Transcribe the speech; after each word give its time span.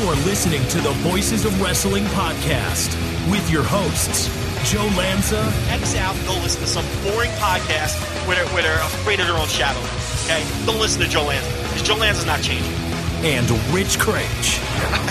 You 0.00 0.06
are 0.08 0.16
listening 0.24 0.66
to 0.68 0.80
the 0.80 0.92
Voices 1.04 1.44
of 1.44 1.60
Wrestling 1.60 2.04
podcast 2.16 2.88
with 3.30 3.50
your 3.50 3.62
hosts, 3.62 4.28
Joe 4.72 4.84
Lanza 4.96 5.40
X 5.68 5.94
out 5.96 6.16
and 6.16 6.26
go 6.26 6.32
listen 6.40 6.60
to 6.62 6.66
some 6.66 6.86
boring 7.04 7.30
podcast 7.32 8.00
where 8.26 8.36
they're, 8.36 8.46
where 8.54 8.62
they're 8.62 8.80
afraid 8.80 9.20
of 9.20 9.26
their 9.26 9.36
own 9.36 9.46
shadow. 9.48 9.78
Okay? 10.24 10.40
Don't 10.64 10.80
listen 10.80 11.02
to 11.02 11.08
Joe 11.08 11.24
Lanza 11.24 11.50
because 11.68 11.82
Joe 11.82 11.96
Lanza's 11.96 12.24
not 12.24 12.40
changing. 12.40 12.72
and 13.28 13.44
Rich 13.76 13.98
Kraetsch. 14.00 14.56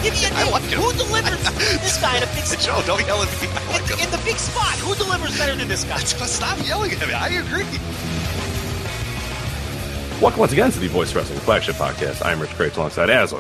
Give 0.02 0.14
me 0.14 0.26
a 0.26 0.34
I 0.34 0.44
name. 0.44 0.52
like 0.54 0.64
him. 0.64 0.80
Who 0.82 0.92
delivers 0.94 1.38
this 1.86 2.02
guy 2.02 2.18
in 2.18 2.24
a 2.24 2.28
big 2.34 2.46
spot? 2.46 2.60
Joe, 2.66 2.82
don't 2.88 3.06
yell 3.06 3.22
at 3.22 3.30
me. 3.42 3.48
I 3.48 3.72
like 3.78 3.92
In, 3.92 3.98
him. 4.00 4.06
in 4.06 4.12
the 4.12 4.22
big 4.26 4.38
spot, 4.38 4.74
who 4.82 4.96
delivers 4.96 5.38
better 5.38 5.56
than 5.56 5.68
this 5.68 5.84
guy? 5.84 5.98
Stop 6.00 6.58
yelling 6.68 6.92
at 6.94 7.08
me. 7.08 7.14
I 7.14 7.30
agree. 7.38 7.66
Welcome 10.20 10.40
once 10.40 10.52
again 10.52 10.72
to 10.72 10.80
the 10.80 10.88
Voice 10.88 11.14
Wrestling 11.14 11.40
Flagship 11.42 11.76
Podcast. 11.76 12.26
I'm 12.26 12.40
Rich 12.42 12.52
Kraetsch 12.52 12.76
alongside, 12.78 13.10
as 13.12 13.34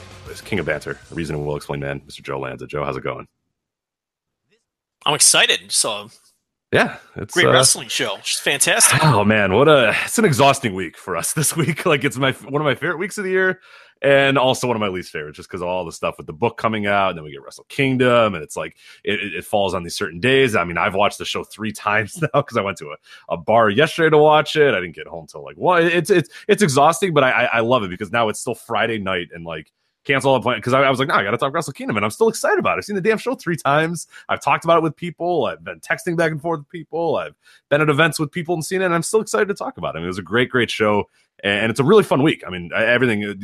King 0.45 0.59
of 0.59 0.65
Banter, 0.65 0.97
a 1.11 1.15
reason 1.15 1.43
will 1.45 1.55
explain 1.55 1.79
man, 1.79 2.01
Mr. 2.01 2.21
Joe 2.21 2.39
Lanza. 2.39 2.67
Joe, 2.67 2.83
how's 2.85 2.97
it 2.97 3.03
going? 3.03 3.27
I'm 5.05 5.15
excited. 5.15 5.71
So 5.71 6.09
Yeah, 6.71 6.97
it's 7.15 7.33
great 7.33 7.47
uh, 7.47 7.51
wrestling 7.51 7.87
show. 7.87 8.17
It's 8.17 8.39
fantastic. 8.39 9.03
Oh 9.03 9.23
man, 9.23 9.53
what 9.53 9.67
a 9.67 9.95
it's 10.03 10.19
an 10.19 10.25
exhausting 10.25 10.73
week 10.73 10.97
for 10.97 11.15
us 11.15 11.33
this 11.39 11.55
week. 11.55 11.85
Like 11.85 12.03
it's 12.03 12.17
my 12.17 12.31
one 12.31 12.61
of 12.61 12.65
my 12.65 12.75
favorite 12.75 12.97
weeks 12.97 13.17
of 13.17 13.23
the 13.23 13.31
year, 13.31 13.61
and 14.01 14.37
also 14.37 14.67
one 14.67 14.75
of 14.75 14.81
my 14.81 14.87
least 14.87 15.11
favorites, 15.11 15.37
just 15.37 15.49
because 15.49 15.61
of 15.61 15.67
all 15.67 15.85
the 15.85 15.91
stuff 15.91 16.15
with 16.17 16.27
the 16.27 16.33
book 16.33 16.57
coming 16.57 16.85
out, 16.85 17.09
and 17.09 17.17
then 17.17 17.23
we 17.23 17.31
get 17.31 17.41
Wrestle 17.41 17.65
Kingdom, 17.69 18.35
and 18.35 18.43
it's 18.43 18.55
like 18.55 18.77
it, 19.03 19.19
it, 19.35 19.45
falls 19.45 19.73
on 19.73 19.83
these 19.83 19.95
certain 19.95 20.19
days. 20.19 20.55
I 20.55 20.63
mean, 20.63 20.77
I've 20.77 20.95
watched 20.95 21.17
the 21.17 21.25
show 21.25 21.43
three 21.43 21.71
times 21.73 22.21
now 22.21 22.29
because 22.33 22.57
I 22.57 22.61
went 22.61 22.77
to 22.79 22.89
a, 22.89 23.33
a 23.33 23.37
bar 23.37 23.69
yesterday 23.69 24.09
to 24.09 24.17
watch 24.17 24.55
it. 24.55 24.73
I 24.73 24.79
didn't 24.79 24.95
get 24.95 25.07
home 25.07 25.27
till 25.27 25.43
like 25.43 25.57
one. 25.57 25.83
It's 25.83 26.09
it's 26.09 26.29
it's 26.47 26.61
exhausting, 26.61 27.13
but 27.13 27.23
I 27.23 27.31
I, 27.31 27.43
I 27.45 27.59
love 27.61 27.83
it 27.83 27.89
because 27.89 28.11
now 28.11 28.29
it's 28.29 28.39
still 28.39 28.55
Friday 28.55 28.99
night 28.99 29.29
and 29.33 29.45
like 29.45 29.71
cancel 30.05 30.33
the 30.33 30.41
plan 30.41 30.57
because 30.57 30.73
I, 30.73 30.81
I 30.81 30.89
was 30.89 30.99
like, 30.99 31.07
no, 31.07 31.15
I 31.15 31.23
got 31.23 31.31
to 31.31 31.37
talk 31.37 31.53
Wrestle 31.53 31.73
Kingdom, 31.73 31.97
and 31.97 32.05
I'm 32.05 32.11
still 32.11 32.29
excited 32.29 32.59
about 32.59 32.77
it. 32.77 32.79
I've 32.79 32.85
seen 32.85 32.95
the 32.95 33.01
damn 33.01 33.17
show 33.17 33.35
three 33.35 33.55
times. 33.55 34.07
I've 34.29 34.41
talked 34.41 34.63
about 34.63 34.77
it 34.77 34.83
with 34.83 34.95
people. 34.95 35.45
I've 35.45 35.63
been 35.63 35.79
texting 35.79 36.17
back 36.17 36.31
and 36.31 36.41
forth 36.41 36.59
with 36.59 36.69
people. 36.69 37.17
I've 37.17 37.35
been 37.69 37.81
at 37.81 37.89
events 37.89 38.19
with 38.19 38.31
people 38.31 38.55
and 38.55 38.65
seen 38.65 38.81
it, 38.81 38.85
and 38.85 38.95
I'm 38.95 39.03
still 39.03 39.21
excited 39.21 39.47
to 39.47 39.53
talk 39.53 39.77
about 39.77 39.95
it. 39.95 39.97
I 39.97 40.01
mean, 40.01 40.05
it 40.05 40.07
was 40.07 40.17
a 40.17 40.23
great, 40.23 40.49
great 40.49 40.71
show, 40.71 41.09
and 41.43 41.69
it's 41.69 41.79
a 41.79 41.83
really 41.83 42.03
fun 42.03 42.21
week. 42.21 42.43
I 42.45 42.49
mean, 42.49 42.71
everything. 42.73 43.39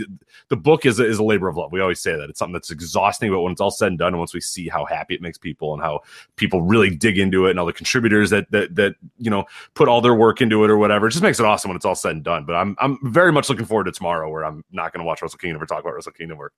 The 0.50 0.58
book 0.58 0.86
is 0.86 1.00
a, 1.00 1.06
is 1.06 1.18
a 1.18 1.24
labor 1.24 1.48
of 1.48 1.58
love. 1.58 1.72
We 1.72 1.82
always 1.82 2.02
say 2.02 2.16
that 2.16 2.30
it's 2.30 2.40
something 2.40 2.54
that's 2.54 2.72
exhausting, 2.72 3.32
but 3.32 3.42
when 3.42 3.52
it's 3.52 3.62
all 3.62 3.72
said 3.72 3.90
and 3.90 3.98
done, 3.98 4.10
and 4.10 4.20
once 4.20 4.34
we 4.34 4.42
see 4.42 4.68
how 4.68 4.86
happy 4.86 5.16
it 5.16 5.22
makes 5.22 5.38
people 5.38 5.74
and 5.74 5.82
how 5.82 6.02
people 6.36 6.62
really 6.62 6.96
dig 6.96 7.18
into 7.18 7.46
it, 7.46 7.52
and 7.52 7.60
all 7.60 7.66
the 7.66 7.74
contributors 7.74 8.30
that 8.30 8.50
that 8.52 8.76
that 8.76 8.96
you 9.18 9.30
know 9.30 9.46
put 9.74 9.88
all 9.88 10.02
their 10.02 10.16
work 10.16 10.42
into 10.42 10.64
it 10.64 10.70
or 10.70 10.78
whatever, 10.78 11.08
it 11.08 11.12
just 11.12 11.24
makes 11.24 11.40
it 11.40 11.46
awesome 11.46 11.70
when 11.70 11.76
it's 11.76 11.86
all 11.86 11.96
said 11.96 12.12
and 12.12 12.24
done. 12.24 12.46
But 12.46 12.56
I'm 12.56 12.76
I'm 12.80 13.00
very 13.12 13.32
much 13.32 13.50
looking 13.50 13.66
forward 13.66 13.86
to 13.86 13.92
tomorrow, 13.92 14.30
where 14.30 14.46
I'm 14.46 14.64
not 14.72 14.94
going 14.94 15.04
to 15.04 15.06
watch 15.06 15.22
Wrestle 15.22 15.40
Kingdom 15.40 15.62
or 15.62 15.66
talk 15.66 15.82
about 15.82 15.94
Wrestle 15.94 16.12
Kingdom 16.12 16.40
or 16.40 16.52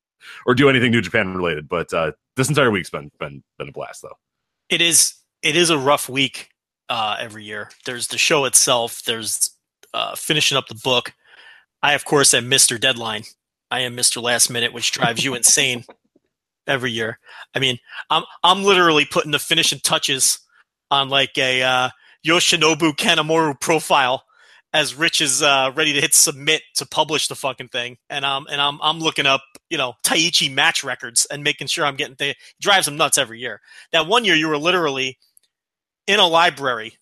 or 0.46 0.56
do 0.56 0.70
anything 0.70 0.92
New 0.92 1.02
Japan 1.02 1.34
related. 1.36 1.68
But 1.68 1.94
uh, 1.94 2.14
this 2.36 2.50
entire 2.50 2.72
week's 2.72 2.90
been 2.90 3.12
been 3.20 3.44
been 3.58 3.70
a 3.70 3.72
blast, 3.72 4.02
though. 4.02 4.18
It 4.70 4.82
is. 4.82 5.14
It 5.44 5.56
is 5.56 5.70
a 5.70 5.78
rough 5.78 6.10
week 6.10 6.50
uh, 6.90 7.18
every 7.20 7.44
year. 7.44 7.70
There's 7.86 8.08
the 8.08 8.18
show 8.18 8.46
itself. 8.46 9.04
There's 9.04 9.52
uh, 9.94 10.16
finishing 10.16 10.58
up 10.58 10.68
the 10.68 10.80
book. 10.84 11.14
I, 11.82 11.94
of 11.94 12.06
course, 12.06 12.34
am 12.34 12.50
Mr. 12.50 12.80
Deadline. 12.80 13.24
I 13.70 13.82
am 13.82 13.96
Mr. 13.96 14.22
Last 14.22 14.50
Minute, 14.50 14.74
which 14.74 14.92
drives 14.92 15.24
you 15.24 15.36
insane 15.36 15.84
every 16.68 16.92
year. 16.92 17.20
I 17.54 17.60
mean, 17.60 17.78
I'm 18.10 18.24
I'm 18.44 18.64
literally 18.64 19.06
putting 19.06 19.32
the 19.32 19.40
finishing 19.40 19.80
touches 19.84 20.40
on 20.90 21.10
like 21.10 21.38
a 21.38 21.64
uh, 21.64 21.90
Yoshinobu 22.26 22.96
Kanemaru 22.96 23.60
profile 23.60 24.24
as 24.74 24.96
Rich 24.96 25.22
is 25.22 25.42
uh, 25.42 25.72
ready 25.76 25.94
to 25.94 26.02
hit 26.02 26.14
submit 26.14 26.62
to 26.76 26.86
publish 26.86 27.28
the 27.28 27.36
fucking 27.36 27.70
thing, 27.70 27.98
and 28.10 28.26
I'm 28.26 28.46
and 28.48 28.62
I'm 28.62 28.80
I'm 28.82 29.00
looking 29.00 29.26
up 29.26 29.42
you 29.70 29.78
know 29.78 29.94
Taiichi 30.06 30.54
match 30.54 30.84
records 30.84 31.26
and 31.32 31.44
making 31.44 31.68
sure 31.68 31.86
I'm 31.86 31.96
getting 31.96 32.16
the 32.18 32.36
drives 32.62 32.88
him 32.88 32.98
nuts 32.98 33.18
every 33.18 33.40
year. 33.40 33.62
That 33.92 34.08
one 34.08 34.26
year 34.26 34.36
you 34.36 34.48
were 34.48 34.58
literally 34.58 35.18
in 36.06 36.20
a 36.20 36.28
library, 36.28 36.94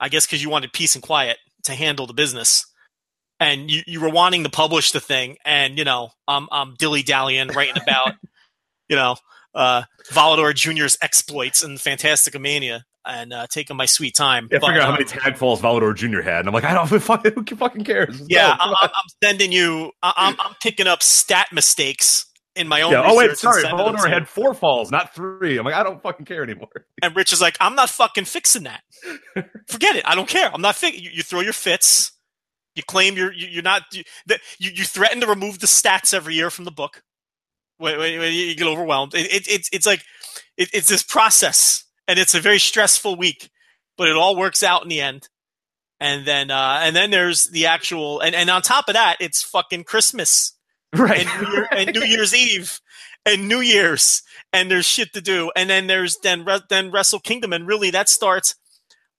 I 0.00 0.08
guess 0.08 0.26
because 0.26 0.42
you 0.42 0.50
wanted 0.50 0.72
peace 0.72 0.94
and 0.94 1.02
quiet 1.02 1.38
to 1.64 1.74
handle 1.74 2.06
the 2.06 2.14
business. 2.14 2.66
And 3.42 3.70
you, 3.70 3.82
you 3.86 4.00
were 4.00 4.08
wanting 4.10 4.44
to 4.44 4.50
publish 4.50 4.92
the 4.92 5.00
thing, 5.00 5.36
and 5.44 5.76
you 5.76 5.84
know, 5.84 6.10
I'm 6.28 6.48
I'm 6.52 6.74
dilly 6.78 7.02
dallying, 7.02 7.48
writing 7.48 7.82
about, 7.82 8.14
you 8.88 8.96
know, 8.96 9.16
uh, 9.54 9.82
Volador 10.10 10.54
Jr.'s 10.54 10.96
exploits 11.02 11.62
and 11.62 11.78
Fantasticamania, 11.78 12.82
and 13.04 13.32
uh, 13.32 13.46
taking 13.50 13.76
my 13.76 13.86
sweet 13.86 14.14
time. 14.14 14.48
Yeah, 14.50 14.58
I 14.58 14.60
But, 14.60 14.66
figure 14.68 14.80
out 14.82 14.86
how 14.86 14.92
many 14.92 15.04
tag 15.04 15.36
falls 15.36 15.60
Volador 15.60 15.94
Jr. 15.94 16.20
had, 16.20 16.40
and 16.40 16.48
I'm 16.48 16.54
like, 16.54 16.64
I 16.64 16.74
don't 16.74 16.86
fucking 17.00 17.32
who 17.48 17.56
fucking 17.56 17.84
cares? 17.84 18.20
Let's 18.20 18.30
yeah, 18.30 18.56
go. 18.56 18.64
I'm, 18.64 18.74
I'm, 18.80 18.90
sending 19.22 19.52
you. 19.52 19.90
I'm 20.02 20.36
I'm 20.38 20.54
picking 20.62 20.86
up 20.86 21.02
stat 21.02 21.48
mistakes 21.52 22.26
in 22.54 22.68
my 22.68 22.82
own. 22.82 22.92
yeah. 22.92 23.02
Oh 23.04 23.16
wait, 23.16 23.36
sorry, 23.36 23.62
Volador 23.64 24.08
had 24.08 24.28
four 24.28 24.54
falls, 24.54 24.90
not 24.90 25.14
three. 25.14 25.58
I'm 25.58 25.64
like, 25.64 25.74
I 25.74 25.82
don't 25.82 26.02
fucking 26.02 26.26
care 26.26 26.42
anymore. 26.42 26.86
And 27.02 27.16
Rich 27.16 27.32
is 27.32 27.40
like, 27.40 27.56
I'm 27.60 27.74
not 27.74 27.90
fucking 27.90 28.26
fixing 28.26 28.64
that. 28.64 28.82
Forget 29.68 29.96
it. 29.96 30.04
I 30.06 30.14
don't 30.14 30.28
care. 30.28 30.50
I'm 30.52 30.62
not 30.62 30.76
fi- 30.76 30.94
you, 30.94 31.10
you 31.12 31.22
throw 31.22 31.40
your 31.40 31.54
fits. 31.54 32.11
You 32.74 32.82
claim 32.82 33.16
you're 33.16 33.32
you- 33.32 33.48
you're 33.48 33.62
not 33.62 33.82
you, 33.92 34.02
you 34.58 34.84
threaten 34.84 35.20
to 35.20 35.26
remove 35.26 35.58
the 35.58 35.66
stats 35.66 36.14
every 36.14 36.34
year 36.34 36.50
from 36.50 36.64
the 36.64 36.70
book. 36.70 37.02
When, 37.78 37.98
when, 37.98 38.18
when 38.18 38.32
you 38.32 38.54
get 38.54 38.66
overwhelmed, 38.66 39.14
it, 39.14 39.32
it, 39.32 39.48
it's 39.48 39.68
it's 39.72 39.86
like 39.86 40.02
it, 40.56 40.70
it's 40.72 40.88
this 40.88 41.02
process, 41.02 41.84
and 42.06 42.18
it's 42.18 42.34
a 42.34 42.40
very 42.40 42.58
stressful 42.58 43.16
week, 43.16 43.50
but 43.96 44.08
it 44.08 44.16
all 44.16 44.36
works 44.36 44.62
out 44.62 44.82
in 44.82 44.88
the 44.88 45.00
end. 45.00 45.28
And 46.00 46.26
then 46.26 46.50
uh, 46.50 46.80
and 46.82 46.94
then 46.96 47.10
there's 47.10 47.46
the 47.50 47.66
actual 47.66 48.20
and, 48.20 48.34
and 48.34 48.48
on 48.50 48.62
top 48.62 48.88
of 48.88 48.94
that, 48.94 49.16
it's 49.20 49.42
fucking 49.42 49.84
Christmas 49.84 50.56
Right. 50.94 51.26
and 51.26 51.42
New, 51.42 51.52
Year, 51.52 51.68
and 51.72 51.92
New 51.94 52.04
Year's 52.04 52.34
Eve 52.34 52.80
and 53.24 53.48
New 53.48 53.60
Year's 53.60 54.22
and 54.52 54.70
there's 54.70 54.84
shit 54.84 55.12
to 55.14 55.22
do 55.22 55.50
and 55.56 55.70
then 55.70 55.86
there's 55.86 56.18
then 56.22 56.44
then 56.68 56.90
Wrestle 56.90 57.18
Kingdom 57.20 57.52
and 57.54 57.66
really 57.66 57.90
that 57.90 58.10
starts 58.10 58.56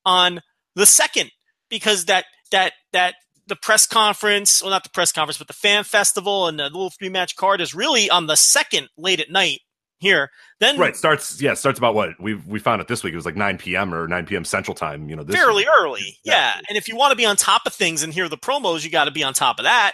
on 0.06 0.42
the 0.76 0.86
second 0.86 1.32
because 1.70 2.06
that 2.06 2.26
that 2.52 2.74
that 2.92 3.16
the 3.48 3.56
press 3.56 3.86
conference 3.86 4.62
well 4.62 4.72
not 4.72 4.84
the 4.84 4.90
press 4.90 5.12
conference 5.12 5.38
but 5.38 5.48
the 5.48 5.54
fan 5.54 5.84
festival 5.84 6.48
and 6.48 6.60
the 6.60 6.64
little 6.64 6.90
three 6.90 7.10
match 7.10 7.36
card 7.36 7.62
is 7.62 7.76
really 7.76 8.10
on 8.10 8.28
the 8.28 8.36
second 8.36 8.88
late 8.98 9.20
at 9.20 9.30
night 9.30 9.60
here 10.00 10.30
then 10.64 10.80
right. 10.80 10.96
Starts. 10.96 11.42
Yeah. 11.42 11.56
Starts 11.56 11.78
about 11.78 11.94
what 11.94 12.20
we 12.22 12.36
we 12.36 12.58
found 12.58 12.82
it 12.82 12.88
this 12.88 13.04
week. 13.04 13.12
It 13.12 13.18
was 13.18 13.26
like 13.26 13.36
9 13.36 13.58
p.m. 13.58 13.94
or 13.94 14.08
9 14.08 14.26
p.m. 14.26 14.46
Central 14.46 14.74
Time. 14.74 15.10
You 15.10 15.16
know, 15.16 15.24
this 15.24 15.36
fairly 15.36 15.64
week. 15.64 15.68
early. 15.78 16.20
Yeah. 16.24 16.58
And 16.70 16.78
if 16.78 16.88
you 16.88 16.96
want 16.96 17.12
to 17.12 17.18
be 17.18 17.26
on 17.26 17.36
top 17.36 17.64
of 17.66 17.74
things 17.74 18.02
and 18.02 18.14
hear 18.14 18.30
the 18.30 18.38
promos, 18.38 18.84
you 18.86 18.90
got 18.90 19.06
to 19.06 19.12
be 19.12 19.24
on 19.24 19.34
top 19.34 19.60
of 19.60 19.64
that. 19.64 19.92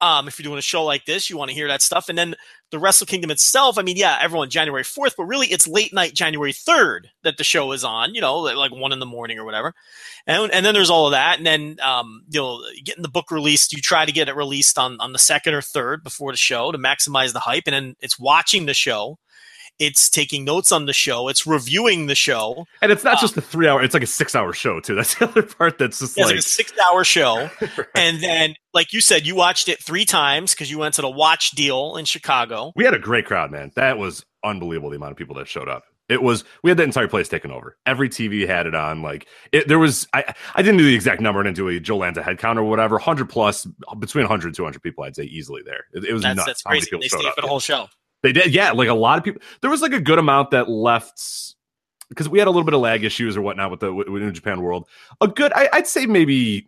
Um, 0.00 0.28
if 0.28 0.38
you're 0.38 0.44
doing 0.44 0.58
a 0.58 0.62
show 0.62 0.84
like 0.84 1.04
this, 1.04 1.28
you 1.30 1.36
want 1.36 1.50
to 1.50 1.54
hear 1.54 1.66
that 1.68 1.82
stuff. 1.82 2.08
And 2.08 2.16
then 2.16 2.36
the 2.74 2.80
Wrestle 2.80 3.06
Kingdom 3.06 3.30
itself, 3.30 3.78
I 3.78 3.82
mean, 3.82 3.96
yeah, 3.96 4.18
everyone 4.20 4.50
January 4.50 4.82
4th, 4.82 5.14
but 5.16 5.24
really 5.24 5.46
it's 5.46 5.66
late 5.66 5.92
night 5.92 6.14
January 6.14 6.52
3rd 6.52 7.06
that 7.22 7.36
the 7.36 7.44
show 7.44 7.72
is 7.72 7.84
on, 7.84 8.14
you 8.14 8.20
know, 8.20 8.38
like 8.38 8.72
one 8.72 8.92
in 8.92 8.98
the 8.98 9.06
morning 9.06 9.38
or 9.38 9.44
whatever. 9.44 9.74
And, 10.26 10.52
and 10.52 10.64
then 10.64 10.74
there's 10.74 10.90
all 10.90 11.06
of 11.06 11.12
that. 11.12 11.38
And 11.38 11.46
then, 11.46 11.76
um, 11.82 12.24
you 12.28 12.40
know, 12.40 12.62
getting 12.84 13.02
the 13.02 13.08
book 13.08 13.30
released, 13.30 13.72
you 13.72 13.80
try 13.80 14.04
to 14.04 14.12
get 14.12 14.28
it 14.28 14.36
released 14.36 14.78
on, 14.78 14.98
on 15.00 15.12
the 15.12 15.18
second 15.18 15.54
or 15.54 15.62
third 15.62 16.02
before 16.02 16.32
the 16.32 16.36
show 16.36 16.72
to 16.72 16.78
maximize 16.78 17.32
the 17.32 17.40
hype. 17.40 17.64
And 17.66 17.74
then 17.74 17.96
it's 18.00 18.18
watching 18.18 18.66
the 18.66 18.74
show. 18.74 19.18
It's 19.78 20.08
taking 20.08 20.44
notes 20.44 20.70
on 20.70 20.86
the 20.86 20.92
show. 20.92 21.28
It's 21.28 21.46
reviewing 21.46 22.06
the 22.06 22.14
show. 22.14 22.66
And 22.80 22.92
it's 22.92 23.02
not 23.02 23.20
just 23.20 23.36
um, 23.36 23.42
a 23.42 23.46
three 23.46 23.66
hour. 23.68 23.82
It's 23.82 23.94
like 23.94 24.02
a 24.02 24.06
six 24.06 24.34
hour 24.34 24.52
show 24.52 24.80
too. 24.80 24.94
That's 24.96 25.14
the 25.16 25.28
other 25.28 25.42
part. 25.42 25.78
That's 25.78 25.98
just 25.98 26.16
like, 26.16 26.26
like 26.26 26.36
a 26.36 26.42
six 26.42 26.72
hour 26.90 27.04
show. 27.04 27.50
and 27.94 28.22
then, 28.22 28.54
like 28.72 28.92
you 28.92 29.00
said, 29.00 29.26
you 29.26 29.34
watched 29.34 29.68
it 29.68 29.82
three 29.82 30.04
times 30.04 30.54
because 30.54 30.70
you 30.70 30.78
went 30.78 30.94
to 30.94 31.02
the 31.02 31.10
watch 31.10 31.52
deal 31.52 31.96
in 31.96 32.04
Chicago. 32.04 32.72
we 32.76 32.84
had 32.84 32.94
a 32.94 32.98
great 32.98 33.26
crowd, 33.26 33.50
man. 33.50 33.72
That 33.74 33.98
was 33.98 34.24
unbelievable. 34.44 34.90
The 34.90 34.96
amount 34.96 35.12
of 35.12 35.16
people 35.18 35.34
that 35.36 35.48
showed 35.48 35.68
up. 35.68 35.84
It 36.08 36.22
was 36.22 36.44
we 36.62 36.70
had 36.70 36.76
that 36.76 36.84
entire 36.84 37.08
place 37.08 37.28
taken 37.28 37.50
over. 37.50 37.78
Every 37.86 38.10
TV 38.10 38.46
had 38.46 38.66
it 38.66 38.74
on. 38.74 39.00
Like 39.00 39.26
it, 39.52 39.68
there 39.68 39.78
was 39.78 40.06
I 40.12 40.34
I 40.54 40.60
didn't 40.60 40.76
do 40.76 40.84
the 40.84 40.94
exact 40.94 41.22
number. 41.22 41.40
I 41.40 41.44
didn't 41.44 41.56
do 41.56 41.68
a 41.68 41.80
Joe 41.80 41.96
Lanza 41.96 42.22
head 42.22 42.38
count 42.38 42.58
or 42.58 42.64
whatever. 42.64 42.98
Hundred 42.98 43.30
plus 43.30 43.66
between 43.98 44.24
100 44.24 44.48
and 44.48 44.54
200 44.54 44.82
people. 44.82 45.04
I'd 45.04 45.16
say 45.16 45.24
easily 45.24 45.62
there. 45.64 45.84
It, 45.94 46.04
it 46.04 46.12
was 46.12 46.22
That's 46.22 46.36
nuts. 46.36 46.46
that's 46.46 46.62
crazy. 46.62 46.90
They 47.00 47.08
stayed 47.08 47.24
up. 47.24 47.34
for 47.36 47.40
the 47.40 47.48
whole 47.48 47.58
show. 47.58 47.86
They 48.24 48.32
did, 48.32 48.54
yeah. 48.54 48.72
Like 48.72 48.88
a 48.88 48.94
lot 48.94 49.18
of 49.18 49.24
people. 49.24 49.42
There 49.60 49.70
was 49.70 49.82
like 49.82 49.92
a 49.92 50.00
good 50.00 50.18
amount 50.18 50.50
that 50.52 50.66
left 50.66 51.54
because 52.08 52.26
we 52.26 52.38
had 52.38 52.48
a 52.48 52.50
little 52.50 52.64
bit 52.64 52.72
of 52.72 52.80
lag 52.80 53.04
issues 53.04 53.36
or 53.36 53.42
whatnot 53.42 53.70
with 53.70 53.80
the 53.80 53.92
with 53.92 54.08
New 54.08 54.32
Japan 54.32 54.62
World. 54.62 54.88
A 55.20 55.28
good, 55.28 55.52
I, 55.54 55.68
I'd 55.74 55.86
say 55.86 56.06
maybe 56.06 56.66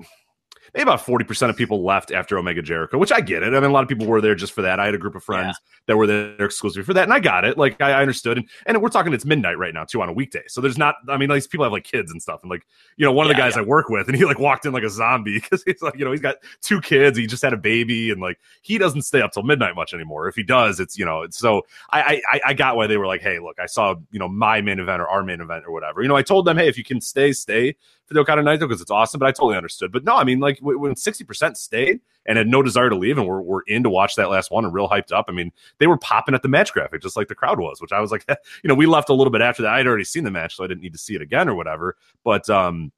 maybe 0.77 0.83
about 0.83 1.01
forty 1.05 1.25
percent 1.25 1.51
of 1.51 1.57
people 1.57 1.85
left 1.85 2.13
after 2.13 2.39
Omega 2.39 2.63
Jericho, 2.63 2.99
which 2.99 3.11
I 3.11 3.21
get 3.21 3.43
it. 3.43 3.55
I 3.55 3.61
mean, 3.61 3.71
a 3.71 3.73
lot 3.73 3.83
of 3.83 3.89
people 3.89 4.07
were 4.07 4.21
there 4.21 4.35
just 4.35 4.53
for 4.53 4.63
that. 4.63 4.79
I 4.79 4.85
had 4.85 4.95
a 4.95 4.99
group 4.99 5.15
of 5.15 5.25
friends 5.25 5.59
that 5.87 5.97
were 5.97 6.07
there 6.07 6.45
exclusively 6.45 6.85
for 6.85 6.95
that, 6.95 7.05
and 7.05 7.13
I 7.13 7.21
got 7.21 7.45
it. 7.45 7.57
Like 7.59 7.81
I, 7.81 7.93
I 7.93 8.03
understood, 8.03 8.39
and, 8.39 8.49
and 8.67 8.81
we're 8.83 8.91
talking 8.91 9.13
it's 9.13 9.25
midnight 9.25 9.59
right 9.59 9.73
now 9.73 9.85
too 9.85 10.03
on 10.03 10.09
a 10.09 10.13
weekday, 10.13 10.43
so 10.49 10.61
there's 10.61 10.79
not. 10.79 10.97
I 11.09 11.17
mean, 11.17 11.31
these 11.31 11.47
people 11.47 11.65
have 11.65 11.73
like 11.73 11.85
kids 11.85 12.13
and 12.13 12.21
stuff, 12.21 12.41
and 12.43 12.51
like 12.51 12.67
you 12.97 13.05
know, 13.05 13.13
one 13.13 13.27
of 13.27 13.29
the 13.29 13.35
Yeah, 13.35 13.41
guys 13.41 13.57
I 13.57 13.63
work 13.63 13.89
with, 13.89 14.09
and 14.09 14.17
he 14.17 14.25
like 14.25 14.39
walked 14.39 14.67
in 14.67 14.73
like 14.73 14.83
a 14.83 14.91
zombie 14.91 15.41
because 15.43 15.63
he's 15.65 15.83
like, 15.83 15.97
you 15.97 16.05
know, 16.05 16.13
he's 16.13 16.21
got 16.21 16.37
two 16.61 16.81
kids, 16.81 17.17
he 17.17 17.27
just 17.27 17.43
had 17.43 17.53
a 17.53 17.59
baby, 17.59 18.11
and 18.11 18.21
like 18.21 18.39
he 18.63 18.79
doesn't 18.79 19.03
stay 19.03 19.23
up 19.23 19.33
till 19.33 19.43
midnight 19.43 19.75
much 19.75 19.95
anymore. 19.95 20.29
If 20.29 20.35
he 20.35 20.43
does, 20.43 20.79
it's 20.81 20.99
you 20.99 21.05
know, 21.05 21.23
it's 21.23 21.39
so 21.39 21.63
I 21.91 22.21
I 22.31 22.41
I 22.47 22.55
got 22.55 22.77
why 22.77 22.87
they 22.87 22.97
were 22.97 23.07
like, 23.07 23.23
hey, 23.23 23.39
look, 23.39 23.59
I 23.59 23.67
saw 23.67 23.95
you 24.11 24.19
know 24.19 24.29
my 24.29 24.61
main 24.61 24.79
event 24.79 25.01
or 25.01 25.09
our 25.09 25.23
main 25.23 25.41
event 25.41 25.65
or 25.67 25.73
whatever. 25.73 26.03
You 26.03 26.09
know, 26.09 26.17
I 26.17 26.23
told 26.23 26.45
them, 26.45 26.57
hey, 26.57 26.69
if 26.69 26.77
you 26.77 26.85
can 26.85 27.01
stay, 27.01 27.33
stay 27.33 27.77
Okada 28.15 28.43
Naito 28.43 28.61
because 28.61 28.81
it's 28.81 28.91
awesome. 28.91 29.19
But 29.19 29.27
I 29.27 29.33
totally 29.33 29.57
understood. 29.57 29.93
But 29.93 30.05
no, 30.05 30.15
I 30.15 30.25
mean, 30.25 30.41
like 30.41 30.59
when 30.61 30.95
sixty 30.97 31.25
percent 31.25 31.57
stayed 31.57 32.01
and 32.27 32.39
had 32.39 32.47
no 32.47 32.63
desire 32.63 32.91
to 32.91 32.97
leave, 32.97 33.19
and 33.19 33.27
we're 33.27 33.41
we're 33.41 33.63
in 33.63 33.83
to 33.83 33.91
watch 33.91 34.17
that 34.17 34.31
last 34.31 34.51
one 34.51 34.65
and 34.65 34.73
real 34.73 34.89
hyped 34.89 35.13
up. 35.13 35.27
I 35.29 35.33
mean, 35.33 35.53
they 35.79 35.87
were 35.87 35.99
popping 35.99 36.35
at 36.35 36.43
the 36.43 36.49
match 36.49 36.73
graphic 36.73 37.03
just 37.03 37.17
like 37.17 37.29
the 37.29 37.35
crowd 37.35 37.59
was, 37.59 37.81
which 37.81 37.93
I 37.93 38.01
was 38.01 38.11
like, 38.11 38.25
you 38.63 38.69
know, 38.69 38.75
we 38.75 38.87
left 38.87 39.09
a 39.09 39.15
little 39.15 39.31
bit 39.31 39.43
after 39.43 39.63
that. 39.63 39.75
I 39.75 39.79
had 39.79 39.87
already 39.87 40.05
seen 40.05 40.25
the 40.25 40.31
match, 40.31 40.57
so 40.57 40.65
I 40.65 40.67
didn't 40.67 40.83
need 40.83 40.93
to 40.93 40.99
see 40.99 41.15
it 41.15 41.23
again 41.23 41.49
or 41.49 41.55
whatever. 41.55 41.97
But 42.25 42.49
um, 42.51 42.93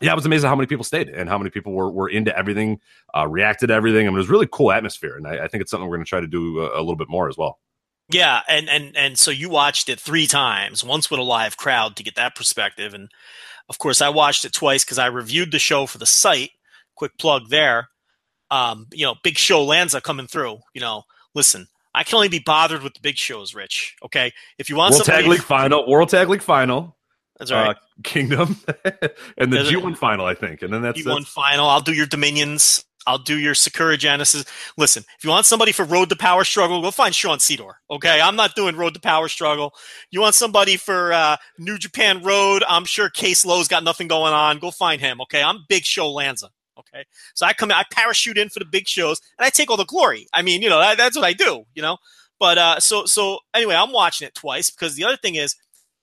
yeah, 0.00 0.12
it 0.12 0.16
was 0.16 0.26
amazing 0.26 0.48
how 0.48 0.56
many 0.56 0.66
people 0.66 0.84
stayed 0.84 1.08
and 1.08 1.28
how 1.28 1.38
many 1.38 1.50
people 1.50 1.72
were, 1.72 1.90
were 1.90 2.08
into 2.08 2.36
everything, 2.36 2.80
uh, 3.16 3.26
reacted 3.26 3.68
to 3.68 3.74
everything. 3.74 4.06
I 4.06 4.10
mean, 4.10 4.16
it 4.16 4.18
was 4.18 4.28
really 4.28 4.48
cool 4.50 4.70
atmosphere, 4.70 5.16
and 5.16 5.26
I, 5.26 5.44
I 5.44 5.48
think 5.48 5.60
it's 5.60 5.70
something 5.70 5.88
we're 5.88 5.96
going 5.96 6.04
to 6.04 6.08
try 6.08 6.20
to 6.20 6.26
do 6.26 6.60
a, 6.60 6.78
a 6.78 6.80
little 6.80 6.96
bit 6.96 7.08
more 7.08 7.28
as 7.28 7.36
well. 7.36 7.58
Yeah, 8.10 8.40
and 8.48 8.70
and 8.70 8.96
and 8.96 9.18
so 9.18 9.30
you 9.30 9.50
watched 9.50 9.88
it 9.90 10.00
three 10.00 10.26
times, 10.26 10.82
once 10.82 11.10
with 11.10 11.20
a 11.20 11.24
live 11.24 11.56
crowd 11.58 11.96
to 11.96 12.02
get 12.02 12.14
that 12.14 12.34
perspective, 12.34 12.94
and 12.94 13.10
of 13.68 13.78
course 13.78 14.00
I 14.00 14.08
watched 14.08 14.44
it 14.44 14.52
twice 14.52 14.84
because 14.84 14.98
I 14.98 15.06
reviewed 15.06 15.52
the 15.52 15.58
show 15.58 15.86
for 15.86 15.98
the 15.98 16.06
site. 16.06 16.50
Quick 16.94 17.16
plug 17.18 17.48
there. 17.48 17.88
Um, 18.50 18.86
you 18.92 19.04
know, 19.04 19.14
Big 19.22 19.36
Show 19.36 19.62
Lanza 19.64 20.00
coming 20.00 20.26
through. 20.26 20.58
You 20.74 20.80
know, 20.80 21.02
listen, 21.34 21.68
I 21.94 22.02
can 22.04 22.16
only 22.16 22.28
be 22.28 22.38
bothered 22.38 22.82
with 22.82 22.94
the 22.94 23.00
big 23.00 23.16
shows, 23.16 23.54
Rich. 23.54 23.96
Okay, 24.04 24.32
if 24.58 24.70
you 24.70 24.76
want 24.76 24.92
World 24.92 25.04
somebody, 25.04 25.22
Tag 25.24 25.30
League 25.30 25.42
final, 25.42 25.88
World 25.88 26.08
Tag 26.08 26.28
League 26.28 26.42
final, 26.42 26.96
that's 27.38 27.52
right. 27.52 27.76
uh, 27.76 27.80
Kingdom, 28.04 28.56
and 29.36 29.52
the 29.52 29.56
There's 29.56 29.68
a- 29.68 29.72
G 29.72 29.76
one 29.76 29.94
final, 29.94 30.24
I 30.26 30.34
think, 30.34 30.62
and 30.62 30.72
then 30.72 30.82
that's, 30.82 31.00
G1 31.00 31.18
that's 31.18 31.28
final. 31.28 31.66
I'll 31.66 31.80
do 31.80 31.92
your 31.92 32.06
Dominions. 32.06 32.84
I'll 33.06 33.18
do 33.18 33.38
your 33.38 33.54
Sakura 33.54 33.96
Genesis. 33.96 34.44
Listen, 34.76 35.04
if 35.16 35.24
you 35.24 35.30
want 35.30 35.46
somebody 35.46 35.72
for 35.72 35.84
Road 35.84 36.08
to 36.10 36.16
Power 36.16 36.44
Struggle, 36.44 36.82
go 36.82 36.90
find 36.90 37.14
Sean 37.14 37.38
Sedor. 37.38 37.74
Okay, 37.90 38.20
I'm 38.20 38.36
not 38.36 38.54
doing 38.54 38.76
Road 38.76 38.94
to 38.94 39.00
Power 39.00 39.28
Struggle. 39.28 39.72
You 40.10 40.20
want 40.20 40.34
somebody 40.34 40.76
for 40.76 41.12
uh, 41.12 41.36
New 41.58 41.78
Japan 41.78 42.22
Road? 42.22 42.62
I'm 42.68 42.84
sure 42.84 43.08
Case 43.08 43.44
Lowe's 43.44 43.68
got 43.68 43.84
nothing 43.84 44.08
going 44.08 44.32
on. 44.32 44.58
Go 44.58 44.70
find 44.70 45.00
him. 45.00 45.20
Okay, 45.22 45.42
I'm 45.42 45.64
Big 45.68 45.84
Show 45.84 46.10
Lanza. 46.10 46.50
Okay, 46.78 47.04
so 47.34 47.44
I 47.44 47.54
come, 47.54 47.72
I 47.72 47.84
parachute 47.90 48.38
in 48.38 48.50
for 48.50 48.60
the 48.60 48.64
big 48.64 48.86
shows, 48.86 49.20
and 49.38 49.44
I 49.44 49.50
take 49.50 49.68
all 49.68 49.76
the 49.76 49.84
glory. 49.84 50.28
I 50.32 50.42
mean, 50.42 50.62
you 50.62 50.68
know, 50.68 50.78
that, 50.78 50.96
that's 50.96 51.16
what 51.16 51.24
I 51.24 51.32
do. 51.32 51.64
You 51.74 51.82
know, 51.82 51.96
but 52.38 52.58
uh, 52.58 52.80
so 52.80 53.04
so 53.04 53.38
anyway, 53.52 53.74
I'm 53.74 53.92
watching 53.92 54.28
it 54.28 54.34
twice 54.34 54.70
because 54.70 54.94
the 54.94 55.04
other 55.04 55.16
thing 55.16 55.34
is 55.34 55.56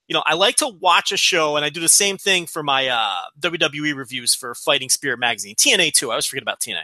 you 0.08 0.14
know, 0.14 0.24
I 0.26 0.36
like 0.36 0.58
to 0.58 0.68
watch 0.68 1.12
a 1.12 1.18
show, 1.18 1.56
and 1.56 1.66
I 1.66 1.70
do 1.70 1.80
the 1.80 1.90
same 1.90 2.18
thing 2.18 2.46
for 2.46 2.64
my 2.64 2.88
uh, 2.88 3.18
WWE 3.40 3.96
reviews 3.96 4.36
for 4.36 4.54
Fighting 4.54 4.90
Spirit 4.90 5.20
magazine, 5.20 5.56
TNA 5.56 5.94
too. 5.94 6.10
I 6.10 6.14
always 6.14 6.26
forget 6.26 6.44
about 6.44 6.60
TNA. 6.60 6.84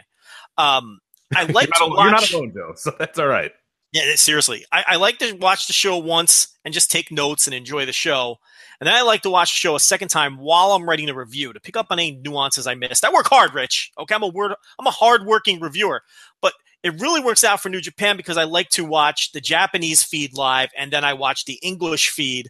Um, 0.58 1.00
I 1.34 1.44
like 1.52 1.68
you're, 1.78 1.88
to 1.88 1.94
al- 1.94 2.04
you're 2.04 2.12
watch. 2.12 2.32
not 2.32 2.32
alone, 2.32 2.52
Joe, 2.54 2.72
so 2.76 2.94
that's 2.98 3.18
all 3.18 3.28
right. 3.28 3.52
Yeah, 3.92 4.14
seriously, 4.14 4.64
I, 4.72 4.84
I 4.88 4.96
like 4.96 5.18
to 5.18 5.32
watch 5.34 5.66
the 5.66 5.74
show 5.74 5.98
once 5.98 6.48
and 6.64 6.72
just 6.72 6.90
take 6.90 7.12
notes 7.12 7.46
and 7.46 7.54
enjoy 7.54 7.84
the 7.84 7.92
show, 7.92 8.38
and 8.80 8.86
then 8.86 8.94
I 8.94 9.02
like 9.02 9.22
to 9.22 9.30
watch 9.30 9.52
the 9.52 9.56
show 9.56 9.76
a 9.76 9.80
second 9.80 10.08
time 10.08 10.38
while 10.38 10.72
I'm 10.72 10.88
writing 10.88 11.06
the 11.06 11.14
review 11.14 11.52
to 11.52 11.60
pick 11.60 11.76
up 11.76 11.88
on 11.90 11.98
any 11.98 12.12
nuances 12.24 12.66
I 12.66 12.74
missed. 12.74 13.04
I 13.04 13.12
work 13.12 13.26
hard, 13.28 13.54
Rich. 13.54 13.92
Okay, 13.98 14.14
I'm 14.14 14.22
a 14.22 14.28
word. 14.28 14.52
I'm 14.78 14.86
a 14.86 14.90
hard-working 14.90 15.60
reviewer, 15.60 16.02
but 16.40 16.54
it 16.82 17.00
really 17.00 17.20
works 17.20 17.44
out 17.44 17.60
for 17.60 17.68
New 17.68 17.80
Japan 17.80 18.16
because 18.16 18.36
I 18.36 18.44
like 18.44 18.70
to 18.70 18.84
watch 18.84 19.32
the 19.32 19.40
Japanese 19.40 20.02
feed 20.02 20.36
live, 20.36 20.70
and 20.76 20.90
then 20.90 21.04
I 21.04 21.12
watch 21.12 21.44
the 21.44 21.60
English 21.62 22.08
feed 22.08 22.48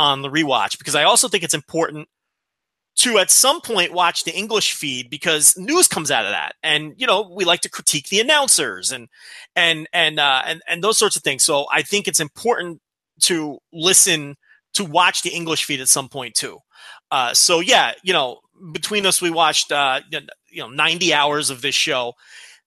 on 0.00 0.22
the 0.22 0.30
rewatch 0.30 0.78
because 0.78 0.94
I 0.94 1.04
also 1.04 1.28
think 1.28 1.44
it's 1.44 1.54
important 1.54 2.08
to 2.96 3.18
at 3.18 3.30
some 3.30 3.60
point 3.60 3.92
watch 3.92 4.24
the 4.24 4.34
English 4.34 4.72
feed 4.72 5.10
because 5.10 5.56
news 5.58 5.86
comes 5.86 6.10
out 6.10 6.24
of 6.24 6.32
that, 6.32 6.54
and 6.62 6.94
you 6.96 7.06
know 7.06 7.30
we 7.34 7.44
like 7.44 7.60
to 7.60 7.70
critique 7.70 8.08
the 8.08 8.20
announcers 8.20 8.92
and 8.92 9.08
and 9.54 9.86
and 9.92 10.18
uh, 10.18 10.42
and 10.46 10.62
and 10.66 10.82
those 10.82 10.98
sorts 10.98 11.16
of 11.16 11.22
things. 11.22 11.44
So 11.44 11.66
I 11.70 11.82
think 11.82 12.08
it's 12.08 12.20
important 12.20 12.80
to 13.22 13.58
listen 13.72 14.36
to 14.74 14.84
watch 14.84 15.22
the 15.22 15.30
English 15.30 15.64
feed 15.64 15.80
at 15.80 15.88
some 15.88 16.08
point 16.08 16.34
too. 16.34 16.58
Uh, 17.10 17.34
so 17.34 17.60
yeah, 17.60 17.92
you 18.02 18.14
know, 18.14 18.40
between 18.72 19.04
us, 19.04 19.20
we 19.20 19.30
watched 19.30 19.70
uh, 19.70 20.00
you 20.10 20.62
know 20.62 20.68
90 20.68 21.12
hours 21.12 21.50
of 21.50 21.60
this 21.60 21.74
show. 21.74 22.14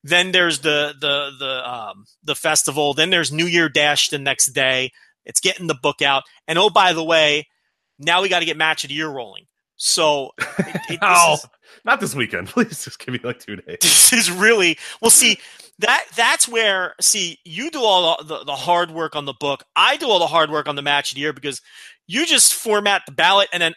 Then 0.04 0.32
there's 0.32 0.60
the 0.60 0.94
the 1.00 1.32
the 1.40 1.72
um, 1.72 2.06
the 2.24 2.36
festival. 2.36 2.94
Then 2.94 3.10
there's 3.10 3.32
New 3.32 3.48
Year 3.48 3.70
Dash 3.70 4.10
the 4.10 4.20
next 4.20 4.48
day. 4.54 4.92
It's 5.26 5.40
getting 5.40 5.68
the 5.68 5.76
book 5.76 6.02
out. 6.02 6.24
And 6.48 6.58
oh, 6.58 6.70
by 6.70 6.94
the 6.94 7.04
way, 7.04 7.48
now 8.00 8.22
we 8.22 8.30
got 8.30 8.40
to 8.40 8.46
get 8.46 8.58
match 8.58 8.84
of 8.84 8.90
the 8.90 8.96
year 8.96 9.10
rolling. 9.10 9.46
So 9.76 10.32
it, 10.40 10.82
it, 10.90 11.00
Oh, 11.02 11.34
is, 11.34 11.46
not 11.84 12.00
this 12.00 12.16
weekend. 12.16 12.48
Please 12.50 12.84
just 12.84 13.00
give 13.00 13.14
me 13.14 13.20
like 13.24 13.40
two 13.40 13.58
days. 13.58 13.78
this 13.82 14.14
is 14.14 14.32
really 14.32 14.78
well. 15.02 15.12
See 15.12 15.38
that 15.80 16.06
that's 16.16 16.48
where 16.48 16.94
see 17.02 17.40
you 17.44 17.72
do 17.72 17.82
all 17.82 18.18
the, 18.18 18.24
the, 18.24 18.44
the 18.46 18.56
hard 18.56 18.92
work 18.92 19.16
on 19.16 19.26
the 19.26 19.34
book. 19.34 19.64
I 19.76 19.98
do 19.98 20.08
all 20.08 20.20
the 20.20 20.28
hard 20.28 20.52
work 20.52 20.68
on 20.68 20.76
the 20.76 20.82
match 20.82 21.12
of 21.12 21.16
the 21.16 21.22
year 21.22 21.34
because 21.34 21.62
you 22.08 22.26
just 22.26 22.54
format 22.54 23.02
the 23.06 23.12
ballot 23.12 23.50
and 23.52 23.62
then 23.62 23.74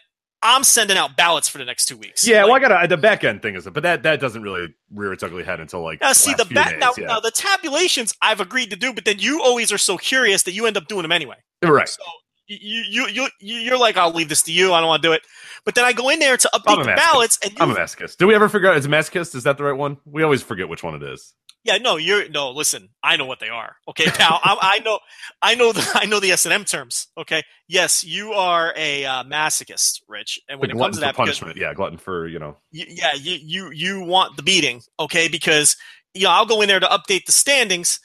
I'm 0.47 0.63
sending 0.63 0.97
out 0.97 1.15
ballots 1.17 1.47
for 1.49 1.57
the 1.57 1.65
next 1.65 1.85
two 1.87 1.97
weeks. 1.97 2.25
Yeah, 2.27 2.43
Like, 2.45 2.61
well, 2.61 2.71
I 2.73 2.79
got 2.83 2.89
the 2.89 2.97
back 2.97 3.23
end 3.23 3.41
thing 3.41 3.55
is, 3.55 3.65
but 3.65 3.83
that 3.83 4.03
that 4.03 4.19
doesn't 4.19 4.41
really 4.41 4.73
rear 4.91 5.11
its 5.13 5.21
ugly 5.23 5.43
head 5.43 5.59
until 5.59 5.83
like 5.83 5.99
Now, 6.01 6.13
see 6.13 6.33
the 6.33 6.45
few 6.45 6.55
ba- 6.55 6.69
days, 6.71 6.79
now, 6.79 6.93
yeah. 6.97 7.07
now 7.07 7.19
the 7.19 7.31
tabulations 7.31 8.13
I've 8.21 8.39
agreed 8.39 8.69
to 8.71 8.75
do, 8.77 8.93
but 8.93 9.05
then 9.05 9.19
you 9.19 9.41
always 9.43 9.71
are 9.71 9.77
so 9.77 9.97
curious 9.97 10.43
that 10.43 10.53
you 10.53 10.65
end 10.65 10.77
up 10.77 10.87
doing 10.87 11.01
them 11.03 11.11
anyway. 11.11 11.35
right. 11.63 11.87
So 11.89 12.01
you 12.47 12.83
you 12.89 13.07
you 13.09 13.27
you- 13.41 13.57
you're 13.57 13.77
like, 13.77 13.97
I'll 13.97 14.13
leave 14.13 14.29
this 14.29 14.41
to 14.43 14.53
you. 14.53 14.71
I 14.73 14.79
don't 14.79 14.87
want 14.87 15.03
to 15.03 15.07
do 15.09 15.13
it. 15.13 15.21
But 15.65 15.75
then 15.75 15.83
I 15.83 15.91
go 15.91 16.07
in 16.07 16.19
there 16.19 16.37
to 16.37 16.49
update 16.53 16.83
the 16.83 16.91
masochist. 16.91 16.95
ballots, 16.95 17.39
and 17.43 17.51
you, 17.51 17.57
I'm 17.59 17.71
a 17.71 17.75
masochist. 17.75 18.15
Do 18.17 18.25
we 18.27 18.35
ever 18.35 18.47
figure 18.47 18.69
out 18.69 18.77
is 18.77 18.85
a 18.85 18.89
masochist? 18.89 19.35
Is 19.35 19.43
that 19.43 19.57
the 19.57 19.65
right 19.65 19.77
one? 19.77 19.97
We 20.05 20.23
always 20.23 20.41
forget 20.41 20.69
which 20.69 20.81
one 20.81 20.95
it 20.95 21.03
is. 21.03 21.33
Yeah, 21.63 21.77
no, 21.77 21.97
you're 21.97 22.29
no. 22.29 22.51
Listen, 22.51 22.89
I 23.03 23.17
know 23.17 23.25
what 23.25 23.39
they 23.39 23.49
are. 23.49 23.75
Okay, 23.89 24.05
pal. 24.05 24.39
I, 24.43 24.57
I 24.77 24.79
know, 24.79 24.99
I 25.41 25.55
know 25.55 25.71
the 25.73 25.89
I 25.95 26.05
know 26.05 26.19
the 26.19 26.31
S 26.31 26.45
and 26.45 26.53
M 26.53 26.63
terms. 26.65 27.07
Okay, 27.17 27.43
yes, 27.67 28.03
you 28.03 28.33
are 28.33 28.73
a 28.75 29.05
uh, 29.05 29.23
masochist, 29.23 30.01
Rich. 30.07 30.39
And 30.47 30.59
when 30.59 30.69
The 30.69 30.75
it 30.75 30.77
comes 30.77 30.95
to 30.95 31.01
that, 31.01 31.15
for 31.15 31.25
because 31.25 31.39
punishment. 31.39 31.57
Yeah, 31.57 31.73
glutton 31.73 31.97
for 31.97 32.27
you 32.27 32.39
know. 32.39 32.57
you, 32.71 32.85
yeah, 32.87 33.13
you 33.15 33.37
you 33.41 33.71
you 33.71 34.01
want 34.01 34.37
the 34.37 34.43
beating, 34.43 34.81
okay? 34.99 35.27
Because 35.27 35.75
you 36.13 36.23
know 36.23 36.31
I'll 36.31 36.45
go 36.45 36.61
in 36.61 36.67
there 36.69 36.79
to 36.79 36.87
update 36.87 37.25
the 37.25 37.31
standings, 37.33 37.99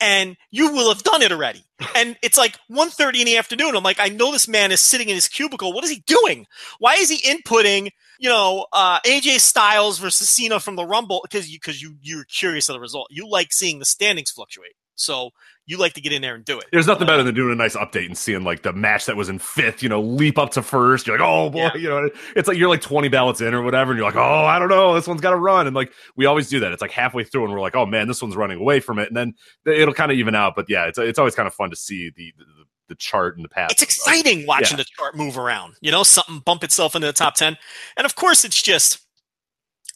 and 0.00 0.36
you 0.50 0.72
will 0.72 0.92
have 0.92 1.02
done 1.02 1.22
it 1.22 1.32
already. 1.32 1.62
And 1.94 2.16
it's 2.22 2.38
like 2.38 2.58
1.30 2.70 3.20
in 3.20 3.26
the 3.26 3.36
afternoon. 3.36 3.74
I'm 3.76 3.82
like, 3.82 4.00
I 4.00 4.08
know 4.08 4.32
this 4.32 4.48
man 4.48 4.72
is 4.72 4.80
sitting 4.80 5.08
in 5.08 5.14
his 5.14 5.28
cubicle. 5.28 5.72
What 5.72 5.84
is 5.84 5.90
he 5.90 6.02
doing? 6.06 6.46
Why 6.78 6.94
is 6.94 7.08
he 7.10 7.18
inputting? 7.28 7.90
You 8.22 8.28
know, 8.28 8.66
uh, 8.72 9.00
AJ 9.00 9.40
Styles 9.40 9.98
versus 9.98 10.28
Cena 10.28 10.60
from 10.60 10.76
the 10.76 10.84
Rumble 10.86 11.20
because 11.24 11.50
you 11.50 11.58
because 11.58 11.82
you 11.82 11.96
you're 12.00 12.22
curious 12.24 12.68
of 12.68 12.74
the 12.74 12.80
result. 12.80 13.08
You 13.10 13.28
like 13.28 13.52
seeing 13.52 13.80
the 13.80 13.84
standings 13.84 14.30
fluctuate, 14.30 14.74
so 14.94 15.30
you 15.66 15.76
like 15.76 15.94
to 15.94 16.00
get 16.00 16.12
in 16.12 16.22
there 16.22 16.36
and 16.36 16.44
do 16.44 16.58
it. 16.60 16.66
There's 16.70 16.86
nothing 16.86 17.08
better 17.08 17.24
than 17.24 17.34
doing 17.34 17.52
a 17.52 17.56
nice 17.56 17.74
update 17.74 18.06
and 18.06 18.16
seeing 18.16 18.44
like 18.44 18.62
the 18.62 18.72
match 18.72 19.06
that 19.06 19.16
was 19.16 19.28
in 19.28 19.40
fifth, 19.40 19.82
you 19.82 19.88
know, 19.88 20.00
leap 20.00 20.38
up 20.38 20.50
to 20.52 20.62
first. 20.62 21.06
You're 21.08 21.18
like, 21.18 21.26
oh 21.26 21.50
boy, 21.50 21.58
Yeah. 21.58 21.74
you 21.74 21.88
know, 21.88 22.10
it's 22.36 22.46
like 22.46 22.56
you're 22.58 22.68
like 22.68 22.80
20 22.80 23.08
ballots 23.08 23.40
in 23.40 23.54
or 23.54 23.62
whatever, 23.62 23.90
and 23.90 23.98
you're 23.98 24.06
like, 24.06 24.16
oh, 24.16 24.44
I 24.44 24.60
don't 24.60 24.68
know, 24.68 24.94
this 24.94 25.08
one's 25.08 25.20
got 25.20 25.30
to 25.30 25.36
run, 25.36 25.66
and 25.66 25.74
like 25.74 25.92
we 26.16 26.26
always 26.26 26.48
do 26.48 26.60
that. 26.60 26.70
It's 26.70 26.82
like 26.82 26.92
halfway 26.92 27.24
through, 27.24 27.44
and 27.46 27.52
we're 27.52 27.60
like, 27.60 27.74
oh 27.74 27.86
man, 27.86 28.06
this 28.06 28.22
one's 28.22 28.36
running 28.36 28.60
away 28.60 28.78
from 28.78 29.00
it, 29.00 29.08
and 29.08 29.16
then 29.16 29.34
it'll 29.66 29.94
kind 29.94 30.12
of 30.12 30.18
even 30.18 30.36
out. 30.36 30.54
But 30.54 30.66
yeah, 30.68 30.86
it's 30.86 30.98
it's 30.98 31.18
always 31.18 31.34
kind 31.34 31.48
of 31.48 31.54
fun 31.54 31.70
to 31.70 31.76
see 31.76 32.10
the 32.16 32.32
the, 32.38 32.44
the 32.92 32.96
chart 32.96 33.36
and 33.36 33.44
the 33.44 33.48
path. 33.48 33.70
It's 33.72 33.82
exciting 33.82 34.46
watching 34.46 34.76
Yeah. 34.78 34.84
the 34.84 34.90
chart 34.96 35.16
move 35.16 35.38
around. 35.38 35.74
You 35.80 35.90
know, 35.90 36.02
something 36.02 36.40
bump 36.40 36.62
itself 36.62 36.94
into 36.94 37.06
the 37.06 37.12
top 37.14 37.34
ten, 37.34 37.56
and 37.96 38.04
of 38.04 38.14
course, 38.14 38.44
it's 38.44 38.60
just 38.60 38.98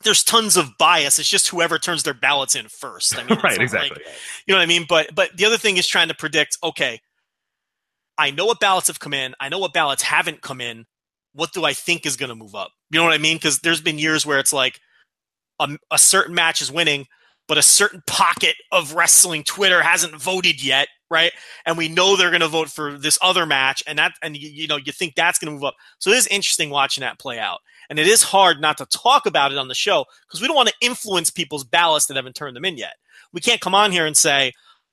there's 0.03 0.23
tons 0.25 0.57
of 0.57 0.71
bias. 0.79 1.19
It's 1.19 1.29
just 1.29 1.49
whoever 1.49 1.79
turns 1.79 2.03
their 2.03 2.15
ballots 2.15 2.55
in 2.55 2.69
first. 2.69 3.19
I 3.19 3.25
mean, 3.29 3.39
right, 3.43 3.59
exactly. 3.61 3.91
like- 4.05 4.15
you 4.47 4.53
know 4.55 4.59
what 4.59 4.63
I 4.65 4.67
mean? 4.67 4.87
But 4.89 5.15
but 5.15 5.37
the 5.37 5.45
other 5.45 5.59
thing 5.59 5.77
is 5.77 5.87
trying 5.87 6.09
to 6.09 6.15
predict. 6.15 6.57
Okay, 6.63 7.01
I 8.19 8.31
know 8.31 8.47
what 8.47 8.61
ballots 8.61 8.87
have 8.89 8.99
come 9.01 9.15
in. 9.15 9.35
I 9.41 9.49
know 9.49 9.59
what 9.59 9.73
ballots 9.75 10.03
haven't 10.03 10.41
come 10.43 10.61
in. 10.61 10.87
What 11.35 11.53
do 11.53 11.65
I 11.65 11.75
think 11.75 12.07
is 12.07 12.17
going 12.17 12.31
to 12.31 12.35
move 12.35 12.55
up? 12.55 12.71
You 12.91 12.99
know 12.99 13.05
what 13.05 13.13
I 13.13 13.19
mean? 13.19 13.37
Because 13.37 13.59
there's 13.61 13.83
been 13.83 13.99
years 13.99 14.25
where 14.25 14.39
it's 14.39 14.53
like 14.55 14.81
a, 15.61 15.77
a 15.91 15.99
certain 15.99 16.35
match 16.35 16.63
is 16.63 16.73
winning, 16.73 17.07
but 17.47 17.59
a 17.59 17.63
certain 17.63 18.03
pocket 18.07 18.57
of 18.73 18.95
wrestling 18.95 19.45
Twitter 19.45 19.83
hasn't 19.83 20.15
voted 20.17 20.65
yet, 20.65 20.89
right? 21.11 21.33
And 21.65 21.77
we 21.77 21.89
know 21.89 22.17
they're 22.17 22.31
going 22.31 22.41
to 22.41 22.49
vote 22.49 22.69
for 22.69 22.99
this 22.99 23.19
other 23.23 23.47
match, 23.47 23.83
and 23.87 23.99
that, 23.99 24.15
and 24.23 24.37
you, 24.37 24.49
you 24.49 24.67
know, 24.67 24.77
you 24.77 24.93
think 24.93 25.15
that's 25.15 25.39
going 25.39 25.49
to 25.49 25.55
move 25.55 25.65
up. 25.65 25.75
So 25.99 26.11
it 26.11 26.17
is 26.17 26.27
interesting 26.27 26.71
watching 26.71 27.03
that 27.03 27.19
play 27.19 27.39
out, 27.39 27.61
and 27.89 27.99
it 27.99 28.07
is 28.07 28.23
hard 28.23 28.61
not 28.61 28.79
to 28.79 28.87
talk 28.87 29.27
about 29.27 29.53
it 29.53 29.59
on 29.59 29.69
the 29.69 29.75
show 29.75 30.05
because 30.27 30.41
we 30.41 30.47
don't 30.47 30.57
want 30.57 30.69
to 30.69 30.75
influence 30.81 31.31
people's 31.31 31.65
ballots 31.65 32.07
that 32.07 32.17
haven't 32.17 32.37
turned 32.37 32.57
them 32.57 32.65
in 32.65 32.77
yet. 32.77 32.95
We 33.33 33.41
can't 33.41 33.61
come 33.61 33.75
on 33.75 33.93
here 33.93 34.07
and 34.07 34.17
say, 34.17 34.53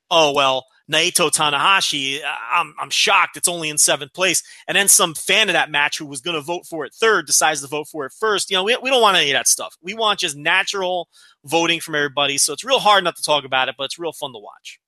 "Oh 0.10 0.34
well." 0.34 0.66
Naito 0.92 1.32
Tanahashi, 1.32 2.20
I'm, 2.52 2.76
I'm 2.78 2.90
shocked 2.90 3.38
it's 3.38 3.48
only 3.48 3.70
in 3.70 3.78
seventh 3.78 4.14
place. 4.14 4.44
And 4.68 4.76
then 4.76 4.90
some 4.90 5.14
fan 5.14 5.48
of 5.48 5.54
that 5.54 5.72
match 5.72 5.98
who 5.98 6.06
was 6.06 6.20
going 6.20 6.36
to 6.36 6.42
vote 6.42 6.66
for 6.66 6.86
it 6.86 6.94
third 6.94 7.26
decides 7.26 7.62
to 7.62 7.68
vote 7.68 7.88
for 7.88 8.06
it 8.06 8.12
first. 8.12 8.52
You 8.52 8.58
know, 8.58 8.66
we, 8.66 8.78
we 8.82 8.90
don't 8.90 9.02
want 9.02 9.16
any 9.16 9.32
of 9.32 9.36
that 9.36 9.48
stuff. 9.48 9.78
We 9.82 9.94
want 9.94 10.20
just 10.20 10.36
natural 10.36 11.08
voting 11.46 11.80
from 11.80 11.96
everybody. 11.96 12.38
So 12.38 12.52
it's 12.52 12.66
real 12.66 12.80
hard 12.80 13.06
not 13.06 13.16
to 13.16 13.24
talk 13.24 13.46
about 13.46 13.70
it, 13.70 13.76
but 13.78 13.86
it's 13.86 13.98
real 13.98 14.12
fun 14.12 14.34
to 14.34 14.40
watch. 14.40 14.80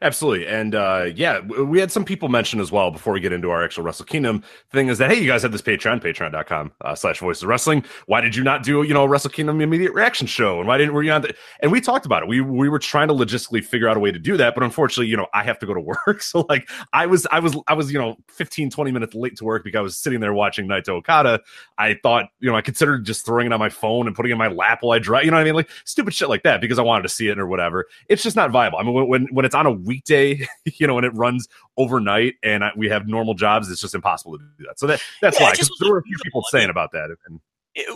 Absolutely. 0.00 0.46
And 0.46 0.74
uh, 0.74 1.08
yeah, 1.14 1.40
we 1.40 1.78
had 1.78 1.92
some 1.92 2.04
people 2.04 2.28
mention 2.28 2.60
as 2.60 2.72
well 2.72 2.90
before 2.90 3.12
we 3.12 3.20
get 3.20 3.32
into 3.32 3.50
our 3.50 3.62
actual 3.62 3.84
Wrestle 3.84 4.06
Kingdom 4.06 4.42
thing 4.70 4.88
is 4.88 4.98
that, 4.98 5.10
hey, 5.10 5.20
you 5.20 5.26
guys 5.26 5.42
have 5.42 5.52
this 5.52 5.62
Patreon, 5.62 6.02
patreon.com 6.02 6.72
uh, 6.82 6.94
slash 6.94 7.18
voices 7.18 7.44
wrestling. 7.44 7.84
Why 8.06 8.22
did 8.22 8.34
you 8.34 8.42
not 8.42 8.62
do, 8.62 8.82
you 8.82 8.94
know, 8.94 9.04
Wrestle 9.04 9.30
Kingdom 9.30 9.60
immediate 9.60 9.92
reaction 9.92 10.26
show? 10.26 10.58
And 10.58 10.66
why 10.66 10.78
didn't 10.78 10.94
you 11.04 11.10
on 11.10 11.22
the, 11.22 11.34
and 11.60 11.70
we 11.70 11.80
talked 11.80 12.06
about 12.06 12.22
it. 12.22 12.28
We, 12.28 12.40
we 12.40 12.70
were 12.70 12.78
trying 12.78 13.08
to 13.08 13.14
logistically 13.14 13.62
figure 13.62 13.88
out 13.88 13.98
a 13.98 14.00
way 14.00 14.10
to 14.10 14.18
do 14.18 14.38
that. 14.38 14.54
But 14.54 14.64
unfortunately, 14.64 15.08
you 15.08 15.16
know, 15.16 15.26
I 15.34 15.42
have 15.42 15.58
to 15.58 15.66
go 15.66 15.74
to 15.74 15.80
work. 16.06 16.22
So 16.22 16.46
like 16.48 16.68
I 16.94 17.04
was, 17.06 17.26
I 17.30 17.40
was, 17.40 17.56
I 17.68 17.74
was, 17.74 17.92
you 17.92 17.98
know, 17.98 18.16
15, 18.28 18.70
20 18.70 18.92
minutes 18.92 19.14
late 19.14 19.36
to 19.36 19.44
work 19.44 19.62
because 19.62 19.78
I 19.78 19.82
was 19.82 19.98
sitting 19.98 20.20
there 20.20 20.32
watching 20.32 20.66
Naito 20.66 20.90
Okada. 20.90 21.40
I 21.76 21.98
thought, 22.02 22.26
you 22.40 22.50
know, 22.50 22.56
I 22.56 22.62
considered 22.62 23.04
just 23.04 23.26
throwing 23.26 23.46
it 23.46 23.52
on 23.52 23.60
my 23.60 23.68
phone 23.68 24.06
and 24.06 24.16
putting 24.16 24.30
it 24.30 24.34
in 24.34 24.38
my 24.38 24.48
lap 24.48 24.78
while 24.80 24.96
I 24.96 24.98
drive, 24.98 25.24
you 25.24 25.30
know 25.30 25.36
what 25.36 25.42
I 25.42 25.44
mean? 25.44 25.54
Like 25.54 25.70
stupid 25.84 26.14
shit 26.14 26.30
like 26.30 26.44
that 26.44 26.60
because 26.60 26.78
I 26.78 26.82
wanted 26.82 27.02
to 27.02 27.08
see 27.10 27.28
it 27.28 27.38
or 27.38 27.46
whatever. 27.46 27.86
It's 28.08 28.22
just 28.22 28.36
not 28.36 28.50
viable. 28.50 28.78
I 28.78 28.82
mean, 28.82 29.08
when, 29.08 29.26
when 29.26 29.44
it's 29.44 29.54
on 29.54 29.65
a 29.66 29.72
weekday, 29.72 30.46
you 30.64 30.86
know, 30.86 30.96
and 30.98 31.04
it 31.06 31.12
runs 31.14 31.48
overnight 31.76 32.34
and 32.42 32.64
I, 32.64 32.70
we 32.76 32.88
have 32.88 33.06
normal 33.06 33.34
jobs, 33.34 33.70
it's 33.70 33.80
just 33.80 33.94
impossible 33.94 34.38
to 34.38 34.44
do 34.58 34.64
that. 34.66 34.78
So 34.78 34.86
that 34.86 35.00
that's 35.20 35.38
Yeah, 35.38 35.46
why 35.46 35.54
just 35.54 35.70
there 35.80 35.90
were 35.90 35.98
a 35.98 36.02
few 36.02 36.16
people. 36.24 36.42
Saying 36.50 36.70
about 36.70 36.92
that. 36.92 37.14
And 37.28 37.40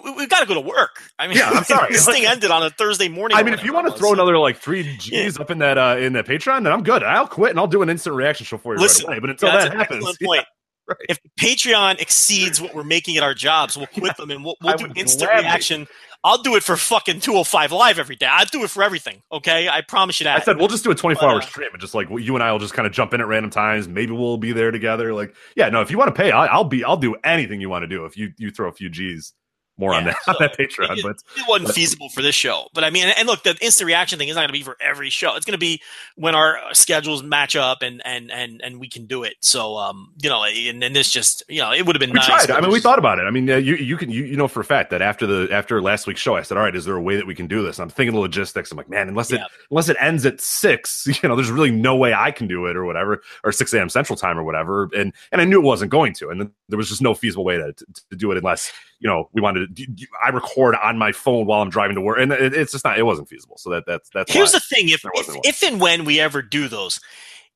we- 0.04 0.12
we've 0.12 0.28
got 0.28 0.40
to 0.40 0.46
go 0.46 0.54
to 0.54 0.60
work. 0.60 1.00
I 1.18 1.26
mean, 1.26 1.38
Yeah, 1.38 1.50
I'm 1.50 1.64
sorry. 1.64 1.92
this 1.92 2.04
thing 2.06 2.26
ended 2.26 2.50
on 2.50 2.62
a 2.62 2.70
Thursday 2.70 3.08
morning. 3.08 3.38
I 3.38 3.42
mean, 3.42 3.54
if 3.54 3.64
you 3.64 3.72
want 3.72 3.86
to 3.86 3.92
throw 3.98 4.12
another 4.12 4.36
like 4.38 4.58
three 4.58 4.96
G's 4.98 5.38
up 5.38 5.50
in 5.50 5.58
that 5.58 5.78
uh 5.78 5.96
in 5.98 6.12
that 6.14 6.26
Patreon, 6.26 6.64
then 6.64 6.72
I'm 6.72 6.82
good. 6.82 7.02
I'll 7.02 7.26
quit 7.26 7.50
and 7.50 7.58
I'll 7.58 7.66
do 7.66 7.80
an 7.82 7.88
instant 7.88 8.14
reaction 8.16 8.44
show 8.44 8.58
for 8.58 8.74
you 8.74 8.80
Listen, 8.80 9.06
right 9.06 9.14
away. 9.14 9.20
But 9.20 9.30
until 9.30 9.50
that 9.52 9.72
happens, 9.72 10.16
yeah, 10.20 10.26
point. 10.26 10.44
Right. 10.90 11.06
If 11.08 11.18
Patreon 11.38 12.00
exceeds 12.00 12.60
what 12.60 12.74
we're 12.74 12.84
making 12.84 13.16
at 13.16 13.22
our 13.22 13.34
jobs, 13.34 13.76
we'll 13.76 13.86
quit 13.86 14.16
them 14.16 14.30
and 14.30 14.44
we'll, 14.44 14.56
we'll 14.62 14.76
do 14.76 14.92
instant 14.96 15.30
reaction. 15.30 15.86
I'll 16.22 16.42
do 16.42 16.54
it 16.56 16.62
for 16.62 16.76
fucking 16.76 17.20
205 17.20 17.72
live 17.72 17.98
every 17.98 18.16
day. 18.16 18.26
I'll 18.26 18.44
do 18.44 18.62
it 18.62 18.68
for 18.68 18.82
everything. 18.82 19.22
Okay, 19.32 19.68
I 19.68 19.80
promise 19.80 20.20
you 20.20 20.24
that. 20.24 20.40
I 20.42 20.44
said 20.44 20.58
we'll 20.58 20.68
just 20.68 20.84
do 20.84 20.90
a 20.90 20.94
24 20.94 21.28
hour 21.28 21.38
uh, 21.38 21.40
stream 21.40 21.70
and 21.72 21.80
just 21.80 21.94
like 21.94 22.08
you 22.10 22.34
and 22.34 22.42
I 22.42 22.52
will 22.52 22.58
just 22.58 22.74
kind 22.74 22.86
of 22.86 22.92
jump 22.92 23.14
in 23.14 23.22
at 23.22 23.26
random 23.26 23.50
times. 23.50 23.88
Maybe 23.88 24.12
we'll 24.12 24.36
be 24.36 24.52
there 24.52 24.70
together. 24.70 25.14
Like, 25.14 25.34
yeah, 25.56 25.70
no, 25.70 25.80
if 25.80 25.90
you 25.90 25.96
want 25.96 26.14
to 26.14 26.20
pay, 26.20 26.30
I'll, 26.30 26.48
I'll 26.50 26.64
be, 26.64 26.84
I'll 26.84 26.98
do 26.98 27.16
anything 27.24 27.60
you 27.60 27.70
want 27.70 27.84
to 27.84 27.88
do. 27.88 28.04
If 28.04 28.18
you 28.18 28.32
you 28.36 28.50
throw 28.50 28.68
a 28.68 28.72
few 28.72 28.90
G's 28.90 29.32
more 29.80 29.94
on 29.94 30.04
Yeah, 30.06 30.14
that 30.26 30.28
on 30.28 30.36
that 30.40 30.56
Patreon, 30.58 30.98
it, 30.98 31.02
but 31.02 31.16
it 31.36 31.48
wasn't 31.48 31.66
but- 31.68 31.74
feasible 31.74 32.08
for 32.10 32.22
this 32.22 32.34
show. 32.34 32.68
But 32.74 32.84
I 32.84 32.90
mean, 32.90 33.08
and 33.16 33.26
look, 33.26 33.42
the 33.42 33.56
instant 33.60 33.86
reaction 33.86 34.18
thing 34.18 34.28
is 34.28 34.36
not 34.36 34.42
going 34.42 34.48
to 34.48 34.52
be 34.52 34.62
for 34.62 34.76
every 34.80 35.10
show. 35.10 35.34
It's 35.34 35.44
going 35.44 35.52
to 35.54 35.58
be 35.58 35.80
when 36.16 36.34
our 36.34 36.58
schedules 36.72 37.22
match 37.22 37.56
up 37.56 37.82
and 37.82 38.00
and 38.04 38.30
and 38.30 38.60
and 38.62 38.78
we 38.78 38.88
can 38.88 39.06
do 39.06 39.24
it. 39.24 39.34
So, 39.40 39.76
um, 39.78 40.12
you 40.22 40.28
know, 40.28 40.44
and, 40.44 40.84
and 40.84 40.94
this 40.94 41.10
just, 41.10 41.42
you 41.48 41.60
know, 41.60 41.72
it 41.72 41.86
would 41.86 41.96
have 41.96 42.00
been 42.00 42.10
we 42.10 42.14
nice. 42.20 42.26
tried. 42.46 42.50
I 42.50 42.60
mean, 42.60 42.70
we 42.70 42.80
thought 42.80 42.98
about 42.98 43.18
it. 43.18 43.22
I 43.22 43.30
mean, 43.30 43.50
uh, 43.50 43.56
you 43.56 43.74
you 43.76 43.96
can 43.96 44.10
you, 44.10 44.24
you 44.24 44.36
know 44.36 44.46
for 44.48 44.60
a 44.60 44.64
fact 44.64 44.90
that 44.90 45.02
after 45.02 45.26
the 45.26 45.52
after 45.52 45.80
last 45.82 46.06
week's 46.06 46.20
show, 46.20 46.36
I 46.36 46.42
said, 46.42 46.56
all 46.58 46.62
right, 46.64 46.76
is 46.76 46.84
there 46.84 46.96
a 46.96 47.00
way 47.02 47.16
that 47.16 47.26
we 47.26 47.34
can 47.34 47.46
do 47.46 47.62
this? 47.62 47.78
And 47.78 47.84
I'm 47.84 47.90
thinking 47.90 48.14
the 48.14 48.20
logistics. 48.20 48.70
I'm 48.70 48.76
like, 48.76 48.90
man, 48.90 49.08
unless 49.08 49.30
it 49.32 49.36
Yeah. 49.40 49.46
unless 49.70 49.88
it 49.88 49.96
ends 50.00 50.26
at 50.26 50.40
six, 50.40 51.06
you 51.22 51.28
know, 51.28 51.36
there's 51.36 51.50
really 51.50 51.70
no 51.70 51.96
way 51.96 52.12
I 52.12 52.30
can 52.30 52.46
do 52.46 52.66
it 52.66 52.76
or 52.76 52.84
whatever, 52.84 53.22
or 53.44 53.52
six 53.52 53.72
a.m. 53.72 53.88
Central 53.88 54.16
Time 54.16 54.38
or 54.38 54.42
whatever. 54.44 54.88
And 54.94 55.12
and 55.32 55.40
I 55.40 55.44
knew 55.44 55.58
it 55.58 55.64
wasn't 55.64 55.90
going 55.90 56.12
to, 56.14 56.28
and 56.28 56.40
then 56.40 56.50
there 56.68 56.76
was 56.76 56.88
just 56.88 57.02
no 57.02 57.14
feasible 57.14 57.44
way 57.44 57.56
to, 57.56 57.72
to, 57.72 57.84
to 58.10 58.16
do 58.16 58.30
it 58.32 58.38
unless 58.38 58.70
you 59.00 59.08
know 59.08 59.28
we 59.32 59.40
wanted 59.40 59.74
to. 59.76 60.06
I 60.24 60.28
record 60.28 60.76
on 60.82 60.98
my 60.98 61.12
phone 61.12 61.46
while 61.46 61.62
I'm 61.62 61.70
driving 61.70 61.96
to 61.96 62.00
work, 62.00 62.18
and 62.20 62.32
it, 62.32 62.54
it's 62.54 62.72
just 62.72 62.84
not. 62.84 62.98
It 62.98 63.02
wasn't 63.02 63.28
feasible. 63.28 63.56
So 63.58 63.70
that 63.70 63.84
that's 63.86 64.10
that's 64.10 64.32
Here's 64.32 64.52
the 64.52 64.60
thing: 64.60 64.90
if 64.90 65.04
if, 65.14 65.36
if 65.44 65.62
and 65.62 65.80
when 65.80 66.04
we 66.04 66.20
ever 66.20 66.42
do 66.42 66.68
those, 66.68 67.00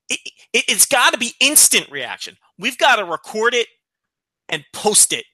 it, 0.09 0.19
it, 0.53 0.65
it's 0.69 0.87
got 0.87 1.13
to 1.13 1.19
be 1.19 1.35
instant 1.41 1.91
reaction. 1.91 2.37
We've 2.59 2.79
got 2.79 2.97
to 2.97 3.05
record 3.05 3.55
it 3.55 3.69
and 4.49 4.65
post 4.73 5.13
it 5.13 5.25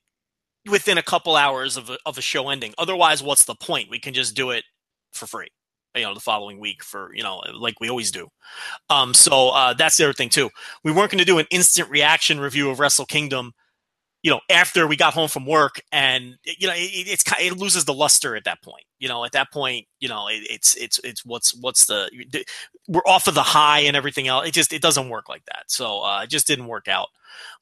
within 0.69 0.99
a 0.99 1.02
couple 1.02 1.37
hours 1.37 1.76
of 1.76 1.90
a, 1.90 1.99
of 2.05 2.19
a 2.19 2.23
show 2.23 2.49
ending. 2.49 2.75
Otherwise, 2.76 3.23
what's 3.23 3.45
the 3.45 3.55
point? 3.55 3.90
We 3.90 3.99
can 3.99 4.12
just 4.12 4.35
do 4.35 4.50
it 4.50 4.64
for 5.12 5.26
free, 5.26 5.49
you 5.95 6.02
know, 6.02 6.14
the 6.14 6.21
following 6.21 6.59
week 6.59 6.83
for 6.83 7.14
you 7.14 7.23
know, 7.23 7.43
like 7.55 7.81
we 7.81 7.88
always 7.88 8.11
do. 8.11 8.29
Um, 8.88 9.14
so 9.14 9.50
uh, 9.50 9.75
that's 9.75 9.97
the 9.97 10.05
other 10.05 10.12
thing 10.12 10.29
too. 10.29 10.50
We 10.83 10.93
weren't 10.93 11.11
going 11.11 11.21
to 11.21 11.25
do 11.25 11.38
an 11.38 11.47
instant 11.50 11.88
reaction 11.88 12.40
review 12.40 12.69
of 12.71 12.81
Wrestle 12.81 13.07
Kingdom. 13.07 13.52
You 14.22 14.30
know, 14.30 14.40
after 14.50 14.86
we 14.86 14.96
got 14.96 15.14
home 15.14 15.28
from 15.28 15.46
work, 15.46 15.80
and 15.92 16.36
you 16.44 16.66
know, 16.66 16.74
it, 16.74 17.08
it's 17.08 17.24
it 17.40 17.56
loses 17.56 17.84
the 17.86 17.94
luster 17.94 18.36
at 18.36 18.44
that 18.44 18.62
point. 18.62 18.84
You 18.98 19.08
know, 19.08 19.24
at 19.24 19.32
that 19.32 19.50
point, 19.50 19.86
you 19.98 20.08
know, 20.08 20.28
it, 20.28 20.42
it's 20.50 20.74
it's 20.76 21.00
it's 21.02 21.24
what's 21.24 21.54
what's 21.56 21.86
the 21.86 22.10
we're 22.88 23.00
off 23.06 23.28
of 23.28 23.34
the 23.34 23.42
high 23.42 23.80
and 23.80 23.96
everything 23.96 24.28
else. 24.28 24.46
It 24.48 24.52
just 24.52 24.72
it 24.72 24.82
doesn't 24.82 25.08
work 25.08 25.28
like 25.28 25.44
that. 25.46 25.64
So 25.68 26.02
uh, 26.02 26.22
it 26.24 26.30
just 26.30 26.46
didn't 26.46 26.66
work 26.66 26.88
out. 26.88 27.08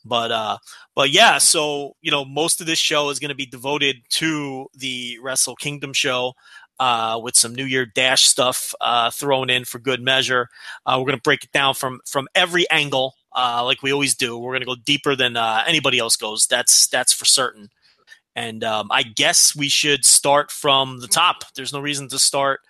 But 0.05 0.33
uh, 0.33 0.59
but 0.95 1.11
yeah, 1.11 1.39
so 1.39 1.95
you 2.01 2.11
know, 2.11 2.25
most 2.25 2.61
of 2.61 2.67
this 2.67 2.79
show 2.79 3.11
is 3.11 3.19
going 3.19 3.29
to 3.31 3.35
be 3.35 3.47
devoted 3.47 3.97
to 4.11 4.67
the 4.75 5.19
Wrestle 5.23 5.57
Kingdom 5.57 5.93
show. 5.93 6.35
Uh, 6.81 7.19
with 7.21 7.37
some 7.37 7.57
New 7.57 7.65
Year 7.65 7.85
Dash 7.87 8.23
stuff 8.23 8.73
uh, 8.81 9.11
thrown 9.11 9.51
in 9.51 9.65
for 9.65 9.81
good 9.81 10.01
measure, 10.01 10.49
uh, 10.87 10.95
we're 10.97 11.07
going 11.07 11.19
to 11.19 11.23
break 11.23 11.43
it 11.43 11.51
down 11.51 11.75
from 11.75 11.99
from 12.07 12.29
every 12.37 12.71
angle, 12.71 13.15
uh, 13.35 13.63
like 13.65 13.83
we 13.83 13.93
always 13.93 14.15
do. 14.15 14.39
We're 14.39 14.53
going 14.53 14.61
to 14.61 14.67
go 14.67 14.77
deeper 14.85 15.15
than 15.17 15.37
uh, 15.37 15.65
anybody 15.67 15.99
else 15.99 16.17
goes. 16.17 16.47
That's 16.47 16.87
that's 16.89 17.13
for 17.13 17.25
certain. 17.25 17.71
And 18.35 18.63
um, 18.63 18.89
I 18.93 19.03
guess 19.03 19.57
we 19.57 19.69
should 19.69 20.05
start 20.05 20.51
from 20.51 21.01
the 21.01 21.09
top. 21.09 21.43
There's 21.57 21.73
no 21.73 21.81
reason 21.81 22.09
to 22.11 22.19
start 22.19 22.61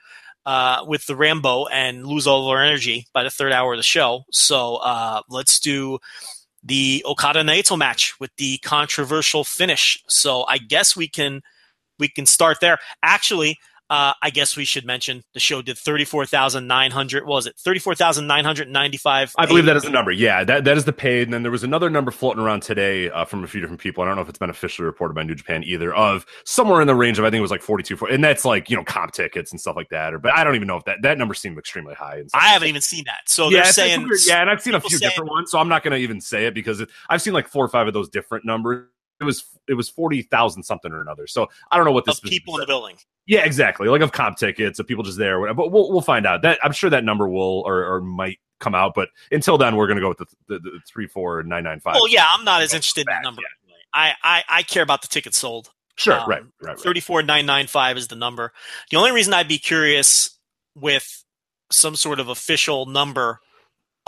uh, 0.46 0.82
with 0.86 1.04
the 1.06 1.14
Rambo 1.14 1.66
and 1.66 2.06
lose 2.06 2.26
all 2.26 2.48
of 2.48 2.56
our 2.56 2.64
energy 2.64 3.06
by 3.12 3.22
the 3.22 3.30
third 3.30 3.52
hour 3.52 3.74
of 3.74 3.78
the 3.78 3.82
show. 3.82 4.24
So 4.32 4.76
uh, 4.76 5.20
let's 5.28 5.60
do 5.60 5.98
the 6.62 7.04
Okada 7.06 7.42
Naito 7.42 7.76
match 7.76 8.18
with 8.18 8.30
the 8.36 8.56
controversial 8.58 9.44
finish. 9.44 10.02
So 10.08 10.44
I 10.48 10.56
guess 10.56 10.96
we 10.96 11.06
can 11.06 11.42
we 11.98 12.08
can 12.08 12.24
start 12.24 12.60
there. 12.60 12.78
Actually, 13.02 13.58
uh, 13.90 14.12
I 14.20 14.30
guess 14.30 14.56
we 14.56 14.64
should 14.64 14.84
mention 14.84 15.22
the 15.34 15.40
show 15.40 15.62
did 15.62 15.78
thirty 15.78 16.04
four 16.04 16.26
thousand 16.26 16.66
nine 16.66 16.90
hundred. 16.90 17.26
Was 17.26 17.46
it 17.46 17.56
thirty 17.58 17.80
four 17.80 17.94
thousand 17.94 18.26
nine 18.26 18.44
hundred 18.44 18.68
ninety 18.68 18.98
five? 18.98 19.32
I 19.38 19.46
believe 19.46 19.64
that 19.64 19.76
is 19.76 19.82
the 19.82 19.90
number. 19.90 20.12
Yeah, 20.12 20.44
that, 20.44 20.64
that 20.64 20.76
is 20.76 20.84
the 20.84 20.92
paid. 20.92 21.22
And 21.28 21.32
then 21.32 21.42
there 21.42 21.52
was 21.52 21.64
another 21.64 21.88
number 21.88 22.10
floating 22.10 22.42
around 22.42 22.62
today 22.62 23.10
uh, 23.10 23.24
from 23.24 23.44
a 23.44 23.46
few 23.46 23.60
different 23.60 23.80
people. 23.80 24.02
I 24.02 24.06
don't 24.06 24.16
know 24.16 24.22
if 24.22 24.28
it's 24.28 24.38
been 24.38 24.50
officially 24.50 24.84
reported 24.86 25.14
by 25.14 25.22
New 25.22 25.34
Japan 25.34 25.64
either, 25.64 25.94
of 25.94 26.26
somewhere 26.44 26.80
in 26.80 26.86
the 26.86 26.94
range 26.94 27.18
of 27.18 27.24
I 27.24 27.30
think 27.30 27.38
it 27.38 27.42
was 27.42 27.50
like 27.50 27.62
42, 27.62 27.96
40, 27.96 28.14
and 28.14 28.22
that's 28.22 28.44
like 28.44 28.68
you 28.68 28.76
know 28.76 28.84
comp 28.84 29.12
tickets 29.12 29.50
and 29.50 29.60
stuff 29.60 29.76
like 29.76 29.88
that. 29.90 30.12
Or 30.12 30.18
but 30.18 30.36
I 30.36 30.44
don't 30.44 30.54
even 30.54 30.68
know 30.68 30.76
if 30.76 30.84
that 30.84 30.98
that 31.02 31.18
number 31.18 31.34
seemed 31.34 31.58
extremely 31.58 31.94
high. 31.94 32.18
And. 32.18 32.30
I 32.34 32.48
haven't 32.48 32.68
even 32.68 32.82
seen 32.82 33.04
that. 33.06 33.20
So 33.26 33.48
yeah, 33.48 33.62
they're 33.62 33.72
saying 33.72 34.08
yeah, 34.26 34.40
and 34.40 34.50
I've 34.50 34.60
seen 34.60 34.74
a 34.74 34.80
few 34.80 34.98
saying- 34.98 35.10
different 35.10 35.30
ones, 35.30 35.50
so 35.50 35.58
I'm 35.58 35.68
not 35.68 35.82
going 35.82 35.92
to 35.92 35.98
even 35.98 36.20
say 36.20 36.46
it 36.46 36.54
because 36.54 36.80
it, 36.80 36.88
I've 37.08 37.22
seen 37.22 37.32
like 37.32 37.48
four 37.48 37.64
or 37.64 37.68
five 37.68 37.86
of 37.86 37.94
those 37.94 38.08
different 38.08 38.44
numbers. 38.44 38.88
It 39.20 39.24
was 39.24 39.44
it 39.68 39.74
was 39.74 39.88
forty 39.88 40.22
thousand 40.22 40.62
something 40.62 40.92
or 40.92 41.00
another. 41.00 41.26
So 41.26 41.48
I 41.70 41.76
don't 41.76 41.86
know 41.86 41.92
what 41.92 42.04
this 42.04 42.18
of 42.18 42.24
people 42.24 42.54
in 42.54 42.60
the 42.60 42.66
building. 42.66 42.96
Yeah, 43.26 43.44
exactly. 43.44 43.88
Like 43.88 44.00
of 44.00 44.12
comp 44.12 44.38
tickets, 44.38 44.78
of 44.78 44.86
people 44.86 45.04
just 45.04 45.18
there. 45.18 45.40
whatever. 45.40 45.56
But 45.56 45.72
we'll 45.72 45.90
we'll 45.90 46.00
find 46.00 46.26
out. 46.26 46.42
That 46.42 46.58
I'm 46.62 46.72
sure 46.72 46.90
that 46.90 47.04
number 47.04 47.28
will 47.28 47.62
or, 47.66 47.84
or 47.84 48.00
might 48.00 48.38
come 48.60 48.74
out. 48.74 48.94
But 48.94 49.08
until 49.30 49.58
then, 49.58 49.76
we're 49.76 49.86
going 49.86 49.96
to 49.96 50.02
go 50.02 50.08
with 50.08 50.18
the, 50.18 50.26
the, 50.48 50.58
the 50.58 50.80
three 50.88 51.06
four 51.06 51.42
nine 51.42 51.64
nine 51.64 51.80
five. 51.80 51.94
Well, 51.94 52.08
yeah, 52.08 52.26
I'm 52.28 52.44
not 52.44 52.62
as 52.62 52.72
interested 52.74 53.02
in 53.02 53.06
back, 53.06 53.22
the 53.22 53.26
number. 53.26 53.42
I, 53.92 54.12
I 54.22 54.44
I 54.48 54.62
care 54.62 54.82
about 54.82 55.02
the 55.02 55.08
tickets 55.08 55.38
sold. 55.38 55.70
sure, 55.96 56.14
um, 56.14 56.28
right, 56.28 56.42
right, 56.42 56.50
right. 56.62 56.78
Thirty 56.78 57.00
four 57.00 57.22
nine 57.22 57.46
nine 57.46 57.66
five 57.66 57.96
is 57.96 58.08
the 58.08 58.16
number. 58.16 58.52
The 58.90 58.96
only 58.96 59.12
reason 59.12 59.34
I'd 59.34 59.48
be 59.48 59.58
curious 59.58 60.38
with 60.74 61.24
some 61.70 61.96
sort 61.96 62.20
of 62.20 62.28
official 62.28 62.86
number 62.86 63.40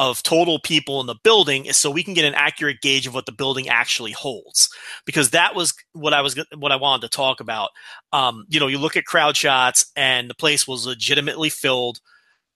of 0.00 0.22
total 0.22 0.58
people 0.58 0.98
in 1.02 1.06
the 1.06 1.14
building 1.22 1.66
is 1.66 1.76
so 1.76 1.90
we 1.90 2.02
can 2.02 2.14
get 2.14 2.24
an 2.24 2.32
accurate 2.34 2.80
gauge 2.80 3.06
of 3.06 3.12
what 3.12 3.26
the 3.26 3.32
building 3.32 3.68
actually 3.68 4.12
holds 4.12 4.70
because 5.04 5.28
that 5.28 5.54
was 5.54 5.74
what 5.92 6.14
I 6.14 6.22
was 6.22 6.42
what 6.56 6.72
I 6.72 6.76
wanted 6.76 7.02
to 7.02 7.14
talk 7.14 7.38
about. 7.38 7.68
Um, 8.10 8.46
you 8.48 8.58
know, 8.58 8.66
you 8.66 8.78
look 8.78 8.96
at 8.96 9.04
crowd 9.04 9.36
shots 9.36 9.92
and 9.96 10.30
the 10.30 10.34
place 10.34 10.66
was 10.66 10.86
legitimately 10.86 11.50
filled, 11.50 12.00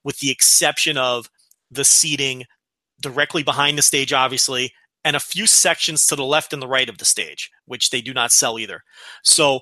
with 0.03 0.17
the 0.17 0.31
exception 0.31 0.97
of 0.97 1.29
the 1.69 1.85
seating 1.85 2.45
directly 2.99 3.43
behind 3.43 3.77
the 3.77 3.83
stage, 3.83 4.11
obviously, 4.11 4.73
and 5.03 5.15
a 5.15 5.19
few 5.19 5.45
sections 5.45 6.07
to 6.07 6.15
the 6.15 6.25
left 6.25 6.51
and 6.51 6.63
the 6.63 6.67
right 6.67 6.89
of 6.89 6.97
the 6.97 7.05
stage, 7.05 7.51
which 7.65 7.91
they 7.91 8.01
do 8.01 8.11
not 8.11 8.31
sell 8.31 8.57
either. 8.57 8.81
So 9.23 9.59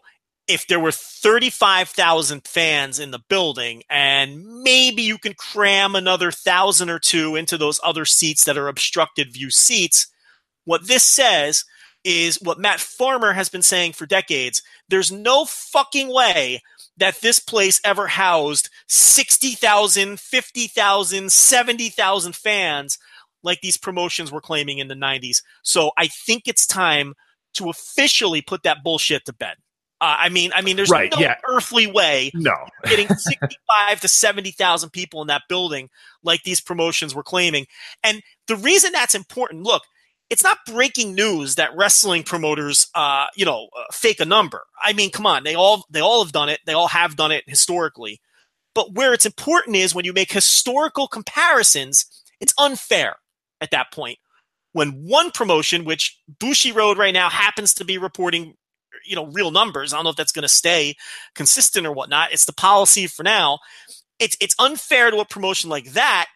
if 0.47 0.67
there 0.67 0.79
were 0.79 0.91
35,000 0.91 2.45
fans 2.45 2.99
in 2.99 3.11
the 3.11 3.21
building 3.29 3.83
and 3.89 4.45
maybe 4.61 5.01
you 5.01 5.17
can 5.17 5.33
cram 5.35 5.95
another 5.95 6.31
thousand 6.31 6.89
or 6.89 6.99
two 6.99 7.35
into 7.35 7.57
those 7.57 7.79
other 7.83 8.05
seats 8.05 8.43
that 8.43 8.57
are 8.57 8.67
obstructed 8.67 9.31
view 9.31 9.49
seats, 9.49 10.07
what 10.65 10.87
this 10.87 11.03
says 11.03 11.63
is 12.03 12.41
what 12.41 12.59
Matt 12.59 12.81
Farmer 12.81 13.31
has 13.31 13.47
been 13.47 13.61
saying 13.61 13.93
for 13.93 14.05
decades. 14.05 14.61
There's 14.89 15.11
no 15.11 15.45
fucking 15.45 16.13
way 16.13 16.61
that 16.97 17.21
this 17.21 17.39
place 17.39 17.79
ever 17.85 18.07
housed 18.07 18.69
60,000, 18.87 20.19
50,000, 20.19 21.31
70,000 21.31 22.35
fans 22.35 22.97
like 23.43 23.61
these 23.61 23.77
promotions 23.77 24.31
were 24.31 24.41
claiming 24.41 24.79
in 24.79 24.87
the 24.87 24.95
90s. 24.95 25.41
So 25.63 25.91
I 25.97 26.07
think 26.07 26.43
it's 26.47 26.67
time 26.67 27.13
to 27.55 27.69
officially 27.69 28.41
put 28.41 28.63
that 28.63 28.83
bullshit 28.83 29.25
to 29.25 29.33
bed. 29.33 29.55
Uh, 30.03 30.17
I 30.19 30.27
mean, 30.27 30.51
I 30.53 30.61
mean, 30.61 30.75
there's 30.75 30.89
Right, 30.89 31.09
no 31.13 31.21
yeah. 31.21 31.35
earthly 31.49 31.87
way 31.87 32.29
No, 32.33 32.53
getting 32.83 33.07
65 33.07 34.01
to 34.01 34.07
70,000 34.09 34.89
people 34.89 35.21
in 35.21 35.27
that 35.27 35.43
building 35.47 35.89
like 36.23 36.43
these 36.43 36.59
promotions 36.59 37.15
were 37.15 37.23
claiming. 37.23 37.67
And 38.03 38.21
the 38.47 38.57
reason 38.57 38.91
that's 38.91 39.15
important, 39.15 39.63
look, 39.63 39.83
it's 40.29 40.43
not 40.43 40.57
breaking 40.67 41.15
news 41.15 41.55
that 41.55 41.73
wrestling 41.77 42.23
promoters, 42.23 42.87
uh, 42.95 43.27
you 43.37 43.45
know, 43.45 43.69
uh, 43.77 43.83
fake 43.93 44.19
a 44.19 44.25
number. 44.25 44.63
I 44.83 44.91
mean, 44.91 45.09
come 45.09 45.25
on, 45.25 45.45
they 45.45 45.55
all 45.55 45.85
they 45.89 46.01
all 46.01 46.21
have 46.21 46.33
done 46.33 46.49
it. 46.49 46.59
They 46.65 46.73
all 46.73 46.89
have 46.89 47.15
done 47.15 47.31
it 47.31 47.45
historically. 47.47 48.19
But 48.75 48.93
where 48.95 49.13
it's 49.13 49.25
important 49.25 49.77
is 49.77 49.95
when 49.95 50.03
you 50.03 50.11
make 50.11 50.33
historical 50.33 51.07
comparisons, 51.07 52.05
it's 52.41 52.53
unfair 52.57 53.15
at 53.61 53.71
that 53.71 53.93
point. 53.93 54.17
When 54.73 55.05
one 55.07 55.31
promotion, 55.31 55.85
which 55.85 56.17
Bushiroad 56.39 56.97
right 56.97 57.13
now 57.13 57.29
happens 57.29 57.73
to 57.75 57.85
be 57.85 57.97
reporting, 57.97 58.55
you 59.05 59.15
know, 59.15 59.27
real 59.27 59.51
numbers. 59.51 59.93
I 59.93 59.97
don't 59.97 60.03
know 60.03 60.09
if 60.11 60.15
that's 60.15 60.31
going 60.31 60.43
to 60.43 60.49
stay 60.49 60.95
consistent 61.35 61.85
or 61.85 61.91
whatnot. 61.91 62.31
It's 62.31 62.45
the 62.45 62.53
policy 62.53 63.07
for 63.07 63.23
now. 63.23 63.59
It's 64.19 64.37
it's 64.39 64.55
unfair 64.59 65.11
to 65.11 65.17
a 65.17 65.25
promotion 65.25 65.69
like 65.69 65.91
that, 65.93 66.27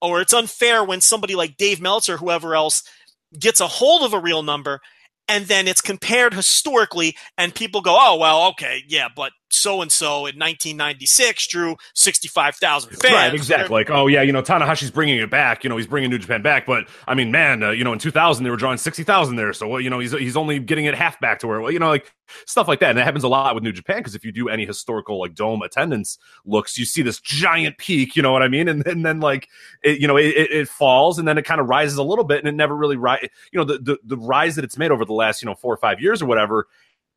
or 0.00 0.20
it's 0.20 0.34
unfair 0.34 0.84
when 0.84 1.00
somebody 1.00 1.34
like 1.34 1.56
Dave 1.56 1.80
Meltzer, 1.80 2.16
whoever 2.16 2.54
else, 2.54 2.82
gets 3.38 3.60
a 3.60 3.66
hold 3.66 4.02
of 4.02 4.12
a 4.12 4.20
real 4.20 4.42
number 4.42 4.80
and 5.28 5.46
then 5.46 5.66
it's 5.66 5.80
compared 5.80 6.34
historically 6.34 7.16
and 7.36 7.54
people 7.54 7.80
go 7.80 7.96
oh 7.98 8.16
well 8.16 8.48
okay 8.48 8.82
yeah 8.88 9.08
but 9.14 9.32
so 9.50 9.82
and 9.82 9.90
so 9.90 10.26
in 10.26 10.38
1996 10.38 11.46
drew 11.46 11.76
65,000 11.94 12.90
fans 12.90 13.12
right, 13.12 13.34
exactly. 13.34 13.72
Like, 13.72 13.90
oh 13.90 14.06
yeah, 14.06 14.22
you 14.22 14.32
know, 14.32 14.42
Tanahashi's 14.42 14.90
bringing 14.90 15.18
it 15.18 15.30
back. 15.30 15.64
You 15.64 15.70
know, 15.70 15.76
he's 15.76 15.86
bringing 15.86 16.10
New 16.10 16.18
Japan 16.18 16.42
back. 16.42 16.66
But 16.66 16.88
I 17.06 17.14
mean, 17.14 17.30
man, 17.30 17.62
uh, 17.62 17.70
you 17.70 17.84
know, 17.84 17.92
in 17.92 17.98
2000 17.98 18.44
they 18.44 18.50
were 18.50 18.56
drawing 18.56 18.78
60,000 18.78 19.36
there. 19.36 19.52
So, 19.52 19.68
well, 19.68 19.80
you 19.80 19.90
know, 19.90 19.98
he's 19.98 20.12
he's 20.12 20.36
only 20.36 20.58
getting 20.58 20.84
it 20.86 20.94
half 20.94 21.20
back 21.20 21.38
to 21.40 21.46
where, 21.46 21.60
well, 21.60 21.70
you 21.70 21.78
know, 21.78 21.88
like 21.88 22.12
stuff 22.46 22.68
like 22.68 22.80
that. 22.80 22.90
And 22.90 22.98
that 22.98 23.04
happens 23.04 23.24
a 23.24 23.28
lot 23.28 23.54
with 23.54 23.64
New 23.64 23.72
Japan 23.72 23.98
because 23.98 24.14
if 24.14 24.24
you 24.24 24.32
do 24.32 24.48
any 24.48 24.66
historical 24.66 25.20
like 25.20 25.34
dome 25.34 25.62
attendance 25.62 26.18
looks, 26.44 26.76
you 26.76 26.84
see 26.84 27.02
this 27.02 27.20
giant 27.20 27.78
peak. 27.78 28.16
You 28.16 28.22
know 28.22 28.32
what 28.32 28.42
I 28.42 28.48
mean? 28.48 28.68
And, 28.68 28.86
and 28.86 29.04
then 29.04 29.20
like, 29.20 29.48
it, 29.82 30.00
you 30.00 30.08
know, 30.08 30.16
it, 30.16 30.26
it, 30.26 30.50
it 30.50 30.68
falls 30.68 31.18
and 31.18 31.26
then 31.26 31.38
it 31.38 31.44
kind 31.44 31.60
of 31.60 31.68
rises 31.68 31.98
a 31.98 32.02
little 32.02 32.24
bit 32.24 32.38
and 32.38 32.48
it 32.48 32.54
never 32.54 32.74
really 32.74 32.96
rise. 32.96 33.26
You 33.52 33.58
know, 33.58 33.64
the, 33.64 33.78
the 33.78 33.98
the 34.04 34.16
rise 34.16 34.56
that 34.56 34.64
it's 34.64 34.78
made 34.78 34.90
over 34.90 35.04
the 35.04 35.12
last 35.12 35.42
you 35.42 35.46
know 35.46 35.54
four 35.54 35.72
or 35.72 35.78
five 35.78 36.00
years 36.00 36.22
or 36.22 36.26
whatever 36.26 36.66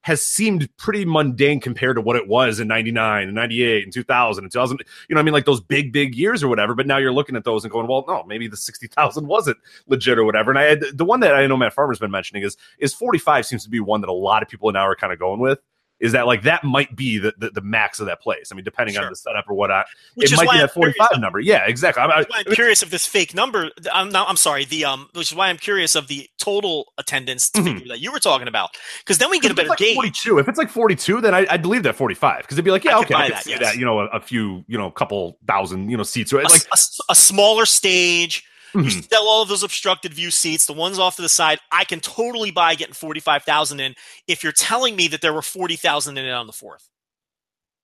has 0.01 0.21
seemed 0.21 0.69
pretty 0.77 1.05
mundane 1.05 1.59
compared 1.59 1.95
to 1.97 2.01
what 2.01 2.15
it 2.15 2.27
was 2.27 2.59
in 2.59 2.67
99 2.67 3.23
and 3.23 3.35
98 3.35 3.83
and 3.83 3.93
2000 3.93 4.43
and 4.43 4.51
2000 4.51 4.79
you 5.09 5.13
know 5.15 5.19
i 5.19 5.23
mean 5.23 5.33
like 5.33 5.45
those 5.45 5.61
big 5.61 5.91
big 5.91 6.15
years 6.15 6.41
or 6.41 6.47
whatever 6.47 6.73
but 6.73 6.87
now 6.87 6.97
you're 6.97 7.11
looking 7.11 7.35
at 7.35 7.43
those 7.43 7.63
and 7.63 7.71
going 7.71 7.87
well 7.87 8.05
no 8.07 8.23
maybe 8.23 8.47
the 8.47 8.57
60000 8.57 9.27
wasn't 9.27 9.57
legit 9.87 10.17
or 10.17 10.23
whatever. 10.23 10.51
And 10.51 10.59
i 10.59 10.63
had 10.63 10.83
the 10.93 11.05
one 11.05 11.19
that 11.19 11.35
i 11.35 11.45
know 11.47 11.57
matt 11.57 11.73
farmer's 11.73 11.99
been 11.99 12.11
mentioning 12.11 12.43
is 12.43 12.55
is 12.79 12.93
45 12.93 13.45
seems 13.45 13.63
to 13.63 13.69
be 13.69 13.79
one 13.79 14.01
that 14.01 14.09
a 14.09 14.13
lot 14.13 14.41
of 14.41 14.49
people 14.49 14.71
now 14.71 14.87
are 14.87 14.95
kind 14.95 15.11
of 15.11 15.19
going 15.19 15.39
with 15.39 15.59
is 15.99 16.11
that 16.13 16.25
like 16.27 16.43
that 16.43 16.63
might 16.63 16.95
be 16.95 17.17
the, 17.17 17.33
the, 17.37 17.49
the 17.51 17.61
max 17.61 17.99
of 17.99 18.05
that 18.05 18.21
place 18.21 18.51
i 18.51 18.55
mean 18.55 18.63
depending 18.63 18.95
Sure. 18.95 19.03
on 19.05 19.09
the 19.09 19.15
setup 19.15 19.45
or 19.49 19.53
whatnot 19.55 19.85
Which 20.15 20.31
it 20.31 20.37
might 20.37 20.43
be 20.45 20.49
I'm 20.51 20.59
that 20.61 20.73
45 20.73 21.19
number 21.19 21.39
yeah 21.39 21.65
exactly 21.67 22.01
I, 22.01 22.21
I, 22.21 22.25
I'm 22.33 22.45
curious 22.53 22.81
if 22.83 22.89
this 22.89 23.05
fake 23.05 23.33
number. 23.35 23.69
I'm 23.91 24.09
not, 24.09 24.29
I'm 24.29 24.37
sorry. 24.37 24.65
The 24.65 24.85
um, 24.85 25.09
which 25.13 25.31
is 25.31 25.35
why 25.35 25.49
I'm 25.49 25.57
curious 25.57 25.95
of 25.95 26.07
the 26.07 26.29
total 26.37 26.93
attendance 26.97 27.49
Mhm. 27.51 27.63
figure 27.63 27.87
that 27.89 27.99
you 27.99 28.11
were 28.11 28.19
talking 28.19 28.47
about, 28.47 28.71
because 28.99 29.17
then 29.17 29.29
we 29.29 29.39
get 29.39 29.51
a 29.51 29.53
better 29.53 29.69
like 29.69 29.79
gauge. 29.79 29.95
42. 29.95 30.39
If 30.39 30.47
it's 30.47 30.57
like 30.57 30.69
42, 30.69 31.21
then 31.21 31.33
I, 31.35 31.45
I'd 31.49 31.61
believe 31.61 31.83
that 31.83 31.95
45 31.95 32.37
because 32.39 32.55
it'd 32.55 32.65
be 32.65 32.71
like, 32.71 32.83
yeah, 32.83 32.97
I 32.97 33.01
okay, 33.01 33.13
I 33.15 33.29
that, 33.29 33.43
see 33.43 33.51
yes. 33.51 33.59
that. 33.61 33.75
You 33.77 33.85
know, 33.85 33.99
a, 33.99 34.05
a 34.07 34.19
few, 34.19 34.63
you 34.67 34.77
know, 34.77 34.89
couple 34.91 35.37
thousand, 35.47 35.89
you 35.89 35.97
know, 35.97 36.03
seats. 36.03 36.31
Right? 36.33 36.45
a, 36.45 36.49
Like, 36.49 36.61
a 36.73 36.77
a 37.09 37.15
smaller 37.15 37.65
stage. 37.65 38.45
You 38.73 38.81
Mhm. 38.81 39.09
sell 39.09 39.27
all 39.27 39.41
of 39.41 39.49
those 39.49 39.63
obstructed 39.63 40.13
view 40.13 40.31
seats, 40.31 40.65
the 40.65 40.73
ones 40.73 40.99
off 40.99 41.15
to 41.15 41.21
the 41.21 41.29
side. 41.29 41.59
I 41.71 41.85
can 41.85 41.99
totally 41.99 42.51
buy 42.51 42.75
getting 42.75 42.93
forty 42.93 43.19
five 43.19 43.43
thousand 43.43 43.79
in. 43.79 43.95
If 44.27 44.43
you're 44.43 44.51
telling 44.51 44.95
me 44.95 45.07
that 45.09 45.21
there 45.21 45.33
were 45.33 45.41
forty 45.41 45.75
thousand 45.75 46.17
in 46.17 46.25
it 46.25 46.31
on 46.31 46.47
the 46.47 46.53
fourth, 46.53 46.87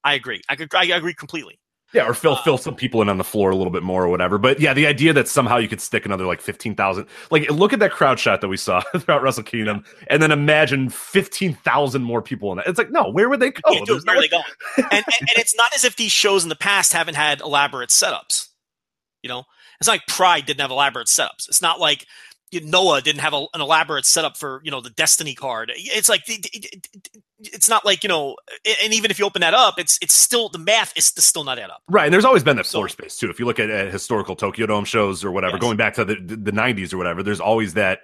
I 0.03 0.13
agree. 0.13 0.41
I 0.49 0.55
could. 0.55 0.73
I 0.75 0.83
agree 0.85 1.13
completely. 1.15 1.59
yeah, 1.93 2.07
or 2.07 2.13
fill 2.13 2.33
uh, 2.33 2.41
fill 2.43 2.57
some 2.57 2.75
people 2.75 3.01
in 3.01 3.09
on 3.09 3.17
the 3.17 3.23
floor 3.23 3.51
a 3.51 3.55
little 3.55 3.71
bit 3.71 3.81
more 3.83 4.03
or 4.03 4.09
whatever. 4.09 4.37
But 4.37 4.59
yeah, 4.59 4.73
the 4.73 4.85
idea 4.85 5.13
that 5.13 5.27
somehow 5.27 5.57
you 5.57 5.67
could 5.69 5.79
stick 5.81 6.05
another 6.05 6.25
like 6.25 6.41
15,000, 6.41 7.05
like 7.31 7.49
look 7.49 7.73
at 7.73 7.79
that 7.79 7.91
crowd 7.91 8.19
shot 8.19 8.41
that 8.41 8.47
we 8.49 8.57
saw 8.57 8.81
throughout 8.97 9.21
Wrestle 9.23 9.43
Kingdom, 9.43 9.85
and 10.07 10.21
then 10.21 10.31
imagine 10.31 10.89
15,000 10.89 12.03
more 12.03 12.21
people 12.21 12.51
in 12.51 12.57
that. 12.57 12.67
It's 12.67 12.77
like, 12.77 12.91
no, 12.91 13.09
where 13.09 13.29
would 13.29 13.39
they 13.39 13.51
go? 13.51 13.61
Yeah, 13.71 13.79
dude, 13.79 13.87
There's 13.87 14.05
no 14.05 14.13
are 14.13 14.21
they 14.21 14.27
going? 14.27 14.43
and, 14.77 14.85
and 14.91 15.03
and 15.21 15.29
it's 15.37 15.55
not 15.55 15.73
as 15.73 15.83
if 15.85 15.95
these 15.95 16.11
shows 16.11 16.43
in 16.43 16.49
the 16.49 16.55
past 16.55 16.91
haven't 16.93 17.15
had 17.15 17.39
elaborate 17.41 17.89
setups. 17.91 18.49
You 19.23 19.29
know, 19.29 19.43
it's 19.79 19.87
not 19.87 19.93
like 19.93 20.07
Pride 20.07 20.45
didn't 20.45 20.61
have 20.61 20.71
elaborate 20.71 21.07
setups. 21.07 21.47
It's 21.47 21.61
not 21.61 21.79
like 21.79 22.05
Noah 22.53 23.01
didn't 23.01 23.21
have 23.21 23.33
a, 23.33 23.45
an 23.53 23.61
elaborate 23.61 24.05
setup 24.05 24.37
for 24.37 24.61
you 24.63 24.71
know 24.71 24.81
the 24.81 24.89
Destiny 24.91 25.35
card. 25.35 25.71
It's 25.75 26.09
like 26.09 26.25
it's 27.53 27.69
not 27.69 27.85
like 27.85 28.03
you 28.03 28.07
know, 28.09 28.35
and 28.83 28.93
even 28.93 29.11
if 29.11 29.19
you 29.19 29.25
open 29.25 29.41
that 29.41 29.53
up, 29.53 29.79
it's 29.79 29.97
it's 30.01 30.13
still 30.15 30.49
the 30.49 30.57
math 30.59 30.93
is 30.97 31.05
still 31.05 31.43
not 31.43 31.59
add 31.59 31.69
up. 31.69 31.81
Right, 31.89 32.05
and 32.05 32.13
there's 32.13 32.25
always 32.25 32.43
been 32.43 32.57
that 32.57 32.65
So- 32.65 32.77
floor 32.79 32.89
space 32.89 33.17
too. 33.17 33.29
If 33.29 33.39
you 33.39 33.45
look 33.45 33.59
at, 33.59 33.69
at 33.69 33.91
historical 33.91 34.35
Tokyo 34.35 34.65
Dome 34.65 34.85
shows 34.85 35.23
or 35.23 35.31
whatever, 35.31 35.55
Yes. 35.55 35.61
going 35.61 35.77
back 35.77 35.93
to 35.95 36.05
the, 36.05 36.15
the 36.15 36.35
the 36.35 36.51
90s 36.51 36.93
or 36.93 36.97
whatever, 36.97 37.23
there's 37.23 37.39
always 37.39 37.73
that 37.75 37.99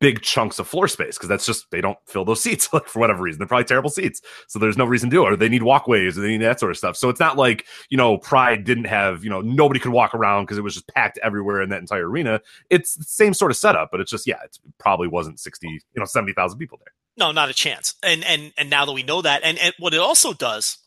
big 0.00 0.22
chunks 0.22 0.58
of 0.58 0.66
floor 0.66 0.88
space 0.88 1.16
because 1.16 1.28
that's 1.28 1.46
just 1.46 1.70
they 1.70 1.80
don't 1.80 1.98
fill 2.06 2.24
those 2.24 2.42
seats 2.42 2.72
like 2.72 2.86
for 2.88 2.98
whatever 2.98 3.22
reason. 3.22 3.38
They're 3.38 3.46
probably 3.46 3.64
terrible 3.64 3.90
seats, 3.90 4.20
so 4.48 4.58
there's 4.58 4.76
no 4.76 4.84
reason 4.84 5.10
to 5.10 5.16
do 5.16 5.24
it. 5.26 5.32
Or 5.32 5.36
they 5.36 5.48
need 5.48 5.62
walkways 5.62 6.16
or 6.18 6.22
they 6.22 6.28
need 6.28 6.42
that 6.42 6.58
sort 6.60 6.70
of 6.72 6.78
stuff. 6.78 6.96
So 6.96 7.08
it's 7.08 7.20
not 7.20 7.36
like 7.36 7.66
you 7.90 7.96
know 7.96 8.18
Pride 8.18 8.64
didn't 8.64 8.84
have 8.86 9.22
you 9.24 9.30
know 9.30 9.40
nobody 9.40 9.78
could 9.80 9.92
walk 9.92 10.14
around 10.14 10.44
because 10.44 10.58
it 10.58 10.62
was 10.62 10.74
just 10.74 10.88
packed 10.88 11.18
everywhere 11.22 11.62
in 11.62 11.68
that 11.70 11.80
entire 11.80 12.08
arena. 12.08 12.40
It's 12.70 12.94
the 12.94 13.04
same 13.04 13.34
sort 13.34 13.50
of 13.50 13.56
setup, 13.56 13.90
but 13.90 14.00
it's 14.00 14.10
just 14.10 14.26
yeah, 14.26 14.42
it 14.44 14.58
probably 14.78 15.08
wasn't 15.08 15.38
60 15.40 15.68
you 15.68 15.80
know 15.96 16.04
70,000 16.04 16.58
people 16.58 16.78
there. 16.78 16.92
No, 17.16 17.32
not 17.32 17.50
a 17.50 17.54
chance. 17.54 17.94
And 18.02 18.24
and 18.24 18.52
and 18.58 18.70
now 18.70 18.84
that 18.84 18.92
we 18.92 19.02
know 19.02 19.22
that, 19.22 19.42
and, 19.44 19.58
and 19.58 19.74
what 19.78 19.94
it 19.94 20.00
also 20.00 20.32
does, 20.32 20.78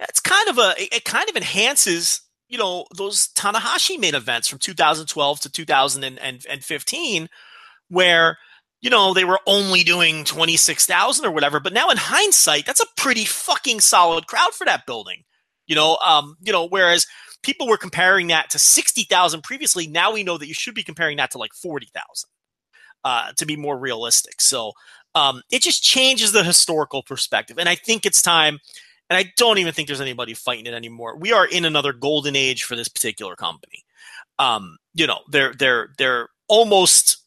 it's 0.00 0.20
kind 0.20 0.48
of 0.48 0.58
a 0.58 0.74
it 0.78 1.04
kind 1.04 1.28
of 1.28 1.36
enhances 1.36 2.20
you 2.48 2.58
know 2.58 2.86
those 2.96 3.28
Tanahashi 3.28 3.98
main 3.98 4.14
events 4.14 4.48
from 4.48 4.58
2012 4.58 5.40
to 5.40 5.50
2015, 5.50 7.28
where 7.88 8.38
you 8.80 8.90
know 8.90 9.14
they 9.14 9.24
were 9.24 9.40
only 9.46 9.84
doing 9.84 10.24
26,000 10.24 11.24
or 11.24 11.30
whatever. 11.30 11.60
But 11.60 11.72
now 11.72 11.90
in 11.90 11.96
hindsight, 11.96 12.66
that's 12.66 12.82
a 12.82 12.86
pretty 12.96 13.24
fucking 13.24 13.80
solid 13.80 14.26
crowd 14.26 14.52
for 14.52 14.64
that 14.64 14.86
building. 14.86 15.22
You 15.66 15.76
know, 15.76 15.96
um, 16.04 16.36
you 16.42 16.52
know, 16.52 16.66
whereas 16.66 17.06
people 17.42 17.68
were 17.68 17.76
comparing 17.76 18.26
that 18.28 18.50
to 18.50 18.58
60,000 18.58 19.42
previously, 19.42 19.86
now 19.86 20.12
we 20.12 20.24
know 20.24 20.36
that 20.38 20.48
you 20.48 20.54
should 20.54 20.74
be 20.74 20.82
comparing 20.82 21.18
that 21.18 21.30
to 21.30 21.38
like 21.38 21.54
40,000 21.54 22.28
uh, 23.04 23.32
to 23.36 23.46
be 23.46 23.56
more 23.56 23.78
realistic. 23.78 24.40
So 24.40 24.72
um, 25.14 25.42
it 25.50 25.62
just 25.62 25.82
changes 25.82 26.32
the 26.32 26.44
historical 26.44 27.02
perspective. 27.02 27.58
And 27.58 27.68
I 27.68 27.74
think 27.74 28.04
it's 28.04 28.22
time, 28.22 28.58
and 29.08 29.16
I 29.16 29.32
don't 29.36 29.58
even 29.58 29.72
think 29.72 29.88
there's 29.88 30.00
anybody 30.00 30.34
fighting 30.34 30.66
it 30.66 30.74
anymore. 30.74 31.16
We 31.16 31.32
are 31.32 31.46
in 31.46 31.64
another 31.64 31.92
golden 31.92 32.36
age 32.36 32.64
for 32.64 32.76
this 32.76 32.88
particular 32.88 33.36
company. 33.36 33.84
Um, 34.38 34.78
you 34.94 35.06
know, 35.06 35.20
they're 35.30 35.54
they're 35.54 35.90
they're 35.98 36.28
almost, 36.48 37.18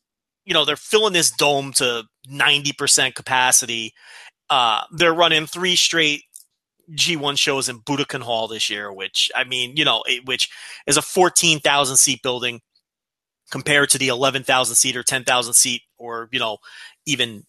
you 0.45 0.54
know, 0.54 0.65
they're 0.65 0.76
filling 0.76 1.13
this 1.13 1.32
dome 1.32 1.71
to 1.73 2.04
90% 2.30 3.15
capacity. 3.15 3.93
Uh, 4.50 4.82
they're 4.91 5.13
running 5.13 5.45
three 5.45 5.76
straight 5.76 6.23
G1 6.91 7.38
shows 7.38 7.69
in 7.69 7.80
Budokan 7.80 8.21
Hall 8.21 8.47
this 8.47 8.69
year, 8.69 8.91
which 8.91 9.32
I 9.36 9.43
mean, 9.43 9.76
you 9.76 9.86
know, 9.86 10.04
it, 10.08 10.26
which 10.26 10.50
is 10.86 10.97
a 10.97 11.02
14,000 11.02 11.97
seat 11.97 12.21
building 12.21 12.62
compared 13.52 13.89
to 13.89 13.97
the 13.97 14.10
11,000 14.10 14.76
seat 14.76 14.95
or 14.95 15.04
10,000 15.04 15.54
seat 15.54 15.82
or, 15.97 16.30
you 16.32 16.39
know, 16.39 16.58
even 17.06 17.43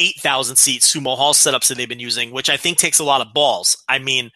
8,000 0.00 0.56
seat 0.56 0.82
sumo 0.82 1.16
hall 1.16 1.34
setups 1.34 1.68
that 1.68 1.76
they've 1.76 1.88
been 1.88 2.00
using, 2.00 2.32
which 2.32 2.48
I 2.48 2.56
think 2.56 2.78
takes 2.78 2.98
a 2.98 3.04
lot 3.04 3.20
of 3.20 3.34
balls. 3.34 3.76
I 3.88 3.98
mean, 3.98 4.30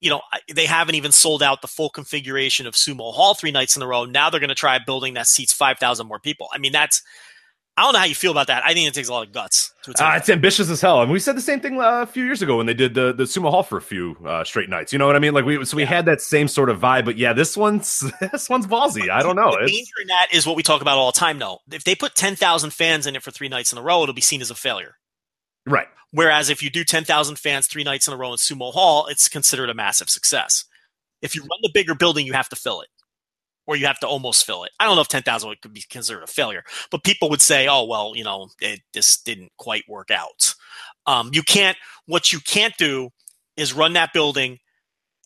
you 0.00 0.08
know, 0.08 0.22
they 0.52 0.64
haven't 0.64 0.94
even 0.94 1.12
sold 1.12 1.42
out 1.42 1.60
the 1.60 1.68
full 1.68 1.90
configuration 1.90 2.66
of 2.66 2.74
sumo 2.74 3.12
hall 3.12 3.34
three 3.34 3.50
nights 3.50 3.76
in 3.76 3.82
a 3.82 3.86
row. 3.86 4.04
Now 4.04 4.30
they're 4.30 4.40
going 4.40 4.48
to 4.48 4.54
try 4.54 4.78
building 4.78 5.14
that 5.14 5.26
seats 5.26 5.52
5,000 5.52 6.06
more 6.06 6.18
people. 6.18 6.48
I 6.52 6.58
mean, 6.58 6.72
that's, 6.72 7.02
I 7.78 7.82
don't 7.82 7.92
know 7.92 8.00
how 8.00 8.06
you 8.06 8.14
feel 8.16 8.32
about 8.32 8.48
that. 8.48 8.64
I 8.66 8.74
think 8.74 8.88
it 8.88 8.94
takes 8.94 9.08
a 9.08 9.12
lot 9.12 9.24
of 9.24 9.32
guts 9.32 9.72
to 9.84 9.92
Uh, 10.04 10.14
it's 10.16 10.28
ambitious 10.28 10.68
as 10.68 10.80
hell, 10.80 11.00
and 11.00 11.12
we 11.12 11.20
said 11.20 11.36
the 11.36 11.40
same 11.40 11.60
thing 11.60 11.80
uh, 11.80 12.02
a 12.02 12.06
few 12.06 12.24
years 12.24 12.42
ago 12.42 12.56
when 12.56 12.66
they 12.66 12.74
did 12.74 12.94
the 12.94 13.12
the 13.12 13.22
sumo 13.22 13.50
hall 13.50 13.62
for 13.62 13.78
a 13.78 13.82
few 13.82 14.16
uh, 14.26 14.42
straight 14.42 14.68
nights. 14.68 14.92
You 14.92 14.98
know 14.98 15.06
what 15.06 15.14
I 15.14 15.20
mean? 15.20 15.32
Like 15.32 15.44
we 15.44 15.64
so 15.64 15.76
we 15.76 15.84
had 15.84 16.04
that 16.06 16.20
same 16.20 16.48
sort 16.48 16.70
of 16.70 16.80
vibe, 16.80 17.04
but 17.04 17.16
yeah, 17.16 17.32
this 17.32 17.56
one's 17.56 18.00
this 18.32 18.50
one's 18.50 18.66
ballsy. 18.66 19.08
I 19.08 19.22
don't 19.22 19.36
know. 19.36 19.52
The 19.52 19.62
It's, 19.62 19.72
danger 19.72 19.94
in 20.02 20.08
that 20.08 20.26
is 20.32 20.44
what 20.44 20.56
we 20.56 20.64
talk 20.64 20.82
about 20.82 20.98
all 20.98 21.12
the 21.12 21.18
time, 21.20 21.38
though. 21.38 21.60
If 21.70 21.84
they 21.84 21.94
put 21.94 22.16
10,000 22.16 22.70
fans 22.72 23.06
in 23.06 23.14
it 23.14 23.22
for 23.22 23.30
three 23.30 23.48
nights 23.48 23.70
in 23.72 23.78
a 23.78 23.82
row, 23.82 24.02
it'll 24.02 24.12
be 24.14 24.20
seen 24.22 24.40
as 24.40 24.50
a 24.50 24.56
failure. 24.56 24.96
right. 25.64 25.86
Whereas 26.10 26.48
if 26.48 26.62
you 26.62 26.70
do 26.70 26.84
10,000 26.84 27.36
fans 27.38 27.66
three 27.66 27.84
nights 27.84 28.08
in 28.08 28.14
a 28.14 28.16
row 28.16 28.32
in 28.32 28.38
Sumo 28.38 28.72
Hall, 28.72 29.06
it's 29.06 29.28
considered 29.28 29.68
a 29.68 29.74
massive 29.74 30.08
success. 30.08 30.64
If 31.20 31.34
you 31.34 31.42
run 31.42 31.60
the 31.62 31.70
bigger 31.72 31.94
building, 31.94 32.26
you 32.26 32.32
have 32.32 32.48
to 32.48 32.56
fill 32.56 32.80
it, 32.80 32.88
or 33.68 33.76
you 33.76 33.86
have 33.86 34.00
to 34.00 34.08
almost 34.08 34.46
fill 34.46 34.64
it. 34.64 34.72
I 34.80 34.86
don't 34.86 34.96
know 34.96 35.02
if 35.02 35.08
10,000 35.08 35.48
would 35.48 35.60
could 35.60 35.74
be 35.74 35.84
considered 35.88 36.22
a 36.22 36.26
failure, 36.26 36.64
but 36.90 37.04
people 37.04 37.28
would 37.28 37.42
say, 37.42 37.68
"Oh, 37.68 37.84
well, 37.84 38.14
you 38.16 38.24
know, 38.24 38.48
it, 38.60 38.80
this 38.92 39.20
didn't 39.20 39.52
quite 39.58 39.84
work 39.86 40.10
out." 40.10 40.54
Um, 41.06 41.30
you 41.32 41.42
can't. 41.42 41.76
What 42.06 42.32
you 42.32 42.40
can't 42.40 42.76
do 42.78 43.10
is 43.56 43.74
run 43.74 43.92
that 43.92 44.12
building 44.12 44.58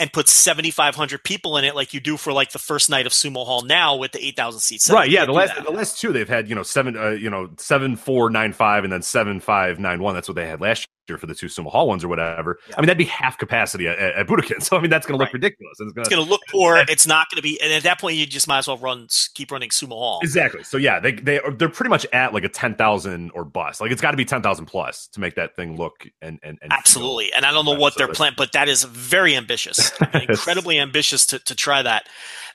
and 0.00 0.12
put 0.12 0.26
7,500 0.26 1.22
people 1.22 1.56
in 1.56 1.64
it 1.64 1.76
like 1.76 1.94
you 1.94 2.00
do 2.00 2.16
for 2.16 2.32
like 2.32 2.50
the 2.50 2.58
first 2.58 2.90
night 2.90 3.06
of 3.06 3.12
Sumo 3.12 3.46
Hall 3.46 3.62
now 3.62 3.94
with 3.94 4.10
the 4.10 4.24
8,000 4.24 4.58
seats. 4.60 4.90
right. 4.90 5.08
Yeah. 5.08 5.26
The 5.26 5.32
last, 5.32 5.64
the 5.64 5.70
last 5.70 6.00
two 6.00 6.12
they've 6.12 6.28
had, 6.28 6.48
you 6.48 6.56
know, 6.56 6.64
seven, 6.64 6.96
uh, 6.96 7.10
you 7.10 7.30
know, 7.30 7.50
seven, 7.58 7.94
four, 7.94 8.28
nine, 8.28 8.52
five, 8.52 8.82
and 8.82 8.92
then 8.92 9.02
seven, 9.02 9.38
five, 9.38 9.78
nine, 9.78 10.02
one. 10.02 10.14
That's 10.14 10.26
what 10.26 10.34
they 10.34 10.46
had 10.46 10.60
last 10.60 10.80
year 10.80 10.86
for 11.08 11.26
the 11.26 11.34
two 11.34 11.46
Sumo 11.46 11.70
Hall 11.70 11.88
ones 11.88 12.04
or 12.04 12.08
whatever. 12.08 12.58
Yeah. 12.68 12.76
I 12.76 12.80
mean, 12.80 12.86
that'd 12.86 12.98
be 12.98 13.04
half 13.04 13.38
capacity 13.38 13.88
at, 13.88 13.98
at 13.98 14.26
Budokan. 14.26 14.62
So, 14.72 14.76
I 14.76 14.80
mean, 14.80 14.90
that's 14.90 15.06
going 15.06 15.18
to 15.18 15.24
look 15.24 15.32
ridiculous. 15.32 15.76
It's 15.80 15.92
going 15.92 16.08
to 16.08 16.30
look 16.30 16.40
poor. 16.50 16.84
It's 16.88 17.06
not 17.06 17.28
going 17.30 17.36
to 17.36 17.42
be, 17.42 17.60
and 17.60 17.72
at 17.72 17.82
that 17.82 18.00
point, 18.00 18.16
you 18.16 18.26
just 18.26 18.46
might 18.46 18.58
as 18.58 18.68
well 18.68 18.78
run, 18.78 19.08
keep 19.34 19.50
running 19.50 19.70
Sumo 19.70 19.90
Hall. 19.90 20.20
Exactly. 20.22 20.62
So, 20.62 20.76
yeah, 20.76 21.00
they, 21.00 21.12
they, 21.12 21.40
they're 21.56 21.68
pretty 21.68 21.90
much 21.90 22.06
at 22.12 22.32
like 22.32 22.44
a 22.44 22.48
10,000 22.48 23.32
or 23.34 23.44
bust. 23.44 23.80
Like, 23.80 23.90
it's 23.90 24.00
got 24.00 24.12
to 24.12 24.16
be 24.16 24.24
10,000 24.24 24.66
plus 24.66 25.08
to 25.08 25.20
make 25.20 25.34
that 25.34 25.56
thing 25.56 25.76
look 25.76 26.06
and, 26.20 26.38
and, 26.42 26.58
and 26.62 26.72
absolutely. 26.72 27.32
And 27.32 27.44
I 27.44 27.50
don't 27.50 27.64
know 27.64 27.78
what 27.78 27.94
so 27.94 27.98
they're 27.98 28.14
planning, 28.14 28.36
but 28.38 28.52
that 28.52 28.68
is 28.68 28.84
very 28.84 29.34
ambitious, 29.34 29.92
incredibly 30.14 30.78
ambitious 30.78 31.26
to, 31.26 31.38
to 31.40 31.54
try 31.54 31.82
that. 31.82 32.08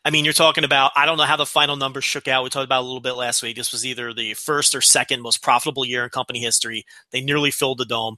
I 0.05 0.09
mean, 0.09 0.23
you're 0.25 0.33
talking 0.33 0.63
about, 0.63 0.91
I 0.95 1.05
don't 1.05 1.17
know 1.17 1.23
how 1.23 1.35
the 1.35 1.45
final 1.45 1.75
numbers 1.75 2.03
shook 2.03 2.27
out. 2.27 2.43
We 2.43 2.49
talked 2.49 2.65
about 2.65 2.81
a 2.81 2.85
little 2.85 3.01
bit 3.01 3.13
last 3.13 3.43
week. 3.43 3.57
This 3.57 3.71
was 3.71 3.85
either 3.85 4.13
the 4.13 4.33
first 4.35 4.73
or 4.73 4.81
second 4.81 5.21
most 5.21 5.41
profitable 5.41 5.85
year 5.85 6.03
in 6.03 6.09
company 6.09 6.39
history. 6.39 6.85
They 7.11 7.21
nearly 7.21 7.51
filled 7.51 7.79
the 7.79 7.85
dome. 7.85 8.17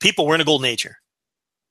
People 0.00 0.26
were 0.26 0.34
in 0.34 0.40
a 0.40 0.44
golden 0.44 0.66
age 0.66 0.82
here. 0.82 0.98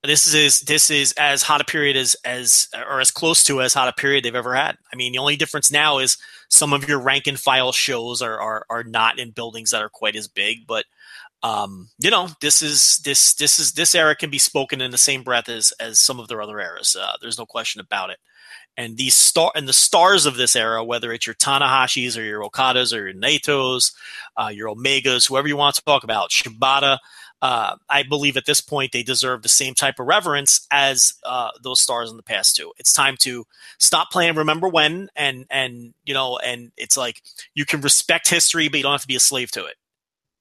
This 0.03 0.33
is 0.33 0.59
this 0.61 0.89
is 0.89 1.13
as 1.13 1.43
hot 1.43 1.61
a 1.61 1.63
period 1.63 1.95
as 1.95 2.13
as 2.25 2.67
or 2.75 2.99
as 2.99 3.09
close 3.09 3.41
to 3.45 3.61
as 3.61 3.73
hot 3.73 3.87
a 3.87 3.93
period 3.93 4.25
they've 4.25 4.35
ever 4.35 4.53
had. 4.53 4.75
I 4.91 4.97
mean, 4.97 5.13
the 5.13 5.19
only 5.19 5.37
difference 5.37 5.71
now 5.71 5.99
is 5.99 6.17
some 6.49 6.73
of 6.73 6.89
your 6.89 6.99
rank 6.99 7.25
and 7.25 7.39
file 7.39 7.71
shows 7.71 8.21
are 8.21 8.37
are, 8.37 8.65
are 8.69 8.83
not 8.83 9.17
in 9.17 9.31
buildings 9.31 9.71
that 9.71 9.81
are 9.81 9.89
quite 9.89 10.17
as 10.17 10.27
big, 10.27 10.67
but 10.67 10.83
um, 11.41 11.89
you 11.99 12.09
know, 12.09 12.29
this 12.41 12.61
is 12.61 12.97
this 13.05 13.33
this 13.35 13.59
is 13.59 13.73
this 13.73 13.95
era 13.95 14.13
can 14.13 14.29
be 14.29 14.39
spoken 14.39 14.81
in 14.81 14.91
the 14.91 14.97
same 14.97 15.23
breath 15.23 15.47
as 15.47 15.71
as 15.79 16.01
some 16.01 16.19
of 16.19 16.27
their 16.27 16.41
other 16.41 16.59
eras. 16.59 16.97
Uh, 16.99 17.13
there's 17.21 17.37
no 17.37 17.45
question 17.45 17.79
about 17.79 18.09
it. 18.09 18.19
And 18.75 18.97
these 18.97 19.15
star 19.15 19.51
and 19.55 19.67
the 19.67 19.73
stars 19.73 20.25
of 20.25 20.35
this 20.35 20.55
era, 20.55 20.83
whether 20.83 21.11
it's 21.13 21.27
your 21.27 21.35
Tanahashis 21.35 22.17
or 22.17 22.23
your 22.23 22.41
Okadas 22.41 22.95
or 22.97 23.07
your 23.07 23.13
Naitos, 23.13 23.93
uh, 24.35 24.49
your 24.53 24.73
Omegas, 24.73 25.27
whoever 25.27 25.47
you 25.47 25.57
want 25.57 25.75
to 25.75 25.83
talk 25.83 26.03
about, 26.03 26.31
Shibata, 26.31 26.97
uh, 27.43 27.75
I 27.89 28.03
believe 28.03 28.37
at 28.37 28.45
this 28.45 28.61
point 28.61 28.93
they 28.93 29.03
deserve 29.03 29.41
the 29.41 29.49
same 29.49 29.73
type 29.73 29.99
of 29.99 30.07
reverence 30.07 30.65
as 30.71 31.13
uh, 31.25 31.49
those 31.61 31.81
stars 31.81 32.09
in 32.09 32.15
the 32.15 32.23
past 32.23 32.55
too. 32.55 32.71
It's 32.79 32.93
time 32.93 33.17
to 33.19 33.45
stop 33.79 34.11
playing 34.11 34.35
Remember 34.35 34.69
When, 34.69 35.09
and 35.13 35.45
and 35.49 35.93
you 36.05 36.13
know, 36.13 36.37
and 36.37 36.71
it's 36.77 36.95
like 36.95 37.21
you 37.53 37.65
can 37.65 37.81
respect 37.81 38.29
history, 38.29 38.69
but 38.69 38.77
you 38.77 38.83
don't 38.83 38.93
have 38.93 39.01
to 39.01 39.07
be 39.07 39.17
a 39.17 39.19
slave 39.19 39.51
to 39.51 39.65
it. 39.65 39.75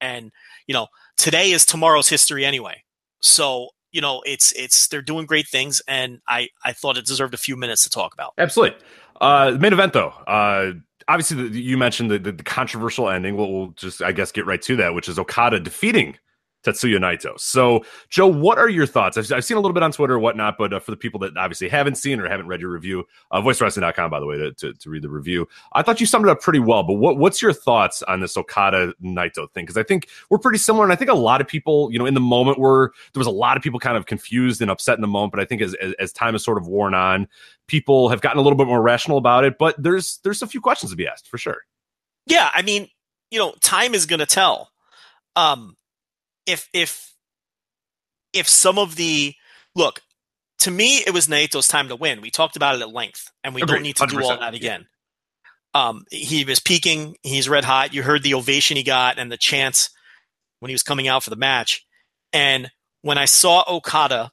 And 0.01 0.31
you 0.69 0.75
know, 0.75 0.87
today 1.17 1.51
is 1.51 1.67
tomorrow's 1.67 2.09
history 2.09 2.45
anyway. 2.45 2.85
So 3.21 3.71
you 3.93 4.01
know, 4.01 4.23
it's 4.27 4.53
it's 4.53 4.89
they're 4.89 5.03
doing 5.03 5.27
great 5.27 5.47
things, 5.47 5.81
and 5.87 6.21
I 6.27 6.49
I 6.65 6.73
thought 6.73 6.97
it 6.97 7.07
deserved 7.07 7.35
a 7.35 7.39
few 7.39 7.57
minutes 7.57 7.85
to 7.85 7.91
talk 7.91 8.15
about. 8.15 8.35
Absolutely. 8.39 8.79
Uh, 9.21 9.57
main 9.61 9.73
event 9.73 9.93
though. 9.93 10.09
Uh, 10.27 10.73
obviously, 11.07 11.49
the, 11.49 11.61
you 11.61 11.79
mentioned 11.79 12.11
the, 12.11 12.19
the, 12.19 12.33
the 12.33 12.43
controversial 12.43 13.09
ending. 13.09 13.37
We'll, 13.37 13.53
we'll 13.53 13.69
just 13.69 14.03
I 14.03 14.13
guess 14.13 14.33
get 14.33 14.47
right 14.47 14.61
to 14.63 14.77
that, 14.77 14.95
which 14.95 15.09
is 15.09 15.19
Okada 15.19 15.61
defeating 15.61 16.17
Tetsuya 16.63 16.99
Naito. 16.99 17.39
So, 17.39 17.85
Joe, 18.09 18.27
what 18.27 18.59
are 18.59 18.69
your 18.69 18.87
thoughts? 18.87 19.17
I've, 19.17 19.31
I've 19.33 19.45
seen 19.45 19.57
a 19.57 19.61
little 19.61 19.73
bit 19.73 19.83
on 19.83 19.93
Twitter 19.93 20.15
or 20.15 20.19
whatnot, 20.19 20.57
but 20.59 20.73
uh, 20.73 20.81
for 20.81 20.91
the 20.91 20.97
people 20.97 21.19
that 21.21 21.37
obviously 21.37 21.69
haven't 21.69 21.97
seen 21.97 22.21
or 22.21 22.29
haven't 22.29 22.47
read 22.47 22.61
your 22.61 22.71
review, 22.71 23.05
uh, 23.31 23.41
voicewrestling.com, 23.41 24.11
by 24.11 24.21
the 24.21 24.27
way, 24.27 24.37
to, 24.37 24.53
to, 24.53 24.73
to, 24.75 24.91
read 24.91 25.03
the 25.03 25.09
review, 25.09 25.49
I 25.73 25.83
thought 25.83 26.01
you 26.01 26.07
summed 26.07 26.27
it 26.27 26.31
up 26.31 26.41
pretty 26.41 26.61
well. 26.61 26.83
But 26.83 26.95
what, 26.95 27.19
what's 27.19 27.43
your 27.43 27.53
thoughts 27.53 28.03
on 28.05 28.21
this 28.21 28.37
Okada 28.37 28.95
Naito 29.03 29.51
thing? 29.53 29.65
Because 29.65 29.77
I 29.77 29.83
think 29.83 30.09
we're 30.31 30.39
pretty 30.39 30.59
similar. 30.59 30.85
And 30.85 30.93
I 30.93 30.97
think 30.97 31.11
a 31.11 31.15
lot 31.15 31.41
of 31.41 31.49
people, 31.49 31.91
you 31.93 31.99
know, 31.99 32.07
in 32.07 32.15
the 32.15 32.21
moment 32.21 32.59
were, 32.59 32.93
there 33.13 33.21
was 33.21 33.27
a 33.27 33.31
lot 33.31 33.57
of 33.57 33.63
people 33.63 33.81
kind 33.81 33.97
of 33.97 34.07
confused 34.07 34.63
and 34.63 34.71
upset 34.71 34.97
in 34.97 35.03
the 35.03 35.09
moment. 35.09 35.33
But 35.33 35.41
I 35.41 35.45
think 35.45 35.63
as, 35.63 35.75
as, 35.75 35.95
as 35.99 36.13
time 36.13 36.35
has 36.35 36.45
sort 36.45 36.59
of 36.59 36.67
worn 36.69 36.95
on, 36.95 37.27
people 37.67 38.09
have 38.09 38.21
gotten 38.21 38.39
a 38.39 38.43
little 38.43 38.57
bit 38.57 38.67
more 38.67 38.83
rational 38.83 39.19
about 39.19 39.45
it. 39.45 39.59
But 39.59 39.75
there's, 39.83 40.21
there's 40.23 40.43
a 40.43 40.47
few 40.47 40.61
questions 40.61 40.93
to 40.93 40.97
be 40.97 41.09
asked 41.09 41.29
for 41.29 41.39
sure. 41.39 41.63
Yeah. 42.27 42.51
I 42.55 42.63
mean, 42.63 42.89
you 43.31 43.39
know, 43.39 43.55
time 43.61 43.95
is 43.95 44.07
going 44.07 44.21
to 44.21 44.27
tell. 44.27 44.71
Um, 45.35 45.77
if, 46.47 46.69
if, 46.73 47.15
if 48.33 48.49
some 48.49 48.79
of 48.79 48.97
the 48.97 49.35
look 49.75 50.01
to 50.63 50.71
me 50.71 50.99
it 50.99 51.13
was 51.13 51.27
Naito's 51.27 51.69
time 51.69 51.89
to 51.89 51.97
win. 51.97 52.21
We 52.21 52.31
talked 52.31 52.57
about 52.57 52.77
it 52.77 52.81
at 52.81 52.91
length, 52.91 53.31
and 53.43 53.55
we 53.55 53.63
Agreed, 53.63 53.75
don't 53.77 53.83
need 53.83 53.97
to 53.97 54.07
do 54.07 54.23
all 54.23 54.39
that 54.39 54.55
again. 54.55 54.87
Um, 55.75 56.05
he 56.11 56.45
was 56.45 56.61
peaking. 56.61 57.17
He's 57.23 57.49
red 57.49 57.65
hot. 57.65 57.95
You 57.95 58.03
heard 58.03 58.23
the 58.23 58.35
ovation 58.35 58.77
he 58.77 58.83
got 58.83 59.19
and 59.19 59.33
the 59.33 59.37
chants 59.37 59.91
when 60.61 60.69
he 60.69 60.75
was 60.75 60.83
coming 60.83 61.09
out 61.09 61.25
for 61.25 61.31
the 61.31 61.37
match. 61.37 61.85
And 62.33 62.71
when 63.01 63.19
I 63.19 63.25
saw 63.25 63.65
Okada 63.69 64.31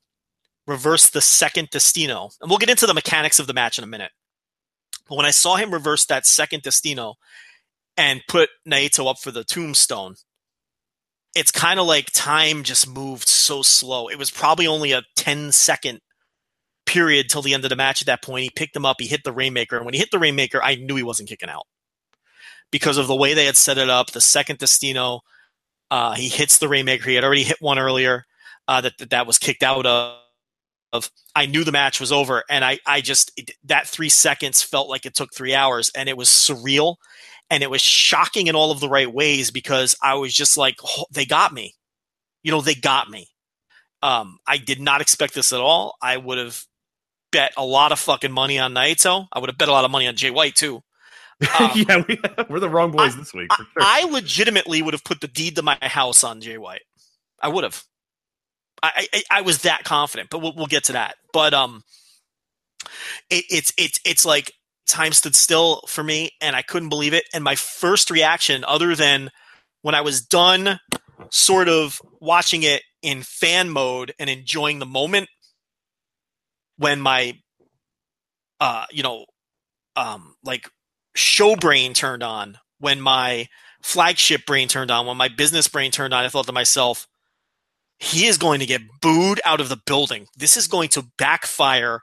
reverse 0.68 1.10
the 1.10 1.22
second 1.22 1.70
Destino, 1.72 2.30
and 2.42 2.50
we'll 2.50 2.60
get 2.60 2.70
into 2.70 2.86
the 2.86 2.94
mechanics 2.94 3.40
of 3.40 3.48
the 3.48 3.54
match 3.54 3.78
in 3.78 3.84
a 3.84 3.88
minute. 3.88 4.12
But 5.08 5.16
when 5.16 5.26
I 5.26 5.32
saw 5.32 5.56
him 5.56 5.72
reverse 5.72 6.06
that 6.06 6.28
second 6.28 6.62
Destino 6.62 7.16
and 7.98 8.22
put 8.28 8.50
Naito 8.68 9.10
up 9.10 9.18
for 9.18 9.32
the 9.32 9.44
tombstone, 9.44 10.16
it's 11.36 11.52
kind 11.52 11.80
of 11.80 11.86
like 11.86 12.12
time 12.12 12.64
just 12.64 12.88
moved 12.88 13.28
so 13.28 13.62
slow. 13.62 14.08
It 14.08 14.18
was 14.18 14.32
probably 14.32 14.68
only 14.68 14.92
a 14.92 15.04
10 15.16 15.52
second 15.52 16.00
period 16.86 17.30
till 17.30 17.42
the 17.42 17.54
end 17.54 17.64
of 17.64 17.70
the 17.70 17.76
match 17.76 18.02
at 18.02 18.08
that 18.08 18.24
point. 18.24 18.44
He 18.44 18.50
picked 18.50 18.76
him 18.76 18.86
up, 18.86 18.98
he 19.00 19.08
hit 19.08 19.24
the 19.24 19.32
Rainmaker, 19.32 19.78
and 19.78 19.86
when 19.86 19.94
he 19.94 20.00
hit 20.00 20.10
the 20.12 20.20
Rainmaker, 20.20 20.62
I 20.62 20.76
knew 20.76 20.96
he 20.96 21.04
wasn't 21.04 21.30
kicking 21.30 21.50
out 21.50 21.68
because 22.72 22.98
of 22.98 23.08
the 23.08 23.16
way 23.16 23.34
they 23.34 23.46
had 23.46 23.58
set 23.58 23.78
it 23.78 23.90
up. 23.90 24.12
The 24.12 24.22
second 24.22 24.60
Destino, 24.60 25.22
uh, 25.92 26.14
he 26.14 26.30
hits 26.30 26.58
the 26.58 26.68
Rainmaker. 26.68 27.10
He 27.10 27.16
had 27.16 27.24
already 27.24 27.44
hit 27.44 27.58
one 27.60 27.80
earlier 27.80 28.26
uh, 28.68 28.82
that, 28.82 28.98
that, 28.98 29.10
that 29.12 29.28
was 29.28 29.38
kicked 29.38 29.64
out 29.64 29.86
of. 29.86 30.18
Of 30.92 31.12
I 31.36 31.46
knew 31.46 31.64
the 31.64 31.72
match 31.72 32.00
was 32.00 32.12
over, 32.12 32.44
and 32.50 32.66
I 32.66 32.80
I 32.84 33.02
just 33.02 33.40
that 33.66 33.86
three 33.86 34.10
seconds 34.10 34.64
felt 34.64 34.90
like 34.90 35.06
it 35.06 35.14
took 35.14 35.30
three 35.32 35.54
hours, 35.54 35.92
and 35.96 36.10
it 36.10 36.18
was 36.18 36.30
surreal 36.30 36.96
and 37.50 37.64
it 37.64 37.70
was 37.70 37.82
shocking 37.82 38.48
in 38.48 38.56
all 38.56 38.72
of 38.72 38.80
the 38.80 38.90
right 38.90 39.12
ways 39.12 39.52
because 39.52 39.96
I 40.02 40.16
was 40.16 40.34
just 40.34 40.58
like, 40.58 40.76
oh, 40.84 41.06
they 41.12 41.26
got 41.26 41.54
me. 41.54 41.76
You 42.44 42.52
know, 42.52 42.62
they 42.62 42.76
got 42.76 43.10
me. 43.10 43.28
Um, 44.02 44.38
I 44.48 44.58
did 44.58 44.80
not 44.80 45.02
expect 45.02 45.34
this 45.34 45.52
at 45.52 45.60
all. 45.60 45.96
I 46.02 46.18
would 46.18 46.38
have 46.38 46.64
bet 47.32 47.54
a 47.58 47.66
lot 47.66 47.92
of 47.92 48.00
fucking 48.00 48.32
money 48.32 48.60
on 48.60 48.74
Naito. 48.74 49.28
I 49.34 49.40
would 49.40 49.50
have 49.50 49.58
bet 49.58 49.68
a 49.68 49.72
lot 49.72 49.86
of 49.86 49.92
money 49.92 50.08
on 50.08 50.16
Jay 50.16 50.32
White 50.32 50.56
too. 50.56 50.82
Um, 51.60 51.72
yeah, 51.76 52.04
we, 52.08 52.20
are 52.38 52.60
the 52.60 52.70
wrong 52.70 52.92
boys 52.92 53.16
I, 53.16 53.20
this 53.20 53.34
week. 53.34 53.52
Sure. 53.54 53.66
I, 53.80 54.04
I, 54.04 54.12
legitimately 54.12 54.82
would 54.82 54.94
have 54.94 55.04
put 55.04 55.22
the 55.22 55.28
deed 55.28 55.56
to 55.56 55.62
my 55.62 55.78
house 55.82 56.24
on 56.24 56.42
Jay 56.42 56.58
White. 56.58 56.84
I 57.42 57.50
would 57.50 57.64
have. 57.64 57.84
I, 58.82 59.08
I, 59.14 59.24
I 59.32 59.42
was 59.42 59.64
that 59.64 59.84
confident, 59.84 60.30
but 60.30 60.40
we'll, 60.42 60.54
we'll 60.56 60.68
get 60.68 60.86
to 60.86 60.94
that. 60.94 61.16
But 61.34 61.54
um, 61.54 61.84
it, 63.30 63.46
it's 63.50 63.74
it's 63.78 64.00
it's 64.06 64.26
like 64.26 64.54
time 64.90 65.14
stood 65.14 65.36
still 65.36 65.82
for 65.88 66.04
me 66.04 66.32
and 66.42 66.56
I 66.56 66.62
couldn't 66.62 66.90
believe 66.90 67.14
it. 67.14 67.24
And 67.34 67.44
my 67.44 67.56
first 67.56 68.12
reaction, 68.12 68.66
other 68.68 68.96
than 68.96 69.32
when 69.82 69.96
I 69.96 70.02
was 70.02 70.22
done 70.22 70.80
sort 71.30 71.70
of 71.70 72.02
watching 72.20 72.64
it 72.64 72.84
in 73.02 73.24
fan 73.24 73.70
mode 73.70 74.14
and 74.20 74.30
enjoying 74.30 74.80
the 74.80 74.86
moment, 74.86 75.30
when 76.78 77.00
my, 77.00 77.38
uh, 78.60 78.86
you 78.92 79.04
know, 79.04 79.26
um, 79.96 80.36
like 80.44 80.70
show 81.16 81.56
brain 81.56 81.94
turned 81.94 82.24
on, 82.24 82.58
when 82.80 83.02
my 83.02 83.48
flagship 83.82 84.46
brain 84.46 84.68
turned 84.68 84.92
on, 84.92 85.06
when 85.06 85.18
my 85.18 85.28
business 85.28 85.68
brain 85.68 85.92
turned 85.92 86.14
on, 86.14 86.24
I 86.24 86.30
thought 86.30 86.48
to 86.48 86.54
myself, 86.54 87.08
he 88.00 88.26
is 88.26 88.38
going 88.38 88.62
to 88.62 88.66
get 88.66 88.82
booed 89.02 89.42
out 89.46 89.60
of 89.60 89.70
the 89.70 89.80
building. 89.86 90.28
This 90.36 90.56
is 90.56 90.68
going 90.68 90.90
to 90.90 91.08
backfire 91.18 92.02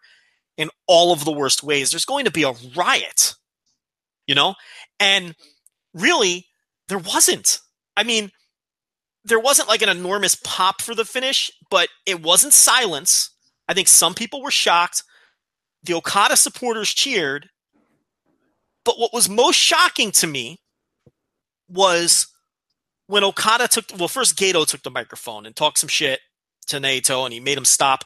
in 0.56 0.70
all 0.86 1.12
of 1.12 1.24
the 1.24 1.32
worst 1.32 1.62
ways. 1.62 1.90
There's 1.90 2.04
going 2.04 2.24
to 2.24 2.30
be 2.30 2.42
a 2.42 2.54
riot, 2.74 3.34
you 4.26 4.34
know? 4.34 4.54
And 4.98 5.34
really, 5.94 6.46
there 6.88 6.98
wasn't. 6.98 7.60
I 7.96 8.02
mean, 8.02 8.30
there 9.24 9.40
wasn't 9.40 9.68
like 9.68 9.82
an 9.82 9.88
enormous 9.88 10.36
pop 10.36 10.80
for 10.80 10.94
the 10.94 11.04
finish, 11.04 11.50
but 11.70 11.88
it 12.06 12.22
wasn't 12.22 12.52
silence. 12.52 13.30
I 13.68 13.74
think 13.74 13.88
some 13.88 14.14
people 14.14 14.42
were 14.42 14.50
shocked. 14.50 15.02
The 15.82 15.94
Okada 15.94 16.36
supporters 16.36 16.90
cheered. 16.90 17.48
But 18.84 18.98
what 18.98 19.12
was 19.12 19.28
most 19.28 19.56
shocking 19.56 20.12
to 20.12 20.26
me 20.26 20.60
was 21.68 22.28
when 23.08 23.24
Okada 23.24 23.66
took, 23.66 23.86
well, 23.98 24.08
first 24.08 24.36
Gedo 24.36 24.66
took 24.66 24.82
the 24.82 24.90
microphone 24.90 25.44
and 25.44 25.56
talked 25.56 25.78
some 25.78 25.88
shit 25.88 26.20
to 26.68 26.78
Naito 26.78 27.24
and 27.24 27.32
he 27.32 27.40
made 27.40 27.58
him 27.58 27.64
stop 27.64 28.04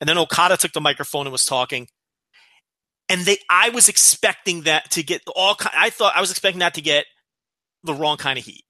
and 0.00 0.08
then 0.08 0.18
Okada 0.18 0.56
took 0.56 0.72
the 0.72 0.80
microphone 0.80 1.26
and 1.26 1.32
was 1.32 1.44
talking. 1.44 1.88
And 3.08 3.22
they, 3.22 3.38
I 3.48 3.70
was 3.70 3.88
expecting 3.88 4.62
that 4.62 4.90
to 4.92 5.02
get 5.02 5.22
all. 5.34 5.56
I 5.74 5.90
thought 5.90 6.16
I 6.16 6.20
was 6.20 6.30
expecting 6.30 6.60
that 6.60 6.74
to 6.74 6.80
get 6.80 7.06
the 7.84 7.94
wrong 7.94 8.16
kind 8.16 8.38
of 8.38 8.44
heat. 8.44 8.64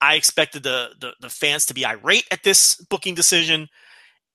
I 0.00 0.16
expected 0.16 0.64
the, 0.64 0.90
the, 1.00 1.12
the 1.20 1.30
fans 1.30 1.66
to 1.66 1.74
be 1.74 1.86
irate 1.86 2.26
at 2.32 2.42
this 2.42 2.74
booking 2.90 3.14
decision, 3.14 3.68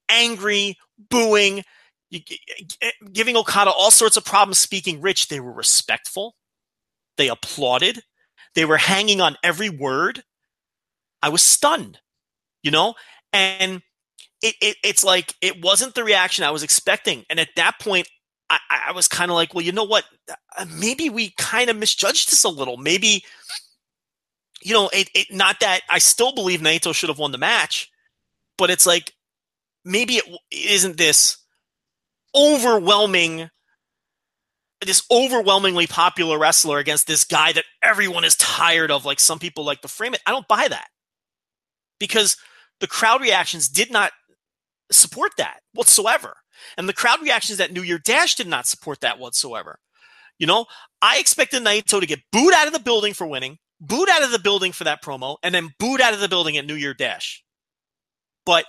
angry, 0.09 0.77
booing, 1.09 1.63
giving 3.11 3.35
Okada 3.35 3.69
all 3.69 3.91
sorts 3.91 4.15
of 4.15 4.23
problems 4.23 4.59
speaking 4.59 5.01
rich. 5.01 5.27
They 5.27 5.41
were 5.41 5.51
respectful. 5.51 6.35
They 7.17 7.27
applauded. 7.27 8.01
They 8.55 8.63
were 8.63 8.77
hanging 8.77 9.19
on 9.19 9.35
every 9.43 9.69
word. 9.69 10.23
I 11.21 11.29
was 11.29 11.41
stunned, 11.41 11.99
you 12.63 12.71
know? 12.71 12.95
And 13.33 13.81
it, 14.41 14.55
it 14.61 14.77
it's 14.83 15.03
like 15.03 15.35
it 15.41 15.63
wasn't 15.63 15.95
the 15.95 16.03
reaction 16.03 16.43
I 16.43 16.51
was 16.51 16.63
expecting. 16.63 17.25
And 17.29 17.39
at 17.39 17.49
that 17.55 17.79
point, 17.79 18.07
I, 18.49 18.59
I 18.87 18.91
was 18.93 19.07
kind 19.07 19.31
of 19.31 19.35
like, 19.35 19.53
well, 19.53 19.63
you 19.63 19.71
know 19.71 19.83
what? 19.83 20.05
Uh, 20.57 20.65
maybe 20.79 21.09
we 21.09 21.33
kind 21.37 21.69
of 21.69 21.77
misjudged 21.77 22.31
this 22.31 22.43
a 22.43 22.49
little. 22.49 22.77
Maybe, 22.77 23.23
you 24.61 24.73
know, 24.73 24.89
it, 24.93 25.09
it 25.13 25.27
not 25.31 25.59
that 25.61 25.81
I 25.89 25.99
still 25.99 26.33
believe 26.33 26.61
Naito 26.61 26.93
should 26.93 27.09
have 27.09 27.19
won 27.19 27.31
the 27.31 27.37
match, 27.37 27.89
but 28.57 28.69
it's 28.69 28.85
like 28.85 29.13
maybe 29.83 30.15
it 30.15 30.25
isn't 30.51 30.97
this 30.97 31.37
overwhelming 32.35 33.49
this 34.85 35.01
overwhelmingly 35.09 35.87
popular 35.87 36.37
wrestler 36.37 36.77
against 36.77 37.07
this 37.07 37.23
guy 37.23 37.51
that 37.51 37.65
everyone 37.81 38.23
is 38.23 38.35
tired 38.35 38.91
of 38.91 39.05
like 39.05 39.19
some 39.19 39.39
people 39.39 39.65
like 39.65 39.81
to 39.81 39.87
frame 39.87 40.13
it 40.13 40.21
i 40.27 40.31
don't 40.31 40.47
buy 40.47 40.67
that 40.67 40.87
because 41.99 42.37
the 42.79 42.85
crowd 42.85 43.21
reactions 43.21 43.69
did 43.69 43.91
not 43.91 44.11
support 44.91 45.31
that 45.37 45.61
whatsoever. 45.73 46.35
And 46.77 46.87
the 46.87 46.93
crowd 46.93 47.21
reactions 47.21 47.59
at 47.59 47.71
new 47.71 47.81
year 47.83 47.99
dash 47.99 48.35
did 48.35 48.47
not 48.47 48.67
support 48.67 49.01
that 49.01 49.19
whatsoever. 49.19 49.79
You 50.39 50.47
know 50.47 50.65
i 51.01 51.17
expected 51.19 51.63
naito 51.63 51.99
to 51.99 52.05
get 52.05 52.19
booed 52.31 52.53
out 52.53 52.67
of 52.67 52.73
the 52.73 52.79
building 52.79 53.13
for 53.13 53.27
winning 53.27 53.57
booed 53.79 54.09
out 54.09 54.23
of 54.23 54.31
the 54.31 54.39
building 54.39 54.71
for 54.71 54.83
that 54.85 55.03
promo 55.03 55.37
and 55.43 55.53
then 55.53 55.73
booed 55.79 56.01
out 56.01 56.13
of 56.13 56.19
the 56.19 56.29
building 56.29 56.57
at 56.57 56.65
new 56.65 56.75
year 56.75 56.93
dash. 56.93 57.43
But 58.45 58.65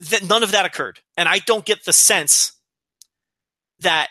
that 0.00 0.28
none 0.28 0.42
of 0.42 0.52
that 0.52 0.66
occurred. 0.66 1.00
And 1.16 1.28
i 1.28 1.38
don't 1.38 1.64
get 1.64 1.84
the 1.84 1.92
sense 1.92 2.52
that 3.80 4.08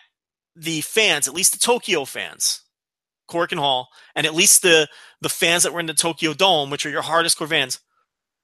the 0.56 0.82
fans, 0.82 1.28
at 1.28 1.34
least 1.34 1.54
the 1.54 1.60
Tokyo 1.60 2.06
fans, 2.06 2.62
Korakuen 3.30 3.60
Hall, 3.60 3.90
and 4.16 4.26
at 4.26 4.36
least 4.36 4.62
the 4.62 4.88
the 5.22 5.30
fans 5.30 5.64
that 5.64 5.74
were 5.74 5.80
in 5.80 5.86
the 5.86 5.94
Tokyo 5.94 6.34
Dome, 6.34 6.70
which 6.70 6.86
are 6.86 6.92
your 6.92 7.02
hardest 7.02 7.38
core 7.38 7.48
fans, 7.48 7.80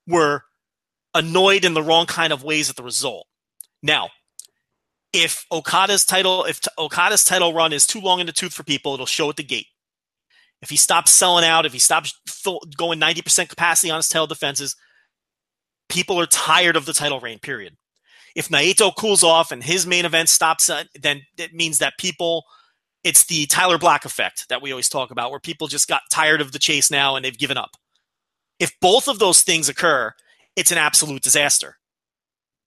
were 0.07 0.43
annoyed 1.13 1.65
in 1.65 1.73
the 1.73 1.83
wrong 1.83 2.05
kind 2.05 2.31
of 2.33 2.43
ways 2.43 2.69
at 2.69 2.75
the 2.75 2.83
result. 2.83 3.27
Now, 3.83 4.09
if 5.13 5.45
Okada's 5.51 6.05
title, 6.05 6.45
if 6.45 6.61
Okada's 6.77 7.23
title 7.23 7.53
run 7.53 7.73
is 7.73 7.85
too 7.85 7.99
long 7.99 8.19
in 8.19 8.25
the 8.25 8.31
tooth 8.31 8.53
for 8.53 8.63
people, 8.63 8.93
it'll 8.93 9.05
show 9.05 9.29
at 9.29 9.35
the 9.35 9.43
gate. 9.43 9.67
If 10.61 10.69
he 10.69 10.77
stops 10.77 11.11
selling 11.11 11.43
out, 11.43 11.65
if 11.65 11.73
he 11.73 11.79
stops 11.79 12.13
going 12.77 12.99
90% 12.99 13.49
capacity 13.49 13.89
on 13.89 13.97
his 13.97 14.09
title 14.09 14.27
defenses, 14.27 14.75
people 15.89 16.19
are 16.19 16.27
tired 16.27 16.75
of 16.75 16.85
the 16.85 16.93
title 16.93 17.19
reign, 17.19 17.39
period. 17.39 17.75
If 18.35 18.49
Naito 18.49 18.95
cools 18.95 19.23
off 19.23 19.51
and 19.51 19.63
his 19.63 19.85
main 19.85 20.05
event 20.05 20.29
stops, 20.29 20.69
uh, 20.69 20.83
then 21.01 21.23
it 21.37 21.53
means 21.53 21.79
that 21.79 21.97
people, 21.97 22.45
it's 23.03 23.25
the 23.25 23.45
Tyler 23.47 23.77
Black 23.77 24.05
effect 24.05 24.47
that 24.49 24.61
we 24.61 24.71
always 24.71 24.87
talk 24.87 25.11
about, 25.11 25.31
where 25.31 25.39
people 25.39 25.67
just 25.67 25.89
got 25.89 26.03
tired 26.09 26.39
of 26.39 26.51
the 26.51 26.59
chase 26.59 26.89
now 26.89 27.15
and 27.15 27.25
they've 27.25 27.37
given 27.37 27.57
up. 27.57 27.71
If 28.59 28.71
both 28.79 29.07
of 29.07 29.19
those 29.19 29.41
things 29.41 29.67
occur, 29.67 30.13
it's 30.55 30.71
an 30.71 30.77
absolute 30.77 31.21
disaster. 31.21 31.77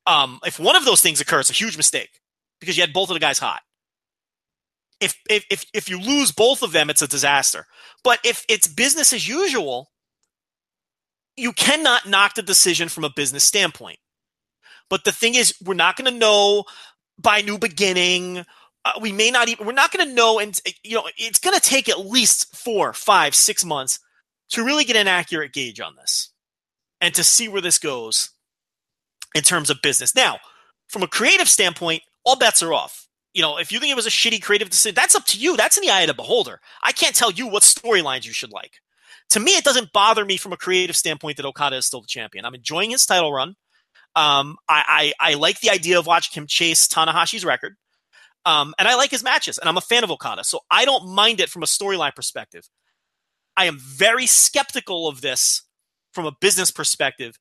Um, 0.07 0.41
if 0.45 0.59
one 0.59 0.77
of 0.77 0.85
those 0.85 1.01
things 1.01 1.21
occurs, 1.21 1.51
it's 1.51 1.59
a 1.59 1.65
huge 1.65 1.77
mistake 1.77 2.21
because 2.61 2.77
you 2.77 2.83
had 2.83 2.93
both 2.93 3.11
of 3.11 3.15
the 3.15 3.21
guys 3.21 3.39
hot. 3.39 3.63
If, 5.01 5.15
if 5.29 5.45
if 5.51 5.65
if 5.75 5.89
you 5.89 6.01
lose 6.01 6.31
both 6.31 6.63
of 6.63 6.73
them, 6.73 6.89
it's 6.89 7.03
a 7.03 7.09
disaster. 7.09 7.67
But 8.05 8.21
if 8.25 8.45
it's 8.49 8.69
business 8.69 9.13
as 9.13 9.29
usual, 9.29 9.91
you 11.37 11.53
cannot 11.53 12.09
knock 12.09 12.35
the 12.35 12.43
decision 12.43 12.89
from 12.89 13.05
a 13.05 13.11
business 13.11 13.45
standpoint. 13.45 13.99
But 14.89 15.05
the 15.05 15.13
thing 15.13 15.35
is, 15.35 15.55
we're 15.65 15.75
not 15.75 15.97
going 15.97 16.13
to 16.13 16.19
know 16.19 16.65
by 17.19 17.41
new 17.41 17.59
beginning. 17.59 18.45
Uh, 18.85 18.93
we 19.01 19.13
may 19.13 19.31
not 19.31 19.49
even, 19.49 19.67
we're 19.67 19.73
not 19.73 19.93
going 19.93 20.07
to 20.07 20.15
know. 20.15 20.39
And, 20.39 20.59
you 20.83 20.95
know, 20.95 21.09
it's 21.17 21.39
going 21.39 21.59
to 21.59 21.61
take 21.61 21.89
at 21.89 22.07
least 22.07 22.55
four, 22.55 22.93
five, 22.93 23.35
six 23.35 23.65
months 23.65 23.99
to 24.51 24.63
really 24.63 24.85
get 24.85 24.97
an 24.97 25.09
accurate 25.09 25.53
gauge 25.53 25.81
on 25.81 25.97
this 25.97 26.31
and 27.01 27.15
to 27.15 27.25
see 27.25 27.49
where 27.49 27.63
this 27.63 27.79
goes 27.79 28.31
in 29.35 29.43
terms 29.43 29.71
of 29.71 29.83
business. 29.83 30.15
Now, 30.15 30.39
from 30.89 31.03
a 31.03 31.09
creative 31.09 31.49
standpoint, 31.49 32.03
all 32.25 32.37
bets 32.37 32.63
are 32.63 32.73
off. 32.73 33.09
You 33.33 33.43
know, 33.43 33.59
if 33.59 33.73
you 33.73 33.81
think 33.81 33.91
it 33.91 33.97
was 33.97 34.07
a 34.07 34.11
shitty 34.11 34.43
creative 34.43 34.71
decision, 34.71 34.95
that's 34.95 35.17
up 35.17 35.27
to 35.27 35.39
you. 35.39 35.57
That's 35.57 35.77
in 35.77 35.85
the 35.85 35.91
eye 35.91 36.03
of 36.03 36.07
the 36.09 36.15
beholder. 36.15 36.61
I 36.83 36.93
can't 36.93 37.17
tell 37.17 37.33
you 37.33 37.49
what 37.49 37.63
storylines 37.65 38.25
you 38.25 38.33
should 38.33 38.53
like. 38.53 38.81
To 39.31 39.41
me, 39.41 39.53
it 39.57 39.65
doesn't 39.65 39.93
bother 39.93 40.25
me 40.25 40.37
from 40.37 40.53
a 40.53 40.57
creative 40.57 40.95
standpoint 40.95 41.39
that 41.39 41.47
Okada 41.47 41.77
is 41.77 41.87
still 41.87 42.01
the 42.01 42.07
champion. 42.07 42.45
I'm 42.45 42.55
enjoying 42.55 42.91
his 42.91 43.07
title 43.07 43.33
run. 43.33 43.57
Um, 44.15 44.57
I, 44.69 45.13
I, 45.21 45.31
I 45.33 45.35
like 45.35 45.61
the 45.61 45.71
idea 45.71 45.99
of 45.99 46.07
watching 46.07 46.41
him 46.41 46.47
chase 46.47 46.87
Tanahashi's 46.87 47.45
record. 47.45 47.75
Um, 48.47 48.75
and 48.79 48.87
I 48.87 48.95
like 48.95 49.11
his 49.11 49.25
matches, 49.25 49.59
and 49.59 49.69
I'm 49.69 49.79
a 49.79 49.81
fan 49.81 50.05
of 50.05 50.11
Okada, 50.11 50.45
so 50.45 50.61
I 50.71 50.85
don't 50.85 51.09
mind 51.09 51.41
it 51.41 51.49
from 51.49 51.63
a 51.63 51.67
storyline 51.67 52.15
perspective. 52.15 52.69
I 53.57 53.65
am 53.65 53.79
very 53.81 54.27
skeptical 54.27 55.09
of 55.09 55.23
this 55.23 55.63
from 56.15 56.27
a 56.27 56.33
business 56.41 56.71
perspective, 56.71 57.39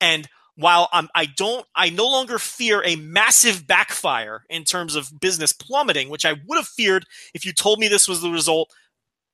and 0.00 0.28
while 0.56 0.88
I'm, 0.92 1.08
I 1.14 1.26
don't, 1.26 1.66
I 1.74 1.90
no 1.90 2.06
longer 2.06 2.38
fear 2.38 2.82
a 2.84 2.96
massive 2.96 3.66
backfire 3.66 4.44
in 4.48 4.64
terms 4.64 4.94
of 4.94 5.20
business 5.20 5.52
plummeting, 5.52 6.08
which 6.08 6.24
I 6.24 6.32
would 6.32 6.56
have 6.56 6.66
feared 6.66 7.04
if 7.34 7.44
you 7.44 7.52
told 7.52 7.78
me 7.78 7.88
this 7.88 8.08
was 8.08 8.22
the 8.22 8.30
result 8.30 8.74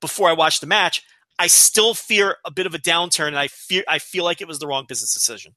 before 0.00 0.28
I 0.28 0.32
watched 0.32 0.60
the 0.60 0.66
match. 0.66 1.02
I 1.38 1.46
still 1.46 1.94
fear 1.94 2.36
a 2.44 2.50
bit 2.50 2.66
of 2.66 2.74
a 2.74 2.78
downturn, 2.78 3.28
and 3.28 3.38
I 3.38 3.48
fear, 3.48 3.84
I 3.88 3.98
feel 3.98 4.24
like 4.24 4.40
it 4.40 4.48
was 4.48 4.58
the 4.58 4.66
wrong 4.66 4.84
business 4.88 5.14
decision. 5.14 5.54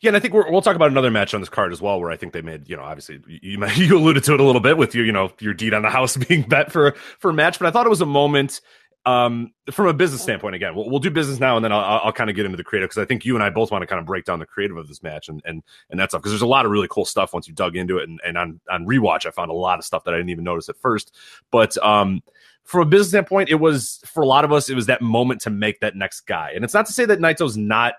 Yeah, 0.00 0.08
and 0.08 0.16
I 0.16 0.20
think 0.20 0.34
we 0.34 0.40
will 0.40 0.62
talk 0.62 0.76
about 0.76 0.90
another 0.90 1.10
match 1.10 1.34
on 1.34 1.40
this 1.40 1.48
card 1.48 1.72
as 1.72 1.80
well, 1.80 2.00
where 2.00 2.10
I 2.10 2.16
think 2.16 2.32
they 2.32 2.42
made, 2.42 2.68
you 2.68 2.76
know, 2.76 2.82
obviously 2.82 3.20
you 3.26 3.64
you 3.74 3.96
alluded 3.96 4.24
to 4.24 4.34
it 4.34 4.40
a 4.40 4.44
little 4.44 4.60
bit 4.60 4.76
with 4.76 4.94
your, 4.94 5.04
you 5.04 5.12
know, 5.12 5.32
your 5.40 5.54
deed 5.54 5.74
on 5.74 5.82
the 5.82 5.90
house 5.90 6.16
being 6.28 6.42
bet 6.42 6.72
for 6.72 6.94
for 7.18 7.30
a 7.30 7.34
match, 7.34 7.58
but 7.58 7.66
I 7.66 7.70
thought 7.70 7.86
it 7.86 7.90
was 7.90 8.00
a 8.00 8.06
moment 8.06 8.60
um, 9.06 9.52
from 9.70 9.86
a 9.86 9.92
business 9.92 10.22
standpoint. 10.22 10.54
Again, 10.54 10.74
we'll, 10.74 10.88
we'll 10.88 10.98
do 10.98 11.10
business 11.10 11.38
now, 11.38 11.56
and 11.56 11.64
then 11.64 11.72
I'll, 11.72 12.00
I'll 12.04 12.12
kind 12.12 12.30
of 12.30 12.36
get 12.36 12.44
into 12.44 12.56
the 12.56 12.64
creative 12.64 12.88
because 12.88 13.02
I 13.02 13.04
think 13.04 13.24
you 13.24 13.34
and 13.34 13.42
I 13.42 13.50
both 13.50 13.70
want 13.70 13.82
to 13.82 13.86
kind 13.86 14.00
of 14.00 14.06
break 14.06 14.24
down 14.24 14.38
the 14.38 14.46
creative 14.46 14.76
of 14.76 14.88
this 14.88 15.02
match 15.02 15.28
and 15.28 15.42
and 15.44 15.62
and 15.90 16.00
that's 16.00 16.14
up 16.14 16.22
because 16.22 16.32
there's 16.32 16.42
a 16.42 16.46
lot 16.46 16.64
of 16.64 16.70
really 16.70 16.88
cool 16.90 17.04
stuff 17.04 17.32
once 17.32 17.46
you 17.46 17.54
dug 17.54 17.76
into 17.76 17.98
it, 17.98 18.08
and, 18.08 18.20
and 18.24 18.38
on 18.38 18.60
on 18.70 18.86
rewatch, 18.86 19.26
I 19.26 19.30
found 19.30 19.50
a 19.50 19.54
lot 19.54 19.78
of 19.78 19.84
stuff 19.84 20.04
that 20.04 20.14
I 20.14 20.16
didn't 20.16 20.30
even 20.30 20.44
notice 20.44 20.68
at 20.68 20.76
first, 20.76 21.14
but 21.50 21.76
um 21.84 22.22
from 22.64 22.80
a 22.80 22.86
business 22.86 23.10
standpoint, 23.10 23.50
it 23.50 23.56
was 23.56 24.00
for 24.06 24.22
a 24.22 24.26
lot 24.26 24.44
of 24.44 24.50
us, 24.50 24.70
it 24.70 24.74
was 24.74 24.86
that 24.86 25.02
moment 25.02 25.42
to 25.42 25.50
make 25.50 25.80
that 25.80 25.96
next 25.96 26.22
guy. 26.22 26.52
And 26.54 26.64
it's 26.64 26.72
not 26.72 26.86
to 26.86 26.94
say 26.94 27.04
that 27.04 27.18
Naito's 27.18 27.58
not 27.58 27.94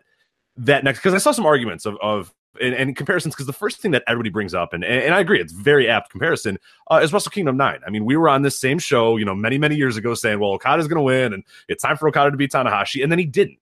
that 0.57 0.83
next 0.83 0.99
because 0.99 1.13
I 1.13 1.19
saw 1.19 1.31
some 1.31 1.45
arguments 1.45 1.85
of 1.85 1.97
of 2.01 2.33
and, 2.61 2.73
and 2.73 2.95
comparisons 2.95 3.33
because 3.33 3.45
the 3.45 3.53
first 3.53 3.77
thing 3.77 3.91
that 3.91 4.03
everybody 4.07 4.29
brings 4.29 4.53
up 4.53 4.73
and, 4.73 4.83
and, 4.83 5.13
I 5.13 5.19
agree 5.19 5.39
it's 5.39 5.53
very 5.53 5.87
apt 5.87 6.09
comparison 6.09 6.59
uh, 6.91 6.99
is 7.01 7.13
Wrestle 7.13 7.31
Kingdom 7.31 7.57
9 7.57 7.79
I 7.85 7.89
mean 7.89 8.05
we 8.05 8.17
were 8.17 8.29
on 8.29 8.41
this 8.41 8.59
same 8.59 8.79
show 8.79 9.17
you 9.17 9.25
know 9.25 9.35
many 9.35 9.57
many 9.57 9.75
years 9.75 9.97
ago 9.97 10.13
saying 10.13 10.39
well 10.39 10.51
Okada's 10.51 10.87
going 10.87 10.97
to 10.97 11.03
win 11.03 11.33
and 11.33 11.43
it's 11.67 11.83
time 11.83 11.97
for 11.97 12.07
Okada 12.07 12.31
to 12.31 12.37
beat 12.37 12.51
Tanahashi 12.51 13.03
and 13.03 13.11
then 13.11 13.19
he 13.19 13.25
didn't. 13.25 13.57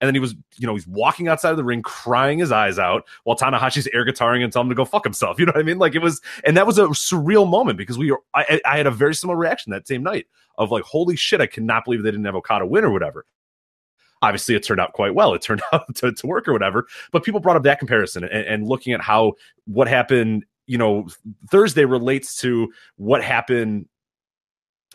And 0.00 0.08
then 0.08 0.14
he 0.14 0.20
was 0.20 0.34
you 0.56 0.66
know 0.66 0.74
he's 0.74 0.86
walking 0.86 1.28
outside 1.28 1.50
of 1.50 1.56
the 1.56 1.64
ring 1.64 1.80
crying 1.80 2.38
his 2.38 2.52
eyes 2.52 2.78
out 2.78 3.04
while 3.22 3.36
Tanahashi's 3.36 3.88
air 3.94 4.04
guitaring 4.04 4.42
and 4.42 4.52
telling 4.52 4.66
him 4.66 4.70
to 4.70 4.74
go 4.74 4.84
fuck 4.84 5.04
himself 5.04 5.38
you 5.40 5.46
know 5.46 5.52
what 5.52 5.60
I 5.60 5.64
mean? 5.64 5.78
Like 5.78 5.94
it 5.94 6.02
was 6.02 6.20
and 6.44 6.56
that 6.56 6.66
was 6.66 6.78
a 6.78 6.86
surreal 6.88 7.48
moment 7.48 7.78
because 7.78 7.96
we 7.96 8.10
were 8.10 8.20
I, 8.34 8.60
I 8.66 8.76
had 8.76 8.86
a 8.86 8.90
very 8.90 9.14
similar 9.14 9.38
reaction 9.38 9.70
that 9.72 9.88
same 9.88 10.02
night 10.02 10.26
of 10.58 10.70
like 10.70 10.84
holy 10.84 11.16
shit 11.16 11.40
I 11.40 11.46
cannot 11.46 11.84
believe 11.84 12.02
they 12.02 12.10
didn't 12.10 12.26
have 12.26 12.34
Okada 12.34 12.66
win 12.66 12.84
or 12.84 12.90
whatever 12.90 13.24
obviously 14.24 14.54
it 14.54 14.62
turned 14.62 14.80
out 14.80 14.92
quite 14.92 15.14
well. 15.14 15.34
It 15.34 15.42
turned 15.42 15.62
out 15.72 15.94
to, 15.96 16.12
to 16.12 16.26
work 16.26 16.48
or 16.48 16.52
whatever. 16.52 16.86
But 17.12 17.24
people 17.24 17.40
brought 17.40 17.56
up 17.56 17.62
that 17.64 17.78
comparison 17.78 18.24
and, 18.24 18.46
and 18.46 18.66
looking 18.66 18.92
at 18.92 19.00
how 19.00 19.34
what 19.66 19.88
happened, 19.88 20.44
you 20.66 20.78
know, 20.78 21.06
Thursday 21.50 21.84
relates 21.84 22.36
to 22.40 22.72
what 22.96 23.22
happened 23.22 23.86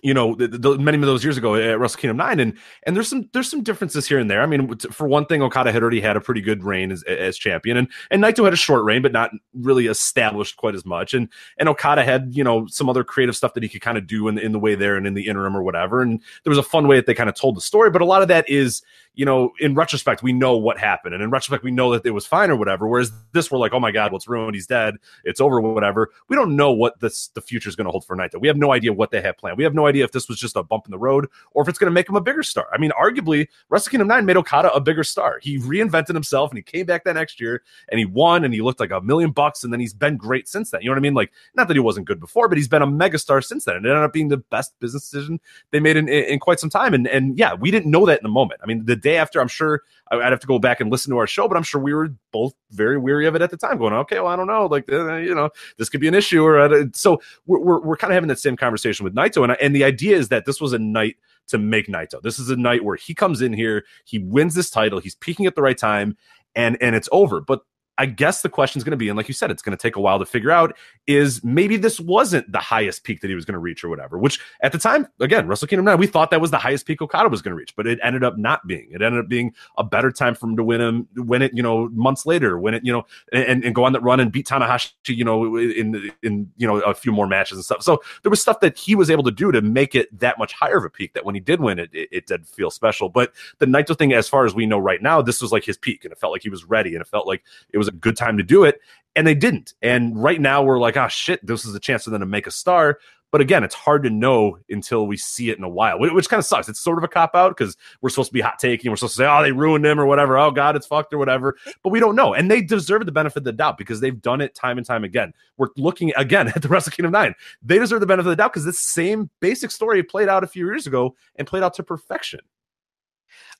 you 0.02 0.14
know, 0.14 0.36
the, 0.36 0.48
the, 0.48 0.78
many 0.78 0.98
of 0.98 1.06
those 1.06 1.24
years 1.24 1.38
ago 1.38 1.56
at 1.56 1.80
Wrestle 1.80 2.00
Kingdom 2.00 2.18
Nine, 2.18 2.40
and 2.40 2.58
and 2.84 2.96
there's 2.96 3.10
some 3.10 3.30
there's 3.34 3.50
some 3.50 3.64
differences 3.64 4.08
here 4.08 4.20
and 4.20 4.30
there. 4.30 4.42
I 4.42 4.46
mean, 4.46 4.78
for 4.78 5.08
one 5.08 5.26
thing, 5.26 5.42
Okada 5.42 5.72
had 5.72 5.82
already 5.82 6.02
had 6.02 6.16
a 6.16 6.22
pretty 6.22 6.42
good 6.42 6.64
reign 6.64 6.92
as, 6.92 7.04
as 7.04 7.38
champion, 7.38 7.78
and 7.78 7.88
and 8.12 8.24
Naito 8.24 8.44
had 8.44 8.54
a 8.54 8.58
short 8.58 8.84
reign, 8.84 9.02
but 9.02 9.12
not 9.12 9.32
really 9.54 9.88
established 9.88 10.58
quite 10.58 10.76
as 10.76 10.86
much. 10.86 11.14
And 11.14 11.30
and 11.58 11.68
Okada 11.70 12.04
had 12.04 12.30
you 12.32 12.44
know 12.44 12.66
some 12.68 12.90
other 12.90 13.04
creative 13.04 13.36
stuff 13.36 13.54
that 13.54 13.64
he 13.64 13.70
could 13.70 13.82
kind 13.82 13.98
of 13.98 14.08
do 14.08 14.28
in 14.28 14.38
in 14.38 14.52
the 14.52 14.60
way 14.60 14.76
there 14.76 14.96
and 14.96 15.06
in 15.06 15.14
the 15.14 15.28
interim 15.28 15.56
or 15.56 15.64
whatever. 15.64 16.02
And 16.02 16.22
there 16.44 16.52
was 16.52 16.58
a 16.58 16.64
fun 16.64 16.88
way 16.88 16.96
that 16.98 17.06
they 17.06 17.16
kind 17.16 17.30
of 17.30 17.36
told 17.36 17.58
the 17.58 17.62
story, 17.62 17.90
but 17.90 18.02
a 18.02 18.06
lot 18.06 18.22
of 18.22 18.28
that 18.30 18.50
is 18.50 18.82
you 19.14 19.26
know, 19.26 19.52
in 19.60 19.76
retrospect, 19.76 20.24
we 20.24 20.34
know 20.34 20.56
what 20.58 20.78
happened, 20.78 21.14
and 21.14 21.24
in 21.24 21.30
retrospect, 21.30 21.64
we 21.64 21.72
know 21.72 21.92
that 21.92 22.06
it 22.06 22.12
was 22.12 22.26
fine 22.26 22.50
or 22.50 22.56
whatever. 22.56 22.88
Whereas 22.88 23.12
this, 23.34 23.52
we're 23.52 23.58
like, 23.58 23.74
oh 23.74 23.80
my 23.80 23.92
god, 23.92 24.12
what's 24.12 24.28
ruined? 24.28 24.56
He's 24.56 24.68
dead. 24.68 24.96
It's 25.24 25.42
over. 25.42 25.60
Whatever. 25.60 26.10
We 26.28 26.36
don't 26.36 26.56
know 26.56 26.72
what 26.72 27.00
this 27.00 27.28
the 27.30 27.42
future 27.42 27.70
is 27.70 27.76
going 27.76 27.86
to 27.86 27.92
hold 27.92 28.06
for 28.06 28.16
Naito. 28.16 28.40
We 28.40 28.48
have 28.48 28.58
no 28.58 28.72
idea 28.72 28.94
what 28.94 29.12
they 29.12 29.22
have 29.22 29.38
planned. 29.38 29.58
We 29.58 29.64
have 29.64 29.74
no 29.74 29.88
idea 29.88 30.04
if 30.04 30.12
this 30.12 30.30
was 30.30 30.40
just 30.40 30.56
a 30.56 30.64
bump 30.64 30.86
in 30.86 30.92
the 30.92 30.98
road 30.98 31.28
or 31.52 31.64
if 31.64 31.70
it's 31.70 31.78
going 31.78 31.90
to 31.90 31.94
make 31.94 32.08
him 32.08 32.16
a 32.16 32.22
bigger 32.22 32.44
star. 32.44 32.68
I 32.74 32.78
mean, 32.78 32.92
arguably, 32.92 33.48
Wrestle 33.70 33.92
Kingdom 33.92 34.08
9 34.08 34.26
made 34.26 34.38
Okada 34.38 34.72
a 34.74 34.80
bigger 34.80 35.04
star. 35.04 35.40
He 35.42 35.60
reinvented 35.60 36.14
himself 36.14 36.52
and 36.52 36.58
he 36.58 36.64
came 36.64 36.86
back 36.86 37.04
that 37.04 37.16
next 37.16 37.40
year 37.40 37.64
and 37.90 38.00
he 38.00 38.06
won 38.06 38.46
and 38.46 38.54
he 38.54 38.62
looked 38.62 38.80
like 38.80 38.92
a 38.92 39.02
million 39.02 39.32
bucks 39.32 39.64
and 39.64 39.74
then 39.74 39.80
he's 39.80 39.94
been 39.94 40.18
great 40.18 40.48
since 40.48 40.72
then. 40.72 40.82
You 40.82 40.90
know 40.90 40.94
what 40.94 41.00
I 41.00 41.02
mean? 41.02 41.14
Like, 41.14 41.32
not 41.56 41.68
that 41.68 41.74
he 41.74 41.80
wasn't 41.80 42.08
good 42.08 42.20
before, 42.20 42.48
but 42.48 42.58
he's 42.58 42.68
been 42.68 42.82
a 42.82 42.88
megastar 42.88 43.44
since 43.44 43.66
then. 43.66 43.76
And 43.78 43.86
it 43.86 43.90
ended 43.90 44.04
up 44.04 44.14
being 44.14 44.30
the 44.30 44.38
best 44.38 44.80
business 44.80 45.10
decision 45.10 45.40
they 45.72 45.80
made 45.80 45.98
in, 45.98 46.08
in, 46.08 46.24
in 46.26 46.40
quite 46.40 46.60
some 46.60 46.70
time. 46.70 46.94
And, 46.94 47.08
and 47.08 47.38
yeah, 47.38 47.54
we 47.54 47.72
didn't 47.72 47.92
know 47.92 48.06
that 48.06 48.20
in 48.20 48.24
the 48.24 48.30
moment. 48.30 48.62
I 48.64 48.68
mean, 48.68 48.86
the 48.86 48.96
day 48.96 49.09
after, 49.18 49.40
I'm 49.42 49.48
sure 49.48 49.82
I'd 50.12 50.32
have 50.32 50.40
to 50.40 50.48
go 50.48 50.60
back 50.60 50.80
and 50.80 50.92
listen 50.92 51.12
to 51.12 51.18
our 51.18 51.28
show, 51.28 51.48
but 51.48 51.56
I'm 51.56 51.64
sure 51.64 51.82
we 51.82 51.94
were 51.94 52.10
both 52.32 52.54
very 52.72 52.98
weary 52.98 53.28
of 53.28 53.36
it 53.36 53.42
at 53.42 53.52
the 53.52 53.58
time 53.58 53.78
going, 53.78 53.94
okay, 53.94 54.18
well, 54.18 54.28
I 54.28 54.36
don't 54.36 54.48
know. 54.48 54.66
Like, 54.66 54.92
uh, 54.92 55.16
you 55.16 55.36
know, 55.36 55.50
this 55.78 55.90
could 55.90 56.02
be 56.02 56.08
an 56.08 56.16
issue. 56.16 56.44
Or 56.44 56.60
uh, 56.60 56.86
so 56.94 57.22
we're, 57.46 57.60
we're, 57.60 57.80
we're 57.82 57.98
kind 57.98 58.12
of 58.12 58.16
having 58.16 58.30
that 58.30 58.40
same 58.40 58.58
conversation 58.58 59.04
with 59.04 59.14
Naito. 59.14 59.44
And, 59.44 59.56
and 59.62 59.76
the 59.76 59.84
idea 59.84 60.18
is 60.18 60.30
that 60.30 60.46
this 60.46 60.60
was 60.60 60.74
a 60.74 60.80
night 60.80 61.18
to 61.50 61.58
make 61.58 61.88
Naito. 61.88 62.22
This 62.22 62.40
is 62.40 62.50
a 62.50 62.56
night 62.56 62.84
where 62.84 62.96
he 62.96 63.14
comes 63.14 63.42
in 63.42 63.54
here, 63.54 63.84
he 64.06 64.20
wins 64.20 64.56
this 64.56 64.70
title, 64.70 65.00
he's 65.00 65.16
peaking 65.16 65.46
at 65.46 65.56
the 65.56 65.62
right 65.62 65.78
time, 65.78 66.16
and 66.56 66.78
and 66.82 66.96
it's 66.96 67.10
over. 67.12 67.42
But 67.42 67.62
I 68.00 68.06
guess 68.06 68.42
the 68.42 68.50
question 68.50 68.80
is 68.80 68.86
going 68.86 68.92
to 68.92 68.98
be, 68.98 69.10
and 69.10 69.18
like 69.18 69.28
you 69.28 69.34
said, 69.34 69.52
it's 69.52 69.62
going 69.62 69.78
to 69.78 69.82
take 69.82 69.98
a 69.98 70.00
while 70.00 70.20
to 70.20 70.26
figure 70.26 70.52
out 70.52 70.76
is 71.06 71.44
maybe 71.44 71.76
this 71.76 72.00
wasn't 72.00 72.50
the 72.50 72.60
highest 72.60 73.04
peak 73.04 73.20
that 73.20 73.28
he 73.28 73.36
was 73.36 73.44
going 73.44 73.54
to 73.54 73.60
reach 73.60 73.84
or 73.84 73.90
whatever, 73.90 74.18
which 74.18 74.40
at 74.62 74.72
the 74.72 74.78
time, 74.78 75.06
again, 75.20 75.48
Wrestle 75.48 75.68
Kingdom 75.68 75.84
9, 75.86 75.98
we 75.98 76.08
thought 76.08 76.32
that 76.32 76.40
was 76.40 76.50
the 76.50 76.58
highest 76.58 76.86
peak 76.86 77.02
Okada 77.02 77.28
was 77.28 77.42
going 77.42 77.52
to 77.52 77.58
reach, 77.58 77.76
but 77.76 77.86
it 77.86 78.00
ended 78.02 78.24
up 78.24 78.38
not 78.38 78.66
being. 78.66 78.88
It 78.92 79.02
ended 79.02 79.20
up 79.20 79.28
being 79.28 79.54
a 79.78 79.84
better 79.84 80.14
time 80.14 80.34
for 80.34 80.48
him 80.48 80.56
to 80.56 80.64
win 80.64 80.80
him, 80.80 81.08
win 81.18 81.42
it, 81.42 81.52
you 81.54 81.62
know, 81.62 81.90
months 81.90 82.26
later, 82.26 82.58
win 82.58 82.74
it, 82.74 82.86
you 82.86 82.94
know, 82.94 83.06
and, 83.34 83.66
and 83.66 83.76
go 83.76 83.84
on 83.84 83.92
that 83.92 84.02
run 84.02 84.22
and 84.22 84.32
beat 84.32 84.48
Tanahashi, 84.48 84.94
you 85.08 85.26
know, 85.26 85.58
in, 85.58 86.10
in, 86.24 86.50
you 86.56 86.68
know, 86.68 86.80
a 86.80 86.94
few 86.94 87.12
more 87.12 87.28
matches 87.28 87.58
and 87.58 87.66
stuff. 87.66 87.84
So 87.84 88.02
there 88.24 88.30
was 88.30 88.42
stuff 88.42 88.62
that 88.62 88.78
he 88.78 88.96
was 88.96 89.10
able 89.10 89.24
to 89.24 89.32
do 89.32 89.52
to 89.52 89.62
make 89.62 89.94
it 89.94 90.18
that 90.18 90.40
much 90.40 90.54
higher 90.54 90.78
of 90.78 90.86
a 90.86 90.90
peak 90.90 91.16
that 91.16 91.26
when 91.26 91.36
he 91.36 91.42
did 91.42 91.60
win 91.60 91.80
it, 91.80 91.90
it, 91.92 92.08
it 92.14 92.28
did 92.28 92.48
feel 92.48 92.72
special. 92.72 93.10
But 93.10 93.34
the 93.58 93.66
Naito 93.66 93.98
thing, 93.98 94.14
as 94.14 94.30
far 94.30 94.46
as 94.46 94.56
we 94.56 94.66
know 94.66 94.80
right 94.80 95.02
now, 95.02 95.22
this 95.22 95.42
was 95.42 95.52
like 95.52 95.66
his 95.66 95.78
peak 95.78 96.06
and 96.06 96.14
it 96.14 96.18
felt 96.18 96.32
like 96.32 96.44
he 96.44 96.50
was 96.50 96.64
ready 96.64 96.94
and 96.96 97.02
it 97.02 97.08
felt 97.08 97.28
like 97.28 97.44
it 97.74 97.78
was 97.78 97.89
a 97.90 97.98
good 97.98 98.18
time 98.18 98.38
to 98.38 98.44
do 98.44 98.64
it 98.64 98.80
and 99.16 99.28
they 99.28 99.36
didn't. 99.36 99.74
And 99.82 100.22
right 100.22 100.40
now 100.40 100.64
we're 100.64 100.80
like, 100.80 100.98
oh 100.98 101.08
shit, 101.08 101.46
this 101.46 101.66
is 101.66 101.76
a 101.76 101.80
chance 101.80 102.04
for 102.06 102.10
them 102.10 102.22
to 102.22 102.26
make 102.26 102.48
a 102.48 102.52
star. 102.52 103.00
But 103.32 103.42
again, 103.42 103.64
it's 103.64 103.76
hard 103.76 104.04
to 104.04 104.10
know 104.10 104.58
until 104.70 105.06
we 105.06 105.16
see 105.16 105.52
it 105.52 105.58
in 105.58 105.64
a 105.64 105.70
while, 105.70 106.00
which, 106.00 106.12
which 106.14 106.30
kind 106.30 106.40
of 106.40 106.46
sucks. 106.46 106.68
It's 106.68 106.80
sort 106.80 106.98
of 106.98 107.04
a 107.04 107.08
cop 107.08 107.36
out 107.36 107.56
because 107.56 107.78
we're 108.02 108.10
supposed 108.10 108.30
to 108.30 108.34
be 108.34 108.42
hot 108.42 108.58
taking. 108.58 108.90
We're 108.90 108.96
supposed 108.96 109.18
to 109.18 109.24
say, 109.24 109.28
oh, 109.28 109.44
they 109.44 109.52
ruined 109.52 109.86
him 109.86 110.00
or 110.00 110.08
whatever. 110.08 110.38
Oh, 110.38 110.50
God, 110.50 110.76
it's 110.76 110.88
fucked 110.88 111.14
or 111.14 111.20
whatever. 111.20 111.56
But 111.84 111.90
we 111.92 112.00
don't 112.00 112.16
know. 112.16 112.34
And 112.34 112.50
they 112.50 112.62
deserve 112.62 113.06
the 113.06 113.12
benefit 113.12 113.38
of 113.38 113.44
the 113.44 113.52
doubt 113.52 113.78
because 113.78 114.00
they've 114.00 114.20
done 114.20 114.42
it 114.42 114.56
time 114.56 114.80
and 114.80 114.88
time 114.88 115.04
again. 115.04 115.34
We're 115.58 115.68
looking 115.78 116.12
again 116.18 116.48
at 116.56 116.64
the 116.64 116.70
Wrestle 116.70 116.92
Kingdom 116.92 117.12
9. 117.12 117.36
They 117.62 117.78
deserve 117.78 118.00
the 118.00 118.08
benefit 118.08 118.28
of 118.28 118.32
the 118.32 118.36
doubt 118.36 118.54
because 118.54 118.66
this 118.66 118.80
same 118.80 119.30
basic 119.42 119.70
story 119.70 120.02
played 120.02 120.28
out 120.28 120.44
a 120.44 120.48
few 120.48 120.66
years 120.66 120.88
ago 120.88 121.16
and 121.36 121.48
played 121.48 121.62
out 121.62 121.76
to 121.76 121.84
perfection. 121.84 122.40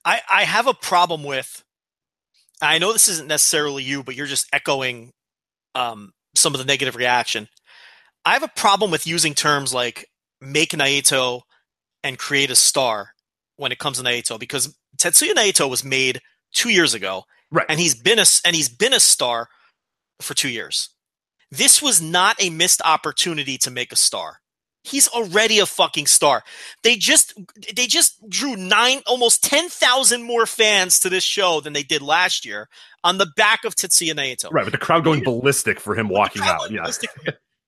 I, 0.04 0.20
I 0.28 0.44
have 0.44 0.66
a 0.66 0.74
problem 0.74 1.22
with 1.22 1.62
I 2.62 2.78
know 2.78 2.92
this 2.92 3.08
isn't 3.08 3.28
necessarily 3.28 3.82
you, 3.82 4.02
but 4.02 4.14
you're 4.14 4.26
just 4.26 4.48
echoing 4.52 5.12
um, 5.74 6.12
some 6.34 6.54
of 6.54 6.58
the 6.58 6.64
negative 6.66 6.96
reaction. 6.96 7.48
I 8.24 8.34
have 8.34 8.42
a 8.42 8.48
problem 8.48 8.90
with 8.90 9.06
using 9.06 9.34
terms 9.34 9.72
like 9.72 10.06
make 10.40 10.70
Naito 10.70 11.42
and 12.02 12.18
create 12.18 12.50
a 12.50 12.56
star 12.56 13.10
when 13.56 13.72
it 13.72 13.78
comes 13.78 13.98
to 13.98 14.04
Naito 14.04 14.38
because 14.38 14.74
Tetsuya 14.96 15.32
Naito 15.32 15.68
was 15.68 15.84
made 15.84 16.20
two 16.52 16.70
years 16.70 16.94
ago, 16.94 17.24
right? 17.50 17.66
And 17.68 17.80
he's 17.80 17.94
been 17.94 18.18
a 18.18 18.24
and 18.44 18.54
he's 18.54 18.68
been 18.68 18.92
a 18.92 19.00
star 19.00 19.48
for 20.20 20.34
two 20.34 20.48
years. 20.48 20.90
This 21.50 21.82
was 21.82 22.00
not 22.00 22.42
a 22.42 22.50
missed 22.50 22.80
opportunity 22.84 23.58
to 23.58 23.70
make 23.70 23.92
a 23.92 23.96
star. 23.96 24.39
He's 24.82 25.08
already 25.08 25.58
a 25.58 25.66
fucking 25.66 26.06
star. 26.06 26.42
They 26.82 26.96
just 26.96 27.34
they 27.74 27.86
just 27.86 28.28
drew 28.28 28.56
nine 28.56 29.02
almost 29.06 29.44
10,000 29.44 30.22
more 30.22 30.46
fans 30.46 31.00
to 31.00 31.08
this 31.08 31.24
show 31.24 31.60
than 31.60 31.74
they 31.74 31.82
did 31.82 32.00
last 32.00 32.46
year 32.46 32.68
on 33.04 33.18
the 33.18 33.26
back 33.36 33.64
of 33.64 33.74
Tetsuya 33.74 34.14
Naito. 34.14 34.50
Right, 34.50 34.64
with 34.64 34.72
the 34.72 34.78
crowd 34.78 35.04
going 35.04 35.22
ballistic 35.22 35.80
for 35.80 35.94
him 35.94 36.08
walking 36.08 36.42
out. 36.42 36.70
Yeah. 36.70 36.86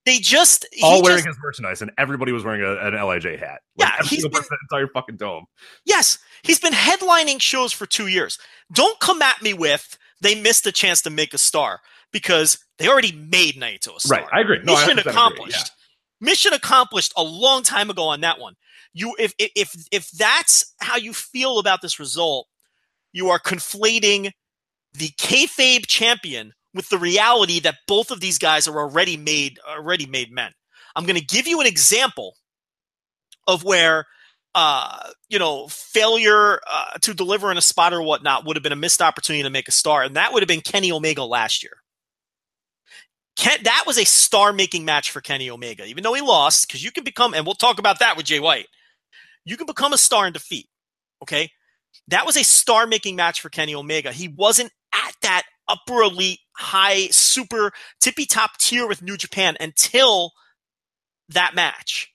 They 0.05 0.19
just 0.19 0.67
all 0.83 1.03
wearing 1.03 1.19
just, 1.19 1.29
his 1.29 1.39
merchandise, 1.43 1.83
and 1.83 1.93
everybody 1.99 2.33
was 2.33 2.45
wearing 2.45 2.63
a, 2.63 2.77
an 2.77 2.95
LIJ 2.95 3.39
hat. 3.39 3.61
Like 3.77 3.89
yeah, 3.89 4.07
he's 4.07 4.23
been, 4.23 4.33
the 4.33 4.59
entire 4.71 4.89
fucking 4.89 5.17
dome. 5.17 5.45
Yes, 5.85 6.19
he's 6.43 6.59
been 6.59 6.73
headlining 6.73 7.41
shows 7.41 7.73
for 7.73 7.87
two 7.87 8.07
years. 8.07 8.39
Don't 8.73 8.99
come 9.01 9.23
at 9.23 9.43
me 9.43 9.53
with 9.53 9.99
they 10.21 10.41
missed 10.41 10.67
a 10.67 10.73
chance 10.73 11.03
to 11.03 11.11
make 11.11 11.35
a 11.35 11.39
star 11.39 11.81
because 12.13 12.59
they 12.79 12.89
already 12.89 13.13
made 13.13 13.55
Naito 13.55 13.97
a 13.97 14.01
star. 14.01 14.21
Right, 14.21 14.29
I 14.33 14.41
agree. 14.41 14.61
No, 14.65 14.75
Mission 14.75 14.99
accomplished. 14.99 15.41
Agree, 15.41 15.53
yeah. 15.53 15.82
Mission 16.23 16.53
accomplished 16.53 17.13
a 17.17 17.23
long 17.23 17.65
time 17.65 17.91
ago 17.91 18.05
on 18.05 18.21
that 18.21 18.39
one. 18.39 18.55
You, 18.95 19.15
if 19.19 19.35
if 19.39 19.75
if 19.91 20.09
that's 20.13 20.73
how 20.81 20.97
you 20.97 21.13
feel 21.13 21.59
about 21.59 21.83
this 21.83 21.99
result, 21.99 22.47
you 23.13 23.29
are 23.31 23.41
conflating 23.41 24.31
the 24.95 25.09
kayfabe 25.19 25.87
champion 25.87 26.53
with 26.75 26.89
the 26.91 26.99
reality 26.99 27.59
that 27.61 27.79
both 27.89 28.13
of 28.13 28.21
these 28.21 28.39
guys 28.39 28.69
are 28.69 28.79
already 28.79 29.17
made 29.17 29.59
already 29.69 30.07
made 30.07 30.31
men. 30.31 30.53
I'm 30.95 31.07
going 31.07 31.19
to 31.19 31.25
give 31.25 31.49
you 31.49 31.61
an 31.61 31.67
example 31.67 32.37
of 33.49 33.65
where 33.65 34.07
uh, 34.55 35.11
you 35.29 35.41
know 35.41 35.67
failure 35.69 36.61
uh, 36.71 36.93
to 37.01 37.15
deliver 37.15 37.51
in 37.51 37.59
a 37.59 37.63
spot 37.63 37.93
or 37.93 38.01
whatnot 38.01 38.47
would 38.47 38.55
have 38.55 38.63
been 38.63 38.73
a 38.73 38.77
missed 38.77 39.03
opportunity 39.03 39.43
to 39.43 39.51
make 39.51 39.67
a 39.67 39.73
star, 39.73 40.05
and 40.05 40.15
that 40.15 40.33
would 40.33 40.43
have 40.43 40.49
been 40.49 40.61
Kenny 40.61 40.93
Omega 40.93 41.25
last 41.25 41.65
year. 41.65 41.82
Ken, 43.43 43.59
that 43.65 43.83
was 43.89 43.99
a 43.99 44.05
star 44.05 44.53
making 44.53 44.85
match 44.85 45.11
for 45.11 45.21
Kenny 45.21 45.51
Omega, 45.51 45.85
even 45.85 46.05
though 46.05 46.15
he 46.15 46.21
lost, 46.21 46.69
because 46.69 46.85
you 46.85 46.93
can 46.93 47.03
become, 47.03 47.35
and 47.35 47.45
we'll 47.45 47.57
talk 47.57 47.81
about 47.81 47.99
that 47.99 48.17
with 48.17 48.25
Jay 48.25 48.39
White. 48.39 48.69
You 49.45 49.57
can 49.57 49.67
become 49.67 49.93
a 49.93 49.99
star 49.99 50.29
in 50.29 50.33
defeat. 50.33 50.69
Okay. 51.21 51.51
That 52.07 52.25
was 52.25 52.37
a 52.37 52.45
star 52.45 52.87
making 52.87 53.17
match 53.17 53.41
for 53.41 53.51
Kenny 53.51 53.75
Omega. 53.75 54.13
He 54.13 54.29
wasn't 54.29 54.71
at 54.95 55.15
that 55.23 55.43
upper 55.67 56.03
elite, 56.03 56.39
high, 56.57 57.09
super 57.09 57.73
tippy 58.01 58.27
top 58.27 58.59
tier 58.59 58.87
with 58.87 59.03
New 59.03 59.17
Japan 59.17 59.57
until 59.59 60.31
that 61.31 61.53
match. 61.57 62.15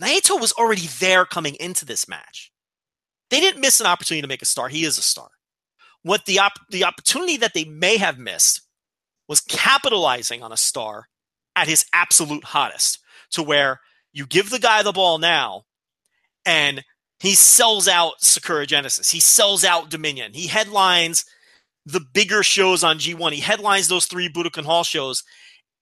Naito 0.00 0.40
was 0.40 0.52
already 0.52 0.86
there 1.00 1.26
coming 1.26 1.54
into 1.60 1.84
this 1.84 2.08
match. 2.08 2.50
They 3.28 3.40
didn't 3.40 3.60
miss 3.60 3.78
an 3.78 3.86
opportunity 3.86 4.22
to 4.22 4.28
make 4.28 4.40
a 4.40 4.46
star. 4.46 4.70
He 4.70 4.86
is 4.86 4.96
a 4.96 5.02
star. 5.02 5.28
What 6.02 6.24
the 6.24 6.38
op- 6.38 6.66
the 6.70 6.84
opportunity 6.84 7.36
that 7.36 7.52
they 7.52 7.64
may 7.64 7.98
have 7.98 8.18
missed 8.18 8.61
was 9.32 9.40
capitalizing 9.40 10.42
on 10.42 10.52
a 10.52 10.58
star 10.58 11.08
at 11.56 11.66
his 11.66 11.86
absolute 11.94 12.44
hottest 12.44 12.98
to 13.30 13.42
where 13.42 13.80
you 14.12 14.26
give 14.26 14.50
the 14.50 14.58
guy 14.58 14.82
the 14.82 14.92
ball 14.92 15.16
now 15.16 15.62
and 16.44 16.84
he 17.18 17.34
sells 17.34 17.88
out 17.88 18.20
Sakura 18.20 18.66
Genesis. 18.66 19.10
He 19.10 19.20
sells 19.20 19.64
out 19.64 19.88
Dominion. 19.88 20.34
He 20.34 20.48
headlines 20.48 21.24
the 21.86 22.02
bigger 22.12 22.42
shows 22.42 22.84
on 22.84 22.98
G1. 22.98 23.32
He 23.32 23.40
headlines 23.40 23.88
those 23.88 24.04
three 24.04 24.28
Budokan 24.28 24.66
Hall 24.66 24.84
shows, 24.84 25.24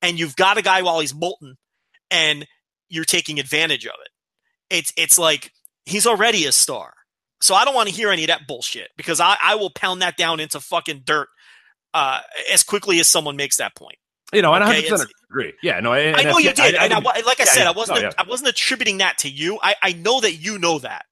and 0.00 0.16
you've 0.16 0.36
got 0.36 0.56
a 0.56 0.62
guy 0.62 0.82
while 0.82 1.00
he's 1.00 1.12
molten, 1.12 1.56
and 2.08 2.46
you're 2.88 3.04
taking 3.04 3.40
advantage 3.40 3.84
of 3.84 3.94
it. 4.04 4.10
It's 4.72 4.92
it's 4.96 5.18
like 5.18 5.50
he's 5.86 6.06
already 6.06 6.46
a 6.46 6.52
star. 6.52 6.94
So 7.40 7.56
I 7.56 7.64
don't 7.64 7.74
want 7.74 7.88
to 7.88 7.94
hear 7.96 8.10
any 8.10 8.22
of 8.22 8.28
that 8.28 8.46
bullshit 8.46 8.90
because 8.96 9.18
I, 9.18 9.36
I 9.42 9.56
will 9.56 9.70
pound 9.70 10.02
that 10.02 10.16
down 10.16 10.38
into 10.38 10.60
fucking 10.60 11.02
dirt 11.04 11.28
uh, 11.94 12.20
as 12.52 12.62
quickly 12.62 13.00
as 13.00 13.08
someone 13.08 13.36
makes 13.36 13.56
that 13.56 13.74
point. 13.74 13.96
You 14.32 14.42
know, 14.42 14.54
and 14.54 14.62
okay, 14.62 14.88
I 14.88 15.04
agree. 15.28 15.54
Yeah, 15.60 15.80
no, 15.80 15.92
I 15.92 16.22
know 16.22 16.38
you 16.38 16.52
did, 16.52 16.76
I, 16.76 16.82
I, 16.82 16.84
and 16.84 16.94
I, 16.94 16.98
like 16.98 17.40
I 17.40 17.44
yeah, 17.44 17.44
said, 17.46 17.66
I 17.66 17.72
wasn't, 17.72 18.00
no, 18.00 18.04
yeah. 18.06 18.12
I 18.16 18.22
wasn't 18.22 18.50
attributing 18.50 18.98
that 18.98 19.18
to 19.18 19.28
you. 19.28 19.58
I, 19.60 19.74
I 19.82 19.92
know 19.92 20.20
that 20.20 20.34
you 20.34 20.58
know 20.58 20.78
that. 20.78 21.06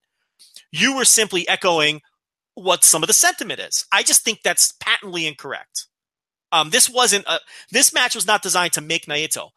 You 0.70 0.96
were 0.96 1.04
simply 1.04 1.48
echoing 1.48 2.00
what 2.54 2.84
some 2.84 3.02
of 3.02 3.06
the 3.08 3.12
sentiment 3.12 3.58
is. 3.60 3.86
I 3.90 4.02
just 4.02 4.22
think 4.22 4.42
that's 4.42 4.72
patently 4.80 5.26
incorrect. 5.26 5.86
Um, 6.52 6.70
this 6.70 6.88
wasn't 6.88 7.26
a, 7.26 7.40
this 7.72 7.92
match 7.92 8.14
was 8.14 8.26
not 8.26 8.42
designed 8.42 8.72
to 8.74 8.80
make 8.80 9.06
Naito. 9.06 9.50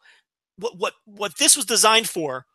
What 0.56 0.76
what 0.76 0.94
what 1.04 1.38
this 1.38 1.56
was 1.56 1.64
designed 1.64 2.08
for 2.08 2.46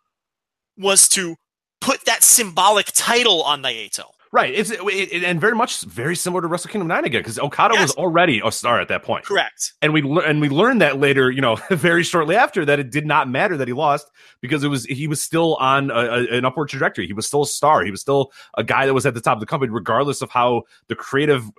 was 0.78 1.08
to 1.10 1.36
put 1.82 2.06
that 2.06 2.24
symbolic 2.24 2.88
title 2.94 3.42
on 3.44 3.62
Naito. 3.62 4.06
Right. 4.32 4.54
It's 4.54 4.72
it, 4.72 4.82
it, 4.82 5.24
and 5.24 5.40
very 5.40 5.56
much 5.56 5.82
very 5.84 6.16
similar 6.16 6.42
to 6.42 6.48
Wrestle 6.48 6.70
Kingdom 6.70 6.88
9 6.88 7.06
again 7.06 7.22
because 7.22 7.40
Okada 7.40 7.76
yes. 7.76 7.84
was 7.84 7.96
already 7.96 8.42
a 8.44 8.52
star 8.52 8.82
at 8.82 8.90
that 8.90 9.04
point. 9.04 9.26
Correct. 9.26 9.74
And 9.82 9.94
we 9.94 10.02
and 10.26 10.42
we 10.42 10.50
learned 10.50 10.82
that 10.82 11.00
later, 11.00 11.32
you 11.32 11.42
know, 11.42 11.56
very 11.70 12.04
shortly 12.04 12.36
after 12.36 12.66
that 12.66 12.80
it 12.80 12.92
did 12.92 13.06
not 13.06 13.30
matter 13.30 13.56
that 13.58 13.68
he 13.68 13.74
lost 13.74 14.12
because 14.42 14.64
it 14.64 14.68
was 14.68 14.86
he 14.86 15.08
was 15.08 15.22
still 15.22 15.56
on 15.56 15.92
a, 15.92 15.94
a, 15.94 16.38
an 16.38 16.46
upward 16.46 16.70
trajectory. 16.70 17.08
He 17.08 17.14
was 17.14 17.26
still 17.26 17.44
a 17.44 17.48
star. 17.48 17.84
He 17.84 17.92
was 17.92 18.02
still 18.02 18.32
a 18.56 18.64
guy 18.64 18.86
that 18.86 18.94
was 18.94 19.06
at 19.06 19.14
the 19.14 19.22
top 19.22 19.38
of 19.38 19.40
the 19.40 19.46
company 19.46 19.72
regardless 19.72 20.22
of 20.22 20.30
how 20.30 20.64
the 20.88 20.96
creative 20.96 21.50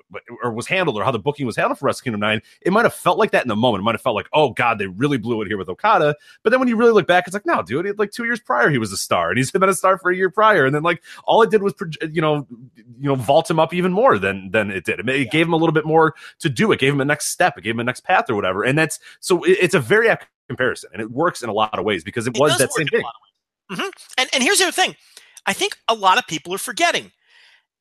or 0.42 0.52
was 0.52 0.66
handled 0.66 0.96
or 0.96 1.04
how 1.04 1.10
the 1.10 1.18
booking 1.18 1.46
was 1.46 1.56
handled 1.56 1.78
for 1.78 1.86
Wrestle 1.86 2.04
Kingdom 2.04 2.20
9. 2.20 2.40
It 2.62 2.72
might 2.72 2.84
have 2.84 2.94
felt 2.94 3.18
like 3.18 3.30
that 3.30 3.42
in 3.42 3.48
the 3.48 3.56
moment. 3.56 3.80
It 3.80 3.84
might 3.84 3.94
have 3.94 4.02
felt 4.02 4.16
like, 4.16 4.28
"Oh 4.32 4.50
god, 4.50 4.78
they 4.78 4.86
really 4.86 5.18
blew 5.18 5.40
it 5.42 5.48
here 5.48 5.58
with 5.58 5.68
Okada." 5.68 6.16
But 6.42 6.50
then 6.50 6.60
when 6.60 6.68
you 6.68 6.76
really 6.76 6.92
look 6.92 7.06
back, 7.06 7.26
it's 7.26 7.34
like, 7.34 7.46
"No, 7.46 7.62
dude, 7.62 7.98
like 7.98 8.10
2 8.10 8.24
years 8.24 8.40
prior 8.40 8.68
he 8.68 8.78
was 8.78 8.92
a 8.92 8.96
star 8.96 9.30
and 9.30 9.38
he's 9.38 9.50
been 9.58 9.62
a 9.64 9.74
star 9.74 9.96
for 9.96 10.10
a 10.10 10.16
year 10.16 10.28
prior." 10.28 10.66
And 10.66 10.74
then 10.74 10.82
like 10.82 11.02
all 11.24 11.42
it 11.42 11.50
did 11.50 11.62
was 11.62 11.74
you 12.12 12.20
know, 12.20 12.46
you 12.74 13.08
know, 13.08 13.14
vault 13.14 13.50
him 13.50 13.58
up 13.58 13.72
even 13.72 13.92
more 13.92 14.18
than 14.18 14.50
than 14.50 14.70
it 14.70 14.84
did. 14.84 15.00
It, 15.00 15.08
it 15.08 15.30
gave 15.30 15.46
him 15.46 15.52
a 15.52 15.56
little 15.56 15.72
bit 15.72 15.84
more 15.86 16.14
to 16.40 16.48
do. 16.48 16.72
It 16.72 16.80
gave 16.80 16.92
him 16.92 17.00
a 17.00 17.04
next 17.04 17.26
step. 17.26 17.56
It 17.56 17.62
gave 17.62 17.74
him 17.74 17.80
a 17.80 17.84
next 17.84 18.00
path 18.04 18.28
or 18.28 18.34
whatever. 18.34 18.64
And 18.64 18.78
that's 18.78 18.98
so 19.20 19.44
it, 19.44 19.58
it's 19.60 19.74
a 19.74 19.80
very 19.80 20.08
accurate 20.08 20.30
comparison, 20.48 20.90
and 20.92 21.02
it 21.02 21.10
works 21.10 21.42
in 21.42 21.48
a 21.48 21.52
lot 21.52 21.78
of 21.78 21.84
ways 21.84 22.04
because 22.04 22.26
it, 22.26 22.36
it 22.36 22.40
was 22.40 22.58
that 22.58 22.72
same 22.72 22.86
thing. 22.86 23.02
Mm-hmm. 23.70 23.88
And 24.16 24.30
and 24.32 24.42
here's 24.42 24.58
the 24.58 24.64
other 24.64 24.72
thing, 24.72 24.96
I 25.46 25.52
think 25.52 25.76
a 25.88 25.94
lot 25.94 26.18
of 26.18 26.26
people 26.26 26.54
are 26.54 26.58
forgetting. 26.58 27.12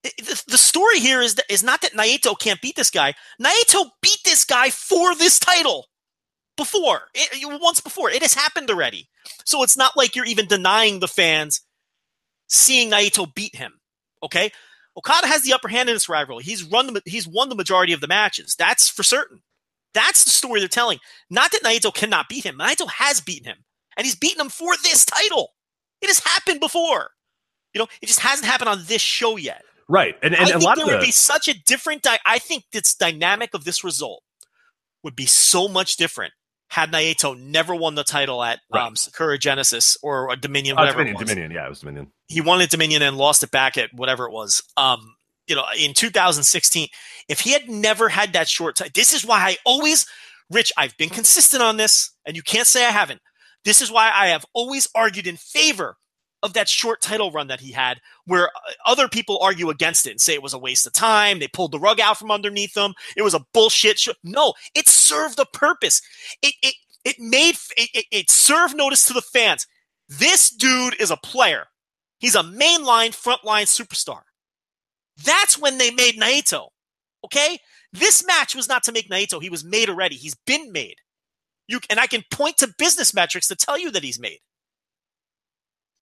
The, 0.03 0.43
the 0.47 0.57
story 0.57 0.99
here 0.99 1.21
is 1.21 1.35
that 1.35 1.45
is 1.49 1.63
not 1.63 1.81
that 1.81 1.93
Naito 1.93 2.37
can't 2.37 2.61
beat 2.61 2.75
this 2.75 2.91
guy. 2.91 3.15
Naito 3.41 3.89
beat 4.01 4.19
this 4.23 4.45
guy 4.45 4.69
for 4.69 5.15
this 5.15 5.39
title 5.39 5.87
before 6.55 7.03
it, 7.13 7.61
once 7.61 7.81
before. 7.81 8.09
It 8.09 8.21
has 8.21 8.33
happened 8.33 8.69
already. 8.69 9.09
So 9.45 9.63
it's 9.63 9.75
not 9.75 9.97
like 9.97 10.15
you're 10.15 10.25
even 10.25 10.47
denying 10.47 10.99
the 10.99 11.07
fans 11.07 11.61
seeing 12.47 12.91
Naito 12.91 13.33
beat 13.33 13.55
him. 13.55 13.79
Okay, 14.23 14.51
Okada 14.97 15.27
has 15.27 15.43
the 15.43 15.53
upper 15.53 15.67
hand 15.67 15.89
in 15.89 15.95
this 15.95 16.09
rivalry. 16.09 16.43
He's 16.43 16.63
run 16.63 16.91
the, 16.93 17.01
he's 17.05 17.27
won 17.27 17.49
the 17.49 17.55
majority 17.55 17.93
of 17.93 18.01
the 18.01 18.07
matches. 18.07 18.55
That's 18.57 18.89
for 18.89 19.03
certain. 19.03 19.41
That's 19.93 20.23
the 20.23 20.31
story 20.31 20.59
they're 20.59 20.67
telling. 20.67 20.99
Not 21.29 21.51
that 21.51 21.63
Naito 21.63 21.93
cannot 21.93 22.29
beat 22.29 22.43
him. 22.43 22.57
Naito 22.57 22.89
has 22.89 23.21
beaten 23.21 23.45
him, 23.45 23.57
and 23.95 24.05
he's 24.05 24.15
beaten 24.15 24.41
him 24.41 24.49
for 24.49 24.73
this 24.83 25.05
title. 25.05 25.53
It 26.01 26.07
has 26.07 26.19
happened 26.19 26.59
before. 26.59 27.11
You 27.73 27.79
know, 27.79 27.87
it 28.01 28.07
just 28.07 28.19
hasn't 28.19 28.47
happened 28.47 28.69
on 28.69 28.83
this 28.85 29.01
show 29.01 29.37
yet. 29.37 29.63
Right, 29.87 30.15
and 30.21 30.35
and 30.35 30.45
I 30.45 30.49
a 30.49 30.51
think 30.53 30.63
lot 30.63 30.75
there 30.75 30.85
of 30.85 30.91
would 30.91 31.01
the... 31.01 31.05
be 31.05 31.11
such 31.11 31.47
a 31.47 31.53
different. 31.63 32.01
Di- 32.01 32.19
I 32.25 32.39
think 32.39 32.65
this 32.71 32.95
dynamic 32.95 33.53
of 33.53 33.63
this 33.63 33.83
result 33.83 34.23
would 35.03 35.15
be 35.15 35.25
so 35.25 35.67
much 35.67 35.95
different 35.97 36.33
had 36.69 36.91
Naito 36.91 37.39
never 37.39 37.73
won 37.73 37.95
the 37.95 38.03
title 38.03 38.43
at 38.43 38.59
Right. 38.73 38.83
um, 38.85 38.95
Sakura 38.95 39.37
Genesis 39.37 39.97
or 40.03 40.35
Dominion, 40.35 40.77
Uh, 40.77 40.81
whatever 40.81 40.97
Dominion, 40.99 41.15
it 41.15 41.19
was. 41.19 41.29
Dominion, 41.29 41.51
yeah, 41.51 41.65
it 41.65 41.69
was 41.69 41.79
Dominion. 41.79 42.11
He 42.27 42.41
won 42.41 42.61
at 42.61 42.69
Dominion 42.69 43.01
and 43.01 43.17
lost 43.17 43.43
it 43.43 43.51
back 43.51 43.77
at 43.77 43.89
whatever 43.93 44.25
it 44.25 44.31
was. 44.31 44.61
Um, 44.75 45.15
you 45.47 45.55
know, 45.55 45.63
in 45.79 45.93
2016, 45.93 46.87
if 47.29 47.39
he 47.39 47.53
had 47.53 47.69
never 47.69 48.09
had 48.09 48.33
that 48.33 48.49
short 48.49 48.75
time, 48.75 48.89
this 48.93 49.13
is 49.13 49.25
why 49.25 49.39
I 49.39 49.57
always, 49.65 50.05
Rich, 50.49 50.73
I've 50.77 50.97
been 50.97 51.09
consistent 51.09 51.63
on 51.63 51.77
this, 51.77 52.11
and 52.25 52.35
you 52.35 52.43
can't 52.43 52.67
say 52.67 52.85
I 52.85 52.91
haven't. 52.91 53.21
This 53.63 53.81
is 53.81 53.89
why 53.91 54.11
I 54.13 54.27
have 54.27 54.45
always 54.53 54.89
argued 54.93 55.25
in 55.27 55.37
favor 55.37 55.95
of 56.43 56.53
that 56.53 56.69
short 56.69 57.01
title 57.01 57.31
run 57.31 57.47
that 57.47 57.59
he 57.59 57.71
had, 57.71 57.99
where 58.25 58.47
uh, 58.47 58.71
other 58.85 59.07
people 59.07 59.39
argue 59.41 59.69
against 59.69 60.05
it 60.05 60.11
and 60.11 60.21
say 60.21 60.33
it 60.33 60.43
was 60.43 60.53
a 60.53 60.59
waste 60.59 60.85
of 60.85 60.93
time. 60.93 61.39
They 61.39 61.47
pulled 61.47 61.71
the 61.71 61.79
rug 61.79 61.99
out 61.99 62.17
from 62.17 62.31
underneath 62.31 62.73
them. 62.73 62.93
It 63.15 63.23
was 63.23 63.33
a 63.33 63.45
bullshit. 63.53 63.99
Sh-. 63.99 64.09
No, 64.23 64.53
it 64.75 64.87
served 64.87 65.39
a 65.39 65.45
purpose. 65.45 66.01
It 66.41 66.53
it 66.61 66.75
it 67.03 67.15
made 67.19 67.55
it, 67.75 67.89
it, 67.93 68.05
it 68.11 68.29
served 68.29 68.75
notice 68.75 69.07
to 69.07 69.13
the 69.13 69.21
fans. 69.21 69.65
This 70.09 70.49
dude 70.49 70.99
is 70.99 71.11
a 71.11 71.17
player. 71.17 71.65
He's 72.19 72.35
a 72.35 72.43
mainline, 72.43 73.15
frontline 73.15 73.65
superstar. 73.65 74.21
That's 75.23 75.57
when 75.57 75.77
they 75.77 75.91
made 75.91 76.19
Naito. 76.19 76.69
Okay, 77.25 77.59
this 77.91 78.25
match 78.25 78.55
was 78.55 78.69
not 78.69 78.83
to 78.83 78.91
make 78.91 79.09
Naito. 79.09 79.41
He 79.41 79.49
was 79.49 79.63
made 79.63 79.89
already. 79.89 80.15
He's 80.15 80.35
been 80.45 80.71
made. 80.71 80.97
You 81.67 81.79
and 81.89 81.99
I 81.99 82.07
can 82.07 82.23
point 82.31 82.57
to 82.57 82.73
business 82.77 83.13
metrics 83.13 83.47
to 83.47 83.55
tell 83.55 83.77
you 83.77 83.91
that 83.91 84.03
he's 84.03 84.19
made. 84.19 84.39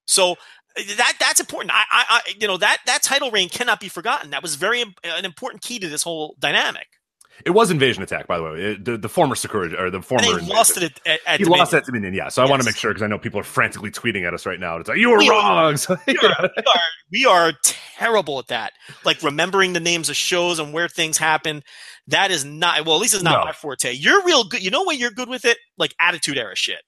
So 0.05 0.31
uh, 0.33 0.81
that 0.97 1.13
that's 1.19 1.39
important. 1.39 1.71
I, 1.73 1.83
I, 1.91 2.05
I 2.09 2.21
you 2.39 2.47
know 2.47 2.57
that 2.57 2.77
that 2.85 3.03
title 3.03 3.31
reign 3.31 3.49
cannot 3.49 3.79
be 3.79 3.89
forgotten. 3.89 4.29
That 4.31 4.41
was 4.41 4.55
very 4.55 4.81
an 4.81 5.25
important 5.25 5.61
key 5.63 5.79
to 5.79 5.87
this 5.89 6.03
whole 6.03 6.35
dynamic. 6.39 6.87
It 7.45 7.49
was 7.49 7.69
Invasion 7.69 8.01
Attack, 8.01 8.27
by 8.27 8.37
the 8.37 8.43
way. 8.45 8.61
It- 8.61 8.85
the, 8.85 8.97
the 8.97 9.09
former 9.09 9.35
Sakura 9.35 9.69
or 9.77 9.89
the 9.91 10.01
former. 10.01 10.23
And 10.25 10.41
he 10.41 10.53
lost 10.53 10.77
it 10.77 10.83
at, 10.83 11.01
at, 11.05 11.19
He 11.37 11.43
Dominion. 11.43 11.59
lost 11.59 11.73
at 11.73 11.83
Dominion, 11.83 12.13
yeah. 12.13 12.29
So 12.29 12.41
I 12.41 12.49
want 12.49 12.61
to 12.61 12.65
make 12.65 12.77
sure 12.77 12.91
because 12.91 13.03
I 13.03 13.07
know 13.07 13.19
people 13.19 13.41
are 13.41 13.43
frantically 13.43 13.91
tweeting 13.91 14.25
at 14.25 14.33
us 14.33 14.45
right 14.45 14.57
now. 14.57 14.77
It's 14.77 14.87
like 14.87 14.99
you 14.99 15.09
were 15.09 15.17
We 15.17 15.27
are- 15.29 15.31
wrong. 15.65 15.75
So, 15.77 15.97
we 16.07 16.15
are, 16.17 16.49
we 16.55 16.63
are 16.65 16.79
we 17.11 17.25
are 17.25 17.51
terrible 17.63 18.39
at 18.39 18.47
that. 18.47 18.71
Like 19.03 19.21
remembering 19.21 19.73
the 19.73 19.81
names 19.81 20.09
of 20.09 20.15
shows 20.15 20.59
and 20.59 20.71
where 20.71 20.87
things 20.87 21.17
happen. 21.17 21.61
That 22.07 22.31
is 22.31 22.45
not 22.45 22.85
well. 22.85 22.95
At 22.95 23.01
least 23.01 23.15
it's 23.15 23.23
not 23.23 23.39
No. 23.39 23.45
my 23.45 23.51
forte. 23.51 23.91
You're 23.91 24.23
real 24.23 24.45
good. 24.45 24.63
You 24.63 24.71
know 24.71 24.83
what 24.83 24.97
you're 24.97 25.11
good 25.11 25.27
with 25.27 25.43
it? 25.43 25.57
Like 25.77 25.93
attitude 25.99 26.37
era 26.37 26.55
shit. 26.55 26.79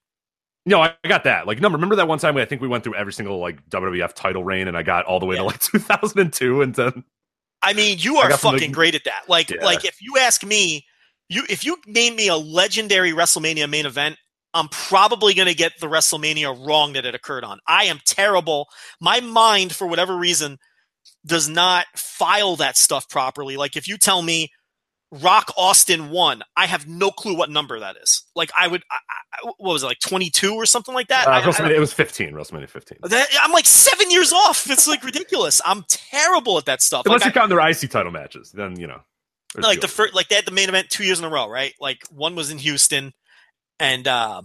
No, 0.67 0.81
I 0.81 0.93
got 1.07 1.23
that. 1.23 1.47
Like, 1.47 1.59
no, 1.61 1.69
remember 1.69 1.95
that 1.95 2.07
one 2.07 2.19
time 2.19 2.35
we, 2.35 2.41
I 2.41 2.45
think 2.45 2.61
we 2.61 2.67
went 2.67 2.83
through 2.83 2.95
every 2.95 3.13
single 3.13 3.39
like 3.39 3.67
WWF 3.69 4.13
title 4.13 4.43
reign, 4.43 4.67
and 4.67 4.77
I 4.77 4.83
got 4.83 5.05
all 5.05 5.19
the 5.19 5.25
way 5.25 5.35
Yeah. 5.35 5.41
to 5.41 5.47
like 5.47 5.59
2002, 5.61 6.61
and 6.61 6.75
then 6.75 7.03
I 7.63 7.73
mean, 7.73 7.97
you 7.99 8.17
are 8.17 8.29
fucking 8.31 8.59
big- 8.59 8.73
great 8.73 8.93
at 8.95 9.05
that. 9.05 9.23
Like, 9.27 9.49
Yeah. 9.49 9.63
like 9.65 9.85
if 9.85 10.01
you 10.01 10.17
ask 10.19 10.43
me, 10.43 10.85
you 11.29 11.43
if 11.49 11.65
you 11.65 11.77
name 11.87 12.15
me 12.15 12.27
a 12.27 12.35
legendary 12.35 13.11
WrestleMania 13.13 13.69
main 13.69 13.85
event, 13.85 14.17
I'm 14.53 14.67
probably 14.69 15.33
going 15.33 15.47
to 15.47 15.53
get 15.55 15.73
the 15.79 15.87
WrestleMania 15.87 16.65
wrong 16.67 16.93
that 16.93 17.05
it 17.05 17.15
occurred 17.15 17.43
on. 17.43 17.59
I 17.67 17.85
am 17.85 17.99
terrible. 18.05 18.67
My 19.01 19.19
mind, 19.21 19.73
for 19.75 19.87
whatever 19.87 20.15
reason, 20.15 20.57
does 21.25 21.49
not 21.49 21.85
file 21.95 22.55
that 22.57 22.77
stuff 22.77 23.09
properly. 23.09 23.57
Like, 23.57 23.75
if 23.75 23.87
you 23.87 23.97
tell 23.97 24.21
me 24.21 24.49
Rock 25.11 25.51
Austin 25.57 26.09
won, 26.09 26.43
I 26.55 26.65
have 26.65 26.87
no 26.87 27.11
clue 27.11 27.35
what 27.35 27.49
number 27.49 27.79
that 27.79 27.95
is. 28.01 28.23
Like, 28.35 28.51
I 28.59 28.67
would, 28.67 28.83
I, 28.91 28.97
I, 29.31 29.51
what 29.57 29.73
was 29.73 29.83
it, 29.83 29.87
like 29.87 29.99
22 29.99 30.53
or 30.53 30.65
something 30.65 30.93
like 30.93 31.07
that? 31.07 31.27
uh, 31.27 31.31
I- 31.31 31.41
WrestleMania, 31.41 31.75
it 31.75 31.79
was 31.79 31.93
15. 31.93 32.33
WrestleMania 32.33 32.69
15. 32.69 32.99
that, 33.03 33.27
I'm 33.41 33.51
like 33.51 33.65
seven 33.65 34.11
years 34.11 34.33
off. 34.33 34.69
It's 34.69 34.87
like 34.87 35.03
ridiculous. 35.03 35.61
I'm 35.65 35.85
terrible 35.87 36.57
at 36.57 36.65
that 36.65 36.81
stuff. 36.81 37.05
Unless 37.05 37.21
like, 37.21 37.33
you 37.33 37.39
count 37.39 37.49
their 37.49 37.59
IC 37.59 37.89
title 37.89 38.11
matches, 38.11 38.51
then 38.51 38.79
you 38.79 38.87
know. 38.87 38.99
like 39.55 39.81
the 39.81 39.87
first 39.87 40.13
like 40.13 40.27
they 40.27 40.35
had 40.35 40.45
the 40.45 40.51
main 40.51 40.69
event 40.69 40.89
two 40.89 41.03
years 41.03 41.19
in 41.19 41.25
a 41.25 41.29
row 41.29 41.49
right 41.49 41.73
like 41.79 42.03
one 42.11 42.35
was 42.35 42.51
in 42.51 42.57
houston 42.57 43.13
and 43.79 44.07
uh 44.07 44.41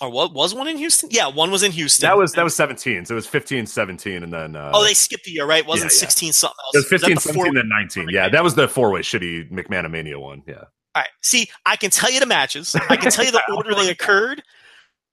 or 0.00 0.10
what 0.10 0.32
was 0.34 0.54
one 0.54 0.66
in 0.68 0.76
houston 0.76 1.08
yeah 1.12 1.26
one 1.28 1.50
was 1.50 1.62
in 1.62 1.70
houston 1.72 2.06
that 2.08 2.16
was 2.16 2.32
that 2.32 2.42
was 2.44 2.54
17. 2.56 3.04
So 3.04 3.14
it 3.14 3.16
was 3.16 3.26
15, 3.26 3.66
17, 3.66 4.22
and 4.22 4.32
then 4.32 4.56
uh, 4.56 4.72
oh 4.74 4.82
they 4.84 4.94
skipped 4.94 5.26
a 5.26 5.30
year 5.30 5.46
right 5.46 5.64
wasn't 5.66 5.92
yeah, 5.92 5.96
yeah. 5.96 6.00
16 6.00 6.32
something 6.32 6.56
else 6.66 6.74
it 6.74 6.78
was 6.78 6.90
Was 6.92 7.00
that 7.02 7.06
15, 7.08 7.14
the 7.14 7.20
17, 7.20 7.44
four- 7.44 7.54
then 7.54 7.68
19. 7.68 8.08
Yeah, 8.10 8.28
that 8.28 8.42
was 8.42 8.54
the 8.54 8.66
four 8.68 8.90
way 8.92 9.00
shitty 9.00 9.50
McMahon 9.50 9.90
Mania 9.90 10.18
one. 10.18 10.42
Yeah. 10.46 10.54
all 10.54 10.64
right 10.96 11.08
see 11.22 11.48
i 11.66 11.76
can 11.76 11.90
tell 11.90 12.10
you 12.10 12.20
the 12.20 12.26
matches 12.26 12.74
i 12.88 12.96
can 12.96 13.10
tell 13.10 13.24
you 13.24 13.30
the 13.32 13.42
order 13.56 13.74
they 13.74 13.88
occurred 13.90 14.42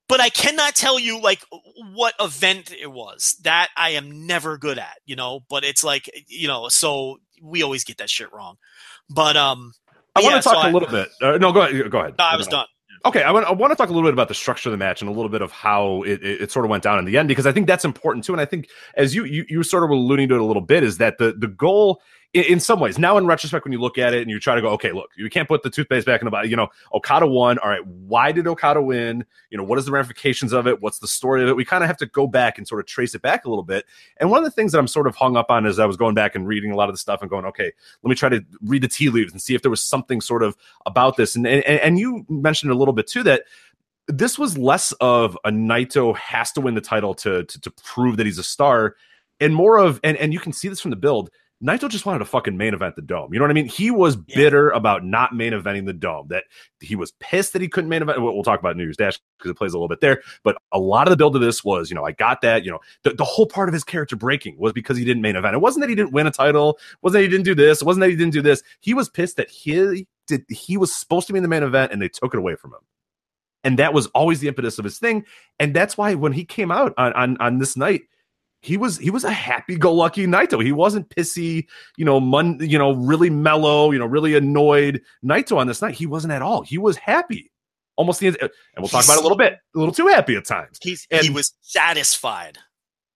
but 0.09 0.19
i 0.19 0.29
cannot 0.29 0.75
tell 0.75 0.99
you 0.99 1.21
like 1.21 1.43
what 1.93 2.13
event 2.19 2.71
it 2.73 2.91
was 2.91 3.35
that 3.43 3.69
i 3.77 3.91
am 3.91 4.25
never 4.27 4.57
good 4.57 4.77
at 4.79 4.97
you 5.05 5.15
know 5.15 5.41
but 5.49 5.63
it's 5.63 5.83
like 5.83 6.09
you 6.27 6.47
know 6.47 6.67
so 6.69 7.17
we 7.41 7.61
always 7.63 7.83
get 7.83 7.97
that 7.97 8.09
shit 8.09 8.31
wrong 8.33 8.55
but 9.09 9.37
um 9.37 9.73
I 10.13 10.19
but 10.19 10.23
want 10.23 10.33
yeah, 10.35 10.41
to 10.41 10.43
talk 10.43 10.53
so 10.55 10.59
a 10.59 10.63
I- 10.69 10.71
little 10.71 10.89
bit. 10.89 11.07
Uh, 11.21 11.37
no, 11.37 11.53
go 11.53 11.61
ahead. 11.61 11.89
Go 11.89 11.99
ahead. 11.99 12.15
no, 12.19 12.25
i 12.25 12.35
was 12.35 12.47
done 12.47 12.65
Okay, 13.03 13.23
I 13.23 13.31
want, 13.31 13.47
I 13.47 13.51
want 13.51 13.71
to 13.71 13.75
talk 13.75 13.89
a 13.89 13.93
little 13.93 14.07
bit 14.07 14.13
about 14.13 14.27
the 14.27 14.35
structure 14.35 14.69
of 14.69 14.71
the 14.71 14.77
match 14.77 15.01
and 15.01 15.09
a 15.09 15.13
little 15.13 15.29
bit 15.29 15.41
of 15.41 15.51
how 15.51 16.03
it, 16.03 16.23
it, 16.23 16.41
it 16.41 16.51
sort 16.51 16.65
of 16.65 16.69
went 16.69 16.83
down 16.83 16.99
in 16.99 17.05
the 17.05 17.17
end 17.17 17.27
because 17.27 17.47
I 17.47 17.51
think 17.51 17.65
that's 17.65 17.83
important 17.83 18.23
too. 18.23 18.31
And 18.31 18.39
I 18.39 18.45
think 18.45 18.69
as 18.95 19.15
you 19.15 19.25
you, 19.25 19.43
you 19.49 19.63
sort 19.63 19.83
of 19.83 19.89
alluding 19.89 20.29
to 20.29 20.35
it 20.35 20.41
a 20.41 20.43
little 20.43 20.61
bit 20.61 20.83
is 20.83 20.97
that 20.99 21.17
the 21.17 21.33
the 21.33 21.47
goal 21.47 22.01
in, 22.33 22.43
in 22.43 22.59
some 22.59 22.79
ways. 22.79 22.97
Now 22.97 23.17
in 23.17 23.25
retrospect 23.25 23.65
when 23.65 23.71
you 23.71 23.79
look 23.79 23.97
at 23.97 24.13
it 24.13 24.21
and 24.21 24.29
you 24.29 24.39
try 24.39 24.55
to 24.55 24.61
go 24.61 24.69
okay 24.69 24.91
look 24.91 25.11
you 25.15 25.29
can't 25.29 25.47
put 25.47 25.63
the 25.63 25.69
toothpaste 25.69 26.05
back 26.05 26.21
in 26.21 26.25
the 26.25 26.31
bottle 26.31 26.49
you 26.49 26.55
know 26.55 26.69
Okada 26.93 27.27
won. 27.27 27.57
All 27.59 27.69
right 27.69 27.85
why 27.85 28.31
did 28.31 28.47
Okada 28.47 28.81
win? 28.81 29.25
You 29.49 29.57
know 29.57 29.63
what 29.63 29.79
is 29.79 29.85
the 29.85 29.91
ramifications 29.91 30.53
of 30.53 30.67
it? 30.67 30.81
What's 30.81 30.99
the 30.99 31.07
story 31.07 31.43
of 31.43 31.49
it? 31.49 31.55
We 31.55 31.65
kind 31.65 31.83
of 31.83 31.87
have 31.87 31.97
to 31.97 32.05
go 32.05 32.27
back 32.27 32.57
and 32.57 32.67
sort 32.67 32.79
of 32.79 32.87
trace 32.87 33.15
it 33.15 33.21
back 33.21 33.45
a 33.45 33.49
little 33.49 33.63
bit. 33.63 33.85
And 34.17 34.29
one 34.29 34.39
of 34.39 34.45
the 34.45 34.51
things 34.51 34.71
that 34.71 34.79
I'm 34.79 34.87
sort 34.87 35.07
of 35.07 35.15
hung 35.15 35.35
up 35.35 35.51
on 35.51 35.65
as 35.65 35.79
I 35.79 35.85
was 35.85 35.97
going 35.97 36.15
back 36.15 36.35
and 36.35 36.47
reading 36.47 36.71
a 36.71 36.75
lot 36.75 36.89
of 36.89 36.93
the 36.93 36.99
stuff 36.99 37.21
and 37.21 37.29
going 37.29 37.45
okay 37.45 37.71
let 38.03 38.09
me 38.09 38.15
try 38.15 38.29
to 38.29 38.43
read 38.61 38.83
the 38.83 38.87
tea 38.87 39.09
leaves 39.09 39.31
and 39.31 39.41
see 39.41 39.55
if 39.55 39.61
there 39.61 39.71
was 39.71 39.83
something 39.83 40.21
sort 40.21 40.43
of 40.43 40.55
about 40.85 41.17
this. 41.17 41.35
And 41.35 41.45
and, 41.47 41.63
and 41.65 41.99
you 41.99 42.25
mentioned 42.29 42.71
a 42.71 42.75
little 42.75 42.93
bit 42.93 43.07
too 43.07 43.23
that 43.23 43.43
this 44.07 44.37
was 44.37 44.57
less 44.57 44.91
of 44.93 45.37
a 45.45 45.51
Naito 45.51 46.15
has 46.17 46.51
to 46.53 46.61
win 46.61 46.75
the 46.75 46.81
title 46.81 47.13
to, 47.15 47.43
to 47.43 47.61
to 47.61 47.71
prove 47.83 48.17
that 48.17 48.25
he's 48.25 48.37
a 48.37 48.43
star, 48.43 48.95
and 49.39 49.55
more 49.55 49.77
of 49.77 49.99
and 50.03 50.17
and 50.17 50.33
you 50.33 50.39
can 50.39 50.53
see 50.53 50.67
this 50.67 50.79
from 50.79 50.91
the 50.91 50.97
build. 50.97 51.29
Naito 51.63 51.87
just 51.89 52.05
wanted 52.05 52.19
to 52.19 52.25
fucking 52.25 52.57
main 52.57 52.73
event 52.73 52.95
the 52.95 53.01
dome. 53.01 53.33
You 53.33 53.39
know 53.39 53.43
what 53.43 53.51
I 53.51 53.53
mean? 53.53 53.67
He 53.67 53.91
was 53.91 54.17
Yeah. 54.27 54.35
bitter 54.35 54.69
about 54.71 55.05
not 55.05 55.35
main 55.35 55.53
eventing 55.53 55.85
the 55.85 55.93
dome. 55.93 56.27
That 56.29 56.45
he 56.79 56.95
was 56.95 57.11
pissed 57.19 57.53
that 57.53 57.61
he 57.61 57.67
couldn't 57.67 57.89
main 57.89 58.01
event. 58.01 58.21
We'll, 58.21 58.33
we'll 58.33 58.43
talk 58.43 58.59
about 58.59 58.75
New 58.75 58.83
Year's 58.83 58.97
Dash 58.97 59.19
because 59.37 59.51
it 59.51 59.57
plays 59.57 59.73
a 59.73 59.77
little 59.77 59.87
bit 59.87 60.01
there. 60.01 60.21
But 60.43 60.57
a 60.71 60.79
lot 60.79 61.07
of 61.07 61.11
the 61.11 61.17
build 61.17 61.35
of 61.35 61.41
this 61.41 61.63
was, 61.63 61.89
you 61.89 61.95
know, 61.95 62.03
I 62.03 62.13
got 62.13 62.41
that. 62.41 62.65
You 62.65 62.71
know, 62.71 62.79
the, 63.03 63.13
the 63.13 63.23
whole 63.23 63.45
part 63.45 63.69
of 63.69 63.73
his 63.73 63.83
character 63.83 64.15
breaking 64.15 64.57
was 64.57 64.73
because 64.73 64.97
he 64.97 65.05
didn't 65.05 65.21
main 65.21 65.35
event. 65.35 65.53
It 65.53 65.59
wasn't 65.61 65.83
that 65.83 65.89
he 65.89 65.95
didn't 65.95 66.13
win 66.13 66.27
a 66.27 66.31
title. 66.31 66.79
It 66.93 66.97
wasn't 67.03 67.19
that 67.19 67.23
he 67.23 67.29
didn't 67.29 67.45
do 67.45 67.55
this. 67.55 67.81
It 67.81 67.85
wasn't 67.85 68.01
that 68.01 68.09
he 68.09 68.15
didn't 68.15 68.33
do 68.33 68.41
this. 68.41 68.63
He 68.79 68.93
was 68.93 69.09
pissed 69.09 69.37
that 69.37 69.49
he 69.49 70.07
did. 70.27 70.45
He 70.49 70.77
was 70.77 70.95
supposed 70.95 71.27
to 71.27 71.33
be 71.33 71.37
in 71.37 71.43
the 71.43 71.49
main 71.49 71.63
event 71.63 71.91
and 71.91 72.01
they 72.01 72.09
took 72.09 72.33
it 72.33 72.37
away 72.37 72.55
from 72.55 72.71
him 72.71 72.79
and 73.63 73.77
that 73.79 73.93
was 73.93 74.07
always 74.07 74.39
the 74.39 74.47
impetus 74.47 74.79
of 74.79 74.85
his 74.85 74.97
thing 74.97 75.25
and 75.59 75.73
that's 75.75 75.97
why 75.97 76.15
when 76.15 76.31
he 76.31 76.43
came 76.45 76.71
out 76.71 76.93
on 76.97 77.13
on, 77.13 77.37
on 77.39 77.57
this 77.59 77.77
night 77.77 78.01
he 78.61 78.77
was 78.77 78.97
he 78.97 79.09
was 79.09 79.23
a 79.23 79.31
happy-go-lucky 79.31 80.27
Naito. 80.27 80.63
He 80.63 80.71
wasn't 80.71 81.09
pissy, 81.09 81.65
you 81.97 82.05
know, 82.05 82.19
mun, 82.19 82.57
you 82.61 82.77
know, 82.77 82.91
really 82.93 83.29
mellow, 83.29 83.91
you 83.91 83.99
know, 83.99 84.05
really 84.05 84.35
annoyed 84.35 85.01
Naito 85.25 85.57
on 85.57 85.67
this 85.67 85.81
night. 85.81 85.95
He 85.95 86.05
wasn't 86.05 86.33
at 86.33 86.41
all. 86.41 86.61
He 86.61 86.77
was 86.77 86.95
happy, 86.97 87.51
almost 87.95 88.19
the 88.19 88.27
and 88.27 88.37
we'll 88.77 88.87
talk 88.87 89.03
about 89.05 89.15
it 89.17 89.19
a 89.19 89.23
little 89.23 89.37
bit, 89.37 89.53
a 89.75 89.79
little 89.79 89.93
too 89.93 90.07
happy 90.07 90.35
at 90.35 90.45
times. 90.45 90.77
He's, 90.81 91.07
And- 91.09 91.23
he 91.23 91.29
was 91.29 91.53
satisfied 91.61 92.59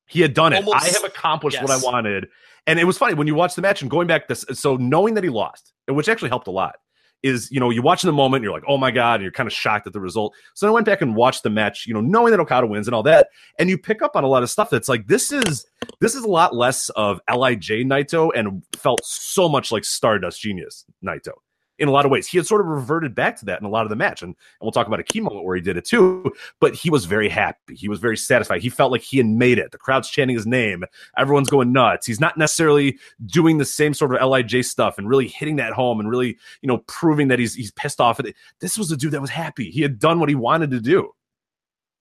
He 0.08 0.22
had 0.22 0.34
done 0.34 0.54
it. 0.54 0.58
Almost- 0.66 0.84
I 0.84 0.90
have 0.90 1.04
accomplished 1.04 1.62
what 1.62 1.72
I 1.72 1.78
wanted. 1.78 2.28
And 2.68 2.80
it 2.80 2.86
was 2.86 2.98
funny 2.98 3.14
when 3.14 3.28
you 3.28 3.36
watch 3.36 3.54
the 3.54 3.62
match 3.62 3.84
and 3.84 3.92
going 3.92 4.08
back 4.08 4.28
this 4.28 4.44
so 4.54 4.76
knowing 4.78 5.14
that 5.14 5.24
he 5.24 5.30
lost, 5.30 5.74
which 5.88 6.10
actually 6.10 6.30
helped 6.30 6.48
a 6.48 6.52
lot, 6.52 6.78
is 7.26 7.50
you 7.52 7.60
know, 7.60 7.70
you 7.70 7.82
watch 7.82 8.04
in 8.04 8.08
the 8.08 8.14
moment, 8.14 8.42
and 8.42 8.44
you're 8.44 8.54
like, 8.54 8.64
oh 8.68 8.78
my 8.78 8.92
God, 8.92 9.16
and 9.16 9.24
you're 9.24 9.32
kind 9.32 9.48
of 9.48 9.54
shocked 9.54 9.88
at 9.88 9.94
the 9.94 10.00
result. 10.00 10.36
So 10.54 10.68
I 10.68 10.72
went 10.72 10.86
back 10.86 11.02
and 11.02 11.16
watched 11.16 11.44
the 11.44 11.50
match, 11.50 11.86
you 11.88 11.94
know, 11.94 12.02
knowing 12.02 12.32
that 12.32 12.40
Okada 12.40 12.68
wins 12.68 12.88
and 12.88 12.96
all 12.96 13.04
that, 13.04 13.30
and 13.60 13.70
you 13.70 13.78
pick 13.78 14.02
up 14.02 14.16
on 14.16 14.24
a 14.24 14.28
lot 14.28 14.44
of 14.44 14.50
stuff 14.50 14.70
that's 14.70 14.88
like 14.88 15.08
this 15.08 15.32
is 15.32 15.66
this 16.00 16.16
is 16.16 16.24
a 16.24 16.30
lot 16.30 16.56
less 16.56 16.90
of 16.90 17.20
LIJ 17.30 17.86
Naito 17.86 18.32
and 18.36 18.64
felt 18.74 19.04
so 19.04 19.50
much 19.50 19.72
like 19.72 19.84
Stardust 19.84 20.42
Genius 20.42 20.86
Naito 21.04 21.34
in 21.78 21.88
a 21.88 21.92
lot 21.92 22.06
of 22.06 22.12
ways. 22.12 22.28
He 22.28 22.38
had 22.38 22.48
sort 22.48 22.62
of 22.62 22.68
reverted 22.68 23.14
back 23.14 23.38
to 23.40 23.46
that 23.46 23.60
in 23.60 23.66
a 23.66 23.70
lot 23.70 23.84
of 23.84 23.90
the 23.90 23.96
match. 23.96 24.22
And, 24.22 24.30
and 24.30 24.36
we'll 24.62 24.72
talk 24.72 24.88
about 24.88 25.00
a 25.00 25.04
key 25.04 25.22
moment 25.22 25.46
where 25.46 25.56
he 25.56 25.62
did 25.62 25.78
it 25.78 25.86
too. 25.86 26.32
But 26.60 26.74
he 26.74 26.90
was 26.90 27.06
very 27.06 27.30
happy. 27.30 27.76
He 27.76 27.90
was 27.90 28.00
very 28.00 28.18
satisfied. 28.18 28.62
He 28.62 28.70
felt 28.70 28.92
like 28.92 29.02
he 29.02 29.18
had 29.18 29.26
made 29.26 29.60
it. 29.60 29.72
The 29.72 29.78
crowd's 29.78 30.10
chanting 30.10 30.36
his 30.36 30.48
name. 30.48 30.84
Everyone's 31.18 31.50
going 31.50 31.72
nuts. 31.72 32.08
He's 32.08 32.20
not 32.20 32.38
necessarily 32.38 32.98
doing 33.26 33.58
the 33.58 33.66
same 33.66 33.94
sort 33.94 34.16
of 34.16 34.28
LIJ 34.28 34.66
stuff 34.66 34.98
and 34.98 35.10
really 35.10 35.28
hitting 35.28 35.58
that 35.58 35.74
home 35.74 36.00
and 36.00 36.10
really, 36.10 36.38
you 36.62 36.68
know, 36.68 36.80
proving 36.88 37.28
that 37.28 37.40
he's 37.40 37.54
he's 37.56 37.72
pissed 37.72 38.00
off 38.00 38.20
at 38.20 38.26
it. 38.26 38.36
This 38.60 38.78
was 38.78 38.92
a 38.92 38.98
dude 38.98 39.12
that 39.12 39.22
was 39.22 39.30
happy. 39.30 39.70
He 39.70 39.82
had 39.82 40.00
done 40.00 40.20
what 40.20 40.30
he 40.30 40.36
wanted 40.36 40.72
to 40.72 40.80
do. 40.80 41.12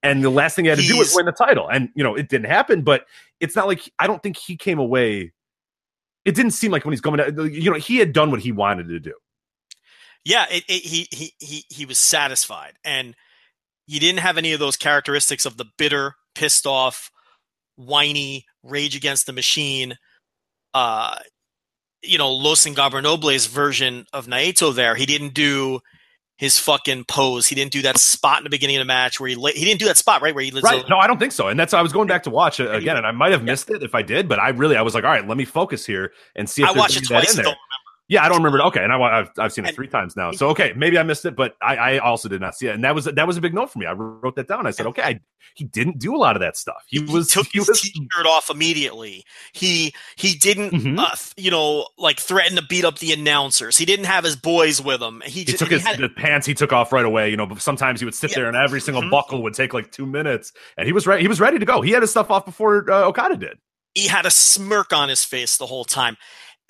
And 0.03 0.22
the 0.22 0.31
last 0.31 0.55
thing 0.55 0.66
he 0.66 0.68
had 0.68 0.79
to 0.79 0.87
do 0.87 0.99
was 0.99 1.14
win 1.14 1.25
the 1.25 1.33
title. 1.33 1.68
And 1.68 1.89
you 1.95 2.05
know, 2.05 2.14
it 2.14 2.29
didn't 2.29 2.47
happen, 2.47 2.83
but 2.83 3.07
it's 3.41 3.57
not 3.57 3.66
like 3.66 3.91
I 3.99 4.07
don't 4.07 4.22
think 4.22 4.37
he 4.37 4.57
came 4.57 4.79
away. 4.79 5.33
It 6.25 6.35
didn't 6.35 6.53
seem 6.53 6.70
like 6.70 6.85
when 6.85 6.93
he's 6.93 7.01
coming 7.01 7.20
out, 7.20 7.37
you 7.53 7.70
know, 7.70 7.79
he 7.79 7.99
had 7.99 8.12
done 8.12 8.31
what 8.31 8.41
he 8.41 8.53
wanted 8.53 8.89
to 8.89 9.01
do. 9.01 9.14
Yeah, 10.25 10.47
it, 10.51 10.64
it, 10.68 10.83
he 10.83 11.07
he 11.11 11.33
he 11.39 11.64
he 11.68 11.85
was 11.87 11.99
satisfied, 11.99 12.75
and 12.85 13.14
he 13.87 13.99
didn't 13.99 14.20
have 14.20 14.39
any 14.39 14.53
of 14.53 14.61
those 14.61 14.77
characteristics 14.77 15.45
of 15.45 15.57
the 15.59 15.66
bitter, 15.77 16.14
pissed 16.35 16.66
off, 16.66 17.11
whiny, 17.77 18.47
rage 18.62 18.97
against 18.97 19.27
the 19.27 19.33
machine. 19.33 19.97
Uh, 20.72 21.16
you 22.03 22.18
know, 22.18 22.33
Los 22.33 22.66
Ingobernables 22.66 23.49
version 23.49 24.07
of 24.12 24.27
Naito. 24.27 24.75
There, 24.75 24.95
he 24.95 25.07
didn't 25.07 25.35
do 25.35 25.81
his 26.37 26.59
fucking 26.59 27.05
pose. 27.05 27.47
He 27.47 27.55
didn't 27.55 27.70
do 27.70 27.83
that 27.83 27.97
spot 27.97 28.39
in 28.39 28.45
the 28.45 28.51
beginning 28.51 28.77
of 28.77 28.81
the 28.81 28.87
match 28.87 29.20
where 29.20 29.29
he 29.29 29.37
la- 29.37 29.51
he 29.55 29.64
didn't 29.64 29.79
do 29.79 29.87
that 29.87 29.97
spot 29.97 30.20
right 30.20 30.35
where 30.35 30.43
he 30.43 30.51
Right. 30.51 30.81
over- 30.81 30.89
No, 30.89 30.99
I 30.99 31.07
don't 31.07 31.18
think 31.18 31.31
so. 31.33 31.47
And 31.49 31.59
that's 31.59 31.72
I 31.72 31.81
was 31.81 31.93
going 31.93 32.09
back 32.09 32.25
to 32.25 32.31
watch 32.31 32.59
it 32.59 32.75
again, 32.75 32.97
and 32.97 33.07
I 33.07 33.12
might 33.12 33.31
have 33.33 33.45
missed 33.45 33.70
it 33.70 33.83
if 33.85 33.95
I 33.95 34.03
did, 34.03 34.29
but 34.29 34.41
I 34.41 34.49
really 34.49 34.77
I 34.77 34.83
was 34.83 34.95
like, 34.95 35.05
all 35.05 35.11
right, 35.11 35.27
let 35.27 35.37
me 35.37 35.45
focus 35.45 35.87
here 35.87 36.12
and 36.35 36.51
see 36.51 36.62
if 36.62 36.68
I 36.68 36.72
watched 36.72 36.97
it 36.97 37.03
of 37.05 37.09
that 37.11 37.14
twice 37.25 37.39
in 37.39 37.45
there. 37.45 37.55
Yeah, 38.07 38.23
I 38.23 38.29
don't 38.29 38.37
remember. 38.39 38.59
it. 38.59 38.65
Okay, 38.67 38.85
and 38.85 38.93
I, 38.93 38.99
I've 39.01 39.31
I've 39.39 39.53
seen 39.53 39.65
it 39.65 39.75
three 39.75 39.89
times 39.89 40.15
now. 40.15 40.31
So 40.33 40.49
okay, 40.51 40.75
maybe 40.77 40.99
I 40.99 41.03
missed 41.03 41.25
it, 41.25 41.35
but 41.35 41.57
I, 41.63 41.77
I 41.77 41.99
also 41.99 42.29
did 42.29 42.39
not 42.41 42.55
see 42.55 42.67
it, 42.67 42.75
and 42.75 42.85
that 42.85 42.95
was 42.95 43.07
that 43.07 43.27
was 43.27 43.39
a 43.39 43.41
big 43.41 43.55
note 43.55 43.71
for 43.71 43.79
me. 43.79 43.87
I 43.87 43.93
wrote 43.93 44.37
that 44.37 44.47
down. 44.47 44.67
I 44.67 44.73
said, 44.73 44.85
okay, 44.89 45.03
I, 45.03 45.21
he 45.55 45.65
didn't 45.65 46.01
do 46.01 46.15
a 46.15 46.19
lot 46.19 46.37
of 46.37 46.41
that 46.41 46.57
stuff. 46.59 46.85
He, 46.87 47.01
He, 47.03 47.11
was 47.13 47.29
took 47.31 47.47
he 47.47 47.61
his 47.61 47.69
was 47.69 47.81
t-shirt 47.81 48.27
off 48.27 48.51
immediately. 48.51 49.25
He 49.55 49.95
he 50.17 50.35
didn't 50.35 50.73
Mhm. 50.73 50.99
uh, 50.99 51.15
you 51.39 51.51
know 51.51 51.89
like 51.97 52.21
threaten 52.21 52.57
to 52.57 52.63
beat 52.69 52.85
up 52.85 52.99
the 52.99 53.13
announcers. 53.15 53.79
He 53.79 53.87
didn't 53.87 54.05
have 54.05 54.23
his 54.23 54.37
boys 54.37 54.83
with 54.83 55.01
him. 55.01 55.23
He, 55.25 55.31
he 55.41 55.45
just, 55.47 55.59
took 55.61 55.71
his 55.71 55.83
had, 55.83 55.99
the 55.99 56.11
pants 56.11 56.47
he 56.47 56.53
took 56.53 56.75
off 56.75 56.93
right 56.93 57.07
away. 57.07 57.31
You 57.31 57.39
know, 57.39 57.47
but 57.47 57.63
sometimes 57.63 58.01
he 58.01 58.05
would 58.05 58.15
sit 58.15 58.33
Yeah. 58.33 58.35
there, 58.41 58.49
and 58.49 58.57
every 58.57 58.83
single 58.83 59.03
Mhm. 59.03 59.11
buckle 59.13 59.43
would 59.45 59.55
take 59.55 59.73
like 59.73 59.91
two 59.93 60.05
minutes, 60.05 60.53
and 60.77 60.87
he 60.87 60.93
was 60.93 61.07
ready. 61.07 61.23
He 61.23 61.29
was 61.29 61.41
ready 61.41 61.59
to 61.59 61.65
go. 61.65 61.81
He 61.81 61.93
had 61.93 62.03
his 62.03 62.11
stuff 62.11 62.31
off 62.31 62.45
before 62.45 62.91
uh, 62.91 63.05
Okada 63.07 63.39
did. 63.39 63.57
he 63.95 64.09
had 64.09 64.27
a 64.27 64.31
smirk 64.31 64.93
on 64.93 65.09
his 65.09 65.25
face 65.25 65.57
the 65.57 65.67
whole 65.67 65.85
time. 65.85 66.17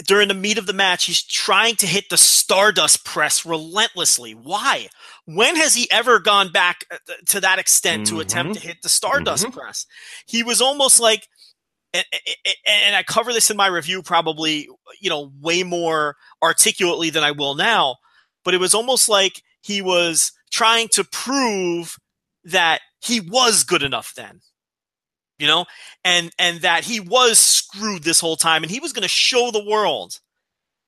During 0.06 0.26
the 0.26 0.34
meat 0.34 0.58
of 0.58 0.66
the 0.66 0.72
match, 0.72 1.04
he's 1.04 1.22
trying 1.22 1.76
to 1.76 1.86
hit 1.86 2.08
the 2.10 2.16
Stardust 2.18 3.04
press 3.04 3.46
relentlessly. 3.46 4.32
Why? 4.34 4.88
When 5.24 5.54
has 5.54 5.74
he 5.76 5.88
ever 5.90 6.18
gone 6.18 6.50
back 6.50 6.84
uh, 6.90 6.96
to 7.28 7.40
that 7.40 7.60
extent 7.60 8.08
to 8.08 8.14
Mhm. 8.14 8.20
attempt 8.20 8.54
to 8.54 8.60
hit 8.60 8.82
the 8.82 8.88
Stardust 8.88 9.46
Mhm. 9.46 9.52
press? 9.52 9.86
He 10.26 10.42
was 10.42 10.60
almost 10.60 10.98
like, 10.98 11.28
and- 11.92 12.04
and 12.66 12.96
I 12.96 13.04
cover 13.04 13.32
this 13.32 13.50
in 13.50 13.56
my 13.56 13.68
review 13.68 14.02
probably, 14.02 14.68
you 15.00 15.08
know, 15.10 15.30
way 15.40 15.62
more 15.62 16.16
articulately 16.42 17.10
than 17.10 17.22
I 17.22 17.30
will 17.30 17.54
now, 17.54 17.98
but 18.44 18.52
it 18.52 18.58
was 18.58 18.74
almost 18.74 19.08
like 19.08 19.44
he 19.62 19.80
was 19.80 20.32
trying 20.50 20.88
to 20.88 21.04
prove 21.04 21.98
that 22.42 22.82
he 23.00 23.20
was 23.20 23.62
good 23.62 23.84
enough 23.84 24.12
then 24.14 24.40
you 25.38 25.46
know 25.46 25.64
and 26.04 26.30
and 26.38 26.60
that 26.60 26.84
he 26.84 27.00
was 27.00 27.38
screwed 27.38 28.02
this 28.02 28.20
whole 28.20 28.36
time 28.36 28.62
and 28.62 28.70
he 28.70 28.80
was 28.80 28.92
going 28.92 29.02
to 29.02 29.08
show 29.08 29.50
the 29.50 29.64
world 29.64 30.20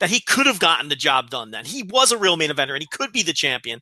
that 0.01 0.11
he 0.11 0.21
could 0.21 0.47
have 0.47 0.59
gotten 0.59 0.89
the 0.89 0.97
job 0.97 1.31
done 1.31 1.51
then. 1.51 1.65
He 1.65 1.83
was 1.83 2.13
a 2.13 2.19
real 2.19 2.37
main 2.37 2.51
eventer 2.51 2.75
and 2.75 2.83
he 2.83 2.89
could 2.91 3.13
be 3.13 3.23
the 3.23 3.33
champion 3.33 3.81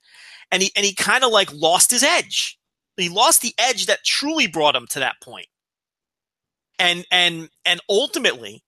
and 0.51 0.63
he 0.63 0.71
and 0.77 0.85
he 0.85 0.95
kind 0.95 1.25
of 1.25 1.31
like 1.31 1.53
lost 1.53 1.91
his 1.91 2.03
edge. 2.03 2.59
He 2.97 3.09
lost 3.09 3.43
the 3.43 3.55
edge 3.59 3.87
that 3.87 4.05
truly 4.05 4.47
brought 4.47 4.77
him 4.77 4.87
to 4.89 5.01
that 5.01 5.17
point. 5.21 5.49
And 6.79 7.05
and 7.11 7.49
and 7.65 7.81
ultimately 7.89 8.63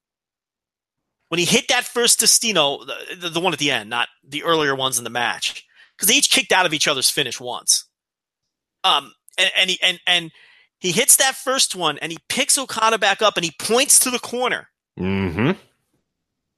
when 1.28 1.38
he 1.38 1.44
hit 1.44 1.68
that 1.68 1.84
first 1.84 2.20
Destino, 2.20 2.84
the, 2.84 3.28
the, 3.28 3.40
one 3.40 3.52
at 3.52 3.58
the 3.58 3.72
end, 3.72 3.90
not 3.90 4.08
the 4.22 4.44
earlier 4.44 4.76
ones 4.76 4.96
in 4.96 5.02
the 5.02 5.10
match, 5.10 5.66
because 5.96 6.08
they 6.08 6.14
each 6.14 6.30
kicked 6.30 6.52
out 6.52 6.66
of 6.66 6.72
each 6.72 6.86
other's 6.86 7.10
finish 7.10 7.40
once. 7.40 7.84
Um, 8.84 9.12
and, 9.36 9.50
and 9.58 9.70
he 9.70 9.78
and 9.82 10.00
and 10.06 10.30
he 10.78 10.92
hits 10.92 11.16
that 11.16 11.34
first 11.34 11.74
one, 11.74 11.98
and 11.98 12.12
he 12.12 12.18
picks 12.28 12.58
Okada 12.58 12.98
back 12.98 13.22
up, 13.22 13.36
and 13.36 13.44
he 13.44 13.52
points 13.58 13.98
to 14.00 14.10
the 14.10 14.18
corner 14.18 14.68
Mm-hmm. 14.98 15.50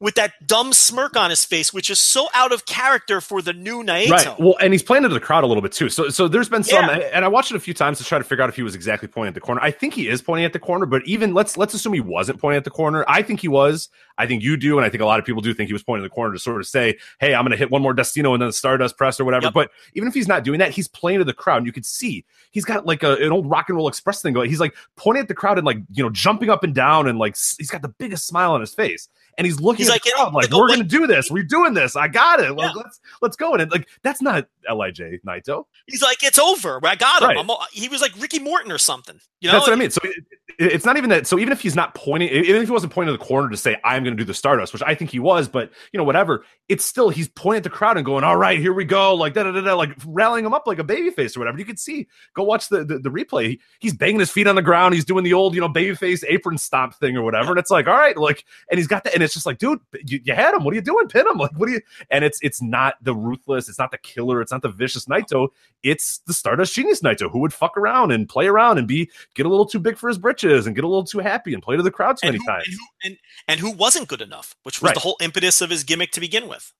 With 0.01 0.14
that 0.14 0.46
dumb 0.46 0.72
smirk 0.72 1.16
on 1.16 1.30
his 1.30 1.44
face, 1.44 1.72
which 1.72 1.90
is 1.90 2.01
so 2.01 2.28
out 2.32 2.53
of 2.53 2.66
character 2.66 3.20
for 3.20 3.42
the 3.42 3.53
new 3.53 3.82
Naito. 3.82 4.11
Right. 4.11 4.38
Well, 4.38 4.55
and 4.61 4.72
he's 4.72 4.82
playing 4.82 5.03
into 5.05 5.14
the 5.14 5.20
crowd 5.20 5.42
a 5.42 5.46
little 5.49 5.62
bit 5.62 5.72
too. 5.72 5.88
So, 5.88 6.09
so 6.09 6.28
there's 6.28 6.49
been 6.49 6.62
some, 6.62 6.84
Yeah. 6.86 7.09
and 7.12 7.24
I 7.24 7.28
watched 7.28 7.51
it 7.51 7.57
a 7.57 7.61
few 7.61 7.74
times 7.74 7.99
to 7.99 8.05
try 8.05 8.18
to 8.18 8.24
figure 8.24 8.44
out 8.44 8.49
if 8.49 8.55
he 8.57 8.62
was 8.62 8.76
exactly 8.76 9.09
pointing 9.09 9.28
at 9.28 9.34
the 9.34 9.40
corner. 9.40 9.61
I 9.61 9.72
think 9.72 9.94
he 9.94 10.09
is 10.09 10.22
pointing 10.22 10.44
at 10.44 10.53
the 10.53 10.61
corner, 10.61 10.86
but 10.86 11.05
even 11.07 11.34
let's 11.34 11.57
let's 11.57 11.74
assume 11.74 11.94
he 11.94 12.01
wasn't 12.01 12.40
pointing 12.40 12.59
at 12.59 12.64
the 12.64 12.70
corner. 12.70 13.05
I 13.09 13.22
think 13.22 13.40
he 13.40 13.49
was. 13.49 13.88
I 14.16 14.26
think 14.26 14.42
you 14.42 14.57
do, 14.57 14.78
and 14.78 14.84
I 14.84 14.88
think 14.88 15.01
a 15.01 15.07
lot 15.07 15.18
of 15.20 15.24
people 15.24 15.42
do 15.42 15.55
think 15.55 15.68
he 15.68 15.72
was 15.72 15.82
pointing 15.82 16.05
at 16.05 16.11
the 16.11 16.14
corner 16.14 16.32
to 16.32 16.38
sort 16.38 16.61
of 16.61 16.66
say, 16.66 16.96
"Hey, 17.20 17.34
I'm 17.34 17.42
going 17.42 17.53
to 17.53 17.57
hit 17.57 17.70
one 17.70 17.82
more 17.82 17.94
Destino 17.94 18.34
and 18.34 18.42
then 18.42 18.49
the 18.49 18.53
Stardust 18.53 18.96
press 18.96 19.18
or 19.18 19.24
whatever." 19.24 19.46
Yep. 19.46 19.55
But 19.55 19.70
even 19.94 20.09
if 20.09 20.14
he's 20.14 20.28
not 20.28 20.44
doing 20.44 20.59
that, 20.61 20.70
he's 20.70 20.88
playing 20.88 21.18
to 21.18 21.24
the 21.24 21.32
crowd, 21.32 21.59
and 21.59 21.66
you 21.66 21.72
could 21.72 21.86
see 21.86 22.24
he's 22.51 22.64
got 22.64 22.86
like 22.86 23.03
a, 23.03 23.16
an 23.16 23.32
old 23.32 23.49
rock 23.51 23.68
and 23.68 23.76
roll 23.76 23.88
express 23.88 24.22
thing 24.22 24.32
going. 24.32 24.49
He's 24.49 24.61
like 24.61 24.74
pointing 24.96 25.22
at 25.22 25.28
the 25.28 25.34
crowd 25.34 25.59
and 25.59 25.66
like 25.66 25.78
you 25.92 26.03
know 26.03 26.11
jumping 26.11 26.51
up 26.51 26.62
and 26.64 26.74
down, 26.74 27.09
and 27.09 27.18
like 27.18 27.36
he's 27.59 27.70
got 27.70 27.82
the 27.82 27.88
biggest 27.88 28.26
smile 28.26 28.53
on 28.53 28.61
his 28.61 28.74
face, 28.74 29.09
and 29.39 29.47
he's 29.47 29.59
looking 29.61 29.78
He's 29.78 29.89
at 29.89 29.93
like, 29.93 30.03
the 30.03 30.11
crowd 30.14 30.34
like, 30.34 30.51
"We're 30.51 30.66
going 30.68 30.80
to 30.80 30.84
do 30.84 31.07
this. 31.07 31.30
We're 31.30 31.45
doing 31.45 31.72
this. 31.72 31.97
I 31.97 32.09
got 32.09 32.41
it. 32.41 32.53
Like, 32.53 32.74
Yeah. 32.74 32.82
let's 32.82 33.01
let's 33.22 33.36
go." 33.36 33.55
And 33.55 33.70
like 33.70 33.89
that's 34.03 34.20
not 34.20 34.47
LIJ 34.68 35.20
Naito. 35.26 35.64
He's 35.86 36.03
like, 36.03 36.22
it's 36.22 36.39
over. 36.39 36.78
I 36.84 36.97
got 36.97 37.22
him. 37.22 37.47
Right. 37.49 37.59
He 37.72 37.89
was 37.89 38.03
like 38.03 38.12
Ricky 38.20 38.41
Morton 38.41 38.70
or 38.70 38.78
something. 38.78 39.18
You 39.41 39.49
know, 39.49 39.55
That's 39.55 39.68
what 39.68 39.72
I 39.72 39.76
mean. 39.76 39.91
So 39.91 40.01
it, 40.05 40.11
it- 40.11 40.24
it's 40.61 40.84
not 40.84 40.97
even 40.97 41.11
that. 41.11 41.24
So 41.28 41.39
even 41.39 41.53
if 41.53 41.61
he's 41.61 41.76
not 41.76 41.95
pointing, 41.95 42.30
even 42.30 42.57
if 42.61 42.66
he 42.66 42.72
wasn't 42.72 42.93
pointing 42.93 43.14
to 43.14 43.16
the 43.18 43.24
corner 43.24 43.49
to 43.49 43.57
say, 43.57 43.76
"I'm 43.84 44.03
going 44.03 44.16
to 44.16 44.20
do 44.20 44.26
the 44.26 44.34
Stardust," 44.34 44.72
which 44.72 44.82
I 44.84 44.97
think 44.97 45.12
he 45.12 45.20
was, 45.20 45.47
but 45.49 45.70
you 45.93 45.99
know, 45.99 46.03
whatever. 46.03 46.45
It's 46.68 46.84
still 46.84 47.11
he's 47.11 47.28
pointing 47.28 47.59
at 47.59 47.62
the 47.62 47.70
crowd 47.70 47.97
and 47.97 48.05
going, 48.05 48.24
"All 48.24 48.36
right, 48.36 48.59
here 48.59 48.72
we 48.72 48.84
go," 48.84 49.14
like 49.14 49.34
da 49.34 49.45
da 49.45 49.53
da 49.53 49.61
da, 49.61 49.74
like 49.76 49.93
rallying 50.05 50.45
him 50.45 50.53
up 50.53 50.66
like 50.66 50.80
a 50.80 50.84
babyface 50.84 51.36
or 51.36 51.41
whatever. 51.41 51.59
You 51.61 51.64
could 51.64 51.78
see. 51.78 52.09
Go 52.34 52.43
watch 52.43 52.68
the, 52.70 52.84
the 52.84 52.99
the 52.99 53.09
replay. 53.09 53.51
He- 53.51 53.61
he's 53.78 53.95
banging 53.95 54.18
his 54.18 54.32
feet 54.32 54.49
on 54.49 54.57
the 54.57 54.62
ground. 54.62 54.95
He's 54.95 55.05
doing 55.05 55.22
the 55.22 55.32
old 55.34 55.55
you 55.55 55.61
know 55.61 55.68
babyface 55.68 56.24
apron 56.26 56.59
stomp 56.59 56.95
thing 56.97 57.16
or 57.16 57.22
whatever. 57.22 57.51
And 57.51 57.59
it's 57.61 57.70
like, 57.70 57.86
all 57.86 57.95
right, 57.95 58.16
like, 58.16 58.45
and 58.68 58.78
he's 58.78 58.89
got 58.89 59.05
that, 59.05 59.14
and 59.14 59.22
it's 59.28 59.34
just 59.34 59.46
like, 59.46 59.58
dude, 59.58 59.80
you, 60.04 60.20
you 60.24 60.34
had 60.34 60.54
him. 60.54 60.64
What 60.64 60.72
are 60.72 60.74
you 60.74 60.80
doing? 60.82 61.06
Pin 61.08 61.26
him. 61.26 61.38
Like, 61.38 61.52
what 61.58 61.68
are 61.68 61.72
you? 61.72 61.80
And 62.10 62.24
it's 62.24 62.38
it's 62.42 62.60
not 62.60 62.94
the 63.02 63.14
ruthless. 63.14 63.68
It's 63.68 63.78
not 63.78 63.90
the 63.90 63.98
killer. 63.98 64.40
It's 64.40 64.50
not 64.50 64.62
the 64.62 64.68
vicious 64.70 65.06
Naito. 65.06 65.48
It's 65.82 66.18
the 66.26 66.32
Stardust 66.32 66.74
Genius 66.74 67.00
Naito 67.02 67.30
who 67.30 67.38
would 67.38 67.52
fuck 67.52 67.76
around 67.76 68.10
and 68.10 68.28
play 68.28 68.46
around 68.46 68.78
and 68.78 68.88
be 68.88 69.10
get 69.34 69.46
a 69.46 69.48
little 69.48 69.66
too 69.66 69.78
big 69.78 69.96
for 69.96 70.08
his 70.08 70.18
britches 70.18 70.66
and 70.66 70.74
get 70.74 70.84
a 70.84 70.88
little 70.88 71.04
too 71.04 71.18
happy 71.20 71.54
and 71.54 71.62
play 71.62 71.76
to 71.76 71.82
the 71.82 71.90
crowd 71.90 72.16
too 72.16 72.26
and 72.28 72.34
many 72.34 72.44
who, 72.44 72.46
times. 72.52 72.66
and, 72.66 72.74
who, 72.74 72.86
and, 73.04 73.18
and 73.48 73.60
who 73.60 73.70
wasn't 73.70 74.08
good 74.08 74.20
enough, 74.22 74.56
which 74.64 74.80
was 74.82 74.88
Right. 74.88 74.94
the 74.94 75.00
whole 75.00 75.16
impetus 75.20 75.60
of 75.60 75.70
his 75.70 75.84
gimmick 75.84 76.10
to 76.12 76.20
begin 76.20 76.48
with, 76.48 76.72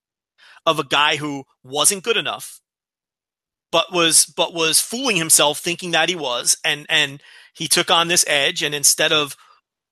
of 0.67 0.79
a 0.79 0.85
guy 0.85 1.17
who 1.17 1.45
wasn't 1.63 2.03
good 2.03 2.17
enough, 2.17 2.61
but 3.71 3.93
was 3.93 4.25
but 4.25 4.55
was 4.55 4.81
fooling 4.81 5.17
himself, 5.17 5.59
thinking 5.59 5.91
that 5.91 6.09
he 6.09 6.15
was, 6.17 6.57
and 6.65 6.87
and 6.89 7.23
he 7.55 7.69
took 7.69 7.91
on 7.91 8.09
this 8.09 8.25
edge, 8.29 8.63
and 8.63 8.75
instead 8.75 9.13
of 9.13 9.37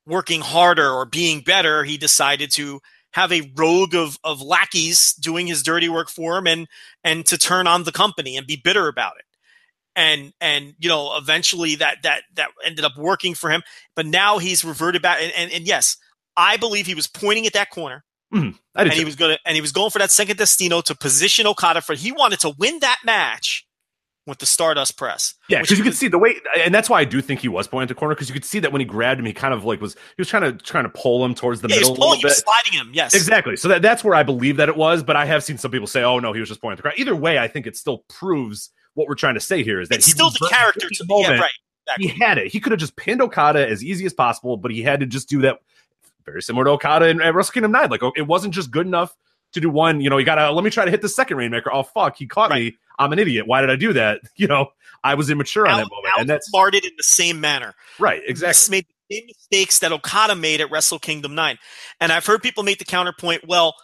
working 0.07 0.40
harder 0.40 0.88
or 0.88 1.04
being 1.04 1.40
better, 1.40 1.84
he 1.84 1.96
decided 1.96 2.50
to 2.52 2.80
have 3.12 3.32
a 3.32 3.50
rogue 3.57 3.94
of 3.94 4.18
of 4.24 4.42
lackeys 4.42 5.14
doing 5.14 5.46
his 5.46 5.62
dirty 5.62 5.88
work 5.88 6.09
for 6.09 6.38
him, 6.38 6.46
and 6.46 6.66
and 7.04 7.26
to 7.26 7.38
turn 7.38 7.66
on 7.66 7.84
the 7.84 7.92
company 7.92 8.36
and 8.36 8.46
be 8.46 8.61
bitter 8.62 8.88
about 8.88 9.14
it. 9.18 9.24
And 9.94 10.32
and 10.40 10.74
you 10.78 10.88
know 10.88 11.16
eventually 11.16 11.76
that 11.76 11.98
that 12.02 12.22
that 12.34 12.50
ended 12.64 12.84
up 12.84 12.96
working 12.96 13.34
for 13.34 13.50
him 13.50 13.62
but 13.96 14.07
now 14.07 14.38
he's 14.38 14.64
reverted 14.64 15.02
back. 15.02 15.20
And, 15.20 15.32
and, 15.36 15.50
and 15.50 15.66
yes, 15.66 15.96
I 16.36 16.59
believe 16.59 16.86
he 16.86 16.94
was 16.94 17.09
pointing 17.09 17.46
at 17.46 17.54
that 17.54 17.70
corner, 17.70 18.04
mm-hmm. 18.32 18.50
I 18.76 18.84
did 18.84 18.92
and 18.92 18.98
he 18.98 19.04
was 19.04 19.16
gonna 19.16 19.38
and 19.44 19.57
he 19.57 19.61
was 19.61 19.72
going 19.72 19.90
for 19.90 19.98
that 19.98 20.12
second 20.12 20.36
Destino 20.36 20.82
to 20.82 20.94
position 20.94 21.46
Okada 21.46 21.80
for. 21.80 21.94
He 21.94 22.12
wanted 22.12 22.40
to 22.40 22.54
win 22.59 22.78
that 22.80 22.98
match 23.04 23.66
with 24.27 24.39
the 24.39 24.47
Stardust 24.47 24.97
press. 24.97 25.35
Yeah, 25.49 25.61
because 25.61 25.79
you 25.79 25.85
was- 25.85 25.93
could 25.95 25.99
see 25.99 26.09
the 26.09 26.18
way, 26.18 26.37
and 26.59 26.74
that's 26.74 26.91
why 26.91 27.01
I 27.01 27.05
do 27.05 27.20
think 27.22 27.41
he 27.41 27.49
was 27.49 27.68
pointing 27.68 27.85
at 27.85 27.89
the 27.89 27.95
corner 27.95 28.14
because 28.14 28.29
you 28.29 28.33
could 28.35 28.45
see 28.45 28.59
that 28.59 28.72
when 28.72 28.81
he 28.81 28.85
grabbed 28.85 29.20
him, 29.20 29.27
he 29.27 29.33
kind 29.33 29.55
of 29.55 29.64
like 29.64 29.81
was 29.81 29.95
he 29.95 29.99
was 30.20 30.29
trying 30.29 30.43
to 30.43 30.53
trying 30.64 30.85
to 30.85 30.91
pull 30.91 31.24
him 31.24 31.35
towards 31.35 31.61
the 31.61 31.68
Yeah, 31.68 31.77
he 31.77 31.81
middle 31.81 31.93
was 31.93 31.99
a 31.99 32.01
little 32.01 32.07
pulling, 32.09 32.20
he 32.20 32.24
was 32.27 32.39
sliding 32.39 32.72
him. 32.72 32.91
Yes, 32.93 33.14
Exactly. 33.14 33.57
So 33.57 33.68
that, 33.68 33.83
that's 33.83 34.03
where 34.05 34.14
I 34.14 34.22
believe 34.24 34.57
that 34.57 34.68
it 34.68 34.77
was, 34.77 35.03
but 35.03 35.16
I 35.16 35.24
have 35.27 35.45
seen 35.45 35.59
some 35.59 35.70
people 35.70 35.87
say, 35.87 36.03
"Oh 36.03 36.18
no, 36.18 36.33
he 36.33 36.41
was 36.41 36.49
just 36.49 36.61
pointing 36.61 36.74
at 36.74 36.77
the 36.79 36.83
crowd." 36.83 36.95
Either 36.99 37.14
way, 37.16 37.39
I 37.39 37.49
think 37.49 37.66
it 37.66 37.77
still 37.77 38.05
proves 38.09 38.70
what 38.95 39.09
we're 39.09 39.14
trying 39.14 39.35
to 39.35 39.41
say 39.41 39.62
here 39.62 39.81
is 39.81 39.89
that 39.91 39.97
It's 39.97 40.07
he 40.07 40.12
still 40.12 40.31
the 40.31 40.49
character. 40.51 40.89
the 40.89 40.95
To, 40.97 41.05
yeah, 41.09 41.14
moment. 41.29 41.41
right. 41.43 41.53
He 41.99 42.09
had 42.09 42.39
it. 42.39 42.49
He 42.49 42.59
could 42.59 42.72
have 42.72 42.81
just 42.81 42.97
pinned 42.97 43.22
Okada 43.22 43.64
as 43.68 43.85
easy 43.85 44.07
as 44.07 44.12
possible, 44.12 44.57
but 44.57 44.72
he 44.72 44.83
had 44.83 44.99
to 45.01 45.07
just 45.07 45.29
do 45.29 45.43
that. 45.43 45.61
Very 46.24 46.43
similar 46.43 46.64
to 46.64 46.70
Okada 46.72 47.05
and, 47.07 47.22
at 47.22 47.33
Wrestle 47.33 47.53
Kingdom 47.53 47.70
Nine. 47.70 47.91
Like 47.91 48.03
oh, 48.03 48.12
it 48.16 48.22
wasn't 48.27 48.53
just 48.55 48.72
good 48.72 48.87
enough 48.87 49.14
to 49.57 49.61
do 49.61 49.68
one. 49.70 50.00
You 50.00 50.09
know, 50.09 50.18
you 50.18 50.24
gotta 50.24 50.52
let 50.52 50.64
me 50.64 50.70
try 50.70 50.84
to 50.84 50.90
hit 50.90 51.02
the 51.02 51.09
second 51.09 51.36
Rainmaker. 51.36 51.72
Oh 51.72 51.82
fuck, 51.82 52.16
he 52.16 52.26
caught 52.26 52.50
me. 52.50 52.76
I'm 52.98 53.12
an 53.12 53.18
idiot. 53.18 53.46
Why 53.46 53.61
did 53.61 53.70
I 53.70 53.76
do 53.76 53.92
that? 53.94 54.20
You 54.36 54.46
know, 54.46 54.68
I 55.02 55.14
was 55.14 55.30
immature 55.30 55.66
on 55.66 55.78
that 55.78 55.88
moment, 55.90 56.14
and 56.18 56.28
that's 56.28 56.48
outsmarted 56.48 56.84
in 56.84 56.92
the 56.96 57.02
same 57.02 57.40
manner. 57.40 57.74
right. 57.98 58.22
Exactly. 58.26 58.70
Made 58.76 58.86
the 59.09 59.16
same 59.16 59.26
mistakes 59.26 59.78
that 59.80 59.92
Okada 59.92 60.34
made 60.34 60.61
at 60.61 60.70
Wrestle 60.70 60.98
Kingdom 60.98 61.34
9. 61.34 61.59
And 62.00 62.12
I've 62.12 62.26
heard 62.26 62.42
people 62.42 62.62
make 62.62 62.78
the 62.78 62.84
counterpoint, 62.84 63.46
well, 63.46 63.74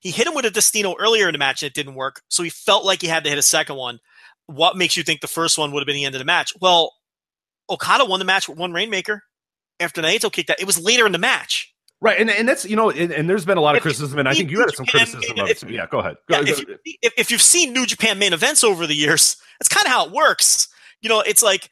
he 0.00 0.10
hit 0.10 0.26
him 0.26 0.34
with 0.34 0.44
a 0.44 0.50
Destino 0.50 0.94
earlier 0.98 1.28
in 1.28 1.32
the 1.32 1.38
match 1.38 1.62
and 1.62 1.68
it 1.68 1.74
didn't 1.74 1.94
work. 1.94 2.22
So 2.28 2.42
he 2.42 2.50
felt 2.50 2.84
like 2.84 3.00
he 3.02 3.08
had 3.08 3.24
to 3.24 3.30
hit 3.30 3.38
a 3.38 3.42
second 3.42 3.76
one. 3.76 3.98
What 4.46 4.76
makes 4.76 4.96
you 4.96 5.02
think 5.02 5.20
the 5.20 5.26
first 5.28 5.58
one 5.58 5.72
would 5.72 5.80
have 5.80 5.86
been 5.86 5.96
the 5.96 6.04
end 6.04 6.14
of 6.14 6.20
the 6.20 6.24
match? 6.24 6.52
Well, 6.60 6.92
Okada 7.68 8.04
won 8.04 8.18
the 8.18 8.24
match 8.24 8.48
with 8.48 8.58
one 8.58 8.72
Rainmaker 8.72 9.22
after 9.80 10.00
Naito 10.00 10.32
kicked 10.32 10.48
that. 10.48 10.60
It 10.60 10.66
was 10.66 10.82
later 10.82 11.04
in 11.06 11.12
the 11.12 11.18
match. 11.18 11.67
Right, 12.00 12.20
and, 12.20 12.30
and 12.30 12.48
that's 12.48 12.64
you 12.64 12.76
know, 12.76 12.90
and, 12.90 13.10
and 13.10 13.28
there's 13.28 13.44
been 13.44 13.58
a 13.58 13.60
lot 13.60 13.74
of 13.74 13.78
If 13.78 13.82
criticism, 13.82 14.18
and 14.20 14.28
I 14.28 14.34
think 14.34 14.50
you 14.52 14.60
had 14.60 14.70
some 14.74 14.86
Japan- 14.86 15.06
criticism 15.06 15.40
of 15.40 15.48
it. 15.48 15.62
if- 15.62 15.70
Yeah, 15.70 15.86
go 15.90 15.98
ahead. 15.98 16.16
Yeah, 16.28 16.42
Go- 16.42 16.50
if, 16.52 16.66
go- 16.66 16.72
you, 16.84 16.96
if, 17.02 17.12
if 17.16 17.30
you've 17.32 17.42
seen 17.42 17.72
New 17.72 17.86
Japan 17.86 18.18
main 18.20 18.32
events 18.32 18.62
over 18.62 18.86
the 18.86 18.94
years, 18.94 19.36
that's 19.58 19.68
kind 19.68 19.84
of 19.84 19.90
how 19.92 20.06
it 20.06 20.12
works. 20.12 20.68
You 21.00 21.08
know, 21.08 21.20
it's 21.20 21.42
like 21.42 21.68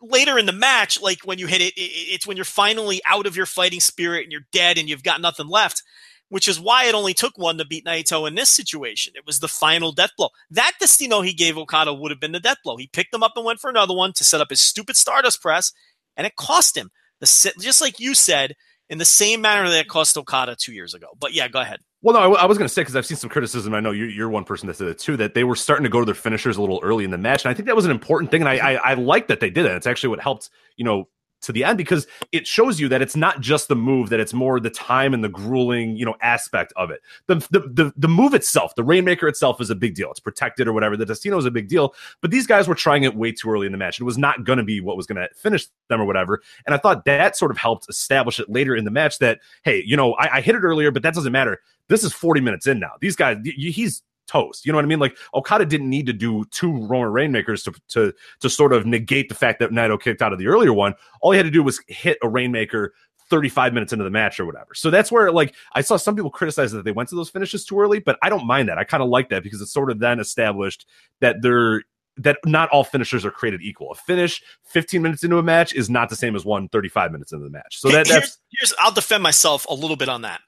later 0.00 0.38
in 0.38 0.46
the 0.46 0.52
match, 0.52 1.00
like 1.00 1.18
when 1.24 1.38
you 1.38 1.46
hit 1.46 1.60
it, 1.60 1.74
it, 1.76 1.80
it's 1.80 2.26
when 2.26 2.36
you're 2.38 2.44
finally 2.44 3.02
out 3.06 3.26
of 3.26 3.36
your 3.36 3.44
fighting 3.46 3.80
spirit 3.80 4.22
and 4.22 4.32
you're 4.32 4.46
dead 4.52 4.78
and 4.78 4.88
you've 4.88 5.02
got 5.02 5.20
nothing 5.20 5.48
left, 5.48 5.82
which 6.30 6.48
is 6.48 6.58
why 6.58 6.86
it 6.86 6.94
only 6.94 7.12
took 7.12 7.36
one 7.36 7.58
to 7.58 7.66
beat 7.66 7.84
Naito 7.84 8.26
in 8.26 8.34
this 8.36 8.48
situation. 8.48 9.12
It 9.14 9.26
was 9.26 9.40
the 9.40 9.48
final 9.48 9.92
death 9.92 10.12
blow. 10.16 10.30
That 10.50 10.72
Destino 10.80 11.20
he 11.20 11.34
gave 11.34 11.58
Okada 11.58 11.92
would 11.92 12.10
have 12.10 12.20
been 12.20 12.32
the 12.32 12.40
death 12.40 12.58
blow. 12.64 12.76
He 12.78 12.86
picked 12.86 13.12
him 13.14 13.22
up 13.22 13.32
and 13.36 13.44
went 13.44 13.60
for 13.60 13.68
another 13.68 13.94
one 13.94 14.14
to 14.14 14.24
set 14.24 14.40
up 14.40 14.48
his 14.50 14.60
stupid 14.62 14.96
Stardust 14.96 15.42
press, 15.42 15.72
and 16.16 16.26
it 16.26 16.36
cost 16.36 16.76
him. 16.78 16.90
The, 17.20 17.52
just 17.60 17.80
like 17.80 18.00
you 18.00 18.14
said, 18.14 18.54
in 18.90 18.98
the 18.98 19.04
same 19.04 19.40
manner 19.40 19.68
that 19.68 19.80
it 19.80 19.88
cost 19.88 20.16
Okada 20.16 20.56
two 20.56 20.72
years 20.72 20.94
ago. 20.94 21.08
But 21.18 21.32
yeah, 21.32 21.48
go 21.48 21.60
ahead. 21.60 21.80
Well, 22.02 22.14
no, 22.14 22.34
I, 22.34 22.42
I 22.42 22.44
was 22.44 22.58
going 22.58 22.68
to 22.68 22.72
say 22.72 22.82
because 22.82 22.96
I've 22.96 23.06
seen 23.06 23.16
some 23.16 23.30
criticism. 23.30 23.72
I 23.72 23.80
know 23.80 23.90
you're, 23.90 24.10
you're, 24.10 24.28
one 24.28 24.44
person 24.44 24.66
that 24.66 24.76
said 24.76 24.88
it 24.88 24.98
too. 24.98 25.16
That 25.16 25.34
they 25.34 25.42
were 25.42 25.56
starting 25.56 25.84
to 25.84 25.90
go 25.90 26.00
to 26.00 26.04
their 26.04 26.14
finishers 26.14 26.58
a 26.58 26.60
little 26.60 26.80
early 26.82 27.04
in 27.04 27.10
the 27.10 27.18
match, 27.18 27.44
and 27.44 27.50
I 27.50 27.54
think 27.54 27.66
that 27.66 27.76
was 27.76 27.86
an 27.86 27.90
important 27.90 28.30
thing. 28.30 28.42
And 28.42 28.48
I, 28.48 28.56
I, 28.56 28.74
I 28.74 28.94
like 28.94 29.28
that 29.28 29.40
they 29.40 29.48
did 29.48 29.64
it. 29.64 29.72
It's 29.72 29.86
actually 29.86 30.10
what 30.10 30.20
helped, 30.20 30.50
you 30.76 30.84
know, 30.84 31.08
to 31.44 31.52
the 31.52 31.64
end 31.64 31.78
because 31.78 32.06
it 32.32 32.46
shows 32.46 32.80
you 32.80 32.88
that 32.88 33.02
it's 33.02 33.16
not 33.16 33.40
just 33.40 33.68
the 33.68 33.76
move 33.76 34.10
that 34.10 34.20
it's 34.20 34.32
more 34.32 34.60
the 34.60 34.70
time 34.70 35.14
and 35.14 35.22
the 35.22 35.28
grueling 35.28 35.96
you 35.96 36.04
know 36.04 36.14
aspect 36.20 36.72
of 36.76 36.90
it. 36.90 37.00
The 37.26 37.36
the 37.50 37.60
the, 37.60 37.92
the 37.96 38.08
move 38.08 38.34
itself 38.34 38.74
the 38.74 38.84
rainmaker 38.84 39.28
itself 39.28 39.60
is 39.60 39.70
a 39.70 39.74
big 39.74 39.94
deal. 39.94 40.10
It's 40.10 40.20
protected 40.20 40.68
or 40.68 40.72
whatever. 40.72 40.96
The 40.96 41.06
destino 41.06 41.38
is 41.38 41.44
a 41.44 41.50
big 41.50 41.68
deal. 41.68 41.94
But 42.20 42.30
these 42.30 42.46
guys 42.46 42.68
were 42.68 42.74
trying 42.74 43.04
it 43.04 43.14
way 43.14 43.32
too 43.32 43.50
early 43.50 43.66
in 43.66 43.72
the 43.72 43.78
match. 43.78 44.00
It 44.00 44.04
was 44.04 44.18
not 44.18 44.44
going 44.44 44.58
to 44.58 44.64
be 44.64 44.80
what 44.80 44.96
was 44.96 45.06
going 45.06 45.16
to 45.16 45.28
finish 45.34 45.66
them 45.88 46.00
or 46.00 46.04
whatever. 46.04 46.42
And 46.66 46.74
i 46.74 46.78
thought 46.78 47.04
that 47.04 47.36
sort 47.36 47.50
of 47.50 47.56
helped 47.56 47.86
establish 47.88 48.38
it 48.38 48.48
later 48.48 48.74
in 48.74 48.84
the 48.84 48.90
match 48.90 49.18
that 49.18 49.40
hey 49.64 49.82
you 49.86 49.96
know 49.96 50.14
I, 50.14 50.36
I 50.36 50.40
hit 50.40 50.54
it 50.54 50.62
earlier 50.62 50.90
but 50.90 51.02
that 51.02 51.14
doesn't 51.14 51.32
matter. 51.32 51.60
This 51.88 52.02
is 52.02 52.12
40 52.12 52.40
minutes 52.40 52.66
in 52.66 52.78
now. 52.78 52.92
These 53.00 53.16
guys 53.16 53.38
he's 53.44 54.02
toast. 54.26 54.64
You 54.64 54.72
know 54.72 54.78
what 54.78 54.84
I 54.84 54.88
mean? 54.88 54.98
Like 54.98 55.16
Okada 55.34 55.66
didn't 55.66 55.90
need 55.90 56.06
to 56.06 56.12
do 56.12 56.44
two 56.50 56.72
Roman 56.86 57.12
Rainmakers 57.12 57.62
to 57.64 57.74
to 57.88 58.12
to 58.40 58.50
sort 58.50 58.72
of 58.72 58.86
negate 58.86 59.28
the 59.28 59.34
fact 59.34 59.58
that 59.60 59.70
Naito 59.70 60.00
kicked 60.00 60.22
out 60.22 60.32
of 60.32 60.38
the 60.38 60.46
earlier 60.46 60.72
one. 60.72 60.94
All 61.20 61.32
he 61.32 61.36
had 61.36 61.46
to 61.46 61.50
do 61.50 61.62
was 61.62 61.80
hit 61.88 62.18
a 62.22 62.28
Rainmaker 62.28 62.92
35 63.30 63.72
minutes 63.72 63.92
into 63.92 64.04
the 64.04 64.10
match 64.10 64.38
or 64.38 64.46
whatever. 64.46 64.74
So 64.74 64.90
that's 64.90 65.10
where 65.10 65.32
like 65.32 65.54
I 65.74 65.80
saw 65.80 65.96
some 65.96 66.14
people 66.14 66.30
criticize 66.30 66.72
that 66.72 66.84
they 66.84 66.92
went 66.92 67.08
to 67.10 67.16
those 67.16 67.30
finishes 67.30 67.64
too 67.64 67.78
early, 67.78 67.98
but 67.98 68.18
I 68.22 68.28
don't 68.28 68.46
mind 68.46 68.68
that. 68.68 68.78
I 68.78 68.84
kind 68.84 69.02
of 69.02 69.08
like 69.08 69.30
that 69.30 69.42
because 69.42 69.60
it's 69.60 69.72
sort 69.72 69.90
of 69.90 69.98
then 69.98 70.20
established 70.20 70.86
that 71.20 71.36
they're 71.40 71.82
that 72.16 72.38
not 72.44 72.68
all 72.70 72.84
finishers 72.84 73.24
are 73.24 73.30
created 73.30 73.60
equal. 73.60 73.90
A 73.90 73.94
finish 73.94 74.40
15 74.66 75.02
minutes 75.02 75.24
into 75.24 75.38
a 75.38 75.42
match 75.42 75.74
is 75.74 75.90
not 75.90 76.10
the 76.10 76.16
same 76.16 76.36
as 76.36 76.44
one 76.44 76.68
35 76.68 77.10
minutes 77.10 77.32
into 77.32 77.44
the 77.44 77.50
match. 77.50 77.80
So 77.80 77.88
that, 77.88 78.06
that's 78.06 78.10
here's, 78.10 78.38
here's 78.50 78.74
I'll 78.78 78.92
defend 78.92 79.22
myself 79.22 79.66
a 79.68 79.74
little 79.74 79.96
bit 79.96 80.08
on 80.08 80.22
that. 80.22 80.40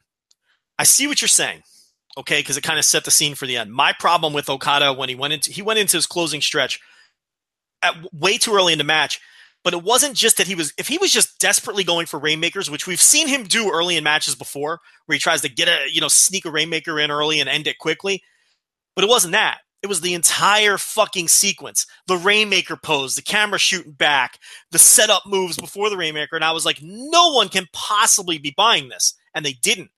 I 0.79 0.85
see 0.85 1.07
what 1.07 1.21
you're 1.21 1.29
saying 1.29 1.63
okay, 2.17 2.41
because 2.41 2.57
it 2.57 2.63
kind 2.63 2.79
of 2.79 2.85
set 2.85 3.05
the 3.05 3.11
scene 3.11 3.35
for 3.35 3.47
the 3.47 3.57
end. 3.57 3.73
My 3.73 3.93
problem 3.99 4.33
with 4.33 4.49
Okada 4.49 4.93
when 4.93 5.09
he 5.09 5.15
went 5.15 5.35
into 5.35 5.53
he 5.53 5.63
went 5.63 5.79
into 5.79 5.97
his 5.97 6.07
closing 6.07 6.41
stretch 6.41 6.81
at 7.83 7.95
way 8.13 8.39
too 8.39 8.55
early 8.55 8.73
in 8.73 8.79
the 8.79 8.85
match. 8.85 9.21
But 9.65 9.75
it 9.75 9.83
wasn't 9.83 10.15
just 10.15 10.37
that 10.37 10.47
he 10.47 10.55
was 10.55 10.73
if 10.79 10.87
he 10.87 10.99
was 10.99 11.13
just 11.13 11.41
desperately 11.41 11.83
going 11.83 12.07
for 12.07 12.21
rainmakers, 12.21 12.71
which 12.71 12.87
we've 12.87 13.01
seen 13.01 13.27
him 13.27 13.43
do 13.45 13.71
early 13.73 13.97
in 13.97 14.05
matches 14.05 14.37
before, 14.37 14.81
where 15.07 15.15
he 15.15 15.19
tries 15.19 15.41
to 15.41 15.49
get 15.49 15.69
a 15.69 15.87
you 15.91 16.01
know 16.01 16.09
sneak 16.09 16.45
a 16.45 16.51
rainmaker 16.51 17.01
in 17.01 17.11
early 17.11 17.41
and 17.41 17.49
end 17.49 17.67
it 17.67 17.79
quickly. 17.79 18.23
But 18.95 19.05
it 19.05 19.11
wasn't 19.11 19.33
that. 19.33 19.59
It 19.83 19.89
was 19.89 20.01
the 20.01 20.15
entire 20.15 20.79
fucking 20.79 21.29
sequence. 21.29 21.87
The 22.07 22.17
Rainmaker 22.17 22.77
pose, 22.77 23.15
the 23.15 23.23
camera 23.23 23.59
shooting 23.59 23.93
back, 23.93 24.39
the 24.71 24.79
setup 24.79 25.25
moves 25.27 25.57
before 25.57 25.91
the 25.91 25.99
Rainmaker. 25.99 26.35
And 26.35 26.45
I 26.45 26.53
was 26.53 26.65
like, 26.65 26.81
no 26.83 27.31
one 27.33 27.49
can 27.49 27.69
possibly 27.73 28.39
be 28.39 28.55
buying 28.57 28.89
this. 28.89 29.15
And 29.35 29.45
they 29.45 29.53
didn't 29.53 29.91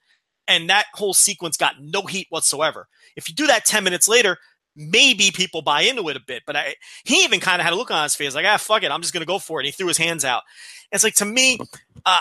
and 0.49 0.71
that 0.71 0.87
whole 0.95 1.15
sequence 1.15 1.57
got 1.57 1.75
no 1.81 2.03
heat 2.03 2.27
whatsoever. 2.31 2.89
If 3.17 3.29
you 3.29 3.35
do 3.35 3.47
that 3.47 3.65
10 3.65 3.85
minutes 3.85 4.09
later, 4.09 4.39
maybe 4.75 5.31
people 5.31 5.61
buy 5.61 5.83
into 5.83 6.09
it 6.09 6.17
a 6.17 6.21
bit. 6.21 6.43
But 6.47 6.57
I, 6.57 6.75
he 7.05 7.25
even 7.25 7.41
kind 7.41 7.61
of 7.61 7.65
had 7.65 7.75
a 7.75 7.77
look 7.77 7.91
on 7.91 8.03
his 8.05 8.15
face 8.15 8.35
like, 8.35 8.47
ah, 8.47 8.57
fuck 8.57 8.83
it, 8.83 8.91
I'm 8.91 9.03
just 9.03 9.13
going 9.13 9.23
to 9.23 9.27
go 9.27 9.39
for 9.39 9.61
it. 9.61 9.65
And 9.65 9.67
he 9.67 9.73
threw 9.73 9.89
his 9.89 9.99
hands 9.99 10.25
out. 10.25 10.43
It's 10.91 11.05
like, 11.05 11.15
to 11.17 11.25
me, 11.25 11.59
uh, 12.07 12.21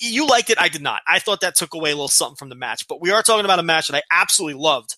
you 0.00 0.26
liked 0.26 0.50
it. 0.50 0.60
I 0.60 0.68
did 0.68 0.82
not. 0.82 1.02
I 1.06 1.20
thought 1.20 1.40
that 1.42 1.54
took 1.54 1.74
away 1.74 1.90
a 1.90 1.94
little 1.94 2.08
something 2.08 2.36
from 2.36 2.48
the 2.48 2.56
match. 2.56 2.88
But 2.88 3.00
we 3.00 3.12
are 3.12 3.22
talking 3.22 3.44
about 3.44 3.60
a 3.60 3.64
match 3.64 3.88
that 3.88 3.96
I 3.96 4.02
absolutely 4.10 4.60
loved. 4.60 4.96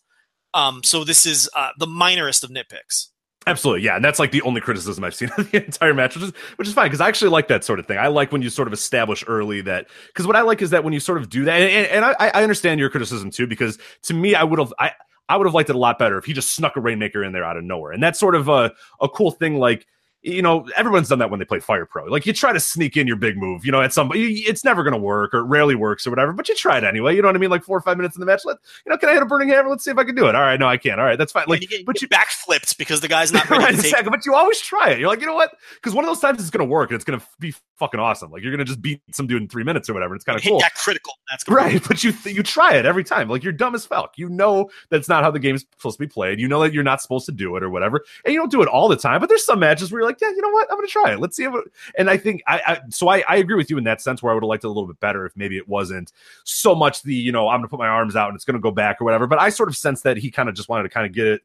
Um, 0.54 0.82
so 0.82 1.04
this 1.04 1.26
is 1.26 1.50
uh, 1.54 1.70
the 1.78 1.86
minorest 1.86 2.42
of 2.44 2.50
nitpicks. 2.50 3.08
Absolutely, 3.50 3.84
yeah, 3.84 3.96
and 3.96 4.04
that's 4.04 4.18
like 4.18 4.30
the 4.30 4.42
only 4.42 4.60
criticism 4.60 5.04
I've 5.04 5.14
seen 5.14 5.30
of 5.38 5.50
the 5.50 5.64
entire 5.64 5.94
match, 5.94 6.14
which 6.14 6.24
is 6.24 6.32
which 6.56 6.68
is 6.68 6.74
fine 6.74 6.86
because 6.86 7.00
I 7.00 7.08
actually 7.08 7.30
like 7.30 7.48
that 7.48 7.64
sort 7.64 7.78
of 7.78 7.86
thing. 7.86 7.98
I 7.98 8.06
like 8.06 8.32
when 8.32 8.42
you 8.42 8.50
sort 8.50 8.68
of 8.68 8.72
establish 8.72 9.24
early 9.26 9.60
that 9.62 9.88
because 10.06 10.26
what 10.26 10.36
I 10.36 10.42
like 10.42 10.62
is 10.62 10.70
that 10.70 10.84
when 10.84 10.92
you 10.92 11.00
sort 11.00 11.18
of 11.18 11.28
do 11.28 11.44
that, 11.44 11.60
and, 11.60 11.86
and, 11.86 12.04
I, 12.04 12.14
I 12.34 12.42
understand 12.42 12.80
your 12.80 12.90
criticism 12.90 13.30
too 13.30 13.46
because 13.46 13.78
to 14.02 14.14
me 14.14 14.34
I 14.34 14.44
would 14.44 14.58
have 14.58 14.72
I 14.78 14.92
I 15.28 15.36
would 15.36 15.46
have 15.46 15.54
liked 15.54 15.70
it 15.70 15.76
a 15.76 15.78
lot 15.78 15.98
better 15.98 16.18
if 16.18 16.24
he 16.24 16.32
just 16.32 16.54
snuck 16.54 16.76
a 16.76 16.80
rainmaker 16.80 17.22
in 17.22 17.32
there 17.32 17.44
out 17.44 17.56
of 17.56 17.64
nowhere, 17.64 17.92
and 17.92 18.02
that's 18.02 18.18
sort 18.18 18.34
of 18.34 18.48
a 18.48 18.72
a 19.00 19.08
cool 19.08 19.30
thing 19.30 19.56
like 19.56 19.86
you 20.22 20.42
know, 20.42 20.68
everyone's 20.76 21.08
done 21.08 21.18
that 21.20 21.30
when 21.30 21.38
they 21.38 21.46
play 21.46 21.60
Fire 21.60 21.86
Pro. 21.86 22.04
Like 22.04 22.26
you 22.26 22.32
try 22.32 22.52
to 22.52 22.60
sneak 22.60 22.96
in 22.96 23.06
your 23.06 23.16
big 23.16 23.38
move, 23.38 23.64
you 23.64 23.72
know, 23.72 23.80
at 23.80 23.92
some, 23.92 24.10
it's 24.14 24.64
never 24.64 24.82
going 24.82 24.92
to 24.92 25.00
work 25.00 25.32
or 25.32 25.38
it 25.38 25.44
rarely 25.44 25.74
works 25.74 26.06
or 26.06 26.10
whatever, 26.10 26.32
but 26.32 26.48
you 26.48 26.54
try 26.54 26.76
it 26.76 26.84
anyway. 26.84 27.16
You 27.16 27.22
know 27.22 27.28
what 27.28 27.36
I 27.36 27.38
mean? 27.38 27.50
Like 27.50 27.64
four 27.64 27.78
or 27.78 27.80
five 27.80 27.96
minutes 27.96 28.16
in 28.16 28.20
the 28.20 28.26
match, 28.26 28.42
let 28.44 28.58
you 28.84 28.90
know, 28.90 28.98
can 28.98 29.08
I 29.08 29.14
hit 29.14 29.22
a 29.22 29.26
burning 29.26 29.48
hammer? 29.48 29.70
Let's 29.70 29.84
see 29.84 29.90
if 29.90 29.98
I 29.98 30.04
can 30.04 30.14
do 30.14 30.26
it. 30.26 30.34
All 30.34 30.42
right, 30.42 30.60
no, 30.60 30.68
I 30.68 30.76
can't. 30.76 31.00
All 31.00 31.06
right, 31.06 31.18
that's 31.18 31.32
fine. 31.32 31.44
Like, 31.48 31.62
you 31.62 31.68
get, 31.68 31.86
but 31.86 32.02
you, 32.02 32.08
backflipped 32.08 32.76
because 32.76 33.00
the 33.00 33.08
guy's 33.08 33.32
not 33.32 33.48
ready 33.50 33.64
right, 33.64 33.74
exactly. 33.74 34.10
But 34.10 34.26
you 34.26 34.34
always 34.34 34.60
try 34.60 34.90
it. 34.90 34.98
You're 34.98 35.08
like, 35.08 35.20
you 35.20 35.26
know 35.26 35.34
what? 35.34 35.52
Because 35.74 35.94
one 35.94 36.04
of 36.04 36.08
those 36.08 36.20
times 36.20 36.40
it's 36.40 36.50
going 36.50 36.66
to 36.66 36.70
work 36.70 36.90
and 36.90 36.96
it's 36.96 37.04
going 37.04 37.18
to 37.18 37.26
be 37.38 37.54
fucking 37.80 37.98
awesome. 37.98 38.30
Like 38.30 38.42
you're 38.42 38.52
going 38.52 38.64
to 38.64 38.64
just 38.64 38.82
beat 38.82 39.00
some 39.12 39.26
dude 39.26 39.42
in 39.42 39.48
three 39.48 39.64
minutes 39.64 39.88
or 39.88 39.94
whatever. 39.94 40.14
It's 40.14 40.24
kind 40.24 40.38
of 40.38 40.44
cool. 40.44 40.60
That 40.60 40.74
critical. 40.74 41.14
That's 41.30 41.48
right. 41.48 41.82
But 41.88 42.04
you 42.04 42.12
you 42.24 42.42
try 42.42 42.74
it 42.74 42.86
every 42.86 43.02
time. 43.02 43.28
Like 43.28 43.42
you're 43.42 43.52
dumb 43.52 43.74
as 43.74 43.86
fuck. 43.86 44.12
You 44.16 44.28
know 44.28 44.70
that's 44.90 45.08
not 45.08 45.24
how 45.24 45.30
the 45.30 45.38
game's 45.38 45.64
supposed 45.76 45.96
to 45.96 46.04
be 46.04 46.06
played. 46.06 46.38
You 46.38 46.46
know 46.46 46.60
that 46.60 46.72
you're 46.72 46.84
not 46.84 47.00
supposed 47.00 47.26
to 47.26 47.32
do 47.32 47.56
it 47.56 47.62
or 47.62 47.70
whatever, 47.70 48.04
and 48.24 48.34
you 48.34 48.38
don't 48.38 48.50
do 48.50 48.62
it 48.62 48.68
all 48.68 48.88
the 48.88 48.96
time. 48.96 49.20
But 49.20 49.28
there's 49.28 49.44
some 49.44 49.58
matches 49.58 49.90
where 49.90 50.00
you're 50.00 50.08
like, 50.08 50.09
yeah, 50.20 50.30
you 50.30 50.40
know 50.40 50.50
what? 50.50 50.70
I'm 50.70 50.76
going 50.76 50.86
to 50.86 50.92
try 50.92 51.12
it. 51.12 51.20
Let's 51.20 51.36
see 51.36 51.44
if. 51.44 51.54
It, 51.54 51.64
and 51.98 52.08
I 52.08 52.16
think 52.16 52.42
I, 52.46 52.60
I 52.66 52.80
so 52.88 53.08
I, 53.08 53.22
I 53.28 53.36
agree 53.36 53.56
with 53.56 53.70
you 53.70 53.78
in 53.78 53.84
that 53.84 54.00
sense 54.00 54.22
where 54.22 54.30
I 54.30 54.34
would 54.34 54.42
have 54.42 54.48
liked 54.48 54.64
it 54.64 54.68
a 54.68 54.70
little 54.70 54.86
bit 54.86 55.00
better 55.00 55.26
if 55.26 55.36
maybe 55.36 55.56
it 55.56 55.68
wasn't 55.68 56.12
so 56.44 56.74
much 56.74 57.02
the 57.02 57.14
you 57.14 57.32
know 57.32 57.48
I'm 57.48 57.58
going 57.60 57.64
to 57.64 57.68
put 57.68 57.78
my 57.78 57.88
arms 57.88 58.16
out 58.16 58.28
and 58.28 58.36
it's 58.36 58.44
going 58.44 58.54
to 58.54 58.60
go 58.60 58.70
back 58.70 59.00
or 59.00 59.04
whatever. 59.04 59.26
But 59.26 59.40
I 59.40 59.50
sort 59.50 59.68
of 59.68 59.76
sense 59.76 60.02
that 60.02 60.16
he 60.16 60.30
kind 60.30 60.48
of 60.48 60.54
just 60.54 60.68
wanted 60.68 60.84
to 60.84 60.88
kind 60.88 61.06
of 61.06 61.12
get 61.12 61.26
it 61.26 61.42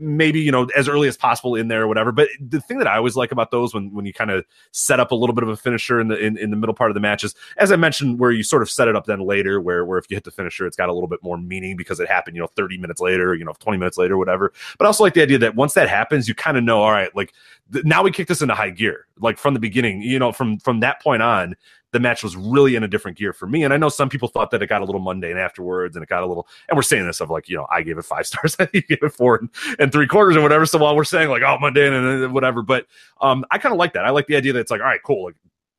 maybe 0.00 0.40
you 0.40 0.52
know 0.52 0.68
as 0.76 0.88
early 0.88 1.08
as 1.08 1.16
possible 1.16 1.54
in 1.54 1.68
there 1.68 1.82
or 1.82 1.88
whatever. 1.88 2.12
But 2.12 2.28
the 2.40 2.60
thing 2.60 2.78
that 2.78 2.86
I 2.86 2.96
always 2.96 3.16
like 3.16 3.32
about 3.32 3.50
those 3.50 3.74
when 3.74 3.92
when 3.92 4.06
you 4.06 4.12
kind 4.12 4.30
of 4.30 4.44
set 4.72 5.00
up 5.00 5.12
a 5.12 5.14
little 5.14 5.34
bit 5.34 5.42
of 5.44 5.48
a 5.48 5.56
finisher 5.56 6.00
in 6.00 6.08
the 6.08 6.18
in, 6.18 6.36
in 6.36 6.50
the 6.50 6.56
middle 6.56 6.74
part 6.74 6.90
of 6.90 6.94
the 6.94 7.00
matches, 7.00 7.34
as 7.56 7.72
I 7.72 7.76
mentioned, 7.76 8.18
where 8.18 8.30
you 8.30 8.42
sort 8.42 8.62
of 8.62 8.70
set 8.70 8.88
it 8.88 8.96
up 8.96 9.06
then 9.06 9.20
later, 9.20 9.60
where 9.60 9.84
where 9.84 9.98
if 9.98 10.06
you 10.10 10.16
hit 10.16 10.24
the 10.24 10.30
finisher, 10.30 10.66
it's 10.66 10.76
got 10.76 10.88
a 10.88 10.92
little 10.92 11.08
bit 11.08 11.22
more 11.22 11.38
meaning 11.38 11.76
because 11.76 12.00
it 12.00 12.08
happened 12.08 12.36
you 12.36 12.42
know 12.42 12.48
30 12.56 12.78
minutes 12.78 13.00
later, 13.00 13.34
you 13.34 13.44
know 13.44 13.54
20 13.58 13.78
minutes 13.78 13.98
later, 13.98 14.16
whatever. 14.16 14.52
But 14.78 14.84
I 14.84 14.86
also 14.88 15.04
like 15.04 15.14
the 15.14 15.22
idea 15.22 15.38
that 15.38 15.54
once 15.54 15.74
that 15.74 15.88
happens, 15.88 16.28
you 16.28 16.34
kind 16.34 16.56
of 16.56 16.64
know, 16.64 16.82
all 16.82 16.92
right, 16.92 17.14
like 17.14 17.32
th- 17.72 17.84
now 17.84 18.02
we 18.02 18.10
kick 18.10 18.28
this 18.28 18.42
into 18.42 18.54
high 18.54 18.70
gear, 18.70 19.06
like 19.18 19.38
from 19.38 19.54
the 19.54 19.60
beginning, 19.60 20.02
you 20.02 20.18
know, 20.18 20.32
from 20.32 20.58
from 20.58 20.80
that 20.80 21.02
point 21.02 21.22
on, 21.22 21.56
the 21.92 22.00
match 22.00 22.22
was 22.22 22.36
really 22.36 22.74
in 22.74 22.82
a 22.84 22.88
different 22.88 23.16
gear 23.16 23.32
for 23.32 23.46
me. 23.46 23.64
And 23.64 23.72
I 23.72 23.76
know 23.76 23.88
some 23.88 24.08
people 24.08 24.28
thought 24.28 24.50
that 24.50 24.62
it 24.62 24.66
got 24.68 24.82
a 24.82 24.84
little 24.84 25.00
mundane 25.00 25.38
afterwards 25.38 25.96
and 25.96 26.02
it 26.02 26.08
got 26.08 26.22
a 26.22 26.26
little, 26.26 26.46
and 26.68 26.76
we're 26.76 26.82
saying 26.82 27.06
this 27.06 27.20
of 27.20 27.30
like, 27.30 27.48
you 27.48 27.56
know, 27.56 27.66
I 27.70 27.82
gave 27.82 27.98
it 27.98 28.04
five 28.04 28.26
stars, 28.26 28.56
I 28.60 28.66
gave 28.66 29.02
it 29.02 29.12
four 29.12 29.36
and, 29.36 29.50
and, 29.78 29.90
three 29.90 30.06
quarters 30.06 30.36
or 30.36 30.42
whatever. 30.42 30.66
So 30.66 30.78
while 30.78 30.94
we're 30.94 31.04
saying 31.04 31.30
like, 31.30 31.42
oh, 31.42 31.58
mundane 31.60 31.92
and 31.92 32.32
whatever, 32.32 32.62
but 32.62 32.86
um, 33.20 33.44
I 33.50 33.58
kind 33.58 33.72
of 33.72 33.78
like 33.78 33.94
that. 33.94 34.04
I 34.04 34.10
like 34.10 34.26
the 34.26 34.36
idea 34.36 34.52
that 34.52 34.60
it's 34.60 34.70
like, 34.70 34.80
all 34.80 34.86
right, 34.86 35.02
cool. 35.02 35.26
Like 35.26 35.36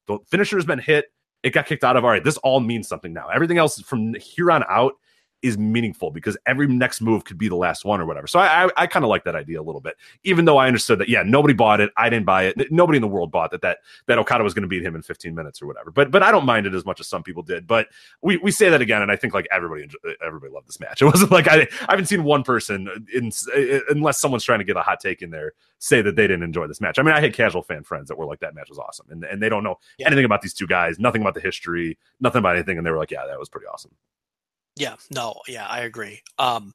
the 0.07 0.19
finisher 0.27 0.57
has 0.57 0.65
been 0.65 0.79
hit. 0.79 1.11
It 1.43 1.51
got 1.51 1.67
kicked 1.67 1.83
out 1.83 1.95
of. 1.95 2.03
All 2.03 2.09
right, 2.09 2.23
this 2.23 2.37
all 2.37 2.59
means 2.59 2.87
something 2.87 3.13
now. 3.13 3.29
Everything 3.29 3.57
else 3.57 3.79
from 3.81 4.13
here 4.15 4.51
on 4.51 4.63
out 4.67 4.93
is 5.41 5.57
meaningful 5.57 6.11
because 6.11 6.37
every 6.45 6.67
next 6.67 7.01
move 7.01 7.23
could 7.23 7.37
be 7.37 7.47
the 7.47 7.55
last 7.55 7.85
one 7.85 8.01
or 8.01 8.05
whatever. 8.05 8.27
So 8.27 8.39
I 8.39 8.65
I, 8.65 8.69
I 8.77 8.87
kind 8.87 9.05
of 9.05 9.09
like 9.09 9.23
that 9.23 9.35
idea 9.35 9.61
a 9.61 9.63
little 9.63 9.81
bit, 9.81 9.95
even 10.23 10.45
though 10.45 10.57
I 10.57 10.67
understood 10.67 10.99
that 10.99 11.09
yeah 11.09 11.23
nobody 11.23 11.53
bought 11.53 11.79
it, 11.79 11.91
I 11.97 12.09
didn't 12.09 12.25
buy 12.25 12.43
it, 12.43 12.71
nobody 12.71 12.97
in 12.97 13.01
the 13.01 13.07
world 13.07 13.31
bought 13.31 13.51
that 13.51 13.61
that 13.61 13.79
that 14.07 14.17
Okada 14.17 14.43
was 14.43 14.53
going 14.53 14.63
to 14.63 14.67
beat 14.67 14.83
him 14.83 14.95
in 14.95 15.01
15 15.01 15.33
minutes 15.33 15.61
or 15.61 15.67
whatever. 15.67 15.91
But 15.91 16.11
but 16.11 16.23
I 16.23 16.31
don't 16.31 16.45
mind 16.45 16.65
it 16.65 16.73
as 16.73 16.85
much 16.85 16.99
as 16.99 17.07
some 17.07 17.23
people 17.23 17.43
did. 17.43 17.67
But 17.67 17.87
we 18.21 18.37
we 18.37 18.51
say 18.51 18.69
that 18.69 18.81
again, 18.81 19.01
and 19.01 19.11
I 19.11 19.15
think 19.15 19.33
like 19.33 19.47
everybody 19.51 19.87
everybody 20.25 20.51
loved 20.53 20.67
this 20.67 20.79
match. 20.79 21.01
It 21.09 21.13
wasn't 21.13 21.31
like 21.31 21.47
I 21.47 21.61
I 21.61 21.91
haven't 21.91 22.05
seen 22.05 22.23
one 22.23 22.43
person 22.43 22.87
in 23.13 23.31
unless 23.89 24.19
someone's 24.19 24.43
trying 24.43 24.59
to 24.59 24.65
get 24.65 24.77
a 24.77 24.81
hot 24.81 24.99
take 24.99 25.21
in 25.21 25.31
there 25.31 25.53
say 25.79 26.01
that 26.01 26.15
they 26.15 26.23
didn't 26.23 26.43
enjoy 26.43 26.67
this 26.67 26.81
match. 26.81 26.99
I 26.99 27.03
mean 27.03 27.15
I 27.15 27.21
had 27.21 27.33
casual 27.33 27.63
fan 27.63 27.83
friends 27.83 28.09
that 28.09 28.17
were 28.17 28.25
like 28.25 28.41
that 28.41 28.53
match 28.53 28.69
was 28.69 28.77
awesome, 28.77 29.07
and 29.09 29.23
and 29.23 29.41
they 29.41 29.49
don't 29.49 29.63
know 29.63 29.79
yeah. 29.97 30.07
anything 30.07 30.25
about 30.25 30.41
these 30.41 30.53
two 30.53 30.67
guys, 30.67 30.99
nothing 30.99 31.21
about 31.21 31.33
the 31.33 31.41
history, 31.41 31.97
nothing 32.19 32.39
about 32.39 32.55
anything, 32.55 32.77
and 32.77 32.85
they 32.85 32.91
were 32.91 32.97
like 32.97 33.11
yeah 33.11 33.25
that 33.25 33.39
was 33.39 33.49
pretty 33.49 33.67
awesome. 33.67 33.91
Yeah, 34.75 34.95
no, 35.11 35.41
yeah, 35.47 35.67
I 35.67 35.81
agree. 35.81 36.21
Um, 36.37 36.73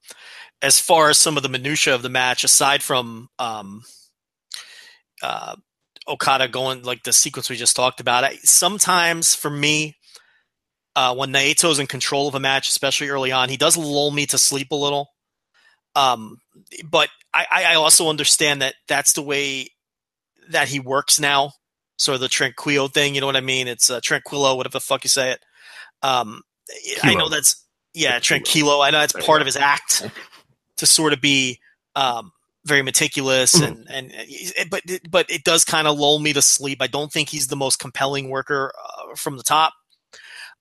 as 0.61 0.79
far 0.79 1.09
as 1.11 1.19
some 1.19 1.37
of 1.37 1.43
the 1.43 1.49
minutia 1.49 1.95
of 1.95 2.03
the 2.03 2.11
match, 2.11 2.45
aside 2.45 2.83
from 2.83 3.29
um, 3.39 3.83
uh, 5.23 5.57
Okada 6.07 6.49
going 6.49 6.83
like 6.83 7.03
the 7.03 7.13
sequence 7.13 7.49
we 7.49 7.57
just 7.57 7.77
talked 7.77 8.01
about, 8.01 8.25
I, 8.25 8.37
sometimes 8.43 9.35
for 9.35 9.51
me, 9.51 9.97
uh, 10.97 11.15
when 11.15 11.33
Naito's 11.33 11.79
in 11.79 11.87
control 11.87 12.29
of 12.29 12.35
a 12.35 12.41
match, 12.41 12.69
especially 12.69 13.09
early 13.09 13.33
on, 13.33 13.49
he 13.49 13.57
does 13.57 13.77
lull 13.77 14.11
me 14.11 14.27
to 14.27 14.39
sleep 14.39 14.71
a 14.71 14.77
little. 14.77 15.09
Um, 15.97 16.39
but 16.89 17.09
I, 17.33 17.47
I 17.51 17.75
also 17.75 18.09
understand 18.09 18.63
that 18.63 18.75
that's 18.87 19.13
the 19.13 19.23
way 19.23 19.69
that 20.51 20.69
he 20.69 20.79
works 20.79 21.19
now. 21.19 21.53
Sort 21.97 22.17
of 22.17 22.21
the 22.21 22.29
Tranquilo 22.29 22.93
thing, 22.93 23.15
you 23.15 23.21
know 23.21 23.27
what 23.27 23.37
I 23.37 23.41
mean? 23.41 23.69
It's 23.69 23.89
uh, 23.89 24.01
Tranquilo, 24.01 24.57
whatever 24.57 24.75
the 24.75 24.81
fuck 24.81 25.05
you 25.05 25.11
say 25.11 25.33
it. 25.33 25.41
Um, 26.03 26.43
I 27.03 27.15
know 27.15 27.29
that's 27.29 27.64
yeah, 27.95 28.19
Tranquilo. 28.19 28.85
I 28.85 28.91
know 28.91 29.01
that's 29.01 29.13
part 29.25 29.41
of 29.41 29.47
his 29.47 29.57
act 29.57 30.09
to 30.79 30.87
sort 30.87 31.13
of 31.13 31.21
be 31.21 31.61
um, 31.95 32.33
very 32.67 32.83
meticulous 32.83 33.55
mm-hmm. 33.55 33.83
and, 33.89 34.13
and 34.13 34.71
but 34.71 34.83
but 35.09 35.31
it 35.31 35.45
does 35.45 35.65
kind 35.65 35.87
of 35.87 35.99
lull 35.99 36.19
me 36.19 36.33
to 36.33 36.43
sleep. 36.43 36.79
I 36.81 36.89
don't 36.89 37.13
think 37.13 37.29
he's 37.29 37.49
the 37.49 37.57
most 37.57 37.79
compelling 37.79 38.29
worker 38.29 38.73
uh, 38.77 39.15
from 39.17 39.37
the 39.37 39.43
top 39.43 39.75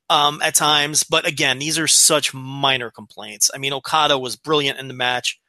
um, 0.09 0.41
at 0.41 0.55
times. 0.55 1.03
But 1.03 1.27
again, 1.27 1.59
these 1.59 1.79
are 1.79 1.87
such 1.87 2.33
minor 2.33 2.91
complaints. 2.91 3.49
I 3.53 3.57
mean, 3.57 3.73
Okada 3.73 4.17
was 4.17 4.35
brilliant 4.35 4.79
in 4.79 4.87
the 4.87 4.93
match. 4.93 5.39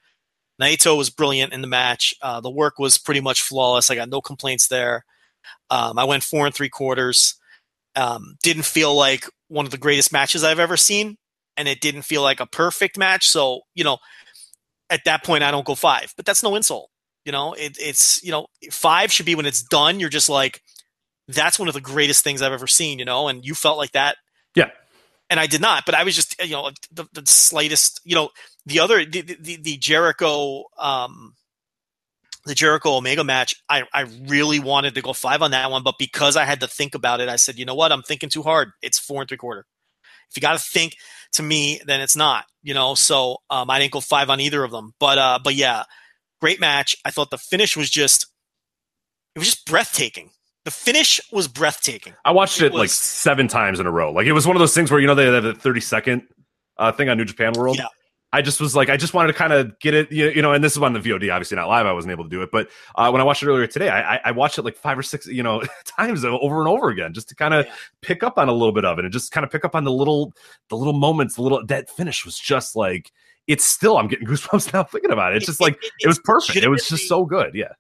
Naito 0.61 0.97
was 0.97 1.11
brilliant 1.11 1.53
in 1.53 1.61
the 1.61 1.67
match. 1.67 2.15
Uh, 2.23 2.41
the 2.41 2.51
work 2.51 2.79
was 2.79 2.97
pretty 2.97 3.21
much 3.21 3.43
flawless. 3.43 3.91
I 3.91 3.97
got 3.97 4.09
no 4.09 4.21
complaints 4.21 4.69
there. 4.69 5.05
Um, 5.69 5.99
I 5.99 6.05
went 6.05 6.23
four 6.23 6.47
and 6.47 6.55
three 6.55 6.69
quarters. 6.69 7.35
Um, 7.97 8.37
didn't 8.43 8.65
feel 8.65 8.95
like 8.95 9.27
one 9.49 9.65
of 9.65 9.73
the 9.73 9.79
greatest 9.79 10.13
matches 10.13 10.45
I've 10.45 10.61
ever 10.61 10.77
seen 10.77 11.17
and 11.57 11.69
it 11.69 11.81
didn't 11.81 12.03
feel 12.03 12.23
like 12.23 12.41
a 12.41 12.47
perfect 12.47 12.99
match. 12.99 13.29
So, 13.29 13.63
you 13.75 13.85
know, 13.85 13.99
at 14.91 15.05
that 15.05 15.25
point, 15.25 15.45
I 15.45 15.51
don't 15.51 15.67
go 15.67 15.75
five, 15.75 16.13
but 16.17 16.27
that's 16.27 16.43
no 16.43 16.55
insult. 16.55 16.91
You 17.25 17.33
know, 17.33 17.55
it, 17.55 17.79
it's, 17.81 18.23
you 18.23 18.31
know, 18.31 18.47
five 18.71 19.11
should 19.11 19.27
be 19.27 19.35
when 19.35 19.47
it's 19.47 19.63
done. 19.63 19.99
You're 19.99 20.11
just 20.11 20.29
like, 20.29 20.61
that's 21.27 21.59
one 21.59 21.69
of 21.69 21.75
the 21.75 21.81
greatest 21.81 22.23
things 22.23 22.43
I've 22.43 22.53
ever 22.53 22.67
seen, 22.67 22.99
you 22.99 23.05
know, 23.05 23.29
and 23.29 23.45
you 23.45 23.55
felt 23.55 23.79
like 23.79 23.93
that. 23.93 24.17
Yeah. 24.55 24.71
And 25.31 25.41
I 25.41 25.47
did 25.47 25.63
not, 25.63 25.87
but 25.87 25.95
I 25.95 26.05
was 26.05 26.15
just, 26.15 26.39
you 26.45 26.53
know, 26.53 26.71
the, 26.93 27.07
the 27.15 27.23
slightest, 27.27 28.01
you 28.05 28.15
know, 28.15 28.29
the 28.67 28.81
other, 28.81 29.05
the, 29.05 29.23
the, 29.23 29.57
the 29.57 29.77
Jericho, 29.79 30.65
um, 30.79 31.35
the 32.45 32.55
Jericho 32.55 32.97
Omega 32.99 33.25
match, 33.25 33.55
I, 33.71 33.85
I 33.95 34.03
really 34.27 34.61
wanted 34.61 34.95
to 34.97 35.03
go 35.03 35.15
five 35.15 35.41
on 35.41 35.53
that 35.53 35.71
one, 35.71 35.83
but 35.83 35.95
because 35.99 36.37
I 36.37 36.45
had 36.45 36.61
to 36.61 36.69
think 36.69 36.95
about 36.95 37.23
it, 37.23 37.31
I 37.31 37.37
said, 37.37 37.59
you 37.59 37.65
know 37.65 37.75
what? 37.75 37.91
I'm 37.91 38.03
thinking 38.03 38.29
too 38.29 38.43
hard. 38.43 38.73
It's 38.83 38.99
four 38.99 39.23
and 39.23 39.29
three 39.29 39.39
quarter. 39.39 39.65
If 40.29 40.37
you 40.37 40.43
got 40.43 40.59
to 40.59 40.63
think 40.63 40.97
to 41.35 41.43
me, 41.43 41.81
then 41.87 42.01
it's 42.01 42.17
not, 42.17 42.47
you 42.63 42.75
know. 42.75 42.95
So 42.95 43.39
um, 43.51 43.71
I 43.71 43.79
didn't 43.79 43.93
go 43.93 44.01
five 44.01 44.31
on 44.31 44.41
either 44.41 44.65
of 44.65 44.71
them, 44.71 44.93
but 44.99 45.19
uh, 45.19 45.39
but 45.43 45.55
yeah, 45.55 45.85
great 46.41 46.61
match. 46.61 46.97
I 47.05 47.11
thought 47.11 47.31
the 47.31 47.39
finish 47.39 47.77
was 47.77 47.91
just, 47.91 48.27
it 49.35 49.39
was 49.39 49.49
just 49.49 49.67
breathtaking. 49.67 50.31
The 50.65 50.71
finish 50.71 51.21
was 51.31 51.47
breathtaking. 51.47 52.15
I 52.25 52.33
watched 52.33 52.61
it, 52.63 52.67
It 52.67 52.75
like 52.75 52.89
seven 52.89 53.49
times 53.49 53.81
in 53.81 53.87
a 53.87 53.91
row. 53.91 54.13
Like 54.13 54.27
it 54.27 54.33
was 54.33 54.47
one 54.47 54.57
of 54.57 54.61
those 54.61 54.75
things 54.75 54.91
where 54.91 54.99
you 54.99 55.07
know 55.07 55.15
they 55.15 55.27
have 55.27 55.43
the 55.43 55.55
thirty 55.55 55.81
second 55.81 56.23
uh, 56.79 56.93
thing 56.93 57.09
on 57.09 57.19
New 57.19 57.27
Japan 57.27 57.53
World. 57.53 57.77
Yeah. 57.77 57.89
I 58.35 58.43
just 58.43 58.61
was 58.61 58.75
like, 58.75 58.91
I 58.91 58.97
just 58.97 59.15
wanted 59.15 59.29
to 59.29 59.39
kind 59.39 59.53
of 59.53 59.79
get 59.79 59.95
it, 59.95 60.11
you 60.13 60.29
you 60.31 60.43
know, 60.43 60.53
and 60.53 60.63
this 60.63 60.77
is 60.77 60.83
on 60.83 60.93
the 60.93 61.01
VOD, 61.01 61.33
obviously 61.33 61.57
not 61.57 61.69
live. 61.69 61.87
I 61.87 61.93
wasn't 61.93 62.13
able 62.13 62.25
to 62.25 62.31
do 62.31 62.43
it, 62.43 62.51
but 62.51 62.69
uh, 62.97 63.09
when 63.11 63.21
I 63.21 63.25
watched 63.25 63.43
it 63.43 63.47
earlier 63.49 63.67
today, 63.67 63.89
I, 63.89 64.17
I- 64.25 64.31
watched 64.33 64.59
it 64.59 64.63
like 64.63 64.77
five 64.77 64.99
or 64.99 65.03
six, 65.03 65.27
you 65.27 65.43
know, 65.43 65.63
times 65.85 66.25
over 66.25 66.59
and 66.61 66.69
over 66.69 66.89
again, 66.91 67.15
just 67.15 67.29
to 67.31 67.35
kind 67.35 67.55
of 67.55 67.67
Yeah. 67.67 67.75
pick 68.03 68.23
up 68.23 68.37
on 68.39 68.49
a 68.49 68.53
little 68.53 68.73
bit 68.73 68.85
of 68.85 68.99
it, 68.99 69.05
and 69.05 69.13
just 69.13 69.31
kind 69.33 69.45
of 69.45 69.51
pick 69.51 69.65
up 69.65 69.75
on 69.75 69.85
the 69.85 69.93
little, 69.93 70.33
the 70.69 70.77
little 70.77 70.93
moments, 70.93 71.37
the 71.37 71.43
little 71.43 71.65
that 71.67 71.89
finish 71.91 72.25
was 72.25 72.39
just 72.39 72.75
like, 72.77 73.13
it's 73.47 73.65
still, 73.65 73.97
I'm 73.99 74.09
getting 74.09 74.27
goosebumps 74.29 74.73
now 74.73 74.85
thinking 74.85 75.11
about 75.13 75.33
it. 75.33 75.37
It's 75.37 75.47
just 75.47 75.61
like 75.61 75.75
it- 75.83 75.93
it 76.01 76.09
was 76.09 76.19
perfect. 76.19 76.57
It 76.59 76.69
was 76.69 76.89
just 76.89 77.09
so 77.09 77.25
good. 77.25 77.55
Yeah. 77.55 77.73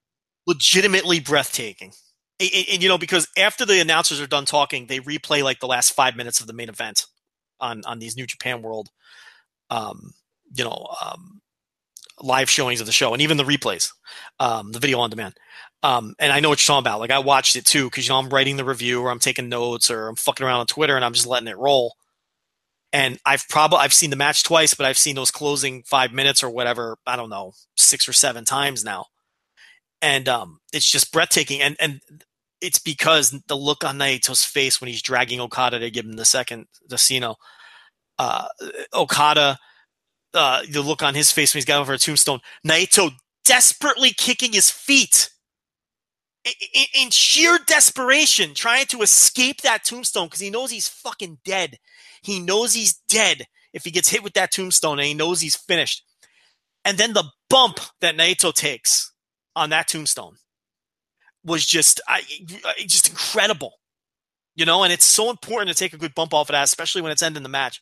legitimately 0.46 1.20
breathtaking. 1.20 1.92
And, 2.40 2.50
and- 2.54 2.66
and, 2.74 2.82
you 2.82 2.88
know, 2.88 2.98
because 2.98 3.28
after 3.36 3.64
the 3.64 3.80
announcers 3.80 4.20
are 4.20 4.26
done 4.26 4.44
talking, 4.44 4.86
they 4.86 5.00
replay 5.00 5.42
like 5.42 5.60
the 5.60 5.66
last 5.68 5.90
five 5.92 6.16
minutes 6.16 6.40
of 6.40 6.46
the 6.46 6.52
main 6.52 6.68
event 6.68 7.06
on 7.60 7.82
on 7.86 7.98
these 8.00 8.16
New 8.16 8.26
Japan 8.26 8.60
World, 8.62 8.90
um, 9.70 10.12
you 10.54 10.64
know, 10.64 10.88
um, 11.04 11.40
live 12.20 12.48
showings 12.48 12.80
of 12.80 12.86
the 12.86 12.92
show, 12.92 13.12
and 13.12 13.22
even 13.22 13.36
the 13.36 13.44
replays, 13.44 13.92
um, 14.40 14.72
the 14.72 14.78
video 14.78 15.00
on 15.00 15.10
demand. 15.10 15.34
Um, 15.82 16.14
and 16.18 16.32
I 16.32 16.40
know 16.40 16.48
what 16.48 16.62
you're 16.62 16.74
talking 16.74 16.86
about. 16.86 17.00
Like 17.00 17.10
I 17.10 17.18
watched 17.18 17.56
it 17.56 17.66
too 17.66 17.84
because 17.90 18.06
you 18.06 18.12
know 18.12 18.18
I'm 18.18 18.30
writing 18.30 18.56
the 18.56 18.64
review 18.64 19.02
or 19.02 19.10
I'm 19.10 19.18
taking 19.18 19.50
notes 19.50 19.90
or 19.90 20.08
I'm 20.08 20.16
fucking 20.16 20.44
around 20.44 20.60
on 20.60 20.66
Twitter 20.66 20.96
and 20.96 21.04
I'm 21.04 21.12
just 21.12 21.26
letting 21.26 21.48
it 21.48 21.58
roll. 21.58 21.94
And 22.90 23.18
I've 23.26 23.46
probably 23.50 23.80
I've 23.80 23.92
seen 23.92 24.08
the 24.08 24.16
match 24.16 24.44
twice, 24.44 24.72
but 24.72 24.86
I've 24.86 24.96
seen 24.96 25.14
those 25.14 25.30
closing 25.30 25.82
five 25.82 26.10
minutes 26.10 26.42
or 26.42 26.48
whatever. 26.48 26.96
I 27.06 27.16
don't 27.16 27.28
know, 27.28 27.52
six 27.76 28.08
or 28.08 28.14
seven 28.14 28.46
times 28.46 28.82
now 28.82 29.06
and 30.04 30.28
um, 30.28 30.60
it's 30.72 30.88
just 30.88 31.12
breathtaking. 31.12 31.62
And 31.62 31.76
and 31.80 32.00
it's 32.60 32.78
because 32.78 33.30
the 33.48 33.56
look 33.56 33.84
on 33.84 33.98
Naito's 33.98 34.44
face 34.44 34.80
when 34.80 34.88
he's 34.88 35.02
dragging 35.02 35.40
Okada 35.40 35.78
to 35.78 35.90
give 35.90 36.04
him 36.04 36.16
the 36.16 36.26
second 36.26 36.66
Destino. 36.88 37.36
Uh, 38.18 38.46
Okada, 38.92 39.58
uh, 40.34 40.62
the 40.68 40.82
look 40.82 41.02
on 41.02 41.14
his 41.14 41.32
face 41.32 41.54
when 41.54 41.58
he's 41.58 41.64
got 41.64 41.80
over 41.80 41.92
a 41.92 41.98
tombstone. 41.98 42.40
Naito 42.66 43.12
desperately 43.44 44.10
kicking 44.10 44.52
his 44.52 44.70
feet 44.70 45.30
in, 46.44 46.84
in, 46.94 47.10
sheer 47.10 47.58
desperation, 47.66 48.54
trying 48.54 48.86
to 48.86 49.02
escape 49.02 49.62
that 49.62 49.84
tombstone 49.84 50.26
because 50.26 50.40
he 50.40 50.50
knows 50.50 50.70
he's 50.70 50.88
fucking 50.88 51.38
dead. 51.44 51.78
He 52.22 52.40
knows 52.40 52.74
he's 52.74 52.94
dead 53.08 53.46
if 53.72 53.84
he 53.84 53.90
gets 53.90 54.10
hit 54.10 54.22
with 54.22 54.34
that 54.34 54.52
tombstone, 54.52 54.98
and 54.98 55.06
he 55.06 55.14
knows 55.14 55.40
he's 55.40 55.56
finished. 55.56 56.04
And 56.84 56.98
then 56.98 57.14
the 57.14 57.24
bump 57.48 57.80
that 58.00 58.16
Naito 58.16 58.52
takes 58.52 59.12
on 59.56 59.70
that 59.70 59.88
tombstone 59.88 60.36
was 61.44 61.64
just 61.64 62.00
I- 62.06 62.22
just 62.86 63.08
incredible, 63.08 63.72
you 64.54 64.66
know. 64.66 64.82
And 64.82 64.92
it's 64.92 65.06
so 65.06 65.30
important 65.30 65.70
to 65.70 65.74
take 65.74 65.92
a 65.94 65.98
good 65.98 66.14
bump 66.14 66.34
off 66.34 66.48
of 66.50 66.52
that, 66.52 66.64
especially 66.64 67.02
when 67.02 67.12
it's 67.12 67.22
ending 67.22 67.42
the 67.42 67.48
match. 67.48 67.80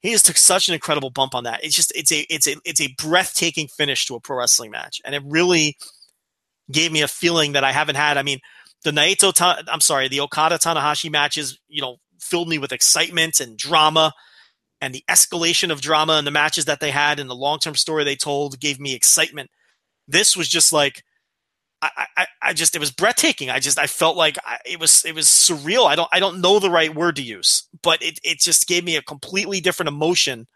He 0.00 0.10
just 0.10 0.26
took 0.26 0.36
such 0.36 0.68
an 0.68 0.74
incredible 0.74 1.10
bump 1.10 1.34
on 1.34 1.44
that. 1.44 1.62
It's 1.62 1.74
just 1.74 1.92
it's 1.94 2.12
a 2.12 2.20
it's 2.30 2.46
a 2.46 2.56
it's 2.64 2.80
a 2.80 2.94
breathtaking 2.98 3.68
finish 3.68 4.06
to 4.06 4.14
a 4.14 4.20
pro 4.20 4.38
wrestling 4.38 4.70
match, 4.70 5.00
and 5.04 5.14
it 5.14 5.22
really 5.24 5.76
gave 6.70 6.92
me 6.92 7.02
a 7.02 7.08
feeling 7.08 7.52
that 7.52 7.64
I 7.64 7.72
haven't 7.72 7.96
had. 7.96 8.16
I 8.16 8.22
mean, 8.22 8.38
the 8.84 8.92
Naito, 8.92 9.32
Ta- 9.32 9.62
I'm 9.68 9.80
sorry, 9.80 10.08
the 10.08 10.20
Okada 10.20 10.56
Tanahashi 10.56 11.10
matches, 11.10 11.58
you 11.68 11.82
know, 11.82 11.96
filled 12.20 12.48
me 12.48 12.58
with 12.58 12.72
excitement 12.72 13.40
and 13.40 13.56
drama. 13.56 14.12
And 14.82 14.94
the 14.94 15.04
escalation 15.10 15.70
of 15.70 15.82
drama 15.82 16.14
and 16.14 16.26
the 16.26 16.30
matches 16.30 16.64
that 16.64 16.80
they 16.80 16.90
had 16.90 17.20
and 17.20 17.28
the 17.28 17.34
long 17.34 17.58
term 17.58 17.74
story 17.74 18.02
they 18.02 18.16
told 18.16 18.58
gave 18.58 18.80
me 18.80 18.94
excitement 18.94 19.50
this 20.10 20.36
was 20.36 20.48
just 20.48 20.72
like 20.72 21.04
I, 21.82 22.06
I, 22.16 22.26
I 22.42 22.52
just 22.52 22.76
it 22.76 22.78
was 22.78 22.90
breathtaking. 22.90 23.48
I 23.48 23.58
just 23.58 23.78
I 23.78 23.86
felt 23.86 24.16
like 24.16 24.36
I, 24.44 24.58
it 24.66 24.78
was 24.78 25.04
it 25.04 25.14
was 25.14 25.26
surreal. 25.26 25.86
I 25.86 25.96
don't 25.96 26.08
I 26.12 26.20
don't 26.20 26.40
know 26.40 26.58
the 26.58 26.70
right 26.70 26.94
word 26.94 27.16
to 27.16 27.22
use, 27.22 27.68
but 27.82 28.02
it 28.02 28.18
it 28.22 28.38
just 28.38 28.66
gave 28.66 28.84
me 28.84 28.96
a 28.96 29.02
completely 29.02 29.60
different 29.60 29.88
emotion 29.88 30.46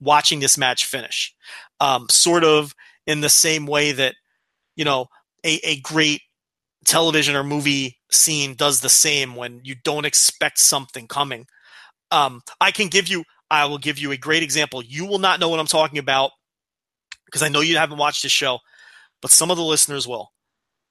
watching 0.00 0.40
this 0.40 0.58
match 0.58 0.84
finish. 0.84 1.34
Um, 1.80 2.06
sort 2.10 2.44
of 2.44 2.74
in 3.06 3.20
the 3.20 3.30
same 3.30 3.66
way 3.66 3.92
that 3.92 4.14
you 4.76 4.84
know 4.84 5.06
a 5.44 5.58
a 5.64 5.80
great 5.80 6.20
television 6.84 7.34
or 7.36 7.44
movie 7.44 7.98
scene 8.10 8.54
does 8.54 8.80
the 8.80 8.88
same 8.88 9.36
when 9.36 9.60
you 9.64 9.76
don't 9.82 10.04
expect 10.04 10.58
something 10.58 11.06
coming. 11.06 11.46
Um, 12.10 12.42
I 12.60 12.72
can 12.72 12.88
give 12.88 13.08
you 13.08 13.24
I 13.50 13.66
will 13.66 13.78
give 13.78 13.98
you 13.98 14.12
a 14.12 14.16
great 14.16 14.42
example. 14.42 14.82
You 14.82 15.06
will 15.06 15.18
not 15.18 15.40
know 15.40 15.48
what 15.48 15.60
I'm 15.60 15.66
talking 15.66 15.98
about 15.98 16.32
because 17.26 17.42
I 17.42 17.48
know 17.48 17.60
you 17.60 17.78
haven't 17.78 17.98
watched 17.98 18.22
this 18.22 18.32
show, 18.32 18.58
but 19.20 19.30
some 19.30 19.50
of 19.50 19.56
the 19.56 19.62
listeners 19.62 20.06
will. 20.06 20.30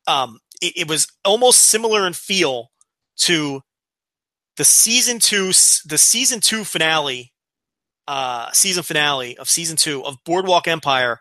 Um, 0.08 0.40
it, 0.62 0.74
it 0.76 0.88
was 0.90 1.08
almost 1.26 1.62
similar 1.62 2.06
in 2.08 2.14
feel 2.14 2.72
to 3.18 3.62
the 4.58 4.64
season 4.64 5.20
two, 5.20 5.48
the 5.86 5.98
season 5.98 6.40
two 6.40 6.64
finale, 6.64 7.32
uh, 8.08 8.52
season 8.52 8.84
finale 8.84 9.38
of 9.38 9.50
season 9.50 9.78
two 9.78 10.04
of 10.06 10.18
Boardwalk 10.26 10.68
Empire, 10.68 11.20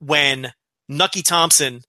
when 0.00 0.52
Nucky 0.88 1.22
Thompson 1.22 1.82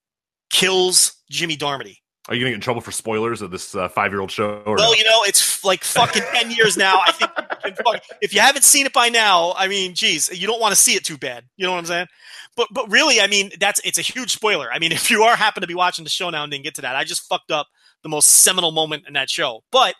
kills 0.50 1.14
Jimmy 1.30 1.56
Darmody. 1.56 1.98
Are 2.30 2.36
you 2.36 2.42
gonna 2.42 2.52
get 2.52 2.56
in 2.56 2.62
trouble 2.62 2.82
for 2.82 2.92
spoilers 2.92 3.42
of 3.42 3.50
this 3.50 3.74
uh, 3.74 3.90
five 3.90 4.12
year 4.12 4.22
old 4.22 4.32
show? 4.32 4.62
Or 4.66 4.76
Well, 4.76 4.92
no? 4.92 4.94
you 4.94 5.04
know, 5.04 5.24
it's 5.24 5.64
like 5.64 5.84
fucking 5.84 6.22
10 6.34 6.52
years 6.52 6.78
now. 6.78 7.02
I 7.06 7.12
think 7.12 7.32
you 7.38 7.44
can 7.74 7.84
fuck- 7.84 8.04
if 8.22 8.34
you 8.34 8.42
haven't 8.42 8.64
seen 8.64 8.86
it 8.86 8.94
by 8.94 9.10
now, 9.10 9.54
I 9.58 9.68
mean, 9.68 9.96
geez, 9.96 10.30
you 10.30 10.46
don't 10.48 10.62
want 10.62 10.72
to 10.74 10.80
see 10.80 10.94
it 10.94 11.04
too 11.04 11.18
bad. 11.18 11.46
You 11.58 11.66
know 11.66 11.72
what 11.72 11.80
I'm 11.80 11.86
saying? 11.88 12.08
But 12.56 12.68
but 12.72 12.92
really, 12.92 13.22
I 13.22 13.28
mean, 13.28 13.52
that's 13.60 13.80
it's 13.84 13.98
a 13.98 14.04
huge 14.04 14.32
spoiler. 14.32 14.72
I 14.72 14.80
mean, 14.80 14.92
if 14.92 15.10
you 15.10 15.24
are 15.24 15.36
happen 15.36 15.62
to 15.62 15.68
be 15.68 15.76
watching 15.76 16.04
the 16.04 16.10
show 16.10 16.30
now 16.30 16.44
and 16.44 16.52
didn't 16.52 16.64
get 16.64 16.76
to 16.76 16.82
that, 16.82 16.96
I 16.96 17.04
just 17.04 17.28
fucked 17.28 17.52
up 17.52 17.68
the 18.04 18.10
most 18.10 18.30
seminal 18.30 18.72
moment 18.72 19.06
in 19.08 19.14
that 19.14 19.30
show. 19.30 19.64
But 19.72 19.96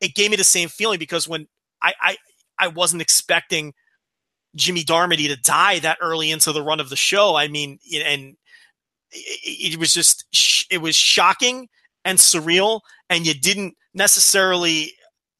it 0.00 0.14
gave 0.14 0.30
me 0.30 0.36
the 0.36 0.44
same 0.44 0.68
feeling 0.68 0.98
because 0.98 1.28
when 1.28 1.46
I 1.82 1.94
I, 2.00 2.16
I 2.58 2.68
wasn't 2.68 3.02
expecting 3.02 3.74
Jimmy 4.56 4.82
Darmody 4.82 5.28
to 5.28 5.36
die 5.36 5.78
that 5.80 5.98
early 6.00 6.30
into 6.30 6.52
the 6.52 6.62
run 6.62 6.80
of 6.80 6.90
the 6.90 6.96
show. 6.96 7.36
I 7.36 7.48
mean, 7.48 7.78
and 7.94 8.36
it, 9.10 9.74
it 9.74 9.78
was 9.78 9.92
just 9.92 10.24
it 10.70 10.78
was 10.78 10.96
shocking 10.96 11.68
and 12.04 12.18
surreal, 12.18 12.80
and 13.10 13.26
you 13.26 13.34
didn't 13.34 13.74
necessarily 13.94 14.92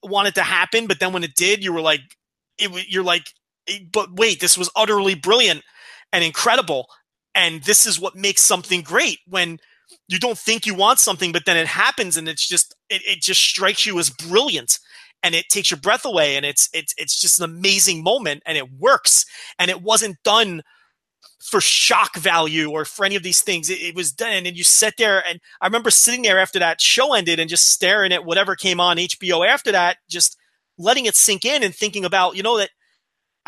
want 0.02 0.28
it 0.28 0.34
to 0.36 0.42
happen, 0.42 0.86
but 0.86 1.00
then 1.00 1.12
when 1.12 1.24
it 1.24 1.34
did, 1.34 1.62
you 1.62 1.72
were 1.72 1.80
like, 1.80 2.00
it 2.58 2.88
you're 2.88 3.02
like, 3.02 3.26
eh, 3.68 3.78
but 3.92 4.14
wait, 4.14 4.40
this 4.40 4.56
was 4.56 4.70
utterly 4.76 5.14
brilliant 5.14 5.62
and 6.12 6.24
incredible, 6.24 6.88
and 7.34 7.62
this 7.62 7.86
is 7.86 8.00
what 8.00 8.16
makes 8.16 8.42
something 8.42 8.82
great 8.82 9.18
when 9.26 9.58
you 10.08 10.18
don't 10.18 10.38
think 10.38 10.66
you 10.66 10.74
want 10.74 10.98
something, 10.98 11.32
but 11.32 11.44
then 11.46 11.56
it 11.56 11.66
happens, 11.66 12.16
and 12.16 12.28
it's 12.28 12.46
just 12.46 12.74
it, 12.88 13.02
it 13.06 13.20
just 13.20 13.40
strikes 13.40 13.86
you 13.86 13.98
as 13.98 14.10
brilliant. 14.10 14.78
And 15.22 15.34
it 15.34 15.48
takes 15.48 15.70
your 15.70 15.80
breath 15.80 16.04
away 16.04 16.36
and 16.36 16.46
it's 16.46 16.68
it's 16.72 16.94
it's 16.96 17.20
just 17.20 17.40
an 17.40 17.44
amazing 17.44 18.04
moment 18.04 18.44
and 18.46 18.56
it 18.56 18.70
works. 18.78 19.26
And 19.58 19.68
it 19.68 19.82
wasn't 19.82 20.22
done 20.22 20.62
for 21.40 21.60
shock 21.60 22.16
value 22.16 22.70
or 22.70 22.84
for 22.84 23.04
any 23.04 23.16
of 23.16 23.24
these 23.24 23.40
things. 23.40 23.68
It, 23.68 23.80
it 23.80 23.96
was 23.96 24.12
done 24.12 24.46
and 24.46 24.56
you 24.56 24.62
sit 24.62 24.94
there 24.96 25.24
and 25.28 25.40
i 25.60 25.66
remember 25.66 25.90
sitting 25.90 26.22
there 26.22 26.38
after 26.38 26.58
that 26.60 26.80
show 26.80 27.14
ended 27.14 27.40
and 27.40 27.50
just 27.50 27.68
staring 27.68 28.12
at 28.12 28.24
whatever 28.24 28.54
came 28.54 28.80
on 28.80 28.96
hbo 28.96 29.46
after 29.46 29.72
that 29.72 29.98
just 30.08 30.36
letting 30.78 31.06
it 31.06 31.14
sink 31.14 31.44
in 31.44 31.62
and 31.62 31.74
thinking 31.74 32.04
about 32.04 32.36
you 32.36 32.42
know 32.42 32.58
that 32.58 32.70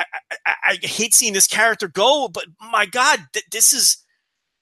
i 0.00 0.04
i, 0.46 0.54
I 0.82 0.86
hate 0.86 1.14
seeing 1.14 1.32
this 1.32 1.46
character 1.46 1.88
go 1.88 2.28
but 2.28 2.44
my 2.72 2.86
god 2.86 3.20
th- 3.32 3.46
this 3.50 3.72
is 3.72 3.98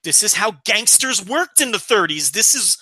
this 0.03 0.23
is 0.23 0.33
how 0.33 0.53
gangsters 0.65 1.25
worked 1.25 1.61
in 1.61 1.71
the 1.71 1.77
30s 1.77 2.31
this 2.31 2.55
is 2.55 2.77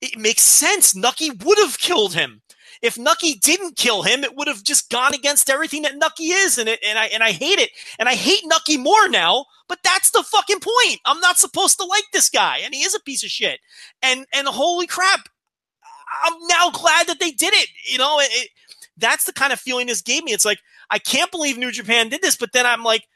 it 0.00 0.18
makes 0.18 0.42
sense 0.42 0.94
nucky 0.94 1.30
would 1.30 1.58
have 1.58 1.78
killed 1.78 2.14
him 2.14 2.42
if 2.82 2.98
Nucky 2.98 3.34
didn't 3.34 3.76
kill 3.76 4.02
him, 4.02 4.24
it 4.24 4.36
would 4.36 4.48
have 4.48 4.62
just 4.62 4.90
gone 4.90 5.14
against 5.14 5.50
everything 5.50 5.82
that 5.82 5.96
Nucky 5.96 6.26
is, 6.26 6.58
and 6.58 6.68
it 6.68 6.80
and 6.86 6.98
I 6.98 7.06
and 7.06 7.22
I 7.22 7.32
hate 7.32 7.58
it, 7.58 7.70
and 7.98 8.08
I 8.08 8.14
hate 8.14 8.42
Nucky 8.44 8.76
more 8.76 9.08
now. 9.08 9.46
But 9.68 9.80
that's 9.82 10.10
the 10.10 10.22
fucking 10.22 10.60
point. 10.60 11.00
I'm 11.04 11.20
not 11.20 11.38
supposed 11.38 11.78
to 11.78 11.84
like 11.84 12.04
this 12.12 12.28
guy, 12.28 12.58
and 12.58 12.74
he 12.74 12.82
is 12.82 12.94
a 12.94 13.00
piece 13.00 13.24
of 13.24 13.30
shit. 13.30 13.60
And 14.02 14.26
and 14.32 14.46
holy 14.46 14.86
crap, 14.86 15.28
I'm 16.24 16.34
now 16.46 16.70
glad 16.70 17.06
that 17.08 17.18
they 17.18 17.30
did 17.30 17.54
it. 17.54 17.68
You 17.90 17.98
know, 17.98 18.20
it, 18.20 18.28
it, 18.30 18.50
that's 18.96 19.24
the 19.24 19.32
kind 19.32 19.52
of 19.52 19.60
feeling 19.60 19.86
this 19.86 20.02
gave 20.02 20.24
me. 20.24 20.32
It's 20.32 20.44
like 20.44 20.60
I 20.90 20.98
can't 20.98 21.30
believe 21.30 21.58
New 21.58 21.72
Japan 21.72 22.08
did 22.08 22.22
this. 22.22 22.36
But 22.36 22.52
then 22.52 22.66
I'm 22.66 22.82
like, 22.82 23.06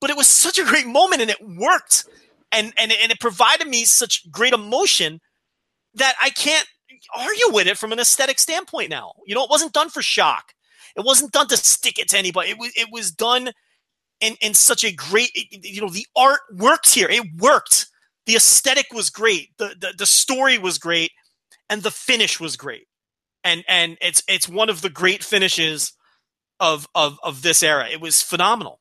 but 0.00 0.10
it 0.10 0.16
was 0.16 0.28
such 0.28 0.58
a 0.58 0.64
great 0.64 0.86
moment 0.86 1.22
and 1.22 1.30
it 1.30 1.38
worked. 1.40 2.04
And, 2.52 2.72
and, 2.78 2.92
and 2.92 3.10
it 3.10 3.20
provided 3.20 3.66
me 3.66 3.84
such 3.84 4.30
great 4.30 4.52
emotion 4.52 5.20
that 5.94 6.14
I 6.20 6.30
can't 6.30 6.66
argue 7.16 7.52
with 7.52 7.66
it 7.66 7.78
from 7.78 7.92
an 7.92 7.98
aesthetic 7.98 8.38
standpoint 8.38 8.90
now. 8.90 9.12
You 9.26 9.34
know, 9.34 9.44
it 9.44 9.50
wasn't 9.50 9.72
done 9.72 9.90
for 9.90 10.02
shock. 10.02 10.52
It 10.96 11.04
wasn't 11.04 11.32
done 11.32 11.48
to 11.48 11.56
stick 11.56 11.98
it 11.98 12.08
to 12.10 12.18
anybody. 12.18 12.50
It 12.50 12.58
was, 12.58 12.72
it 12.76 12.88
was 12.90 13.10
done 13.10 13.50
in, 14.20 14.36
in 14.40 14.54
such 14.54 14.84
a 14.84 14.92
great, 14.92 15.30
you 15.34 15.80
know, 15.80 15.90
the 15.90 16.06
art 16.16 16.40
worked 16.54 16.94
here. 16.94 17.08
It 17.08 17.24
worked. 17.38 17.86
The 18.24 18.36
aesthetic 18.36 18.86
was 18.92 19.10
great. 19.10 19.50
The, 19.58 19.74
the, 19.78 19.94
the 19.96 20.06
story 20.06 20.58
was 20.58 20.78
great 20.78 21.12
and 21.68 21.82
the 21.82 21.90
finish 21.90 22.40
was 22.40 22.56
great. 22.56 22.86
And, 23.44 23.64
and 23.68 23.98
it's, 24.00 24.22
it's 24.26 24.48
one 24.48 24.70
of 24.70 24.82
the 24.82 24.90
great 24.90 25.22
finishes 25.22 25.92
of, 26.60 26.88
of, 26.94 27.18
of 27.22 27.42
this 27.42 27.62
era. 27.62 27.88
It 27.90 28.00
was 28.00 28.22
phenomenal. 28.22 28.80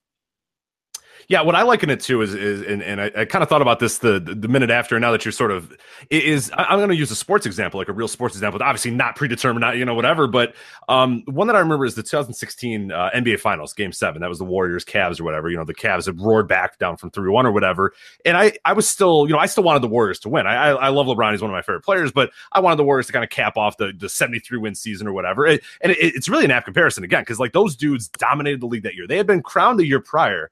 Yeah, 1.27 1.41
what 1.41 1.55
I 1.55 1.63
liken 1.63 1.89
it 1.89 1.99
to 2.01 2.21
is 2.21 2.33
is 2.35 2.61
and, 2.61 2.83
and 2.83 3.01
I, 3.01 3.11
I 3.15 3.25
kind 3.25 3.41
of 3.41 3.49
thought 3.49 3.61
about 3.61 3.79
this 3.79 3.97
the, 3.97 4.19
the 4.19 4.47
minute 4.47 4.69
after. 4.69 4.99
Now 4.99 5.11
that 5.11 5.25
you're 5.25 5.31
sort 5.31 5.51
of 5.51 5.75
is 6.11 6.51
I'm 6.55 6.77
going 6.77 6.89
to 6.89 6.95
use 6.95 7.09
a 7.09 7.15
sports 7.15 7.45
example, 7.45 7.79
like 7.79 7.89
a 7.89 7.93
real 7.93 8.07
sports 8.07 8.35
example, 8.35 8.61
obviously 8.63 8.91
not 8.91 9.15
predetermined, 9.15 9.61
not 9.61 9.77
you 9.77 9.85
know 9.85 9.95
whatever. 9.95 10.27
But 10.27 10.53
um, 10.87 11.23
one 11.25 11.47
that 11.47 11.55
I 11.55 11.59
remember 11.59 11.85
is 11.85 11.95
the 11.95 12.03
2016 12.03 12.91
uh, 12.91 13.09
NBA 13.15 13.39
Finals, 13.39 13.73
Game 13.73 13.91
Seven. 13.91 14.21
That 14.21 14.29
was 14.29 14.37
the 14.37 14.45
Warriors 14.45 14.85
Cavs 14.85 15.19
or 15.19 15.23
whatever. 15.23 15.49
You 15.49 15.57
know, 15.57 15.65
the 15.65 15.73
Cavs 15.73 16.05
had 16.05 16.19
roared 16.19 16.47
back 16.47 16.77
down 16.77 16.97
from 16.97 17.09
three 17.09 17.29
one 17.29 17.45
or 17.45 17.51
whatever, 17.51 17.93
and 18.23 18.37
I 18.37 18.53
I 18.63 18.73
was 18.73 18.87
still 18.87 19.25
you 19.27 19.33
know 19.33 19.39
I 19.39 19.47
still 19.47 19.63
wanted 19.63 19.81
the 19.81 19.87
Warriors 19.87 20.19
to 20.21 20.29
win. 20.29 20.45
I 20.45 20.55
I, 20.55 20.71
I 20.73 20.89
love 20.89 21.07
LeBron; 21.07 21.31
he's 21.31 21.41
one 21.41 21.49
of 21.49 21.55
my 21.55 21.61
favorite 21.61 21.83
players, 21.83 22.11
but 22.11 22.31
I 22.51 22.59
wanted 22.59 22.77
the 22.77 22.83
Warriors 22.83 23.07
to 23.07 23.13
kind 23.13 23.23
of 23.23 23.31
cap 23.31 23.57
off 23.57 23.77
the 23.77 23.93
the 23.97 24.09
73 24.09 24.59
win 24.59 24.75
season 24.75 25.07
or 25.07 25.13
whatever. 25.13 25.45
And 25.45 25.59
it, 25.81 25.97
it's 25.99 26.29
really 26.29 26.45
an 26.45 26.51
apt 26.51 26.65
comparison 26.65 27.03
again 27.03 27.21
because 27.21 27.39
like 27.39 27.53
those 27.53 27.75
dudes 27.75 28.09
dominated 28.09 28.61
the 28.61 28.67
league 28.67 28.83
that 28.83 28.95
year. 28.95 29.07
They 29.07 29.17
had 29.17 29.25
been 29.25 29.41
crowned 29.41 29.79
the 29.79 29.87
year 29.87 29.99
prior 29.99 30.51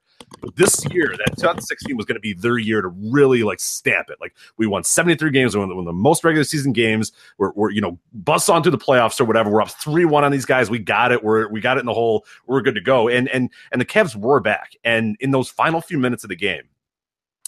this 0.56 0.84
year, 0.92 1.14
that 1.16 1.36
2016 1.36 1.96
was 1.96 2.06
going 2.06 2.16
to 2.16 2.20
be 2.20 2.32
their 2.32 2.58
year 2.58 2.80
to 2.82 2.88
really 2.88 3.42
like 3.42 3.60
stamp 3.60 4.10
it. 4.10 4.18
Like 4.20 4.34
we 4.56 4.66
won 4.66 4.84
73 4.84 5.30
games, 5.30 5.52
the, 5.52 5.60
won 5.60 5.84
the 5.84 5.92
most 5.92 6.24
regular 6.24 6.44
season 6.44 6.72
games. 6.72 7.12
We're, 7.38 7.52
we're 7.52 7.70
you 7.70 7.80
know 7.80 7.98
bust 8.12 8.50
on 8.50 8.62
to 8.62 8.70
the 8.70 8.78
playoffs 8.78 9.20
or 9.20 9.24
whatever. 9.24 9.50
We're 9.50 9.62
up 9.62 9.70
three 9.70 10.04
one 10.04 10.24
on 10.24 10.32
these 10.32 10.44
guys. 10.44 10.70
We 10.70 10.78
got 10.78 11.12
it. 11.12 11.22
We're 11.22 11.48
we 11.48 11.60
got 11.60 11.76
it 11.76 11.80
in 11.80 11.86
the 11.86 11.94
hole. 11.94 12.26
We're 12.46 12.62
good 12.62 12.74
to 12.74 12.80
go. 12.80 13.08
And 13.08 13.28
and 13.28 13.50
and 13.72 13.80
the 13.80 13.86
Cavs 13.86 14.16
were 14.16 14.40
back. 14.40 14.76
And 14.84 15.16
in 15.20 15.30
those 15.30 15.48
final 15.48 15.80
few 15.80 15.98
minutes 15.98 16.24
of 16.24 16.28
the 16.28 16.36
game, 16.36 16.62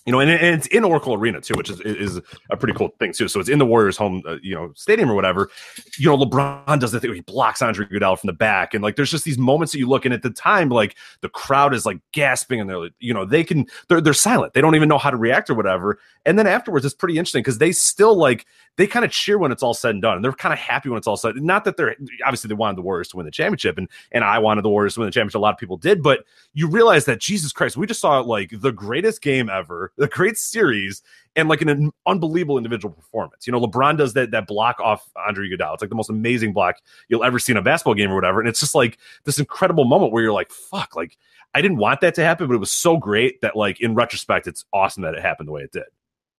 you 0.07 0.13
know, 0.13 0.21
and, 0.21 0.31
and, 0.31 0.57
it's 0.57 0.69
in 0.69 0.85
Oracle 0.85 1.15
Arena 1.15 1.41
too, 1.41 1.55
which 1.57 1.69
is 1.69 1.81
is 1.81 2.21
a 2.51 2.57
pretty 2.57 2.75
cool 2.75 2.91
thing 3.01 3.13
too. 3.13 3.27
So 3.27 3.41
it's 3.41 3.49
in 3.49 3.59
the 3.59 3.67
Warriors' 3.67 3.97
home, 3.97 4.23
uh, 4.27 4.37
you 4.41 4.55
know, 4.55 4.73
stadium 4.77 5.11
or 5.11 5.17
whatever. 5.17 5.51
You 5.99 6.07
know, 6.07 6.17
LeBron 6.17 6.79
does 6.79 6.93
the 6.93 7.01
thing 7.01 7.13
he 7.13 7.21
blocks 7.21 7.61
Andre 7.61 7.87
Iguodala 7.87 8.21
from 8.21 8.29
the 8.29 8.33
back, 8.33 8.73
and 8.73 8.85
like 8.85 8.95
there's 8.95 9.11
just 9.11 9.25
these 9.25 9.37
moments 9.37 9.73
that 9.73 9.81
you 9.81 9.89
look, 9.89 10.05
and 10.05 10.15
at 10.15 10.23
the 10.23 10.31
time, 10.31 10.69
like 10.69 10.97
the 11.23 11.29
crowd 11.29 11.75
is 11.75 11.85
like 11.85 11.99
gasping, 12.13 12.61
and 12.61 12.71
they're 12.71 12.89
you 13.01 13.13
know 13.13 13.25
they 13.25 13.43
can 13.43 13.67
they're 13.89 14.01
they're 14.01 14.15
silent, 14.15 14.55
they 14.55 14.61
don't 14.61 14.77
even 14.77 14.89
know 14.89 14.99
how 14.99 15.11
to 15.11 15.17
react 15.17 15.51
or 15.51 15.55
whatever. 15.55 15.99
And 16.25 16.39
then 16.39 16.47
afterwards, 16.47 16.85
it's 16.85 16.95
pretty 16.95 17.19
interesting 17.19 17.43
because 17.43 17.59
they 17.59 17.73
still 17.73 18.17
like 18.17 18.47
they 18.77 18.87
kind 18.87 19.05
of 19.05 19.11
cheer 19.11 19.39
when 19.39 19.53
it's 19.53 19.63
all 19.63 19.75
said 19.75 19.91
and 19.91 20.03
done, 20.03 20.17
and 20.17 20.25
they're 20.25 20.33
kind 20.33 20.53
of 20.53 20.59
happy 20.59 20.89
when 20.89 20.99
it's 20.99 21.07
all 21.07 21.17
said. 21.17 21.37
Not 21.37 21.65
that 21.65 21.77
they're 21.77 21.97
obviously 22.25 22.49
they 22.49 22.55
wanted 22.55 22.77
the 22.77 22.83
Warriors 22.83 23.09
to 23.09 23.17
win 23.17 23.27
the 23.27 23.33
championship, 23.33 23.79
and 23.79 23.89
and 24.13 24.23
I 24.23 24.39
wanted 24.39 24.63
the 24.63 24.69
Warriors 24.69 24.95
to 24.95 25.01
win 25.01 25.07
the 25.07 25.13
championship. 25.13 25.39
A 25.39 25.43
lot 25.43 25.55
of 25.55 25.59
people 25.59 25.77
did, 25.77 26.03
but 26.03 26.25
you 26.53 26.69
realize 26.69 27.07
that 27.07 27.21
Jesus 27.21 27.53
Christ, 27.53 27.77
we 27.77 27.87
just 27.87 28.01
saw 28.01 28.21
like 28.21 28.51
the 28.53 28.73
greatest 28.73 29.23
game 29.23 29.49
ever, 29.49 29.93
the 29.97 30.09
great 30.09 30.39
series 30.39 31.03
and 31.37 31.49
like 31.49 31.61
an 31.61 31.93
unbelievable 32.07 32.57
individual 32.57 32.95
performance. 32.95 33.47
You 33.47 33.53
know, 33.53 33.61
LeBron 33.61 33.99
does 33.99 34.15
that 34.15 34.31
that 34.31 34.47
block 34.47 34.81
off 34.81 35.09
Andre 35.27 35.49
Iguodala. 35.49 35.75
It's 35.75 35.83
like 35.83 35.91
the 35.91 35.97
most 35.97 36.11
amazing 36.11 36.53
block 36.53 36.77
you'll 37.09 37.25
ever 37.25 37.39
see 37.39 37.53
in 37.53 37.59
a 37.59 37.63
basketball 37.63 37.95
game 37.95 38.11
or 38.11 38.15
whatever. 38.15 38.41
And 38.41 38.49
it's 38.49 38.61
just 38.61 38.75
like 38.75 38.99
this 39.25 39.39
incredible 39.39 39.85
moment 39.85 40.13
where 40.13 40.23
you're 40.23 40.33
like, 40.33 40.51
fuck, 40.51 40.97
like 40.97 41.19
I 41.55 41.61
didn't 41.61 41.79
want 41.79 42.01
that 42.01 42.15
to 42.17 42.25
happen, 42.25 42.49
but 42.49 42.55
it 42.55 42.61
was 42.61 42.73
so 42.73 42.97
great 42.97 43.41
that 43.43 43.57
like 43.57 43.81
in 43.81 43.95
retrospect, 43.95 44.47
it's 44.47 44.65
awesome 44.73 45.03
that 45.03 45.15
it 45.15 45.23
happened 45.23 45.49
the 45.49 45.53
way 45.53 45.63
it 45.63 45.73
did. 45.73 45.85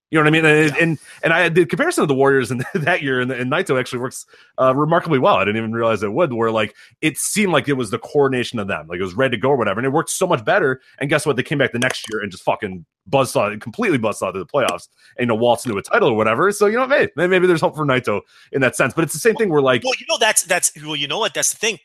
You 0.09 0.17
know 0.17 0.23
what 0.23 0.27
I 0.27 0.31
mean? 0.31 0.45
And 0.45 0.69
yeah. 0.69 0.81
and, 0.81 0.99
and 1.21 1.33
I 1.33 1.49
the 1.49 1.65
comparison 1.65 2.01
of 2.01 2.07
the 2.07 2.15
Warriors 2.15 2.49
in 2.49 2.63
that 2.73 3.01
year 3.01 3.19
and, 3.19 3.29
and 3.29 3.51
Naito 3.51 3.77
actually 3.77 3.99
works 3.99 4.25
uh, 4.57 4.73
remarkably 4.73 5.19
well. 5.19 5.35
I 5.35 5.43
didn't 5.43 5.57
even 5.57 5.73
realize 5.73 6.01
it 6.01 6.13
would. 6.13 6.31
Where 6.31 6.49
like 6.49 6.75
it 7.01 7.17
seemed 7.17 7.51
like 7.51 7.67
it 7.67 7.73
was 7.73 7.91
the 7.91 7.99
coordination 7.99 8.57
of 8.59 8.67
them, 8.67 8.87
like 8.87 8.99
it 8.99 9.03
was 9.03 9.15
ready 9.15 9.35
to 9.35 9.41
go 9.41 9.49
or 9.49 9.57
whatever, 9.57 9.79
and 9.79 9.85
it 9.85 9.91
worked 9.91 10.09
so 10.09 10.25
much 10.25 10.45
better. 10.45 10.79
And 10.99 11.09
guess 11.09 11.25
what? 11.25 11.35
They 11.35 11.43
came 11.43 11.57
back 11.57 11.73
the 11.73 11.79
next 11.79 12.05
year 12.09 12.21
and 12.21 12.31
just 12.31 12.43
fucking 12.43 12.85
buzzsaw, 13.09 13.59
completely 13.59 13.99
buzzsaw 13.99 14.31
to 14.31 14.39
the 14.39 14.45
playoffs, 14.45 14.87
and 15.17 15.21
you 15.21 15.25
know 15.25 15.35
waltz 15.35 15.65
into 15.65 15.77
a 15.77 15.83
title 15.83 16.09
or 16.09 16.15
whatever. 16.15 16.53
So 16.53 16.67
you 16.67 16.77
know, 16.77 16.87
maybe 16.87 17.11
maybe 17.15 17.45
there's 17.45 17.61
hope 17.61 17.75
for 17.75 17.85
Naito 17.85 18.21
in 18.53 18.61
that 18.61 18.77
sense. 18.77 18.93
But 18.93 19.03
it's 19.03 19.13
the 19.13 19.19
same 19.19 19.35
thing. 19.35 19.49
We're 19.49 19.61
like, 19.61 19.83
well, 19.83 19.93
you 19.99 20.05
know, 20.07 20.17
that's 20.17 20.43
that's 20.43 20.71
well, 20.81 20.95
you 20.95 21.09
know 21.09 21.19
what? 21.19 21.33
That's 21.33 21.51
the 21.51 21.57
thing. 21.57 21.79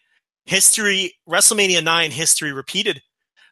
History, 0.44 1.14
WrestleMania 1.28 1.82
nine 1.82 2.12
history 2.12 2.52
repeated. 2.52 3.02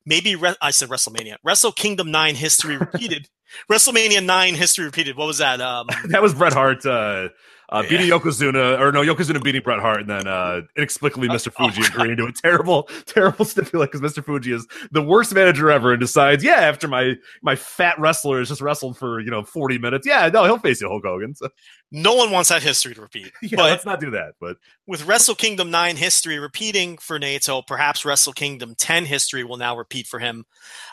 Maybe 0.07 0.37
Re- 0.37 0.57
I 0.63 0.71
said 0.71 0.89
WrestleMania, 0.89 1.37
Wrestle 1.43 1.73
Kingdom 1.73 2.13
nine 2.13 2.37
history 2.37 2.77
repeated. 2.77 3.29
WrestleMania 3.71 4.25
nine 4.25 4.55
history 4.55 4.85
repeated. 4.85 5.17
What 5.17 5.27
was 5.27 5.39
that? 5.39 5.61
Um, 5.61 5.89
that 6.07 6.23
was 6.23 6.35
Bret 6.35 6.53
Hart 6.53 6.85
uh, 6.85 7.29
uh, 7.71 7.83
beating 7.83 8.09
yeah. 8.09 8.19
Yokozuna, 8.19 8.81
or 8.81 8.93
no, 8.93 9.03
Yokozuna 9.03 9.43
beating 9.43 9.63
Bret 9.63 9.81
Hart, 9.81 10.01
and 10.01 10.11
then 10.11 10.27
uh, 10.27 10.63
inexplicably 10.77 11.29
Mr. 11.29 11.49
Uh, 11.49 11.51
Fuji 11.51 11.83
oh, 11.85 11.87
agreeing 11.95 12.17
to 12.17 12.27
a 12.27 12.33
terrible, 12.33 12.85
terrible 13.07 13.45
stipulate 13.45 13.93
because 13.93 14.13
Mr. 14.13 14.25
Fuji 14.25 14.53
is 14.53 14.67
the 14.91 15.03
worst 15.03 15.35
manager 15.35 15.71
ever 15.71 15.93
and 15.93 16.01
decides, 16.01 16.43
yeah, 16.43 16.57
after 16.57 16.89
my 16.89 17.15
my 17.43 17.55
fat 17.57 17.99
wrestler 17.99 18.39
has 18.41 18.49
just 18.49 18.61
wrestled 18.61 18.99
for 18.99 19.21
you 19.21 19.31
know 19.31 19.45
forty 19.45 19.79
minutes, 19.79 20.07
yeah, 20.07 20.29
no, 20.29 20.45
he'll 20.45 20.59
face 20.59 20.81
you, 20.81 20.89
Hulk 20.89 21.05
Hogan. 21.05 21.35
So. 21.35 21.49
No 21.93 22.15
one 22.15 22.31
wants 22.31 22.51
that 22.51 22.63
history 22.63 22.95
to 22.95 23.01
repeat. 23.01 23.33
yeah, 23.43 23.57
but 23.57 23.71
let's 23.71 23.85
not 23.85 23.99
do 23.99 24.13
that. 24.13 24.35
But 24.41 24.59
with 24.87 25.07
Wrestle 25.07 25.35
Kingdom 25.35 25.71
nine 25.71 25.97
history 25.97 26.39
repeating 26.39 26.99
for 26.99 27.19
Naito, 27.19 27.67
perhaps 27.67 28.05
Wrestle 28.05 28.33
Kingdom 28.33 28.75
ten 28.77 29.05
history 29.05 29.43
will 29.43 29.57
now 29.57 29.77
repeat 29.77 30.07
for 30.07 30.21
him 30.21 30.45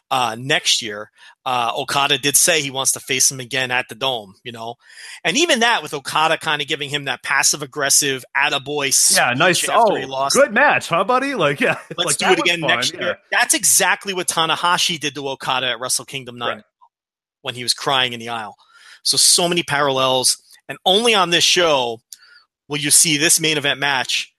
uh, 0.10 0.36
next 0.40 0.82
year. 0.82 1.12
Uh, 1.46 1.72
Okada 1.78 2.18
did 2.18 2.36
say 2.36 2.62
he 2.62 2.72
wants 2.72 2.94
to 2.94 3.00
face 3.00 3.32
him 3.32 3.40
again 3.40 3.70
at 3.70 3.88
the 3.90 3.96
Dome, 3.96 4.34
you 4.44 4.52
know, 4.52 4.76
and 5.24 5.38
even 5.38 5.60
that 5.60 5.84
with 5.84 5.94
Okada 5.94 6.38
kind 6.38 6.62
of 6.62 6.68
giving 6.68 6.90
him 6.90 7.06
that 7.06 7.22
passive 7.22 7.62
aggressive 7.62 8.26
attaboy. 8.36 9.16
Yeah, 9.16 9.34
nice. 9.34 9.68
Oh, 9.70 10.30
good 10.32 10.54
match, 10.54 10.90
huh, 10.90 11.04
buddy? 11.04 11.36
Like, 11.36 11.62
yeah, 11.62 11.78
let's 11.96 12.20
like, 12.22 12.36
do 12.36 12.40
it 12.40 12.40
again 12.40 12.62
next 12.62 12.94
yeah. 12.94 13.02
year. 13.02 13.18
That's 13.32 13.54
exactly 13.54 14.14
what 14.14 14.28
Tanahashi 14.28 15.00
did 15.00 15.14
to 15.16 15.30
Okada 15.30 15.68
at 15.68 15.80
Wrestle 15.80 16.06
Kingdom 16.06 16.38
nine 16.38 16.56
right. 16.58 16.64
when 17.44 17.54
he 17.54 17.62
was 17.62 17.76
crying 17.76 18.14
in 18.14 18.20
the 18.20 18.30
aisle. 18.30 18.56
So, 19.04 19.16
so 19.16 19.48
many 19.48 19.64
parallels, 19.64 20.38
and 20.70 20.78
only 20.86 21.14
on 21.16 21.30
this 21.30 21.44
show 21.44 22.00
will 22.68 22.78
you 22.78 22.92
see 22.92 23.18
this 23.18 23.40
main 23.40 23.58
event 23.58 23.80
match. 23.80 24.34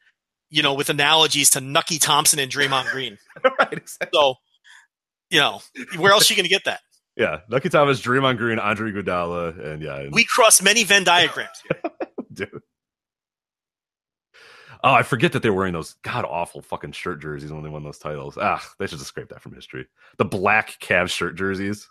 You 0.51 0.63
know, 0.63 0.73
with 0.73 0.89
analogies 0.89 1.51
to 1.51 1.61
Nucky 1.61 1.99
Thompson 1.99 2.39
and 2.39 2.51
Draymond 2.51 2.91
Green. 2.91 3.19
right. 3.59 3.73
Exactly. 3.73 4.09
So 4.15 4.35
you 5.31 5.41
know, 5.41 5.61
where 5.99 6.13
else 6.13 6.31
are 6.31 6.33
you 6.33 6.37
going 6.37 6.45
to 6.45 6.51
get 6.51 6.65
that? 6.65 6.81
Yeah, 7.17 7.41
Nucky 7.51 7.69
Thomas, 7.69 8.01
Draymond 8.01 8.39
Green, 8.39 8.59
Andre 8.59 8.93
Iguodala, 8.93 9.63
and 9.63 9.83
yeah, 9.83 9.97
and- 10.01 10.15
we 10.15 10.25
cross 10.25 10.63
many 10.63 10.85
Venn 10.85 11.05
diagrams, 11.05 11.63
dude. 12.33 12.63
Oh, 14.85 14.93
I 14.93 15.03
forget 15.03 15.33
that 15.33 15.43
they're 15.43 15.53
wearing 15.53 15.73
those 15.73 15.95
god 16.03 16.25
awful 16.25 16.63
fucking 16.63 16.93
shirt 16.93 17.21
jerseys 17.21 17.53
when 17.53 17.65
they 17.65 17.69
won 17.69 17.83
those 17.83 17.99
titles. 17.99 18.39
Ah, 18.41 18.65
they 18.79 18.87
should 18.87 18.99
just 18.99 19.09
scrape 19.09 19.29
that 19.31 19.43
from 19.43 19.53
history. 19.53 19.87
The 20.19 20.25
black 20.25 20.79
Cavs 20.81 21.11
shirt 21.11 21.35
jerseys. 21.37 21.89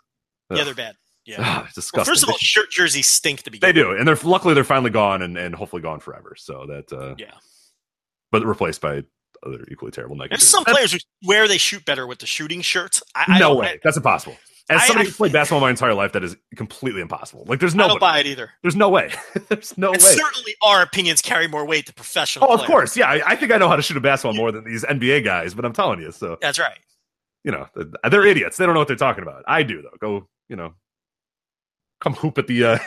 Ugh. 0.50 0.56
Yeah, 0.56 0.64
they're 0.64 0.74
bad. 0.74 0.96
Yeah, 1.28 1.36
ah, 1.40 1.68
disgusting. 1.74 1.98
Well, 1.98 2.04
first 2.06 2.22
of 2.22 2.30
all, 2.30 2.38
shirt 2.38 2.70
jerseys 2.70 3.06
stink 3.06 3.42
to 3.42 3.50
begin. 3.50 3.68
They 3.68 3.72
do, 3.74 3.92
and 3.92 4.08
they're 4.08 4.16
luckily 4.24 4.54
they're 4.54 4.64
finally 4.64 4.90
gone 4.90 5.20
and, 5.20 5.36
and 5.36 5.54
hopefully 5.54 5.82
gone 5.82 6.00
forever. 6.00 6.34
So 6.38 6.64
that 6.66 6.90
uh, 6.90 7.16
yeah, 7.18 7.32
but 8.32 8.46
replaced 8.46 8.80
by 8.80 9.02
other 9.46 9.66
equally 9.70 9.92
terrible 9.92 10.16
negatives. 10.16 10.42
There's 10.42 10.50
some 10.50 10.64
players 10.64 10.92
who 10.92 10.98
swear 11.22 11.46
they 11.46 11.58
shoot 11.58 11.84
better 11.84 12.06
with 12.06 12.20
the 12.20 12.26
shooting 12.26 12.62
shirts. 12.62 13.02
I, 13.14 13.38
no 13.38 13.52
I 13.52 13.60
way. 13.60 13.80
That's 13.84 13.98
impossible. 13.98 14.38
As 14.70 14.86
somebody 14.86 15.08
who's 15.08 15.16
played 15.16 15.32
basketball 15.32 15.60
my 15.60 15.70
entire 15.70 15.94
life, 15.94 16.12
that 16.12 16.24
is 16.24 16.36
completely 16.56 17.02
impossible. 17.02 17.44
Like, 17.46 17.60
there's 17.60 17.74
no. 17.74 17.84
I 17.84 17.88
don't 17.88 18.00
buy 18.00 18.18
it 18.20 18.26
either. 18.26 18.50
There's 18.62 18.76
no 18.76 18.88
way. 18.88 19.10
there's 19.48 19.76
no 19.76 19.92
and 19.92 20.02
way. 20.02 20.08
Certainly, 20.08 20.54
our 20.62 20.82
opinions 20.82 21.20
carry 21.20 21.46
more 21.46 21.66
weight 21.66 21.86
than 21.86 21.94
professional. 21.94 22.46
Oh, 22.46 22.54
of 22.54 22.60
players. 22.60 22.70
course, 22.70 22.96
yeah. 22.96 23.08
I, 23.08 23.32
I, 23.32 23.36
think 23.36 23.52
I 23.52 23.58
know 23.58 23.68
how 23.68 23.76
to 23.76 23.82
shoot 23.82 23.96
a 23.96 24.00
basketball 24.00 24.34
more 24.34 24.52
than 24.52 24.64
these 24.64 24.84
NBA 24.84 25.24
guys, 25.24 25.54
but 25.54 25.64
I'm 25.64 25.72
telling 25.72 26.00
you, 26.00 26.10
so 26.10 26.38
that's 26.40 26.58
right. 26.58 26.78
You 27.44 27.52
know, 27.52 27.66
they're 28.10 28.26
idiots. 28.26 28.56
They 28.56 28.64
don't 28.64 28.74
know 28.74 28.80
what 28.80 28.88
they're 28.88 28.96
talking 28.96 29.22
about. 29.22 29.44
I 29.46 29.62
do 29.62 29.82
though. 29.82 29.96
Go, 30.00 30.28
you 30.48 30.56
know, 30.56 30.74
come 32.00 32.14
hoop 32.14 32.38
at 32.38 32.46
the. 32.46 32.64
uh 32.64 32.78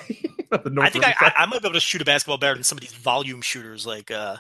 the 0.64 0.70
North 0.70 0.88
I 0.88 0.90
think 0.90 1.06
I, 1.06 1.16
I, 1.20 1.34
I, 1.38 1.46
might 1.46 1.62
be 1.62 1.68
able 1.68 1.74
to 1.74 1.80
shoot 1.80 2.02
a 2.02 2.06
basketball 2.06 2.38
better 2.38 2.56
than 2.56 2.64
some 2.64 2.78
of 2.78 2.82
these 2.82 2.94
volume 2.94 3.42
shooters. 3.42 3.86
Like, 3.86 4.12
uh 4.12 4.38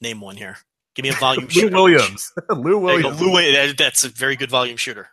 name 0.00 0.20
one 0.20 0.36
here. 0.36 0.56
Give 0.94 1.02
me 1.04 1.10
a 1.10 1.14
volume 1.14 1.44
Lou 1.44 1.50
shooter. 1.50 1.74
Williams. 1.74 2.32
Lou 2.48 2.78
Williams. 2.78 3.20
Lou, 3.20 3.72
that's 3.74 4.04
a 4.04 4.08
very 4.08 4.36
good 4.36 4.50
volume 4.50 4.76
shooter. 4.76 5.08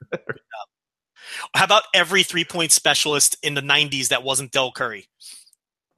How 1.53 1.65
about 1.65 1.83
every 1.93 2.23
three 2.23 2.45
point 2.45 2.71
specialist 2.71 3.37
in 3.43 3.53
the 3.53 3.61
90s 3.61 4.09
that 4.09 4.23
wasn't 4.23 4.51
Del 4.51 4.71
Curry? 4.71 5.07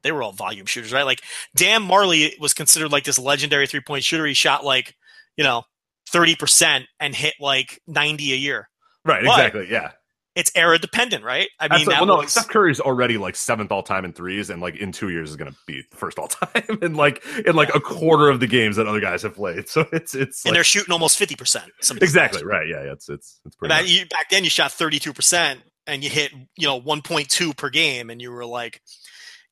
They 0.02 0.12
were 0.12 0.24
all 0.24 0.32
volume 0.32 0.66
shooters, 0.66 0.94
right? 0.94 1.06
Like 1.06 1.22
Dan 1.56 1.88
Majerle 1.88 2.40
was 2.40 2.54
considered 2.54 2.92
like 2.92 3.04
this 3.04 3.20
legendary 3.20 3.68
three 3.68 3.82
point 3.82 4.04
shooter. 4.04 4.26
He 4.26 4.34
shot 4.34 4.64
like, 4.64 4.96
you 5.38 5.44
know, 5.44 5.64
30% 6.12 6.86
and 7.00 7.16
hit 7.16 7.36
like 7.40 7.82
90 7.88 8.34
a 8.34 8.36
year. 8.36 8.70
Right, 9.06 9.24
but 9.24 9.32
exactly. 9.32 9.68
Yeah. 9.70 9.92
It's 10.40 10.52
era 10.56 10.80
dependent, 10.80 11.26
right? 11.26 11.50
I 11.60 11.68
mean, 11.76 11.86
that 11.90 12.00
well, 12.00 12.06
no, 12.06 12.16
like 12.16 12.30
Steph 12.30 12.48
Curry's 12.48 12.80
already 12.80 13.18
like 13.18 13.36
seventh 13.36 13.74
all 13.74 13.84
time 13.84 14.06
in 14.06 14.14
threes, 14.14 14.50
and 14.50 14.62
like 14.62 14.78
in 14.78 14.94
two 14.94 15.10
years 15.10 15.32
is 15.32 15.36
going 15.36 15.52
to 15.52 15.58
be 15.68 15.84
the 15.92 15.98
first 15.98 16.18
all 16.18 16.30
time, 16.30 16.80
and 16.82 16.96
like 16.98 17.22
in 17.46 17.58
like 17.58 17.76
a 17.76 17.82
quarter 17.82 18.30
of 18.30 18.40
the 18.40 18.48
games 18.48 18.78
that 18.78 18.88
other 18.88 19.02
guys 19.02 19.22
have 19.24 19.36
played. 19.36 19.68
So 19.68 19.86
it's 19.92 20.16
it's 20.16 20.46
and 20.46 20.52
like, 20.52 20.58
they're 20.58 20.64
shooting 20.64 20.94
almost 20.94 21.18
fifty 21.18 21.36
percent. 21.36 21.66
exactly 22.02 22.46
right. 22.46 22.68
Yeah, 22.68 22.86
yeah, 22.86 22.94
it's 22.94 23.10
it's 23.10 23.42
it's 23.46 23.56
pretty. 23.58 23.74
Back, 23.74 23.88
you, 23.88 24.06
back 24.06 24.30
then, 24.30 24.46
you 24.46 24.50
shot 24.50 24.72
thirty 24.72 24.98
two 24.98 25.12
percent, 25.12 25.60
and 25.86 26.04
you 26.04 26.10
hit 26.10 26.32
you 26.56 26.68
know 26.68 26.78
one 26.78 27.02
point 27.02 27.30
two 27.30 27.54
per 27.54 27.70
game, 27.70 28.10
and 28.10 28.22
you 28.22 28.32
were 28.32 28.46
like, 28.46 28.82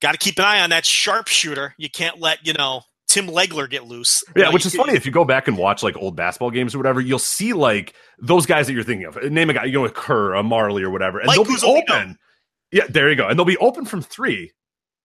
got 0.02 0.14
to 0.14 0.18
keep 0.18 0.40
an 0.40 0.46
eye 0.46 0.62
on 0.62 0.70
that 0.70 0.86
sharpshooter. 0.86 1.76
You 1.78 1.90
can't 1.90 2.22
let 2.22 2.48
you 2.48 2.54
know 2.54 2.84
Tim 3.18 3.28
Legler 3.34 3.70
get 3.70 3.86
loose. 3.86 4.24
Yeah, 4.36 4.46
know, 4.46 4.52
which 4.52 4.66
is 4.66 4.76
funny 4.76 4.94
if 4.94 5.06
you 5.06 5.12
go 5.12 5.26
back 5.26 5.48
and 5.48 5.58
watch 5.58 5.84
like 5.84 5.98
old 5.98 6.16
basketball 6.16 6.52
games 6.52 6.74
or 6.76 6.78
whatever, 6.80 7.02
you'll 7.02 7.20
see 7.20 7.54
like 7.54 7.94
those 8.20 8.46
guys 8.46 8.68
that 8.68 8.74
you're 8.74 8.84
thinking 8.84 9.08
of. 9.08 9.22
Name 9.32 9.50
a 9.50 9.54
guy, 9.54 9.66
you 9.66 9.74
know, 9.74 9.86
a 9.86 9.90
Kerr, 9.90 10.36
a 10.36 10.44
Majerle, 10.44 10.82
or 10.82 10.90
whatever, 10.90 11.20
and 11.20 11.28
Mike 11.28 11.36
they'll 11.36 11.46
be 11.46 11.58
open. 11.64 12.18
Yeah, 12.72 12.84
there 12.90 13.10
you 13.10 13.16
go, 13.16 13.28
and 13.28 13.38
they'll 13.38 13.46
be 13.46 13.58
open 13.58 13.86
from 13.86 14.02
three, 14.02 14.52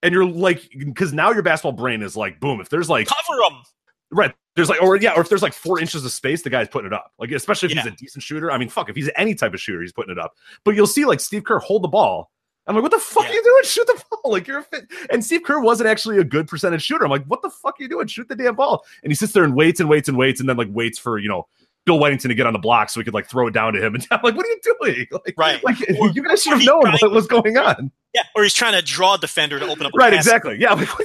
and 0.03 0.13
you're 0.13 0.25
like, 0.25 0.69
because 0.77 1.13
now 1.13 1.31
your 1.33 1.43
basketball 1.43 1.73
brain 1.73 2.03
is 2.03 2.17
like, 2.17 2.41
boom. 2.41 2.61
If 2.61 2.69
there's 2.69 2.91
like 2.91 3.07
cover 3.07 3.39
them. 3.49 3.63
right, 4.11 4.35
there's 4.57 4.69
like, 4.69 4.83
or 4.83 4.97
yeah, 4.97 5.13
or 5.17 5.21
if 5.21 5.29
there's 5.29 5.43
like 5.43 5.53
four 5.55 5.81
inches 5.81 6.05
of 6.05 6.13
space, 6.13 6.43
the 6.43 6.51
guy's 6.51 6.69
putting 6.69 6.87
it 6.89 6.93
up. 6.93 7.13
Like 7.19 7.31
especially 7.31 7.71
if 7.71 7.75
Yeah. 7.77 7.83
he's 7.83 7.93
a 7.93 7.97
decent 7.97 8.23
shooter. 8.25 8.51
I 8.51 8.59
mean, 8.59 8.69
fuck, 8.69 8.89
if 8.91 8.97
he's 8.97 9.11
any 9.17 9.35
type 9.35 9.55
of 9.55 9.61
shooter, 9.61 9.81
he's 9.81 9.93
putting 9.93 10.13
it 10.13 10.19
up. 10.19 10.33
But 10.65 10.75
you'll 10.75 10.87
see 10.87 11.05
like 11.05 11.21
Steve 11.21 11.45
Kerr 11.45 11.59
hold 11.61 11.83
the 11.83 11.89
ball. 11.89 12.31
I'm 12.67 12.75
like, 12.77 12.83
what 12.83 12.93
the 12.93 12.99
fuck 12.99 13.25
Yeah. 13.25 13.31
are 13.31 13.35
you 13.35 13.43
doing? 13.43 13.65
Shoot 13.65 13.87
the 13.89 14.03
ball. 14.11 14.33
Like 14.33 14.47
you're 14.47 14.59
a 14.61 14.63
fit. 14.63 14.87
And 15.11 15.25
Steve 15.25 15.43
Kerr 15.43 15.61
wasn't 15.61 15.89
actually 15.89 16.19
a 16.19 16.25
good 16.25 16.47
percentage 16.47 16.83
shooter. 16.83 17.05
I'm 17.05 17.11
like, 17.11 17.25
what 17.25 17.43
the 17.43 17.51
fuck 17.51 17.79
are 17.79 17.83
you 17.83 17.89
doing? 17.89 18.07
Shoot 18.07 18.29
the 18.29 18.37
damn 18.37 18.55
ball. 18.55 18.85
And 19.03 19.11
he 19.11 19.17
sits 19.17 19.33
there 19.33 19.45
and 19.45 19.55
waits 19.57 19.81
and 19.81 19.89
waits 19.89 20.09
and 20.09 20.17
waits 20.17 20.39
and 20.41 20.49
then 20.49 20.57
like 20.57 20.69
waits 20.71 20.99
for, 20.99 21.19
you 21.19 21.29
know, 21.29 21.49
Bill 21.85 21.99
Wennington 21.99 22.29
to 22.29 22.35
get 22.35 22.47
on 22.47 22.53
the 22.53 22.59
block 22.61 22.91
so 22.91 23.01
he 23.01 23.05
could 23.05 23.15
like 23.15 23.27
throw 23.29 23.47
it 23.49 23.53
down 23.53 23.73
to 23.73 23.85
him. 23.85 23.95
And 23.97 24.07
I'm 24.11 24.21
like, 24.23 24.37
what 24.37 24.47
are 24.47 24.49
you 24.49 24.61
doing? 24.81 25.07
Like, 25.13 25.35
Right. 25.37 25.63
Like 25.65 25.77
Or- 25.99 26.11
you 26.11 26.23
guys 26.23 26.43
should 26.43 26.53
have 26.55 26.65
known 26.65 26.83
trying- 26.83 26.99
what 27.01 27.11
was 27.13 27.27
going 27.27 27.57
on. 27.59 27.91
Yeah, 28.15 28.23
or 28.37 28.43
he's 28.43 28.53
trying 28.53 28.75
to 28.75 28.83
draw 28.83 29.15
a 29.15 29.19
defender 29.19 29.59
to 29.59 29.67
open 29.67 29.87
up. 29.87 29.93
Right, 29.97 30.13
exactly. 30.13 30.59
Yeah. 30.61 30.75
Like, 30.75 30.89
what 30.99 31.01
are 31.01 31.05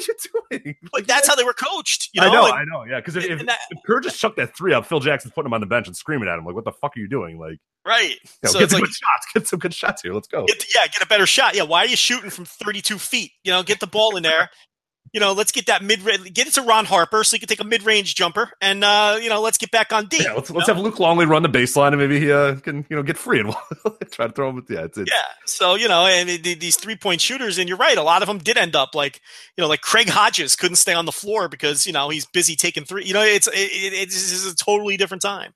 you 0.52 0.60
doing? 0.64 0.76
Like 0.94 1.08
that's 1.08 1.28
how 1.28 1.36
they 1.36 1.44
were 1.46 1.54
coached. 1.54 2.10
You 2.14 2.22
know, 2.22 2.28
I 2.28 2.34
know, 2.34 2.46
And- 2.46 2.54
I 2.54 2.64
know, 2.66 2.84
yeah. 2.84 3.00
Because 3.00 3.16
if, 3.16 3.26
if, 3.26 3.46
that- 3.46 3.60
if 3.72 3.80
Kerr 3.86 4.00
just 4.02 4.20
chucked 4.20 4.38
that 4.38 4.56
three 4.56 4.74
up, 4.74 4.86
Phil 4.86 5.00
Jackson's 5.00 5.34
putting 5.34 5.48
him 5.48 5.54
on 5.54 5.62
the 5.62 5.68
bench 5.68 5.88
and 5.88 5.96
screaming 5.96 6.28
at 6.30 6.38
him 6.38 6.46
like, 6.46 6.54
"What 6.56 6.66
the 6.66 6.72
fuck 6.74 6.96
are 6.96 7.00
you 7.00 7.08
doing?" 7.08 7.40
Like, 7.40 7.60
right. 7.86 8.10
you 8.12 8.16
know, 8.44 8.50
so 8.52 8.60
get 8.60 8.64
it's 8.66 8.72
some 8.74 8.82
like 8.82 8.88
good 8.90 8.94
shots, 8.96 9.28
get 9.34 9.48
some 9.48 9.60
good 9.60 9.74
shots 9.74 10.02
here. 10.02 10.14
Let's 10.14 10.28
go. 10.28 10.46
get, 10.46 10.64
yeah, 10.76 10.86
get 10.88 11.02
a 11.02 11.08
better 11.08 11.26
shot. 11.26 11.56
Yeah, 11.56 11.64
why 11.64 11.80
are 11.84 11.88
you 11.88 11.96
shooting 11.96 12.30
from 12.30 12.46
32 12.46 12.98
feet? 12.98 13.32
You 13.44 13.52
know, 13.52 13.64
get 13.64 13.80
the 13.80 13.88
ball 13.88 14.16
in 14.18 14.24
there. 14.24 14.50
You 15.14 15.20
know, 15.20 15.34
let's 15.34 15.52
get 15.52 15.68
that 15.68 15.84
mid 15.84 16.04
get 16.34 16.48
it 16.48 16.54
to 16.56 16.62
Ron 16.62 16.86
Harper 16.86 17.24
so 17.24 17.36
he 17.36 17.40
can 17.40 17.48
take 17.48 17.60
a 17.60 17.64
mid 17.64 17.84
range 17.84 18.16
jumper, 18.16 18.52
and 18.62 18.84
uh, 18.84 19.18
you 19.22 19.30
know, 19.30 19.42
let's 19.42 19.58
get 19.58 19.72
back 19.72 19.92
on 19.94 20.08
D. 20.08 20.18
yeah, 20.24 20.34
let's 20.34 20.50
let's 20.50 20.68
know? 20.68 20.74
have 20.76 20.84
Luke 20.84 21.00
Longley 21.00 21.26
run 21.26 21.44
the 21.44 21.50
baseline 21.50 21.90
and 21.90 21.98
maybe 21.98 22.20
he 22.20 22.32
uh, 22.32 22.56
can 22.56 22.86
you 22.90 22.96
know 22.96 23.04
get 23.04 23.18
free 23.18 23.40
and 23.40 23.50
we'll 23.50 23.98
try 24.12 24.28
to 24.28 24.34
throw 24.34 24.50
him. 24.50 24.66
Yeah, 24.70 24.84
it's, 24.86 24.98
it's 24.98 25.10
Yeah. 25.10 25.24
So 25.46 25.76
you 25.76 25.88
know, 25.88 26.06
and 26.06 26.30
it- 26.30 26.44
these 26.60 26.76
three 26.78 26.96
point 26.96 27.22
shooters, 27.22 27.58
and 27.58 27.68
you're 27.70 27.78
right, 27.78 27.98
a 27.98 28.04
lot 28.04 28.22
of 28.22 28.28
them 28.28 28.38
did 28.40 28.58
end 28.58 28.76
up 28.76 28.96
like 28.96 29.22
you 29.58 29.62
know, 29.62 29.68
like 29.68 29.82
Craig 29.82 30.10
Hodges 30.10 30.56
couldn't 30.56 30.76
stay 30.78 30.94
on 30.94 31.06
the 31.06 31.12
floor 31.12 31.48
because 31.50 31.88
you 31.88 31.94
know 31.94 32.10
he's 32.10 32.26
busy 32.26 32.56
taking 32.56 32.84
three. 32.84 33.06
You 33.06 33.14
know, 33.14 33.22
it's 33.24 33.48
it, 33.48 33.54
it, 33.54 33.94
it's 33.94 34.46
a 34.46 34.56
totally 34.56 34.98
different 34.98 35.22
time. 35.22 35.54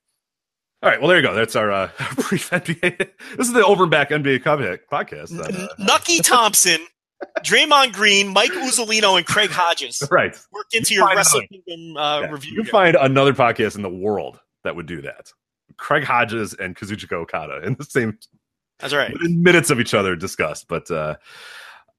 all 0.83 0.89
right. 0.89 0.99
Well, 0.99 1.07
there 1.09 1.17
you 1.17 1.23
go. 1.23 1.33
That's 1.33 1.55
our 1.55 1.71
uh, 1.71 1.89
brief 2.29 2.49
NBA. 2.49 2.97
This 3.37 3.47
is 3.47 3.53
the 3.53 3.65
over 3.65 3.83
and 3.83 3.91
back 3.91 4.09
NBA 4.09 4.43
podcast. 4.43 5.37
Uh, 5.39 5.67
Nucky 5.77 6.19
Thompson, 6.19 6.79
Draymond 7.39 7.93
Green, 7.93 8.27
Mike 8.29 8.51
Uzzolino, 8.51 9.17
and 9.17 9.25
Craig 9.25 9.49
Hodges 9.49 10.07
right. 10.11 10.37
Work 10.51 10.67
into 10.73 10.93
You 10.93 11.01
your 11.01 11.15
Wrestling 11.15 11.47
Kingdom 11.47 11.97
uh, 11.97 12.21
Yeah, 12.21 12.31
review. 12.31 12.53
You 12.53 12.63
here. 12.63 12.71
find 12.71 12.95
another 12.95 13.33
podcast 13.33 13.75
in 13.75 13.81
the 13.81 13.89
world 13.89 14.39
that 14.63 14.75
would 14.75 14.85
do 14.85 15.01
that. 15.01 15.31
Craig 15.77 16.03
Hodges 16.03 16.53
and 16.53 16.75
Kazuchika 16.75 17.13
Okada 17.13 17.61
in 17.65 17.75
the 17.75 17.83
same 17.85 18.17
That's 18.79 18.93
right. 18.93 19.13
minutes 19.21 19.69
of 19.69 19.79
each 19.79 19.93
other 19.93 20.15
discussed. 20.15 20.67
But 20.67 20.89
uh, 20.91 21.15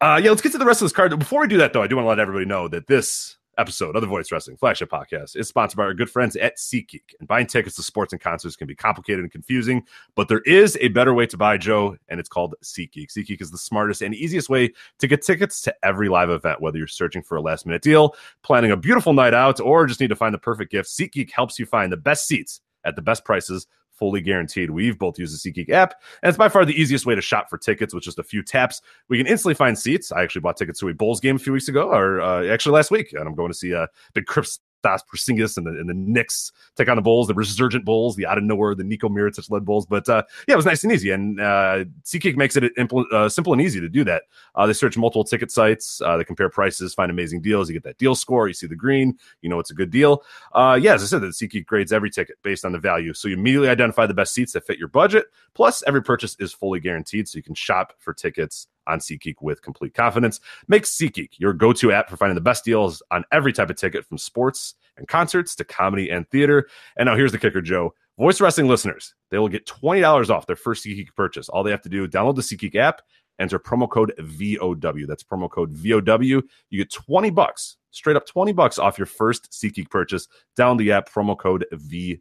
uh, 0.01 0.21
yeah, 0.23 0.31
let's 0.31 0.43
get 0.43 0.53
to 0.53 0.59
the 0.59 0.67
rest 0.67 0.83
of 0.83 0.87
this 0.87 0.93
card. 0.93 1.17
Before 1.19 1.41
we 1.41 1.49
do 1.49 1.59
that, 1.59 1.73
though, 1.73 1.83
I 1.83 1.87
do 1.87 1.97
want 1.97 2.05
to 2.05 2.11
let 2.11 2.19
everybody 2.21 2.47
know 2.47 2.69
that 2.69 2.87
this 2.87 3.37
episode 3.59 3.97
of 3.97 4.03
the 4.03 4.09
Voice 4.09 4.33
Wrestling 4.33 4.57
Flagship 4.57 4.91
Podcast 4.91 5.37
is 5.37 5.49
sponsored 5.49 5.77
by 5.77 5.85
our 5.85 5.95
good 5.95 6.11
friends 6.11 6.37
at 6.37 6.57
SeatGeek. 6.57 7.15
And 7.19 7.29
buying 7.29 7.47
tickets 7.47 7.77
to 7.77 7.83
sports 7.83 8.13
and 8.13 8.21
concerts 8.21 8.57
can 8.57 8.67
be 8.67 8.75
complicated 8.75 9.21
and 9.21 9.31
confusing, 9.31 9.85
but 10.15 10.29
there 10.29 10.41
is 10.41 10.79
a 10.81 10.89
better 10.89 11.15
way 11.15 11.27
to 11.27 11.37
buy, 11.37 11.57
Joe, 11.57 11.97
and 12.09 12.19
it's 12.19 12.29
called 12.29 12.55
SeatGeek. 12.63 13.13
SeatGeek 13.13 13.41
is 13.41 13.51
the 13.51 13.59
smartest 13.59 14.03
and 14.03 14.15
easiest 14.15 14.49
way 14.49 14.73
to 14.99 15.07
get 15.07 15.23
tickets 15.23 15.61
to 15.63 15.75
every 15.83 16.09
live 16.09 16.31
event, 16.31 16.61
whether 16.61 16.79
you're 16.79 16.87
searching 16.87 17.23
for 17.23 17.37
a 17.37 17.43
last 17.43 17.67
minute 17.67 17.83
deal, 17.83 18.15
planning 18.43 18.71
a 18.71 18.77
beautiful 18.77 19.13
night 19.13 19.35
out, 19.35 19.61
or 19.61 19.87
just 19.87 20.01
need 20.01 20.09
to 20.09 20.17
find 20.17 20.35
the 20.35 20.39
perfect 20.39 20.71
gift. 20.71 20.89
SeatGeek 20.89 21.31
helps 21.31 21.59
you 21.59 21.67
find 21.67 21.93
the 21.93 21.97
best 21.97 22.27
seats 22.27 22.61
at 22.85 22.97
the 22.97 23.03
best 23.03 23.25
prices. 23.25 23.67
Fully 23.93 24.21
guaranteed. 24.23 24.71
We've 24.71 24.99
both 24.99 25.19
used 25.19 25.45
the 25.45 25.53
SeatGeek 25.53 25.71
app, 25.71 25.95
and 26.23 26.29
it's 26.31 26.39
by 26.39 26.49
far 26.49 26.65
the 26.65 26.81
easiest 26.81 27.07
way 27.07 27.15
to 27.15 27.21
shop 27.21 27.51
for 27.51 27.59
tickets 27.59 27.93
with 27.93 28.03
just 28.03 28.19
a 28.19 28.23
few 28.23 28.43
taps. 28.43 28.81
We 29.09 29.19
can 29.19 29.27
instantly 29.27 29.55
find 29.55 29.79
seats. 29.79 30.11
I 30.11 30.23
actually 30.23 30.41
bought 30.41 30.57
tickets 30.57 30.81
to 30.81 30.89
a 30.89 30.95
Bulls 30.95 31.21
game 31.21 31.37
a 31.37 31.39
few 31.39 31.53
weeks 31.53 31.69
ago, 31.69 31.91
or 31.91 32.21
uh, 32.21 32.47
actually 32.47 32.73
last 32.73 32.91
week, 32.91 33.13
and 33.13 33.29
I'm 33.29 33.35
going 33.35 33.51
to 33.51 33.57
see 33.57 33.73
a 33.73 33.89
big 34.15 34.23
big 34.23 34.61
Kristaps 34.83 35.01
Porzingis 35.07 35.57
and 35.57 35.67
the, 35.67 35.71
and 35.71 35.89
the 35.89 35.95
Knicks 35.95 36.53
take 36.77 36.89
on 36.89 36.97
the 36.97 37.03
Bulls, 37.03 37.29
the 37.29 37.35
resurgent 37.35 37.85
Bulls, 37.85 38.17
the 38.17 38.27
out 38.27 38.39
of 38.39 38.45
nowhere, 38.45 38.75
the 38.75 38.85
Nico 38.85 39.09
Mirotic 39.09 39.51
led 39.51 39.65
Bulls. 39.65 39.87
But 39.87 40.09
uh, 40.09 40.23
yeah, 40.49 40.55
it 40.55 40.57
was 40.57 40.67
nice 40.67 40.83
and 40.85 40.93
easy, 40.93 41.11
and 41.11 41.41
uh, 41.41 41.85
SeatGeek 42.05 42.37
makes 42.37 42.57
it 42.57 42.75
impl- 42.77 43.11
uh, 43.13 43.29
simple 43.29 43.53
and 43.53 43.63
easy 43.63 43.81
to 43.81 43.89
do 43.89 44.05
that. 44.05 44.25
Uh, 44.55 44.67
they 44.67 44.73
search 44.73 44.97
multiple 44.97 45.25
ticket 45.25 45.51
sites, 45.51 46.01
uh, 46.03 46.17
they 46.17 46.25
compare 46.25 46.49
prices, 46.49 46.95
find 46.95 47.11
amazing 47.11 47.41
deals. 47.41 47.69
You 47.69 47.75
get 47.75 47.85
that 47.85 47.99
deal 47.99 48.15
score, 48.15 48.49
you 48.49 48.55
see 48.55 48.67
the 48.67 48.77
green, 48.77 49.19
you 49.41 49.49
know 49.49 49.59
it's 49.59 49.71
a 49.71 49.75
good 49.75 49.91
deal. 49.91 50.23
Uh, 50.53 50.79
yeah, 50.81 50.95
as 50.95 51.03
I 51.03 51.07
said, 51.07 51.23
the 51.23 51.29
SeatGeek 51.29 51.67
grades 51.67 51.93
every 51.93 52.11
ticket 52.11 52.37
based 52.43 52.65
on 52.65 52.73
the 52.73 52.79
value, 52.79 53.15
so 53.15 53.29
you 53.29 53.35
immediately 53.35 53.69
identify 53.69 54.07
the 54.07 54.15
best 54.15 54.35
seats 54.35 54.53
that 54.53 54.67
fit 54.67 54.79
your 54.79 54.89
budget. 54.89 55.27
Plus, 55.55 55.83
every 55.87 56.03
purchase 56.03 56.37
is 56.41 56.53
fully 56.53 56.81
guaranteed, 56.81 57.29
so 57.29 57.37
you 57.37 57.43
can 57.43 57.55
shop 57.55 57.95
for 57.99 58.15
tickets 58.15 58.69
on 58.87 58.99
SeatGeek 58.99 59.37
with 59.41 59.63
complete 59.63 59.95
confidence. 59.95 60.41
Make 60.69 60.85
SeatGeek 60.85 61.31
your 61.39 61.53
go-to 61.53 61.93
app 61.93 62.11
for 62.11 62.17
finding 62.17 62.35
the 62.35 62.41
best 62.41 62.65
deals 62.65 63.03
on 63.11 63.25
every 63.33 63.53
type 63.53 63.71
of 63.71 63.77
ticket, 63.77 64.05
from 64.05 64.19
sports 64.19 64.75
and 64.97 65.09
concerts 65.09 65.55
to 65.57 65.65
comedy 65.65 66.11
and 66.11 66.29
theater. 66.31 66.69
And 66.97 67.07
now 67.07 67.17
here's 67.17 67.33
the 67.33 67.39
kicker, 67.39 67.63
Joe. 67.63 67.95
Voice 68.19 68.41
wrestling 68.41 68.69
listeners, 68.69 69.15
they 69.31 69.39
will 69.39 69.49
get 69.49 69.67
$20 69.67 70.29
off 70.31 70.47
their 70.47 70.57
first 70.57 70.85
SeatGeek 70.85 71.15
purchase. 71.17 71.49
All 71.49 71.63
they 71.63 71.71
have 71.71 71.83
to 71.83 71.89
do, 71.89 72.05
is 72.05 72.11
download 72.11 72.37
the 72.37 72.43
SeatGeek 72.43 72.75
app, 72.77 73.01
enter 73.39 73.59
promo 73.59 73.89
code 73.89 74.13
VOW. 74.19 75.07
That's 75.07 75.25
promo 75.25 75.51
code 75.51 75.73
VOW. 75.73 76.21
You 76.21 76.43
get 76.71 76.93
20 76.93 77.31
bucks, 77.31 77.79
straight 77.91 78.17
up 78.17 78.27
20 78.27 78.53
bucks 78.53 78.79
off 78.79 78.99
your 78.99 79.07
first 79.07 79.51
SeatGeek 79.51 79.89
purchase. 79.89 80.29
Download 80.59 80.79
the 80.79 80.93
app, 80.93 81.11
promo 81.11 81.39
code 81.39 81.65
VOW. 81.73 82.21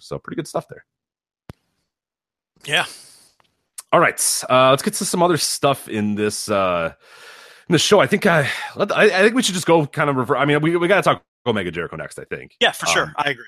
So 0.00 0.18
pretty 0.18 0.36
good 0.36 0.48
stuff 0.48 0.68
there. 0.68 0.86
Yeah. 2.64 2.86
All 3.92 4.00
right, 4.00 4.44
uh, 4.48 4.70
let's 4.70 4.82
get 4.82 4.94
to 4.94 5.04
some 5.04 5.22
other 5.22 5.36
stuff 5.36 5.86
in 5.86 6.14
this 6.14 6.48
uh, 6.48 6.94
in 7.68 7.72
the 7.74 7.78
show. 7.78 8.00
I 8.00 8.06
think 8.06 8.24
I, 8.24 8.48
I, 8.76 8.86
I 8.88 9.22
think 9.22 9.34
we 9.34 9.42
should 9.42 9.54
just 9.54 9.66
go 9.66 9.86
kind 9.86 10.08
of 10.08 10.16
rever- 10.16 10.38
I 10.38 10.46
mean, 10.46 10.62
we 10.62 10.74
we 10.76 10.88
got 10.88 10.96
to 10.96 11.02
talk 11.02 11.22
Omega 11.46 11.70
Jericho 11.70 11.96
next. 11.96 12.18
I 12.18 12.24
think. 12.24 12.56
Yeah, 12.58 12.72
for 12.72 12.86
sure. 12.86 13.04
Um, 13.04 13.14
I 13.18 13.30
agree. 13.30 13.44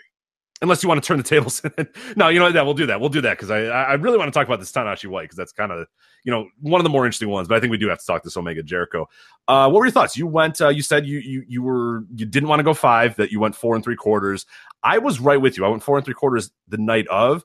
Unless 0.60 0.82
you 0.82 0.88
want 0.88 1.02
to 1.02 1.06
turn 1.06 1.16
the 1.16 1.24
tables. 1.24 1.62
no, 2.16 2.28
you 2.28 2.38
know 2.38 2.46
that 2.46 2.54
Yeah, 2.54 2.62
we'll 2.62 2.74
do 2.74 2.86
that. 2.86 3.00
We'll 3.00 3.08
do 3.08 3.22
that 3.22 3.38
because 3.38 3.50
I 3.50 3.62
I 3.62 3.94
really 3.94 4.18
want 4.18 4.32
to 4.32 4.38
talk 4.38 4.46
about 4.46 4.60
this 4.60 4.70
Tanahashi 4.70 5.06
White 5.08 5.24
because 5.24 5.36
that's 5.36 5.52
kind 5.52 5.72
of 5.72 5.86
you 6.24 6.30
know 6.30 6.46
one 6.60 6.78
of 6.78 6.84
the 6.84 6.90
more 6.90 7.06
interesting 7.06 7.30
ones. 7.30 7.48
But 7.48 7.56
I 7.56 7.60
think 7.60 7.70
we 7.70 7.78
do 7.78 7.88
have 7.88 7.98
to 7.98 8.06
talk 8.06 8.22
this 8.22 8.36
Omega 8.36 8.62
Jericho. 8.62 9.08
Uh, 9.48 9.70
what 9.70 9.80
were 9.80 9.86
your 9.86 9.92
thoughts? 9.92 10.14
You 10.16 10.26
went. 10.26 10.60
Uh, 10.60 10.68
you 10.68 10.82
said 10.82 11.06
you 11.06 11.20
you 11.20 11.42
you 11.48 11.62
were 11.62 12.04
you 12.14 12.26
didn't 12.26 12.50
want 12.50 12.60
to 12.60 12.64
go 12.64 12.74
five. 12.74 13.16
That 13.16 13.32
you 13.32 13.40
went 13.40 13.56
four 13.56 13.74
and 13.74 13.82
three 13.82 13.96
quarters. 13.96 14.44
I 14.82 14.98
was 14.98 15.20
right 15.20 15.40
with 15.40 15.56
you. 15.56 15.64
I 15.64 15.68
went 15.68 15.82
four 15.82 15.96
and 15.96 16.04
three 16.04 16.14
quarters 16.14 16.50
the 16.68 16.76
night 16.78 17.08
of. 17.08 17.44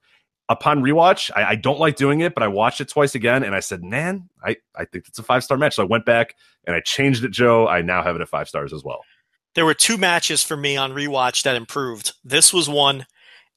Upon 0.50 0.82
rewatch, 0.82 1.30
I, 1.36 1.52
I 1.52 1.56
don't 1.56 1.80
like 1.80 1.96
doing 1.96 2.22
it, 2.22 2.34
but 2.34 2.42
I 2.42 2.48
watched 2.48 2.82
it 2.82 2.90
twice 2.90 3.14
again, 3.14 3.44
and 3.44 3.54
I 3.54 3.60
said, 3.60 3.84
"Man, 3.84 4.30
I 4.44 4.58
I 4.76 4.86
think 4.86 5.08
it's 5.08 5.20
a 5.20 5.24
five 5.24 5.44
star 5.44 5.58
match." 5.58 5.76
So 5.76 5.84
I 5.84 5.86
went 5.86 6.06
back 6.06 6.36
and 6.66 6.76
I 6.76 6.80
changed 6.80 7.24
it, 7.24 7.30
Joe. 7.30 7.68
I 7.68 7.84
now 7.84 8.02
have 8.02 8.16
it 8.16 8.22
at 8.22 8.28
five 8.28 8.50
stars 8.50 8.74
as 8.74 8.84
well. 8.84 9.02
There 9.54 9.66
were 9.66 9.76
two 9.76 9.98
matches 9.98 10.44
for 10.44 10.58
me 10.58 10.76
on 10.76 10.92
rewatch 10.92 11.44
that 11.44 11.56
improved. 11.56 12.14
This 12.24 12.52
was 12.52 12.68
one, 12.68 13.06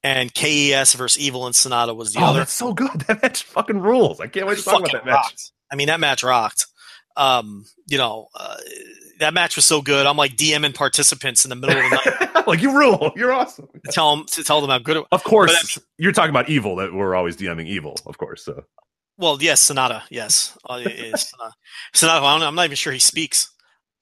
and 0.03 0.35
KES 0.35 0.95
versus 0.95 1.19
Evil 1.19 1.47
and 1.47 1.55
Sanada 1.55 1.97
was 1.97 2.13
the 2.13 2.21
oh, 2.21 2.25
other. 2.25 2.41
that's 2.41 2.53
so 2.53 2.73
good. 2.75 2.91
That 3.07 3.23
match 3.23 3.43
fucking 3.45 3.81
rules. 3.81 4.21
I 4.21 4.27
can't 4.27 4.47
wait 4.47 4.59
to 4.59 4.65
talk 4.65 4.81
about 4.81 4.93
that 4.93 5.07
match. 5.07 5.15
rocked. 5.15 5.53
I 5.71 5.77
mean, 5.77 5.87
that 5.87 6.01
match 6.01 6.23
rocked. 6.23 6.67
Um, 7.17 7.65
you 7.89 7.99
know, 7.99 8.29
uh, 8.35 8.57
that 9.23 9.35
match 9.35 9.57
was 9.57 9.65
so 9.65 9.83
good. 9.83 10.07
I'm 10.07 10.17
like 10.17 10.37
DMing 10.37 10.75
participants 10.75 11.45
in 11.45 11.49
the 11.49 11.57
middle 11.57 11.77
of 11.77 11.91
the 11.91 11.97
night 12.35 12.47
like 12.47 12.61
you 12.63 12.77
rule. 12.77 13.13
You're 13.17 13.33
awesome. 13.33 13.69
to 13.85 13.93
tell 13.93 14.17
them 14.17 14.27
to 14.27 14.45
tell 14.45 14.61
them 14.61 14.71
how 14.71 14.79
good. 14.79 14.99
It, 14.99 15.05
Of 15.11 15.25
course, 15.25 15.79
you're 15.99 16.13
talking 16.13 16.31
about 16.31 16.49
evil. 16.49 16.77
That 16.77 16.93
we're 16.93 17.15
always 17.15 17.37
DMing 17.37 17.67
evil, 17.67 17.97
of 18.07 18.19
course. 18.19 18.45
So 18.45 18.65
well, 19.19 19.39
yes, 19.41 19.69
Sanada. 19.71 20.03
Yes, 20.11 20.57
uh. 20.69 20.77
Sanada. 20.79 21.53
Sanada 21.95 22.23
I 22.23 22.47
I'm 22.47 22.55
not 22.55 22.65
even 22.65 22.77
sure 22.77 22.93
he 22.93 22.99
speaks. 22.99 23.49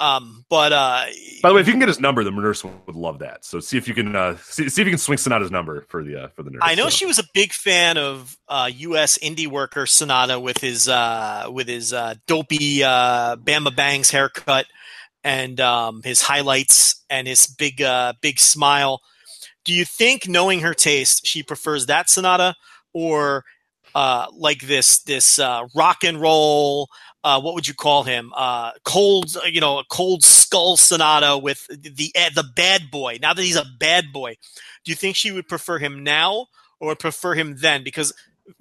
Um, 0.00 0.46
but 0.48 0.72
uh, 0.72 1.04
by 1.42 1.50
the 1.50 1.54
way, 1.54 1.60
if 1.60 1.66
you 1.66 1.74
can 1.74 1.80
get 1.80 1.88
his 1.88 2.00
number, 2.00 2.24
the 2.24 2.30
nurse 2.30 2.64
would 2.64 2.96
love 2.96 3.18
that. 3.18 3.44
So 3.44 3.60
see 3.60 3.76
if 3.76 3.86
you 3.86 3.92
can 3.92 4.16
uh, 4.16 4.36
see, 4.38 4.66
see 4.70 4.80
if 4.80 4.86
you 4.86 4.92
can 4.92 4.98
swing 4.98 5.18
Sanada's 5.18 5.50
number 5.50 5.84
for 5.90 6.02
the 6.02 6.24
uh, 6.24 6.28
for 6.28 6.42
the 6.42 6.50
nurse. 6.50 6.62
I 6.64 6.74
know 6.74 6.84
So- 6.84 6.90
she 6.90 7.06
was 7.06 7.18
a 7.18 7.24
big 7.34 7.52
fan 7.52 7.98
of 7.98 8.34
uh, 8.48 8.70
U.S. 8.74 9.18
indie 9.18 9.46
worker 9.46 9.82
Sanada 9.82 10.40
with 10.40 10.56
his 10.56 10.88
uh, 10.88 11.48
with 11.52 11.68
his 11.68 11.92
uh, 11.92 12.14
dopey 12.26 12.82
uh, 12.82 13.36
Bama 13.36 13.76
Bangs 13.76 14.10
haircut 14.10 14.64
and 15.24 15.60
um, 15.60 16.02
his 16.02 16.22
highlights 16.22 17.04
and 17.10 17.26
his 17.26 17.46
big 17.46 17.82
uh, 17.82 18.14
big 18.20 18.38
smile. 18.38 19.00
Do 19.64 19.74
you 19.74 19.84
think, 19.84 20.26
knowing 20.26 20.60
her 20.60 20.74
taste, 20.74 21.26
she 21.26 21.42
prefers 21.42 21.86
that 21.86 22.06
Sanada 22.06 22.54
or 22.92 23.44
uh, 23.94 24.26
like 24.32 24.62
this 24.62 25.00
this 25.00 25.38
uh, 25.38 25.66
rock 25.74 26.04
and 26.04 26.20
roll. 26.20 26.88
Uh, 27.22 27.38
what 27.40 27.54
would 27.54 27.68
you 27.68 27.74
call 27.74 28.02
him? 28.02 28.32
Uh, 28.34 28.70
cold, 28.84 29.36
you 29.46 29.60
know, 29.60 29.78
a 29.78 29.84
cold 29.90 30.24
skull 30.24 30.76
Sanada 30.76 31.40
with 31.40 31.66
the 31.68 32.10
eh, 32.14 32.30
the 32.34 32.44
bad 32.56 32.90
boy. 32.90 33.18
Now 33.20 33.34
that 33.34 33.42
he's 33.42 33.56
a 33.56 33.66
bad 33.78 34.12
boy, 34.12 34.36
do 34.84 34.90
you 34.90 34.96
think 34.96 35.16
she 35.16 35.30
would 35.30 35.48
prefer 35.48 35.78
him 35.78 36.02
now 36.02 36.46
or 36.80 36.94
prefer 36.96 37.34
him 37.34 37.56
then? 37.58 37.84
Because 37.84 38.14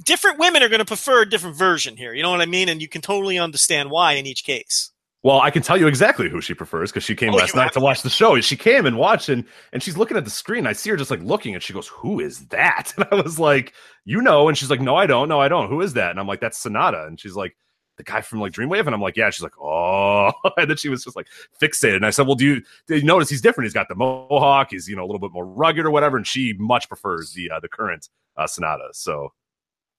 different 0.04 0.40
women 0.40 0.62
are 0.62 0.70
going 0.70 0.80
to 0.80 0.86
prefer 0.86 1.22
a 1.22 1.30
different 1.30 1.56
version 1.56 1.96
here. 1.96 2.14
You 2.14 2.22
know 2.22 2.32
what 2.32 2.42
I 2.42 2.46
mean? 2.46 2.68
And 2.68 2.82
you 2.82 2.90
can 2.90 3.02
totally 3.02 3.40
understand 3.40 3.90
why 3.90 4.14
in 4.14 4.26
each 4.26 4.44
case. 4.44 4.92
Well, 5.22 5.42
I 5.42 5.52
can 5.52 5.62
tell 5.62 5.78
you 5.78 5.88
exactly 5.88 6.30
who 6.30 6.40
she 6.40 6.54
prefers 6.54 6.92
because 6.92 7.04
she 7.04 7.14
came 7.14 7.34
Oh, 7.34 7.38
last 7.38 7.54
night 7.54 7.74
to 7.74 7.82
watch 7.82 8.04
the 8.04 8.10
show. 8.10 8.40
She 8.40 8.56
came 8.56 8.86
and 8.86 8.98
watched 8.98 9.28
and 9.28 9.44
and 9.74 9.84
she's 9.84 9.98
looking 9.98 10.16
at 10.16 10.24
the 10.24 10.32
screen. 10.32 10.66
I 10.66 10.72
see 10.74 10.90
her 10.92 10.96
just 10.96 11.12
like 11.12 11.22
looking 11.22 11.54
and 11.54 11.62
she 11.62 11.74
goes, 11.74 11.88
"Who 11.90 12.22
is 12.22 12.48
that?" 12.48 12.94
And 12.98 13.06
I 13.12 13.16
was 13.16 13.38
like, 13.38 13.74
"You 14.06 14.22
know?" 14.22 14.48
And 14.48 14.58
she's 14.58 14.70
like, 14.70 14.80
"No, 14.80 14.96
I 14.96 15.08
don't. 15.08 15.28
No, 15.28 15.40
I 15.42 15.50
don't. 15.50 15.68
Who 15.70 15.82
is 15.82 15.94
that?" 15.96 16.12
And 16.12 16.20
I'm 16.22 16.28
like, 16.28 16.40
"That's 16.40 16.64
Sanada." 16.64 17.06
And 17.06 17.20
she's 17.20 17.36
like, 17.36 17.58
"The 17.98 18.04
guy 18.04 18.22
from 18.22 18.40
like 18.40 18.54
Dreamwave." 18.54 18.86
And 18.86 18.96
I'm 18.96 19.02
like, 19.02 19.18
"Yeah." 19.18 19.30
She's 19.30 19.44
like, 19.44 19.60
"Oh," 19.62 20.32
and 20.58 20.70
then 20.70 20.78
she 20.78 20.88
was 20.88 21.04
just 21.04 21.18
like 21.18 21.28
fixated. 21.62 21.98
And 21.98 22.06
I 22.06 22.12
said, 22.12 22.26
"Well, 22.26 22.36
do 22.36 22.46
you, 22.46 22.62
do 22.88 22.96
you 22.96 23.04
notice 23.04 23.30
he's 23.30 23.42
different? 23.42 23.66
He's 23.66 23.74
got 23.74 23.90
the 23.90 23.96
mohawk. 23.96 24.70
He's 24.72 24.88
you 24.88 24.96
know 24.96 25.04
a 25.04 25.08
little 25.08 25.20
bit 25.20 25.34
more 25.34 25.46
rugged 25.46 25.86
or 25.86 25.92
whatever." 25.92 26.16
And 26.16 26.26
she 26.26 26.54
much 26.58 26.88
prefers 26.88 27.34
the 27.34 27.52
uh, 27.52 27.60
the 27.60 27.68
current 27.68 28.08
uh, 28.38 28.46
Sanada. 28.46 28.88
So 28.94 29.34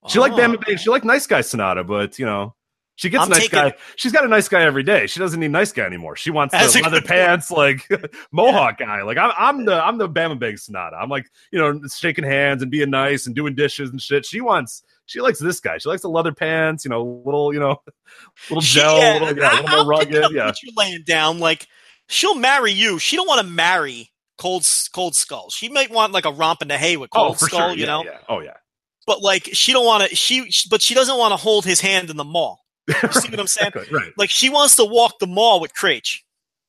she 0.08 0.18
liked 0.18 0.34
Oh. 0.36 0.38
Bama 0.38 0.64
Bay. 0.64 0.76
She 0.76 0.88
liked 0.88 1.04
nice 1.04 1.26
guy 1.26 1.40
Sanada, 1.40 1.86
but 1.86 2.18
you 2.18 2.24
know. 2.24 2.54
She 3.00 3.08
gets 3.08 3.24
I'm 3.24 3.30
nice 3.30 3.44
taking- 3.44 3.58
guy. 3.58 3.74
She's 3.96 4.12
got 4.12 4.26
a 4.26 4.28
nice 4.28 4.46
guy 4.46 4.60
every 4.62 4.82
day. 4.82 5.06
She 5.06 5.20
doesn't 5.20 5.40
need 5.40 5.50
nice 5.50 5.72
guy 5.72 5.84
anymore. 5.84 6.16
She 6.16 6.30
wants 6.30 6.52
the 6.52 6.82
leather 6.82 7.00
pants, 7.00 7.50
like 7.50 7.88
mohawk 8.30 8.76
guy. 8.76 9.00
Like 9.00 9.16
I'm, 9.16 9.32
I'm 9.38 9.64
the 9.64 9.82
I'm 9.82 9.96
the 9.96 10.06
Bama 10.06 10.38
Big 10.38 10.56
Sanada. 10.56 11.00
I'm 11.00 11.08
like 11.08 11.30
you 11.50 11.58
know 11.58 11.80
shaking 11.88 12.24
hands 12.24 12.60
and 12.60 12.70
being 12.70 12.90
nice 12.90 13.24
and 13.26 13.34
doing 13.34 13.54
dishes 13.54 13.88
and 13.88 14.02
shit. 14.02 14.26
She 14.26 14.42
wants. 14.42 14.82
She 15.06 15.22
likes 15.22 15.38
this 15.38 15.60
guy. 15.60 15.78
She 15.78 15.88
likes 15.88 16.02
the 16.02 16.10
leather 16.10 16.34
pants. 16.34 16.84
You 16.84 16.90
know, 16.90 17.22
little 17.24 17.54
you 17.54 17.58
know, 17.60 17.80
little 18.50 18.60
She- 18.60 18.80
gel, 18.80 18.98
yeah, 18.98 19.12
little, 19.14 19.38
yeah, 19.38 19.48
I- 19.50 19.60
little 19.62 19.76
more 19.76 19.86
rugged. 19.86 20.26
Yeah, 20.32 20.52
you're 20.62 20.74
laying 20.76 21.02
down. 21.04 21.38
Like 21.38 21.68
she'll 22.06 22.34
marry 22.34 22.72
you. 22.72 22.98
She 22.98 23.16
don't 23.16 23.26
want 23.26 23.40
to 23.40 23.50
marry 23.50 24.10
Cold 24.36 24.68
Cold 24.92 25.16
Skull. 25.16 25.48
She 25.48 25.70
might 25.70 25.90
want 25.90 26.12
like 26.12 26.26
a 26.26 26.32
romp 26.32 26.60
in 26.60 26.68
the 26.68 26.76
hay 26.76 26.98
with 26.98 27.08
oh, 27.14 27.18
Cold 27.18 27.38
oh 27.40 27.46
Skull. 27.46 27.60
sure. 27.60 27.70
You 27.70 27.76
yeah, 27.80 27.86
know, 27.86 28.04
yeah. 28.04 28.18
Oh 28.28 28.40
yeah. 28.40 28.58
but 29.06 29.22
like 29.22 29.48
she 29.54 29.72
don't 29.72 29.86
want 29.86 30.06
to. 30.06 30.14
She 30.14 30.52
but 30.68 30.82
she 30.82 30.92
doesn't 30.92 31.16
want 31.16 31.32
to 31.32 31.38
hold 31.38 31.64
his 31.64 31.80
hand 31.80 32.10
in 32.10 32.18
the 32.18 32.24
mall. 32.24 32.60
You 32.88 32.94
see 33.12 33.28
what 33.30 33.40
I'm 33.40 33.46
saying? 33.46 33.72
Exactly, 33.74 33.96
right. 33.96 34.12
Like 34.16 34.30
she 34.30 34.50
wants 34.50 34.76
to 34.76 34.84
walk 34.84 35.18
the 35.18 35.26
mall 35.26 35.60
with 35.60 35.74
Kraetsch. 35.74 36.18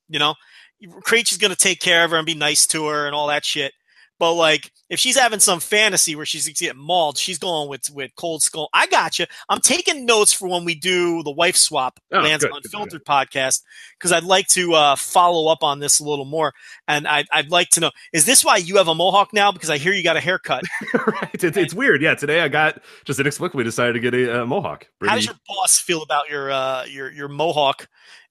You 0.10 0.20
know, 0.20 0.36
Kraetsch 1.06 1.32
is 1.32 1.38
going 1.38 1.52
to 1.52 1.58
take 1.58 1.80
care 1.80 2.04
of 2.04 2.12
her 2.12 2.18
and 2.18 2.26
be 2.26 2.36
nice 2.36 2.68
to 2.68 2.88
her 2.88 3.06
and 3.06 3.16
all 3.16 3.28
that 3.28 3.46
shit. 3.46 3.74
But 4.22 4.34
like, 4.34 4.72
if 4.88 5.00
she's 5.00 5.18
having 5.18 5.40
some 5.40 5.60
fantasy 5.60 6.16
where 6.16 6.28
she's 6.28 6.48
getting 6.48 6.80
mauled, 6.80 7.18
she's 7.18 7.40
going 7.40 7.68
with 7.68 7.90
with 7.90 8.12
Cold 8.16 8.44
Skull. 8.44 8.70
I 8.72 8.86
got 8.86 9.18
you. 9.18 9.26
I'm 9.50 9.62
taking 9.62 10.06
notes 10.06 10.32
for 10.32 10.48
when 10.48 10.64
we 10.64 10.76
do 10.76 11.24
the 11.24 11.32
wife 11.32 11.56
swap 11.56 12.00
Oh, 12.12 12.20
Lands 12.20 12.44
good, 12.44 12.52
good, 12.52 12.66
Unfiltered 12.66 13.04
podcast 13.04 13.64
because 13.98 14.12
I'd 14.12 14.24
like 14.24 14.46
to 14.50 14.76
uh, 14.76 14.96
follow 14.96 15.52
up 15.52 15.64
on 15.64 15.80
this 15.80 16.00
a 16.00 16.04
little 16.04 16.26
more. 16.26 16.54
And 16.88 17.08
I'd, 17.08 17.26
I'd 17.32 17.50
like 17.50 17.70
to 17.70 17.80
know: 17.80 17.90
is 18.14 18.26
this 18.26 18.46
why 18.46 18.58
you 18.58 18.78
have 18.78 18.88
a 18.88 18.94
mohawk 18.94 19.34
now? 19.34 19.52
Because 19.52 19.72
I 19.72 19.80
hear 19.80 19.92
you 19.92 20.04
got 20.04 20.18
a 20.18 20.22
haircut. 20.22 20.66
right. 20.94 21.30
It's, 21.34 21.58
it's 21.58 21.74
weird. 21.74 22.04
Yeah. 22.04 22.14
Today 22.14 22.42
I 22.42 22.48
got 22.48 22.80
just 23.06 23.20
inexplicably 23.20 23.64
decided 23.64 23.94
to 23.94 24.00
get 24.00 24.14
a 24.14 24.44
uh, 24.44 24.46
mohawk. 24.46 24.86
How 25.04 25.16
does 25.16 25.26
your 25.26 25.36
boss 25.48 25.80
feel 25.80 26.04
about 26.04 26.30
your 26.30 26.52
uh, 26.52 26.86
your 26.86 27.12
your 27.12 27.28
mohawk 27.28 27.88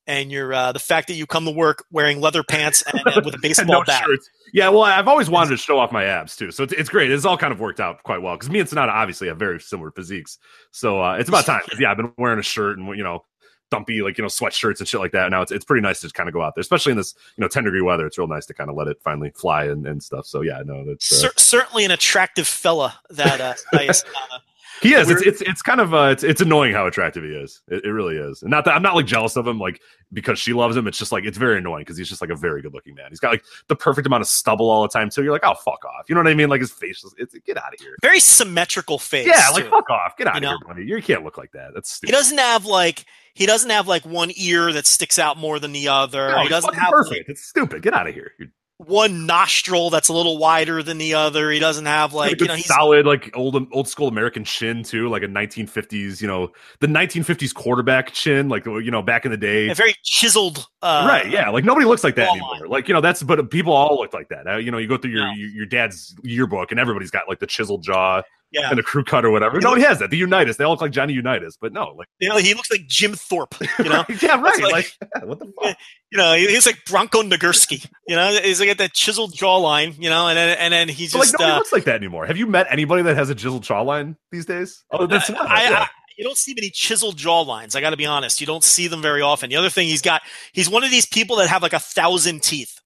and 0.07 0.33
your 0.33 0.53
uh, 0.53 0.73
the 0.73 0.79
fact 0.79 1.09
that 1.09 1.15
you 1.15 1.27
come 1.27 1.45
to 1.45 1.51
work 1.51 1.85
wearing 1.91 2.21
leather 2.21 2.43
pants 2.43 2.83
and, 2.93 3.03
and 3.07 3.25
with 3.25 3.35
a 3.35 3.39
baseball 3.39 3.67
no 3.67 3.85
bat? 3.85 4.05
shirts. 4.05 4.29
Yeah, 4.53 4.69
well, 4.69 4.83
I've 4.83 5.09
always 5.09 5.31
wanted 5.31 5.51
to 5.51 5.57
show 5.57 5.79
off 5.79 5.93
my 5.93 6.05
abs 6.05 6.37
too, 6.37 6.51
so 6.51 6.65
it's, 6.65 6.73
it's 6.73 6.89
great. 6.89 7.11
It's 7.11 7.25
all 7.25 7.39
kind 7.39 7.53
of 7.53 7.61
worked 7.61 7.81
out 7.81 8.03
quite 8.03 8.23
well 8.23 8.35
because 8.35 8.51
me 8.51 8.59
and 8.61 8.69
Sanada 8.69 8.89
obviously 8.89 9.29
have 9.29 9.39
very 9.39 9.61
similar 9.61 9.91
physiques. 9.91 10.39
So 10.73 11.01
uh, 11.03 11.15
it's 11.15 11.29
about 11.29 11.47
time. 11.47 11.63
yeah, 11.79 11.91
I've 11.91 11.97
been 11.97 12.13
wearing 12.19 12.39
a 12.39 12.43
shirt 12.43 12.79
and 12.79 12.89
you 12.97 13.05
know, 13.05 13.25
dumpy 13.71 14.03
like 14.03 14.19
you 14.19 14.23
know 14.23 14.29
sweatshirts 14.29 14.81
and 14.81 14.89
shit 14.89 15.01
like 15.01 15.13
that. 15.13 15.31
Now 15.31 15.43
it's 15.43 15.53
it's 15.53 15.65
pretty 15.65 15.83
nice 15.83 16.01
to 16.01 16.07
just 16.07 16.15
kind 16.15 16.29
of 16.29 16.35
go 16.35 16.43
out 16.43 16.55
there, 16.55 16.61
especially 16.61 16.93
in 16.93 16.99
this 16.99 17.15
you 17.37 17.43
know 17.43 17.49
ten 17.49 17.65
degree 17.65 17.81
weather. 17.83 18.07
It's 18.07 18.19
real 18.19 18.27
nice 18.29 18.47
to 18.47 18.55
kind 18.55 18.69
of 18.69 18.77
let 18.77 18.89
it 18.89 18.99
finally 19.03 19.31
fly 19.31 19.65
and, 19.65 19.87
and 19.87 20.03
stuff. 20.03 20.27
So 20.27 20.43
yeah, 20.43 20.63
no, 20.65 20.85
that's 20.85 21.11
uh, 21.13 21.29
Cer- 21.29 21.39
certainly 21.39 21.85
an 21.85 21.91
attractive 21.91 22.47
fella 22.47 22.99
that 23.11 23.41
uh, 23.41 23.55
Sanada. 23.73 24.41
He 24.81 24.95
is. 24.95 25.11
It's, 25.11 25.23
it's 25.23 25.41
it's 25.43 25.63
kind 25.63 25.81
of 25.81 25.93
uh, 25.95 26.09
it's 26.13 26.23
it's 26.23 26.41
annoying 26.41 26.73
how 26.73 26.87
attractive 26.87 27.23
he 27.25 27.31
is. 27.31 27.63
It, 27.69 27.85
it 27.85 27.91
really 27.91 28.17
is. 28.17 28.43
And 28.43 28.51
not 28.51 28.65
that 28.65 28.75
I'm 28.75 28.83
not 28.83 28.95
like 28.95 29.07
jealous 29.07 29.37
of 29.37 29.47
him, 29.47 29.59
like 29.59 29.81
because 30.13 30.39
she 30.39 30.53
loves 30.53 30.77
him. 30.77 30.87
It's 30.87 30.99
just 30.99 31.13
like 31.13 31.25
it's 31.25 31.39
very 31.39 31.59
annoying 31.59 31.83
because 31.83 31.97
he's 31.99 32.09
just 32.09 32.21
like 32.21 32.31
a 32.31 32.37
very 32.37 32.63
good 32.63 32.73
looking 32.75 32.95
man. 32.95 33.07
He's 33.11 33.21
got 33.21 33.31
like 33.31 33.45
the 33.69 33.77
perfect 33.77 34.07
amount 34.07 34.23
of 34.23 34.29
stubble 34.29 34.71
all 34.71 34.83
the 34.83 34.89
time 34.89 35.11
too. 35.11 35.23
You're 35.23 35.33
like, 35.33 35.45
oh 35.45 35.55
fuck 35.55 35.85
off. 35.85 36.09
You 36.09 36.15
know 36.15 36.23
what 36.23 36.31
I 36.31 36.35
mean? 36.35 36.49
Like 36.49 36.61
his 36.61 36.73
face, 36.73 37.05
is, 37.05 37.15
it's 37.19 37.35
get 37.47 37.57
out 37.57 37.75
of 37.75 37.81
here. 37.81 37.95
very 38.03 38.21
symmetrical 38.21 38.99
face. 38.99 39.27
Yeah, 39.27 39.49
like 39.53 39.65
too. 39.65 39.71
fuck 39.71 39.89
off. 39.91 40.17
Get 40.17 40.27
out 40.27 40.35
You 40.35 40.37
of 40.39 40.43
know? 40.43 40.49
here, 40.51 40.69
buddy. 40.69 40.85
You 40.87 41.03
can't 41.03 41.25
look 41.25 41.39
like 41.39 41.53
that. 41.53 41.71
That's 41.75 41.91
stupid. 41.91 42.13
he 42.13 42.17
doesn't 42.19 42.39
have 42.39 42.65
like 42.67 43.05
he 43.35 43.47
doesn't 43.47 43.71
have 43.71 43.87
like 43.87 44.05
one 44.05 44.31
ear 44.37 44.73
that 44.73 44.87
sticks 44.87 45.19
out 45.19 45.37
more 45.37 45.59
than 45.59 45.73
the 45.73 45.89
other. 45.89 46.31
No, 46.31 46.43
he 46.43 46.49
doesn't 46.49 46.75
have 46.75 46.91
perfect. 46.91 47.17
like, 47.21 47.29
it's 47.29 47.43
stupid. 47.45 47.83
Get 47.83 47.95
out 47.95 48.09
of 48.09 48.15
here. 48.15 48.33
You're 48.39 48.49
one 48.87 49.27
nostril 49.27 49.91
that's 49.91 50.09
a 50.09 50.13
little 50.13 50.39
wider 50.39 50.83
than 50.83 50.99
the 50.99 51.15
other. 51.15 51.51
He 51.51 51.59
doesn't 51.59 51.87
have 51.87 52.15
like 52.15 52.41
you 52.41 52.47
know 52.47 52.55
he's 52.55 52.67
solid, 52.67 53.07
like 53.07 53.31
old 53.37 53.69
old 53.73 53.89
school 53.89 54.09
American 54.09 54.45
chin 54.45 54.83
too, 54.83 55.09
like 55.09 55.23
a 55.23 55.29
1950s, 55.29 56.21
you 56.21 56.27
know, 56.27 56.51
the 56.81 56.87
1950s 56.87 57.55
quarterback 57.55 58.13
chin, 58.13 58.49
like 58.49 58.65
you 58.65 58.91
know, 58.91 59.03
back 59.03 59.25
in 59.25 59.31
the 59.31 59.37
day. 59.37 59.69
a 59.69 59.75
very 59.75 59.95
chiseled. 60.03 60.67
Uh, 60.83 61.05
right 61.07 61.31
yeah 61.31 61.51
like 61.51 61.63
nobody 61.63 61.85
looks 61.85 62.03
like 62.03 62.15
that 62.15 62.31
anymore 62.31 62.67
like 62.67 62.89
you 62.89 62.95
know 62.95 63.03
that's 63.03 63.23
but 63.23 63.51
people 63.51 63.71
all 63.71 63.99
look 63.99 64.15
like 64.15 64.31
that 64.31 64.47
uh, 64.47 64.57
you 64.57 64.71
know 64.71 64.79
you 64.79 64.89
go 64.89 64.97
through 64.97 65.11
your 65.11 65.27
your, 65.33 65.49
your 65.51 65.67
dad's 65.67 66.17
yearbook 66.23 66.71
and 66.71 66.81
everybody's 66.81 67.11
got 67.11 67.29
like 67.29 67.39
the 67.39 67.47
chiseled 67.47 67.83
jaw 67.83 68.23
Yeah, 68.53 68.69
and 68.71 68.79
the 68.79 68.83
crew 68.83 69.05
cut 69.05 69.25
or 69.25 69.31
whatever 69.31 69.61
No, 69.61 69.75
He 69.75 69.83
has 69.83 70.01
that 70.01 70.11
the 70.11 70.17
unitas 70.17 70.57
they 70.57 70.65
all 70.65 70.73
look 70.73 70.81
like 70.81 70.91
johnny 70.91 71.13
unitas 71.13 71.57
but 71.61 71.73
no 71.73 71.95
like 71.97 72.09
you 72.19 72.29
know, 72.29 72.37
he 72.37 72.55
looks 72.55 72.71
like 72.71 72.87
Jim 72.89 73.15
Thorpe. 73.15 73.55
You 73.79 73.89
know, 73.89 74.05
yeah 74.21 74.41
right 74.41 74.61
like- 74.63 74.73
like, 74.73 74.95
what 75.25 75.39
the 75.39 75.53
fuck 75.61 75.77
you 76.11 76.19
know, 76.19 76.35
he's 76.35 76.67
like 76.67 76.85
Bronco 76.87 77.23
Nagurski. 77.23 77.87
You 78.09 78.17
know, 78.17 78.29
he's 78.43 78.59
like 78.59 78.69
got 78.69 78.79
that 78.79 78.93
chiseled 78.95 79.33
jawline. 79.35 79.97
You 80.03 80.11
know, 80.11 80.27
and 80.27 80.37
then 80.37 80.57
and 80.59 80.73
then 80.73 80.89
he's 80.89 81.13
But, 81.13 81.21
like 81.21 81.33
nobody 81.35 81.51
uh, 81.53 81.57
looks 81.59 81.73
like 81.73 81.85
that 81.85 81.95
anymore 81.97 82.27
have 82.27 82.37
you 82.37 82.47
met 82.47 82.67
anybody 82.71 83.03
that 83.03 83.17
has 83.17 83.31
a 83.31 83.35
chiseled 83.35 83.63
jawline 83.65 84.17
these 84.33 84.47
days 84.47 84.85
oh 84.91 85.07
that's 85.07 85.31
I, 85.31 85.33
not, 85.35 85.47
I- 85.51 85.71
yeah. 85.71 85.79
I- 85.81 85.89
you 86.19 86.25
don't 86.25 86.37
see 86.37 86.53
many 86.53 86.69
chiseled 86.69 87.17
jawlines. 87.17 87.75
I 87.75 87.81
got 87.81 87.91
to 87.91 87.97
be 87.97 88.05
honest. 88.05 88.43
You 88.43 88.47
don't 88.47 88.63
see 88.63 88.89
them 88.89 89.01
very 89.01 89.23
often. 89.23 89.49
The 89.49 89.57
other 89.57 89.71
thing 89.71 89.89
he's 89.89 90.03
got, 90.03 90.21
he's 90.53 90.69
one 90.69 90.85
of 90.85 90.91
these 90.91 91.07
people 91.07 91.37
that 91.37 91.49
have 91.49 91.63
like 91.63 91.73
a 91.73 91.79
thousand 91.79 92.43
teeth. 92.43 92.79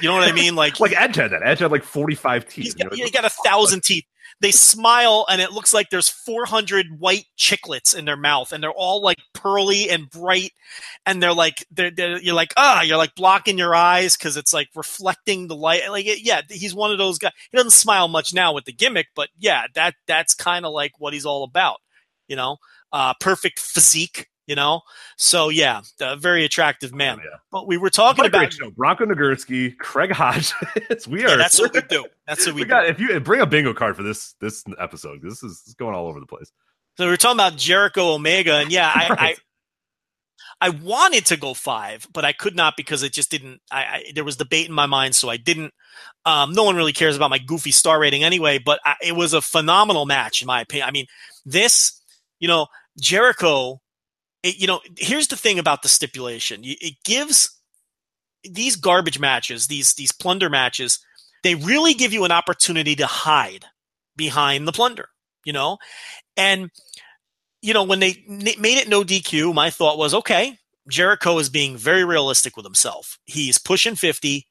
You 0.00 0.08
know 0.08 0.14
what 0.14 0.28
I 0.28 0.30
mean? 0.30 0.54
Like, 0.54 0.78
like 0.80 0.92
edge 0.92 1.16
had 1.16 1.32
that 1.32 1.42
edge 1.42 1.58
had 1.58 1.72
like 1.72 1.82
45 1.82 2.44
teeth 2.48 2.64
he's 2.64 2.76
you 2.78 2.84
know? 2.84 2.90
he 2.92 3.10
got 3.10 3.24
a 3.24 3.30
thousand 3.30 3.82
teeth. 3.82 4.04
They 4.40 4.52
smile 4.52 5.26
and 5.28 5.40
it 5.40 5.52
looks 5.52 5.74
like 5.74 5.90
there's 5.90 6.08
400 6.08 6.98
white 7.00 7.24
chiclets 7.36 7.96
in 7.96 8.04
their 8.04 8.16
mouth 8.16 8.52
and 8.52 8.62
they're 8.62 8.70
all 8.70 9.02
like 9.02 9.18
pearly 9.34 9.90
and 9.90 10.08
bright. 10.08 10.52
And 11.06 11.22
they're 11.22 11.32
like, 11.34 11.64
they're, 11.70 11.90
they're 11.90 12.18
you're 12.20 12.34
like, 12.34 12.52
ah, 12.56 12.82
you're 12.82 12.96
like 12.96 13.14
blocking 13.16 13.58
your 13.58 13.74
eyes 13.74 14.16
because 14.16 14.36
it's 14.36 14.52
like 14.52 14.68
reflecting 14.76 15.48
the 15.48 15.56
light. 15.56 15.82
Like, 15.90 16.06
it- 16.06 16.24
yeah, 16.24 16.42
he's 16.48 16.74
one 16.74 16.92
of 16.92 16.98
those 16.98 17.18
guys. 17.18 17.32
He 17.50 17.56
doesn't 17.56 17.70
smile 17.72 18.06
much 18.08 18.32
now 18.32 18.52
with 18.52 18.64
the 18.64 18.72
gimmick, 18.72 19.08
but 19.16 19.28
yeah, 19.38 19.64
that, 19.74 19.94
that's 20.06 20.34
kind 20.34 20.64
of 20.64 20.72
like 20.72 20.92
what 20.98 21.12
he's 21.14 21.26
all 21.26 21.42
about, 21.44 21.78
you 22.28 22.36
know, 22.36 22.58
uh, 22.92 23.14
perfect 23.20 23.58
physique, 23.58 24.28
you 24.48 24.56
know? 24.56 24.80
So 25.16 25.50
yeah, 25.50 25.82
a 26.00 26.16
very 26.16 26.44
attractive 26.44 26.92
man. 26.92 27.18
yeah. 27.18 27.38
But 27.52 27.68
we 27.68 27.76
were 27.76 27.90
talking 27.90 28.24
about, 28.24 28.52
show. 28.52 28.70
Bronco 28.70 29.04
Nagurski, 29.04 29.76
Craig 29.78 30.10
Hodges. 30.10 30.54
we 31.08 31.24
are. 31.24 31.28
yeah, 31.28 31.36
that's 31.36 31.60
what 31.60 31.72
we 31.72 31.82
do. 31.82 32.06
That's 32.26 32.44
what 32.44 32.56
we, 32.56 32.60
we 32.60 32.64
do. 32.64 32.70
got. 32.70 32.86
If 32.86 33.00
you 33.00 33.18
bring 33.20 33.40
a 33.40 33.46
bingo 33.46 33.72
card 33.72 33.96
for 33.96 34.02
this 34.02 34.34
this 34.40 34.62
episode, 34.78 35.22
this 35.22 35.42
is, 35.42 35.74
going 35.78 35.94
all 35.94 36.08
over 36.08 36.20
the 36.20 36.26
place. 36.26 36.52
So 36.98 37.06
we 37.06 37.12
are 37.12 37.16
talking 37.16 37.36
about 37.36 37.56
Jericho 37.56 38.12
Omega, 38.12 38.56
and 38.56 38.70
yeah, 38.70 38.92
I, 38.94 39.08
Right. 39.10 39.18
I 39.18 39.36
I 40.60 40.70
wanted 40.70 41.26
to 41.26 41.36
go 41.36 41.54
five, 41.54 42.06
but 42.12 42.24
I 42.24 42.32
could 42.32 42.56
not 42.56 42.76
because 42.76 43.02
it 43.02 43.12
just 43.12 43.30
didn't. 43.30 43.60
I, 43.70 43.80
I 43.80 44.04
there 44.14 44.24
was 44.24 44.36
debate 44.36 44.68
in 44.68 44.74
my 44.74 44.86
mind, 44.86 45.14
so 45.14 45.30
I 45.30 45.36
didn't. 45.36 45.72
Um, 46.24 46.52
no 46.52 46.64
one 46.64 46.76
really 46.76 46.92
cares 46.92 47.16
about 47.16 47.30
my 47.30 47.38
goofy 47.38 47.70
star 47.70 47.98
rating 48.00 48.24
anyway, 48.24 48.58
but 48.58 48.80
I, 48.84 48.96
it 49.02 49.16
was 49.16 49.32
a 49.34 49.40
phenomenal 49.40 50.04
match 50.04 50.42
in 50.42 50.46
my 50.46 50.60
opinion. 50.60 50.88
I 50.88 50.92
mean, 50.92 51.06
this, 51.44 52.00
you 52.40 52.48
know, 52.48 52.66
Jericho. 53.00 53.80
It, 54.42 54.58
you 54.58 54.66
know, 54.66 54.80
here's 54.96 55.28
the 55.28 55.36
thing 55.36 55.58
about 55.58 55.82
the 55.82 55.88
stipulation: 55.88 56.60
it 56.64 56.94
gives 57.04 57.58
these 58.44 58.76
garbage 58.76 59.18
matches, 59.18 59.66
these 59.66 59.94
these 59.94 60.12
plunder 60.12 60.48
matches, 60.50 60.98
they 61.42 61.54
really 61.54 61.94
give 61.94 62.12
you 62.12 62.24
an 62.24 62.32
opportunity 62.32 62.94
to 62.96 63.06
hide 63.06 63.66
behind 64.16 64.66
the 64.66 64.72
plunder. 64.72 65.08
You 65.44 65.52
know, 65.52 65.78
and 66.36 66.70
you 67.62 67.74
know, 67.74 67.84
when 67.84 68.00
they 68.00 68.24
n- 68.28 68.60
made 68.60 68.78
it 68.78 68.88
no 68.88 69.02
DQ, 69.02 69.54
my 69.54 69.70
thought 69.70 69.98
was, 69.98 70.14
okay, 70.14 70.58
Jericho 70.88 71.38
is 71.38 71.48
being 71.48 71.76
very 71.76 72.04
realistic 72.04 72.56
with 72.56 72.64
himself. 72.64 73.18
He's 73.24 73.58
pushing 73.58 73.94
50. 73.94 74.46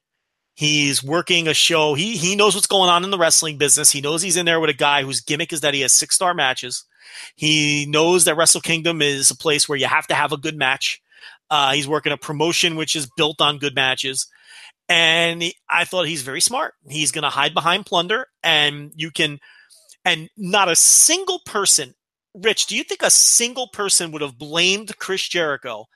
He's 0.54 1.02
working 1.04 1.46
a 1.46 1.54
show. 1.54 1.94
He 1.94 2.16
he 2.16 2.34
knows 2.34 2.54
what's 2.54 2.66
going 2.66 2.90
on 2.90 3.04
in 3.04 3.10
the 3.10 3.18
wrestling 3.18 3.58
business. 3.58 3.92
He 3.92 4.00
knows 4.00 4.22
he's 4.22 4.36
in 4.36 4.46
there 4.46 4.58
with 4.60 4.70
a 4.70 4.74
guy 4.74 5.02
whose 5.02 5.20
gimmick 5.20 5.52
is 5.52 5.60
that 5.60 5.74
he 5.74 5.82
has 5.82 5.92
six 5.92 6.16
star 6.16 6.34
matches. 6.34 6.84
He 7.36 7.86
knows 7.86 8.24
that 8.24 8.36
Wrestle 8.36 8.60
Kingdom 8.60 9.02
is 9.02 9.30
a 9.30 9.36
place 9.36 9.68
where 9.68 9.78
you 9.78 9.86
have 9.86 10.06
to 10.08 10.14
have 10.14 10.32
a 10.32 10.36
good 10.36 10.56
match. 10.56 11.00
Uh, 11.50 11.72
he's 11.72 11.88
working 11.88 12.12
a 12.12 12.16
promotion 12.16 12.76
which 12.76 12.94
is 12.94 13.10
built 13.16 13.40
on 13.40 13.58
good 13.58 13.74
matches. 13.74 14.26
And 14.88 15.42
he- 15.42 15.56
I 15.68 15.84
thought 15.84 16.06
he's 16.06 16.22
very 16.22 16.40
smart. 16.40 16.74
He's 16.88 17.12
going 17.12 17.22
to 17.22 17.30
hide 17.30 17.54
behind 17.54 17.86
plunder, 17.86 18.26
and 18.42 18.92
you 18.94 19.10
can, 19.10 19.38
and 20.04 20.28
not 20.36 20.70
a 20.70 20.76
single 20.76 21.40
person 21.44 21.94
Rich, 22.34 22.66
do 22.66 22.76
you 22.76 22.84
think 22.84 23.02
a 23.02 23.10
single 23.10 23.68
person 23.68 24.12
would 24.12 24.22
have 24.22 24.38
blamed 24.38 24.96
Chris 24.98 25.26
Jericho 25.26 25.86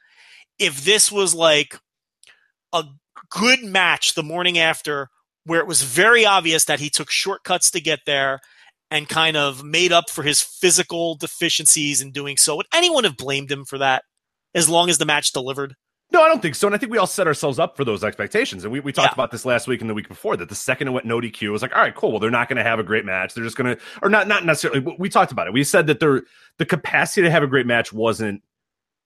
if 0.59 0.85
this 0.85 1.13
was 1.13 1.35
like 1.35 1.79
a 2.73 2.85
good 3.31 3.63
match 3.63 4.15
the 4.15 4.23
morning 4.23 4.59
after 4.59 5.09
where 5.45 5.61
it 5.61 5.67
was 5.67 5.83
very 5.83 6.25
obvious 6.25 6.65
that 6.65 6.81
he 6.81 6.91
took 6.91 7.11
shortcuts 7.11 7.71
to 7.73 7.81
get 7.81 8.01
there 8.07 8.41
and 8.93 9.09
kind 9.09 9.37
of 9.37 9.65
made 9.65 9.91
up 9.91 10.11
for 10.11 10.23
his 10.23 10.41
physical 10.41 11.15
deficiencies 11.17 12.01
in 12.03 12.13
doing 12.13 12.37
so? 12.37 12.57
Would 12.57 12.67
anyone 12.75 13.05
have 13.05 13.17
blamed 13.17 13.51
him 13.51 13.65
for 13.65 13.79
that 13.79 14.05
as 14.55 14.69
long 14.69 14.91
as 14.91 14.99
the 14.99 15.07
match 15.07 15.33
delivered? 15.33 15.75
No, 16.13 16.23
I 16.23 16.29
don't 16.29 16.43
think 16.43 16.55
so. 16.55 16.67
And 16.69 16.75
I 16.75 16.79
think 16.79 16.93
we 16.93 16.99
all 16.99 17.07
set 17.07 17.27
ourselves 17.27 17.59
up 17.59 17.75
for 17.75 17.87
those 17.87 18.05
expectations. 18.05 18.65
And 18.65 18.73
we, 18.73 18.81
we 18.81 18.93
talked 18.93 19.09
Yeah. 19.13 19.15
about 19.15 19.31
this 19.31 19.47
last 19.47 19.67
week 19.67 19.81
and 19.81 19.89
the 19.89 19.95
week 19.95 20.09
before 20.09 20.37
that 20.37 20.51
the 20.51 20.55
second 20.55 20.89
it 20.89 20.91
went 20.91 21.07
no 21.07 21.21
DQ, 21.23 21.43
it 21.43 21.49
was 21.51 21.63
like, 21.63 21.75
all 21.75 21.81
right, 21.81 21.95
cool. 21.95 22.11
Well, 22.11 22.21
they're 22.21 22.31
not 22.31 22.51
going 22.51 22.59
to 22.59 22.63
have 22.63 22.79
a 22.79 22.83
great 22.83 23.07
match. 23.07 23.33
They're 23.33 23.45
just 23.45 23.57
going 23.57 23.75
to, 23.77 23.83
or 24.03 24.11
not, 24.11 24.29
not 24.29 24.45
necessarily. 24.45 24.81
but 24.81 24.99
We 25.01 25.09
talked 25.09 25.33
about 25.33 25.47
it. 25.47 25.55
We 25.55 25.65
said 25.65 25.87
that 25.87 26.01
they're, 26.01 26.23
the 26.59 26.67
capacity 26.67 27.23
to 27.23 27.31
have 27.31 27.43
a 27.43 27.47
great 27.47 27.67
match 27.67 27.95
wasn't, 27.95 28.43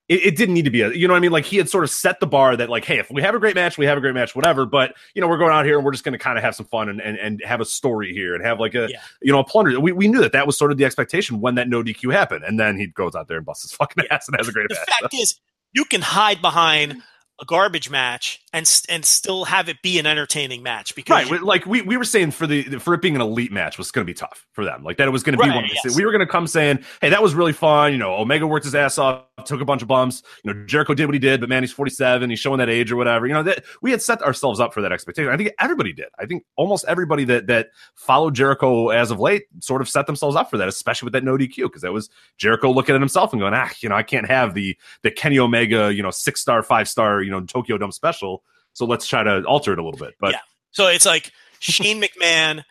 it, 0.09 0.27
it 0.27 0.37
didn't 0.37 0.55
need 0.55 0.65
to 0.67 0.71
be 0.71 0.83
a, 0.83 0.91
you 0.93 1.09
know 1.09 1.15
what 1.15 1.19
I 1.19 1.21
mean? 1.21 1.33
Like 1.33 1.45
he 1.45 1.57
had 1.57 1.69
sort 1.69 1.85
of 1.85 1.91
set 1.91 2.21
the 2.21 2.27
bar 2.27 2.57
that 2.57 2.69
like, 2.69 2.85
hey, 2.85 2.99
if 2.99 3.11
we 3.11 3.23
have 3.23 3.35
a 3.35 3.39
great 3.39 3.55
match, 3.55 3.77
we 3.77 3.87
have 3.87 3.99
a 3.99 4.01
great 4.01 4.15
match, 4.15 4.35
whatever. 4.37 4.65
But, 4.67 4.95
you 5.15 5.21
know, 5.21 5.29
we're 5.29 5.39
going 5.39 5.53
out 5.53 5.65
here 5.65 5.77
and 5.77 5.85
we're 5.85 5.93
just 5.93 6.05
going 6.05 6.13
to 6.13 6.19
kind 6.19 6.39
of 6.39 6.45
have 6.45 6.55
some 6.55 6.67
fun 6.67 6.89
and, 6.89 7.01
and, 7.01 7.19
and 7.19 7.43
have 7.45 7.61
a 7.61 7.65
story 7.65 8.13
here 8.13 8.35
and 8.35 8.45
have 8.45 8.61
like 8.61 8.75
a, 8.75 8.89
Yeah. 8.91 9.01
you 9.23 9.33
know, 9.33 9.41
a 9.41 9.45
plunder. 9.45 9.79
We, 9.81 9.93
we 9.93 10.09
knew 10.09 10.21
that 10.21 10.33
that 10.33 10.47
was 10.47 10.57
sort 10.57 10.71
of 10.73 10.79
the 10.79 10.85
expectation 10.85 11.41
when 11.41 11.57
that 11.57 11.69
no 11.69 11.83
DQ 11.83 12.13
happened. 12.13 12.45
And 12.45 12.59
then 12.59 12.79
he 12.79 12.87
goes 12.87 13.15
out 13.15 13.27
there 13.29 13.37
and 13.39 13.47
busts 13.47 13.63
his 13.65 13.73
fucking 13.73 14.05
ass 14.11 14.29
and 14.29 14.37
has 14.39 14.49
a 14.49 14.53
great 14.53 14.69
The 14.69 14.75
match. 14.77 15.01
fact 15.01 15.15
is, 15.15 15.39
you 15.73 15.85
can 15.85 16.01
hide 16.03 16.41
behind 16.41 17.03
a 17.41 17.45
garbage 17.45 17.91
match 17.91 18.41
and 18.57 18.83
and 18.89 19.05
still 19.05 19.45
have 19.45 19.69
it 19.69 19.83
be 19.83 19.99
an 19.99 20.07
entertaining 20.07 20.63
match 20.63 20.95
because 20.95 21.31
Right, 21.31 21.43
like 21.43 21.67
we, 21.67 21.83
we 21.83 21.99
were 21.99 22.05
saying 22.05 22.31
for 22.31 22.47
the 22.47 22.63
for 22.79 22.95
it 22.95 23.03
being 23.03 23.15
an 23.15 23.21
elite 23.21 23.53
match 23.53 23.77
was 23.77 23.91
going 23.91 24.05
to 24.05 24.11
be 24.11 24.15
tough 24.15 24.47
for 24.53 24.65
them. 24.65 24.83
Like 24.83 24.97
that 24.97 25.07
it 25.07 25.11
was 25.11 25.23
going 25.23 25.37
to 25.37 25.45
be 25.45 25.51
one. 25.51 25.65
Of 25.65 25.71
the- 25.71 25.81
yes. 25.85 25.95
We 25.95 26.07
were 26.07 26.11
going 26.11 26.27
to 26.27 26.27
come 26.27 26.47
saying, 26.47 26.79
"Hey, 27.03 27.11
that 27.11 27.23
was 27.23 27.35
really 27.35 27.53
fun." 27.53 27.93
You 27.93 27.99
know, 27.99 28.15
Omega 28.15 28.47
worked 28.47 28.65
his 28.65 28.75
ass 28.75 28.97
off, 28.97 29.25
took 29.45 29.61
a 29.61 29.67
bunch 29.67 29.83
of 29.83 29.89
bumps. 29.89 30.23
You 30.43 30.55
know, 30.55 30.65
Jericho 30.65 30.95
did 30.95 31.05
what 31.05 31.15
he 31.15 31.19
did, 31.19 31.41
but 31.41 31.51
man, 31.51 31.63
he's 31.63 31.73
forty 31.73 31.91
seven. 31.91 32.31
He's 32.31 32.39
showing 32.39 32.59
that 32.59 32.71
age 32.71 32.91
or 32.91 32.97
whatever. 32.97 33.27
You 33.27 33.35
know, 33.35 33.43
that 33.43 33.63
we 33.83 33.91
had 33.91 34.01
set 34.01 34.23
ourselves 34.23 34.59
up 34.59 34.73
for 34.73 34.81
that 34.81 34.91
expectation. 34.91 35.31
I 35.31 35.37
think 35.37 35.53
everybody 35.61 35.93
did. 35.93 36.07
I 36.19 36.25
think 36.25 36.45
almost 36.57 36.87
everybody 36.89 37.25
that 37.25 37.49
that 37.49 37.69
followed 37.95 38.35
Jericho 38.35 38.89
as 38.89 39.11
of 39.11 39.21
late 39.21 39.45
sort 39.61 39.83
of 39.83 39.89
set 39.89 40.07
themselves 40.07 40.35
up 40.35 40.49
for 40.49 40.57
that, 40.57 40.69
especially 40.69 41.07
with 41.07 41.13
that 41.13 41.25
no 41.25 41.37
DQ 41.37 41.65
because 41.65 41.83
that 41.83 41.93
was 41.93 42.09
Jericho 42.39 42.71
looking 42.71 42.95
at 42.95 43.03
himself 43.03 43.35
and 43.35 43.41
going, 43.41 43.53
"Ah, 43.53 43.69
you 43.81 43.91
know, 43.91 43.97
I 43.97 44.03
can't 44.03 44.27
have 44.27 44.55
the 44.55 44.79
the 45.03 45.11
Kenny 45.11 45.39
Omega, 45.39 45.93
you 45.93 46.03
know, 46.03 46.11
six 46.11 46.41
star, 46.41 46.63
five 46.63 46.89
star, 46.89 47.21
you 47.21 47.31
know, 47.31 47.43
Tokyo 47.43 47.77
Dome 47.77 47.93
special." 47.93 48.43
So 48.77 48.85
let's 48.85 49.07
try 49.07 49.23
to 49.23 49.43
alter 49.45 49.73
it 49.73 49.79
a 49.79 49.83
little 49.83 49.99
bit. 49.99 50.15
But 50.21 50.33
Yeah. 50.33 50.41
So 50.73 50.89
it's 50.89 51.07
like 51.07 51.33
Shane 51.61 52.03
McMahon 52.03 52.63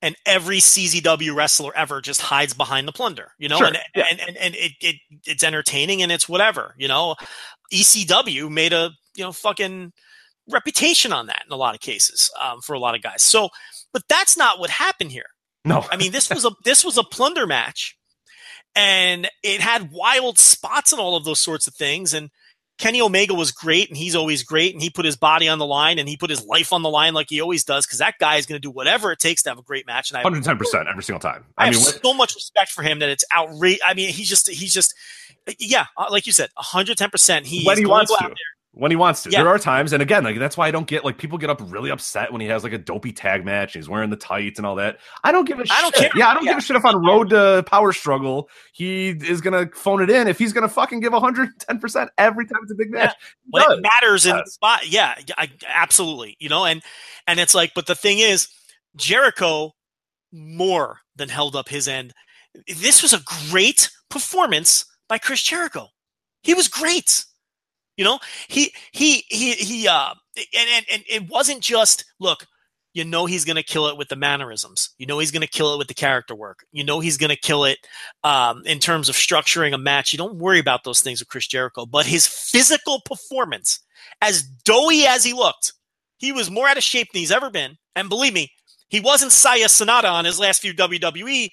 and 0.00 0.16
every 0.24 0.56
CZW 0.56 1.36
wrestler 1.36 1.76
ever 1.76 2.00
just 2.00 2.22
hides 2.22 2.54
behind 2.54 2.88
the 2.88 2.92
plunder, 2.92 3.32
you 3.38 3.50
know, 3.50 3.58
Sure, 3.58 3.66
and, 3.66 3.78
yeah. 3.94 4.04
and 4.10 4.20
and 4.20 4.36
and 4.38 4.54
it, 4.54 4.72
it 4.80 4.96
it's 5.26 5.44
entertaining 5.44 6.00
and 6.00 6.10
it's 6.10 6.26
whatever, 6.26 6.74
you 6.78 6.88
know. 6.88 7.14
ECW 7.70 8.50
made 8.50 8.72
a 8.72 8.90
you 9.14 9.22
know 9.22 9.32
fucking 9.32 9.92
reputation 10.48 11.12
on 11.12 11.26
that 11.26 11.42
in 11.46 11.52
a 11.52 11.56
lot 11.56 11.74
of 11.74 11.82
cases 11.82 12.30
um, 12.40 12.62
for 12.62 12.72
a 12.72 12.78
lot 12.78 12.94
of 12.94 13.02
guys. 13.02 13.22
So, 13.22 13.50
but 13.92 14.02
that's 14.08 14.38
not 14.38 14.58
what 14.58 14.70
happened 14.70 15.12
here. 15.12 15.28
no, 15.66 15.84
I 15.92 15.98
mean, 15.98 16.10
this 16.10 16.30
was 16.30 16.46
a 16.46 16.52
this 16.64 16.86
was 16.86 16.96
a 16.96 17.04
plunder 17.04 17.46
match, 17.46 17.98
and 18.74 19.28
it 19.42 19.60
had 19.60 19.90
wild 19.92 20.38
spots 20.38 20.90
and 20.90 21.00
all 21.02 21.16
of 21.16 21.26
those 21.26 21.42
sorts 21.42 21.66
of 21.66 21.74
things. 21.74 22.14
And 22.14 22.30
Kenny 22.80 23.00
Omega 23.00 23.34
was 23.34 23.52
great, 23.52 23.88
and 23.88 23.96
he's 23.96 24.16
always 24.16 24.42
great, 24.42 24.72
and 24.72 24.82
he 24.82 24.88
put 24.90 25.04
his 25.04 25.14
body 25.14 25.46
on 25.48 25.58
the 25.58 25.66
line, 25.66 25.98
and 25.98 26.08
he 26.08 26.16
put 26.16 26.30
his 26.30 26.44
life 26.46 26.72
on 26.72 26.82
the 26.82 26.88
line 26.88 27.12
like 27.14 27.28
he 27.28 27.40
always 27.40 27.62
does, 27.62 27.86
because 27.86 27.98
that 27.98 28.14
guy 28.18 28.36
is 28.36 28.46
going 28.46 28.56
to 28.56 28.60
do 28.60 28.70
whatever 28.70 29.12
it 29.12 29.18
takes 29.18 29.42
to 29.42 29.50
have 29.50 29.58
a 29.58 29.62
great 29.62 29.86
match. 29.86 30.10
And 30.10 30.16
I, 30.16 30.20
110 30.22 30.56
percent 30.58 30.88
every 30.88 31.02
single 31.02 31.20
time. 31.20 31.44
I, 31.58 31.62
I, 31.62 31.66
have 31.66 31.74
mean, 31.74 31.82
what- 31.84 32.00
so 32.02 32.14
much 32.14 32.34
respect 32.34 32.70
for 32.72 32.82
him 32.82 32.98
that 33.00 33.10
it's 33.10 33.24
outrageous. 33.36 33.82
I 33.86 33.94
mean, 33.94 34.08
he's 34.10 34.28
just 34.28 34.48
he's 34.50 34.72
just 34.74 34.94
yeah, 35.58 35.86
uh, 35.96 36.06
like 36.10 36.26
you 36.26 36.32
said, 36.32 36.48
110. 36.54 37.10
percent 37.10 37.46
He 37.46 37.64
when 37.64 37.76
he 37.76 37.84
going 37.84 37.92
wants 37.92 38.10
go 38.10 38.16
to. 38.16 38.24
out 38.24 38.28
there. 38.30 38.36
When 38.72 38.92
he 38.92 38.96
wants 38.96 39.24
to. 39.24 39.30
Yeah. 39.30 39.42
There 39.42 39.48
are 39.48 39.58
times, 39.58 39.92
and 39.92 40.00
again, 40.00 40.22
like 40.22 40.38
that's 40.38 40.56
why 40.56 40.68
I 40.68 40.70
don't 40.70 40.86
get 40.86 41.04
like 41.04 41.18
people 41.18 41.38
get 41.38 41.50
up 41.50 41.60
really 41.64 41.90
upset 41.90 42.30
when 42.30 42.40
he 42.40 42.46
has 42.46 42.62
like 42.62 42.72
a 42.72 42.78
dopey 42.78 43.12
tag 43.12 43.44
match 43.44 43.74
and 43.74 43.82
he's 43.82 43.88
wearing 43.88 44.10
the 44.10 44.16
tights 44.16 44.60
and 44.60 44.66
all 44.66 44.76
that. 44.76 44.98
I 45.24 45.32
don't 45.32 45.44
give 45.44 45.58
a 45.58 45.64
I 45.68 45.80
don't 45.82 45.92
care. 45.92 46.10
Yeah, 46.14 46.28
I 46.28 46.34
don't 46.34 46.44
Yeah. 46.44 46.52
give 46.52 46.58
a 46.58 46.60
shit 46.62 46.76
if 46.76 46.84
on 46.84 47.04
road 47.04 47.30
to 47.30 47.64
power 47.66 47.92
struggle 47.92 48.48
he 48.72 49.08
is 49.08 49.40
gonna 49.40 49.66
phone 49.74 50.00
it 50.00 50.08
in. 50.08 50.28
If 50.28 50.38
he's 50.38 50.52
gonna 50.52 50.68
fucking 50.68 51.00
give 51.00 51.12
110 51.12 51.80
percent 51.80 52.10
every 52.16 52.46
time 52.46 52.60
it's 52.62 52.70
a 52.70 52.76
big 52.76 52.92
match, 52.92 53.12
when 53.50 53.64
it 53.72 53.82
matters 53.82 54.24
in 54.24 54.36
the 54.36 54.46
spot. 54.46 54.88
Yeah, 54.88 55.16
I, 55.36 55.50
absolutely. 55.66 56.36
You 56.38 56.48
know, 56.48 56.64
and 56.64 56.80
and 57.26 57.40
it's 57.40 57.56
like, 57.56 57.72
but 57.74 57.86
the 57.86 57.96
thing 57.96 58.20
is, 58.20 58.46
Jericho 58.94 59.72
more 60.32 61.00
than 61.16 61.28
held 61.28 61.56
up 61.56 61.68
his 61.68 61.88
end. 61.88 62.12
This 62.68 63.02
was 63.02 63.12
a 63.12 63.20
great 63.50 63.90
performance 64.10 64.84
by 65.08 65.18
Chris 65.18 65.42
Jericho. 65.42 65.88
He 66.44 66.54
was 66.54 66.68
great. 66.68 67.24
You 68.00 68.04
know, 68.04 68.18
he 68.48 68.72
he 68.92 69.26
he 69.28 69.52
he. 69.52 69.86
Uh, 69.86 70.14
and 70.34 70.68
and, 70.74 70.86
and 70.90 71.04
it 71.06 71.28
wasn't 71.28 71.60
just 71.60 72.06
look. 72.18 72.46
You 72.94 73.04
know 73.04 73.26
he's 73.26 73.44
going 73.44 73.56
to 73.56 73.62
kill 73.62 73.88
it 73.88 73.98
with 73.98 74.08
the 74.08 74.16
mannerisms. 74.16 74.88
You 74.96 75.04
know 75.04 75.18
he's 75.18 75.30
going 75.30 75.42
to 75.42 75.46
kill 75.46 75.74
it 75.74 75.76
with 75.78 75.88
the 75.88 75.94
character 75.94 76.34
work. 76.34 76.64
You 76.72 76.82
know 76.82 77.00
he's 77.00 77.18
going 77.18 77.28
to 77.28 77.36
kill 77.36 77.64
it 77.64 77.76
um, 78.24 78.62
in 78.64 78.78
terms 78.78 79.10
of 79.10 79.16
structuring 79.16 79.74
a 79.74 79.78
match. 79.78 80.14
You 80.14 80.16
don't 80.16 80.38
worry 80.38 80.58
about 80.58 80.82
those 80.82 81.00
things 81.00 81.20
with 81.20 81.28
Chris 81.28 81.46
Jericho, 81.46 81.84
but 81.84 82.06
his 82.06 82.26
physical 82.26 83.02
performance, 83.04 83.80
as 84.22 84.44
doughy 84.64 85.04
as 85.04 85.22
he 85.22 85.34
looked, 85.34 85.74
he 86.16 86.32
was 86.32 86.50
more 86.50 86.68
out 86.68 86.78
of 86.78 86.82
shape 86.82 87.08
than 87.12 87.20
he's 87.20 87.30
ever 87.30 87.50
been. 87.50 87.76
And 87.94 88.08
believe 88.08 88.32
me, 88.32 88.50
he 88.88 89.00
wasn't 89.00 89.30
Seiya 89.30 89.66
Sanada 89.66 90.10
on 90.10 90.24
his 90.24 90.40
last 90.40 90.62
few 90.62 90.72
WWE, 90.72 91.50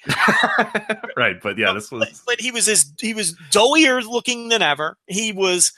right. 1.17 1.35
But 1.43 1.57
yeah, 1.57 1.73
this 1.73 1.89
but, 1.89 1.99
was 1.99 2.23
but 2.25 2.39
he 2.39 2.51
was 2.51 2.69
as 2.69 2.89
he 3.01 3.13
was 3.13 3.35
doughier 3.51 4.01
looking 4.01 4.47
than 4.47 4.61
ever. 4.61 4.97
He 5.07 5.33
was, 5.33 5.73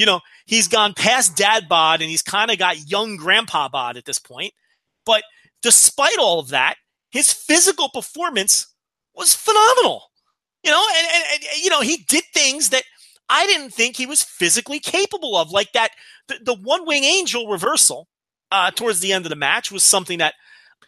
you 0.00 0.06
know, 0.06 0.20
he's 0.46 0.66
gone 0.66 0.94
past 0.94 1.36
dad 1.36 1.68
bod 1.68 2.00
and 2.00 2.08
he's 2.08 2.22
kind 2.22 2.50
of 2.50 2.58
got 2.58 2.90
young 2.90 3.16
grandpa 3.16 3.68
bod 3.68 3.98
at 3.98 4.06
this 4.06 4.18
point. 4.18 4.54
But 5.04 5.24
despite 5.60 6.18
all 6.18 6.40
of 6.40 6.48
that, 6.48 6.76
his 7.10 7.30
physical 7.30 7.90
performance 7.90 8.74
was 9.14 9.34
phenomenal. 9.34 10.04
You 10.64 10.70
know, 10.70 10.82
and, 10.96 11.06
and, 11.14 11.24
and 11.52 11.62
you 11.62 11.68
know, 11.68 11.82
he 11.82 11.98
did 12.08 12.24
things 12.32 12.70
that 12.70 12.84
I 13.28 13.46
didn't 13.46 13.74
think 13.74 13.94
he 13.94 14.06
was 14.06 14.22
physically 14.22 14.80
capable 14.80 15.36
of, 15.36 15.50
like 15.50 15.72
that 15.72 15.90
the, 16.28 16.38
the 16.42 16.54
one 16.54 16.86
wing 16.86 17.04
angel 17.04 17.48
reversal 17.48 18.08
uh, 18.50 18.70
towards 18.70 19.00
the 19.00 19.12
end 19.12 19.26
of 19.26 19.30
the 19.30 19.36
match 19.36 19.70
was 19.70 19.82
something 19.82 20.16
that 20.20 20.32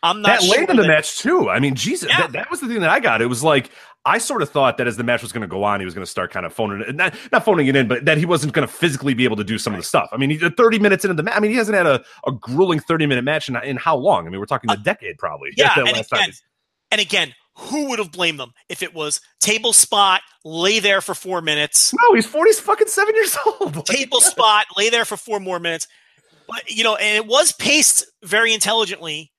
I'm 0.03 0.23
not 0.23 0.41
that 0.41 0.43
sure 0.43 0.59
late 0.59 0.71
in 0.71 0.77
the 0.77 0.89
match 0.89 1.19
too. 1.19 1.51
I 1.51 1.61
mean, 1.61 1.75
Jesus, 1.75 2.09
Yeah. 2.09 2.23
that, 2.23 2.33
that 2.33 2.51
was 2.51 2.61
the 2.61 2.67
thing 2.67 2.81
that 2.81 2.89
I 2.89 2.99
got. 3.01 3.21
It 3.21 3.27
was 3.27 3.45
like 3.45 3.71
I 4.05 4.19
sort 4.19 4.43
of 4.43 4.49
thought 4.49 4.79
that 4.79 4.89
as 4.89 4.97
the 4.97 5.05
match 5.05 5.23
was 5.23 5.31
going 5.33 5.43
to 5.43 5.47
go 5.47 5.63
on, 5.63 5.81
he 5.81 5.85
was 5.85 5.95
going 5.95 6.05
to 6.05 6.11
start 6.11 6.33
kind 6.33 6.45
of 6.45 6.53
phoning 6.53 6.85
it, 6.89 6.95
not 6.95 7.15
not 7.31 7.45
phoning 7.45 7.69
it 7.69 7.77
in, 7.77 7.87
but 7.87 8.05
that 8.05 8.19
he 8.19 8.27
wasn't 8.27 8.53
going 8.53 8.67
to 8.67 8.73
physically 8.73 9.15
be 9.15 9.25
able 9.25 9.37
to 9.37 9.45
do 9.45 9.59
some 9.59 9.73
of 9.73 9.79
the 9.79 9.85
stuff. 9.85 10.09
I 10.13 10.17
mean, 10.17 10.31
he's 10.31 10.43
30 10.43 10.79
minutes 10.81 11.05
into 11.05 11.15
the 11.15 11.23
match. 11.23 11.37
I 11.37 11.41
mean, 11.41 11.53
he 11.53 11.57
hasn't 11.57 11.77
had 11.77 11.87
a, 11.87 12.03
a 12.27 12.33
grueling 12.33 12.81
30 12.81 13.07
minute 13.07 13.23
match 13.23 13.49
in, 13.49 13.57
in 13.59 13.77
how 13.77 13.97
long? 13.97 14.27
I 14.27 14.31
mean, 14.31 14.41
we're 14.41 14.47
talking 14.47 14.71
a 14.71 14.77
decade 14.77 15.19
probably. 15.19 15.51
Uh, 15.51 15.55
yeah, 15.57 15.75
and 15.77 15.89
again, 15.89 16.31
And 16.91 17.01
again, 17.01 17.35
who 17.57 17.91
would 17.91 17.99
have 17.99 18.11
blamed 18.11 18.41
them 18.41 18.53
if 18.69 18.83
it 18.83 18.93
was 18.93 19.21
table 19.41 19.73
spot, 19.73 20.23
lay 20.45 20.81
there 20.81 21.01
for 21.01 21.15
four 21.15 21.41
minutes, 21.41 21.95
no, 21.95 22.15
he's 22.15 22.27
40 22.27 22.53
fucking 22.55 22.89
seven 22.89 23.15
years 23.15 23.37
old. 23.61 23.77
Like, 23.77 23.85
table 23.85 24.21
spot, 24.21 24.67
lay 24.77 24.91
there 24.91 25.05
for 25.05 25.17
four 25.17 25.39
more 25.39 25.61
minutes. 25.61 25.87
But 26.49 26.69
you 26.69 26.83
know, 26.83 26.97
and 26.97 27.25
it 27.25 27.27
was 27.27 27.53
paced 27.53 28.05
very 28.25 28.53
intelligently 28.53 29.33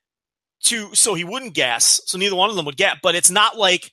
to 0.63 0.95
so 0.95 1.15
he 1.15 1.25
wouldn't 1.25 1.53
gas, 1.53 2.01
so 2.05 2.17
neither 2.17 2.35
one 2.35 2.49
of 2.49 2.55
them 2.55 2.65
would 2.65 2.77
get. 2.77 2.97
But 3.03 3.15
it's 3.15 3.29
not 3.29 3.57
like 3.57 3.91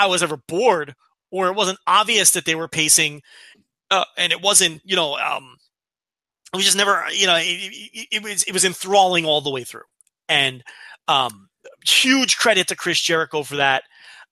I 0.00 0.06
was 0.06 0.22
ever 0.22 0.36
bored 0.36 0.94
or 1.30 1.48
it 1.48 1.54
wasn't 1.54 1.78
obvious 1.86 2.32
that 2.32 2.44
they 2.44 2.54
were 2.54 2.68
pacing, 2.68 3.22
uh, 3.90 4.04
and 4.16 4.32
it 4.32 4.42
wasn't 4.42 4.80
you 4.84 4.96
know 4.96 5.16
um, 5.16 5.56
it 6.52 6.56
was 6.56 6.64
just 6.64 6.76
never 6.76 7.04
you 7.12 7.26
know 7.26 7.36
it, 7.36 7.42
it, 7.44 8.08
it 8.12 8.22
was 8.22 8.42
it 8.44 8.52
was 8.52 8.64
enthralling 8.64 9.24
all 9.24 9.40
the 9.40 9.50
way 9.50 9.64
through, 9.64 9.82
and 10.28 10.62
um, 11.08 11.48
huge 11.86 12.38
credit 12.38 12.68
to 12.68 12.76
Chris 12.76 13.00
Jericho 13.00 13.42
for 13.42 13.56
that. 13.56 13.84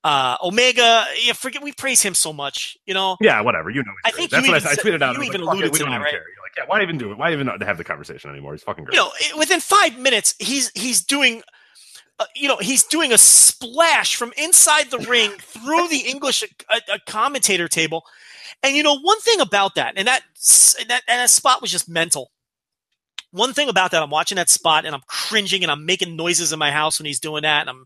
Uh, 0.05 0.37
Omega, 0.43 1.05
yeah, 1.21 1.33
forget 1.33 1.61
we 1.63 1.73
praise 1.73 2.01
him 2.01 2.15
so 2.15 2.33
much, 2.33 2.77
you 2.87 2.95
know. 2.95 3.17
Yeah, 3.21 3.41
whatever. 3.41 3.69
You 3.69 3.83
know, 3.83 3.93
I 4.05 4.11
great. 4.11 4.31
think 4.31 4.31
that's 4.31 4.49
what 4.49 4.57
even 4.57 4.69
I, 4.69 4.73
I 4.73 4.75
tweeted 4.77 5.03
out. 5.03 5.17
you 5.17 5.23
even 5.25 5.41
like, 5.43 5.55
alluded 5.55 5.73
to 5.75 5.85
that, 5.85 5.91
right? 5.91 6.11
care. 6.11 6.21
You're 6.21 6.43
like, 6.43 6.57
yeah, 6.57 6.65
why 6.67 6.83
even 6.83 6.99
do 6.99 7.11
it? 7.11 7.19
Why 7.19 7.33
even 7.33 7.47
not 7.47 7.61
have 7.63 7.79
the 7.79 7.85
conversation 7.85 8.31
anymore? 8.31 8.53
He's 8.53 8.63
fucking 8.63 8.85
great. 8.85 8.95
you 8.95 9.03
know, 9.03 9.11
within 9.37 9.61
five 9.61 9.99
minutes, 9.99 10.37
he's 10.39 10.71
he's 10.75 11.05
doing, 11.05 11.43
uh, 12.19 12.25
you 12.35 12.49
know, 12.49 12.57
he's 12.57 12.85
doing 12.85 13.13
a 13.13 13.19
splash 13.19 14.17
from 14.17 14.33
inside 14.37 14.91
the 14.91 14.99
ring 14.99 15.31
through 15.39 15.89
the 15.89 16.05
English 16.07 16.43
uh, 16.69 16.81
uh, 16.93 16.99
commentator 17.07 17.69
table, 17.69 18.05
and 18.63 18.77
you 18.77 18.83
know 18.83 18.99
one 18.99 19.21
thing 19.21 19.41
about 19.41 19.77
that, 19.77 19.95
and 19.97 20.09
that 20.09 20.23
and 20.81 20.91
that 20.91 21.03
and 21.07 21.21
that 21.21 21.31
spot 21.31 21.63
was 21.63 21.71
just 21.71 21.89
mental. 21.89 22.31
One 23.31 23.53
thing 23.53 23.69
about 23.69 23.91
that, 23.91 24.03
I'm 24.03 24.11
watching 24.11 24.37
that 24.37 24.49
spot 24.49 24.87
and 24.87 24.95
I'm 24.95 25.03
cringing 25.07 25.63
and 25.63 25.71
I'm 25.71 25.85
making 25.85 26.17
noises 26.17 26.51
in 26.53 26.59
my 26.59 26.71
house 26.71 26.99
when 26.99 27.07
he's 27.07 27.21
doing 27.21 27.43
that, 27.43 27.63
and 27.63 27.71
I'm 27.71 27.85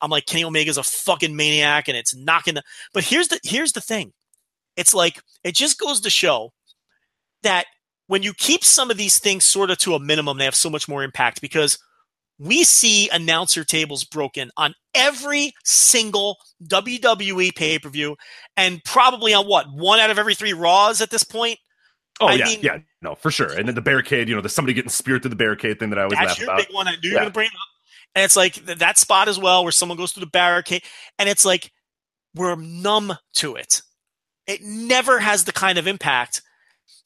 I'm 0.00 0.10
like 0.10 0.26
Kenny 0.26 0.44
Omega's 0.44 0.78
a 0.78 0.82
fucking 0.82 1.36
maniac, 1.36 1.88
and 1.88 1.96
it's 1.96 2.16
knocking 2.16 2.54
the. 2.54 2.62
But 2.92 3.04
here's 3.04 3.28
the 3.28 3.38
here's 3.44 3.72
the 3.72 3.80
thing, 3.80 4.12
it's 4.76 4.94
like 4.94 5.20
it 5.44 5.54
just 5.54 5.78
goes 5.78 6.00
to 6.00 6.10
show 6.10 6.52
that 7.42 7.66
when 8.08 8.22
you 8.22 8.34
keep 8.34 8.64
some 8.64 8.90
of 8.90 8.96
these 8.96 9.18
things 9.18 9.44
sort 9.44 9.70
of 9.70 9.78
to 9.78 9.94
a 9.94 10.00
minimum, 10.00 10.38
they 10.38 10.44
have 10.44 10.54
so 10.54 10.68
much 10.68 10.88
more 10.88 11.02
impact 11.02 11.40
because 11.40 11.78
we 12.42 12.64
see 12.64 13.08
announcer 13.10 13.64
tables 13.64 14.04
broken 14.04 14.50
on 14.56 14.74
every 14.94 15.52
single 15.64 16.36
WWE 16.66 17.54
pay 17.54 17.78
per 17.78 17.88
view, 17.88 18.16
and 18.56 18.82
probably 18.84 19.32
on 19.34 19.46
what 19.46 19.66
one 19.72 20.00
out 20.00 20.10
of 20.10 20.18
every 20.18 20.34
three 20.34 20.52
Raws 20.52 21.00
at 21.00 21.10
this 21.10 21.24
point. 21.24 21.58
Oh 22.20 22.26
I 22.26 22.34
yeah, 22.34 22.44
mean- 22.44 22.60
yeah, 22.62 22.78
no, 23.00 23.14
for 23.14 23.30
sure. 23.30 23.52
And 23.52 23.66
then 23.68 23.74
the 23.74 23.80
barricade, 23.82 24.28
you 24.28 24.34
know, 24.34 24.40
there's 24.40 24.52
somebody 24.54 24.74
getting 24.74 24.90
speared 24.90 25.22
through 25.22 25.30
the 25.30 25.36
barricade 25.36 25.78
thing 25.78 25.90
that 25.90 25.98
I 25.98 26.02
always 26.02 26.18
That's 26.18 26.30
laugh 26.30 26.38
your 26.40 26.48
about. 26.50 26.66
big 26.66 26.74
one. 26.74 26.88
I 26.88 26.92
knew 26.92 27.10
you 27.10 27.12
were 27.14 27.20
Yeah. 27.20 27.24
to 27.24 27.30
bring 27.30 27.48
up. 27.48 27.52
And 28.14 28.24
it's 28.24 28.36
like 28.36 28.56
that 28.66 28.98
spot 28.98 29.28
as 29.28 29.38
well 29.38 29.62
where 29.64 29.72
someone 29.72 29.96
goes 29.96 30.12
through 30.12 30.24
the 30.26 30.30
barricade. 30.30 30.82
And 31.18 31.28
it's 31.28 31.44
like 31.44 31.72
we're 32.34 32.54
numb 32.56 33.14
to 33.36 33.56
it. 33.56 33.80
It 34.46 34.60
never 34.62 35.20
has 35.20 35.44
the 35.44 35.52
kind 35.52 35.78
of 35.78 35.86
impact 35.86 36.42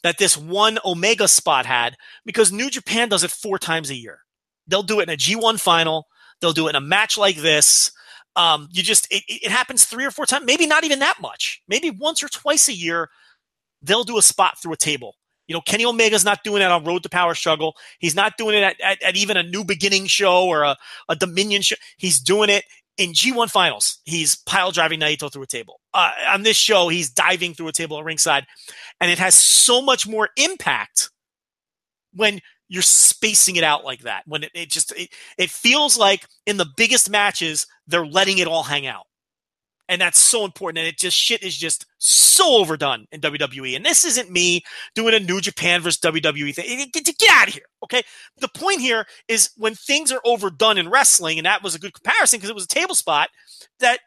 that 0.02 0.18
this 0.18 0.36
one 0.36 0.78
Omega 0.84 1.28
spot 1.28 1.66
had 1.66 1.96
because 2.24 2.50
New 2.52 2.70
Japan 2.70 3.08
does 3.08 3.22
it 3.24 3.30
four 3.30 3.58
times 3.58 3.90
a 3.90 3.94
year. 3.94 4.20
They'll 4.66 4.82
do 4.82 5.00
it 5.00 5.08
in 5.08 5.14
a 5.14 5.16
G1 5.16 5.60
final, 5.60 6.06
they'll 6.40 6.52
do 6.52 6.66
it 6.66 6.70
in 6.70 6.76
a 6.76 6.80
match 6.80 7.16
like 7.18 7.36
this. 7.36 7.90
Um, 8.34 8.68
you 8.70 8.82
just, 8.82 9.10
it, 9.10 9.22
it 9.28 9.50
happens 9.50 9.84
three 9.84 10.04
or 10.04 10.10
four 10.10 10.26
times, 10.26 10.44
maybe 10.44 10.66
not 10.66 10.84
even 10.84 10.98
that 10.98 11.20
much. 11.22 11.62
Maybe 11.68 11.90
once 11.90 12.22
or 12.22 12.28
twice 12.28 12.68
a 12.68 12.74
year, 12.74 13.08
they'll 13.80 14.04
do 14.04 14.18
a 14.18 14.22
spot 14.22 14.58
through 14.60 14.74
a 14.74 14.76
table. 14.76 15.14
You 15.46 15.54
know, 15.54 15.60
Kenny 15.60 15.84
Omega's 15.84 16.24
not 16.24 16.42
doing 16.44 16.60
it 16.60 16.70
on 16.70 16.84
Road 16.84 17.02
to 17.04 17.08
Power 17.08 17.34
Struggle. 17.34 17.74
He's 17.98 18.16
not 18.16 18.36
doing 18.36 18.56
it 18.56 18.62
at, 18.62 18.80
at, 18.80 19.02
at 19.02 19.16
even 19.16 19.36
a 19.36 19.42
New 19.42 19.64
Beginning 19.64 20.06
show 20.06 20.44
or 20.46 20.62
a, 20.62 20.76
a 21.08 21.16
Dominion 21.16 21.62
show. 21.62 21.76
He's 21.96 22.20
doing 22.20 22.50
it 22.50 22.64
in 22.96 23.12
G1 23.12 23.50
finals. 23.50 23.98
He's 24.04 24.36
pile 24.36 24.72
driving 24.72 25.00
Naito 25.00 25.32
through 25.32 25.42
a 25.42 25.46
table. 25.46 25.80
Uh, 25.94 26.10
on 26.28 26.42
this 26.42 26.56
show, 26.56 26.88
he's 26.88 27.10
diving 27.10 27.54
through 27.54 27.68
a 27.68 27.72
table 27.72 27.98
at 27.98 28.04
ringside. 28.04 28.46
And 29.00 29.10
it 29.10 29.18
has 29.18 29.34
so 29.34 29.80
much 29.80 30.06
more 30.06 30.30
impact 30.36 31.10
when 32.12 32.40
you're 32.68 32.82
spacing 32.82 33.56
it 33.56 33.64
out 33.64 33.84
like 33.84 34.00
that. 34.00 34.22
When 34.26 34.44
it, 34.44 34.50
it 34.54 34.70
just, 34.70 34.92
it, 34.96 35.10
it 35.38 35.50
feels 35.50 35.98
like 35.98 36.26
in 36.46 36.56
the 36.56 36.66
biggest 36.76 37.10
matches, 37.10 37.66
they're 37.86 38.06
letting 38.06 38.38
it 38.38 38.46
all 38.46 38.62
hang 38.62 38.86
out. 38.86 39.06
And 39.88 40.00
that's 40.00 40.18
so 40.18 40.44
important. 40.44 40.78
And 40.78 40.88
it 40.88 40.98
just 40.98 41.16
shit 41.16 41.44
is 41.44 41.56
just 41.56 41.86
so 41.98 42.56
overdone 42.56 43.06
in 43.12 43.20
WWE. 43.20 43.76
And 43.76 43.84
this 43.86 44.04
isn't 44.04 44.30
me 44.30 44.62
doing 44.94 45.14
a 45.14 45.20
New 45.20 45.40
Japan 45.40 45.80
versus 45.80 46.00
WWE 46.00 46.54
thing. 46.54 46.90
Get, 46.92 47.04
get 47.04 47.30
out 47.30 47.48
of 47.48 47.54
here. 47.54 47.66
Okay. 47.84 48.02
The 48.38 48.48
point 48.48 48.80
here 48.80 49.06
is 49.28 49.50
when 49.56 49.74
things 49.74 50.10
are 50.10 50.20
overdone 50.24 50.78
in 50.78 50.88
wrestling, 50.88 51.38
and 51.38 51.46
that 51.46 51.62
was 51.62 51.76
a 51.76 51.78
good 51.78 51.94
comparison 51.94 52.38
because 52.38 52.50
it 52.50 52.56
was 52.56 52.64
a 52.64 52.68
table 52.68 52.96
spot, 52.96 53.28
that 53.78 54.00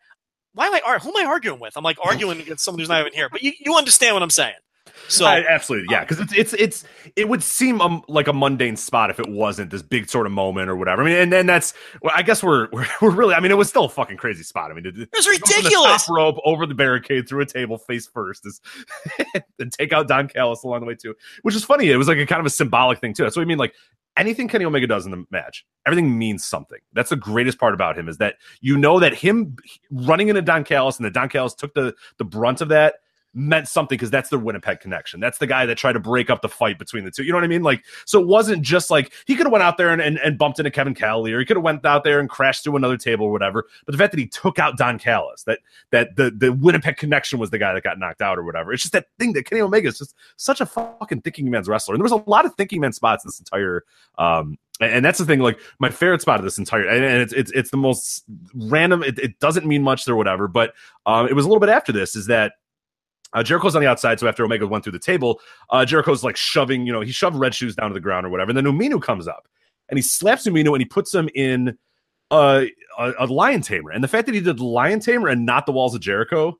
why 0.53 0.67
am 0.67 0.73
I 0.73 0.99
who 0.99 1.09
am 1.09 1.25
I 1.25 1.29
arguing 1.29 1.61
with? 1.61 1.77
I'm 1.77 1.83
like 1.83 1.97
arguing 2.03 2.41
against 2.41 2.65
someone 2.65 2.79
who's 2.79 2.89
not 2.89 2.99
even 2.99 3.13
here. 3.13 3.29
But 3.29 3.43
you, 3.43 3.53
you 3.59 3.77
understand 3.77 4.15
what 4.15 4.23
I'm 4.23 4.29
saying. 4.29 4.55
So 5.07 5.25
I, 5.25 5.45
absolutely, 5.47 5.87
yeah, 5.91 6.01
because 6.01 6.19
it's 6.19 6.33
it's 6.33 6.53
it's 6.53 6.83
it 7.15 7.27
would 7.27 7.43
seem 7.43 7.81
um, 7.81 8.03
like 8.07 8.27
a 8.27 8.33
mundane 8.33 8.75
spot 8.75 9.09
if 9.09 9.19
it 9.19 9.27
wasn't 9.27 9.71
this 9.71 9.81
big 9.81 10.09
sort 10.09 10.25
of 10.25 10.31
moment 10.31 10.69
or 10.69 10.75
whatever. 10.75 11.01
I 11.01 11.05
mean, 11.05 11.17
and 11.17 11.31
then 11.31 11.45
that's 11.45 11.73
well, 12.01 12.13
I 12.15 12.21
guess 12.21 12.43
we're, 12.43 12.67
we're 12.73 12.87
we're 13.01 13.11
really. 13.11 13.33
I 13.33 13.39
mean, 13.39 13.51
it 13.51 13.57
was 13.57 13.69
still 13.69 13.85
a 13.85 13.89
fucking 13.89 14.17
crazy 14.17 14.43
spot. 14.43 14.71
I 14.71 14.73
mean, 14.73 14.85
it, 14.85 14.97
it 14.97 15.09
was 15.13 15.27
ridiculous. 15.27 16.05
top 16.05 16.15
rope 16.15 16.37
over 16.45 16.65
the 16.65 16.75
barricade 16.75 17.27
through 17.27 17.41
a 17.41 17.45
table 17.45 17.77
face 17.77 18.07
first 18.07 18.45
is 18.45 18.61
and 19.59 19.71
take 19.71 19.93
out 19.93 20.07
Don 20.07 20.27
Callis 20.27 20.63
along 20.63 20.81
the 20.81 20.85
way 20.85 20.95
too, 20.95 21.15
which 21.41 21.55
is 21.55 21.63
funny. 21.63 21.89
It 21.89 21.97
was 21.97 22.07
like 22.07 22.17
a 22.17 22.25
kind 22.25 22.39
of 22.39 22.45
a 22.45 22.51
symbolic 22.51 22.99
thing 22.99 23.13
too. 23.13 23.23
That's 23.23 23.35
what 23.35 23.43
I 23.43 23.45
mean. 23.45 23.57
Like 23.57 23.73
anything 24.17 24.47
Kenny 24.47 24.65
Omega 24.65 24.85
does 24.85 25.05
in 25.05 25.11
the 25.11 25.25
match, 25.31 25.65
everything 25.87 26.17
means 26.17 26.43
something. 26.43 26.79
That's 26.93 27.09
the 27.09 27.15
greatest 27.15 27.57
part 27.57 27.73
about 27.73 27.97
him 27.97 28.07
is 28.07 28.17
that 28.17 28.35
you 28.61 28.77
know 28.77 28.99
that 28.99 29.13
him 29.13 29.55
running 29.89 30.29
into 30.29 30.41
Don 30.41 30.63
Callis 30.63 30.97
and 30.97 31.05
that 31.05 31.13
Don 31.13 31.29
Callis 31.29 31.53
took 31.53 31.73
the 31.73 31.95
the 32.17 32.25
brunt 32.25 32.61
of 32.61 32.69
that 32.69 32.95
meant 33.33 33.67
something 33.67 33.95
because 33.95 34.09
that's 34.09 34.29
their 34.29 34.39
Winnipeg 34.39 34.79
connection. 34.79 35.19
That's 35.19 35.37
the 35.37 35.47
guy 35.47 35.65
that 35.65 35.77
tried 35.77 35.93
to 35.93 35.99
break 35.99 36.29
up 36.29 36.41
the 36.41 36.49
fight 36.49 36.79
between 36.79 37.03
the 37.03 37.11
two. 37.11 37.23
You 37.23 37.31
know 37.31 37.37
what 37.37 37.43
I 37.43 37.47
mean? 37.47 37.63
Like, 37.63 37.83
so 38.05 38.19
it 38.19 38.27
wasn't 38.27 38.61
just 38.61 38.89
like 38.89 39.13
he 39.25 39.35
could 39.35 39.45
have 39.45 39.51
went 39.51 39.63
out 39.63 39.77
there 39.77 39.89
and, 39.89 40.01
and, 40.01 40.17
and 40.19 40.37
bumped 40.37 40.59
into 40.59 40.71
Kevin 40.71 40.95
Kelly, 40.95 41.33
or 41.33 41.39
he 41.39 41.45
could 41.45 41.57
have 41.57 41.63
went 41.63 41.85
out 41.85 42.03
there 42.03 42.19
and 42.19 42.29
crashed 42.29 42.63
through 42.63 42.75
another 42.75 42.97
table 42.97 43.25
or 43.25 43.31
whatever. 43.31 43.65
But 43.85 43.91
the 43.91 43.97
fact 43.97 44.11
that 44.11 44.19
he 44.19 44.27
took 44.27 44.59
out 44.59 44.77
Don 44.77 44.99
Callis, 44.99 45.43
that 45.43 45.59
that 45.91 46.15
the 46.15 46.31
the 46.31 46.51
Winnipeg 46.51 46.97
connection 46.97 47.39
was 47.39 47.49
the 47.49 47.59
guy 47.59 47.73
that 47.73 47.83
got 47.83 47.99
knocked 47.99 48.21
out 48.21 48.37
or 48.37 48.43
whatever. 48.43 48.73
It's 48.73 48.83
just 48.83 48.93
that 48.93 49.07
thing 49.19 49.33
that 49.33 49.45
Kenny 49.45 49.61
Omega 49.61 49.87
is 49.87 49.99
just 49.99 50.15
such 50.37 50.61
a 50.61 50.65
fucking 50.65 51.21
thinking 51.21 51.49
man's 51.49 51.67
wrestler. 51.67 51.93
And 51.95 51.99
there 51.99 52.11
was 52.11 52.11
a 52.11 52.29
lot 52.29 52.45
of 52.45 52.55
thinking 52.55 52.81
man 52.81 52.93
spots 52.93 53.23
this 53.23 53.39
entire 53.39 53.83
um 54.17 54.57
and 54.81 55.03
that's 55.03 55.19
the 55.19 55.25
thing, 55.25 55.39
like 55.39 55.59
my 55.79 55.89
favorite 55.89 56.21
spot 56.21 56.39
of 56.39 56.45
this 56.45 56.57
entire, 56.57 56.87
and 56.87 57.03
and 57.03 57.21
it's 57.21 57.33
it's 57.33 57.51
it's 57.51 57.69
the 57.69 57.77
most 57.77 58.23
random. 58.53 59.03
It, 59.03 59.19
it 59.19 59.39
doesn't 59.39 59.65
mean 59.65 59.83
much 59.83 60.07
or 60.07 60.15
whatever, 60.15 60.47
but 60.47 60.73
um, 61.05 61.27
it 61.27 61.33
was 61.33 61.45
a 61.45 61.49
little 61.49 61.59
bit 61.59 61.69
after 61.69 61.91
this. 61.91 62.15
Is 62.15 62.27
that 62.27 62.53
uh, 63.33 63.43
Jericho's 63.43 63.75
on 63.75 63.81
the 63.81 63.87
outside, 63.87 64.19
so 64.19 64.27
after 64.27 64.43
Omega 64.43 64.67
went 64.67 64.83
through 64.83 64.93
the 64.93 64.99
table, 64.99 65.39
uh, 65.69 65.85
Jericho's 65.85 66.23
like 66.23 66.35
shoving, 66.37 66.85
you 66.85 66.93
know, 66.93 67.01
he 67.01 67.11
shoved 67.11 67.35
Red 67.35 67.53
Shoes 67.53 67.75
down 67.75 67.89
to 67.89 67.93
the 67.93 67.99
ground 67.99 68.25
or 68.25 68.29
whatever. 68.29 68.51
And 68.51 68.57
then 68.57 68.65
Umino 68.65 69.01
comes 69.01 69.27
up 69.27 69.47
and 69.89 69.97
he 69.97 70.01
slaps 70.01 70.47
Umino 70.47 70.71
and 70.71 70.81
he 70.81 70.85
puts 70.85 71.13
him 71.13 71.29
in 71.35 71.77
uh, 72.31 72.65
a, 72.97 73.13
a 73.19 73.25
lion 73.25 73.61
tamer. 73.61 73.91
And 73.91 74.03
the 74.03 74.07
fact 74.07 74.25
that 74.25 74.35
he 74.35 74.41
did 74.41 74.57
the 74.57 74.63
lion 74.63 74.99
tamer 74.99 75.27
and 75.27 75.45
not 75.45 75.65
the 75.65 75.71
walls 75.71 75.95
of 75.95 76.01
Jericho 76.01 76.57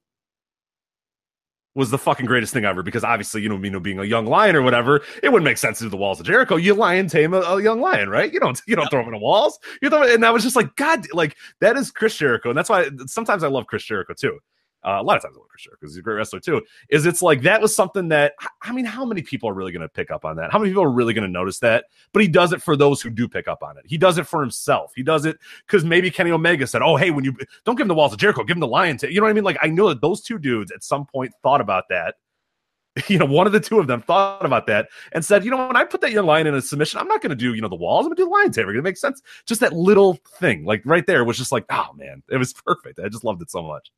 was 1.75 1.91
the 1.91 1.97
fucking 1.97 2.25
greatest 2.25 2.51
thing 2.51 2.65
ever 2.65 2.83
because 2.83 3.03
obviously, 3.03 3.41
you 3.41 3.49
know, 3.49 3.57
Umino 3.57 3.81
being 3.81 3.99
a 3.99 4.03
young 4.03 4.25
lion 4.25 4.55
or 4.55 4.61
whatever, 4.61 5.01
it 5.21 5.29
wouldn't 5.29 5.45
make 5.45 5.57
sense 5.57 5.77
to 5.77 5.85
do 5.85 5.89
the 5.89 5.97
walls 5.97 6.19
of 6.19 6.25
Jericho. 6.25 6.55
You 6.55 6.73
lion 6.73 7.07
tame 7.07 7.33
a, 7.33 7.39
a 7.39 7.61
young 7.61 7.79
lion, 7.79 8.09
right? 8.09 8.31
You 8.33 8.39
don't 8.39 8.59
you 8.67 8.75
don't 8.75 8.89
throw 8.89 9.01
him 9.01 9.07
in 9.07 9.13
the 9.13 9.19
walls. 9.19 9.57
You 9.81 9.89
throw 9.89 10.03
and 10.03 10.23
that 10.23 10.33
was 10.33 10.43
just 10.43 10.55
like 10.55 10.75
God, 10.75 11.05
like 11.13 11.37
that 11.61 11.77
is 11.77 11.91
Chris 11.91 12.15
Jericho, 12.15 12.49
and 12.49 12.57
that's 12.57 12.69
why 12.69 12.89
sometimes 13.05 13.43
I 13.43 13.47
love 13.47 13.67
Chris 13.67 13.83
Jericho 13.83 14.13
too. 14.13 14.39
Uh, 14.85 14.97
a 14.99 15.03
lot 15.03 15.17
of 15.17 15.23
times 15.23 15.35
I 15.35 15.39
love 15.39 15.49
Chris 15.49 15.63
Jericho 15.63 15.77
because 15.81 15.93
he's 15.93 15.99
a 15.99 16.01
great 16.01 16.15
wrestler 16.15 16.39
too. 16.39 16.61
Is 16.89 17.05
it's 17.05 17.21
like 17.21 17.41
that 17.41 17.61
was 17.61 17.75
something 17.75 18.07
that 18.09 18.33
I 18.61 18.71
mean, 18.71 18.85
how 18.85 19.03
many 19.03 19.21
people 19.21 19.49
are 19.49 19.53
really 19.53 19.73
going 19.73 19.81
to 19.81 19.89
pick 19.89 20.09
up 20.09 20.23
on 20.23 20.37
that? 20.37 20.51
How 20.51 20.59
many 20.59 20.71
people 20.71 20.83
are 20.83 20.91
really 20.91 21.13
going 21.13 21.27
to 21.27 21.31
notice 21.31 21.59
that? 21.59 21.85
But 22.13 22.21
he 22.21 22.29
does 22.29 22.53
it 22.53 22.61
for 22.61 22.77
those 22.77 23.01
who 23.01 23.09
do 23.09 23.27
pick 23.27 23.47
up 23.47 23.61
on 23.61 23.77
it. 23.77 23.83
He 23.85 23.97
does 23.97 24.17
it 24.17 24.25
for 24.25 24.39
himself. 24.39 24.93
He 24.95 25.03
does 25.03 25.25
it 25.25 25.37
because 25.65 25.83
maybe 25.83 26.09
Kenny 26.09 26.31
Omega 26.31 26.65
said, 26.65 26.81
"Oh, 26.81 26.95
hey, 26.95 27.11
when 27.11 27.25
you 27.25 27.35
don't 27.65 27.75
give 27.75 27.83
him 27.83 27.89
the 27.89 27.95
walls 27.95 28.13
of 28.13 28.19
Jericho, 28.19 28.43
give 28.43 28.55
him 28.55 28.61
the 28.61 28.67
lion." 28.67 28.97
T-. 28.97 29.11
You 29.11 29.19
know 29.19 29.25
what 29.25 29.31
I 29.31 29.33
mean? 29.33 29.43
Like 29.43 29.57
I 29.61 29.67
know 29.67 29.89
that 29.89 30.01
those 30.01 30.21
two 30.21 30.39
dudes 30.39 30.71
at 30.71 30.83
some 30.83 31.05
point 31.05 31.33
thought 31.43 31.61
about 31.61 31.89
that. 31.89 32.15
You 33.07 33.17
know, 33.17 33.25
one 33.25 33.47
of 33.47 33.53
the 33.53 33.61
two 33.61 33.79
of 33.79 33.87
them 33.87 34.01
thought 34.01 34.45
about 34.45 34.67
that 34.67 34.89
and 35.13 35.23
said, 35.23 35.45
"You 35.45 35.51
know, 35.51 35.67
when 35.67 35.77
I 35.77 35.85
put 35.85 36.01
that 36.01 36.11
young 36.11 36.25
lion 36.25 36.47
in 36.47 36.55
a 36.55 36.61
submission, 36.61 36.99
I'm 36.99 37.07
not 37.07 37.21
going 37.21 37.29
to 37.29 37.35
do 37.35 37.53
you 37.53 37.61
know 37.61 37.69
the 37.69 37.75
walls. 37.75 38.05
I'm 38.05 38.09
going 38.09 38.17
to 38.17 38.23
do 38.23 38.25
the 38.25 38.31
lion 38.31 38.51
tamer. 38.51 38.75
It 38.75 38.81
makes 38.81 38.99
sense." 38.99 39.21
Just 39.45 39.61
that 39.61 39.73
little 39.73 40.15
thing, 40.39 40.65
like 40.65 40.81
right 40.85 41.05
there, 41.05 41.23
was 41.23 41.37
just 41.37 41.51
like, 41.51 41.65
"Oh 41.69 41.93
man, 41.95 42.23
it 42.29 42.37
was 42.37 42.53
perfect." 42.65 42.99
I 42.99 43.07
just 43.07 43.23
loved 43.23 43.41
it 43.41 43.51
so 43.51 43.61
much. 43.61 43.91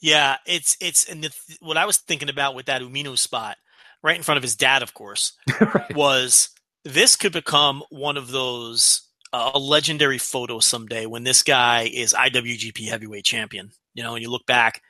Yeah, 0.00 0.36
it's 0.46 0.76
it's 0.80 1.08
and 1.08 1.24
the, 1.24 1.30
what 1.60 1.76
I 1.76 1.86
was 1.86 1.98
thinking 1.98 2.28
about 2.28 2.54
with 2.54 2.66
that 2.66 2.82
Umino 2.82 3.16
spot, 3.18 3.56
right 4.02 4.16
in 4.16 4.22
front 4.22 4.36
of 4.36 4.42
his 4.42 4.56
dad, 4.56 4.82
of 4.82 4.94
course, 4.94 5.32
right. 5.60 5.94
was 5.94 6.50
this 6.84 7.16
could 7.16 7.32
become 7.32 7.82
one 7.90 8.16
of 8.16 8.30
those 8.30 9.02
uh, 9.32 9.50
a 9.54 9.58
legendary 9.58 10.18
photo 10.18 10.58
someday 10.58 11.06
when 11.06 11.24
this 11.24 11.42
guy 11.42 11.90
is 11.92 12.14
IWGP 12.14 12.88
Heavyweight 12.88 13.24
Champion. 13.24 13.70
You 13.94 14.02
know, 14.02 14.14
and 14.14 14.22
you 14.22 14.30
look 14.30 14.46
back, 14.46 14.82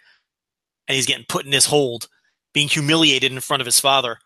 and 0.86 0.97
he's 0.97 1.06
getting 1.06 1.24
put 1.28 1.44
in 1.44 1.51
this 1.51 1.66
hold, 1.66 2.09
being 2.52 2.69
humiliated 2.69 3.32
in 3.32 3.40
front 3.40 3.62
of 3.62 3.66
his 3.66 3.81
father 3.81 4.19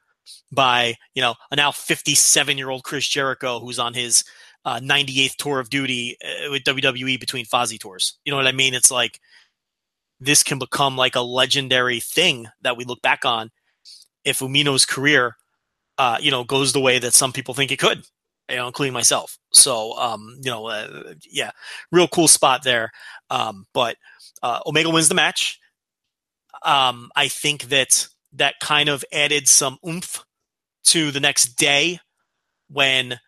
by 0.53 0.95
you 1.15 1.23
know 1.23 1.35
a 1.51 1.57
now 1.57 1.73
57 1.73 2.59
year 2.59 2.71
old 2.71 2.85
Chris 2.85 3.07
Jericho 3.07 3.59
who's 3.59 3.79
on 3.79 3.95
his 3.95 4.25
uh, 4.65 4.79
98th 4.79 5.37
tour 5.37 5.59
of 5.59 5.71
duty 5.71 6.17
uh, 6.25 6.51
with 6.51 6.63
WWE 6.65 7.19
between 7.19 7.45
Fozzy 7.45 7.79
tours. 7.79 8.19
You 8.25 8.31
know 8.31 8.37
what 8.37 8.47
I 8.47 8.53
mean? 8.53 8.75
It's 8.75 8.91
like 8.91 9.21
this 10.25 10.43
can 10.43 10.59
become 10.59 10.97
like 10.97 11.17
a 11.17 11.21
legendary 11.21 12.01
thing 12.01 12.47
that 12.63 12.77
we 12.77 12.85
look 12.85 13.03
back 13.03 13.25
on 13.25 13.51
if 14.25 14.39
Umino's 14.39 14.87
career, 14.87 15.37
uh, 15.99 16.19
you 16.21 16.31
know, 16.31 16.45
goes 16.45 16.73
the 16.73 16.81
way 16.81 16.99
that 16.99 17.13
some 17.13 17.33
people 17.33 17.55
think 17.55 17.73
it 17.73 17.79
could, 17.79 18.05
you 18.49 18.57
know, 18.57 18.67
including 18.69 18.93
myself. 18.93 19.39
So, 19.53 19.99
um, 19.99 20.39
you 20.41 20.51
know, 20.51 20.67
uh, 20.67 21.15
yeah, 21.29 21.51
real 21.91 22.07
cool 22.07 22.29
spot 22.29 22.63
there. 22.63 22.93
Um, 23.31 23.67
but 23.75 23.97
uh, 24.43 24.61
Omega 24.65 24.91
wins 24.91 25.09
the 25.09 25.15
match. 25.15 25.59
Um, 26.65 27.11
I 27.17 27.27
think 27.27 27.65
that 27.65 28.07
that 28.35 28.55
kind 28.61 28.89
of 28.89 29.05
added 29.13 29.49
some 29.49 29.79
oomph 29.87 30.25
to 30.85 31.11
the 31.11 31.21
next 31.21 31.57
day 31.57 31.99
when, 32.71 33.19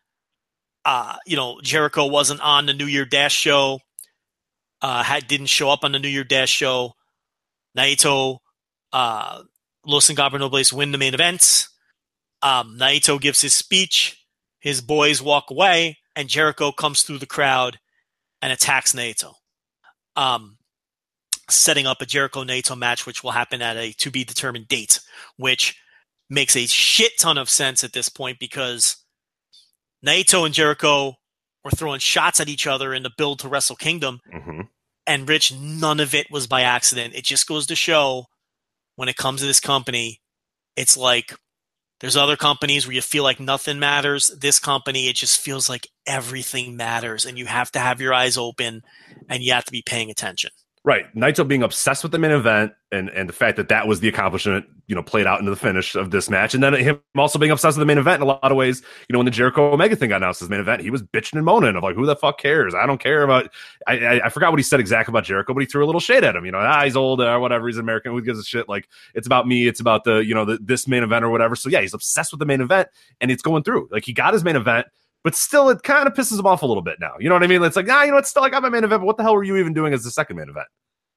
uh, 0.85 1.17
you 1.27 1.37
know, 1.37 1.61
Jericho 1.61 2.07
wasn't 2.07 2.41
on 2.41 2.67
the 2.67 2.75
New 2.75 2.87
Year 2.87 3.05
Dash 3.05 3.35
show 3.35 3.81
uh, 4.85 5.03
had 5.03 5.27
didn't 5.27 5.47
show 5.47 5.71
up 5.71 5.83
on 5.83 5.93
the 5.93 5.99
New 5.99 6.09
Year 6.09 6.25
Dash 6.25 6.51
show. 6.51 6.93
Naito, 7.75 8.41
uh, 8.93 9.43
Los 9.87 10.11
Ingobernables 10.11 10.75
win 10.75 10.93
the 10.93 10.99
main 10.99 11.15
events. 11.15 11.71
Um, 12.43 12.77
Naito 12.79 13.19
gives 13.19 13.41
his 13.41 13.55
speech. 13.55 14.23
His 14.61 14.83
boys 14.83 15.23
walk 15.23 15.51
away, 15.51 15.97
and 16.15 16.29
Jericho 16.29 16.71
comes 16.71 17.03
through 17.03 17.17
the 17.17 17.27
crowd 17.27 17.79
and 18.43 18.53
attacks 18.53 18.93
Naito, 18.93 19.33
um, 20.17 20.59
setting 21.49 21.87
up 21.87 22.03
a 22.03 22.07
Jericho 22.07 22.45
Naito 22.45 22.77
match, 22.77 23.07
which 23.07 23.25
will 23.25 23.31
happen 23.31 23.63
at 23.63 23.79
a 23.79 23.93
to 23.95 24.11
be 24.11 24.23
determined 24.23 24.69
date, 24.69 25.01
which 25.39 25.81
makes 26.29 26.57
a 26.57 26.67
shit 26.67 27.13
ton 27.19 27.39
of 27.39 27.49
sense 27.49 27.85
at 27.85 27.95
this 27.95 28.11
point 28.11 28.39
because 28.39 28.97
Naito 30.05 30.45
and 30.45 30.53
Jericho 30.53 31.15
were 31.65 31.71
throwing 31.71 32.01
shots 32.01 32.39
at 32.39 32.51
each 32.51 32.67
other 32.67 32.93
in 32.93 33.03
the 33.03 33.13
build 33.17 33.39
to 33.39 33.49
Wrestle 33.49 33.77
Kingdom. 33.77 34.21
Mm-hmm. 34.31 34.61
And 35.07 35.29
Rich, 35.29 35.53
none 35.55 36.01
of 36.01 36.15
it 36.15 36.31
was 36.31 36.47
by 36.47 36.63
accident. 36.63 37.15
It 37.15 37.25
just 37.25 37.47
goes 37.47 37.67
to 37.67 37.77
show 37.77 38.27
when 38.97 39.09
it 39.09 39.17
comes 39.17 39.41
to 39.41 39.47
this 39.47 39.61
company, 39.61 40.21
it's 40.77 40.97
like 40.97 41.35
There's 42.01 42.17
other 42.17 42.37
companies 42.37 42.87
where 42.87 42.95
you 42.95 43.03
feel 43.03 43.25
like 43.25 43.41
nothing 43.41 43.79
matters. 43.79 44.29
This 44.29 44.59
company, 44.59 45.09
it 45.09 45.17
just 45.17 45.41
feels 45.41 45.69
like 45.69 45.89
everything 46.07 46.77
matters, 46.77 47.25
and 47.27 47.39
you 47.39 47.47
have 47.47 47.73
to 47.73 47.79
have 47.79 48.01
your 48.01 48.15
eyes 48.15 48.37
open, 48.37 48.83
and 49.29 49.43
you 49.43 49.53
have 49.55 49.65
to 49.67 49.73
be 49.73 49.83
paying 49.83 50.11
attention. 50.11 50.51
Right. 50.87 51.07
Naito 51.15 51.49
being 51.49 51.63
obsessed 51.63 52.03
with 52.03 52.13
the 52.13 52.19
main 52.19 52.31
event 52.31 52.75
and, 52.93 53.09
and 53.09 53.27
the 53.27 53.33
fact 53.33 53.57
that 53.57 53.71
that 53.71 53.89
was 53.89 54.01
the 54.01 54.09
accomplishment, 54.09 54.67
you 54.87 54.95
know, 54.95 55.03
played 55.03 55.27
out 55.27 55.39
into 55.39 55.51
the 55.51 55.57
finish 55.57 55.95
of 55.95 56.11
this 56.11 56.29
match. 56.29 56.53
And 56.53 56.63
then 56.63 56.75
him 56.75 57.01
also 57.17 57.39
being 57.39 57.51
obsessed 57.51 57.79
with 57.79 57.81
the 57.81 57.87
main 57.87 57.97
event 57.97 58.17
in 58.17 58.23
a 58.23 58.27
lot 58.27 58.45
of 58.45 58.55
ways. 58.55 58.83
You 59.09 59.15
know, 59.15 59.19
when 59.19 59.25
the 59.25 59.31
Jericho 59.31 59.73
Omega 59.73 59.97
thing 59.97 60.11
got 60.11 60.17
announced 60.17 60.43
as 60.43 60.51
main 60.51 60.61
event, 60.61 60.83
he 60.83 60.91
was 60.91 61.03
bitching 61.03 61.37
and 61.37 61.45
moaning 61.47 61.75
of 61.75 61.83
like, 61.83 61.97
who 61.97 62.05
the 62.05 62.15
fuck 62.15 62.37
cares? 62.37 62.75
I 62.75 62.85
don't 62.85 63.01
care 63.01 63.23
about. 63.23 63.51
I, 63.87 63.99
I, 63.99 64.27
I 64.27 64.29
forgot 64.29 64.53
what 64.53 64.59
he 64.59 64.63
said 64.63 64.79
exactly 64.79 65.11
about 65.11 65.25
Jericho, 65.25 65.55
but 65.55 65.61
he 65.61 65.67
threw 65.67 65.83
a 65.83 65.87
little 65.87 66.03
shade 66.03 66.23
at 66.23 66.37
him. 66.37 66.45
You 66.45 66.53
know, 66.53 66.59
ah, 66.59 66.85
he's 66.85 66.97
old 66.97 67.23
or 67.23 67.41
whatever. 67.41 67.67
He's 67.67 67.79
American. 67.79 68.13
Who 68.13 68.21
gives 68.21 68.39
a 68.39 68.45
shit? 68.45 68.69
Like, 68.69 68.87
it's 69.15 69.27
about 69.27 69.49
me. 69.49 69.67
It's 69.67 69.81
about 69.81 70.05
the, 70.05 70.19
you 70.19 70.35
know, 70.35 70.45
the, 70.45 70.59
this 70.61 70.87
main 70.87 71.03
event 71.03 71.25
or 71.25 71.31
whatever. 71.31 71.57
So 71.57 71.71
yeah, 71.71 71.81
he's 71.81 71.95
obsessed 71.95 72.31
with 72.31 72.41
the 72.41 72.47
main 72.47 72.61
event 72.61 72.89
and 73.23 73.31
it's 73.31 73.43
going 73.43 73.63
through. 73.63 73.89
Like, 73.91 74.05
he 74.05 74.13
got 74.13 74.35
his 74.35 74.45
main 74.45 74.57
event 74.57 74.89
but 75.25 75.35
still 75.35 75.69
it 75.71 75.83
kind 75.83 76.07
of 76.07 76.15
pisses 76.15 76.39
him 76.39 76.47
off 76.47 76.63
a 76.63 76.67
little 76.67 76.83
bit 76.83 77.01
now. 77.01 77.15
You 77.19 77.29
know 77.29 77.35
what 77.35 77.43
I 77.43 77.49
mean? 77.49 77.63
It's 77.65 77.75
like, 77.77 77.89
ah, 77.91 78.05
you 78.05 78.13
know, 78.13 78.19
it's 78.19 78.31
still 78.31 78.43
like 78.43 78.53
I 78.53 78.57
got 78.57 78.63
my 78.63 78.69
main 78.69 78.85
event, 78.85 79.01
but 79.01 79.07
what 79.07 79.17
the 79.17 79.23
hell 79.25 79.35
were 79.35 79.43
you 79.45 79.57
even 79.57 79.73
doing 79.73 79.93
as 79.93 80.05
the 80.05 80.11
second 80.11 80.37
main 80.37 80.49
event? 80.49 80.67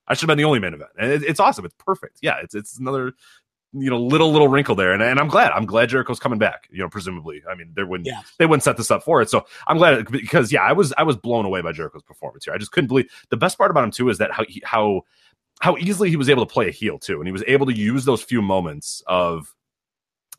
I 0.07 0.13
should 0.13 0.21
have 0.21 0.27
been 0.29 0.37
the 0.37 0.45
only 0.45 0.59
main 0.59 0.73
event. 0.73 0.89
And 0.97 1.11
it, 1.11 1.23
it's 1.23 1.39
awesome. 1.39 1.65
It's 1.65 1.75
perfect. 1.77 2.19
Yeah, 2.21 2.37
it's 2.41 2.55
it's 2.55 2.79
another 2.79 3.11
you 3.73 3.89
know 3.89 3.99
little 3.99 4.31
little 4.31 4.47
wrinkle 4.47 4.75
there, 4.75 4.93
and, 4.93 5.03
and 5.03 5.19
I'm 5.19 5.27
glad. 5.27 5.51
I'm 5.51 5.65
glad 5.65 5.89
Jericho's 5.89 6.19
coming 6.19 6.39
back. 6.39 6.67
You 6.71 6.79
know, 6.79 6.89
presumably. 6.89 7.43
I 7.49 7.55
mean, 7.55 7.73
they 7.75 7.83
wouldn't 7.83 8.07
Yeah. 8.07 8.21
they 8.39 8.45
wouldn't 8.45 8.63
set 8.63 8.77
this 8.77 8.89
up 8.89 9.03
for 9.03 9.21
it. 9.21 9.29
So 9.29 9.45
I'm 9.67 9.77
glad 9.77 10.09
because 10.09 10.51
yeah, 10.51 10.63
I 10.63 10.71
was 10.71 10.93
I 10.97 11.03
was 11.03 11.17
blown 11.17 11.43
away 11.45 11.61
by 11.61 11.73
Jericho's 11.73 12.03
performance 12.03 12.45
here. 12.45 12.53
I 12.53 12.57
just 12.57 12.71
couldn't 12.71 12.87
believe 12.87 13.09
the 13.29 13.37
best 13.37 13.57
part 13.57 13.69
about 13.69 13.83
him 13.83 13.91
too 13.91 14.09
is 14.09 14.17
that 14.19 14.31
how 14.31 14.45
he, 14.47 14.61
how 14.65 15.01
how 15.59 15.75
easily 15.77 16.09
he 16.09 16.15
was 16.15 16.29
able 16.29 16.45
to 16.45 16.51
play 16.51 16.69
a 16.69 16.71
heel 16.71 16.97
too, 16.97 17.19
and 17.19 17.27
he 17.27 17.31
was 17.33 17.43
able 17.45 17.65
to 17.65 17.73
use 17.75 18.05
those 18.05 18.23
few 18.23 18.41
moments 18.41 19.03
of 19.07 19.53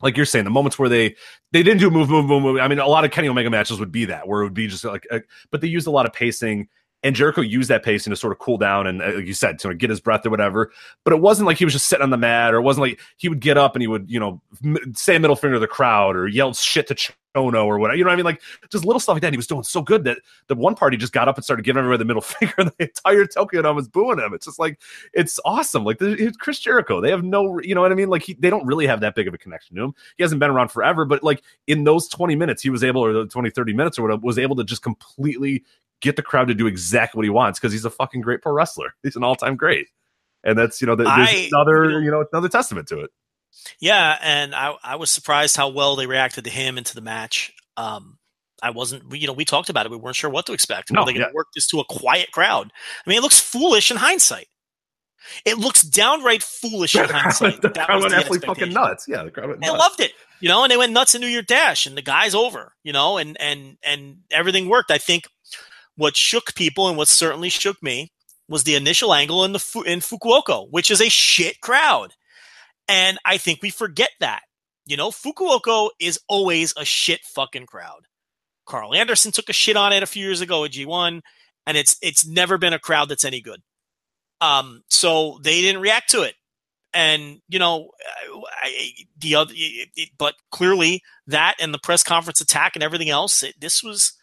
like 0.01 0.15
you're 0.15 0.25
saying, 0.25 0.45
the 0.45 0.51
moments 0.51 0.79
where 0.79 0.89
they 0.89 1.15
they 1.51 1.63
didn't 1.63 1.79
do 1.79 1.89
move, 1.89 2.09
move, 2.09 2.25
move, 2.25 2.41
move. 2.41 2.59
I 2.59 2.67
mean, 2.67 2.79
a 2.79 2.87
lot 2.87 3.05
of 3.05 3.11
Kenny 3.11 3.27
Omega 3.27 3.49
matches 3.49 3.79
would 3.79 3.91
be 3.91 4.05
that, 4.05 4.27
where 4.27 4.41
it 4.41 4.45
would 4.45 4.53
be 4.53 4.67
just 4.67 4.85
like, 4.85 5.05
uh, 5.11 5.19
but 5.51 5.61
they 5.61 5.67
used 5.67 5.87
a 5.87 5.91
lot 5.91 6.05
of 6.05 6.13
pacing, 6.13 6.67
and 7.03 7.15
Jericho 7.15 7.41
used 7.41 7.69
that 7.69 7.83
pacing 7.83 8.11
to 8.11 8.17
sort 8.17 8.33
of 8.33 8.39
cool 8.39 8.57
down 8.57 8.85
and, 8.85 9.01
uh, 9.01 9.13
like 9.15 9.25
you 9.25 9.33
said, 9.33 9.57
to 9.59 9.73
get 9.73 9.89
his 9.89 10.01
breath 10.01 10.25
or 10.25 10.29
whatever. 10.29 10.71
But 11.05 11.13
it 11.13 11.21
wasn't 11.21 11.47
like 11.47 11.57
he 11.57 11.65
was 11.65 11.73
just 11.73 11.87
sitting 11.87 12.03
on 12.03 12.09
the 12.09 12.17
mat, 12.17 12.53
or 12.53 12.57
it 12.57 12.61
wasn't 12.61 12.87
like 12.87 12.99
he 13.17 13.29
would 13.29 13.39
get 13.39 13.57
up 13.57 13.75
and 13.75 13.81
he 13.81 13.87
would, 13.87 14.09
you 14.09 14.19
know, 14.19 14.41
m- 14.63 14.93
say 14.95 15.17
middle 15.17 15.35
finger 15.35 15.55
to 15.55 15.59
the 15.59 15.67
crowd 15.67 16.15
or 16.15 16.27
yell 16.27 16.53
shit 16.53 16.87
to 16.87 16.95
Chono 17.35 17.65
or 17.65 17.79
whatever. 17.79 17.97
You 17.97 18.03
know 18.03 18.09
what 18.09 18.13
I 18.13 18.17
mean? 18.17 18.25
Like 18.25 18.41
just 18.69 18.83
little 18.83 18.99
stuff 18.99 19.13
like 19.13 19.21
that. 19.21 19.31
He 19.31 19.37
was 19.37 19.47
doing 19.47 19.63
so 19.63 19.81
good 19.81 20.03
that 20.03 20.19
the 20.47 20.55
one 20.55 20.75
party 20.75 20.97
just 20.97 21.13
got 21.13 21.29
up 21.29 21.37
and 21.37 21.43
started 21.45 21.63
giving 21.63 21.79
everybody 21.79 21.99
the 21.99 22.05
middle 22.05 22.21
finger, 22.21 22.53
and 22.57 22.71
the 22.77 22.85
entire 22.85 23.25
Tokyo 23.25 23.61
Dome 23.61 23.77
was 23.77 23.87
booing 23.87 24.19
him. 24.19 24.33
It's 24.33 24.45
just 24.45 24.59
like 24.59 24.79
it's 25.13 25.39
awesome. 25.45 25.85
Like 25.85 25.97
it's 26.01 26.37
Chris 26.37 26.59
Jericho, 26.59 26.99
they 26.99 27.11
have 27.11 27.23
no, 27.23 27.59
you 27.61 27.75
know 27.75 27.81
what 27.81 27.91
I 27.91 27.95
mean? 27.95 28.09
Like 28.09 28.23
he, 28.23 28.33
they 28.33 28.49
don't 28.49 28.65
really 28.65 28.87
have 28.87 28.99
that 29.01 29.15
big 29.15 29.27
of 29.27 29.33
a 29.33 29.37
connection 29.37 29.77
to 29.77 29.83
him. 29.85 29.93
He 30.17 30.23
hasn't 30.23 30.39
been 30.39 30.49
around 30.49 30.69
forever, 30.69 31.05
but 31.05 31.23
like 31.23 31.43
in 31.67 31.85
those 31.85 32.09
20 32.09 32.35
minutes, 32.35 32.61
he 32.61 32.69
was 32.69 32.83
able, 32.83 33.03
or 33.03 33.13
the 33.13 33.25
20, 33.27 33.49
30 33.51 33.73
minutes 33.73 33.97
or 33.97 34.01
whatever, 34.01 34.21
was 34.21 34.37
able 34.37 34.55
to 34.57 34.63
just 34.63 34.81
completely 34.81 35.63
get 36.01 36.15
the 36.15 36.21
crowd 36.23 36.47
to 36.47 36.53
do 36.53 36.67
exactly 36.67 37.17
what 37.17 37.23
he 37.25 37.29
wants 37.29 37.59
because 37.59 37.73
he's 37.73 37.85
a 37.85 37.89
fucking 37.89 38.21
great 38.21 38.41
pro 38.41 38.51
wrestler. 38.53 38.93
He's 39.03 39.15
an 39.15 39.23
all 39.23 39.35
time 39.35 39.55
great. 39.55 39.87
And 40.43 40.57
that's, 40.57 40.79
you 40.81 40.87
know, 40.87 40.95
there's 40.95 41.09
I- 41.09 41.49
another, 41.51 41.99
you 42.01 42.09
know, 42.11 42.25
another 42.31 42.49
testament 42.49 42.87
to 42.89 43.01
it. 43.01 43.11
Yeah, 43.81 44.17
and 44.21 44.53
I, 44.55 44.73
I 44.83 44.95
was 44.95 45.09
surprised 45.09 45.57
how 45.57 45.69
well 45.69 45.95
they 45.95 46.05
reacted 46.07 46.43
to 46.45 46.49
him 46.49 46.77
into 46.77 46.93
the 46.95 47.01
match. 47.01 47.51
Um, 47.77 48.17
I 48.61 48.69
wasn't, 48.69 49.03
you 49.15 49.25
know, 49.27 49.33
we 49.33 49.43
talked 49.43 49.69
about 49.69 49.85
it. 49.85 49.91
We 49.91 49.97
weren't 49.97 50.15
sure 50.15 50.29
what 50.29 50.45
to 50.45 50.53
expect. 50.53 50.91
No, 50.91 51.01
Are 51.01 51.05
they 51.05 51.13
going 51.13 51.23
to 51.25 51.29
yeah. 51.29 51.33
work 51.33 51.47
this 51.55 51.65
to 51.67 51.79
a 51.79 51.85
quiet 51.85 52.31
crowd? 52.31 52.71
I 53.05 53.09
mean, 53.09 53.17
it 53.17 53.21
looks 53.21 53.39
foolish 53.39 53.89
in 53.89 53.97
hindsight. 53.97 54.47
It 55.45 55.57
looks 55.57 55.81
downright 55.81 56.43
foolish 56.43 56.95
in 56.95 57.05
hindsight. 57.09 57.61
the 57.61 57.69
That 57.69 57.87
crowd 57.87 57.95
was 57.95 58.03
went 58.05 58.15
absolutely 58.15 58.47
fucking 58.47 58.73
nuts. 58.73 59.05
Yeah, 59.07 59.23
the 59.23 59.31
crowd 59.31 59.49
went 59.49 59.61
nuts. 59.61 59.79
loved 59.79 59.99
it, 59.99 60.11
you 60.39 60.47
know, 60.47 60.63
and 60.63 60.71
they 60.71 60.77
went 60.77 60.93
nuts 60.93 61.15
in 61.15 61.21
New 61.21 61.27
Year 61.27 61.41
Dash, 61.41 61.85
and 61.85 61.97
the 61.97 62.01
guy's 62.01 62.35
over, 62.35 62.73
you 62.83 62.93
know, 62.93 63.17
and 63.17 63.39
and 63.41 63.77
and 63.83 64.19
everything 64.31 64.69
worked. 64.69 64.91
I 64.91 64.97
think 64.97 65.25
what 65.99 66.15
shook 66.15 66.55
people 66.55 66.87
and 66.87 66.97
what 66.97 67.09
certainly 67.09 67.49
shook 67.49 67.83
me 67.83 68.11
was 68.47 68.63
the 68.63 68.75
initial 68.75 69.13
angle 69.13 69.43
in 69.43 69.51
the 69.51 69.83
in 69.85 69.99
Fukuoka, 69.99 70.65
which 70.71 70.89
is 70.89 71.01
a 71.01 71.09
shit 71.09 71.59
crowd, 71.61 72.13
and 72.87 73.19
I 73.25 73.37
think 73.37 73.59
we 73.61 73.69
forget 73.69 74.11
that. 74.21 74.41
You 74.85 74.97
know, 74.97 75.11
Fukuoka 75.11 75.89
is 75.99 76.19
always 76.29 76.73
a 76.77 76.85
shit 76.85 77.19
fucking 77.35 77.65
crowd. 77.67 78.07
Karl 78.65 78.95
Anderson 78.95 79.31
took 79.31 79.49
a 79.49 79.53
shit 79.53 79.75
on 79.75 79.93
it 79.93 80.01
a 80.01 80.07
few 80.07 80.25
years 80.25 80.41
ago 80.41 80.63
at 80.63 80.71
G1, 80.71 81.21
and 81.67 81.77
it's 81.77 81.97
it's 82.01 82.25
never 82.25 82.57
been 82.57 82.73
a 82.73 82.79
crowd 82.79 83.09
that's 83.09 83.25
any 83.25 83.41
good. 83.41 83.59
Um, 84.41 84.83
so 84.89 85.39
they 85.43 85.61
didn't 85.61 85.81
react 85.81 86.11
to 86.11 86.21
it 86.23 86.35
and 86.93 87.39
you 87.49 87.59
know 87.59 87.89
I, 88.63 88.91
the 89.19 89.35
other 89.35 89.53
it, 89.55 89.89
it- 89.95 90.09
but 90.17 90.33
clearly 90.51 91.01
that 91.27 91.55
and 91.59 91.71
the 91.73 91.77
press 91.77 92.01
conference 92.03 92.41
attack 92.41 92.71
and 92.75 92.81
everything 92.83 93.09
else 93.11 93.43
it, 93.43 93.53
this 93.61 93.83
was 93.83 94.13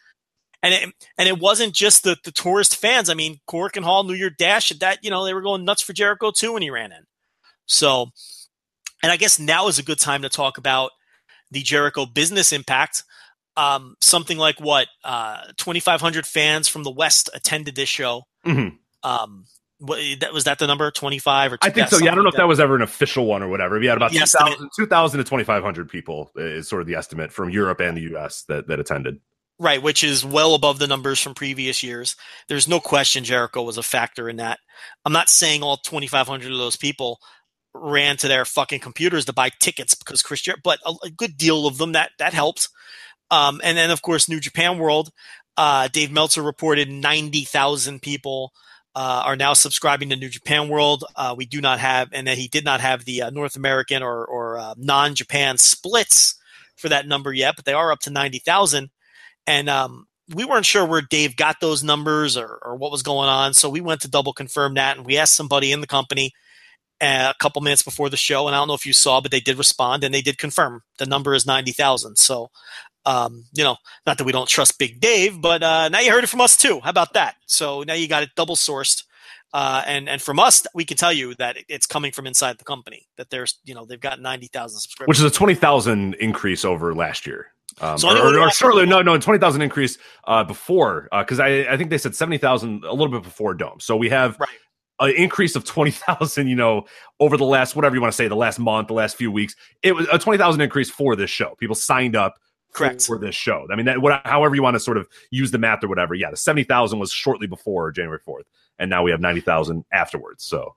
and 0.66 0.74
it, 0.90 0.94
and 1.16 1.28
it 1.28 1.38
wasn't 1.38 1.72
just 1.74 2.02
the, 2.05 2.16
the 2.24 2.32
tourist 2.32 2.76
fans 2.76 3.09
i 3.09 3.14
mean 3.14 3.40
Korakuen 3.48 3.84
Hall 3.84 4.05
new 4.05 4.14
year 4.14 4.30
dash 4.30 4.70
at 4.70 4.80
that 4.80 4.98
you 5.02 5.10
know 5.10 5.24
they 5.24 5.32
were 5.34 5.43
going 5.43 5.64
nuts 5.64 5.82
for 5.82 5.93
jericho 5.93 6.30
too 6.30 6.52
when 6.52 6.62
he 6.62 6.70
ran 6.70 6.93
in 6.93 7.05
so 7.66 8.06
and 9.02 9.12
i 9.12 9.16
guess 9.16 9.38
now 9.38 9.68
is 9.68 9.78
a 9.78 9.82
good 9.82 10.01
time 10.01 10.22
to 10.22 10.28
talk 10.28 10.59
about 10.59 10.90
the 11.51 11.62
jericho 11.62 12.06
business 12.06 12.52
impact 12.52 13.05
um, 13.59 13.97
something 14.02 14.36
like 14.36 14.60
what 14.60 14.88
uh, 15.02 15.38
2500 15.56 16.26
fans 16.26 16.68
from 16.68 16.82
the 16.82 16.90
west 16.90 17.30
attended 17.32 17.74
this 17.74 17.88
show 17.88 18.24
Mhm. 18.47 18.76
um, 19.02 19.44
what, 19.78 19.98
that 20.20 20.32
was 20.32 20.44
that 20.44 20.59
the 20.59 20.66
number 20.66 20.90
25 20.90 21.52
or 21.52 21.59
I 21.60 21.70
think 21.70 21.88
so. 21.88 21.98
Yeah, 21.98 22.12
I 22.12 22.14
don't 22.14 22.24
know 22.24 22.30
if 22.30 22.36
that 22.36 22.48
was 22.48 22.60
ever 22.60 22.76
an 22.76 22.82
official 22.82 23.26
one 23.26 23.43
or 23.43 23.48
whatever. 23.48 23.78
We 23.78 23.86
had 23.86 23.98
about 23.98 24.10
2,000 24.12 24.22
estimate. 24.52 24.70
2,000 24.74 25.18
to 25.18 25.24
2,500 25.24 25.90
people 25.90 26.30
is 26.36 26.66
sort 26.66 26.80
of 26.80 26.88
the 26.88 26.94
estimate 26.94 27.30
from 27.30 27.51
Europe 27.51 27.80
and 27.80 27.94
the 27.97 28.01
U.S. 28.02 28.44
that, 28.48 28.68
that 28.68 28.80
attended. 28.80 29.20
Right, 29.59 29.83
which 29.83 30.05
is 30.05 30.23
well 30.23 30.55
above 30.55 30.78
the 30.78 30.87
numbers 30.87 31.19
from 31.19 31.33
previous 31.33 31.83
years. 31.83 32.15
There's 32.47 32.69
no 32.69 32.78
question 32.78 33.24
Jericho 33.24 33.62
was 33.62 33.78
a 33.78 33.83
factor 33.83 34.28
in 34.28 34.37
that. 34.37 34.59
I'm 35.05 35.15
not 35.15 35.31
saying 35.31 35.62
all 35.62 35.78
2,500 35.78 36.53
of 36.53 36.59
those 36.59 36.77
people 36.77 37.19
ran 37.73 38.19
to 38.19 38.28
their 38.28 38.45
fucking 38.45 38.81
computers 38.81 39.24
to 39.27 39.33
buy 39.33 39.51
tickets 39.61 39.95
because 39.95 40.23
Chris 40.23 40.43
Jericho, 40.43 40.61
but 40.62 40.78
a, 40.85 40.93
a 41.05 41.11
good 41.11 41.39
deal 41.39 41.66
of 41.66 41.78
them 41.78 41.93
that 41.93 42.11
that 42.19 42.35
helped. 42.35 42.69
Um, 43.31 43.61
and 43.65 43.78
then 43.78 43.91
of 43.91 44.03
course 44.03 44.28
New 44.28 44.41
Japan 44.41 44.78
World, 44.78 45.11
uh, 45.57 45.89
Dave 45.89 46.12
Meltzer 46.12 46.43
reported 46.43 46.91
90,000 46.91 48.03
people 48.03 48.53
uh, 48.95 49.23
are 49.27 49.37
now 49.37 49.53
subscribing 49.53 50.11
to 50.11 50.16
New 50.16 50.28
Japan 50.28 50.69
World. 50.69 51.05
Uh, 51.16 51.35
we 51.37 51.45
do 51.45 51.61
not 51.61 51.78
have, 51.81 52.09
and 52.12 52.27
that 52.27 52.39
he 52.39 52.49
did 52.49 52.65
not 52.65 52.81
have 52.81 53.05
the 53.05 53.23
uh, 53.23 53.31
North 53.31 53.57
American 53.57 54.03
or, 54.03 54.24
or 54.24 54.59
uh, 54.59 54.74
non-Japan 54.78 55.59
splits 55.59 56.35
for 56.77 56.89
that 56.89 57.07
number 57.07 57.33
yet, 57.33 57.57
but 57.57 57.65
they 57.65 57.74
are 57.74 57.93
up 57.93 58.01
to 58.01 58.11
90,000 58.11 58.91
and 59.47 59.68
um, 59.68 60.06
we 60.35 60.44
weren't 60.44 60.66
sure 60.66 60.85
where 60.85 61.02
Dave 61.02 61.36
got 61.36 61.56
those 61.60 61.82
numbers 61.82 62.36
or, 62.36 62.59
or 62.62 62.77
what 62.77 62.90
was 62.90 63.02
going 63.02 63.28
on. 63.28 63.55
So 63.55 63.68
we 63.68 63.81
went 63.81 64.01
to 64.02 64.09
double 64.09 64.32
confirm 64.32 64.74
that, 64.74 64.97
and 64.97 65.06
we 65.06 65.18
asked 65.18 65.36
somebody 65.36 65.73
in 65.73 65.81
the 65.81 65.86
company 65.86 66.32
uh, 67.01 67.32
a 67.35 67.43
couple 67.43 67.62
minutes 67.62 67.82
before 67.82 68.09
the 68.09 68.16
show, 68.16 68.47
and 68.47 68.55
I 68.55 68.59
don't 68.59 68.68
know 68.68 68.74
if 68.74 68.86
you 68.86 68.93
saw, 68.93 69.20
but 69.20 69.31
they 69.31 69.40
did 69.40 69.59
respond 69.59 70.02
and 70.02 70.14
they 70.14 70.23
did 70.23 70.39
confirm 70.39 70.82
the 70.98 71.06
number 71.06 71.35
is 71.35 71.47
ninety 71.47 71.73
thousand. 71.73 72.16
So. 72.16 72.51
Um, 73.09 73.44
you 73.52 73.62
know, 73.62 73.77
not 74.05 74.18
that 74.18 74.24
we 74.24 74.32
don't 74.32 74.48
trust 74.48 74.81
Big 74.81 74.98
Dave, 74.98 75.40
but 75.40 75.62
uh, 75.62 75.89
now 75.89 76.01
you 76.01 76.10
heard 76.10 76.24
it 76.24 76.27
from 76.27 76.40
us 76.40 76.56
too. 76.56 76.81
How 76.82 76.90
about 76.90 77.12
that? 77.12 77.36
So 77.47 77.85
now 77.85 77.94
you 77.94 78.09
got 78.09 78.24
it 78.24 78.31
double 78.35 78.56
sourced, 78.56 79.05
uh, 79.52 79.82
and 79.86 80.09
and 80.09 80.20
from 80.20 80.40
us, 80.40 80.66
we 80.74 80.85
can 80.85 80.97
tell 80.97 81.12
you 81.12 81.35
that 81.36 81.56
it's 81.68 81.86
coming 81.86 82.10
from 82.10 82.27
inside 82.27 82.59
the 82.59 82.64
company. 82.64 83.06
That 83.16 83.31
there's, 83.31 83.60
you 83.64 83.74
know, 83.74 83.85
they've 83.85 84.01
got 84.01 84.20
ninety 84.20 84.48
thousand 84.48 84.81
subscribers. 84.81 85.09
which 85.09 85.18
is 85.18 85.24
a 85.24 85.31
20,000 85.31 86.14
increase 86.14 86.64
over 86.64 86.94
last 86.94 87.27
year. 87.27 87.52
Um, 87.81 87.98
So 87.98 88.09
or, 88.11 88.35
or, 88.35 88.40
or 88.40 88.51
shortly, 88.51 88.86
no, 88.86 89.03
no, 89.03 89.19
20,000 89.19 89.61
increase 89.62 89.98
uh, 90.24 90.44
before, 90.44 91.09
because 91.12 91.40
I, 91.40 91.66
I 91.73 91.77
think 91.77 91.90
they 91.90 91.98
said 91.98 92.15
70,000 92.15 92.85
a 92.85 92.90
little 92.93 93.09
bit 93.09 93.23
before 93.23 93.55
Dome. 93.55 93.81
So 93.81 93.97
we 93.97 94.09
have 94.11 94.39
Right. 94.40 94.48
an 95.01 95.11
increase 95.16 95.57
of 95.57 95.65
20,000, 95.65 96.47
you 96.48 96.57
know, 96.57 96.86
over 97.20 97.36
the 97.36 97.44
last, 97.44 97.77
whatever 97.77 97.94
you 97.94 98.01
want 98.01 98.12
to 98.12 98.16
say, 98.16 98.28
the 98.28 98.36
last 98.36 98.59
month, 98.59 98.89
the 98.89 98.94
last 98.94 99.16
few 99.16 99.31
weeks. 99.31 99.55
It 99.82 99.93
was 99.93 100.07
a 100.11 100.19
20,000 100.19 100.61
increase 100.61 100.90
for 100.90 101.16
this 101.16 101.31
show. 101.31 101.55
People 101.59 101.74
signed 101.74 102.16
up 102.16 102.39
Correct. 102.73 103.03
for 103.03 103.19
this 103.19 103.35
show. 103.35 103.66
I 103.70 103.77
mean, 103.77 103.86
that, 103.86 104.01
what, 104.01 104.23
however 104.24 104.55
you 104.55 104.62
want 104.62 104.74
to 104.74 104.81
sort 104.81 104.97
of 104.97 105.07
use 105.31 105.51
the 105.51 105.59
math 105.59 105.85
or 105.85 105.89
whatever. 105.89 106.15
Yeah, 106.15 106.31
the 106.31 106.36
70,000 106.36 106.98
was 106.98 107.12
shortly 107.12 107.47
before 107.47 107.93
January 107.93 108.20
4th. 108.27 108.44
And 108.78 108.90
now 108.90 109.03
we 109.03 109.11
have 109.11 109.20
90,000 109.20 109.85
afterwards. 109.93 110.44
So 110.44 110.77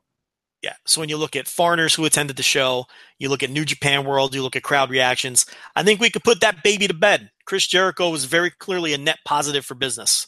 Yeah. 0.61 0.73
So 0.86 0.99
when 0.99 1.10
you 1.10 1.18
look 1.18 1.36
at 1.36 1.48
foreigners 1.48 1.95
who 1.95 2.06
attended 2.06 2.36
the 2.36 2.44
show, 2.44 2.86
you 3.18 3.30
look 3.30 3.44
at 3.44 3.49
New 3.49 3.64
Japan 3.64 4.06
World, 4.06 4.36
you 4.36 4.44
look 4.44 4.57
at 4.57 4.64
crowd 4.64 4.90
reactions, 4.90 5.45
I 5.76 5.84
think 5.84 6.02
we 6.02 6.10
could 6.10 6.23
put 6.23 6.41
that 6.41 6.64
baby 6.64 6.88
to 6.88 6.94
bed. 6.94 7.31
Chris 7.45 7.65
Jericho 7.65 8.10
was 8.10 8.26
very 8.26 8.52
clearly 8.52 8.94
a 8.94 8.98
net 8.98 9.19
positive 9.26 9.65
for 9.65 9.76
business. 9.76 10.27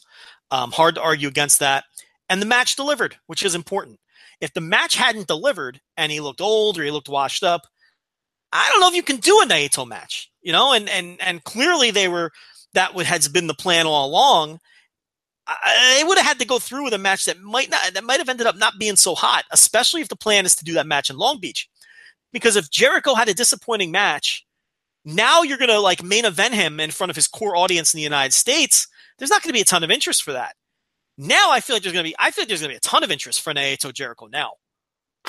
Um, 0.50 0.72
hard 0.72 0.94
to 0.94 1.02
argue 1.02 1.28
against 1.28 1.60
that. 1.60 1.84
And 2.30 2.40
the 2.40 2.46
match 2.46 2.76
delivered, 2.76 3.16
which 3.26 3.42
is 3.42 3.54
important. 3.54 3.98
If 4.40 4.54
the 4.54 4.60
match 4.60 4.96
hadn't 4.96 5.28
delivered 5.28 5.80
and 5.96 6.10
he 6.10 6.20
looked 6.20 6.40
old 6.40 6.78
or 6.78 6.82
he 6.82 6.90
looked 6.90 7.08
washed 7.08 7.44
up, 7.44 7.62
I 8.52 8.68
don't 8.70 8.80
know 8.80 8.88
if 8.88 8.94
you 8.94 9.02
can 9.02 9.16
do 9.16 9.40
a 9.42 9.46
Naito 9.46 9.86
match, 9.86 10.30
you 10.42 10.52
know, 10.52 10.72
and, 10.72 10.88
and, 10.88 11.20
and 11.20 11.44
clearly 11.44 11.90
they 11.90 12.08
were, 12.08 12.30
that 12.74 12.94
would, 12.94 13.06
has 13.06 13.28
been 13.28 13.46
the 13.46 13.54
plan 13.54 13.86
all 13.86 14.08
along. 14.08 14.60
I, 15.46 15.96
they 15.98 16.04
would 16.04 16.18
have 16.18 16.26
had 16.26 16.38
to 16.38 16.46
go 16.46 16.58
through 16.58 16.84
with 16.84 16.94
a 16.94 16.98
match 16.98 17.24
that 17.26 17.40
might 17.40 17.70
not 17.70 17.94
that 17.94 18.04
might 18.04 18.20
have 18.20 18.28
ended 18.28 18.46
up 18.46 18.56
not 18.56 18.78
being 18.78 18.96
so 18.96 19.14
hot, 19.14 19.44
especially 19.50 20.00
if 20.00 20.08
the 20.08 20.16
plan 20.16 20.46
is 20.46 20.54
to 20.56 20.64
do 20.64 20.74
that 20.74 20.86
match 20.86 21.10
in 21.10 21.16
Long 21.16 21.40
Beach. 21.40 21.68
Because 22.32 22.56
if 22.56 22.70
Jericho 22.70 23.14
had 23.14 23.28
a 23.28 23.34
disappointing 23.34 23.90
match 23.90 24.44
Now 25.04 25.42
you're 25.42 25.58
going 25.58 25.68
to 25.70 25.80
like 25.80 26.02
main 26.02 26.24
event 26.24 26.54
him 26.54 26.78
in 26.80 26.90
front 26.92 27.10
of 27.10 27.16
his 27.16 27.26
core 27.26 27.56
audience 27.56 27.92
in 27.92 27.98
the 27.98 28.04
United 28.04 28.32
States. 28.32 28.86
There's 29.18 29.30
not 29.30 29.42
going 29.42 29.48
to 29.50 29.52
be 29.54 29.60
a 29.60 29.64
ton 29.64 29.82
of 29.84 29.90
interest 29.90 30.22
for 30.22 30.32
that. 30.32 30.54
Now 31.18 31.50
I 31.50 31.60
feel 31.60 31.74
like 31.76 31.82
there's 31.82 31.92
going 31.92 32.04
to 32.04 32.10
be. 32.10 32.14
I 32.18 32.30
feel 32.30 32.42
like 32.42 32.48
there's 32.48 32.60
going 32.60 32.70
to 32.70 32.74
be 32.74 32.78
a 32.78 32.80
ton 32.88 33.02
of 33.04 33.10
interest 33.10 33.40
for 33.42 33.52
Naito 33.52 33.92
Jericho 33.92 34.26
now. 34.28 34.52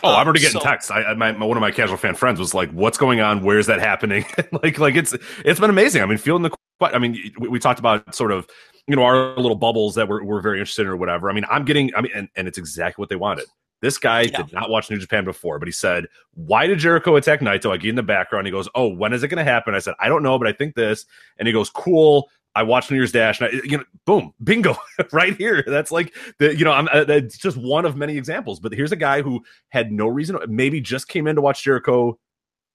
Oh, 0.04 0.10
I'm 0.10 0.22
Um, 0.22 0.28
already 0.28 0.40
getting 0.42 0.60
so- 0.62 0.66
texts. 0.66 0.92
I, 0.92 1.04
I 1.04 1.14
my, 1.16 1.32
my 1.34 1.46
one 1.46 1.58
of 1.58 1.62
my 1.62 1.72
casual 1.72 1.98
fan 1.98 2.16
friends 2.16 2.40
was 2.40 2.54
like, 2.54 2.70
"What's 2.72 2.98
going 3.00 3.20
on? 3.20 3.44
Where's 3.44 3.66
that 3.68 3.80
happening?" 3.80 4.26
like, 4.64 4.78
like 4.80 4.96
it's 4.96 5.16
it's 5.44 5.60
been 5.60 5.70
amazing. 5.72 6.02
I 6.02 6.06
mean, 6.06 6.18
feeling 6.20 6.44
the. 6.44 6.52
I 6.84 7.00
mean, 7.00 7.32
we, 7.40 7.48
we 7.48 7.60
talked 7.60 7.80
about 7.80 8.14
sort 8.16 8.32
of 8.32 8.48
you 8.88 8.96
know 8.96 9.04
our 9.04 9.36
little 9.38 9.56
bubbles 9.56 9.96
that 9.96 10.08
we're, 10.08 10.24
we're 10.24 10.42
very 10.42 10.60
interested 10.60 10.84
in 10.84 10.88
or 10.90 10.98
whatever. 10.98 11.30
I 11.30 11.34
mean, 11.34 11.46
I'm 11.50 11.66
getting. 11.66 11.92
I 11.96 12.02
mean, 12.02 12.12
and, 12.16 12.28
and 12.36 12.48
it's 12.48 12.58
exactly 12.58 13.02
what 13.02 13.10
they 13.10 13.16
wanted. 13.16 13.46
This 13.82 13.98
guy 13.98 14.22
Yeah. 14.22 14.44
did 14.44 14.54
not 14.54 14.70
watch 14.70 14.90
New 14.90 14.98
Japan 14.98 15.26
before, 15.26 15.60
but 15.60 15.68
he 15.68 15.72
said, 15.74 16.08
"Why 16.34 16.68
did 16.68 16.80
Jericho 16.80 17.16
attack 17.16 17.42
Naito?" 17.42 17.72
I 17.72 17.78
get 17.78 17.90
in 17.90 17.96
the 17.96 18.04
background. 18.04 18.48
He 18.48 18.52
goes, 18.52 18.70
"Oh, 18.76 18.88
when 18.88 19.12
is 19.14 19.24
it 19.24 19.28
going 19.28 19.44
to 19.46 19.52
happen?" 19.52 19.76
I 19.76 19.80
said, 19.80 19.94
"I 20.00 20.08
don't 20.08 20.24
know, 20.24 20.38
but 20.40 20.48
I 20.48 20.54
think 20.54 20.76
this." 20.76 21.06
And 21.38 21.48
he 21.48 21.54
goes, 21.54 21.70
"Cool." 21.70 22.30
I 22.56 22.62
watched 22.62 22.92
New 22.92 22.98
Year's 22.98 23.12
Dash, 23.12 23.42
and 23.42 23.50
I, 23.50 23.62
you 23.64 23.80
know, 23.80 23.84
boom, 24.06 24.32
bingo, 24.44 24.76
right 25.12 25.36
here. 25.36 25.64
That's 25.66 25.92
like 25.92 26.14
the, 26.38 26.56
you 26.56 26.64
know, 26.64 26.72
I'm 26.72 26.88
uh, 26.94 27.04
that's 27.04 27.36
just 27.36 27.58
one 27.58 27.84
of 27.84 27.96
many 27.96 28.16
examples. 28.16 28.60
But 28.60 28.74
here's 28.74 28.92
a 28.92 28.96
guy 28.96 29.24
who 29.24 29.44
had 29.70 29.92
no 29.92 30.08
reason, 30.08 30.38
maybe 30.48 30.80
just 30.80 31.08
came 31.08 31.26
in 31.26 31.36
to 31.36 31.42
watch 31.42 31.64
Jericho 31.64 32.20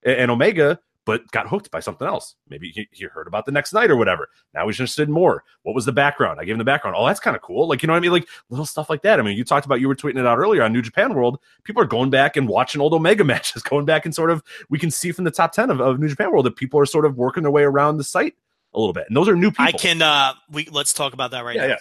and, 0.03 0.17
and 0.17 0.31
Omega, 0.33 0.81
but 1.09 1.27
got 1.31 1.49
hooked 1.49 1.71
by 1.71 1.81
something 1.81 2.07
else. 2.07 2.35
Maybe 2.51 2.71
he, 2.71 2.87
he 2.93 3.07
heard 3.07 3.27
about 3.27 3.47
the 3.47 3.51
next 3.51 3.73
night 3.73 3.91
or 3.91 3.97
whatever. 3.97 4.29
Now 4.53 4.67
he's 4.67 4.75
interested 4.79 5.09
in 5.09 5.15
more. 5.15 5.43
What 5.63 5.75
was 5.75 5.87
the 5.87 5.93
background? 5.93 6.39
I 6.39 6.45
gave 6.45 6.53
him 6.53 6.59
the 6.59 6.65
background. 6.65 6.97
Oh, 6.99 7.07
that's 7.07 7.19
kind 7.19 7.35
of 7.35 7.41
cool. 7.41 7.67
Like 7.67 7.83
you 7.83 7.87
know 7.87 7.95
what 7.95 7.97
I 7.97 8.01
mean? 8.01 8.13
Like 8.13 8.29
little 8.51 8.67
stuff 8.67 8.91
like 8.91 9.01
that. 9.03 9.19
I 9.19 9.23
mean, 9.23 9.35
you 9.39 9.43
talked 9.43 9.65
about 9.65 9.81
you 9.81 9.89
were 9.89 9.95
tweeting 9.97 10.19
it 10.19 10.27
out 10.27 10.37
earlier 10.37 10.63
on 10.63 10.71
New 10.75 10.83
Japan 10.83 11.15
World. 11.15 11.41
People 11.65 11.83
are 11.83 11.87
going 11.87 12.11
back 12.11 12.37
and 12.37 12.47
watching 12.47 12.83
old 12.83 12.93
Omega 12.93 13.25
matches, 13.33 13.63
going 13.63 13.87
back 13.87 14.05
and 14.05 14.15
sort 14.15 14.31
of 14.31 14.43
we 14.69 14.79
can 14.79 14.91
see 14.91 15.11
from 15.11 15.25
the 15.25 15.31
top 15.31 15.53
ten 15.53 15.71
of, 15.71 15.81
of 15.81 15.99
New 15.99 16.09
Japan 16.09 16.31
World 16.31 16.45
that 16.45 16.57
people 16.57 16.79
are 16.79 16.85
sort 16.87 17.07
of 17.07 17.17
working 17.17 17.43
their 17.43 17.53
way 17.53 17.63
around 17.63 17.97
the 17.97 18.05
site 18.05 18.35
a 18.75 18.79
little 18.79 18.93
bit, 18.93 19.07
and 19.09 19.17
those 19.17 19.29
are 19.29 19.35
new 19.35 19.51
people. 19.51 19.65
I 19.65 19.73
can. 19.73 20.03
uh 20.03 20.35
We 20.53 20.67
let's 20.71 20.93
talk 20.93 21.15
about 21.15 21.31
that 21.31 21.43
right 21.43 21.57
Yeah, 21.57 21.63
now 21.63 21.69
yeah. 21.69 21.77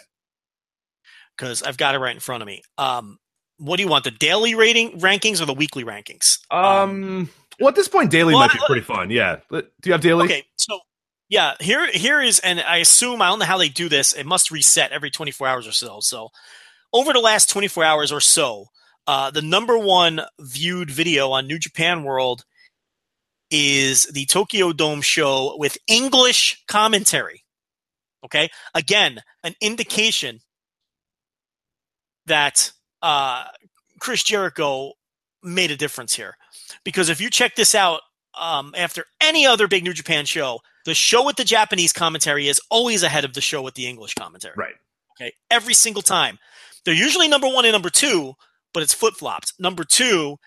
because 1.38 1.64
I've 1.64 1.76
got 1.78 1.96
it 1.96 2.00
right 2.00 2.16
in 2.16 2.22
front 2.22 2.42
of 2.44 2.48
me. 2.48 2.64
Um, 2.78 3.20
what 3.58 3.76
do 3.78 3.84
you 3.84 3.90
want? 3.90 4.04
The 4.06 4.12
daily 4.12 4.56
rating 4.56 5.00
rankings 5.00 5.42
or 5.42 5.46
the 5.46 5.54
weekly 5.54 5.84
rankings? 5.84 6.40
Um, 6.54 7.30
well, 7.60 7.70
at 7.70 7.76
this 7.76 7.88
point, 7.88 8.12
daily 8.12 8.34
well, 8.34 8.48
might 8.48 8.54
be 8.54 8.60
pretty 8.66 8.82
fun. 8.82 9.10
Yeah. 9.10 9.38
Do 9.50 9.64
you 9.86 9.92
have 9.92 10.02
daily? 10.02 10.26
Okay, 10.26 10.44
so 10.56 10.80
yeah, 11.30 11.56
here 11.60 11.90
here 11.92 12.22
is, 12.22 12.40
and 12.40 12.60
I 12.60 12.78
assume 12.78 13.22
I 13.22 13.30
don't 13.30 13.40
know 13.40 13.46
how 13.46 13.58
they 13.58 13.70
do 13.70 13.90
this. 13.90 14.14
It 14.14 14.26
must 14.26 14.52
reset 14.52 14.92
every 14.92 15.12
24 15.12 15.48
hours 15.48 15.68
or 15.68 15.72
so. 15.72 16.00
So 16.00 16.30
over 16.94 17.14
the 17.14 17.20
last 17.20 17.50
24 17.50 17.84
hours 17.84 18.12
or 18.12 18.22
so, 18.22 18.66
uh, 19.08 19.32
the 19.32 19.42
number 19.42 19.78
one 19.78 20.22
viewed 20.40 20.90
video 20.90 21.32
on 21.32 21.48
New 21.48 21.60
Japan 21.60 22.04
World 22.04 22.46
is 23.50 24.06
the 24.06 24.26
Tokyo 24.26 24.74
Dome 24.74 25.02
show 25.02 25.56
with 25.58 25.78
English 25.88 26.64
commentary. 26.68 27.44
Okay, 28.24 28.50
again, 28.74 29.22
an 29.44 29.56
indication 29.62 30.40
that 32.26 32.72
uh, 33.02 33.46
Chris 34.00 34.24
Jericho 34.24 34.94
made 35.44 35.72
a 35.72 35.78
difference 35.78 36.14
here. 36.16 36.36
Because 36.84 37.10
if 37.10 37.22
you 37.22 37.30
check 37.30 37.56
this 37.56 37.76
out 37.76 38.02
um, 38.40 38.74
after 38.78 39.06
any 39.22 39.46
other 39.46 39.68
big 39.68 39.84
New 39.84 39.94
Japan 39.94 40.26
show, 40.26 40.60
the 40.86 40.94
show 40.94 41.26
with 41.26 41.36
the 41.36 41.44
Japanese 41.44 41.92
commentary 41.92 42.48
is 42.48 42.62
always 42.70 43.04
ahead 43.04 43.26
of 43.26 43.34
the 43.34 43.42
show 43.42 43.62
with 43.62 43.76
the 43.76 43.88
English 43.88 44.14
commentary. 44.14 44.54
Right. 44.58 44.76
Okay, 45.20 45.34
every 45.50 45.74
single 45.74 46.04
time. 46.04 46.38
They're 46.86 46.94
usually 46.94 47.28
number 47.28 47.48
one 47.48 47.66
and 47.66 47.74
number 47.74 47.90
two, 47.90 48.34
but 48.74 48.82
it's 48.84 48.94
flip 48.94 49.16
flopped. 49.16 49.52
Number 49.60 49.84
two 49.84 50.38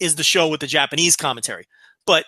is 0.00 0.16
the 0.16 0.24
show 0.24 0.48
with 0.48 0.60
the 0.60 0.66
Japanese 0.66 1.14
commentary. 1.14 1.66
But, 2.06 2.24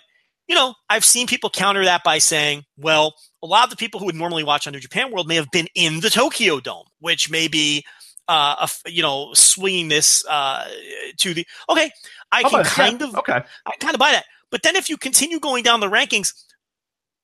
you 0.47 0.55
know, 0.55 0.75
I've 0.89 1.05
seen 1.05 1.27
people 1.27 1.51
counter 1.51 1.85
that 1.85 2.05
by 2.05 2.19
saying, 2.19 2.65
well, 2.77 3.15
a 3.43 3.47
lot 3.47 3.65
of 3.65 3.71
the 3.71 3.77
people 3.77 3.99
who 3.99 4.07
would 4.07 4.15
normally 4.15 4.45
watch 4.45 4.67
on 4.67 4.73
New 4.73 4.81
Japan 4.81 5.11
World 5.11 5.27
may 5.27 5.35
have 5.35 5.51
been 5.51 5.67
in 5.75 6.01
the 6.01 6.11
Tokyo 6.11 6.61
Dome, 6.61 6.87
which 7.01 7.31
may 7.31 7.49
be, 7.49 7.83
uh, 8.31 8.67
you 8.87 9.03
know, 9.03 9.31
swinging 9.35 9.89
this 9.89 10.25
uh, 10.27 10.65
to 11.19 11.35
the. 11.35 11.45
Okay, 11.69 11.91
I 12.31 12.43
How 12.43 12.51
can 12.51 12.65
kind 12.65 13.03
of 13.03 13.15
Okay. 13.17 13.43
I 13.67 13.77
kind 13.81 13.95
of 13.95 13.99
buy 13.99 14.13
that. 14.13 14.25
But 14.51 14.63
then 14.63 14.77
if 14.77 14.89
you 14.89 14.97
continue 14.97 15.41
going 15.41 15.65
down 15.65 15.81
the 15.81 15.91
rankings, 15.91 16.33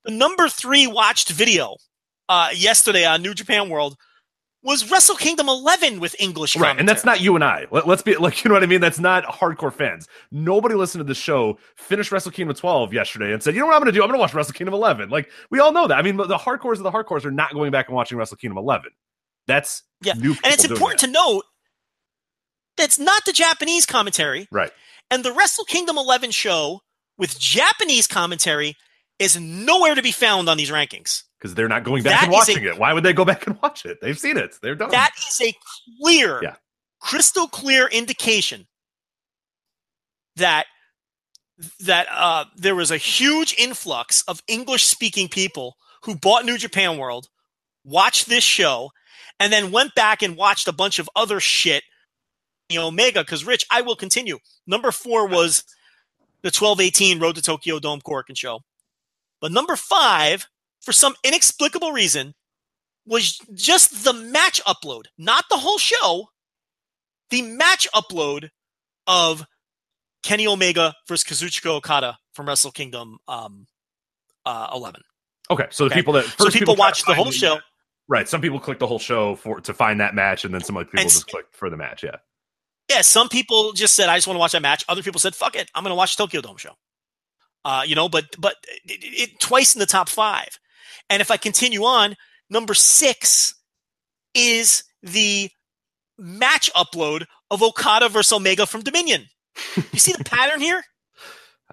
the 0.04 0.10
number 0.10 0.48
three 0.48 0.86
watched 0.86 1.30
video 1.30 1.76
uh, 2.28 2.48
yesterday 2.54 3.04
on 3.04 3.22
New 3.22 3.34
Japan 3.34 3.68
World 3.68 3.96
was 4.64 4.90
Wrestle 4.90 5.14
Kingdom 5.14 5.48
11 5.48 6.00
with 6.00 6.16
English 6.18 6.56
Right, 6.56 6.76
and 6.76 6.88
that's 6.88 7.04
not 7.04 7.20
you 7.20 7.36
and 7.36 7.44
I. 7.44 7.68
Let, 7.70 7.86
us 7.86 8.02
be 8.02 8.16
like, 8.16 8.42
you 8.44 8.48
know 8.48 8.54
what 8.54 8.64
I 8.64 8.66
mean. 8.66 8.80
That's 8.80 8.98
not 8.98 9.22
hardcore 9.24 9.72
fans. 9.72 10.08
Nobody 10.32 10.74
listened 10.74 11.00
to 11.00 11.04
the 11.04 11.14
show, 11.14 11.58
finished 11.76 12.10
Wrestle 12.10 12.32
Kingdom 12.32 12.56
12 12.56 12.92
yesterday, 12.92 13.32
and 13.32 13.40
said, 13.40 13.54
"You 13.54 13.60
know 13.60 13.66
what 13.66 13.74
I'm 13.74 13.82
going 13.82 13.92
to 13.92 13.96
do? 13.96 14.02
I'm 14.02 14.08
going 14.08 14.18
to 14.18 14.20
watch 14.20 14.34
Wrestle 14.34 14.54
Kingdom 14.54 14.74
11." 14.74 15.08
Like 15.08 15.30
we 15.50 15.60
all 15.60 15.70
know 15.70 15.86
that. 15.86 15.96
I 15.96 16.02
mean, 16.02 16.16
the 16.16 16.36
hardcores 16.36 16.78
of 16.78 16.82
the 16.82 16.90
hardcores 16.90 17.24
are 17.24 17.30
not 17.30 17.52
going 17.52 17.70
back 17.70 17.86
and 17.86 17.94
watching 17.94 18.18
Wrestle 18.18 18.38
Kingdom 18.38 18.58
11. 18.58 18.90
That's 19.46 19.82
Yeah, 20.02 20.14
new. 20.14 20.32
And 20.44 20.52
it's 20.52 20.64
important 20.64 21.00
that. 21.00 21.06
to 21.08 21.12
note 21.12 21.44
that's 22.76 22.98
not 22.98 23.24
the 23.24 23.32
Japanese 23.32 23.86
commentary. 23.86 24.48
right. 24.50 24.72
And 25.10 25.24
the 25.24 25.32
Wrestle 25.32 25.64
Kingdom 25.64 25.96
11 25.98 26.32
show 26.32 26.80
with 27.16 27.38
Japanese 27.38 28.06
commentary 28.08 28.74
is 29.20 29.38
nowhere 29.40 29.94
to 29.94 30.02
be 30.02 30.10
found 30.12 30.48
on 30.48 30.56
these 30.56 30.70
rankings. 30.70 31.22
Because 31.38 31.54
they're 31.54 31.68
not 31.68 31.84
going 31.84 32.02
back 32.02 32.12
That 32.20 32.24
and 32.24 32.32
is 32.32 32.48
a- 32.48 32.52
watching 32.52 32.64
it. 32.64 32.78
Why 32.78 32.92
would 32.92 33.04
they 33.04 33.12
go 33.12 33.24
back 33.24 33.46
and 33.46 33.56
watch 33.62 33.86
it? 33.86 33.98
They've 34.02 34.18
seen 34.18 34.36
it. 34.36 34.56
They're 34.60 34.74
done. 34.74 34.90
That 34.90 35.12
is 35.16 35.40
a 35.40 35.54
clear, 36.02 36.40
Yeah. 36.42 36.56
crystal 37.00 37.46
clear 37.46 37.86
indication 37.86 38.66
that 40.36 40.66
that 41.80 42.06
uh, 42.10 42.44
there 42.56 42.74
was 42.74 42.90
a 42.90 42.98
huge 42.98 43.54
influx 43.56 44.22
of 44.22 44.42
English 44.46 44.84
speaking 44.84 45.28
people 45.28 45.76
who 46.02 46.14
bought 46.14 46.44
New 46.44 46.58
Japan 46.58 46.98
World, 46.98 47.28
watched 47.84 48.28
this 48.28 48.44
show, 48.44 48.90
and 49.40 49.52
then 49.52 49.70
went 49.72 49.94
back 49.94 50.22
and 50.22 50.36
watched 50.36 50.68
a 50.68 50.72
bunch 50.72 50.98
of 50.98 51.08
other 51.16 51.40
shit. 51.40 51.82
The 52.68 52.78
Omega, 52.78 53.20
because 53.22 53.44
Rich, 53.44 53.64
I 53.70 53.82
will 53.82 53.94
continue. 53.94 54.38
Number 54.66 54.90
four 54.90 55.28
was 55.28 55.62
the 56.42 56.48
1218 56.48 57.20
Road 57.20 57.36
to 57.36 57.42
Tokyo 57.42 57.78
Dome 57.78 58.00
Korakuen 58.00 58.36
show. 58.36 58.60
But 59.40 59.52
number 59.52 59.76
five, 59.76 60.46
for 60.82 60.92
some 60.92 61.14
inexplicable 61.22 61.92
reason, 61.92 62.34
was 63.06 63.38
just 63.54 64.02
the 64.04 64.12
match 64.12 64.60
upload, 64.66 65.04
not 65.16 65.44
the 65.48 65.58
whole 65.58 65.78
show. 65.78 66.28
The 67.30 67.42
match 67.42 67.86
upload 67.94 68.48
of 69.06 69.46
Kenny 70.24 70.48
Omega 70.48 70.92
versus 71.06 71.22
Kazuchika 71.22 71.66
Okada 71.70 72.18
from 72.32 72.46
Wrestle 72.48 72.72
Kingdom 72.72 73.18
um, 73.28 73.66
uh, 74.44 74.70
11. 74.74 75.00
okay, 75.52 75.66
so 75.70 75.84
the 75.84 75.90
Okay. 75.92 76.00
people 76.00 76.14
that 76.14 76.24
So 76.24 76.46
first 76.46 76.56
people 76.56 76.74
watched 76.74 77.06
the 77.06 77.14
whole 77.14 77.30
show. 77.30 77.58
Right. 78.08 78.28
Some 78.28 78.40
people 78.40 78.60
click 78.60 78.78
the 78.78 78.86
whole 78.86 78.98
show 78.98 79.34
for 79.36 79.60
to 79.60 79.74
find 79.74 80.00
that 80.00 80.14
match, 80.14 80.44
and 80.44 80.54
then 80.54 80.62
some 80.62 80.76
other 80.76 80.84
people 80.84 81.00
And 81.00 81.10
just 81.10 81.26
click 81.26 81.46
for 81.52 81.68
the 81.70 81.76
match. 81.76 82.02
Yeah. 82.04 82.16
Yeah, 82.88 83.00
some 83.00 83.28
people 83.28 83.72
just 83.72 83.94
said, 83.94 84.08
"I 84.08 84.16
just 84.16 84.28
want 84.28 84.36
to 84.36 84.40
watch 84.40 84.52
that 84.52 84.62
match." 84.62 84.84
Other 84.88 85.02
people 85.02 85.20
said, 85.20 85.34
"Fuck 85.34 85.56
it, 85.56 85.70
I'm 85.74 85.82
going 85.82 85.90
to 85.90 85.96
watch 85.96 86.16
Tokyo 86.16 86.40
Dome 86.40 86.56
show." 86.56 86.74
Uh, 87.64 87.82
you 87.84 87.96
know, 87.96 88.08
but 88.08 88.26
but 88.38 88.54
it, 88.84 89.30
it, 89.32 89.40
twice 89.40 89.74
in 89.74 89.80
the 89.80 89.86
top 89.86 90.08
five, 90.08 90.48
and 91.10 91.20
if 91.20 91.32
I 91.32 91.36
continue 91.36 91.82
on, 91.82 92.14
number 92.48 92.74
six 92.74 93.54
is 94.34 94.84
the 95.02 95.50
match 96.16 96.70
upload 96.74 97.26
of 97.50 97.62
Okada 97.62 98.08
versus 98.08 98.32
Omega 98.32 98.66
from 98.66 98.82
Dominion. 98.82 99.26
You 99.92 99.98
see 99.98 100.12
the 100.12 100.24
pattern 100.24 100.60
here? 100.60 100.82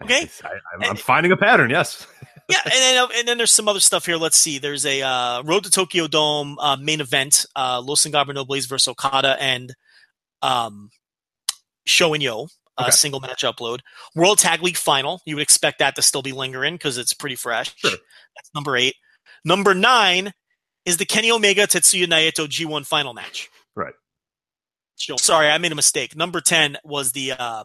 Okay. 0.01 0.27
I, 0.43 0.47
I, 0.47 0.89
I'm 0.89 0.95
finding 0.95 1.31
a 1.31 1.37
pattern. 1.37 1.69
Yes. 1.69 2.07
Yeah, 2.49 2.57
and 2.65 2.73
then 2.73 3.07
and 3.15 3.27
then 3.27 3.37
there's 3.37 3.51
some 3.51 3.67
other 3.67 3.79
stuff 3.79 4.05
here. 4.05 4.17
Let's 4.17 4.37
see. 4.37 4.57
There's 4.59 4.85
a 4.85 5.01
uh, 5.01 5.43
Road 5.43 5.63
to 5.63 5.69
Tokyo 5.69 6.07
Dome 6.07 6.57
uh, 6.59 6.75
main 6.75 7.01
event: 7.01 7.45
uh, 7.55 7.81
Los 7.83 8.05
Ingobernables 8.05 8.67
versus 8.67 8.87
Okada 8.87 9.37
and 9.39 9.73
um, 10.41 10.89
Sho 11.85 12.13
and 12.13 12.23
Yoh. 12.23 12.47
Uh, 12.77 12.83
Okay. 12.83 12.91
Single 12.91 13.19
match 13.19 13.43
upload. 13.43 13.79
World 14.15 14.39
Tag 14.39 14.63
League 14.63 14.77
final. 14.77 15.21
You 15.25 15.35
would 15.35 15.43
expect 15.43 15.77
that 15.79 15.95
to 15.95 16.01
still 16.01 16.23
be 16.23 16.31
lingering 16.31 16.73
because 16.73 16.97
it's 16.97 17.13
pretty 17.13 17.35
fresh. 17.35 17.71
Sure. 17.77 17.91
That's 17.91 18.49
number 18.55 18.75
eight. 18.75 18.95
Number 19.45 19.75
nine 19.75 20.33
is 20.85 20.97
the 20.97 21.05
Kenny 21.05 21.31
Omega 21.31 21.67
Tetsuya 21.67 22.07
Naito 22.07 22.47
G1 22.47 22.85
final 22.87 23.13
match. 23.13 23.49
Right. 23.75 23.93
Sorry, 24.95 25.49
I 25.49 25.57
made 25.59 25.71
a 25.71 25.75
mistake. 25.75 26.15
Number 26.15 26.41
10 26.41 26.77
was 26.83 27.11
the 27.11 27.33
uh, 27.33 27.63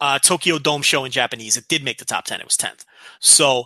uh, 0.00 0.18
Tokyo 0.18 0.58
Dome 0.58 0.82
show 0.82 1.04
in 1.04 1.12
Japanese. 1.12 1.56
It 1.56 1.68
did 1.68 1.84
make 1.84 1.98
the 1.98 2.04
top 2.04 2.24
10. 2.24 2.40
It 2.40 2.46
was 2.46 2.56
10th. 2.56 2.84
So, 3.20 3.64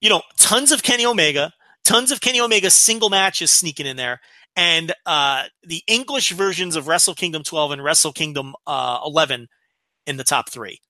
you 0.00 0.10
know, 0.10 0.22
tons 0.36 0.72
of 0.72 0.82
Kenny 0.82 1.06
Omega, 1.06 1.52
tons 1.84 2.10
of 2.10 2.20
Kenny 2.20 2.40
Omega 2.40 2.70
single 2.70 3.10
matches 3.10 3.50
sneaking 3.50 3.86
in 3.86 3.96
there. 3.96 4.20
And 4.54 4.92
uh, 5.04 5.44
the 5.62 5.82
English 5.86 6.32
versions 6.32 6.76
of 6.76 6.88
Wrestle 6.88 7.14
Kingdom 7.14 7.42
12 7.42 7.72
and 7.72 7.84
Wrestle 7.84 8.12
Kingdom 8.12 8.54
uh, 8.66 9.00
11 9.04 9.48
in 10.06 10.16
the 10.16 10.24
top 10.24 10.50
three. 10.50 10.80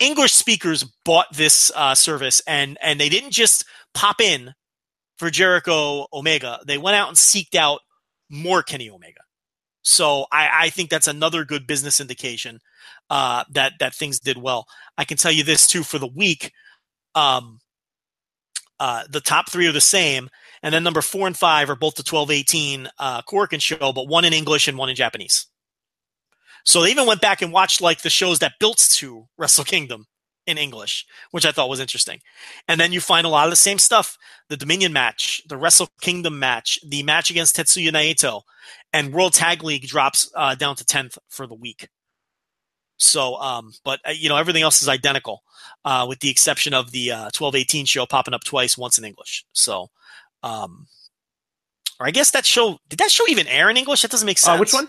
English 0.00 0.32
speakers 0.32 0.84
bought 1.04 1.26
this 1.32 1.72
uh, 1.74 1.94
service 1.94 2.40
and 2.46 2.78
and 2.80 3.00
they 3.00 3.08
didn't 3.08 3.32
just 3.32 3.64
pop 3.94 4.20
in 4.20 4.54
for 5.16 5.28
Jericho 5.30 6.06
Omega. 6.12 6.60
They 6.66 6.78
went 6.78 6.96
out 6.96 7.08
and 7.08 7.16
seeked 7.16 7.56
out 7.56 7.80
more 8.30 8.62
Kenny 8.62 8.90
Omega. 8.90 9.20
So 9.82 10.26
I, 10.32 10.50
I 10.52 10.70
think 10.70 10.90
that's 10.90 11.06
another 11.06 11.44
good 11.44 11.66
business 11.66 12.00
indication 12.00 12.60
uh, 13.10 13.44
that 13.50 13.74
that 13.80 13.94
things 13.94 14.20
did 14.20 14.36
well. 14.36 14.66
I 14.96 15.04
can 15.04 15.16
tell 15.16 15.32
you 15.32 15.44
this 15.44 15.66
too 15.66 15.82
for 15.82 15.98
the 15.98 16.06
week. 16.06 16.52
Um, 17.14 17.60
uh, 18.80 19.04
the 19.10 19.20
top 19.20 19.50
three 19.50 19.66
are 19.66 19.72
the 19.72 19.80
same, 19.80 20.28
and 20.62 20.72
then 20.72 20.84
number 20.84 21.02
four 21.02 21.26
and 21.26 21.36
five 21.36 21.70
are 21.70 21.76
both 21.76 21.94
the 21.94 22.02
twelve 22.02 22.30
eighteen 22.30 22.88
uh, 22.98 23.22
Korakuen 23.22 23.60
show, 23.60 23.92
but 23.92 24.08
one 24.08 24.24
in 24.24 24.32
English 24.32 24.68
and 24.68 24.78
one 24.78 24.88
in 24.88 24.96
Japanese. 24.96 25.46
So 26.64 26.82
they 26.82 26.90
even 26.90 27.06
went 27.06 27.20
back 27.20 27.40
and 27.40 27.52
watched 27.52 27.80
like 27.80 28.02
the 28.02 28.10
shows 28.10 28.40
that 28.40 28.58
built 28.60 28.78
to 28.96 29.26
Wrestle 29.38 29.64
Kingdom 29.64 30.06
in 30.48 30.58
English, 30.58 31.06
which 31.30 31.46
I 31.46 31.52
thought 31.52 31.68
was 31.68 31.80
interesting. 31.80 32.20
And 32.66 32.80
then 32.80 32.92
you 32.92 33.00
find 33.00 33.26
a 33.26 33.30
lot 33.30 33.46
of 33.46 33.52
the 33.52 33.56
same 33.56 33.78
stuff: 33.78 34.16
the 34.48 34.56
Dominion 34.56 34.92
match, 34.92 35.42
the 35.46 35.56
Wrestle 35.56 35.88
Kingdom 36.00 36.38
match, 36.38 36.80
the 36.84 37.02
match 37.02 37.30
against 37.30 37.56
Tetsuya 37.56 37.90
Naito, 37.92 38.42
and 38.92 39.12
World 39.12 39.34
Tag 39.34 39.62
League 39.62 39.86
drops 39.86 40.30
uh, 40.34 40.54
down 40.54 40.74
to 40.76 40.84
tenth 40.84 41.18
for 41.28 41.46
the 41.46 41.54
week. 41.54 41.88
So, 42.96 43.36
um, 43.36 43.72
but 43.84 44.00
uh, 44.08 44.10
you 44.10 44.28
know, 44.28 44.36
everything 44.36 44.62
else 44.62 44.82
is 44.82 44.88
identical, 44.88 45.42
uh, 45.84 46.06
with 46.08 46.20
the 46.20 46.30
exception 46.30 46.74
of 46.74 46.90
the 46.90 47.12
uh, 47.12 47.30
twelve 47.32 47.54
eighteen 47.54 47.86
show 47.86 48.06
popping 48.06 48.34
up 48.34 48.42
twice, 48.42 48.76
once 48.76 48.98
in 48.98 49.04
English. 49.04 49.44
So, 49.52 49.90
um, 50.42 50.88
or 52.00 52.06
I 52.08 52.10
guess 52.10 52.32
that 52.32 52.46
show 52.46 52.78
did 52.88 52.98
that 52.98 53.10
show 53.10 53.24
even 53.28 53.46
air 53.46 53.70
in 53.70 53.76
English? 53.76 54.02
That 54.02 54.10
doesn't 54.10 54.26
make 54.26 54.38
sense. 54.38 54.56
Uh, 54.56 54.60
which 54.60 54.72
one? 54.72 54.88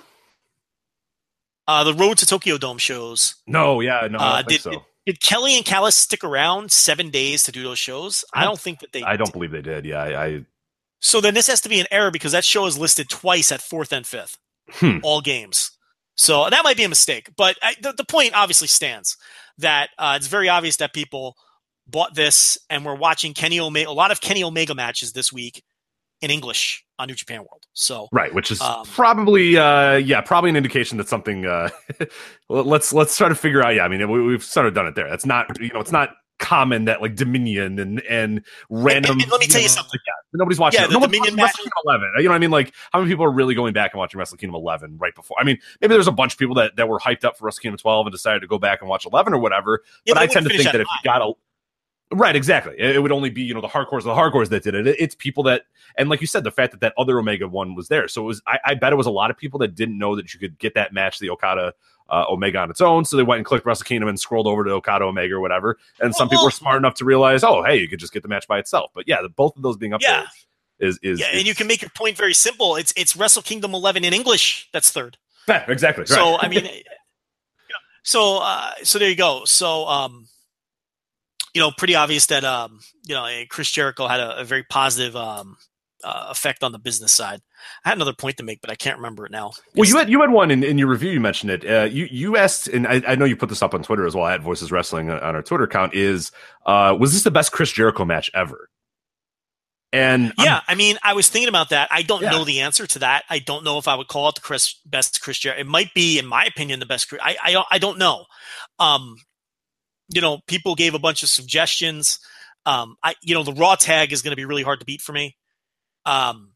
Uh, 1.68 1.84
the 1.84 1.94
Road 1.94 2.18
to 2.18 2.26
Tokyo 2.26 2.58
Dome 2.58 2.80
shows. 2.80 3.36
No, 3.46 3.80
yeah, 3.80 4.08
no, 4.10 4.18
I 4.18 4.22
Uh, 4.22 4.36
don't 4.42 4.50
think 4.50 4.64
did, 4.64 4.74
so. 4.74 4.86
Did, 5.10 5.20
did 5.20 5.22
Kelly 5.22 5.56
and 5.56 5.66
Callis 5.66 5.96
stick 5.96 6.24
around 6.24 6.72
seven 6.72 7.10
days 7.10 7.44
to 7.44 7.52
do 7.52 7.64
those 7.64 7.80
shows? 7.80 8.26
I 8.34 8.44
don't 8.44 8.60
think 8.60 8.80
that 8.80 8.92
they. 8.92 9.04
I 9.04 9.18
don't 9.18 9.34
believe 9.34 9.52
they 9.52 9.62
did. 9.62 9.86
Yeah, 9.86 10.02
I, 10.04 10.26
I 10.26 10.46
So 11.00 11.22
then 11.22 11.34
this 11.34 11.48
has 11.48 11.62
to 11.62 11.70
be 11.70 11.80
an 11.80 11.88
error 11.92 12.12
because 12.12 12.32
that 12.32 12.46
show 12.46 12.66
is 12.66 12.78
listed 12.78 13.10
twice 13.10 13.52
at 13.52 13.62
fourth 13.62 13.92
and 13.92 14.06
fifth, 14.06 14.38
Hmm. 14.72 15.00
all 15.04 15.22
games. 15.22 15.72
So 16.16 16.50
that 16.50 16.64
might 16.64 16.76
be 16.78 16.84
a 16.84 16.90
mistake, 16.90 17.30
but 17.38 17.58
I, 17.62 17.76
the, 17.82 17.94
the 17.94 18.04
point 18.04 18.34
obviously 18.36 18.68
stands 18.68 19.16
that 19.60 19.90
uh, 19.98 20.16
it's 20.18 20.28
very 20.28 20.50
obvious 20.50 20.76
that 20.78 20.94
people 20.94 21.38
bought 21.88 22.14
this 22.14 22.58
and 22.70 22.86
we're 22.86 22.96
watching 22.96 23.34
Kenny 23.34 23.60
Omega, 23.60 23.90
a 23.90 23.92
lot 23.92 24.12
of 24.12 24.20
Kenny 24.20 24.44
Omega 24.44 24.76
matches 24.76 25.14
this 25.14 25.32
week 25.32 25.64
in 26.22 26.30
English 26.30 26.84
on 27.00 27.08
New 27.08 27.16
Japan 27.16 27.40
World. 27.40 27.66
So 27.74 28.08
right, 28.12 28.34
which 28.34 28.52
is 28.52 28.62
Um, 28.62 28.86
probably, 28.86 29.58
uh, 29.58 29.96
yeah, 29.96 30.22
probably 30.22 30.50
an 30.52 30.56
indication 30.58 30.98
that 31.00 31.08
something. 31.10 31.46
Uh, 31.46 31.70
let's 32.50 32.94
let's 32.94 33.18
try 33.18 33.30
to 33.30 33.36
figure 33.36 33.64
out. 33.64 33.76
Yeah, 33.76 33.86
I 33.86 33.88
mean, 33.88 34.10
we, 34.12 34.22
we've 34.22 34.44
sort 34.44 34.66
of 34.68 34.74
done 34.74 34.86
it 34.88 34.96
there. 34.96 35.10
That's 35.10 35.26
not, 35.26 35.60
you 35.60 35.70
know, 35.74 35.80
it's 35.80 35.92
not 35.92 36.10
common 36.40 36.86
that 36.86 37.02
like 37.02 37.16
Dominion 37.16 37.80
and 37.80 38.02
and 38.02 38.46
random. 38.70 39.12
and- 39.14 39.24
and 39.24 39.32
let 39.32 39.42
me 39.42 39.48
tell 39.48 39.60
you 39.62 39.68
know, 39.68 39.72
something. 39.72 39.92
like, 39.94 40.02
yeah, 40.08 40.14
nobody's 40.34 40.60
watching. 40.60 40.82
Yeah, 40.82 40.88
the 40.88 40.94
Dominion 41.00 41.22
watching 41.22 41.38
Wrestle 41.38 41.64
Kingdom 41.64 41.74
Eleven. 41.86 42.12
You 42.18 42.24
know 42.24 42.30
what 42.30 42.36
I 42.36 42.40
mean? 42.40 42.52
Like, 42.52 42.74
how 42.92 43.00
many 43.00 43.12
people 43.12 43.26
are 43.26 43.32
really 43.32 43.56
going 43.56 43.74
back 43.74 43.94
and 43.94 44.00
watching 44.00 44.20
Wrestle 44.20 44.38
Kingdom 44.38 44.56
Eleven 44.56 44.98
right 44.98 45.14
before? 45.16 45.38
I 45.40 45.44
mean, 45.44 45.58
maybe 45.82 45.94
there's 45.94 46.08
a 46.08 46.12
bunch 46.14 46.34
of 46.34 46.40
people 46.40 46.56
that 46.56 46.76
that 46.78 46.88
were 46.88 47.00
hyped 47.00 47.24
up 47.26 47.38
for 47.38 47.46
Wrestle 47.46 47.62
Kingdom 47.62 47.78
Twelve 47.78 48.06
and 48.08 48.12
decided 48.14 48.40
to 48.42 48.48
go 48.48 48.58
back 48.58 48.82
and 48.82 48.90
watch 48.90 49.06
Eleven 49.06 49.34
or 49.34 49.40
whatever. 49.40 49.84
Yeah, 50.06 50.14
but 50.16 50.20
they 50.20 50.24
I 50.26 50.28
tend 50.28 50.46
to 50.48 50.50
think 50.52 50.64
that 50.64 50.76
at 50.76 50.82
if 50.82 50.88
you 50.88 51.00
got 51.10 51.22
a 51.22 51.32
Right, 52.12 52.36
exactly. 52.36 52.74
It, 52.80 53.02
would 53.02 53.12
only 53.12 53.30
be 53.30 53.44
you 53.44 53.54
know 53.54 53.62
the 53.62 53.68
hardcores, 53.68 54.04
the 54.04 54.14
hardcores 54.16 54.50
that 54.50 54.64
did 54.64 54.74
it. 54.74 54.88
It- 54.88 54.96
It's 55.00 55.14
people 55.16 55.44
that, 55.44 55.64
and 55.96 56.10
like 56.10 56.22
you 56.22 56.28
said, 56.28 56.44
the 56.44 56.52
fact 56.52 56.72
that 56.72 56.82
that 56.82 56.94
other 56.98 57.20
Omega 57.20 57.48
one 57.48 57.76
was 57.76 57.88
there. 57.88 58.08
So 58.08 58.24
it 58.24 58.26
was. 58.26 58.42
I, 58.48 58.60
I 58.66 58.74
bet 58.74 58.94
it 58.94 58.96
was 58.96 59.06
a 59.08 59.12
lot 59.12 59.30
of 59.30 59.38
people 59.38 59.60
that 59.60 59.76
didn't 59.76 59.98
know 59.98 60.16
that 60.16 60.34
you 60.34 60.40
could 60.40 60.58
get 60.58 60.74
that 60.74 60.92
match, 60.92 61.20
the 61.20 61.30
Okada 61.30 61.74
uh, 62.10 62.26
Omega 62.28 62.58
on 62.58 62.72
its 62.72 62.82
own. 62.82 63.06
So 63.06 63.16
they 63.16 63.22
went 63.22 63.38
and 63.38 63.46
clicked 63.46 63.64
Wrestle 63.66 63.84
Kingdom 63.86 64.10
and 64.10 64.20
scrolled 64.20 64.48
over 64.48 64.64
to 64.64 64.72
Okada 64.72 65.06
Omega 65.06 65.36
or 65.36 65.40
whatever. 65.40 65.78
And 66.00 66.16
some 66.16 66.28
people 66.30 66.46
were 66.46 66.50
smart 66.52 66.78
enough 66.78 66.96
to 66.96 67.06
realize, 67.06 67.44
oh, 67.44 67.64
hey, 67.64 67.78
you 67.78 67.88
could 67.88 68.00
just 68.00 68.12
get 68.12 68.24
the 68.24 68.30
match 68.30 68.48
by 68.48 68.58
itself. 68.58 68.90
But 68.96 69.08
yeah, 69.08 69.22
the, 69.22 69.30
both 69.30 69.56
of 69.56 69.62
those 69.62 69.78
being 69.78 69.94
up 69.94 70.02
Yeah. 70.02 70.26
there 70.80 70.90
is 70.90 70.98
is 71.04 71.20
yeah, 71.20 71.28
is, 71.32 71.38
and 71.40 71.48
you 71.48 71.54
can 71.54 71.68
make 71.68 71.82
your 71.84 71.92
point 71.92 72.18
very 72.18 72.34
simple. 72.34 72.76
It's 72.76 72.92
it's 72.98 73.16
Wrestle 73.16 73.44
Kingdom 73.44 73.76
11 73.76 74.04
in 74.04 74.14
English. 74.14 74.68
That's 74.74 74.90
third. 74.92 75.18
Yeah, 75.48 75.64
exactly. 75.68 76.08
So. 76.08 76.38
I 76.40 76.48
mean, 76.48 76.64
you 76.66 76.70
know, 76.70 77.80
so 78.04 78.38
uh, 78.38 78.72
so 78.82 78.98
there 78.98 79.10
you 79.10 79.16
go. 79.16 79.44
So 79.46 79.86
um, 79.86 80.28
you 81.54 81.62
know, 81.62 81.72
pretty 81.78 81.96
obvious 81.96 82.26
that 82.28 82.44
um, 82.44 82.80
you 83.06 83.16
know, 83.16 83.28
Chris 83.50 83.72
Jericho 83.72 84.08
had 84.08 84.20
a, 84.20 84.40
a 84.40 84.44
very 84.44 84.64
positive 84.64 85.16
um 85.16 85.58
uh, 86.02 86.28
effect 86.30 86.64
on 86.64 86.72
the 86.72 86.80
business 86.80 87.12
side. 87.12 87.42
I 87.84 87.90
had 87.90 87.98
another 87.98 88.14
point 88.14 88.38
to 88.38 88.44
make, 88.44 88.62
but 88.62 88.70
I 88.72 88.76
can't 88.76 88.96
remember 88.98 89.26
it 89.26 89.34
now. 89.34 89.52
Well, 89.76 89.88
you 89.90 89.98
had 89.98 90.10
you 90.10 90.22
had 90.22 90.30
one 90.32 90.50
in, 90.50 90.64
in 90.64 90.78
your 90.78 90.88
review. 90.88 91.12
You 91.12 91.20
mentioned 91.20 91.52
it. 91.52 91.66
Uh, 91.70 91.84
you 91.84 92.08
you 92.10 92.38
asked, 92.38 92.68
and 92.70 92.88
I, 92.88 93.02
I 93.06 93.16
know 93.16 93.26
you 93.26 93.36
put 93.36 93.50
this 93.50 93.62
up 93.62 93.74
on 93.74 93.84
Twitter 93.84 94.06
as 94.08 94.16
well 94.16 94.26
at 94.28 94.42
Voices 94.42 94.72
Wrestling 94.72 95.10
on 95.10 95.20
our 95.36 95.42
Twitter 95.42 95.66
account. 95.66 95.94
Is 95.94 96.32
uh, 96.66 96.96
was 96.98 97.12
this 97.12 97.24
the 97.24 97.32
best 97.32 97.52
Chris 97.52 97.72
Jericho 97.72 98.06
match 98.06 98.32
ever? 98.34 98.70
And 99.92 100.26
I'm- 100.38 100.46
Yeah, 100.46 100.62
I 100.68 100.76
mean, 100.76 100.98
I 101.04 101.14
was 101.14 101.30
thinking 101.30 101.50
about 101.50 101.70
that. 101.72 101.88
I 101.92 102.04
don't 102.04 102.22
Yeah. 102.22 102.30
know 102.32 102.44
the 102.44 102.62
answer 102.62 102.86
to 102.86 103.00
that. 103.00 103.24
I 103.30 103.40
don't 103.40 103.64
know 103.64 103.78
if 103.80 103.88
I 103.88 103.96
would 103.96 104.08
call 104.08 104.30
it 104.30 104.36
the 104.36 104.42
Chris 104.42 104.76
best 104.86 105.20
Chris 105.22 105.40
Jericho. 105.40 105.60
It 105.62 105.68
might 105.68 105.94
be, 105.94 106.20
in 106.20 106.28
my 106.28 106.46
opinion, 106.46 106.80
the 106.80 106.86
best. 106.86 107.10
Chris- 107.10 107.22
I 107.24 107.38
I 107.44 107.52
don't, 107.52 107.68
I 107.72 107.80
don't 107.80 107.98
know. 107.98 108.26
Um, 108.78 109.16
you 110.10 110.22
know, 110.22 110.40
people 110.48 110.76
gave 110.76 110.94
a 110.94 111.00
bunch 111.00 111.24
of 111.24 111.30
suggestions. 111.30 112.20
Um, 112.66 112.98
I 113.04 113.16
you 113.22 113.36
know 113.36 113.44
the 113.44 113.54
Raw 113.54 113.76
tag 113.76 114.12
is 114.12 114.22
going 114.22 114.32
to 114.32 114.36
be 114.36 114.46
really 114.46 114.64
hard 114.64 114.80
to 114.80 114.86
beat 114.86 115.02
for 115.02 115.14
me. 115.14 115.38
Um, 116.06 116.52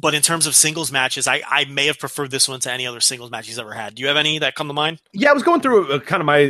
but 0.00 0.14
in 0.14 0.22
terms 0.22 0.46
of 0.46 0.54
singles 0.54 0.92
matches, 0.92 1.26
I 1.26 1.42
I 1.46 1.64
may 1.64 1.86
have 1.86 1.98
preferred 1.98 2.30
this 2.30 2.48
one 2.48 2.60
to 2.60 2.72
any 2.72 2.86
other 2.86 3.00
singles 3.00 3.30
match 3.30 3.46
he's 3.46 3.58
ever 3.58 3.72
had. 3.72 3.96
Do 3.96 4.02
you 4.02 4.08
have 4.08 4.16
any 4.16 4.38
that 4.38 4.54
come 4.54 4.68
to 4.68 4.72
mind? 4.72 5.00
yeah, 5.12 5.30
I 5.30 5.32
was 5.32 5.42
going 5.42 5.60
through 5.60 5.92
uh, 5.92 5.98
kind 5.98 6.20
of 6.20 6.26
my. 6.26 6.44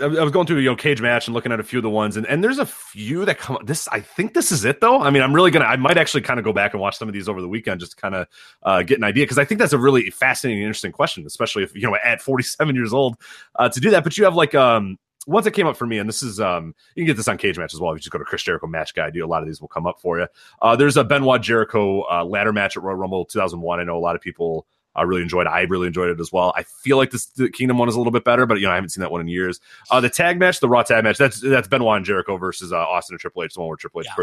Uh, 0.00 0.20
I 0.20 0.22
was 0.22 0.32
going 0.32 0.46
through 0.46 0.58
you 0.58 0.70
know 0.70 0.76
cage 0.76 1.02
match 1.02 1.26
and 1.26 1.34
looking 1.34 1.52
at 1.52 1.60
a 1.60 1.62
few 1.62 1.78
of 1.78 1.82
the 1.82 1.90
ones, 1.90 2.16
and, 2.16 2.26
and 2.26 2.42
there's 2.42 2.58
a 2.58 2.66
few 2.66 3.24
that 3.26 3.38
come. 3.38 3.58
This 3.64 3.86
I 3.88 4.00
think 4.00 4.32
this 4.32 4.50
is 4.50 4.64
it 4.64 4.80
though. 4.80 5.02
I 5.02 5.10
mean, 5.10 5.22
I'm 5.22 5.34
really 5.34 5.50
gonna. 5.50 5.66
I 5.66 5.76
might 5.76 5.98
actually 5.98 6.22
kind 6.22 6.38
of 6.38 6.44
go 6.44 6.52
back 6.52 6.72
and 6.72 6.80
watch 6.80 6.96
some 6.96 7.08
of 7.08 7.14
these 7.14 7.28
over 7.28 7.42
the 7.42 7.48
weekend 7.48 7.80
just 7.80 7.92
to 7.92 8.00
kind 8.00 8.14
of 8.14 8.26
uh, 8.62 8.82
get 8.82 8.98
an 8.98 9.04
idea 9.04 9.24
because 9.24 9.38
I 9.38 9.44
think 9.44 9.58
that's 9.58 9.74
a 9.74 9.78
really 9.78 10.08
fascinating, 10.10 10.62
interesting 10.62 10.92
question, 10.92 11.26
especially 11.26 11.62
if 11.62 11.74
you 11.74 11.82
know 11.82 11.96
at 12.02 12.22
47 12.22 12.74
years 12.74 12.92
old 12.92 13.16
uh, 13.56 13.68
to 13.68 13.80
do 13.80 13.90
that. 13.90 14.02
But 14.02 14.16
you 14.16 14.24
have 14.24 14.34
like 14.34 14.54
um 14.54 14.98
ones 15.26 15.44
that 15.44 15.52
came 15.52 15.66
up 15.66 15.76
for 15.76 15.86
me, 15.86 15.98
and 15.98 16.08
this 16.08 16.22
is 16.22 16.40
um 16.40 16.74
you 16.94 17.02
can 17.02 17.06
get 17.06 17.16
this 17.16 17.28
on 17.28 17.38
Cage 17.38 17.58
Match 17.58 17.74
as 17.74 17.80
well. 17.80 17.92
If 17.92 17.96
you 17.96 18.00
just 18.00 18.10
go 18.10 18.18
to 18.18 18.24
Chris 18.24 18.42
Jericho 18.42 18.66
Match 18.66 18.94
Guide, 18.94 19.14
you 19.14 19.24
a 19.24 19.26
lot 19.26 19.42
of 19.42 19.48
these 19.48 19.60
will 19.60 19.68
come 19.68 19.86
up 19.86 20.00
for 20.00 20.18
you. 20.18 20.26
Uh, 20.62 20.76
there's 20.76 20.96
a 20.96 21.04
Benoit 21.04 21.42
Jericho 21.42 22.02
uh, 22.10 22.24
ladder 22.24 22.52
match 22.52 22.76
at 22.76 22.82
Royal 22.82 22.96
Rumble 22.96 23.24
2001. 23.24 23.80
I 23.80 23.84
know 23.84 23.96
a 23.96 24.00
lot 24.00 24.16
of 24.16 24.22
people 24.22 24.66
uh, 24.96 25.04
really 25.04 25.22
enjoyed. 25.22 25.46
it. 25.46 25.50
I 25.50 25.62
really 25.62 25.86
enjoyed 25.86 26.10
it 26.10 26.20
as 26.20 26.32
well. 26.32 26.52
I 26.56 26.62
feel 26.62 26.96
like 26.96 27.10
this 27.10 27.26
the 27.26 27.48
Kingdom 27.50 27.78
one 27.78 27.88
is 27.88 27.94
a 27.94 27.98
little 27.98 28.12
bit 28.12 28.24
better, 28.24 28.46
but 28.46 28.60
you 28.60 28.66
know 28.66 28.72
I 28.72 28.76
haven't 28.76 28.90
seen 28.90 29.02
that 29.02 29.10
one 29.10 29.20
in 29.20 29.28
years. 29.28 29.60
Uh, 29.90 30.00
the 30.00 30.10
tag 30.10 30.38
match, 30.38 30.60
the 30.60 30.68
Raw 30.68 30.82
tag 30.82 31.04
match, 31.04 31.18
that's 31.18 31.40
that's 31.40 31.68
Benoit 31.68 31.96
and 31.96 32.06
Jericho 32.06 32.36
versus 32.36 32.72
uh, 32.72 32.76
Austin 32.76 33.14
and 33.14 33.20
Triple 33.20 33.42
H, 33.44 33.54
the 33.54 33.60
one 33.60 33.68
where 33.68 33.76
Triple 33.76 34.00
H 34.00 34.06
Yeah. 34.06 34.14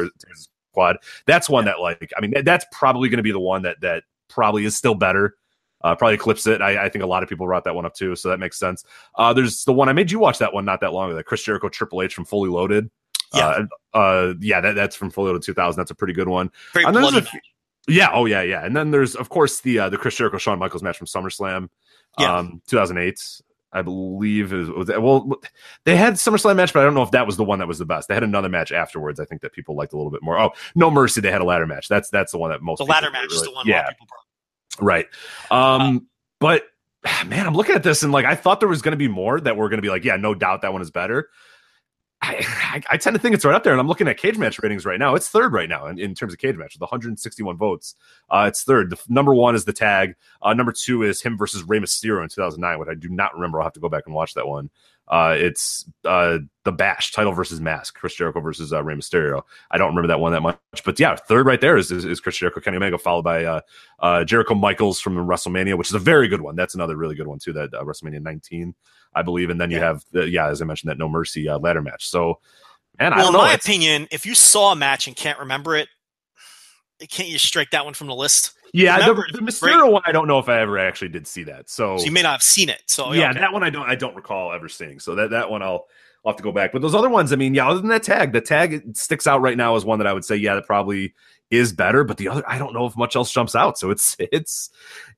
That's 1.25 1.49
one 1.49 1.65
that 1.65 1.79
like 1.79 2.11
I 2.17 2.21
mean 2.21 2.31
that, 2.31 2.45
that's 2.45 2.65
probably 2.71 3.09
going 3.09 3.17
to 3.17 3.23
be 3.23 3.31
the 3.31 3.39
one 3.39 3.63
that 3.63 3.81
that 3.81 4.03
probably 4.29 4.65
is 4.65 4.77
still 4.77 4.95
better. 4.95 5.35
Uh, 5.83 5.95
probably 5.95 6.15
eclipse 6.15 6.45
it. 6.47 6.61
I, 6.61 6.85
I 6.85 6.89
think 6.89 7.03
a 7.03 7.07
lot 7.07 7.23
of 7.23 7.29
people 7.29 7.45
brought 7.45 7.63
that 7.63 7.75
one 7.75 7.85
up 7.85 7.93
too, 7.95 8.15
so 8.15 8.29
that 8.29 8.39
makes 8.39 8.57
sense. 8.59 8.83
Uh, 9.15 9.33
there's 9.33 9.63
the 9.65 9.73
one 9.73 9.89
I 9.89 9.93
made 9.93 10.11
you 10.11 10.19
watch 10.19 10.37
that 10.39 10.53
one 10.53 10.65
not 10.65 10.79
that 10.81 10.93
long 10.93 11.09
ago, 11.09 11.15
the 11.17 11.23
Chris 11.23 11.43
Jericho 11.43 11.69
Triple 11.69 12.01
H 12.01 12.13
from 12.13 12.25
Fully 12.25 12.49
Loaded. 12.49 12.89
Yeah. 13.33 13.65
Uh, 13.93 13.97
uh, 13.97 14.33
yeah, 14.39 14.61
that, 14.61 14.75
that's 14.75 14.95
from 14.95 15.09
Fully 15.09 15.27
Loaded 15.27 15.43
2000. 15.43 15.79
That's 15.79 15.91
a 15.91 15.95
pretty 15.95 16.13
good 16.13 16.27
one. 16.27 16.51
Very 16.73 16.85
And 16.85 16.93
bloody. 16.95 17.17
a 17.19 17.21
few- 17.21 17.39
yeah, 17.87 18.09
oh 18.13 18.25
yeah, 18.25 18.41
yeah. 18.43 18.63
And 18.63 18.75
then 18.75 18.91
there's 18.91 19.15
of 19.15 19.29
course 19.29 19.61
the 19.61 19.79
uh, 19.79 19.89
the 19.89 19.97
Chris 19.97 20.15
Jericho 20.15 20.37
Shawn 20.37 20.59
Michaels 20.59 20.83
match 20.83 20.97
from 20.99 21.07
SummerSlam, 21.07 21.69
Yeah. 22.19 22.37
um, 22.37 22.61
2008. 22.67 23.19
I 23.73 23.81
believe 23.81 24.51
was 24.51 24.87
that, 24.87 25.01
well 25.01 25.31
they 25.85 25.95
had 25.95 26.15
SummerSlam 26.15 26.57
match, 26.57 26.73
but 26.73 26.81
I 26.81 26.83
don't 26.83 26.93
know 26.93 27.03
if 27.03 27.11
that 27.11 27.25
was 27.25 27.37
the 27.37 27.43
one 27.45 27.59
that 27.59 27.69
was 27.69 27.79
the 27.79 27.85
best. 27.85 28.09
They 28.09 28.13
had 28.13 28.21
another 28.23 28.49
match 28.49 28.71
afterwards. 28.73 29.17
I 29.19 29.23
think 29.25 29.41
that 29.41 29.53
people 29.53 29.75
liked 29.77 29.93
a 29.93 29.95
little 29.97 30.11
bit 30.11 30.21
more. 30.21 30.37
Oh, 30.37 30.51
No 30.75 30.91
Mercy, 30.91 31.21
they 31.21 31.31
had 31.31 31.39
a 31.41 31.45
ladder 31.45 31.65
match. 31.65 31.87
That's 31.87 32.09
that's 32.09 32.33
the 32.33 32.37
one 32.37 32.51
that 32.51 32.61
most 32.61 32.79
the 32.79 32.83
ladder 32.83 33.07
really- 33.07 33.23
match 33.23 33.31
is 33.33 33.41
the 33.43 33.51
one. 33.51 33.65
Yeah, 33.65 33.89
Right. 34.81 35.07
Um, 35.49 36.07
but 36.39 36.63
man, 37.25 37.47
I'm 37.47 37.53
looking 37.53 37.75
at 37.75 37.83
this 37.83 38.03
and 38.03 38.11
like 38.11 38.25
I 38.25 38.35
thought 38.35 38.59
there 38.59 38.69
was 38.69 38.81
going 38.81 38.93
to 38.93 38.97
be 38.97 39.07
more 39.07 39.39
that 39.39 39.55
were 39.55 39.69
going 39.69 39.77
to 39.77 39.81
be 39.81 39.89
like, 39.89 40.03
yeah, 40.03 40.17
no 40.17 40.33
doubt 40.33 40.61
that 40.63 40.73
one 40.73 40.81
is 40.81 40.91
better. 40.91 41.29
I, 42.23 42.45
I, 42.47 42.81
I 42.91 42.97
tend 42.97 43.15
to 43.15 43.19
think 43.19 43.33
it's 43.33 43.43
right 43.43 43.55
up 43.55 43.63
there, 43.63 43.73
and 43.73 43.79
I'm 43.79 43.87
looking 43.87 44.07
at 44.07 44.17
cage 44.17 44.37
match 44.37 44.59
ratings 44.61 44.85
right 44.85 44.99
now. 44.99 45.15
It's 45.15 45.27
third 45.27 45.53
right 45.53 45.67
now 45.67 45.87
in, 45.87 45.97
in 45.97 46.13
terms 46.13 46.33
of 46.33 46.39
cage 46.39 46.55
match 46.55 46.75
with 46.75 46.81
161 46.81 47.57
votes. 47.57 47.95
Uh, 48.29 48.45
it's 48.47 48.63
third. 48.63 48.91
The 48.91 48.95
f- 48.95 49.09
number 49.09 49.33
one 49.33 49.55
is 49.55 49.65
the 49.65 49.73
tag. 49.73 50.13
Uh, 50.39 50.53
number 50.53 50.71
two 50.71 51.01
is 51.01 51.19
him 51.19 51.35
versus 51.35 51.63
Rey 51.63 51.79
Mysterio 51.79 52.21
in 52.21 52.29
2009, 52.29 52.77
which 52.77 52.89
I 52.89 52.93
do 52.93 53.09
not 53.09 53.33
remember. 53.33 53.59
I'll 53.59 53.65
have 53.65 53.73
to 53.73 53.79
go 53.79 53.89
back 53.89 54.03
and 54.05 54.13
watch 54.13 54.35
that 54.35 54.47
one. 54.47 54.69
Uh, 55.07 55.35
it's 55.37 55.85
uh, 56.05 56.37
the 56.63 56.71
Bash 56.71 57.11
title 57.11 57.33
versus 57.33 57.59
mask, 57.59 57.95
Chris 57.95 58.15
Jericho 58.15 58.39
versus 58.39 58.71
uh, 58.71 58.81
Rey 58.81 58.95
Mysterio. 58.95 59.41
I 59.69 59.77
don't 59.77 59.89
remember 59.89 60.07
that 60.07 60.19
one 60.21 60.31
that 60.31 60.41
much, 60.41 60.57
but 60.85 60.97
yeah, 60.99 61.15
third 61.15 61.45
right 61.45 61.59
there 61.59 61.75
is 61.75 61.91
is, 61.91 62.05
is 62.05 62.21
Chris 62.21 62.37
Jericho, 62.37 62.61
Kenny 62.61 62.77
Omega, 62.77 62.97
followed 62.97 63.23
by 63.23 63.43
uh, 63.43 63.61
uh, 63.99 64.23
Jericho 64.23 64.53
Michaels 64.53 65.01
from 65.01 65.15
WrestleMania, 65.15 65.77
which 65.77 65.89
is 65.89 65.95
a 65.95 65.99
very 65.99 66.27
good 66.29 66.39
one. 66.41 66.55
That's 66.55 66.75
another 66.75 66.95
really 66.95 67.15
good 67.15 67.27
one 67.27 67.39
too. 67.39 67.51
That 67.51 67.73
uh, 67.73 67.83
WrestleMania 67.83 68.21
19, 68.21 68.73
I 69.13 69.21
believe, 69.21 69.49
and 69.49 69.59
then 69.59 69.69
you 69.69 69.77
Yeah. 69.77 69.83
have 69.87 70.05
the, 70.11 70.29
yeah, 70.29 70.47
as 70.47 70.61
I 70.61 70.65
mentioned, 70.65 70.89
that 70.91 70.97
No 70.97 71.09
Mercy 71.09 71.49
uh, 71.49 71.59
ladder 71.59 71.81
match. 71.81 72.07
So, 72.07 72.39
man, 72.97 73.11
I 73.11 73.17
Well, 73.17 73.27
in 73.27 73.33
know. 73.33 73.39
my 73.39 73.53
opinion, 73.53 74.07
if 74.11 74.25
you 74.25 74.33
saw 74.33 74.71
a 74.71 74.75
match 74.77 75.07
and 75.07 75.15
can't 75.15 75.39
remember 75.39 75.75
it, 75.75 75.89
can't 77.09 77.27
you 77.27 77.37
strike 77.39 77.71
that 77.71 77.83
one 77.83 77.95
from 77.95 78.07
the 78.07 78.15
list? 78.15 78.53
Yeah, 78.73 78.97
the, 78.97 79.13
remember 79.13 79.25
the 79.31 79.39
Mysterio 79.39 79.91
one, 79.91 80.01
I 80.05 80.11
don't 80.11 80.27
know 80.27 80.39
if 80.39 80.47
I 80.47 80.61
ever 80.61 80.77
actually 80.77 81.09
did 81.09 81.27
see 81.27 81.43
that. 81.43 81.69
So, 81.69 81.97
So 81.97 82.05
you 82.05 82.11
may 82.11 82.21
not 82.21 82.31
have 82.33 82.43
seen 82.43 82.69
it. 82.69 82.81
So 82.87 83.11
yeah, 83.11 83.31
okay. 83.31 83.39
that 83.39 83.53
one 83.53 83.63
I 83.63 83.69
don't 83.69 83.87
I 83.87 83.95
don't 83.95 84.15
recall 84.15 84.51
ever 84.53 84.69
seeing. 84.69 84.99
So 84.99 85.15
that 85.15 85.31
that 85.31 85.49
one 85.49 85.61
I'll 85.61 85.87
I'll 86.23 86.31
have 86.31 86.37
to 86.37 86.43
go 86.43 86.51
back. 86.51 86.71
But 86.71 86.81
those 86.81 86.95
other 86.95 87.09
ones, 87.09 87.33
I 87.33 87.35
mean, 87.35 87.53
yeah, 87.53 87.67
other 87.67 87.79
than 87.79 87.89
that 87.89 88.03
tag, 88.03 88.31
the 88.31 88.41
tag 88.41 88.95
sticks 88.95 89.25
out 89.25 89.41
right 89.41 89.57
now 89.57 89.75
as 89.75 89.83
one 89.83 89.97
that 89.99 90.07
I 90.07 90.13
would 90.13 90.25
say, 90.25 90.35
yeah, 90.35 90.53
that 90.53 90.67
probably 90.67 91.15
is 91.49 91.73
better. 91.73 92.03
But 92.03 92.17
the 92.17 92.29
other, 92.29 92.43
I 92.47 92.57
don't 92.59 92.73
know 92.73 92.85
if 92.85 92.95
much 92.95 93.15
else 93.15 93.31
jumps 93.31 93.55
out. 93.55 93.77
So 93.77 93.89
it's 93.89 94.15
it's 94.19 94.69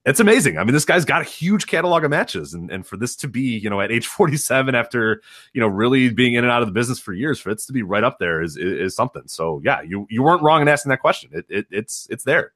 it's 0.05 0.19
amazing. 0.19 0.57
I 0.57 0.63
mean, 0.63 0.73
this 0.73 0.85
guy's 0.85 1.05
got 1.05 1.21
a 1.21 1.25
huge 1.25 1.67
catalog 1.67 2.03
of 2.03 2.09
matches, 2.09 2.53
and 2.53 2.71
and 2.71 2.85
for 2.88 2.97
this 2.97 3.15
to 3.17 3.27
be, 3.27 3.57
you 3.57 3.69
know, 3.69 3.81
at 3.81 3.91
age 3.91 4.07
47, 4.07 4.75
after 4.75 5.21
you 5.53 5.61
know 5.61 5.67
really 5.67 6.09
being 6.09 6.34
in 6.34 6.43
and 6.43 6.51
out 6.51 6.61
of 6.61 6.67
the 6.67 6.73
business 6.73 6.99
for 6.99 7.13
years, 7.13 7.39
for 7.39 7.51
it 7.51 7.59
to 7.59 7.73
be 7.73 7.84
right 7.84 8.03
up 8.03 8.17
there 8.19 8.41
is 8.41 8.57
is, 8.57 8.80
is 8.80 8.95
something. 8.95 9.23
So 9.27 9.61
yeah, 9.63 9.81
you 9.81 10.07
you 10.09 10.23
weren't 10.23 10.41
wrong 10.41 10.61
in 10.61 10.67
asking 10.67 10.89
that 10.89 11.01
question. 11.01 11.30
It, 11.34 11.45
it 11.49 11.67
it's 11.69 12.07
it's 12.09 12.23
there. 12.23 12.53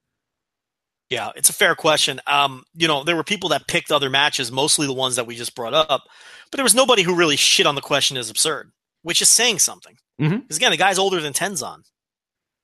Yeah, 1.10 1.32
it's 1.36 1.50
a 1.50 1.54
fair 1.54 1.74
question. 1.76 2.20
Um, 2.28 2.64
you 2.76 2.88
know, 2.88 3.04
there 3.04 3.16
were 3.16 3.24
people 3.24 3.50
that 3.50 3.68
picked 3.68 3.92
other 3.92 4.10
matches, 4.10 4.52
mostly 4.52 4.88
the 4.88 4.94
ones 4.94 5.16
that 5.16 5.26
we 5.28 5.36
just 5.36 5.56
brought 5.56 5.74
up, 5.74 6.04
but 6.52 6.58
there 6.58 6.64
was 6.66 6.76
nobody 6.76 7.04
who 7.04 7.16
really 7.16 7.38
shit 7.38 7.66
on 7.66 7.76
the 7.76 7.82
question 7.82 8.18
as 8.18 8.30
absurd, 8.30 8.72
which 9.04 9.22
is 9.22 9.30
saying 9.30 9.60
something. 9.60 9.98
Because 10.18 10.42
Mhm. 10.42 10.56
again, 10.58 10.72
the 10.72 10.78
guy's 10.78 10.98
older 11.00 11.22
than 11.22 11.32
Tenzan, 11.34 11.84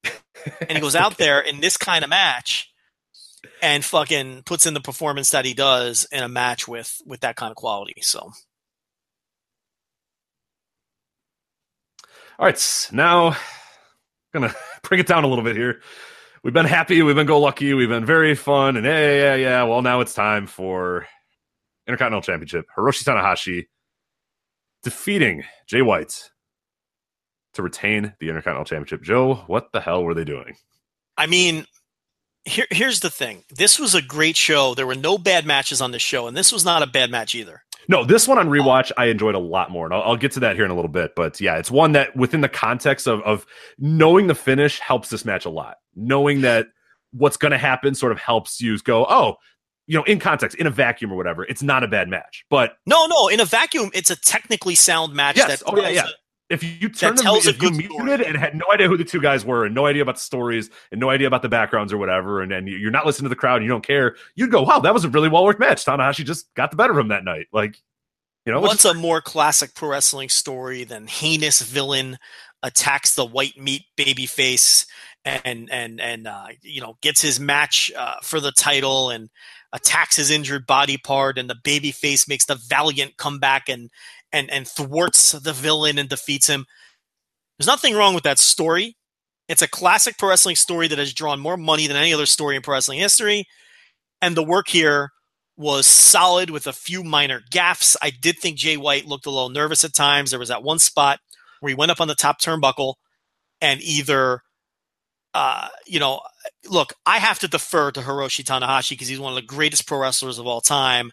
and 0.04 0.72
he 0.72 0.80
goes 0.82 0.96
out 0.96 1.18
there 1.18 1.40
in 1.40 1.62
this 1.62 1.78
kind 1.78 2.04
of 2.04 2.10
match 2.10 2.70
and 3.62 3.86
fucking 3.86 4.44
puts 4.44 4.66
in 4.66 4.74
the 4.74 4.82
performance 4.82 5.30
that 5.30 5.46
he 5.46 5.54
does 5.54 6.06
in 6.12 6.22
a 6.24 6.30
match 6.30 6.68
with 6.68 7.02
with 7.06 7.22
that 7.22 7.36
kind 7.38 7.52
of 7.52 7.56
quality. 7.56 7.96
So 8.02 8.32
All 12.40 12.46
right, 12.48 12.90
now 12.92 13.38
gonna 14.34 14.54
bring 14.84 15.00
it 15.00 15.08
down 15.08 15.24
a 15.24 15.28
little 15.28 15.44
bit 15.44 15.56
here. 15.56 15.82
We've 16.44 16.54
been 16.54 16.66
happy, 16.66 17.02
we've 17.02 17.16
been 17.16 17.26
go 17.26 17.40
lucky, 17.40 17.74
we've 17.74 17.88
been 17.88 18.06
very 18.06 18.36
fun, 18.36 18.76
and 18.76 18.86
yeah, 18.86 19.16
yeah, 19.16 19.36
yeah. 19.36 19.64
Well, 19.64 19.82
now 19.82 20.02
it's 20.02 20.14
time 20.14 20.46
for 20.46 21.08
Intercontinental 21.88 22.22
Championship. 22.22 22.66
Hiroshi 22.78 23.06
Tanahashi 23.06 23.68
defeating 24.84 25.44
Jay 25.68 25.82
White 25.82 26.32
to 27.54 27.64
retain 27.64 28.14
the 28.20 28.28
Intercontinental 28.28 28.66
Championship. 28.66 29.04
Joe, 29.04 29.36
what 29.48 29.72
the 29.72 29.80
hell 29.80 30.04
were 30.04 30.14
they 30.14 30.26
doing? 30.26 30.56
I 31.18 31.28
mean, 31.28 31.66
here, 32.44 32.68
here's 32.72 33.00
the 33.00 33.10
thing. 33.10 33.44
This 33.50 33.80
was 33.80 33.96
a 33.96 34.02
great 34.02 34.36
show. 34.36 34.74
There 34.74 34.88
were 34.88 34.96
no 34.96 35.18
bad 35.18 35.46
matches 35.46 35.80
on 35.80 35.92
this 35.92 36.02
show, 36.02 36.28
and 36.28 36.36
this 36.36 36.52
was 36.52 36.66
not 36.66 36.84
a 36.84 36.88
bad 36.88 37.10
match 37.10 37.36
either. 37.36 37.64
No, 37.88 38.06
this 38.06 38.28
one 38.28 38.38
on 38.38 38.48
rewatch 38.50 38.92
I 38.98 39.06
enjoyed 39.06 39.36
a 39.36 39.40
lot 39.40 39.72
more, 39.72 39.86
and 39.86 39.94
I'll, 39.94 40.04
I'll 40.04 40.18
get 40.18 40.32
to 40.34 40.40
that 40.42 40.56
here 40.56 40.66
in 40.66 40.72
a 40.72 40.76
little 40.76 40.92
bit. 40.92 41.16
But 41.16 41.40
yeah, 41.42 41.58
it's 41.58 41.72
one 41.72 41.94
that 41.94 42.16
within 42.16 42.42
the 42.42 42.50
context 42.50 43.08
of 43.08 43.22
of 43.22 43.46
knowing 43.78 44.28
the 44.28 44.36
finish 44.36 44.80
helps 44.80 45.10
this 45.10 45.26
match 45.26 45.46
a 45.46 45.50
lot. 45.50 45.78
Knowing 45.96 46.42
that 46.42 46.68
what's 47.12 47.38
going 47.38 47.52
to 47.52 47.58
happen 47.58 47.96
sort 47.96 48.12
of 48.12 48.20
helps 48.20 48.60
you 48.60 48.78
go, 48.80 49.06
oh, 49.08 49.36
you 49.86 49.98
know, 49.98 50.04
in 50.04 50.20
context, 50.20 50.58
in 50.58 50.68
a 50.68 50.72
vacuum 50.72 51.12
or 51.12 51.16
whatever, 51.16 51.44
it's 51.44 51.62
not 51.62 51.84
a 51.84 51.88
bad 51.88 52.08
match. 52.08 52.46
But 52.50 52.74
No, 52.86 53.06
no, 53.06 53.28
in 53.28 53.40
a 53.40 53.46
vacuum, 53.46 53.92
it's 53.94 54.10
a 54.10 54.16
technically 54.16 54.76
sound 54.76 55.14
match. 55.14 55.38
Yes. 55.38 55.60
That 55.60 55.64
Oh, 55.68 55.78
yeah, 55.78 55.90
yeah. 55.90 56.08
If 56.54 56.64
you 56.64 56.90
turn 56.90 57.16
them, 57.16 57.26
if 57.28 57.62
you 57.62 57.72
muted 57.72 57.92
story. 57.92 58.26
and 58.26 58.38
had 58.38 58.56
no 58.56 58.66
idea 58.72 58.88
who 58.88 58.98
the 58.98 59.04
two 59.04 59.20
guys 59.20 59.44
were, 59.44 59.66
and 59.66 59.76
no 59.76 59.86
idea 59.86 60.02
about 60.02 60.16
the 60.16 60.22
stories, 60.22 60.70
and 60.92 61.00
no 61.00 61.10
idea 61.10 61.28
about 61.28 61.42
the 61.42 61.50
backgrounds 61.50 61.92
or 61.92 61.98
whatever, 61.98 62.42
and 62.42 62.52
then 62.52 62.68
you're 62.68 62.92
not 62.92 63.06
listening 63.06 63.26
to 63.26 63.30
the 63.30 63.36
crowd, 63.36 63.58
and 63.58 63.66
you 63.66 63.70
don't 63.70 63.86
care, 63.86 64.16
you'd 64.36 64.52
go, 64.52 64.62
wow, 64.62 64.80
that 64.80 64.94
was 64.94 65.04
a 65.04 65.10
really 65.10 65.30
well 65.30 65.44
worked 65.44 65.60
match. 65.60 65.84
Tanahashi 65.84 66.24
just 66.24 66.54
got 66.54 66.72
the 66.72 66.78
better 66.78 66.94
of 66.94 67.00
him 67.00 67.10
that 67.10 67.24
night. 67.24 67.48
Like, 67.52 67.78
you 68.46 68.52
know, 68.52 68.62
What's 68.62 68.86
a 68.86 68.94
more 68.94 69.22
classic 69.22 69.74
pro 69.74 69.90
wrestling 69.90 70.30
story 70.30 70.84
than 70.84 71.08
heinous 71.08 71.62
villain 71.62 72.18
attacks 72.62 73.16
the 73.16 73.26
white 73.26 73.58
meat 73.58 73.84
baby 73.98 74.26
face 74.26 74.86
and 75.26 75.70
and 75.72 76.00
and 76.02 76.28
uh, 76.28 76.48
you 76.62 76.82
know 76.82 76.98
gets 77.02 77.22
his 77.22 77.40
match 77.40 77.92
uh, 77.98 78.16
for 78.24 78.40
the 78.40 78.52
title 78.52 79.10
and 79.10 79.30
attacks 79.74 80.16
his 80.16 80.32
injured 80.32 80.66
body 80.66 80.98
part 80.98 81.38
and 81.38 81.50
the 81.50 81.58
baby 81.64 81.92
face 81.92 82.28
makes 82.28 82.46
the 82.46 82.56
valiant 82.56 83.18
come 83.18 83.40
back 83.40 83.70
and 83.70 83.90
and 84.34 84.50
and 84.50 84.68
thwarts 84.68 85.32
the 85.32 85.54
villain 85.54 85.98
and 85.98 86.10
defeats 86.10 86.48
him. 86.48 86.66
There's 87.58 87.68
nothing 87.68 87.96
wrong 87.96 88.16
with 88.16 88.24
that 88.24 88.40
story. 88.40 88.98
It's 89.48 89.62
a 89.62 89.68
classic 89.68 90.18
pro 90.18 90.30
wrestling 90.30 90.56
story 90.56 90.88
that 90.88 90.98
has 90.98 91.14
drawn 91.14 91.40
more 91.40 91.58
money 91.58 91.88
than 91.88 91.96
any 91.96 92.14
other 92.14 92.26
story 92.26 92.56
in 92.56 92.62
pro 92.62 92.74
wrestling 92.74 93.00
history. 93.00 93.46
And 94.22 94.36
the 94.36 94.44
work 94.44 94.68
here 94.68 95.12
was 95.56 95.86
solid 95.86 96.50
with 96.50 96.66
a 96.66 96.74
few 96.74 97.04
minor 97.04 97.42
gaffes. 97.52 97.96
I 98.02 98.10
did 98.10 98.40
think 98.40 98.58
Jay 98.58 98.78
White 98.78 99.06
looked 99.06 99.26
a 99.26 99.30
little 99.30 99.50
nervous 99.50 99.84
at 99.84 99.94
times. 99.94 100.32
There 100.32 100.40
was 100.40 100.50
that 100.50 100.64
one 100.64 100.80
spot 100.80 101.20
where 101.60 101.70
he 101.70 101.76
went 101.76 101.92
up 101.92 102.02
on 102.02 102.08
the 102.08 102.16
top 102.16 102.42
turnbuckle 102.42 102.96
and 103.62 103.82
either, 103.82 104.42
uh, 105.34 105.68
you 105.86 106.00
know, 106.00 106.22
look, 106.70 106.94
I 107.06 107.20
have 107.20 107.40
to 107.40 107.48
defer 107.48 107.92
to 107.92 108.02
Hiroshi 108.02 108.44
Tanahashi 108.44 108.92
because 108.92 109.08
he's 109.08 109.20
one 109.20 109.32
of 109.32 109.36
the 109.36 109.48
greatest 109.48 109.88
pro 109.88 110.00
wrestlers 110.00 110.40
of 110.40 110.48
all 110.48 110.62
time. 110.62 111.12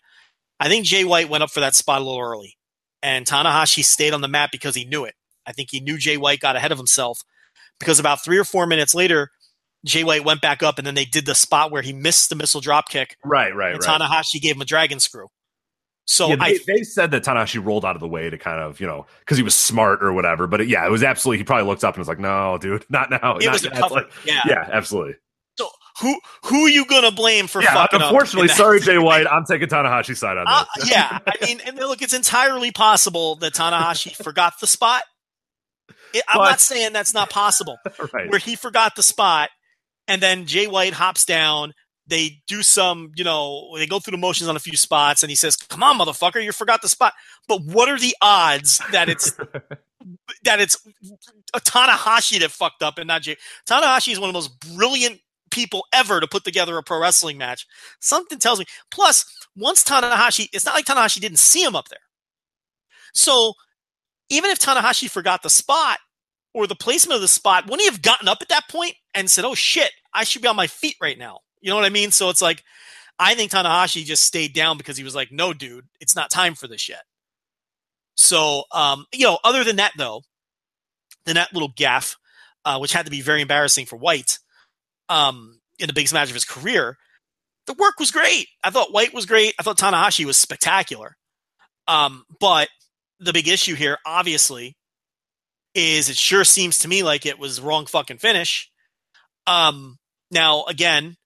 I 0.58 0.68
think 0.68 0.86
Jay 0.86 1.04
White 1.04 1.28
went 1.28 1.42
up 1.42 1.50
for 1.50 1.60
that 1.60 1.74
spot 1.74 2.00
a 2.00 2.04
little 2.04 2.20
early, 2.20 2.56
and 3.02 3.26
Tanahashi 3.26 3.84
stayed 3.84 4.12
on 4.12 4.20
the 4.20 4.28
mat 4.28 4.50
because 4.52 4.74
he 4.74 4.84
knew 4.84 5.04
it. 5.04 5.14
I 5.46 5.52
think 5.52 5.70
he 5.70 5.80
knew 5.80 5.98
Jay 5.98 6.16
White 6.16 6.40
got 6.40 6.56
ahead 6.56 6.72
of 6.72 6.78
himself 6.78 7.20
because 7.78 7.98
about 7.98 8.22
three 8.22 8.38
or 8.38 8.44
four 8.44 8.66
minutes 8.66 8.94
later, 8.94 9.30
Jay 9.84 10.04
White 10.04 10.24
went 10.24 10.42
back 10.42 10.62
up, 10.62 10.78
and 10.78 10.86
then 10.86 10.94
they 10.94 11.06
did 11.06 11.26
the 11.26 11.34
spot 11.34 11.70
where 11.70 11.82
he 11.82 11.92
missed 11.92 12.28
the 12.28 12.36
missile 12.36 12.60
drop 12.60 12.88
kick, 12.88 13.16
right, 13.24 13.54
right, 13.54 13.74
and 13.74 13.82
right. 13.84 14.00
Tanahashi 14.00 14.40
gave 14.40 14.56
him 14.56 14.62
a 14.62 14.66
dragon 14.66 15.00
screw. 15.00 15.28
So 16.06 16.28
yeah, 16.28 16.36
they, 16.36 16.42
I 16.42 16.58
they 16.66 16.82
said 16.82 17.12
that 17.12 17.24
Tanahashi 17.24 17.64
rolled 17.64 17.84
out 17.84 17.94
of 17.94 18.00
the 18.00 18.08
way 18.08 18.28
to 18.28 18.36
kind 18.36 18.60
of, 18.60 18.80
you 18.80 18.86
know, 18.86 19.06
because 19.20 19.36
he 19.36 19.44
was 19.44 19.54
smart 19.54 20.02
or 20.02 20.12
whatever. 20.12 20.46
But 20.46 20.62
it, 20.62 20.68
yeah, 20.68 20.84
it 20.84 20.90
was 20.90 21.02
absolutely. 21.02 21.38
He 21.38 21.44
probably 21.44 21.66
looked 21.66 21.84
up 21.84 21.94
and 21.94 22.00
was 22.00 22.08
like, 22.08 22.18
"No, 22.18 22.58
dude, 22.58 22.84
not 22.90 23.10
now." 23.10 23.36
it 23.36 23.44
not 23.44 23.52
was 23.52 23.64
a 23.64 23.70
cover. 23.70 23.94
Like, 23.94 24.10
yeah. 24.26 24.42
yeah, 24.46 24.68
absolutely. 24.72 25.14
Who 26.00 26.18
who 26.44 26.66
are 26.66 26.68
you 26.68 26.84
gonna 26.86 27.10
blame 27.10 27.46
for 27.46 27.62
Yeah, 27.62 27.74
fucking 27.74 28.00
up 28.00 28.06
unfortunately, 28.10 28.48
sorry, 28.48 28.80
Jay 28.80 28.98
White. 28.98 29.26
I'm 29.26 29.44
taking 29.44 29.68
Tanahashi's 29.68 30.18
side 30.18 30.36
on 30.38 30.44
Uh, 30.48 30.64
this. 30.76 30.90
yeah, 30.90 31.18
I 31.26 31.44
mean, 31.44 31.60
and 31.66 31.76
look, 31.76 32.00
it's 32.02 32.14
entirely 32.14 32.70
possible 32.72 33.36
that 33.36 33.52
Tanahashi 33.54 34.14
forgot 34.24 34.54
the 34.60 34.66
spot. 34.66 35.02
It, 36.14 36.22
I'm 36.28 36.38
But- 36.38 36.50
not 36.50 36.60
saying 36.60 36.92
that's 36.92 37.14
not 37.14 37.30
possible. 37.30 37.76
right. 38.12 38.30
Where 38.30 38.38
he 38.38 38.56
forgot 38.56 38.96
the 38.96 39.02
spot, 39.02 39.50
and 40.08 40.20
then 40.22 40.46
Jay 40.46 40.66
White 40.66 40.94
hops 40.94 41.24
down. 41.24 41.72
They 42.06 42.42
do 42.48 42.64
some, 42.64 43.12
you 43.14 43.22
know, 43.22 43.70
they 43.76 43.86
go 43.86 44.00
through 44.00 44.10
the 44.12 44.16
motions 44.18 44.48
on 44.48 44.56
a 44.56 44.58
few 44.58 44.76
spots, 44.76 45.22
and 45.22 45.30
he 45.30 45.36
says, 45.36 45.54
"Come 45.56 45.82
on, 45.84 45.96
motherfucker, 45.96 46.42
you 46.42 46.50
forgot 46.50 46.82
the 46.82 46.88
spot." 46.88 47.12
But 47.46 47.62
what 47.62 47.88
are 47.88 47.98
the 48.00 48.16
odds 48.20 48.80
that 48.90 49.08
it's 49.08 49.30
that 50.44 50.60
it's 50.60 50.76
a 51.54 51.60
Tanahashi 51.60 52.40
that 52.40 52.50
fucked 52.50 52.82
up 52.82 52.98
and 52.98 53.06
not 53.06 53.22
Jay? 53.22 53.36
Tanahashi 53.68 54.10
is 54.12 54.18
one 54.18 54.28
of 54.28 54.32
the 54.32 54.38
most 54.38 54.58
brilliant 54.74 55.20
people 55.50 55.86
ever 55.92 56.20
to 56.20 56.26
put 56.26 56.44
together 56.44 56.76
a 56.76 56.82
pro 56.82 57.00
wrestling 57.00 57.38
match. 57.38 57.66
Something 58.00 58.38
tells 58.38 58.58
me. 58.58 58.66
Plus, 58.90 59.24
once 59.56 59.84
Tanahashi, 59.84 60.48
it's 60.52 60.64
not 60.64 60.74
like 60.74 60.86
Tanahashi 60.86 61.20
didn't 61.20 61.38
see 61.38 61.62
him 61.62 61.76
up 61.76 61.88
there. 61.88 61.98
So 63.12 63.54
even 64.28 64.50
if 64.50 64.58
Tanahashi 64.58 65.10
forgot 65.10 65.42
the 65.42 65.50
spot 65.50 65.98
or 66.54 66.66
the 66.66 66.76
placement 66.76 67.16
of 67.16 67.22
the 67.22 67.28
spot, 67.28 67.64
wouldn't 67.64 67.82
he 67.82 67.88
have 67.88 68.02
gotten 68.02 68.28
up 68.28 68.38
at 68.40 68.48
that 68.48 68.68
point 68.68 68.94
and 69.14 69.30
said, 69.30 69.44
"Oh 69.44 69.54
shit, 69.54 69.92
I 70.14 70.24
should 70.24 70.42
be 70.42 70.48
on 70.48 70.56
my 70.56 70.66
feet 70.66 70.96
right 71.00 71.18
now"? 71.18 71.40
You 71.60 71.70
know 71.70 71.76
what 71.76 71.84
I 71.84 71.90
mean? 71.90 72.10
So 72.10 72.30
it's 72.30 72.42
like, 72.42 72.64
I 73.18 73.34
think 73.34 73.50
Tanahashi 73.50 74.04
just 74.04 74.22
stayed 74.22 74.54
down 74.54 74.78
because 74.78 74.96
he 74.96 75.04
was 75.04 75.14
like, 75.14 75.30
"No, 75.32 75.52
dude, 75.52 75.86
it's 76.00 76.16
not 76.16 76.30
time 76.30 76.54
for 76.54 76.68
this 76.68 76.88
yet." 76.88 77.02
So, 78.16 78.64
um, 78.72 79.06
you 79.12 79.26
know, 79.26 79.38
other 79.44 79.64
than 79.64 79.76
that, 79.76 79.92
though, 79.96 80.22
than 81.24 81.34
that 81.34 81.52
little 81.52 81.72
gaff, 81.76 82.16
uh, 82.64 82.78
which 82.78 82.92
had 82.92 83.06
to 83.06 83.10
be 83.10 83.20
very 83.20 83.40
embarrassing 83.42 83.86
for 83.86 83.96
White 83.96 84.38
um, 85.10 85.60
in 85.78 85.86
the 85.88 85.92
biggest 85.92 86.14
match 86.14 86.28
of 86.28 86.34
his 86.34 86.44
career, 86.46 86.96
the 87.66 87.74
work 87.74 87.98
was 87.98 88.10
great. 88.10 88.46
I 88.64 88.70
thought 88.70 88.92
White 88.92 89.12
was 89.12 89.26
great. 89.26 89.54
I 89.58 89.62
thought 89.62 89.78
Tanahashi 89.78 90.24
was 90.24 90.38
spectacular. 90.38 91.16
Um, 91.86 92.24
but 92.40 92.68
the 93.18 93.32
big 93.32 93.48
issue 93.48 93.74
here, 93.74 93.98
obviously, 94.06 94.76
is 95.74 96.08
it 96.08 96.16
sure 96.16 96.44
seems 96.44 96.78
to 96.80 96.88
me 96.88 97.02
like 97.02 97.26
it 97.26 97.38
was 97.38 97.60
wrong 97.60 97.86
fucking 97.86 98.18
finish. 98.18 98.70
Um, 99.46 99.98
now, 100.30 100.64
again, 100.64 101.16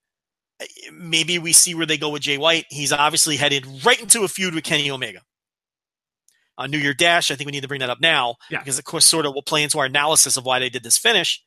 maybe 0.91 1.39
we 1.39 1.53
see 1.53 1.75
where 1.75 1.85
they 1.85 1.97
go 1.97 2.09
with 2.09 2.21
Jay 2.23 2.37
White. 2.37 2.65
He's 2.69 2.91
obviously 2.91 3.37
headed 3.37 3.65
right 3.85 3.99
into 3.99 4.23
a 4.23 4.27
feud 4.27 4.55
with 4.55 4.63
Kenny 4.63 4.89
Omega. 4.89 5.21
On 6.57 6.71
New 6.71 6.77
Year 6.77 6.93
Dash, 6.93 7.31
I 7.31 7.35
think 7.35 7.45
we 7.47 7.51
need 7.51 7.61
to 7.61 7.67
bring 7.67 7.81
that 7.81 7.89
up 7.89 7.99
now 7.99 8.35
Yeah. 8.49 8.59
because, 8.59 8.79
of 8.79 8.85
course, 8.85 9.05
sort 9.05 9.25
of 9.25 9.33
will 9.33 9.41
play 9.43 9.61
into 9.63 9.77
our 9.79 9.85
analysis 9.85 10.37
of 10.37 10.45
why 10.45 10.59
they 10.59 10.69
did 10.69 10.83
this 10.83 10.97
finish. 10.97 11.43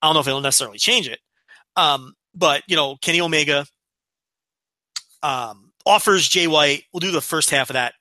I 0.00 0.06
don't 0.06 0.14
know 0.14 0.20
if 0.20 0.26
it'll 0.26 0.40
necessarily 0.40 0.78
change 0.78 1.08
it. 1.08 1.20
Um, 1.76 2.14
but, 2.34 2.62
you 2.66 2.76
know, 2.76 2.96
Kenny 3.00 3.20
Omega 3.20 3.66
um, 5.22 5.72
offers 5.86 6.28
Jay 6.28 6.46
White, 6.46 6.84
we'll 6.92 7.00
do 7.00 7.10
the 7.10 7.20
first 7.20 7.50
half 7.50 7.70
of 7.70 7.74
that 7.74 7.94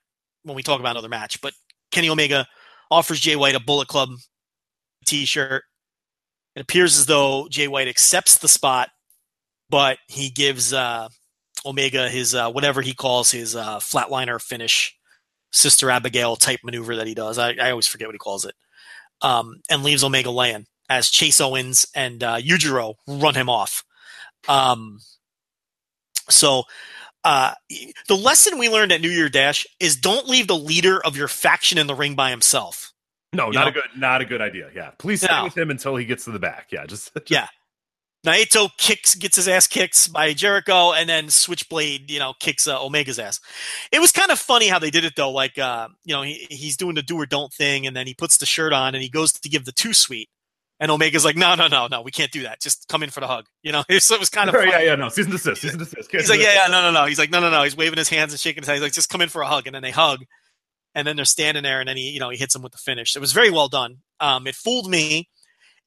when 0.44 0.56
we 0.56 0.64
talk 0.64 0.80
about 0.80 0.92
another 0.92 1.10
match, 1.10 1.42
but 1.42 1.54
Kenny 1.92 2.10
Omega 2.10 2.46
offers 2.92 3.20
Jay 3.20 3.36
White 3.36 3.56
a 3.56 3.60
Bullet 3.60 3.88
Club 3.88 4.10
t 5.06 5.26
shirt. 5.26 5.64
It 6.56 6.62
appears 6.62 6.98
as 6.98 7.06
though 7.06 7.48
Jay 7.50 7.68
White 7.68 7.88
accepts 7.88 8.38
the 8.38 8.48
spot, 8.48 8.90
but 9.70 9.98
he 10.08 10.30
gives 10.30 10.74
uh, 10.74 11.08
Omega 11.66 12.10
his 12.10 12.36
uh, 12.36 12.52
whatever 12.52 12.82
he 12.82 12.94
calls 12.94 13.32
his 13.32 13.56
uh, 13.56 13.80
flatliner 13.80 14.40
finish, 14.42 14.96
Sister 15.52 15.90
Abigail 15.90 16.36
type 16.36 16.60
maneuver 16.64 16.98
that 16.98 17.08
he 17.08 17.16
does. 17.16 17.38
I, 17.40 17.54
I 17.54 17.72
always 17.72 17.88
forget 17.88 18.08
what 18.08 18.16
he 18.16 18.20
calls 18.20 18.46
it, 18.46 18.56
um, 19.22 19.62
and 19.70 19.84
leaves 19.84 20.04
Omega 20.04 20.30
laying 20.30 20.68
as 20.98 21.10
Chase 21.10 21.42
Owens 21.42 21.86
and 21.96 22.24
uh, 22.24 22.38
Yujiro 22.38 22.96
run 23.08 23.36
him 23.36 23.50
off. 23.50 23.84
Um, 24.48 25.00
so 26.30 26.64
uh, 27.24 27.54
the 28.08 28.16
lesson 28.16 28.60
we 28.60 28.70
learned 28.70 28.92
at 28.92 29.02
New 29.02 29.10
Year 29.10 29.30
Dash 29.30 29.66
is 29.80 29.96
don't 29.96 30.28
leave 30.28 30.48
the 30.48 30.58
leader 30.58 31.04
of 31.04 31.18
your 31.18 31.28
faction 31.28 31.78
in 31.78 31.88
the 31.88 31.96
ring 31.96 32.16
by 32.16 32.30
himself. 32.30 32.92
No, 33.32 33.50
not 33.50 33.64
know? 33.64 33.68
a 33.68 33.72
good, 33.72 33.84
not 33.98 34.22
a 34.22 34.26
good 34.26 34.42
idea. 34.42 34.70
Yeah, 34.76 34.92
please 35.00 35.22
stay 35.22 35.34
No. 35.36 35.46
with 35.46 35.58
him 35.58 35.72
until 35.72 35.96
he 35.96 36.06
gets 36.06 36.26
to 36.26 36.32
the 36.32 36.40
back. 36.40 36.68
Yeah, 36.72 36.86
just, 36.86 37.14
just 37.14 37.30
Yeah. 37.32 37.48
Naito 38.26 38.70
kicks, 38.78 39.16
gets 39.16 39.36
his 39.36 39.50
ass 39.50 39.68
kicked 39.68 40.14
by 40.14 40.32
Jericho, 40.34 40.94
and 40.94 41.10
then 41.10 41.30
Switchblade, 41.30 42.10
you 42.10 42.20
know, 42.20 42.34
kicks 42.40 42.70
uh, 42.70 42.82
Omega's 42.82 43.20
ass. 43.20 43.42
It 43.92 44.00
was 44.00 44.14
kind 44.14 44.32
of 44.32 44.40
funny 44.40 44.70
how 44.70 44.80
they 44.80 44.92
did 44.92 45.04
it 45.04 45.14
though. 45.18 45.32
Like, 45.32 45.58
uh, 45.58 45.90
you 46.06 46.16
know, 46.16 46.22
he, 46.22 46.48
he's 46.50 46.78
doing 46.78 46.96
the 46.96 47.02
do 47.02 47.18
or 47.18 47.26
don't 47.26 47.52
thing, 47.52 47.86
and 47.86 47.94
then 47.98 48.08
he 48.08 48.14
puts 48.14 48.38
the 48.38 48.46
shirt 48.46 48.72
on 48.72 48.96
and 48.96 49.04
he 49.04 49.10
goes 49.10 49.34
to 49.34 49.50
give 49.50 49.66
the 49.66 49.74
too 49.74 49.94
sweet, 49.94 50.30
and 50.80 50.92
Omega's 50.92 51.24
like, 51.24 51.36
no, 51.36 51.56
no, 51.56 51.68
no, 51.68 51.88
no, 51.88 52.02
we 52.02 52.12
can't 52.12 52.32
do 52.32 52.44
that. 52.44 52.62
Just 52.62 52.88
come 52.88 53.04
in 53.04 53.10
for 53.10 53.20
the 53.20 53.28
hug. 53.28 53.46
You 53.62 53.72
know, 53.72 53.84
so 54.00 54.16
it 54.16 54.20
was 54.20 54.30
kind 54.30 54.50
of 54.50 54.56
yeah, 54.56 54.82
yeah, 54.82 54.96
no, 54.96 55.10
season 55.10 55.32
desist, 55.32 55.62
season 55.62 55.80
desist. 55.80 56.10
Can't 56.10 56.22
He's 56.22 56.30
like, 56.30 56.40
yeah, 56.40 56.54
yeah, 56.54 56.68
no, 56.68 56.82
no, 56.82 56.92
no. 56.92 57.06
He's 57.06 57.20
like, 57.20 57.32
no, 57.32 57.40
no, 57.40 57.50
no. 57.50 57.64
He's 57.64 57.78
waving 57.78 57.98
his 57.98 58.10
hands 58.10 58.34
and 58.34 58.40
shaking 58.40 58.64
his 58.64 58.68
head. 58.68 58.76
He's 58.76 58.84
like, 58.84 58.94
just 58.94 59.10
come 59.10 59.22
in 59.22 59.30
for 59.30 59.42
a 59.42 59.48
hug, 59.48 59.68
and 59.68 59.76
then 59.76 59.84
they 59.84 59.92
hug, 59.92 60.24
and 60.96 61.08
then 61.08 61.16
they're 61.16 61.26
standing 61.26 61.64
there, 61.64 61.80
and 61.80 61.88
then 61.88 61.98
he, 61.98 62.10
you 62.10 62.20
know, 62.20 62.30
he 62.30 62.38
hits 62.38 62.56
him 62.56 62.62
with 62.62 62.72
the 62.72 62.78
finish. 62.78 63.16
It 63.16 63.20
was 63.20 63.34
very 63.34 63.50
well 63.50 63.68
done. 63.68 63.98
Um, 64.20 64.48
it 64.48 64.56
fooled 64.56 64.90
me, 64.90 65.30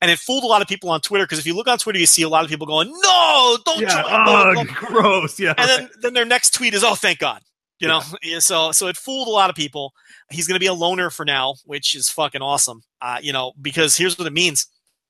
and 0.00 0.10
it 0.10 0.18
fooled 0.18 0.44
a 0.44 0.48
lot 0.48 0.62
of 0.62 0.68
people 0.68 0.90
on 0.90 1.00
Twitter 1.00 1.24
because 1.24 1.38
if 1.38 1.46
you 1.46 1.54
look 1.54 1.68
on 1.68 1.78
Twitter, 1.78 1.98
you 1.98 2.06
see 2.06 2.22
a 2.22 2.28
lot 2.28 2.44
of 2.44 2.50
people 2.50 2.66
going, 2.66 2.88
no, 2.88 3.58
don't 3.64 3.80
yeah, 3.80 4.02
join. 4.02 4.02
blah, 4.02 4.24
blah, 4.24 4.52
blah." 4.52 4.62
ugh, 4.62 4.68
gross. 4.68 5.40
Yeah, 5.40 5.54
And 5.56 5.68
then, 5.68 5.90
then 6.02 6.14
their 6.14 6.24
next 6.24 6.54
tweet 6.54 6.74
is, 6.74 6.84
oh, 6.84 6.94
thank 6.94 7.18
God. 7.18 7.42
You 7.78 7.88
know, 7.88 8.02
Yeah, 8.22 8.38
so 8.40 8.72
so 8.72 8.86
it 8.86 8.96
fooled 8.96 9.28
a 9.28 9.30
lot 9.30 9.50
of 9.50 9.56
people. 9.56 9.92
He's 10.30 10.46
going 10.46 10.56
to 10.56 10.60
be 10.60 10.66
a 10.66 10.74
loner 10.74 11.10
for 11.10 11.24
now, 11.24 11.54
which 11.64 11.94
is 11.94 12.08
fucking 12.08 12.42
awesome. 12.42 12.82
Uh, 13.00 13.18
you 13.20 13.32
know, 13.32 13.52
because 13.60 13.96
here's 13.96 14.18
what 14.18 14.26
it 14.26 14.32
means: 14.32 14.66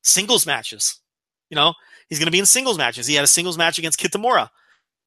singles 0.07 0.47
matches. 0.47 1.01
You 1.51 1.57
know, 1.57 1.75
he's 2.09 2.19
going 2.19 2.27
to 2.27 2.33
be 2.33 2.39
in 2.39 2.47
singles 2.47 2.79
matches. 2.79 3.07
He 3.07 3.15
had 3.15 3.25
a 3.25 3.29
singles 3.29 3.59
match 3.59 3.79
against 3.79 4.01
Kitamura 4.01 4.49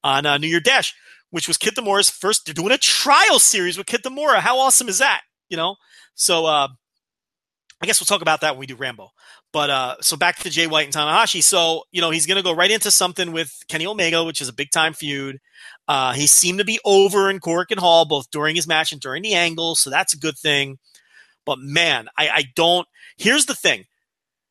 on 0.04 0.26
uh, 0.26 0.38
New 0.38 0.48
Year 0.48 0.60
Dash, 0.60 0.94
which 1.30 1.48
was 1.48 1.58
Kitamura's 1.58 2.10
first. 2.10 2.46
They're 2.46 2.54
doing 2.54 2.72
a 2.72 2.78
trial 2.78 3.38
series 3.38 3.76
with 3.76 3.86
Kitamura. 3.86 4.38
How 4.38 4.58
awesome 4.58 4.88
is 4.88 4.98
that? 4.98 5.22
You 5.48 5.56
know, 5.56 5.76
so 6.14 6.46
uh, 6.46 6.68
I 7.82 7.86
guess 7.86 8.00
we'll 8.00 8.06
talk 8.06 8.22
about 8.22 8.42
that 8.42 8.52
when 8.52 8.60
we 8.60 8.66
do 8.66 8.76
Rambo. 8.76 9.10
But 9.52 9.70
uh, 9.70 9.96
so 10.00 10.16
back 10.16 10.38
to 10.38 10.50
Jay 10.50 10.68
White 10.68 10.84
and 10.84 10.94
Tanahashi. 10.94 11.42
So 11.42 11.82
you 11.90 12.00
know 12.00 12.10
he's 12.10 12.26
going 12.26 12.36
to 12.36 12.42
go 12.42 12.54
right 12.54 12.70
into 12.70 12.90
something 12.90 13.32
with 13.32 13.52
Kenny 13.68 13.86
Omega, 13.86 14.22
which 14.22 14.40
is 14.40 14.48
a 14.48 14.52
big 14.52 14.70
time 14.70 14.92
feud. 14.92 15.38
Uh, 15.88 16.12
he 16.12 16.26
seemed 16.26 16.60
to 16.60 16.64
be 16.64 16.78
over 16.84 17.28
in 17.30 17.40
Korakuen 17.40 17.78
Hall 17.78 18.04
both 18.04 18.30
during 18.30 18.54
his 18.54 18.68
match 18.68 18.92
and 18.92 19.00
during 19.00 19.22
the 19.22 19.34
angle, 19.34 19.74
so 19.74 19.90
that's 19.90 20.14
a 20.14 20.18
good 20.18 20.38
thing. 20.38 20.78
But 21.44 21.58
man, 21.58 22.08
I, 22.16 22.28
I 22.28 22.44
don't. 22.54 22.86
Here's 23.16 23.46
the 23.46 23.56
thing: 23.56 23.86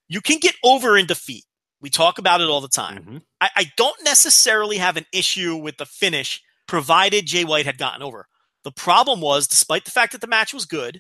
you 0.10 0.22
can 0.22 0.40
get 0.40 0.56
over 0.64 0.98
in 0.98 1.06
defeat. 1.06 1.46
We 1.82 1.90
talk 1.90 2.18
about 2.18 2.42
it 2.42 2.50
all 2.50 2.60
the 2.62 2.68
time. 2.68 3.04
Mhm. 3.04 3.22
I, 3.40 3.50
I 3.56 3.72
don't 3.78 4.04
necessarily 4.04 4.78
have 4.78 4.98
an 4.98 5.06
issue 5.14 5.56
with 5.56 5.78
the 5.78 5.86
finish, 5.86 6.42
provided 6.68 7.26
Jay 7.26 7.46
White 7.46 7.66
had 7.66 7.78
gotten 7.78 8.02
over. 8.02 8.28
The 8.66 8.72
problem 8.72 9.22
was, 9.22 9.48
despite 9.48 9.86
the 9.86 9.92
fact 9.92 10.12
that 10.12 10.20
the 10.22 10.28
match 10.28 10.54
was 10.54 10.66
good 10.66 11.00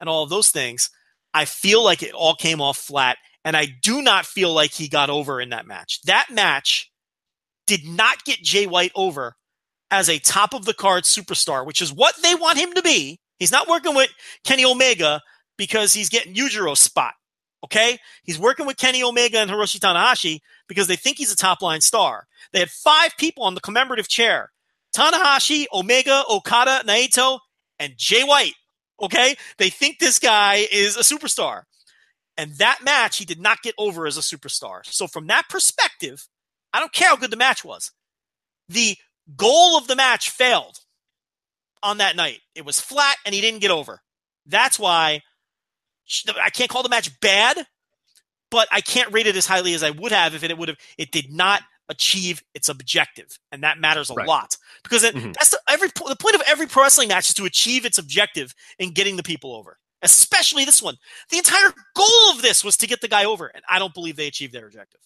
and 0.00 0.08
all 0.08 0.22
of 0.22 0.30
those 0.30 0.50
things, 0.50 0.90
I 1.34 1.44
feel 1.44 1.82
like 1.82 2.02
it 2.02 2.12
all 2.14 2.36
came 2.36 2.60
off 2.60 2.78
flat, 2.78 3.18
and 3.44 3.56
I 3.56 3.66
do 3.82 4.00
not 4.00 4.26
feel 4.26 4.52
like 4.52 4.72
he 4.72 4.88
got 4.88 5.10
over 5.10 5.40
in 5.40 5.48
that 5.50 5.66
match. 5.66 6.00
That 6.04 6.28
match 6.30 6.90
did 7.66 7.84
not 7.84 8.24
get 8.24 8.38
Jay 8.42 8.66
White 8.66 8.92
over 8.94 9.34
as 9.90 10.08
a 10.08 10.18
top 10.18 10.54
of 10.54 10.64
the 10.64 10.74
card 10.74 11.04
superstar, 11.04 11.66
which 11.66 11.82
is 11.82 11.92
what 11.92 12.14
they 12.22 12.34
want 12.34 12.58
him 12.58 12.72
to 12.74 12.82
be. 12.82 13.18
He's 13.38 13.52
not 13.52 13.68
working 13.68 13.94
with 13.94 14.10
Kenny 14.44 14.64
Omega 14.64 15.20
because 15.58 15.92
he's 15.92 16.08
getting 16.08 16.34
Yujiro's 16.34 16.80
spot. 16.80 17.14
Okay? 17.66 17.98
He's 18.22 18.38
working 18.38 18.64
with 18.64 18.76
Kenny 18.76 19.02
Omega 19.02 19.38
and 19.38 19.50
Hiroshi 19.50 19.80
Tanahashi 19.80 20.40
because 20.68 20.86
they 20.86 20.94
think 20.94 21.18
he's 21.18 21.32
a 21.32 21.36
top 21.36 21.62
line 21.62 21.80
star. 21.80 22.28
They 22.52 22.60
had 22.60 22.70
five 22.70 23.16
people 23.18 23.42
on 23.42 23.54
the 23.54 23.60
commemorative 23.60 24.08
chair 24.08 24.52
Tanahashi, 24.96 25.66
Omega, 25.74 26.22
Okada, 26.30 26.82
Naito, 26.86 27.40
and 27.78 27.94
Jay 27.96 28.22
White. 28.22 28.54
Okay? 29.02 29.34
They 29.58 29.68
think 29.68 29.98
this 29.98 30.18
guy 30.18 30.66
is 30.70 30.96
a 30.96 31.00
superstar. 31.00 31.62
And 32.38 32.52
that 32.58 32.80
match, 32.84 33.18
he 33.18 33.24
did 33.24 33.40
not 33.40 33.62
get 33.62 33.74
over 33.78 34.06
as 34.06 34.16
a 34.16 34.20
superstar. 34.20 34.84
So, 34.84 35.06
from 35.06 35.26
that 35.26 35.48
perspective, 35.48 36.28
I 36.72 36.80
don't 36.80 36.92
care 36.92 37.08
how 37.08 37.16
good 37.16 37.30
the 37.30 37.36
match 37.36 37.64
was. 37.64 37.90
The 38.68 38.96
goal 39.36 39.76
of 39.76 39.86
the 39.88 39.96
match 39.96 40.30
failed 40.30 40.78
on 41.82 41.98
that 41.98 42.14
night. 42.14 42.40
It 42.54 42.64
was 42.64 42.80
flat 42.80 43.16
and 43.24 43.34
he 43.34 43.40
didn't 43.40 43.60
get 43.60 43.70
over. 43.70 44.02
That's 44.44 44.78
why 44.78 45.22
I 46.40 46.50
can't 46.50 46.70
call 46.70 46.82
the 46.82 46.88
match 46.88 47.18
bad, 47.20 47.66
but 48.50 48.68
I 48.70 48.80
can't 48.80 49.12
rate 49.12 49.26
it 49.26 49.36
as 49.36 49.46
highly 49.46 49.74
as 49.74 49.82
I 49.82 49.90
would 49.90 50.12
have 50.12 50.34
if 50.34 50.42
it 50.44 50.56
would 50.56 50.68
have. 50.68 50.78
It 50.98 51.10
did 51.10 51.32
not 51.32 51.62
achieve 51.88 52.42
its 52.54 52.68
objective, 52.68 53.38
and 53.52 53.62
that 53.62 53.78
matters 53.78 54.10
a 54.10 54.14
Right. 54.14 54.26
lot 54.26 54.56
because 54.82 55.04
it, 55.04 55.14
Mhm. 55.14 55.34
that's 55.34 55.50
the, 55.50 55.60
every 55.68 55.88
the 55.88 56.16
point 56.16 56.34
of 56.34 56.42
every 56.46 56.66
pro 56.66 56.82
wrestling 56.82 57.08
match 57.08 57.28
is 57.28 57.34
to 57.34 57.44
achieve 57.44 57.84
its 57.84 57.98
objective 57.98 58.54
in 58.78 58.90
getting 58.92 59.16
the 59.16 59.22
people 59.22 59.54
over. 59.54 59.78
Especially 60.02 60.64
this 60.64 60.82
one. 60.82 60.96
The 61.30 61.38
entire 61.38 61.72
goal 61.94 62.30
of 62.32 62.42
this 62.42 62.62
was 62.62 62.76
to 62.78 62.86
get 62.86 63.00
the 63.00 63.08
guy 63.08 63.24
over, 63.24 63.46
and 63.46 63.64
I 63.68 63.78
don't 63.78 63.94
believe 63.94 64.16
they 64.16 64.26
achieved 64.26 64.52
their 64.52 64.66
objective. 64.66 65.00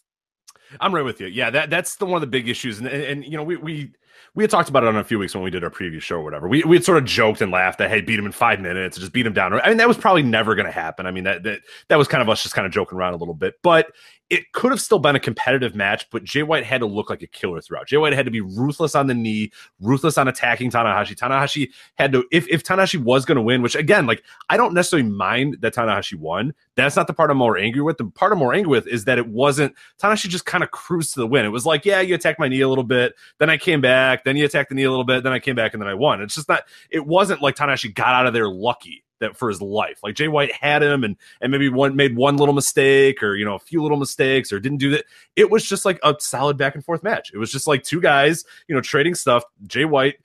I'm 0.81 0.95
right 0.95 1.05
with 1.05 1.21
you. 1.21 1.27
Yeah, 1.27 1.51
that 1.51 1.71
that's 1.71 1.97
the 1.97 2.07
one 2.07 2.17
of 2.17 2.21
the 2.23 2.27
big 2.27 2.49
issues, 2.49 2.79
and 2.79 2.87
and, 2.89 3.03
and 3.03 3.25
you 3.25 3.37
know 3.37 3.43
we 3.45 3.57
we 3.57 3.93
we 4.35 4.45
had 4.45 4.51
talked 4.51 4.69
about 4.69 4.85
it 4.85 4.89
on 4.89 4.97
a 4.97 5.05
few 5.05 5.19
weeks 5.19 5.35
when 5.35 5.43
we 5.45 5.51
did 5.51 5.65
our 5.65 5.71
previous 5.71 6.05
show 6.05 6.17
or 6.17 6.25
whatever. 6.25 6.49
We 6.49 6.63
we 6.65 6.77
had 6.77 6.85
sort 6.85 6.99
of 6.99 7.05
joked 7.05 7.41
and 7.41 7.51
laughed 7.51 7.79
that 7.79 7.91
hey, 7.91 8.01
beat 8.01 8.19
him 8.19 8.27
in 8.27 8.33
five 8.33 8.61
minutes, 8.61 8.99
just 8.99 9.13
beat 9.13 9.27
him 9.27 9.33
down. 9.33 9.53
I 9.61 9.69
mean, 9.69 9.79
that 9.79 9.89
was 9.89 9.97
probably 9.97 10.23
never 10.23 10.55
going 10.55 10.67
to 10.67 10.73
happen. 10.73 11.07
I 11.07 11.11
mean, 11.11 11.25
that 11.25 11.43
that 11.45 11.61
that 11.89 11.97
was 11.97 12.09
kind 12.09 12.23
of 12.23 12.29
us 12.29 12.43
just 12.43 12.55
kind 12.55 12.67
of 12.67 12.73
joking 12.73 12.99
around 12.99 13.15
a 13.15 13.17
little 13.17 13.35
bit, 13.35 13.55
but 13.63 13.93
it 14.31 14.53
could 14.53 14.71
have 14.71 14.81
still 14.81 15.01
been 15.01 15.17
a 15.17 15.21
competitive 15.21 15.75
match. 15.75 16.09
But 16.11 16.25
Jay 16.25 16.45
White 16.45 16.65
had 16.65 16.79
to 16.79 16.87
look 16.87 17.11
like 17.11 17.21
a 17.21 17.27
killer 17.27 17.61
throughout. 17.61 17.89
Jay 17.89 17.97
White 17.97 18.13
had 18.13 18.25
to 18.25 18.31
be 18.31 18.41
ruthless 18.41 18.95
on 18.95 19.09
the 19.09 19.15
knee, 19.15 19.51
ruthless 19.81 20.17
on 20.17 20.29
attacking 20.29 20.71
Tanahashi. 20.71 21.17
Tanahashi 21.17 21.71
had 21.97 22.13
to 22.13 22.25
if 22.31 22.49
if 22.49 22.63
Tanahashi 22.63 23.03
was 23.03 23.25
going 23.25 23.37
to 23.37 23.43
win, 23.43 23.61
which 23.61 23.75
again, 23.75 24.07
like 24.07 24.23
I 24.49 24.57
don't 24.57 24.73
necessarily 24.73 25.09
mind 25.09 25.59
that 25.61 25.75
Tanahashi 25.75 26.15
won. 26.15 26.55
That's 26.77 26.97
not 26.97 27.09
the 27.09 27.13
part 27.13 27.31
I'm 27.31 27.37
more 27.37 27.59
angry 27.59 27.83
with. 27.83 27.99
The 27.99 28.07
part 28.07 28.33
I'm 28.33 28.39
more 28.39 28.55
angry 28.55 28.71
with 28.71 28.87
is 28.87 29.05
that 29.05 29.19
it 29.19 29.27
wasn't 29.29 29.75
Tanahashi 30.01 30.29
just 30.29 30.47
kind 30.47 30.63
of 30.63 30.71
cruised 30.71 31.15
to 31.15 31.21
the 31.21 31.27
win. 31.27 31.45
It 31.45 31.51
was 31.51 31.67
like, 31.67 31.85
yeah, 31.85 32.01
you 32.01 32.15
attacked 32.15 32.39
my 32.39 32.49
knee 32.49 32.61
a 32.61 32.69
little 32.69 32.85
bit, 32.85 33.15
then 33.39 33.51
I 33.51 33.57
came 33.57 33.81
back, 33.81 34.25
then 34.25 34.37
you 34.37 34.45
attacked 34.45 34.69
the 34.69 34.77
knee 34.77 34.85
a 34.85 34.91
little 34.91 35.05
bit, 35.05 35.25
then 35.25 35.33
I 35.33 35.41
came 35.41 35.57
back, 35.57 35.75
and 35.75 35.83
then 35.83 35.89
I 35.89 35.95
won. 35.95 36.23
It's 36.23 36.37
just 36.37 36.49
not. 36.49 36.63
It 36.89 37.07
wasn't 37.07 37.43
like 37.43 37.57
Tanahashi 37.57 37.93
got 37.93 38.15
out 38.15 38.27
of 38.27 38.33
there 38.33 38.49
lucky 38.49 39.05
that 39.21 39.37
for 39.37 39.49
his 39.49 39.63
life. 39.63 40.01
Like 40.03 40.15
Jay 40.15 40.29
White 40.29 40.53
had 40.53 40.83
him, 40.83 41.05
and 41.05 41.17
and 41.41 41.53
maybe 41.53 41.69
one 41.69 41.97
made 41.97 42.17
one 42.17 42.37
little 42.37 42.55
mistake 42.55 43.23
or 43.23 43.37
you 43.37 43.45
know 43.45 43.55
a 43.55 43.59
few 43.59 43.83
little 43.83 43.97
mistakes 43.97 44.53
or 44.53 44.61
didn't 44.61 44.79
do 44.79 44.91
that. 44.91 45.05
It 45.37 45.51
was 45.51 45.65
just 45.65 45.85
like 45.85 45.99
a 46.03 46.15
solid 46.19 46.57
back 46.57 46.75
and 46.75 46.85
forth 46.85 47.03
match. 47.03 47.31
It 47.33 47.39
was 47.39 47.53
just 47.53 47.67
like 47.67 47.83
two 47.85 48.01
guys, 48.01 48.45
you 48.69 48.75
know, 48.75 48.81
trading 48.81 49.15
stuff. 49.15 49.45
Jay 49.67 49.85
White 49.85 50.17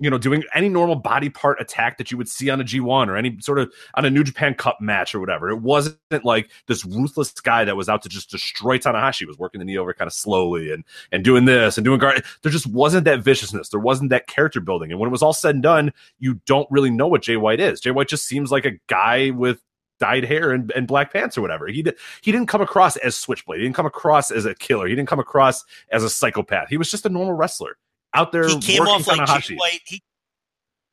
you 0.00 0.08
know, 0.08 0.18
doing 0.18 0.42
any 0.54 0.68
normal 0.68 0.96
body 0.96 1.28
part 1.28 1.60
attack 1.60 1.98
that 1.98 2.10
you 2.10 2.16
would 2.16 2.28
see 2.28 2.48
on 2.48 2.60
a 2.60 2.64
G1 2.64 3.08
or 3.08 3.16
any 3.16 3.36
sort 3.40 3.58
of 3.58 3.72
on 3.94 4.04
a 4.06 4.10
New 4.10 4.24
Japan 4.24 4.54
Cup 4.54 4.78
match 4.80 5.14
or 5.14 5.20
whatever. 5.20 5.50
It 5.50 5.60
wasn't 5.60 6.24
like 6.24 6.50
this 6.66 6.84
ruthless 6.84 7.32
guy 7.32 7.64
that 7.64 7.76
was 7.76 7.88
out 7.88 8.02
to 8.02 8.08
just 8.08 8.30
destroy 8.30 8.78
Tanahashi. 8.78 9.26
Was 9.26 9.38
working 9.38 9.58
the 9.58 9.66
knee 9.66 9.76
over 9.76 9.92
kind 9.92 10.06
of 10.06 10.14
slowly 10.14 10.72
and 10.72 10.84
and 11.12 11.22
doing 11.22 11.44
this 11.44 11.76
and 11.76 11.84
doing 11.84 11.98
guard. 11.98 12.24
There 12.42 12.50
just 12.50 12.66
wasn't 12.66 13.04
that 13.04 13.20
viciousness. 13.20 13.68
There 13.68 13.78
wasn't 13.78 14.10
that 14.10 14.26
character 14.26 14.60
building. 14.60 14.90
And 14.90 14.98
when 14.98 15.08
it 15.08 15.12
was 15.12 15.22
all 15.22 15.34
said 15.34 15.54
and 15.54 15.62
done, 15.62 15.92
you 16.18 16.40
don't 16.46 16.70
really 16.70 16.90
know 16.90 17.06
what 17.06 17.22
Jay 17.22 17.36
White 17.36 17.60
is. 17.60 17.80
Jay 17.80 17.90
White 17.90 18.08
just 18.08 18.26
seems 18.26 18.50
like 18.50 18.64
a 18.64 18.78
guy 18.86 19.30
with 19.30 19.60
dyed 19.98 20.24
hair 20.24 20.50
and, 20.50 20.72
and 20.74 20.88
black 20.88 21.12
pants 21.12 21.36
or 21.36 21.42
whatever. 21.42 21.68
He 21.68 21.84
he 22.22 22.32
didn't 22.32 22.46
come 22.46 22.62
across 22.62 22.96
as 22.96 23.16
Switchblade. 23.16 23.60
He 23.60 23.66
didn't 23.66 23.76
come 23.76 23.86
across 23.86 24.30
as 24.30 24.46
a 24.46 24.54
killer. 24.54 24.88
He 24.88 24.94
didn't 24.94 25.08
come 25.08 25.20
across 25.20 25.62
as 25.92 26.02
a 26.02 26.08
psychopath. 26.10 26.70
He 26.70 26.78
was 26.78 26.90
just 26.90 27.04
a 27.04 27.10
normal 27.10 27.34
wrestler 27.34 27.76
out 28.14 28.32
there 28.32 28.48
He 28.48 28.58
came 28.58 28.82
off 28.82 29.06
like 29.06 29.42
Jay 29.42 29.54
White. 29.56 29.80
He, 29.86 30.02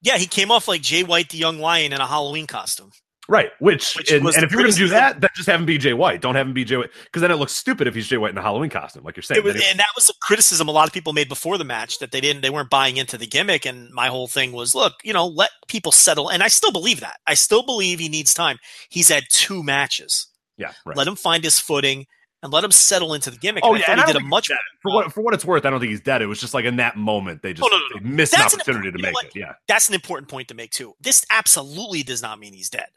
yeah, 0.02 0.18
he 0.18 0.28
came 0.28 0.52
off 0.52 0.68
like 0.68 0.82
Jay 0.82 1.04
White, 1.04 1.30
the 1.30 1.38
young 1.38 1.60
lion, 1.60 1.94
in 1.94 2.02
a 2.02 2.08
Halloween 2.08 2.48
costume. 2.48 2.92
Right, 3.30 3.52
which, 3.60 3.94
Which 3.96 4.10
and, 4.10 4.26
and 4.26 4.44
if 4.44 4.54
you're 4.54 4.62
going 4.62 4.72
to 4.72 4.78
do 4.78 4.88
that, 4.88 5.20
then 5.20 5.30
just 5.36 5.50
have 5.50 5.60
him 5.60 5.66
be 5.66 5.78
Jay 5.78 5.92
White. 5.92 6.22
Don't 6.22 6.36
have 6.36 6.48
him 6.48 6.54
be 6.54 6.64
Jay 6.64 6.78
White 6.78 6.92
because 7.04 7.22
then 7.22 7.30
it 7.30 7.36
looks 7.36 7.52
stupid 7.52 7.86
if 7.86 7.94
he's 7.94 8.08
Jay 8.08 8.16
White 8.16 8.32
in 8.32 8.38
a 8.38 8.42
Halloween 8.42 8.70
costume, 8.70 9.04
like 9.04 9.18
you're 9.18 9.24
saying. 9.24 9.44
Was, 9.44 9.56
and 9.56 9.78
that 9.80 9.90
was 9.96 10.10
a 10.10 10.14
criticism 10.22 10.70
a 10.70 10.72
lot 10.72 10.88
of 10.88 10.94
people 10.94 11.12
made 11.12 11.28
before 11.28 11.58
the 11.58 11.66
match 11.66 12.00
that 12.00 12.12
they 12.14 12.22
didn't, 12.22 12.42
they 12.42 12.50
weren't 12.50 12.70
buying 12.70 12.96
into 12.96 13.18
the 13.18 13.28
gimmick. 13.28 13.66
And 13.66 13.90
my 13.92 14.08
whole 14.08 14.28
thing 14.28 14.54
was, 14.54 14.74
look, 14.74 14.94
you 15.04 15.12
know, 15.12 15.28
let 15.28 15.50
people 15.68 15.92
settle. 15.92 16.30
And 16.30 16.42
I 16.42 16.48
still 16.48 16.72
believe 16.72 17.02
that. 17.02 17.18
I 17.28 17.34
still 17.34 17.64
believe 17.64 18.00
he 18.00 18.08
needs 18.08 18.34
time. 18.34 18.60
He's 18.88 19.10
had 19.10 19.26
two 19.30 19.62
matches. 19.62 20.28
yeah, 20.56 20.72
right. 20.86 20.96
Let 20.96 21.08
him 21.08 21.18
find 21.18 21.44
his 21.44 21.60
footing 21.60 22.06
and 22.48 22.54
let 22.54 22.64
him 22.64 22.72
settle 22.72 23.14
into 23.14 23.30
the 23.30 23.38
gimmick. 23.38 23.64
Oh 23.66 23.74
And 23.74 23.80
yeah, 23.80 23.86
I 23.90 23.92
and 23.92 24.02
I 24.02 24.06
he 24.08 24.14
don't 24.14 24.22
did 24.22 24.26
a 24.26 24.30
much 24.30 24.48
for 24.82 24.92
what 24.94 25.14
for 25.14 25.22
what 25.22 25.34
it's 25.34 25.46
worth. 25.46 25.66
I 25.66 25.70
don't 25.70 25.80
think 25.80 25.92
he's 25.92 26.02
dead. 26.02 26.22
It 26.22 26.28
was 26.28 26.40
just 26.40 26.54
like 26.54 26.66
in 26.66 26.78
that 26.78 26.96
moment 26.98 27.42
they 27.42 27.54
just 27.54 27.64
Oh, 27.66 27.70
no, 27.70 27.78
no, 27.78 28.00
no. 28.02 28.16
missed 28.16 28.32
That's 28.32 28.54
an 28.54 28.60
an 28.60 28.62
opportunity 28.62 28.92
to 28.92 28.98
you 28.98 29.04
know 29.04 29.08
make 29.10 29.14
what? 29.16 29.26
it. 29.26 29.36
Yeah, 29.36 29.54
that's 29.68 29.90
an 29.90 29.96
important 29.96 30.30
point 30.30 30.48
to 30.48 30.54
make 30.56 30.72
too. 30.72 30.94
This 31.02 31.26
absolutely 31.32 32.04
does 32.04 32.22
not 32.22 32.40
mean 32.40 32.54
he's 32.54 32.70
dead. 32.70 32.88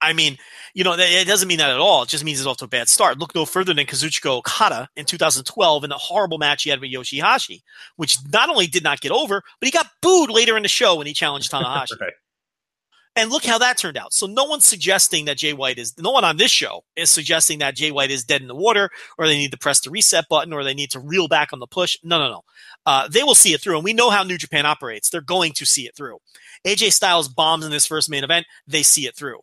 I 0.00 0.12
mean, 0.12 0.36
you 0.74 0.84
know, 0.84 0.94
it 0.98 1.26
doesn't 1.26 1.48
mean 1.48 1.58
that 1.58 1.70
at 1.70 1.78
all. 1.78 2.02
It 2.02 2.10
just 2.10 2.24
means 2.24 2.38
he's 2.38 2.46
off 2.46 2.58
to 2.58 2.66
a 2.66 2.68
bad 2.68 2.90
start. 2.90 3.18
Look 3.18 3.34
no 3.34 3.46
further 3.46 3.72
than 3.72 3.86
Kazuchika 3.86 4.26
Okada 4.28 4.90
in 4.96 5.06
2012 5.06 5.84
in 5.84 5.88
the 5.88 5.96
horrible 5.96 6.36
match 6.36 6.64
he 6.64 6.70
had 6.70 6.80
with 6.80 6.90
Yoshihashi, 6.92 7.62
which 7.96 8.18
not 8.30 8.50
only 8.50 8.66
did 8.66 8.84
not 8.84 9.00
get 9.00 9.12
over, 9.12 9.42
but 9.60 9.66
he 9.66 9.70
got 9.70 9.86
booed 10.02 10.28
later 10.28 10.58
in 10.58 10.62
the 10.62 10.68
show 10.68 10.96
when 10.96 11.06
he 11.06 11.14
challenged 11.14 11.50
Tanahashi. 11.52 11.98
right. 12.00 12.12
And 13.16 13.30
look 13.30 13.44
how 13.44 13.58
that 13.58 13.78
turned 13.78 13.96
out. 13.96 14.12
So 14.12 14.26
no 14.26 14.44
one's 14.44 14.64
suggesting 14.64 15.26
that 15.26 15.36
Jay 15.36 15.52
White 15.52 15.78
is 15.78 15.94
no 15.98 16.10
one 16.10 16.24
on 16.24 16.36
this 16.36 16.50
show 16.50 16.82
is 16.96 17.10
suggesting 17.10 17.60
that 17.60 17.76
Jay 17.76 17.92
White 17.92 18.10
is 18.10 18.24
dead 18.24 18.42
in 18.42 18.48
the 18.48 18.56
water, 18.56 18.90
or 19.18 19.26
they 19.26 19.38
need 19.38 19.52
to 19.52 19.58
press 19.58 19.80
the 19.80 19.90
reset 19.90 20.28
button, 20.28 20.52
or 20.52 20.64
they 20.64 20.74
need 20.74 20.90
to 20.90 21.00
reel 21.00 21.28
back 21.28 21.52
on 21.52 21.60
the 21.60 21.66
push. 21.66 21.96
No, 22.02 22.18
no, 22.18 22.28
no. 22.28 22.40
Uh, 22.86 23.08
they 23.08 23.22
will 23.22 23.36
see 23.36 23.54
it 23.54 23.60
through, 23.60 23.76
and 23.76 23.84
we 23.84 23.92
know 23.92 24.10
how 24.10 24.24
New 24.24 24.36
Japan 24.36 24.66
operates. 24.66 25.10
They're 25.10 25.20
going 25.20 25.52
to 25.52 25.64
see 25.64 25.86
it 25.86 25.96
through. 25.96 26.18
AJ 26.66 26.92
Styles 26.92 27.28
bombs 27.28 27.64
in 27.64 27.70
this 27.70 27.86
first 27.86 28.10
main 28.10 28.24
event. 28.24 28.46
They 28.66 28.82
see 28.82 29.06
it 29.06 29.16
through. 29.16 29.40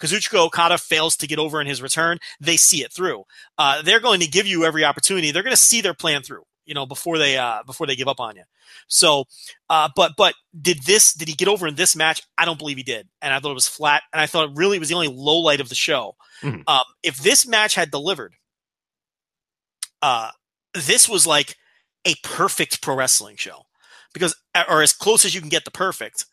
Kazuchika 0.00 0.38
Okada 0.38 0.78
fails 0.78 1.16
to 1.16 1.26
get 1.26 1.38
over 1.38 1.60
in 1.60 1.66
his 1.66 1.82
return, 1.82 2.18
they 2.40 2.56
see 2.56 2.82
it 2.82 2.92
through. 2.92 3.24
Uh, 3.58 3.82
they're 3.82 4.00
going 4.00 4.20
to 4.20 4.26
give 4.26 4.46
you 4.46 4.64
every 4.64 4.84
opportunity. 4.84 5.30
They're 5.30 5.42
going 5.42 5.56
to 5.56 5.56
see 5.56 5.80
their 5.80 5.94
plan 5.94 6.22
through, 6.22 6.42
you 6.64 6.74
know, 6.74 6.86
before 6.86 7.18
they 7.18 7.36
uh, 7.36 7.62
before 7.64 7.86
they 7.86 7.96
give 7.96 8.08
up 8.08 8.20
on 8.20 8.36
you. 8.36 8.42
So, 8.88 9.24
uh, 9.70 9.88
but 9.94 10.12
but 10.16 10.34
did 10.60 10.82
this 10.84 11.12
did 11.12 11.28
he 11.28 11.34
get 11.34 11.48
over 11.48 11.66
in 11.66 11.74
this 11.74 11.94
match? 11.96 12.22
I 12.38 12.44
don't 12.44 12.58
believe 12.58 12.76
he 12.76 12.82
did, 12.82 13.08
and 13.22 13.32
I 13.32 13.40
thought 13.40 13.50
it 13.50 13.54
was 13.54 13.68
flat, 13.68 14.02
and 14.12 14.20
I 14.20 14.26
thought 14.26 14.50
it 14.50 14.56
really 14.56 14.78
was 14.78 14.88
the 14.88 14.94
only 14.94 15.08
low 15.08 15.38
light 15.38 15.60
of 15.60 15.68
the 15.68 15.74
show. 15.74 16.16
Mhm. 16.42 16.62
Um, 16.66 16.84
if 17.02 17.18
this 17.18 17.46
match 17.46 17.74
had 17.74 17.90
delivered, 17.90 18.34
uh, 20.02 20.30
this 20.74 21.08
was 21.08 21.26
like 21.26 21.56
a 22.04 22.14
perfect 22.22 22.82
pro 22.82 22.94
wrestling 22.94 23.36
show 23.36 23.62
because, 24.12 24.34
or 24.68 24.82
as 24.82 24.92
close 24.92 25.24
as 25.24 25.34
you 25.34 25.40
can 25.40 25.50
get 25.50 25.64
to 25.64 25.70
perfect, 25.70 26.26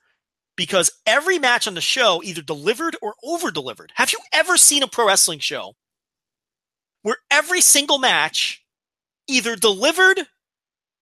because 0.55 0.91
every 1.05 1.39
match 1.39 1.67
on 1.67 1.73
the 1.75 1.81
show 1.81 2.21
either 2.23 2.41
delivered 2.41 2.95
or 3.01 3.15
over 3.23 3.51
delivered. 3.51 3.91
Have 3.95 4.11
you 4.11 4.19
ever 4.33 4.57
seen 4.57 4.83
a 4.83 4.87
pro 4.87 5.07
wrestling 5.07 5.39
show 5.39 5.75
where 7.01 7.17
every 7.31 7.61
single 7.61 7.97
match 7.97 8.60
either 9.31 9.55
delivered 9.55 10.19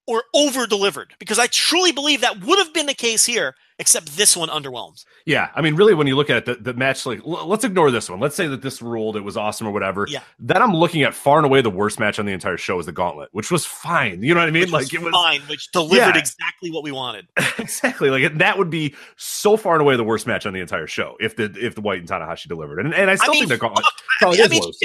or 0.06 0.24
over 0.34 0.66
delivered? 0.66 1.14
Because 1.18 1.38
I 1.38 1.46
truly 1.48 1.92
believe 1.92 2.20
that 2.22 2.40
would 2.44 2.58
have 2.58 2.72
been 2.72 2.86
the 2.86 2.94
case 2.94 3.24
here, 3.26 3.54
except 3.78 4.16
this 4.16 4.36
one 4.36 4.48
underwhelms. 4.48 5.04
Yeah, 5.26 5.50
I 5.54 5.60
mean, 5.60 5.76
really, 5.76 5.94
when 5.94 6.06
you 6.06 6.16
look 6.16 6.30
at 6.30 6.38
it, 6.38 6.44
the, 6.46 6.72
the 6.72 6.74
match, 6.74 7.06
like, 7.06 7.20
l- 7.20 7.46
let's 7.46 7.62
ignore 7.62 7.90
this 7.90 8.08
one. 8.10 8.18
Let's 8.18 8.34
say 8.34 8.46
that 8.48 8.62
this 8.62 8.82
ruled, 8.82 9.16
it 9.16 9.20
was 9.20 9.36
awesome 9.36 9.68
or 9.68 9.70
whatever. 9.70 10.06
Yeah. 10.08 10.22
Then 10.40 10.62
I'm 10.62 10.74
looking 10.74 11.02
at 11.02 11.14
far 11.14 11.36
and 11.36 11.46
away 11.46 11.60
the 11.60 11.70
worst 11.70 12.00
match 12.00 12.18
on 12.18 12.24
the 12.26 12.32
entire 12.32 12.56
show 12.56 12.80
is 12.80 12.86
the 12.86 12.92
Gauntlet, 12.92 13.28
which 13.32 13.50
was 13.50 13.64
fine. 13.66 14.22
You 14.22 14.34
know 14.34 14.40
what 14.40 14.48
I 14.48 14.52
mean? 14.52 14.62
Which 14.62 14.72
like 14.72 14.80
was 14.84 14.94
it 14.94 15.02
was 15.02 15.12
fine, 15.12 15.40
which 15.42 15.70
delivered 15.70 15.96
Yeah. 15.96 16.18
exactly 16.18 16.70
what 16.72 16.82
we 16.82 16.90
wanted. 16.90 17.28
exactly 17.58 18.10
like 18.10 18.38
that 18.38 18.58
would 18.58 18.70
be 18.70 18.96
so 19.16 19.56
far 19.56 19.74
and 19.74 19.82
away 19.82 19.96
the 19.96 20.02
worst 20.04 20.26
match 20.26 20.46
on 20.46 20.54
the 20.54 20.60
entire 20.60 20.86
show 20.88 21.16
if 21.20 21.36
the 21.36 21.54
if 21.60 21.74
the 21.74 21.82
White 21.82 22.00
and 22.00 22.08
Tanahashi 22.08 22.48
delivered, 22.48 22.80
and 22.80 22.92
and 22.94 23.10
I 23.10 23.14
still 23.16 23.32
mean, 23.32 23.46
think 23.46 23.50
the 23.50 23.58
Gauntlet 23.58 23.84
I 23.86 23.90
probably 24.18 24.38
mean- 24.38 24.46
I 24.46 24.48
mean, 24.48 24.62
worse. 24.64 24.80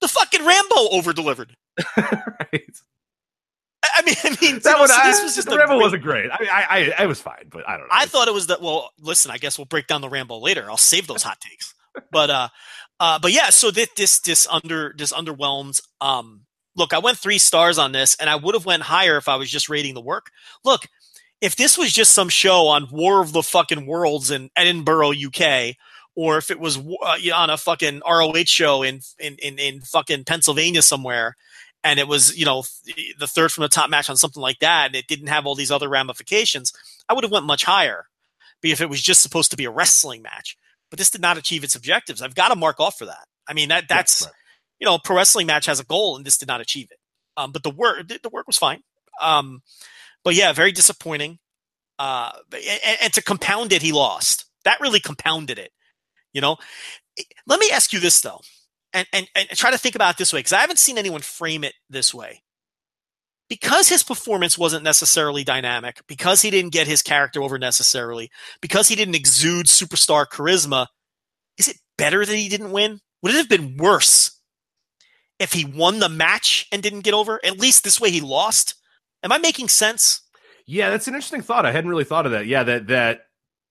The 0.00 0.08
fucking 0.08 0.44
Rambo 0.44 0.88
over 0.92 1.12
delivered. 1.12 1.54
Right. 1.96 2.70
I 3.96 4.02
mean, 4.02 4.14
I 4.24 4.36
mean, 4.40 4.60
That 4.64 4.78
one, 4.78 4.88
so 4.88 4.94
I, 4.94 5.10
this 5.10 5.22
was 5.22 5.34
just 5.36 5.48
the 5.48 5.56
Rebel 5.56 5.76
great- 5.76 5.82
wasn't 5.82 6.02
great. 6.02 6.30
I 6.32 6.40
mean, 6.40 6.48
I, 6.52 6.92
I 6.98 7.02
I 7.02 7.06
was 7.06 7.20
fine, 7.20 7.46
but 7.50 7.68
I 7.68 7.72
don't 7.72 7.82
know. 7.82 7.92
I 7.92 8.06
thought 8.06 8.26
it 8.28 8.34
was 8.34 8.46
that. 8.48 8.60
Well, 8.60 8.90
listen, 9.00 9.30
I 9.30 9.38
guess 9.38 9.58
we'll 9.58 9.66
break 9.66 9.86
down 9.86 10.00
the 10.00 10.08
Rambo 10.08 10.38
later. 10.38 10.66
I'll 10.68 10.76
save 10.76 11.06
those 11.06 11.22
hot 11.22 11.40
takes. 11.40 11.74
But 12.10 12.30
uh, 12.30 12.48
uh, 13.00 13.18
but 13.20 13.32
yeah. 13.32 13.50
So 13.50 13.70
this 13.70 13.88
this 13.96 14.20
this 14.20 14.46
under 14.48 14.94
this 14.96 15.12
underwhelms. 15.12 15.80
Um, 16.00 16.42
look, 16.76 16.92
I 16.92 16.98
went 16.98 17.18
three 17.18 17.38
stars 17.38 17.78
on 17.78 17.92
this, 17.92 18.16
and 18.16 18.28
I 18.30 18.36
would 18.36 18.54
have 18.54 18.66
went 18.66 18.82
higher 18.84 19.16
if 19.16 19.28
I 19.28 19.36
was 19.36 19.50
just 19.50 19.68
rating 19.68 19.94
the 19.94 20.00
work. 20.00 20.30
Look, 20.64 20.86
if 21.40 21.54
this 21.56 21.76
was 21.78 21.92
just 21.92 22.12
some 22.12 22.28
show 22.28 22.66
on 22.68 22.88
War 22.90 23.20
of 23.20 23.32
the 23.32 23.42
fucking 23.42 23.86
Worlds 23.86 24.30
in 24.30 24.50
Edinburgh, 24.56 25.12
UK, 25.12 25.76
or 26.18 26.36
if 26.36 26.50
it 26.50 26.58
was 26.58 26.76
uh, 26.76 27.16
you 27.20 27.30
know, 27.30 27.36
on 27.36 27.48
a 27.48 27.56
fucking 27.56 28.02
ROH 28.04 28.42
show 28.46 28.82
in 28.82 29.00
in 29.20 29.36
in, 29.36 29.56
in 29.60 29.80
fucking 29.80 30.24
Pennsylvania 30.24 30.82
somewhere. 30.82 31.36
And 31.84 32.00
it 32.00 32.08
was, 32.08 32.36
you 32.36 32.44
know, 32.44 32.64
the 33.20 33.28
third 33.28 33.52
from 33.52 33.62
the 33.62 33.68
top 33.68 33.88
match 33.88 34.10
on 34.10 34.16
something 34.16 34.42
like 34.42 34.58
that, 34.58 34.86
and 34.86 34.96
it 34.96 35.06
didn't 35.06 35.28
have 35.28 35.46
all 35.46 35.54
these 35.54 35.70
other 35.70 35.88
ramifications. 35.88 36.72
I 37.08 37.14
would 37.14 37.22
have 37.22 37.30
went 37.30 37.46
much 37.46 37.62
higher, 37.64 38.06
but 38.60 38.72
if 38.72 38.80
it 38.80 38.90
was 38.90 39.00
just 39.00 39.22
supposed 39.22 39.52
to 39.52 39.56
be 39.56 39.64
a 39.64 39.70
wrestling 39.70 40.22
match. 40.22 40.56
But 40.90 40.98
this 40.98 41.08
did 41.08 41.20
not 41.20 41.38
achieve 41.38 41.62
its 41.62 41.76
objectives. 41.76 42.20
I've 42.20 42.34
got 42.34 42.48
to 42.48 42.56
mark 42.56 42.80
off 42.80 42.98
for 42.98 43.04
that. 43.04 43.28
I 43.46 43.52
mean, 43.52 43.68
that 43.68 43.84
that's 43.88 44.22
right. 44.22 44.32
you 44.80 44.86
know, 44.86 44.96
a 44.96 44.98
pro 44.98 45.14
wrestling 45.14 45.46
match 45.46 45.66
has 45.66 45.78
a 45.78 45.84
goal, 45.84 46.16
and 46.16 46.26
this 46.26 46.36
did 46.36 46.48
not 46.48 46.60
achieve 46.60 46.88
it. 46.90 46.98
Um, 47.36 47.52
but 47.52 47.62
the 47.62 47.70
work 47.70 48.08
the 48.08 48.18
the 48.20 48.28
work 48.28 48.48
was 48.48 48.58
fine. 48.58 48.82
Um, 49.22 49.62
but 50.24 50.34
yeah, 50.34 50.52
very 50.52 50.72
disappointing. 50.72 51.38
Uh, 51.96 52.32
and, 52.52 52.98
and 53.04 53.12
to 53.12 53.22
compound 53.22 53.72
it, 53.72 53.82
he 53.82 53.92
lost. 53.92 54.46
That 54.64 54.80
really 54.80 55.00
compounded 55.00 55.60
it. 55.60 55.70
You 56.38 56.42
know, 56.42 56.56
let 57.48 57.58
me 57.58 57.68
ask 57.72 57.92
you 57.92 57.98
this 57.98 58.20
though, 58.20 58.40
and 58.92 59.08
and, 59.12 59.28
and 59.34 59.48
try 59.54 59.72
to 59.72 59.78
think 59.78 59.96
about 59.96 60.14
it 60.14 60.18
this 60.18 60.32
way 60.32 60.38
because 60.38 60.52
I 60.52 60.60
haven't 60.60 60.78
seen 60.78 60.96
anyone 60.96 61.20
frame 61.20 61.64
it 61.64 61.74
this 61.90 62.14
way. 62.14 62.44
Because 63.48 63.88
his 63.88 64.04
performance 64.04 64.56
wasn't 64.56 64.84
necessarily 64.84 65.42
dynamic, 65.42 66.00
because 66.06 66.42
he 66.42 66.50
didn't 66.50 66.72
get 66.72 66.86
his 66.86 67.02
character 67.02 67.42
over 67.42 67.58
necessarily, 67.58 68.30
because 68.60 68.86
he 68.86 68.94
didn't 68.94 69.16
exude 69.16 69.66
superstar 69.66 70.26
charisma, 70.26 70.86
is 71.56 71.66
it 71.66 71.78
better 71.96 72.24
that 72.24 72.36
he 72.36 72.48
didn't 72.48 72.70
win? 72.70 73.00
Would 73.20 73.34
it 73.34 73.38
have 73.38 73.48
been 73.48 73.76
worse 73.78 74.38
if 75.40 75.54
he 75.54 75.64
won 75.64 75.98
the 75.98 76.08
match 76.08 76.68
and 76.70 76.84
didn't 76.84 77.00
get 77.00 77.14
over? 77.14 77.40
At 77.44 77.58
least 77.58 77.82
this 77.82 78.00
way 78.00 78.12
he 78.12 78.20
lost. 78.20 78.76
Am 79.24 79.32
I 79.32 79.38
making 79.38 79.70
sense? 79.70 80.20
Yeah, 80.66 80.90
that's 80.90 81.08
an 81.08 81.14
interesting 81.14 81.42
thought. 81.42 81.66
I 81.66 81.72
hadn't 81.72 81.90
really 81.90 82.04
thought 82.04 82.26
of 82.26 82.32
that. 82.32 82.46
Yeah, 82.46 82.62
that 82.62 82.86
that 82.86 83.22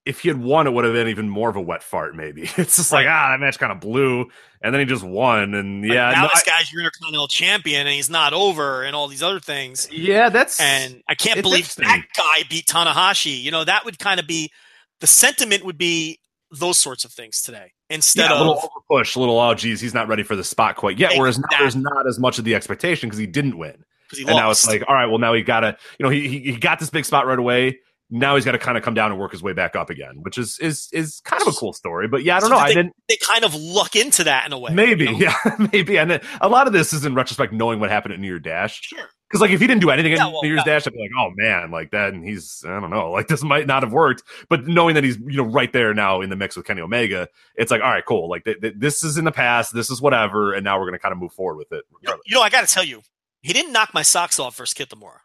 if 0.08 0.22
he 0.22 0.30
had 0.30 0.38
won, 0.38 0.68
it 0.68 0.72
would 0.72 0.86
have 0.86 0.94
been 0.94 1.08
even 1.08 1.30
more 1.30 1.50
of 1.50 1.56
a 1.56 1.62
wet 1.62 1.84
fart. 1.84 2.16
Maybe 2.16 2.44
it's 2.58 2.78
just 2.78 2.92
like 2.92 3.08
ah, 3.08 3.30
that 3.32 3.40
match 3.40 3.60
kind 3.60 3.72
of 3.72 3.80
blew, 3.80 4.26
and 4.62 4.74
then 4.74 4.80
he 4.80 4.86
just 4.86 5.04
won, 5.04 5.54
and 5.54 5.82
Like, 5.82 5.92
yeah, 5.92 6.12
now 6.12 6.24
no, 6.24 6.30
this 6.34 6.44
guy's 6.44 6.72
your 6.72 6.82
intercontinental 6.82 7.28
champion 7.28 7.82
and 7.82 7.96
he's 7.96 8.10
not 8.10 8.34
over 8.34 8.84
and 8.84 8.96
all 8.96 9.08
these 9.08 9.24
other 9.24 9.40
things. 9.40 9.88
yeah, 9.92 10.30
that's 10.30 10.60
And 10.60 11.02
I 11.08 11.16
can't 11.16 11.42
believe 11.42 11.74
that 11.76 12.02
guy 12.16 12.44
beat 12.50 12.66
Tanahashi. 12.66 13.42
You 13.42 13.52
know, 13.52 13.64
that 13.64 13.86
would 13.86 14.00
kind 14.00 14.20
of 14.20 14.28
be 14.28 14.52
the 15.00 15.08
sentiment 15.08 15.64
would 15.66 15.78
be 15.78 16.20
those 16.52 16.78
sorts 16.78 17.04
of 17.04 17.12
things 17.12 17.42
today 17.42 17.74
instead 17.90 18.30
yeah, 18.30 18.38
a 18.38 18.42
of 18.42 18.48
little 18.48 18.72
push, 18.90 19.16
a 19.16 19.20
little 19.20 19.40
oh 19.40 19.54
geez, 19.54 19.82
he's 19.82 19.94
not 19.94 20.08
ready 20.08 20.24
for 20.24 20.36
the 20.36 20.44
spot 20.44 20.76
quite 20.76 20.98
yet. 20.98 21.14
Whereas 21.18 21.38
now 21.38 21.60
there's 21.60 21.76
not 21.76 22.08
as 22.08 22.20
much 22.20 22.40
of 22.40 22.46
the 22.46 22.56
expectation 22.56 23.10
because 23.10 23.20
he 23.20 23.28
didn't 23.28 23.58
win, 23.58 23.84
he 24.12 24.22
and 24.22 24.32
now 24.32 24.50
it's 24.50 24.66
like 24.68 24.84
all 24.88 24.96
right, 24.96 25.08
well 25.08 25.20
now 25.20 25.34
he 25.34 25.42
got 25.42 25.62
to 25.62 25.78
you 26.00 26.04
know 26.04 26.10
he 26.10 26.40
he 26.40 26.56
got 26.58 26.80
this 26.80 26.90
big 26.90 27.06
spot 27.06 27.28
right 27.28 27.40
away. 27.40 27.80
Now 28.10 28.36
he's 28.36 28.46
got 28.46 28.54
to 28.54 28.58
kind 28.58 28.78
of 28.78 28.84
come 28.84 28.94
down 28.94 29.12
and 29.12 29.20
work 29.20 29.34
his 29.34 29.44
way 29.44 29.52
back 29.52 29.76
up 29.76 29.90
again, 29.90 30.20
which 30.22 30.38
is 30.38 30.58
is 30.60 30.88
is 30.94 31.20
kind 31.26 31.42
of 31.42 31.48
a 31.50 31.52
cool 31.52 31.74
story. 31.74 32.08
But 32.08 32.24
yeah, 32.24 32.38
I 32.38 32.40
don't 32.40 32.50
So 32.50 32.56
know. 32.56 32.66
did 32.66 32.72
I 32.72 32.74
didn't. 32.82 32.94
they 33.10 33.18
kind 33.18 33.44
of 33.44 33.54
luck 33.54 33.96
into 33.98 34.24
that 34.24 34.46
in 34.46 34.54
a 34.54 34.60
way. 34.60 34.74
Maybe, 34.74 35.06
you 35.06 35.12
know? 35.12 35.18
yeah, 35.18 35.36
maybe. 35.74 35.98
And 36.00 36.10
then 36.12 36.22
a 36.40 36.48
lot 36.48 36.68
of 36.68 36.74
this 36.74 36.94
is 36.94 37.06
in 37.06 37.14
retrospect, 37.16 37.52
knowing 37.52 37.80
what 37.82 37.90
happened 37.90 38.14
at 38.14 38.20
New 38.22 38.28
Year 38.28 38.40
Dash. 38.40 38.80
Sure. 38.82 39.04
Because 39.28 39.42
like 39.42 39.52
if 39.52 39.60
he 39.60 39.68
didn't 39.68 39.82
do 39.82 39.90
anything 39.90 40.14
Yeah, 40.14 40.28
in 40.28 40.32
well, 40.32 40.42
New 40.42 40.48
Year's 40.48 40.64
yeah. 40.66 40.74
Dash, 40.76 40.88
I'd 40.88 40.94
be 40.94 41.00
like, 41.02 41.10
oh 41.20 41.32
man, 41.36 41.70
like 41.70 41.92
that, 41.92 42.14
and 42.14 42.24
he's 42.24 42.64
I 42.66 42.80
don't 42.80 42.90
know, 42.90 43.12
like 43.18 43.28
this 43.28 43.44
might 43.44 43.68
not 43.68 43.84
have 43.84 43.92
worked. 43.92 44.24
But 44.48 44.68
knowing 44.68 44.96
that 44.96 45.04
he's 45.04 45.18
you 45.18 45.36
know 45.36 45.44
right 45.44 45.74
there 45.74 45.94
now 45.94 46.22
in 46.22 46.30
the 46.30 46.38
mix 46.38 46.56
with 46.56 46.66
Kenny 46.66 46.80
Omega, 46.82 47.28
it's 47.56 47.72
like 47.72 47.82
all 47.82 47.90
right, 47.92 48.06
cool. 48.06 48.30
Like 48.30 48.46
th- 48.46 48.62
th- 48.62 48.76
this 48.78 49.04
is 49.04 49.18
in 49.18 49.26
the 49.26 49.34
past, 49.34 49.74
this 49.74 49.90
is 49.90 50.02
whatever, 50.02 50.54
and 50.54 50.64
now 50.64 50.80
we're 50.80 50.86
gonna 50.86 50.98
kind 51.00 51.12
of 51.12 51.18
move 51.18 51.34
forward 51.34 51.58
with 51.58 51.74
it. 51.74 51.84
You 52.02 52.10
know, 52.10 52.18
you 52.26 52.36
know, 52.36 52.42
I 52.42 52.50
got 52.50 52.66
to 52.66 52.74
tell 52.74 52.86
you, 52.86 53.02
he 53.42 53.52
didn't 53.52 53.74
knock 53.74 53.94
my 53.94 54.02
socks 54.02 54.40
off 54.40 54.56
versus 54.56 54.74
Kitamura. 54.74 55.18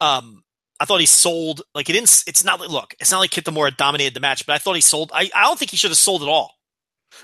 Um, 0.00 0.44
I 0.78 0.84
thought 0.84 1.00
he 1.00 1.06
sold 1.06 1.62
like 1.74 1.86
he 1.86 1.92
didn't. 1.92 2.24
It's 2.26 2.44
not 2.44 2.60
like 2.60 2.68
look, 2.68 2.94
it's 3.00 3.10
not 3.10 3.20
like 3.20 3.30
Kitamura 3.30 3.76
dominated 3.76 4.14
the 4.14 4.20
match, 4.20 4.46
but 4.46 4.54
I 4.54 4.58
thought 4.58 4.74
he 4.74 4.80
sold. 4.80 5.10
I, 5.14 5.30
I 5.34 5.44
don't 5.44 5.58
think 5.58 5.70
he 5.70 5.76
should 5.76 5.90
have 5.90 5.98
sold 5.98 6.22
at 6.22 6.28
all. 6.28 6.52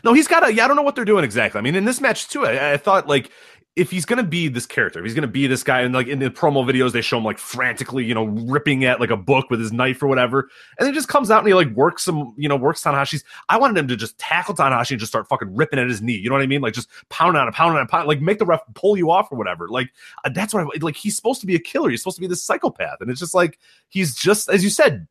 No, 0.04 0.14
he's 0.14 0.28
got 0.28 0.46
a. 0.46 0.52
Yeah, 0.52 0.64
I 0.64 0.68
don't 0.68 0.76
know 0.76 0.82
what 0.82 0.94
they're 0.94 1.04
doing 1.04 1.24
exactly. 1.24 1.58
I 1.58 1.62
mean, 1.62 1.74
in 1.74 1.84
this 1.84 2.00
match 2.00 2.28
too, 2.28 2.46
I, 2.46 2.72
I 2.72 2.76
thought 2.76 3.08
like 3.08 3.30
if 3.74 3.90
he's 3.90 4.04
gonna 4.04 4.22
be 4.22 4.48
this 4.48 4.66
character, 4.66 4.98
if 4.98 5.04
he's 5.04 5.14
gonna 5.14 5.26
be 5.26 5.46
this 5.46 5.62
guy, 5.62 5.80
and 5.80 5.94
like 5.94 6.06
in 6.06 6.18
the 6.18 6.28
promo 6.28 6.64
videos, 6.64 6.92
they 6.92 7.00
show 7.00 7.16
him 7.16 7.24
like 7.24 7.38
frantically, 7.38 8.04
you 8.04 8.14
know, 8.14 8.24
ripping 8.24 8.84
at 8.84 9.00
like 9.00 9.10
a 9.10 9.16
book 9.16 9.48
with 9.48 9.60
his 9.60 9.72
knife 9.72 10.02
or 10.02 10.08
whatever, 10.08 10.40
and 10.78 10.86
then 10.86 10.92
he 10.92 10.94
just 10.94 11.08
comes 11.08 11.30
out 11.30 11.38
and 11.38 11.48
he 11.48 11.54
like 11.54 11.70
works 11.70 12.02
some, 12.02 12.34
you 12.36 12.48
know, 12.48 12.56
works 12.56 12.82
Tanahashi's. 12.82 13.24
I 13.48 13.58
wanted 13.58 13.78
him 13.78 13.88
to 13.88 13.96
just 13.96 14.18
tackle 14.18 14.54
Tanahashi 14.54 14.90
and 14.90 15.00
just 15.00 15.10
start 15.10 15.26
fucking 15.26 15.54
ripping 15.54 15.78
at 15.78 15.88
his 15.88 16.02
knee. 16.02 16.16
You 16.16 16.28
know 16.28 16.34
what 16.34 16.42
I 16.42 16.46
mean? 16.46 16.60
Like 16.60 16.74
just 16.74 16.88
pounding 17.08 17.40
on 17.40 17.48
it, 17.48 17.54
pounding 17.54 17.78
on 17.78 17.84
it, 17.84 17.88
pounding, 17.88 18.08
like 18.08 18.20
make 18.20 18.38
the 18.38 18.46
ref 18.46 18.60
pull 18.74 18.96
you 18.96 19.10
off 19.10 19.32
or 19.32 19.38
whatever. 19.38 19.68
Like 19.68 19.90
uh, 20.24 20.30
that's 20.34 20.52
what 20.52 20.64
I 20.64 20.78
like. 20.80 20.96
He's 20.96 21.16
supposed 21.16 21.40
to 21.40 21.46
be 21.46 21.54
a 21.54 21.60
killer. 21.60 21.88
He's 21.88 22.02
supposed 22.02 22.16
to 22.16 22.22
be 22.22 22.26
this 22.26 22.44
psychopath, 22.44 23.00
and 23.00 23.10
it's 23.10 23.20
just 23.20 23.34
like 23.34 23.58
he's 23.88 24.14
just 24.14 24.50
as 24.50 24.62
you 24.62 24.68
said, 24.68 25.08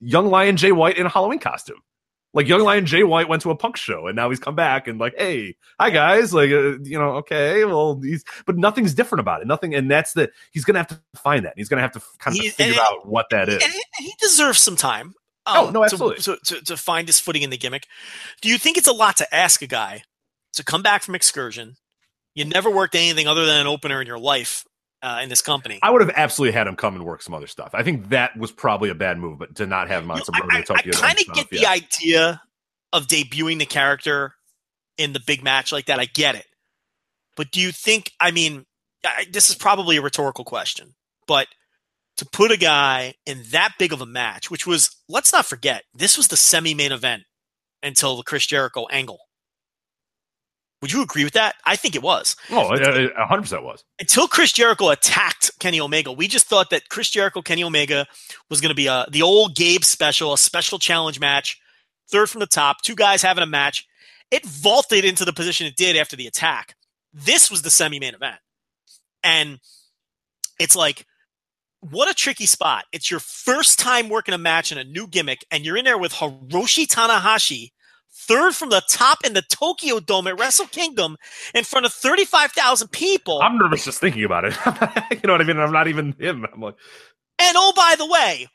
young 0.00 0.26
Lion 0.26 0.58
Jay 0.58 0.72
White 0.72 0.98
in 0.98 1.06
a 1.06 1.10
Halloween 1.10 1.38
costume. 1.38 1.80
Like 2.34 2.48
young 2.48 2.62
Lion 2.62 2.86
Jay 2.86 3.04
White 3.04 3.28
went 3.28 3.42
to 3.42 3.50
a 3.50 3.56
punk 3.56 3.76
show 3.76 4.06
and 4.06 4.16
now 4.16 4.30
he's 4.30 4.38
come 4.40 4.54
back 4.54 4.88
and 4.88 4.98
like, 4.98 5.14
hey, 5.18 5.56
hi 5.78 5.90
guys, 5.90 6.32
like 6.32 6.50
uh, 6.50 6.78
you 6.82 6.98
know, 6.98 7.16
okay, 7.16 7.64
well, 7.64 8.00
he's 8.00 8.24
but 8.46 8.56
nothing's 8.56 8.94
different 8.94 9.20
about 9.20 9.42
it. 9.42 9.46
Nothing, 9.46 9.74
and 9.74 9.90
that's 9.90 10.14
the 10.14 10.30
he's 10.50 10.64
gonna 10.64 10.78
have 10.78 10.88
to 10.88 11.00
find 11.16 11.44
that. 11.44 11.54
He's 11.56 11.68
gonna 11.68 11.82
have 11.82 11.92
to 11.92 12.00
kind 12.18 12.36
of 12.36 12.42
He- 12.42 12.50
figure 12.50 12.80
out 12.80 13.06
what 13.06 13.26
that 13.30 13.48
is. 13.48 13.62
And 13.62 13.72
he, 13.72 13.82
he 13.98 14.14
deserves 14.18 14.60
some 14.60 14.76
time. 14.76 15.14
Oh, 15.44 15.66
um, 15.66 15.72
no, 15.72 15.80
to- 15.80 15.84
absolutely. 15.84 16.22
To, 16.22 16.36
to, 16.44 16.64
to 16.64 16.76
find 16.76 17.06
his 17.08 17.20
footing 17.20 17.42
in 17.42 17.50
the 17.50 17.58
gimmick. 17.58 17.86
Do 18.40 18.48
you 18.48 18.58
think 18.58 18.78
it's 18.78 18.88
a 18.88 18.92
lot 18.92 19.16
to 19.18 19.34
ask 19.34 19.60
a 19.60 19.66
guy 19.66 20.04
to 20.54 20.64
come 20.64 20.82
back 20.82 21.02
from 21.02 21.14
excursion? 21.14 21.76
You 22.34 22.44
never 22.46 22.70
worked 22.70 22.94
anything 22.94 23.26
other 23.26 23.44
than 23.44 23.60
an 23.60 23.66
opener 23.66 24.00
in 24.00 24.06
your 24.06 24.18
life 24.18 24.64
uh, 25.02 25.20
in 25.22 25.28
this 25.28 25.42
company. 25.42 25.78
I 25.82 25.90
would 25.90 26.00
have 26.00 26.12
absolutely 26.14 26.52
had 26.52 26.66
him 26.66 26.76
come 26.76 26.94
and 26.94 27.04
work 27.04 27.22
some 27.22 27.34
other 27.34 27.46
stuff. 27.46 27.70
I 27.74 27.82
think 27.82 28.10
that 28.10 28.36
was 28.36 28.52
probably 28.52 28.88
a 28.90 28.94
bad 28.94 29.18
move, 29.18 29.38
but 29.38 29.56
to 29.56 29.66
not 29.66 29.88
have 29.88 30.04
him 30.04 30.10
on 30.10 30.18
You 30.18 30.24
some 30.24 30.34
know, 30.38 30.46
I, 30.50 30.62
Tokyo 30.62 30.92
Dome 30.92 31.00
kind 31.00 31.18
of 31.18 31.34
get 31.34 31.50
the 31.50 31.66
idea 31.66 32.42
of 32.92 33.06
debuting 33.06 33.58
the 33.58 33.66
character 33.66 34.34
in 34.98 35.12
the 35.12 35.20
big 35.20 35.42
match 35.42 35.72
like 35.72 35.86
that. 35.86 35.98
I 35.98 36.04
get 36.04 36.34
it, 36.34 36.46
but 37.36 37.50
do 37.50 37.60
you 37.60 37.72
think? 37.72 38.12
I 38.20 38.30
mean, 38.30 38.64
I, 39.04 39.26
this 39.30 39.50
is 39.50 39.56
probably 39.56 39.96
a 39.96 40.02
rhetorical 40.02 40.44
question, 40.44 40.94
but 41.26 41.48
to 42.18 42.26
put 42.26 42.50
a 42.50 42.56
guy 42.56 43.14
in 43.26 43.42
that 43.50 43.72
big 43.78 43.92
of 43.92 44.00
a 44.00 44.06
match, 44.06 44.50
which 44.50 44.66
was, 44.66 44.94
let's 45.08 45.32
not 45.32 45.46
forget, 45.46 45.82
this 45.94 46.16
was 46.16 46.28
the 46.28 46.36
semi-main 46.36 46.92
event 46.92 47.22
until 47.82 48.16
the 48.16 48.22
Chris 48.22 48.46
Jericho 48.46 48.86
angle. 48.90 49.18
Would 50.82 50.92
you 50.92 51.00
agree 51.02 51.24
with 51.24 51.32
that? 51.34 51.54
I 51.64 51.76
think 51.76 51.94
it 51.94 52.02
was 52.02 52.36
Oh, 52.50 52.70
a 52.74 53.26
hundred 53.26 53.42
percent 53.42 53.62
was. 53.62 53.84
until 54.00 54.28
Chris 54.28 54.52
Jericho 54.52 54.90
attacked 54.90 55.50
Kenny 55.60 55.80
Omega, 55.80 56.12
we 56.12 56.28
just 56.28 56.46
thought 56.46 56.70
that 56.70 56.88
Chris 56.90 57.08
Jericho, 57.08 57.40
Kenny 57.40 57.62
Omega 57.64 58.06
was 58.50 58.60
going 58.60 58.70
to 58.70 58.74
be 58.74 58.88
a 58.88 59.06
the 59.10 59.22
old 59.22 59.54
Gabe 59.56 59.84
special, 59.84 60.32
a 60.32 60.38
special 60.38 60.78
challenge 60.78 61.20
match, 61.20 61.60
third 62.10 62.28
from 62.28 62.40
the 62.40 62.46
top, 62.46 62.82
two 62.82 62.96
guys 62.96 63.22
having 63.22 63.42
a 63.44 63.46
match, 63.46 63.86
it 64.30 64.44
vaulted 64.44 65.04
into 65.04 65.24
the 65.24 65.32
position 65.32 65.66
it 65.66 65.76
did 65.76 65.96
after 65.96 66.16
the 66.16 66.26
attack. 66.26 66.74
This 67.14 67.50
was 67.50 67.62
the 67.62 67.70
semi-main 67.70 68.14
event, 68.14 68.36
and 69.22 69.60
it's 70.58 70.74
like 70.76 71.06
what 71.80 72.08
a 72.10 72.14
tricky 72.14 72.46
spot. 72.46 72.84
It's 72.92 73.10
your 73.10 73.20
first 73.20 73.78
time 73.78 74.08
working 74.08 74.34
a 74.34 74.38
match 74.38 74.70
in 74.72 74.78
a 74.78 74.84
new 74.84 75.06
gimmick, 75.06 75.44
and 75.50 75.64
you're 75.64 75.76
in 75.76 75.84
there 75.84 75.98
with 75.98 76.12
Hiroshi 76.12 76.86
Tanahashi, 76.86 77.72
third 78.26 78.54
from 78.54 78.70
the 78.70 78.82
top 78.88 79.24
in 79.24 79.34
the 79.34 79.42
Tokyo 79.42 80.00
Dome 80.00 80.26
at 80.26 80.38
Wrestle 80.38 80.66
Kingdom 80.66 81.16
in 81.54 81.64
front 81.64 81.86
of 81.86 81.92
35,000 81.92 82.88
people. 82.88 83.40
I'm 83.42 83.58
nervous 83.58 83.84
just 83.84 84.00
thinking 84.00 84.24
about 84.24 84.44
it. 84.44 84.54
you 85.10 85.26
know 85.26 85.34
what 85.34 85.40
I 85.40 85.44
mean? 85.44 85.58
I'm 85.58 85.72
not 85.72 85.88
even 85.88 86.14
him. 86.18 86.46
I'm 86.52 86.60
like, 86.60 86.76
and 87.38 87.56
oh, 87.58 87.72
by 87.74 87.94
the 87.96 88.06
way, 88.06 88.48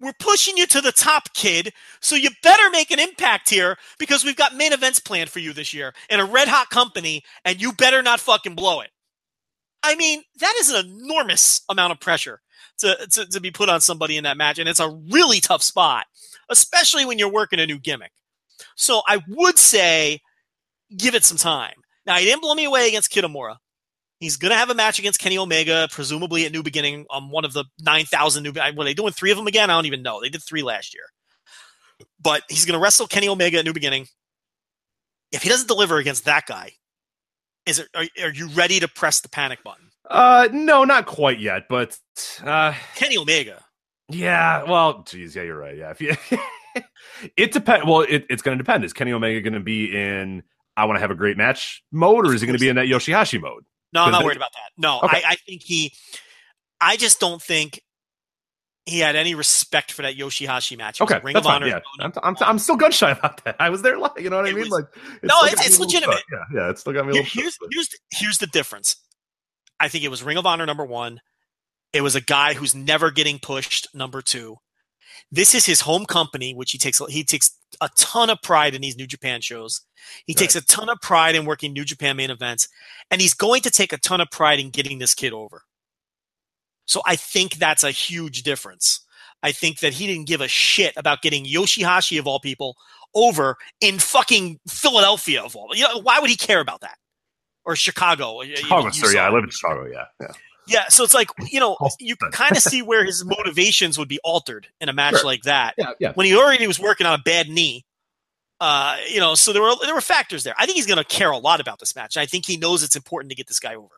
we're 0.00 0.12
pushing 0.18 0.56
you 0.56 0.66
to 0.66 0.80
the 0.80 0.92
top, 0.92 1.32
kid. 1.34 1.72
So 2.00 2.16
you 2.16 2.30
better 2.42 2.68
make 2.70 2.90
an 2.90 3.00
impact 3.00 3.48
here 3.48 3.76
because 3.98 4.24
we've 4.24 4.36
got 4.36 4.54
main 4.54 4.72
events 4.72 4.98
planned 4.98 5.30
for 5.30 5.38
you 5.38 5.52
this 5.52 5.72
year 5.72 5.94
in 6.10 6.20
a 6.20 6.24
red 6.24 6.48
hot 6.48 6.70
company, 6.70 7.22
and 7.44 7.60
you 7.60 7.72
better 7.72 8.02
not 8.02 8.20
fucking 8.20 8.54
blow 8.54 8.80
it. 8.80 8.90
I 9.82 9.96
mean, 9.96 10.22
that 10.40 10.54
is 10.58 10.70
an 10.70 10.86
enormous 10.86 11.62
amount 11.68 11.92
of 11.92 12.00
pressure 12.00 12.40
to, 12.78 13.06
to, 13.12 13.26
to 13.26 13.40
be 13.40 13.50
put 13.50 13.68
on 13.68 13.80
somebody 13.80 14.16
in 14.16 14.24
that 14.24 14.36
match. 14.36 14.58
And 14.58 14.68
it's 14.68 14.80
a 14.80 14.90
really 15.10 15.40
tough 15.40 15.62
spot, 15.62 16.06
especially 16.48 17.04
when 17.04 17.18
you're 17.18 17.32
working 17.32 17.60
a 17.60 17.66
new 17.66 17.78
gimmick. 17.78 18.12
So 18.76 19.02
I 19.06 19.20
would 19.28 19.58
say 19.58 20.20
give 20.96 21.14
it 21.14 21.24
some 21.24 21.38
time. 21.38 21.74
Now, 22.06 22.16
he 22.16 22.24
didn't 22.24 22.42
blow 22.42 22.54
me 22.54 22.64
away 22.64 22.88
against 22.88 23.12
Kitamura. 23.12 23.56
He's 24.20 24.36
going 24.36 24.50
to 24.50 24.56
have 24.56 24.70
a 24.70 24.74
match 24.74 24.98
against 24.98 25.20
Kenny 25.20 25.38
Omega, 25.38 25.88
presumably 25.90 26.46
at 26.46 26.52
New 26.52 26.62
Beginning 26.62 27.06
on 27.10 27.30
one 27.30 27.44
of 27.44 27.52
the 27.52 27.64
9,000 27.80 28.42
new. 28.42 28.52
Were 28.76 28.84
they 28.84 28.94
doing 28.94 29.12
three 29.12 29.30
of 29.30 29.36
them 29.36 29.46
again? 29.46 29.70
I 29.70 29.74
don't 29.74 29.86
even 29.86 30.02
know. 30.02 30.20
They 30.20 30.28
did 30.28 30.42
three 30.42 30.62
last 30.62 30.94
year. 30.94 31.04
But 32.20 32.42
he's 32.48 32.64
going 32.64 32.78
to 32.78 32.82
wrestle 32.82 33.06
Kenny 33.06 33.28
Omega 33.28 33.58
at 33.58 33.64
New 33.64 33.72
Beginning. 33.72 34.06
If 35.32 35.42
he 35.42 35.48
doesn't 35.48 35.68
deliver 35.68 35.98
against 35.98 36.24
that 36.26 36.46
guy, 36.46 36.72
is 37.66 37.80
it, 37.80 37.88
are, 37.94 38.04
are 38.22 38.32
you 38.32 38.48
ready 38.48 38.80
to 38.80 38.88
press 38.88 39.20
the 39.20 39.28
panic 39.28 39.62
button? 39.64 39.90
Uh, 40.08 40.48
no, 40.52 40.84
not 40.84 41.06
quite 41.06 41.40
yet, 41.40 41.64
but 41.68 41.98
uh, 42.44 42.74
Kenny 42.94 43.16
Omega. 43.16 43.64
Yeah, 44.10 44.64
well, 44.64 45.02
geez, 45.02 45.34
yeah, 45.34 45.42
you're 45.42 45.58
right. 45.58 45.76
Yeah, 45.76 45.90
if 45.90 46.00
you, 46.00 46.14
it 47.36 47.52
depends. 47.52 47.86
Well, 47.86 48.00
it, 48.00 48.26
it's 48.28 48.42
going 48.42 48.56
to 48.58 48.62
depend. 48.62 48.84
Is 48.84 48.92
Kenny 48.92 49.12
Omega 49.12 49.40
going 49.40 49.54
to 49.54 49.60
be 49.60 49.94
in 49.94 50.42
I 50.76 50.84
want 50.86 50.96
to 50.96 51.00
have 51.00 51.10
a 51.10 51.14
great 51.14 51.36
match 51.36 51.82
mode, 51.92 52.26
or 52.26 52.34
is 52.34 52.40
he 52.40 52.46
going 52.46 52.58
to 52.58 52.60
be 52.60 52.68
in 52.68 52.76
that 52.76 52.86
Yoshihashi 52.86 53.40
mode? 53.40 53.64
No, 53.92 54.02
I'm 54.02 54.12
not 54.12 54.24
worried 54.24 54.36
about 54.36 54.52
that. 54.52 54.70
No, 54.76 55.00
okay. 55.02 55.22
I, 55.24 55.32
I 55.32 55.34
think 55.36 55.62
he. 55.62 55.92
I 56.80 56.96
just 56.96 57.20
don't 57.20 57.40
think 57.40 57.80
he 58.86 58.98
had 58.98 59.16
any 59.16 59.34
respect 59.34 59.92
for 59.92 60.02
that 60.02 60.16
Yoshihashi 60.16 60.76
match. 60.76 61.00
Okay, 61.00 61.20
Ring 61.22 61.34
that's 61.34 61.46
of 61.46 61.50
fine. 61.50 61.62
Honor. 61.62 61.68
Yeah, 61.68 61.80
I'm, 62.00 62.12
I'm, 62.22 62.36
I'm, 62.40 62.58
still 62.58 62.76
gun 62.76 62.90
shy 62.90 63.12
about 63.12 63.42
that. 63.44 63.56
I 63.58 63.70
was 63.70 63.82
there, 63.82 63.96
like, 63.98 64.20
you 64.20 64.28
know 64.28 64.36
what 64.36 64.46
I 64.46 64.52
mean? 64.52 64.58
Was, 64.58 64.70
like, 64.70 64.86
it's 64.94 65.24
no, 65.24 65.36
it's, 65.44 65.66
it's 65.66 65.80
legitimate. 65.80 66.22
Yeah, 66.30 66.38
yeah, 66.52 66.70
it's 66.70 66.80
still 66.80 66.92
got 66.92 67.06
me. 67.06 67.14
Here, 67.14 67.22
here's 67.22 67.56
here's 67.70 67.88
the, 67.88 67.98
here's 68.10 68.38
the 68.38 68.46
difference. 68.48 68.96
I 69.78 69.88
think 69.88 70.04
it 70.04 70.08
was 70.08 70.22
Ring 70.22 70.36
of 70.36 70.44
Honor 70.44 70.66
number 70.66 70.84
one. 70.84 71.20
It 71.92 72.00
was 72.00 72.16
a 72.16 72.20
guy 72.20 72.54
who's 72.54 72.74
never 72.74 73.12
getting 73.12 73.38
pushed 73.38 73.88
number 73.94 74.20
two. 74.20 74.56
This 75.30 75.54
is 75.54 75.66
his 75.66 75.80
home 75.80 76.06
company, 76.06 76.54
which 76.54 76.72
he 76.72 76.78
takes 76.78 77.00
he 77.08 77.24
takes 77.24 77.56
a 77.80 77.88
ton 77.96 78.30
of 78.30 78.40
pride 78.42 78.74
in 78.74 78.82
these 78.82 78.96
New 78.96 79.06
Japan 79.06 79.40
shows. 79.40 79.80
He 80.26 80.32
right. 80.32 80.38
takes 80.38 80.56
a 80.56 80.64
ton 80.64 80.88
of 80.88 81.00
pride 81.00 81.34
in 81.34 81.44
working 81.44 81.72
New 81.72 81.84
Japan 81.84 82.16
main 82.16 82.30
events, 82.30 82.68
and 83.10 83.20
he's 83.20 83.34
going 83.34 83.62
to 83.62 83.70
take 83.70 83.92
a 83.92 83.98
ton 83.98 84.20
of 84.20 84.30
pride 84.30 84.60
in 84.60 84.70
getting 84.70 84.98
this 84.98 85.14
kid 85.14 85.32
over. 85.32 85.62
So 86.86 87.00
I 87.06 87.16
think 87.16 87.54
that's 87.54 87.82
a 87.82 87.90
huge 87.90 88.42
difference. 88.42 89.00
I 89.42 89.52
think 89.52 89.80
that 89.80 89.94
he 89.94 90.06
didn't 90.06 90.26
give 90.26 90.40
a 90.40 90.48
shit 90.48 90.94
about 90.96 91.22
getting 91.22 91.44
Yoshihashi 91.44 92.18
of 92.18 92.26
all 92.26 92.40
people 92.40 92.76
over 93.14 93.56
in 93.80 93.98
fucking 93.98 94.60
Philadelphia 94.68 95.42
of 95.42 95.56
all. 95.56 95.68
You 95.74 95.84
know, 95.84 96.00
why 96.00 96.20
would 96.20 96.30
he 96.30 96.36
care 96.36 96.60
about 96.60 96.80
that? 96.82 96.96
or 97.64 97.76
Chicago. 97.76 98.42
Chicago, 98.42 98.90
sir. 98.90 99.12
Yeah, 99.12 99.26
I 99.26 99.30
live 99.30 99.44
in 99.44 99.50
Chicago. 99.50 99.86
Yeah, 99.86 100.04
yeah. 100.20 100.28
Yeah, 100.66 100.88
so 100.88 101.04
it's 101.04 101.14
like 101.14 101.28
you 101.50 101.60
know 101.60 101.76
you 101.98 102.16
kind 102.16 102.56
of 102.56 102.62
see 102.62 102.82
where 102.82 103.04
his 103.04 103.24
motivations 103.24 103.98
would 103.98 104.08
be 104.08 104.18
altered 104.24 104.66
in 104.80 104.88
a 104.88 104.92
match 104.92 105.16
sure. 105.16 105.24
like 105.24 105.42
that. 105.42 105.74
Yeah, 105.76 105.92
yeah. 105.98 106.12
When 106.14 106.26
he 106.26 106.36
already 106.36 106.66
was 106.66 106.80
working 106.80 107.06
on 107.06 107.14
a 107.14 107.22
bad 107.22 107.48
knee, 107.48 107.84
uh, 108.60 108.96
you 109.10 109.20
know, 109.20 109.34
so 109.34 109.52
there 109.52 109.62
were 109.62 109.74
there 109.82 109.94
were 109.94 110.00
factors 110.00 110.44
there. 110.44 110.54
I 110.58 110.66
think 110.66 110.76
he's 110.76 110.86
going 110.86 110.98
to 110.98 111.04
care 111.04 111.30
a 111.30 111.38
lot 111.38 111.60
about 111.60 111.80
this 111.80 111.94
match. 111.94 112.16
I 112.16 112.26
think 112.26 112.46
he 112.46 112.56
knows 112.56 112.82
it's 112.82 112.96
important 112.96 113.30
to 113.30 113.36
get 113.36 113.46
this 113.46 113.60
guy 113.60 113.74
over. 113.74 113.88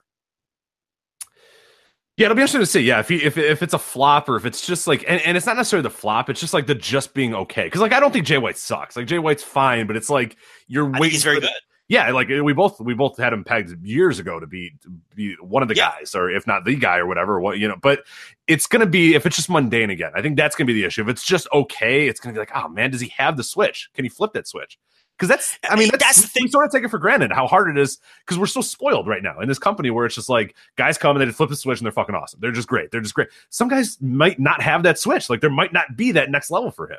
Yeah, 2.16 2.26
it'll 2.26 2.34
be 2.34 2.40
interesting 2.40 2.62
to 2.62 2.66
see. 2.66 2.80
Yeah, 2.80 3.00
if 3.00 3.08
he, 3.08 3.16
if 3.16 3.36
if 3.36 3.62
it's 3.62 3.74
a 3.74 3.78
flop 3.78 4.28
or 4.28 4.36
if 4.36 4.46
it's 4.46 4.66
just 4.66 4.86
like, 4.86 5.04
and, 5.06 5.20
and 5.20 5.36
it's 5.36 5.44
not 5.44 5.56
necessarily 5.56 5.82
the 5.82 5.90
flop. 5.90 6.30
It's 6.30 6.40
just 6.40 6.54
like 6.54 6.66
the 6.66 6.74
just 6.74 7.12
being 7.12 7.34
okay. 7.34 7.64
Because 7.64 7.82
like 7.82 7.92
I 7.92 8.00
don't 8.00 8.10
think 8.10 8.24
Jay 8.24 8.38
White 8.38 8.56
sucks. 8.56 8.96
Like 8.96 9.06
Jay 9.06 9.18
White's 9.18 9.42
fine, 9.42 9.86
but 9.86 9.96
it's 9.96 10.08
like 10.08 10.36
you're 10.66 10.86
waiting. 10.86 11.10
he's 11.10 11.22
very 11.22 11.40
good 11.40 11.50
yeah, 11.88 12.10
like 12.10 12.28
we 12.28 12.52
both 12.52 12.80
we 12.80 12.94
both 12.94 13.16
had 13.16 13.32
him 13.32 13.44
pegged 13.44 13.84
years 13.84 14.18
ago 14.18 14.40
to 14.40 14.46
be 14.46 14.72
to 14.82 14.90
be 15.14 15.34
one 15.40 15.62
of 15.62 15.68
the 15.68 15.76
yeah. 15.76 15.90
guys, 15.90 16.14
or 16.14 16.28
if 16.30 16.46
not 16.46 16.64
the 16.64 16.74
guy, 16.74 16.98
or 16.98 17.06
whatever. 17.06 17.40
What 17.40 17.58
you 17.58 17.68
know, 17.68 17.76
but 17.80 18.04
it's 18.48 18.66
gonna 18.66 18.86
be 18.86 19.14
if 19.14 19.24
it's 19.24 19.36
just 19.36 19.48
mundane 19.48 19.90
again. 19.90 20.10
I 20.14 20.22
think 20.22 20.36
that's 20.36 20.56
gonna 20.56 20.66
be 20.66 20.74
the 20.74 20.84
issue. 20.84 21.02
If 21.02 21.08
it's 21.08 21.24
just 21.24 21.46
okay, 21.52 22.08
it's 22.08 22.18
gonna 22.18 22.32
be 22.32 22.40
like, 22.40 22.50
oh 22.54 22.68
man, 22.68 22.90
does 22.90 23.00
he 23.00 23.08
have 23.16 23.36
the 23.36 23.44
switch? 23.44 23.88
Can 23.94 24.04
he 24.04 24.08
flip 24.08 24.32
that 24.32 24.48
switch? 24.48 24.78
Because 25.16 25.28
that's, 25.30 25.58
I 25.64 25.76
mean, 25.76 25.88
that's, 25.90 26.04
that's 26.04 26.20
the 26.20 26.28
thing. 26.28 26.42
We 26.44 26.50
sort 26.50 26.66
of 26.66 26.72
take 26.72 26.84
it 26.84 26.90
for 26.90 26.98
granted 26.98 27.32
how 27.32 27.46
hard 27.46 27.70
it 27.70 27.80
is 27.80 27.98
because 28.20 28.38
we're 28.38 28.46
so 28.46 28.60
spoiled 28.60 29.06
right 29.06 29.22
now 29.22 29.40
in 29.40 29.48
this 29.48 29.58
company 29.58 29.88
where 29.90 30.04
it's 30.04 30.14
just 30.14 30.28
like 30.28 30.54
guys 30.76 30.98
come 30.98 31.16
and 31.16 31.22
they 31.22 31.24
just 31.24 31.38
flip 31.38 31.48
the 31.48 31.56
switch 31.56 31.78
and 31.78 31.86
they're 31.86 31.92
fucking 31.92 32.14
awesome. 32.14 32.38
They're 32.40 32.52
just 32.52 32.68
great. 32.68 32.90
They're 32.90 33.00
just 33.00 33.14
great. 33.14 33.28
Some 33.48 33.68
guys 33.68 33.96
might 34.02 34.38
not 34.38 34.60
have 34.60 34.82
that 34.82 34.98
switch. 34.98 35.30
Like 35.30 35.40
there 35.40 35.48
might 35.48 35.72
not 35.72 35.96
be 35.96 36.12
that 36.12 36.30
next 36.30 36.50
level 36.50 36.70
for 36.70 36.90
him. 36.90 36.98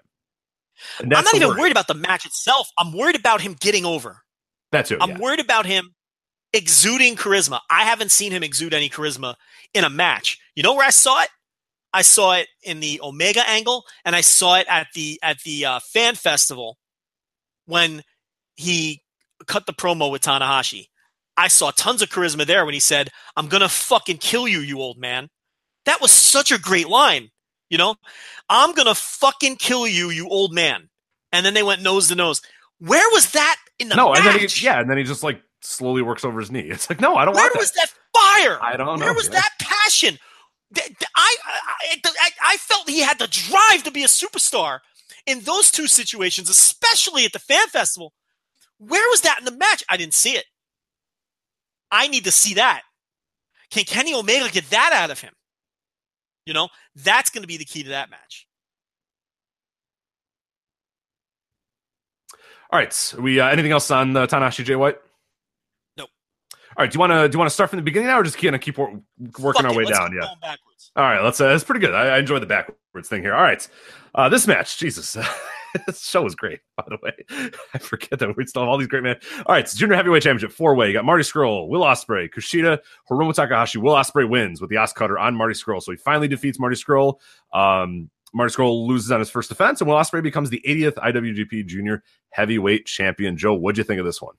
I'm 1.00 1.10
not 1.10 1.34
even 1.36 1.50
worry. 1.50 1.60
worried 1.60 1.72
about 1.72 1.88
the 1.88 1.94
match 1.94 2.26
itself. 2.26 2.72
I'm 2.80 2.92
worried 2.92 3.16
about 3.16 3.42
him 3.42 3.56
getting 3.60 3.86
over. 3.86 4.24
That's 4.72 4.92
it. 4.92 4.98
I'm 5.02 5.12
yeah. 5.12 5.20
worried 5.20 5.40
about 5.40 5.66
him 5.66 5.94
exuding 6.54 7.16
charisma. 7.16 7.60
I 7.70 7.84
haven't 7.84 8.12
seen 8.12 8.32
him 8.32 8.44
exude 8.44 8.74
any 8.74 8.90
charisma 8.90 9.36
in 9.74 9.84
a 9.84 9.90
match. 9.90 10.40
You 10.56 10.64
know 10.64 10.74
where 10.74 10.86
I 10.86 10.92
saw 10.92 11.22
it? 11.22 11.30
I 11.94 12.02
saw 12.02 12.34
it 12.34 12.48
in 12.64 12.80
the 12.80 13.00
Omega 13.02 13.48
angle, 13.48 13.86
and 14.06 14.16
I 14.16 14.22
saw 14.22 14.56
it 14.58 14.68
at 14.70 14.88
the 14.94 15.20
at 15.24 15.40
the 15.44 15.66
uh, 15.66 15.80
fan 15.80 16.16
festival 16.16 16.78
when 17.66 18.04
he 18.56 19.02
cut 19.46 19.66
the 19.66 19.74
promo 19.74 20.12
with 20.12 20.22
Tanahashi. 20.22 20.88
I 21.38 21.48
saw 21.48 21.72
tons 21.72 22.02
of 22.02 22.10
charisma 22.10 22.46
there 22.46 22.66
when 22.66 22.74
he 22.74 22.80
said, 22.80 23.10
"I'm 23.36 23.48
gonna 23.48 23.70
fucking 23.70 24.18
kill 24.18 24.48
you, 24.48 24.60
you 24.60 24.80
old 24.80 24.98
man." 24.98 25.30
That 25.86 26.02
was 26.02 26.12
such 26.12 26.52
a 26.52 26.60
great 26.60 26.90
line. 26.90 27.30
You 27.70 27.78
know, 27.78 27.96
I'm 28.50 28.74
gonna 28.74 28.96
fucking 28.96 29.56
kill 29.56 29.88
you, 29.88 30.10
you 30.10 30.28
old 30.28 30.54
man. 30.54 30.90
And 31.32 31.46
then 31.46 31.54
they 31.54 31.64
went 31.64 31.82
nose 31.82 32.08
to 32.10 32.16
nose. 32.16 32.42
Where 32.80 33.10
was 33.12 33.32
that 33.32 33.58
in 33.80 33.90
the 33.90 33.96
no, 33.96 34.10
match? 34.10 34.20
and 34.20 34.28
then 34.28 34.48
he, 34.48 34.66
yeah, 34.66 34.80
and 34.80 34.90
then 34.90 34.98
he 34.98 35.04
just 35.04 35.24
like 35.24 35.42
slowly 35.62 36.02
works 36.02 36.24
over 36.26 36.40
his 36.40 36.52
knee. 36.52 36.62
It's 36.70 36.90
like, 36.90 37.02
no, 37.02 37.16
I 37.16 37.26
don't 37.26 37.34
Where 37.34 37.44
want 37.44 37.54
that. 37.54 37.60
was 37.60 37.72
that 37.72 37.90
fire? 38.14 38.60
I 38.62 38.78
don't 38.78 39.00
know. 39.00 39.06
Where 39.06 39.14
was 39.14 39.30
that 39.30 39.52
passion? 39.60 40.18
I, 40.76 40.82
I, 41.16 41.36
I, 42.06 42.30
I 42.44 42.58
felt 42.58 42.90
he 42.90 43.00
had 43.00 43.20
the 43.20 43.28
drive 43.28 43.84
to 43.84 43.92
be 43.92 44.04
a 44.04 44.08
superstar 44.08 44.80
in 45.26 45.42
those 45.42 45.72
two 45.72 45.88
situations, 45.88 46.50
especially 46.50 47.26
at 47.26 47.34
the 47.34 47.40
fan 47.40 47.68
festival. 47.68 48.14
Where 48.78 49.08
was 49.10 49.22
that 49.22 49.40
in 49.40 49.46
the 49.46 49.52
match? 49.52 49.84
I 49.90 49.98
didn't 49.98 50.14
see 50.14 50.32
it. 50.32 50.46
I 51.92 52.08
need 52.08 52.26
to 52.26 52.32
see 52.32 52.56
that. 52.56 52.82
Can 53.72 53.86
Kenny 53.86 54.14
Omega 54.14 54.50
get 54.50 54.70
that 54.70 54.92
out 54.94 55.10
of 55.10 55.22
him? 55.22 55.34
You 56.46 56.54
know, 56.54 56.70
that's 56.96 57.30
going 57.30 57.42
to 57.42 57.48
be 57.48 57.58
the 57.58 57.66
key 57.66 57.84
to 57.84 57.90
that 57.90 58.10
match. 58.10 58.47
All 62.72 62.80
right. 62.80 63.14
We 63.20 63.40
uh, 63.40 63.48
anything 63.48 63.72
else 63.72 63.90
on 63.92 64.16
uh, 64.16 64.28
Tanahashi 64.28 64.64
Jay 64.66 64.76
White? 64.76 64.98
Nope. 65.98 66.10
All 66.54 66.84
right. 66.84 66.92
Do 66.92 66.96
you 66.96 67.00
want 67.00 67.14
to 67.14 67.30
do 67.30 67.36
you 67.36 67.40
want 67.40 67.50
to 67.50 67.54
start 67.54 67.70
from 67.70 67.78
the 67.78 67.84
beginning 67.84 68.08
now, 68.08 68.20
or 68.20 68.24
just 68.24 68.38
kind 68.38 68.56
of 68.56 68.62
keep 68.62 68.78
working 68.78 69.04
Fuck 69.32 69.64
our 69.64 69.72
it, 69.72 69.78
way 69.78 69.86
down? 69.86 70.14
Yeah. 70.14 70.56
All 70.96 71.04
right. 71.04 71.24
Let's. 71.24 71.40
Uh, 71.40 71.48
that's 71.50 71.64
pretty 71.64 71.82
good. 71.82 71.94
I, 71.94 72.16
I 72.16 72.20
enjoy 72.20 72.40
the 72.40 72.46
backwards 72.46 73.10
thing 73.10 73.22
here. 73.22 73.34
All 73.34 73.44
right. 73.44 73.68
Uh, 74.18 74.30
this 74.30 74.48
match, 74.48 74.80
Jesus, 74.80 75.16
this 75.86 76.02
show 76.02 76.24
was 76.24 76.34
great. 76.34 76.60
By 76.76 76.86
the 76.88 76.98
way, 77.04 77.14
I 77.74 77.78
forget 77.78 78.18
that 78.18 78.36
we 78.36 78.48
still 78.48 78.64
have 78.64 78.70
all 78.70 78.80
these 78.80 78.88
great 78.88 79.04
men. 79.04 79.18
All 79.46 79.54
right, 79.54 79.70
so 79.70 79.78
junior 79.78 79.96
heavyweight 79.96 80.24
championship 80.24 80.52
four 80.52 80.74
way. 80.74 80.88
You 80.88 80.94
got 80.94 81.06
Marty 81.06 81.24
Scurll, 81.24 81.68
Will 81.68 81.82
Ospreay, 81.82 82.34
Kushida, 82.34 82.80
Hiromu 83.10 83.34
Takahashi. 83.34 83.78
Will 83.78 83.94
Ospreay 83.94 84.28
wins 84.28 84.60
with 84.60 84.72
the 84.72 84.78
OsCutter 84.78 85.20
on 85.20 85.36
Marty 85.36 85.54
Scurll, 85.54 85.84
so 85.84 85.92
he 85.92 85.98
finally 85.98 86.28
defeats 86.28 86.60
Marty 86.60 86.76
Scurll. 86.76 87.20
Um, 87.54 88.10
Marty 88.34 88.54
Scurll 88.54 88.88
loses 88.88 89.12
on 89.12 89.20
his 89.20 89.30
first 89.30 89.50
defense, 89.50 89.82
and 89.82 89.90
Will 89.90 89.98
Ospreay 89.98 90.22
becomes 90.22 90.50
the 90.50 90.62
80th 90.68 90.96
IWGP 90.96 91.66
Junior 91.66 92.04
Heavyweight 92.30 92.86
Champion. 92.86 93.38
Joe, 93.38 93.54
what'd 93.54 93.78
you 93.78 93.84
think 93.84 94.00
of 94.00 94.06
this 94.06 94.22
one? 94.22 94.36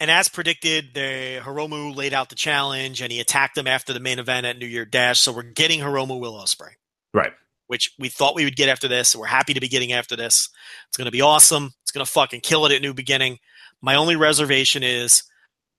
And 0.00 0.10
as 0.10 0.28
predicted, 0.28 0.92
the 0.92 1.40
Hiromu 1.42 1.94
laid 1.94 2.12
out 2.12 2.28
the 2.28 2.34
challenge, 2.34 3.00
and 3.00 3.12
he 3.12 3.20
attacked 3.20 3.56
him 3.56 3.66
after 3.66 3.92
the 3.92 4.00
main 4.00 4.18
event 4.18 4.46
at 4.46 4.58
New 4.58 4.66
Year 4.66 4.84
Dash. 4.84 5.20
So 5.20 5.32
we're 5.32 5.42
getting 5.42 5.80
Hiromu 5.80 6.20
Will 6.20 6.34
Ospreay, 6.34 6.72
right? 7.12 7.32
Which 7.68 7.94
we 7.98 8.08
thought 8.08 8.34
we 8.34 8.44
would 8.44 8.56
get 8.56 8.68
after 8.68 8.88
this. 8.88 9.10
So 9.10 9.20
we're 9.20 9.26
happy 9.26 9.54
to 9.54 9.60
be 9.60 9.68
getting 9.68 9.92
after 9.92 10.16
this. 10.16 10.50
It's 10.88 10.96
going 10.96 11.06
to 11.06 11.12
be 11.12 11.22
awesome. 11.22 11.72
It's 11.82 11.92
going 11.92 12.04
to 12.04 12.10
fucking 12.10 12.40
kill 12.40 12.66
it 12.66 12.72
at 12.72 12.82
New 12.82 12.92
Beginning. 12.92 13.38
My 13.80 13.94
only 13.94 14.16
reservation 14.16 14.82
is 14.82 15.22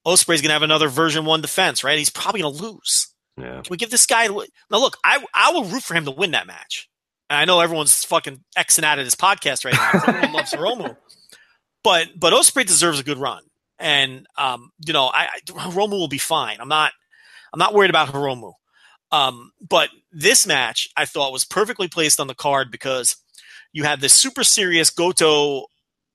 Ospreay's 0.05 0.41
going 0.41 0.49
to 0.49 0.53
have 0.53 0.61
another 0.61 0.87
version 0.87 1.25
one 1.25 1.41
defense, 1.41 1.83
right? 1.83 1.97
He's 1.97 2.09
probably 2.09 2.41
going 2.41 2.55
to 2.55 2.63
lose. 2.63 3.13
Yeah. 3.37 3.61
Can 3.61 3.65
we 3.69 3.77
give 3.77 3.91
this 3.91 4.05
guy? 4.05 4.27
Now, 4.27 4.45
look, 4.71 4.97
I 5.03 5.23
I 5.33 5.51
will 5.51 5.65
root 5.65 5.83
for 5.83 5.93
him 5.93 6.05
to 6.05 6.11
win 6.11 6.31
that 6.31 6.47
match. 6.47 6.89
I 7.29 7.45
know 7.45 7.59
everyone's 7.59 8.03
fucking 8.05 8.43
Xing 8.57 8.83
out 8.83 8.99
of 8.99 9.05
this 9.05 9.15
podcast 9.15 9.65
right 9.65 9.73
now. 9.73 9.91
Everyone 10.07 10.33
loves 10.33 10.53
Hiromu. 10.53 10.97
But 11.83 12.07
but 12.19 12.33
Ospreay 12.33 12.65
deserves 12.65 12.99
a 12.99 13.03
good 13.03 13.17
run. 13.17 13.43
and 13.79 14.25
um, 14.37 14.71
you 14.85 14.93
know, 14.93 15.05
I, 15.05 15.27
I 15.35 15.39
Hiromu 15.47 15.91
will 15.91 16.07
be 16.07 16.17
fine. 16.17 16.57
I'm 16.59 16.67
not 16.67 16.93
I'm 17.53 17.59
not 17.59 17.73
worried 17.73 17.89
about 17.89 18.09
Hiromu. 18.09 18.53
Um, 19.11 19.51
but 19.61 19.89
this 20.11 20.45
match 20.47 20.89
I 20.97 21.05
thought 21.05 21.31
was 21.31 21.45
perfectly 21.45 21.87
placed 21.87 22.19
on 22.19 22.27
the 22.27 22.35
card 22.35 22.71
because 22.71 23.17
you 23.71 23.83
had 23.83 24.01
this 24.01 24.13
super 24.13 24.43
serious 24.43 24.89
Goto 24.89 25.65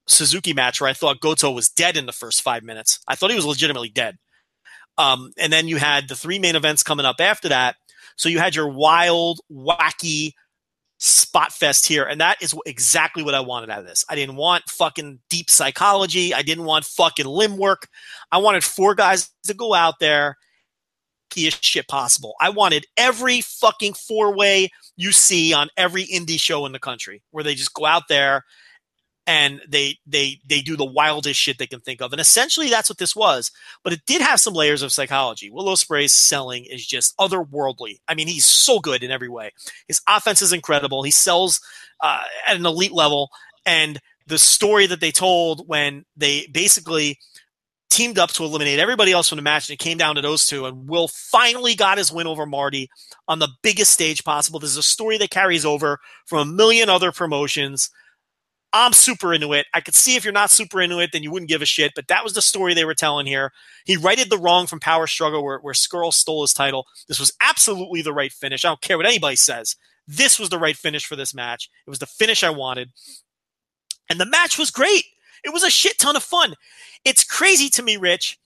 Suzuki 0.06 0.52
match 0.52 0.80
where 0.80 0.90
I 0.90 0.92
thought 0.92 1.20
Goto 1.20 1.50
was 1.50 1.68
dead 1.68 1.96
in 1.96 2.06
the 2.06 2.12
first 2.12 2.42
five 2.42 2.62
minutes. 2.62 2.98
I 3.06 3.14
thought 3.14 3.30
he 3.30 3.36
was 3.36 3.46
legitimately 3.46 3.90
dead. 3.90 4.18
Um, 4.98 5.32
and 5.38 5.52
then 5.52 5.68
you 5.68 5.76
had 5.76 6.08
the 6.08 6.16
three 6.16 6.38
main 6.38 6.56
events 6.56 6.82
coming 6.82 7.06
up 7.06 7.20
after 7.20 7.48
that. 7.48 7.76
So 8.16 8.28
you 8.28 8.38
had 8.38 8.54
your 8.54 8.68
wild, 8.68 9.40
wacky 9.50 10.32
spot 11.00 11.50
fest 11.50 11.86
here. 11.86 12.04
And 12.04 12.20
that 12.20 12.40
is 12.42 12.54
exactly 12.66 13.22
what 13.22 13.34
I 13.34 13.40
wanted 13.40 13.70
out 13.70 13.80
of 13.80 13.86
this. 13.86 14.04
I 14.08 14.14
didn't 14.14 14.36
want 14.36 14.68
fucking 14.68 15.18
deep 15.30 15.50
psychology. 15.50 16.32
I 16.34 16.42
didn't 16.42 16.64
want 16.64 16.84
fucking 16.84 17.26
limb 17.26 17.56
work. 17.56 17.88
I 18.30 18.38
wanted 18.38 18.62
four 18.62 18.94
guys 18.94 19.30
to 19.44 19.54
go 19.54 19.74
out 19.74 19.94
there 19.98 20.36
as 21.36 21.58
shit 21.60 21.88
possible. 21.88 22.34
I 22.40 22.50
wanted 22.50 22.86
every 22.96 23.40
fucking 23.40 23.94
four 23.94 24.36
way 24.36 24.68
you 24.96 25.12
see 25.12 25.54
on 25.54 25.68
every 25.76 26.04
indie 26.06 26.40
show 26.40 26.66
in 26.66 26.72
the 26.72 26.78
country 26.78 27.22
where 27.30 27.44
they 27.44 27.54
just 27.54 27.72
go 27.72 27.86
out 27.86 28.08
there 28.08 28.44
and 29.26 29.60
they 29.68 29.98
they 30.06 30.40
they 30.48 30.60
do 30.60 30.76
the 30.76 30.84
wildest 30.84 31.38
shit 31.38 31.58
they 31.58 31.66
can 31.66 31.80
think 31.80 32.00
of. 32.00 32.12
And 32.12 32.20
essentially 32.20 32.68
that's 32.68 32.88
what 32.88 32.98
this 32.98 33.14
was. 33.14 33.50
But 33.84 33.92
it 33.92 34.00
did 34.06 34.22
have 34.22 34.40
some 34.40 34.54
layers 34.54 34.82
of 34.82 34.92
psychology. 34.92 35.50
Will 35.50 35.66
Ospreay's 35.66 36.14
selling 36.14 36.64
is 36.64 36.86
just 36.86 37.16
otherworldly. 37.18 37.98
I 38.08 38.14
mean, 38.14 38.26
he's 38.26 38.44
so 38.46 38.80
good 38.80 39.02
in 39.02 39.10
every 39.10 39.28
way. 39.28 39.52
His 39.88 40.00
offense 40.08 40.42
is 40.42 40.52
incredible. 40.52 41.02
He 41.02 41.10
sells 41.10 41.60
uh, 42.00 42.22
at 42.46 42.56
an 42.56 42.66
elite 42.66 42.92
level 42.92 43.30
and 43.66 44.00
the 44.26 44.38
story 44.38 44.86
that 44.86 45.00
they 45.00 45.10
told 45.10 45.68
when 45.68 46.04
they 46.16 46.46
basically 46.52 47.18
teamed 47.90 48.18
up 48.18 48.30
to 48.30 48.44
eliminate 48.44 48.78
everybody 48.78 49.12
else 49.12 49.28
from 49.28 49.36
the 49.36 49.42
match, 49.42 49.68
and 49.68 49.74
it 49.74 49.82
came 49.82 49.98
down 49.98 50.14
to 50.14 50.22
those 50.22 50.46
two. 50.46 50.64
And 50.64 50.88
Will 50.88 51.08
finally 51.08 51.74
got 51.74 51.98
his 51.98 52.12
win 52.12 52.28
over 52.28 52.46
Marty 52.46 52.88
on 53.28 53.40
the 53.40 53.48
biggest 53.62 53.92
stage 53.92 54.24
possible. 54.24 54.60
This 54.60 54.70
is 54.70 54.76
a 54.76 54.82
story 54.82 55.18
that 55.18 55.30
carries 55.30 55.66
over 55.66 55.98
from 56.26 56.38
a 56.38 56.52
million 56.52 56.88
other 56.88 57.12
promotions. 57.12 57.90
I'm 58.72 58.92
super 58.92 59.34
into 59.34 59.52
it. 59.52 59.66
I 59.74 59.80
could 59.80 59.94
see 59.94 60.14
if 60.14 60.24
you're 60.24 60.32
not 60.32 60.50
super 60.50 60.80
into 60.80 61.00
it, 61.00 61.10
then 61.12 61.22
you 61.22 61.30
wouldn't 61.30 61.48
give 61.48 61.62
a 61.62 61.66
shit. 61.66 61.92
But 61.94 62.08
that 62.08 62.22
was 62.22 62.34
the 62.34 62.42
story 62.42 62.72
they 62.72 62.84
were 62.84 62.94
telling 62.94 63.26
here. 63.26 63.52
He 63.84 63.96
righted 63.96 64.30
the 64.30 64.38
wrong 64.38 64.66
from 64.66 64.78
Power 64.78 65.06
Struggle, 65.06 65.42
where, 65.42 65.58
where 65.58 65.74
Scurll 65.74 66.12
stole 66.12 66.42
his 66.42 66.54
title. 66.54 66.86
This 67.08 67.18
was 67.18 67.32
absolutely 67.40 68.02
the 68.02 68.12
right 68.12 68.32
finish. 68.32 68.64
I 68.64 68.68
don't 68.68 68.80
care 68.80 68.96
what 68.96 69.06
anybody 69.06 69.36
says. 69.36 69.76
This 70.06 70.38
was 70.38 70.48
the 70.50 70.58
right 70.58 70.76
finish 70.76 71.04
for 71.04 71.16
this 71.16 71.34
match. 71.34 71.68
It 71.86 71.90
was 71.90 71.98
the 71.98 72.06
finish 72.06 72.44
I 72.44 72.50
wanted. 72.50 72.90
And 74.08 74.20
the 74.20 74.26
match 74.26 74.58
was 74.58 74.70
great. 74.70 75.04
It 75.44 75.52
was 75.52 75.62
a 75.62 75.70
shit 75.70 75.98
ton 75.98 76.16
of 76.16 76.22
fun. 76.22 76.54
It's 77.04 77.24
crazy 77.24 77.68
to 77.70 77.82
me, 77.82 77.96
Rich, 77.96 78.38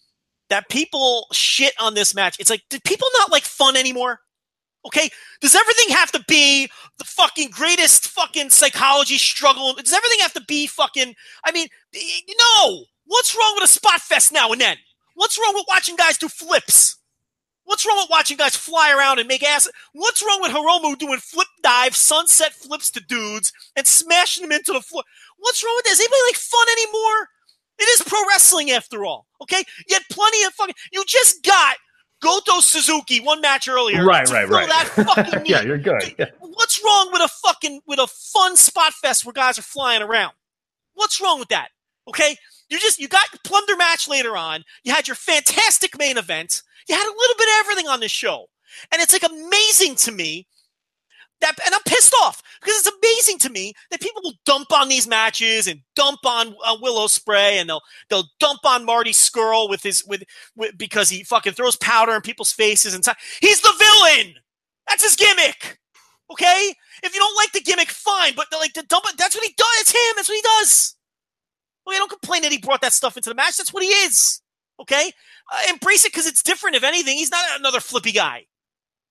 that 0.48 0.68
people 0.68 1.26
shit 1.32 1.74
on 1.80 1.94
this 1.94 2.14
match. 2.14 2.36
It's 2.38 2.50
like, 2.50 2.62
did 2.70 2.84
people 2.84 3.08
not 3.18 3.32
like 3.32 3.44
fun 3.44 3.76
anymore? 3.76 4.20
Okay, 4.86 5.08
does 5.40 5.54
everything 5.54 5.96
have 5.96 6.12
to 6.12 6.22
be 6.28 6.68
the 6.98 7.04
fucking 7.04 7.50
greatest 7.50 8.08
fucking 8.08 8.50
psychology 8.50 9.16
struggle? 9.16 9.74
Does 9.74 9.92
everything 9.94 10.18
have 10.20 10.34
to 10.34 10.44
be 10.46 10.66
fucking? 10.66 11.14
I 11.44 11.52
mean, 11.52 11.68
no. 12.58 12.84
What's 13.06 13.36
wrong 13.36 13.52
with 13.54 13.64
a 13.64 13.68
spot 13.68 14.00
fest 14.00 14.32
now 14.32 14.52
and 14.52 14.60
then? 14.60 14.76
What's 15.14 15.38
wrong 15.38 15.54
with 15.54 15.64
watching 15.68 15.96
guys 15.96 16.18
do 16.18 16.28
flips? 16.28 16.96
What's 17.64 17.86
wrong 17.86 17.96
with 17.96 18.10
watching 18.10 18.36
guys 18.36 18.56
fly 18.56 18.92
around 18.92 19.18
and 19.18 19.28
make 19.28 19.42
ass? 19.42 19.68
What's 19.94 20.22
wrong 20.22 20.40
with 20.42 20.52
Hiromu 20.52 20.98
doing 20.98 21.18
flip 21.18 21.48
dive, 21.62 21.96
sunset 21.96 22.52
flips 22.52 22.90
to 22.90 23.00
dudes 23.00 23.52
and 23.74 23.86
smashing 23.86 24.42
them 24.42 24.52
into 24.52 24.72
the 24.72 24.82
floor? 24.82 25.02
What's 25.38 25.64
wrong 25.64 25.74
with 25.76 25.86
this? 25.86 26.00
Anybody 26.00 26.20
like 26.28 26.36
fun 26.36 26.66
anymore? 26.68 27.28
It 27.78 27.88
is 27.88 28.02
pro 28.06 28.20
wrestling 28.28 28.70
after 28.70 29.04
all. 29.04 29.26
Okay, 29.42 29.62
you 29.88 29.94
had 29.94 30.02
plenty 30.10 30.42
of 30.44 30.52
fucking. 30.52 30.74
You 30.92 31.04
just 31.06 31.42
got 31.42 31.76
Goto 32.22 32.60
Suzuki 32.60 33.20
one 33.20 33.40
match 33.40 33.68
earlier. 33.68 34.04
Right, 34.04 34.28
right, 34.30 34.48
right. 34.48 34.68
That 34.68 35.06
fucking 35.06 35.46
yeah, 35.46 35.62
you're 35.62 35.78
good. 35.78 36.14
Yeah. 36.18 36.26
What's 36.40 36.82
wrong 36.82 37.10
with 37.12 37.22
a 37.22 37.28
fucking 37.28 37.82
with 37.86 37.98
a 37.98 38.06
fun 38.06 38.56
spot 38.56 38.92
fest 38.94 39.24
where 39.24 39.32
guys 39.32 39.58
are 39.58 39.62
flying 39.62 40.02
around? 40.02 40.32
What's 40.94 41.20
wrong 41.20 41.38
with 41.38 41.48
that? 41.48 41.68
Okay, 42.08 42.36
you 42.68 42.78
just 42.78 42.98
you 42.98 43.08
got 43.08 43.32
your 43.32 43.40
plunder 43.44 43.76
match 43.76 44.08
later 44.08 44.36
on. 44.36 44.64
You 44.84 44.92
had 44.92 45.08
your 45.08 45.16
fantastic 45.16 45.98
main 45.98 46.16
event. 46.18 46.62
You 46.88 46.94
had 46.94 47.06
a 47.06 47.16
little 47.18 47.36
bit 47.36 47.48
of 47.48 47.54
everything 47.60 47.88
on 47.88 48.00
this 48.00 48.12
show, 48.12 48.46
and 48.92 49.02
it's 49.02 49.12
like 49.12 49.30
amazing 49.30 49.96
to 49.96 50.12
me 50.12 50.46
that, 51.40 51.54
and 51.64 51.74
I'm 51.74 51.82
pissed 51.82 52.14
off 52.22 52.42
because 52.60 52.78
it's 52.78 52.96
amazing 53.02 53.38
to 53.40 53.50
me 53.50 53.74
that 53.90 54.00
people 54.00 54.22
will 54.24 54.34
dump 54.44 54.72
on 54.72 54.88
these 54.88 55.06
matches 55.06 55.66
and 55.66 55.80
dump 55.94 56.20
on 56.24 56.54
uh, 56.64 56.76
Will 56.80 56.96
Ospreay 56.96 57.60
and 57.60 57.68
they'll 57.68 57.82
they'll 58.08 58.28
dump 58.40 58.60
on 58.64 58.84
Marty 58.84 59.12
Scurll 59.12 59.68
with 59.68 59.82
his 59.82 60.04
with, 60.06 60.22
with 60.56 60.76
because 60.78 61.08
he 61.08 61.24
fucking 61.24 61.52
throws 61.52 61.76
powder 61.76 62.12
in 62.14 62.22
people's 62.22 62.52
faces 62.52 62.94
and 62.94 63.04
t- 63.04 63.12
he's 63.40 63.60
the 63.60 63.72
villain. 63.78 64.34
That's 64.88 65.02
his 65.02 65.16
gimmick. 65.16 65.78
Okay, 66.30 66.74
if 67.02 67.14
you 67.14 67.20
don't 67.20 67.36
like 67.36 67.52
the 67.52 67.60
gimmick, 67.60 67.90
fine, 67.90 68.32
but 68.34 68.46
like 68.52 68.72
the 68.72 68.82
dump, 68.82 69.04
that's 69.18 69.34
what 69.34 69.44
he 69.44 69.54
does. 69.56 69.66
It's 69.80 69.92
him. 69.92 70.14
That's 70.16 70.28
what 70.28 70.36
he 70.36 70.42
does. 70.42 70.96
Okay, 71.86 71.98
don't 71.98 72.10
complain 72.10 72.42
that 72.42 72.52
he 72.52 72.58
brought 72.58 72.80
that 72.80 72.94
stuff 72.94 73.16
into 73.16 73.28
the 73.28 73.34
match. 73.34 73.56
That's 73.58 73.72
what 73.72 73.82
he 73.82 73.90
is. 73.90 74.40
Okay, 74.80 75.12
uh, 75.52 75.60
embrace 75.70 76.04
it 76.04 76.12
because 76.12 76.26
it's 76.26 76.42
different. 76.42 76.76
If 76.76 76.84
anything, 76.84 77.16
he's 77.16 77.30
not 77.30 77.44
another 77.58 77.80
flippy 77.80 78.12
guy. 78.12 78.46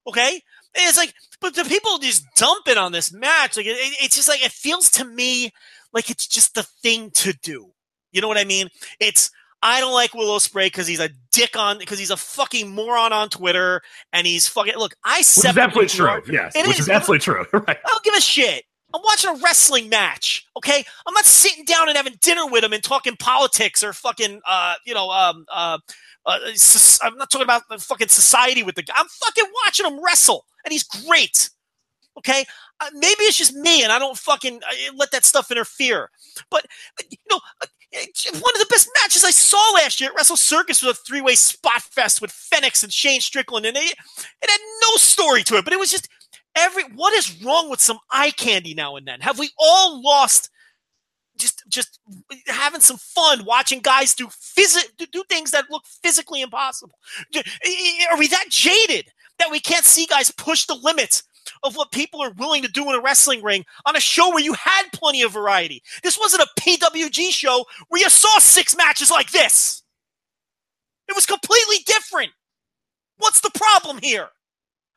Okay, 0.07 0.41
it's 0.75 0.97
like, 0.97 1.13
but 1.39 1.55
the 1.55 1.63
people 1.63 1.97
just 1.99 2.25
dumping 2.35 2.77
on 2.77 2.91
this 2.91 3.13
match, 3.13 3.57
like 3.57 3.65
it, 3.65 3.77
it's 4.01 4.15
just 4.15 4.27
like 4.27 4.43
it 4.45 4.51
feels 4.51 4.89
to 4.91 5.05
me 5.05 5.51
like 5.93 6.09
it's 6.09 6.27
just 6.27 6.55
the 6.55 6.63
thing 6.63 7.11
to 7.11 7.33
do. 7.33 7.71
You 8.11 8.21
know 8.21 8.27
what 8.27 8.37
I 8.37 8.43
mean? 8.43 8.69
It's 8.99 9.31
I 9.61 9.79
don't 9.79 9.93
like 9.93 10.13
Will 10.13 10.37
Ospreay 10.37 10.65
because 10.65 10.87
he's 10.87 10.99
a 10.99 11.09
dick 11.31 11.57
on 11.57 11.79
because 11.79 11.97
he's 11.97 12.11
a 12.11 12.17
fucking 12.17 12.73
moron 12.73 13.13
on 13.13 13.29
Twitter 13.29 13.81
and 14.11 14.27
he's 14.27 14.47
fucking 14.47 14.75
look. 14.77 14.93
I 15.05 15.19
which 15.19 15.27
is 15.37 15.45
absolutely 15.45 15.87
true. 15.87 16.21
Yes, 16.29 16.55
it 16.55 16.67
which 16.67 16.79
is, 16.79 16.85
is 16.85 16.89
absolutely 16.89 17.19
true. 17.19 17.45
Right. 17.53 17.77
I 17.77 17.89
don't 17.89 18.03
give 18.03 18.15
a 18.15 18.21
shit. 18.21 18.65
I'm 18.93 19.01
watching 19.03 19.31
a 19.31 19.39
wrestling 19.43 19.89
match. 19.89 20.45
Okay, 20.57 20.83
I'm 21.07 21.13
not 21.13 21.25
sitting 21.25 21.65
down 21.65 21.87
and 21.87 21.97
having 21.97 22.15
dinner 22.21 22.45
with 22.47 22.63
him 22.63 22.73
and 22.73 22.83
talking 22.83 23.15
politics 23.15 23.83
or 23.83 23.93
fucking 23.93 24.41
uh 24.47 24.75
you 24.85 24.93
know 24.93 25.09
um 25.09 25.45
uh 25.51 25.79
uh, 26.25 26.39
I'm 27.01 27.17
not 27.17 27.29
talking 27.29 27.43
about 27.43 27.63
the 27.69 27.77
fucking 27.77 28.07
society 28.07 28.63
with 28.63 28.75
the 28.75 28.83
guy. 28.83 28.93
I'm 28.95 29.07
fucking 29.07 29.45
watching 29.65 29.85
him 29.85 30.03
wrestle, 30.03 30.45
and 30.63 30.71
he's 30.71 30.83
great. 30.83 31.49
Okay, 32.17 32.45
uh, 32.79 32.89
maybe 32.93 33.23
it's 33.23 33.37
just 33.37 33.55
me, 33.55 33.83
and 33.83 33.91
I 33.91 33.97
don't 33.97 34.17
fucking 34.17 34.57
uh, 34.57 34.93
let 34.95 35.11
that 35.11 35.25
stuff 35.25 35.49
interfere. 35.49 36.09
But 36.51 36.65
you 37.09 37.17
know, 37.29 37.39
uh, 37.61 37.65
one 38.33 38.53
of 38.53 38.59
the 38.59 38.67
best 38.69 38.89
matches 39.01 39.23
I 39.23 39.31
saw 39.31 39.71
last 39.75 39.99
year 39.99 40.11
at 40.11 40.15
Wrestle 40.15 40.37
Circus 40.37 40.83
was 40.83 40.91
a 40.97 41.01
three-way 41.01 41.35
spot 41.35 41.81
fest 41.81 42.21
with 42.21 42.31
Fenix 42.31 42.83
and 42.83 42.93
Shane 42.93 43.21
Strickland, 43.21 43.65
and 43.65 43.75
it, 43.75 43.95
it 44.41 44.49
had 44.49 44.59
no 44.83 44.95
story 44.97 45.43
to 45.43 45.57
it, 45.57 45.63
but 45.63 45.73
it 45.73 45.79
was 45.79 45.91
just 45.91 46.07
every. 46.55 46.83
What 46.95 47.13
is 47.13 47.41
wrong 47.43 47.69
with 47.69 47.81
some 47.81 47.97
eye 48.11 48.31
candy 48.31 48.75
now 48.75 48.95
and 48.95 49.07
then? 49.07 49.21
Have 49.21 49.39
we 49.39 49.49
all 49.57 50.01
lost? 50.03 50.49
just 51.37 51.63
just 51.67 51.99
having 52.47 52.79
some 52.79 52.97
fun 52.97 53.43
watching 53.45 53.79
guys 53.79 54.13
do 54.13 54.27
phys- 54.27 54.87
do 55.11 55.23
things 55.29 55.51
that 55.51 55.65
look 55.69 55.83
physically 56.03 56.41
impossible. 56.41 56.97
Are 57.35 58.17
we 58.17 58.27
that 58.27 58.45
jaded 58.49 59.09
that 59.39 59.51
we 59.51 59.59
can't 59.59 59.85
see 59.85 60.05
guys 60.05 60.31
push 60.31 60.65
the 60.65 60.79
limits 60.81 61.23
of 61.63 61.75
what 61.75 61.91
people 61.91 62.21
are 62.21 62.31
willing 62.31 62.61
to 62.61 62.67
do 62.69 62.89
in 62.89 62.95
a 62.95 63.01
wrestling 63.01 63.43
ring 63.43 63.65
on 63.85 63.95
a 63.95 63.99
show 63.99 64.29
where 64.29 64.43
you 64.43 64.53
had 64.53 64.83
plenty 64.93 65.21
of 65.21 65.31
variety? 65.31 65.81
This 66.03 66.17
wasn't 66.17 66.43
a 66.43 66.61
PWG 66.61 67.31
show 67.31 67.65
where 67.89 68.01
you 68.01 68.09
saw 68.09 68.39
six 68.39 68.75
matches 68.75 69.11
like 69.11 69.31
this. 69.31 69.83
It 71.07 71.15
was 71.15 71.25
completely 71.25 71.77
different. 71.85 72.31
What's 73.17 73.41
the 73.41 73.51
problem 73.53 73.99
here? 74.01 74.27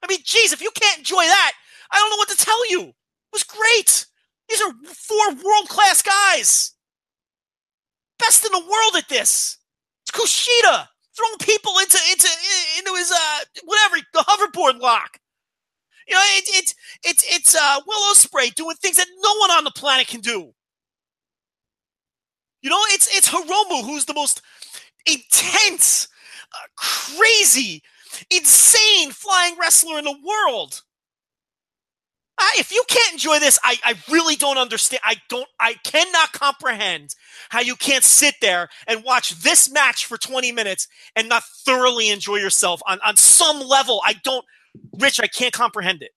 I 0.02 0.06
mean, 0.08 0.20
geez, 0.24 0.52
if 0.52 0.62
you 0.62 0.70
can't 0.70 0.98
enjoy 0.98 1.22
that, 1.22 1.52
I 1.90 1.96
don't 1.96 2.10
know 2.10 2.16
what 2.16 2.28
to 2.28 2.36
tell 2.36 2.70
you. 2.70 2.82
It 2.82 2.94
was 3.32 3.44
great. 3.44 4.06
These 4.48 4.62
are 4.62 4.72
four 4.94 5.28
world 5.44 5.68
class 5.68 6.02
guys. 6.02 6.72
Best 8.18 8.44
in 8.44 8.52
the 8.52 8.60
world 8.60 8.96
at 8.96 9.08
this. 9.08 9.58
It's 10.02 10.10
Kushida 10.12 10.88
throwing 11.16 11.38
people 11.40 11.72
into 11.80 11.98
into 12.10 12.28
into 12.78 12.94
his 12.94 13.12
uh 13.12 13.38
whatever 13.64 13.96
the 14.12 14.20
hoverboard 14.20 14.80
lock. 14.80 15.18
You 16.08 16.14
know, 16.14 16.22
it's 16.36 16.58
it's 16.58 16.74
it's 17.04 17.24
it's 17.34 17.54
uh 17.56 17.80
Will 17.86 18.14
Ospreay 18.14 18.54
doing 18.54 18.76
things 18.76 18.96
that 18.96 19.08
no 19.22 19.34
one 19.38 19.50
on 19.50 19.64
the 19.64 19.72
planet 19.72 20.06
can 20.06 20.20
do. 20.20 20.52
You 22.62 22.70
know, 22.70 22.80
it's 22.88 23.14
it's 23.16 23.28
Hiromu 23.28 23.84
who's 23.84 24.04
the 24.06 24.14
most 24.14 24.42
intense, 25.06 26.08
uh, 26.52 26.66
crazy, 26.76 27.82
insane 28.30 29.10
flying 29.10 29.56
wrestler 29.58 29.98
in 29.98 30.04
the 30.04 30.16
world. 30.24 30.82
If 32.58 32.72
you 32.72 32.82
can't 32.88 33.12
enjoy 33.12 33.38
this, 33.38 33.58
I, 33.62 33.76
I 33.84 33.94
really 34.10 34.34
don't 34.34 34.56
understand. 34.58 35.00
I 35.04 35.16
don't, 35.28 35.48
I 35.60 35.74
cannot 35.84 36.32
comprehend 36.32 37.14
how 37.50 37.60
you 37.60 37.76
can't 37.76 38.04
sit 38.04 38.34
there 38.40 38.68
and 38.86 39.04
watch 39.04 39.38
this 39.40 39.70
match 39.70 40.06
for 40.06 40.16
20 40.16 40.52
minutes 40.52 40.88
and 41.14 41.28
not 41.28 41.44
thoroughly 41.44 42.08
enjoy 42.08 42.36
yourself 42.36 42.80
on, 42.86 42.98
on 43.04 43.16
some 43.16 43.60
level. 43.60 44.00
I 44.04 44.14
don't, 44.24 44.44
Rich, 44.98 45.20
I 45.20 45.26
can't 45.26 45.52
comprehend 45.52 46.02
it. 46.02 46.12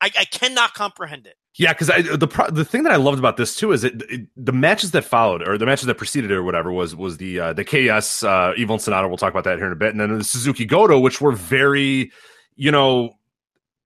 I, 0.00 0.10
I 0.18 0.24
cannot 0.24 0.74
comprehend 0.74 1.26
it. 1.26 1.36
Yeah, 1.54 1.74
because 1.74 1.88
the 1.88 2.48
the 2.50 2.64
thing 2.64 2.84
that 2.84 2.92
I 2.92 2.96
loved 2.96 3.18
about 3.18 3.36
this 3.36 3.54
too 3.54 3.72
is 3.72 3.84
it, 3.84 4.02
it, 4.08 4.26
the 4.38 4.52
matches 4.52 4.92
that 4.92 5.04
followed 5.04 5.46
or 5.46 5.58
the 5.58 5.66
matches 5.66 5.84
that 5.84 5.96
preceded 5.96 6.30
it 6.30 6.34
or 6.34 6.42
whatever 6.42 6.72
was 6.72 6.96
was 6.96 7.18
the 7.18 7.38
uh, 7.38 7.52
the 7.52 7.62
KS 7.62 8.24
uh, 8.24 8.54
Evil 8.56 8.76
and 8.76 8.82
Sanada. 8.82 9.06
We'll 9.06 9.18
talk 9.18 9.32
about 9.34 9.44
that 9.44 9.58
here 9.58 9.66
in 9.66 9.72
a 9.72 9.76
bit, 9.76 9.90
and 9.90 10.00
then 10.00 10.16
the 10.16 10.24
Suzuki 10.24 10.64
Goto, 10.64 10.98
which 10.98 11.20
were 11.20 11.32
very, 11.32 12.10
you 12.56 12.70
know, 12.70 13.18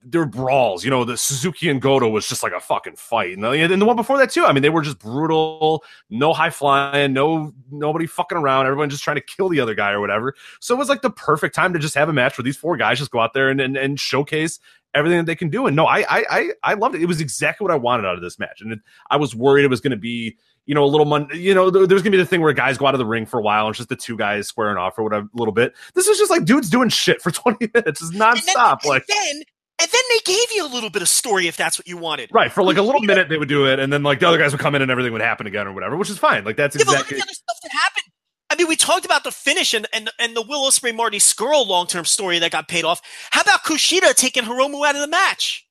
they 0.09 0.19
were 0.19 0.27
brawls. 0.27 0.85
You 0.85 0.91
know, 0.91 1.05
the 1.05 1.17
Suzuki 1.17 1.69
and 1.69 1.83
Goto 1.83 2.09
was 2.09 2.29
just 2.29 2.43
like 2.43 2.53
a 2.53 2.61
fucking 2.61 2.97
fight, 2.97 3.35
and 3.35 3.43
the, 3.43 3.51
and 3.51 3.83
the 3.83 3.85
one 3.85 3.97
before 3.97 4.19
that 4.19 4.31
too. 4.31 4.45
I 4.45 4.53
mean, 4.53 4.63
they 4.63 4.71
were 4.71 4.83
just 4.83 4.99
brutal. 4.99 5.83
No 6.11 6.33
high 6.33 6.51
flying, 6.51 7.13
no 7.13 7.53
nobody 7.71 8.07
fucking 8.07 8.39
around. 8.39 8.67
Everyone 8.67 8.89
just 8.89 9.03
trying 9.03 9.17
to 9.17 9.23
kill 9.23 9.49
the 9.49 9.61
other 9.61 9.75
guy 9.75 9.91
or 9.91 10.01
whatever. 10.01 10.35
So 10.61 10.75
it 10.75 10.79
was 10.79 10.89
like 10.89 11.03
the 11.03 11.11
perfect 11.11 11.55
time 11.55 11.73
to 11.73 11.79
just 11.79 11.95
have 11.97 12.09
a 12.09 12.13
match 12.13 12.39
where 12.39 12.45
these 12.45 12.57
four 12.57 12.77
guys 12.77 12.99
just 12.99 13.11
go 13.11 13.21
out 13.21 13.35
there 13.35 13.49
and 13.49 13.61
and, 13.61 13.77
and 13.77 13.99
showcase 13.99 14.61
everything 14.95 15.19
that 15.19 15.27
they 15.27 15.35
can 15.35 15.51
do. 15.51 15.67
And 15.67 15.75
no, 15.75 15.87
I 15.87 16.01
I 16.01 16.25
I, 16.31 16.51
I 16.63 16.75
loved 16.75 16.95
it. 16.95 17.03
It 17.03 17.07
was 17.07 17.21
exactly 17.21 17.65
what 17.65 17.73
I 17.73 17.77
wanted 17.77 18.07
out 18.07 18.15
of 18.15 18.23
this 18.23 18.39
match, 18.39 18.61
and 18.61 18.73
it, 18.73 18.79
I 19.11 19.17
was 19.17 19.35
worried 19.35 19.65
it 19.65 19.71
was 19.71 19.81
going 19.81 19.91
to 19.91 19.97
be 19.97 20.37
you 20.67 20.75
know, 20.75 20.85
a 20.85 20.87
little 20.87 21.07
mon- 21.07 21.31
you 21.33 21.55
know, 21.55 21.71
there's 21.71 22.03
gonna 22.03 22.11
be 22.11 22.17
the 22.17 22.27
thing 22.27 22.41
where 22.41 22.53
guys 22.53 22.77
go 22.77 22.87
out 22.87 22.95
of 22.95 22.99
the 22.99 23.07
ring 23.07 23.25
for 23.25 23.39
a 23.39 23.43
while 23.43 23.67
and 23.67 23.73
it's 23.73 23.79
just 23.79 23.89
the 23.89 23.97
two 23.97 24.17
guys 24.17 24.49
squaring 24.49 24.77
off 24.77 24.99
or 24.99 25.05
whatever, 25.05 25.27
a 25.33 25.39
little 25.39 25.55
bit. 25.55 25.75
This 25.95 26.09
is 26.09 26.19
just 26.19 26.31
like 26.31 26.45
dudes 26.45 26.69
doing 26.69 26.89
shit 26.89 27.23
for 27.23 27.31
20 27.33 27.71
minutes, 27.73 28.01
just 28.01 28.13
nonstop. 28.13 28.33
And 28.73 28.81
then, 28.83 28.91
like, 28.91 29.05
and 29.09 29.17
then, 29.39 29.43
and 29.79 29.91
then 29.91 30.03
they 30.11 30.19
gave 30.25 30.53
you 30.55 30.67
a 30.67 30.71
little 30.73 30.91
bit 30.91 31.03
of 31.03 31.09
story 31.09 31.49
if 31.49 31.57
that's 31.57 31.79
what 31.79 31.87
you 31.87 31.97
wanted. 31.97 32.31
right 32.33 32.51
for 32.51 32.63
like 32.63 32.77
a 32.77 32.83
little 32.83 33.03
minute 33.03 33.29
they 33.29 33.39
would 33.39 33.49
do 33.49 33.67
it, 33.67 33.79
and 33.79 33.93
then 33.93 34.03
like 34.03 34.21
the 34.21 34.29
other 34.29 34.39
guys 34.39 34.53
would 34.53 34.61
come 34.61 34.75
in 34.75 34.83
and 34.83 34.91
everything 34.91 35.13
would 35.13 35.23
happen 35.23 35.47
again 35.47 35.67
or 35.67 35.73
whatever, 35.73 35.97
which 35.97 36.11
is 36.11 36.19
fine. 36.19 36.45
Like 36.45 36.57
that's 36.57 36.77
Yeah, 36.77 36.85
but 36.87 36.93
look 36.93 36.99
at 36.99 37.13
exactly 37.13 37.19
the 37.19 37.23
other 37.25 37.33
stuff 37.35 37.57
that 37.63 37.73
happened. 37.73 38.13
I 38.49 38.55
mean, 38.57 38.69
we 38.69 38.77
talked 38.77 39.05
about 39.05 39.25
the 39.25 39.33
finish 39.33 39.75
and 39.75 39.87
and, 39.93 40.11
and 40.19 40.37
the 40.37 40.43
Will 40.43 40.69
Ospreay 40.69 40.95
Marty 40.95 41.19
Scurll 41.19 41.67
long 41.67 41.87
term 41.87 42.05
story 42.05 42.39
that 42.39 42.53
got 42.53 42.69
paid 42.69 42.85
off. 42.85 43.03
How 43.31 43.43
about 43.43 43.65
Kushida 43.65 44.15
taking 44.15 44.45
Hiromu 44.45 44.87
out 44.87 44.95
of 44.95 45.01
the 45.01 45.09
match? 45.09 45.67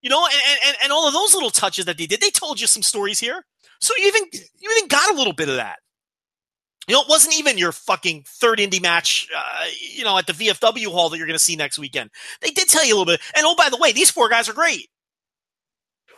You 0.00 0.08
know, 0.08 0.24
and, 0.24 0.58
and 0.66 0.76
and 0.84 0.92
all 0.92 1.06
of 1.06 1.12
those 1.12 1.34
little 1.34 1.50
touches 1.50 1.84
that 1.84 1.98
they 1.98 2.06
did. 2.06 2.20
They 2.20 2.30
told 2.30 2.60
you 2.60 2.66
some 2.66 2.82
stories 2.82 3.20
here, 3.20 3.44
so 3.80 3.92
you 3.98 4.06
even 4.06 4.22
you 4.32 4.70
even 4.76 4.88
got 4.88 5.10
a 5.10 5.14
little 5.14 5.34
bit 5.34 5.48
of 5.48 5.56
that. 5.56 5.80
You 6.88 6.94
know, 6.94 7.02
it 7.02 7.08
wasn't 7.08 7.38
even 7.38 7.56
your 7.58 7.72
fucking 7.72 8.24
third 8.26 8.58
indie 8.58 8.82
match, 8.82 9.28
uh, 9.36 9.64
you 9.94 10.02
know, 10.02 10.16
at 10.18 10.26
the 10.26 10.32
VFW 10.32 10.86
hall 10.86 11.08
that 11.10 11.18
you're 11.18 11.26
going 11.26 11.38
to 11.38 11.42
see 11.44 11.54
next 11.54 11.78
weekend. 11.78 12.10
They 12.40 12.50
did 12.50 12.68
tell 12.68 12.84
you 12.84 12.94
a 12.94 12.96
little 12.96 13.12
bit. 13.12 13.20
And 13.36 13.44
oh, 13.46 13.54
by 13.54 13.68
the 13.68 13.76
way, 13.76 13.92
these 13.92 14.10
four 14.10 14.28
guys 14.28 14.48
are 14.48 14.54
great. 14.54 14.88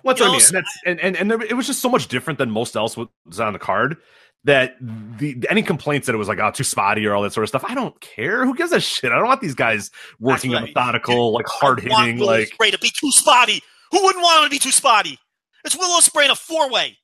What's 0.02 0.18
You 0.20 0.26
what 0.26 0.30
I 0.30 0.32
mean? 0.32 0.40
so- 0.40 0.56
And, 0.56 0.98
that's, 0.98 1.14
and, 1.20 1.30
and 1.32 1.42
it 1.42 1.54
was 1.54 1.66
just 1.66 1.80
so 1.80 1.88
much 1.88 2.08
different 2.08 2.38
than 2.38 2.50
most 2.50 2.74
else 2.76 2.96
was 2.96 3.40
on 3.40 3.52
the 3.52 3.58
card 3.58 3.96
that 4.44 4.76
the 4.80 5.36
any 5.48 5.62
complaints 5.62 6.06
that 6.06 6.14
it 6.14 6.18
was 6.18 6.26
like 6.26 6.40
oh 6.40 6.50
too 6.50 6.64
spotty 6.64 7.06
or 7.06 7.14
all 7.14 7.22
that 7.22 7.32
sort 7.32 7.44
of 7.44 7.48
stuff. 7.48 7.64
I 7.68 7.74
don't 7.76 7.98
care. 8.00 8.44
Who 8.44 8.54
gives 8.56 8.72
a 8.72 8.80
shit? 8.80 9.12
I 9.12 9.16
don't 9.18 9.28
want 9.28 9.40
these 9.40 9.54
guys 9.54 9.90
working 10.18 10.50
That's 10.50 10.62
a 10.62 10.64
right. 10.64 10.74
methodical, 10.74 11.32
like 11.32 11.46
hard 11.46 11.78
hitting, 11.80 12.18
like 12.18 12.48
Ospreay 12.50 12.72
to 12.72 12.78
be 12.78 12.90
too 12.90 13.12
spotty. 13.12 13.62
Who 13.92 14.02
wouldn't 14.02 14.22
want 14.22 14.38
him 14.42 14.48
to 14.48 14.50
be 14.50 14.58
too 14.58 14.72
spotty? 14.72 15.18
It's 15.64 15.76
Will 15.76 15.96
Ospreay 16.00 16.24
in 16.24 16.30
a 16.32 16.34
four 16.34 16.68
way. 16.70 16.98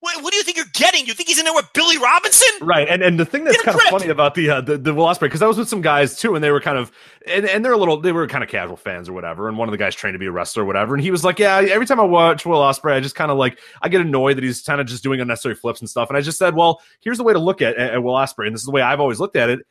What, 0.00 0.22
what 0.22 0.30
do 0.30 0.36
you 0.36 0.44
think 0.44 0.56
you're 0.56 0.66
getting? 0.74 1.06
You 1.06 1.14
think 1.14 1.28
he's 1.28 1.40
in 1.40 1.44
there 1.44 1.54
with 1.54 1.68
Billy 1.74 1.98
Robinson? 1.98 2.48
Right, 2.60 2.88
and 2.88 3.02
and 3.02 3.18
the 3.18 3.24
thing 3.24 3.42
that's 3.42 3.60
kind 3.62 3.76
of 3.76 3.82
funny 3.86 4.08
about 4.08 4.36
the 4.36 4.48
uh, 4.48 4.60
the 4.60 4.78
the 4.78 4.94
Will 4.94 5.06
Ospreay 5.06 5.22
because 5.22 5.42
I 5.42 5.48
was 5.48 5.58
with 5.58 5.68
some 5.68 5.80
guys 5.80 6.16
too, 6.16 6.36
and 6.36 6.44
they 6.44 6.52
were 6.52 6.60
kind 6.60 6.78
of 6.78 6.92
and, 7.26 7.44
and 7.46 7.64
they're 7.64 7.72
a 7.72 7.76
little 7.76 8.00
they 8.00 8.12
were 8.12 8.28
kind 8.28 8.44
of 8.44 8.48
casual 8.48 8.76
fans 8.76 9.08
or 9.08 9.12
whatever, 9.12 9.48
and 9.48 9.58
one 9.58 9.66
of 9.66 9.72
the 9.72 9.78
guys 9.78 9.96
trained 9.96 10.14
to 10.14 10.18
be 10.20 10.26
a 10.26 10.30
wrestler 10.30 10.62
or 10.62 10.66
whatever, 10.66 10.94
and 10.94 11.02
he 11.02 11.10
was 11.10 11.24
like, 11.24 11.40
yeah, 11.40 11.56
every 11.56 11.84
time 11.84 11.98
I 11.98 12.04
watch 12.04 12.46
Will 12.46 12.60
Ospreay, 12.60 12.92
I 12.92 13.00
just 13.00 13.16
kind 13.16 13.32
of 13.32 13.38
like 13.38 13.58
I 13.82 13.88
get 13.88 14.00
annoyed 14.00 14.36
that 14.36 14.44
he's 14.44 14.62
kind 14.62 14.80
of 14.80 14.86
just 14.86 15.02
doing 15.02 15.20
unnecessary 15.20 15.56
flips 15.56 15.80
and 15.80 15.90
stuff, 15.90 16.08
and 16.08 16.16
I 16.16 16.20
just 16.20 16.38
said, 16.38 16.54
well, 16.54 16.80
here's 17.00 17.18
the 17.18 17.24
way 17.24 17.32
to 17.32 17.40
look 17.40 17.60
at, 17.60 17.76
at 17.76 18.00
Will 18.00 18.14
Ospreay, 18.14 18.46
and 18.46 18.54
this 18.54 18.62
is 18.62 18.66
the 18.66 18.72
way 18.72 18.82
I've 18.82 19.00
always 19.00 19.18
looked 19.18 19.36
at 19.36 19.50
it. 19.50 19.66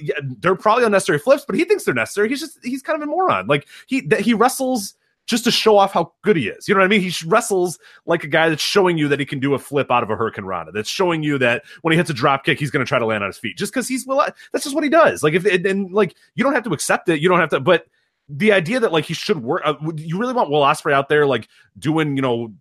Yeah, 0.00 0.20
they're 0.38 0.54
probably 0.54 0.84
unnecessary 0.84 1.18
flips, 1.18 1.44
but 1.44 1.56
he 1.56 1.64
thinks 1.64 1.82
they're 1.82 1.94
necessary. 1.94 2.28
He's 2.28 2.38
just 2.38 2.60
he's 2.62 2.80
kind 2.80 3.02
of 3.02 3.08
a 3.08 3.10
moron. 3.10 3.48
Like 3.48 3.66
he 3.88 4.08
he 4.20 4.34
wrestles 4.34 4.94
just 5.30 5.44
to 5.44 5.50
show 5.50 5.78
off 5.78 5.92
how 5.92 6.12
good 6.22 6.36
he 6.36 6.48
is. 6.48 6.68
You 6.68 6.74
know 6.74 6.80
what 6.80 6.86
I 6.86 6.88
mean? 6.88 7.00
He 7.00 7.12
wrestles 7.26 7.78
like 8.04 8.24
a 8.24 8.26
guy 8.26 8.48
that's 8.48 8.62
showing 8.62 8.98
you 8.98 9.08
that 9.08 9.20
he 9.20 9.24
can 9.24 9.38
do 9.38 9.54
a 9.54 9.58
flip 9.58 9.90
out 9.90 10.02
of 10.02 10.10
a 10.10 10.16
Hurricane 10.16 10.44
Rana. 10.44 10.72
That's 10.72 10.90
showing 10.90 11.22
you 11.22 11.38
that 11.38 11.62
when 11.82 11.92
he 11.92 11.96
hits 11.96 12.10
a 12.10 12.14
drop 12.14 12.44
kick, 12.44 12.58
he's 12.58 12.70
going 12.70 12.84
to 12.84 12.88
try 12.88 12.98
to 12.98 13.06
land 13.06 13.22
on 13.22 13.28
his 13.30 13.38
feet 13.38 13.56
just 13.56 13.72
because 13.72 13.88
he's 13.88 14.06
well. 14.06 14.26
That's 14.52 14.64
just 14.64 14.74
what 14.74 14.84
he 14.84 14.90
does. 14.90 15.22
Like 15.22 15.34
if 15.34 15.44
and, 15.46 15.92
like 15.92 16.16
you 16.34 16.44
don't 16.44 16.54
have 16.54 16.64
to 16.64 16.72
accept 16.72 17.08
it. 17.08 17.20
You 17.20 17.28
don't 17.28 17.40
have 17.40 17.50
to. 17.50 17.60
But 17.60 17.86
the 18.28 18.52
idea 18.52 18.80
that 18.80 18.92
like 18.92 19.04
he 19.04 19.14
should 19.14 19.42
work. 19.42 19.62
Uh, 19.64 19.74
you 19.96 20.18
really 20.18 20.34
want 20.34 20.50
Will 20.50 20.62
Ospreay 20.62 20.92
out 20.92 21.08
there 21.08 21.26
like 21.26 21.48
doing 21.78 22.16
you 22.16 22.22
know 22.22 22.52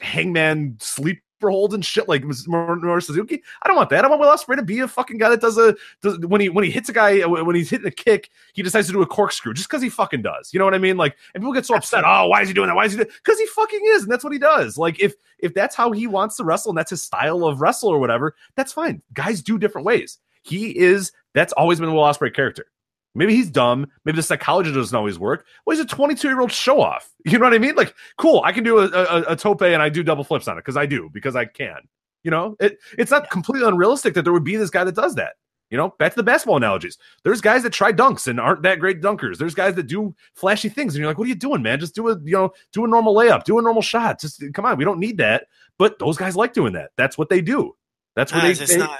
hangman 0.00 0.76
sleeper 0.80 1.20
holds 1.50 1.74
and 1.74 1.84
shit 1.84 2.08
like 2.08 2.22
Minoru 2.22 3.02
Suzuki. 3.02 3.42
I 3.62 3.68
don't 3.68 3.76
want 3.76 3.90
that. 3.90 4.04
I 4.04 4.08
want 4.08 4.20
Will 4.20 4.28
Ospreay 4.28 4.56
to 4.56 4.62
be 4.62 4.80
a 4.80 4.88
fucking 4.88 5.18
guy 5.18 5.28
that 5.28 5.40
does 5.40 5.58
a 5.58 5.74
does, 6.02 6.18
when 6.20 6.40
he 6.40 6.48
when 6.48 6.64
he 6.64 6.70
hits 6.70 6.88
a 6.88 6.92
guy 6.92 7.20
uh, 7.20 7.28
when 7.28 7.54
he's 7.54 7.70
hitting 7.70 7.86
a 7.86 7.90
kick, 7.90 8.30
he 8.52 8.62
decides 8.62 8.86
to 8.88 8.92
do 8.92 9.02
a 9.02 9.06
corkscrew 9.06 9.54
just 9.54 9.68
because 9.68 9.82
he 9.82 9.88
fucking 9.88 10.22
does. 10.22 10.52
You 10.52 10.58
know 10.58 10.64
what 10.64 10.74
I 10.74 10.78
mean? 10.78 10.96
Like, 10.96 11.16
and 11.34 11.42
people 11.42 11.52
get 11.52 11.66
so 11.66 11.74
upset. 11.74 12.04
Oh, 12.06 12.28
why 12.28 12.42
is 12.42 12.48
he 12.48 12.54
doing 12.54 12.68
that? 12.68 12.76
Why 12.76 12.84
is 12.84 12.92
he? 12.92 12.98
Because 12.98 13.38
he 13.38 13.46
fucking 13.46 13.80
is, 13.94 14.02
and 14.02 14.12
that's 14.12 14.24
what 14.24 14.32
he 14.32 14.38
does. 14.38 14.78
Like, 14.78 15.00
if 15.00 15.14
if 15.38 15.54
that's 15.54 15.74
how 15.74 15.92
he 15.92 16.06
wants 16.06 16.36
to 16.36 16.44
wrestle 16.44 16.70
and 16.70 16.78
that's 16.78 16.90
his 16.90 17.02
style 17.02 17.44
of 17.44 17.60
wrestle 17.60 17.88
or 17.88 17.98
whatever, 17.98 18.34
that's 18.56 18.72
fine. 18.72 19.02
Guys 19.12 19.42
do 19.42 19.58
different 19.58 19.86
ways. 19.86 20.18
He 20.42 20.78
is. 20.78 21.12
That's 21.34 21.52
always 21.54 21.80
been 21.80 21.92
Will 21.92 22.02
Ospreay 22.02 22.32
character. 22.32 22.66
Maybe 23.14 23.34
he's 23.34 23.48
dumb. 23.50 23.86
Maybe 24.04 24.16
the 24.16 24.22
psychology 24.22 24.72
doesn't 24.72 24.96
always 24.96 25.18
work. 25.18 25.46
Well, 25.64 25.76
he's 25.76 25.84
a 25.84 25.88
22 25.88 26.28
year 26.28 26.40
old 26.40 26.52
show 26.52 26.80
off. 26.80 27.10
You 27.26 27.38
know 27.38 27.44
what 27.46 27.54
I 27.54 27.58
mean? 27.58 27.74
Like, 27.74 27.94
cool. 28.18 28.42
I 28.44 28.52
can 28.52 28.64
do 28.64 28.78
a, 28.78 28.86
a, 28.88 29.22
a 29.32 29.36
tope 29.36 29.62
and 29.62 29.80
I 29.80 29.88
do 29.88 30.02
double 30.02 30.24
flips 30.24 30.46
on 30.46 30.56
it 30.58 30.60
because 30.60 30.76
I 30.76 30.84
do 30.86 31.08
because 31.12 31.34
I 31.36 31.46
can. 31.46 31.78
You 32.22 32.30
know, 32.30 32.56
it, 32.60 32.78
it's 32.98 33.10
not 33.10 33.30
completely 33.30 33.66
unrealistic 33.68 34.14
that 34.14 34.22
there 34.24 34.32
would 34.32 34.44
be 34.44 34.56
this 34.56 34.70
guy 34.70 34.84
that 34.84 34.94
does 34.94 35.14
that. 35.14 35.34
You 35.70 35.78
know, 35.78 35.94
back 35.98 36.12
to 36.12 36.16
the 36.16 36.22
basketball 36.22 36.56
analogies. 36.58 36.98
There's 37.24 37.40
guys 37.40 37.62
that 37.62 37.72
try 37.72 37.92
dunks 37.92 38.26
and 38.28 38.38
aren't 38.38 38.62
that 38.62 38.78
great 38.78 39.00
dunkers. 39.00 39.38
There's 39.38 39.54
guys 39.54 39.74
that 39.76 39.86
do 39.86 40.14
flashy 40.34 40.68
things, 40.68 40.94
and 40.94 41.00
you're 41.00 41.08
like, 41.10 41.16
"What 41.18 41.24
are 41.24 41.28
you 41.28 41.34
doing, 41.34 41.62
man? 41.62 41.80
Just 41.80 41.94
do 41.94 42.08
a 42.08 42.18
you 42.22 42.32
know, 42.32 42.52
do 42.72 42.84
a 42.84 42.88
normal 42.88 43.14
layup, 43.14 43.44
do 43.44 43.58
a 43.58 43.62
normal 43.62 43.82
shot. 43.82 44.20
Just 44.20 44.42
come 44.52 44.66
on, 44.66 44.76
we 44.76 44.84
don't 44.84 45.00
need 45.00 45.16
that." 45.18 45.46
But 45.78 45.98
those 45.98 46.16
guys 46.18 46.36
like 46.36 46.52
doing 46.52 46.74
that. 46.74 46.90
That's 46.96 47.16
what 47.18 47.28
they 47.30 47.40
do. 47.40 47.74
That's 48.14 48.32
what 48.32 48.42
Ah, 48.42 48.46
they. 48.46 48.50
it's 48.52 48.68
they- 48.72 48.76
not, 48.78 48.98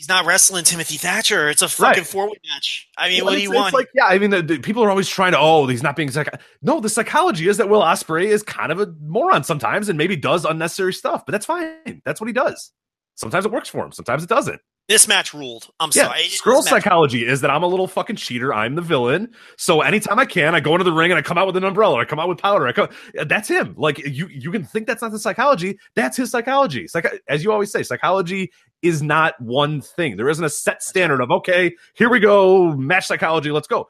he's 0.00 0.08
not 0.08 0.24
wrestling 0.24 0.64
Timothy 0.64 0.96
Thatcher. 0.96 1.50
It's 1.50 1.60
a 1.60 1.68
fucking 1.68 2.00
Right. 2.00 2.06
four 2.06 2.26
way 2.28 2.36
match. 2.50 2.88
I 2.96 3.10
mean, 3.10 3.18
Well, 3.18 3.32
what 3.34 3.36
do 3.36 3.42
you 3.42 3.50
it's 3.50 3.56
want? 3.60 3.74
Like, 3.74 3.88
yeah, 3.94 4.06
I 4.06 4.18
mean, 4.18 4.30
the, 4.30 4.40
the 4.40 4.58
people 4.58 4.82
are 4.82 4.88
always 4.88 5.06
trying 5.10 5.32
to, 5.32 5.38
oh, 5.38 5.66
he's 5.66 5.82
not 5.82 5.94
being 5.94 6.10
psych. 6.10 6.26
No, 6.62 6.80
the 6.80 6.88
psychology 6.88 7.48
is 7.48 7.58
that 7.58 7.68
Will 7.68 7.82
Ospreay 7.82 8.24
is 8.28 8.42
kind 8.42 8.72
of 8.72 8.80
a 8.80 8.86
moron 9.02 9.44
sometimes 9.44 9.90
and 9.90 9.98
maybe 9.98 10.16
does 10.16 10.46
unnecessary 10.46 10.94
stuff, 10.94 11.26
but 11.26 11.32
that's 11.32 11.44
fine. 11.44 12.00
That's 12.06 12.18
what 12.18 12.28
he 12.28 12.32
does. 12.32 12.72
Sometimes 13.16 13.44
it 13.44 13.52
works 13.52 13.68
for 13.68 13.84
him. 13.84 13.92
Sometimes 13.92 14.22
it 14.22 14.30
doesn't. 14.30 14.58
this 14.88 15.06
match 15.06 15.34
ruled. 15.34 15.68
I'm 15.78 15.90
Yeah, 15.94 16.06
sorry. 16.06 16.22
Match- 16.62 16.64
psychology 16.64 17.24
is 17.26 17.42
that 17.42 17.50
I'm 17.50 17.62
a 17.62 17.66
little 17.66 17.86
fucking 17.86 18.16
cheater. 18.16 18.52
I'm 18.54 18.74
the 18.74 18.82
villain. 18.82 19.28
So 19.58 19.82
anytime 19.82 20.18
I 20.18 20.24
can, 20.24 20.54
I 20.54 20.60
go 20.60 20.72
into 20.72 20.82
the 20.84 20.92
ring 20.92 21.12
and 21.12 21.18
I 21.18 21.22
come 21.22 21.36
out 21.38 21.46
with 21.46 21.56
an 21.56 21.62
umbrella. 21.64 21.98
I 21.98 22.04
come 22.06 22.18
out 22.18 22.28
with 22.28 22.38
powder. 22.38 22.66
I 22.66 22.72
come. 22.72 22.88
That's 23.26 23.46
him. 23.48 23.74
Like 23.76 23.98
you, 23.98 24.26
you 24.28 24.50
can 24.50 24.64
think 24.64 24.88
that's 24.88 25.02
not 25.02 25.12
the 25.12 25.18
psychology. 25.20 25.78
That's 25.94 26.16
his 26.16 26.30
psychology. 26.32 26.88
Psych- 26.88 27.22
as 27.28 27.44
you 27.44 27.52
always 27.52 27.70
say, 27.70 27.82
psychology 27.84 28.50
is 28.82 29.02
not 29.02 29.40
one 29.40 29.80
thing. 29.80 30.16
There 30.16 30.28
isn't 30.28 30.44
a 30.44 30.50
set 30.50 30.82
standard 30.82 31.20
of 31.20 31.30
okay, 31.30 31.74
here 31.94 32.08
we 32.08 32.20
go, 32.20 32.74
match 32.76 33.06
psychology. 33.06 33.50
Let's 33.50 33.68
go. 33.68 33.88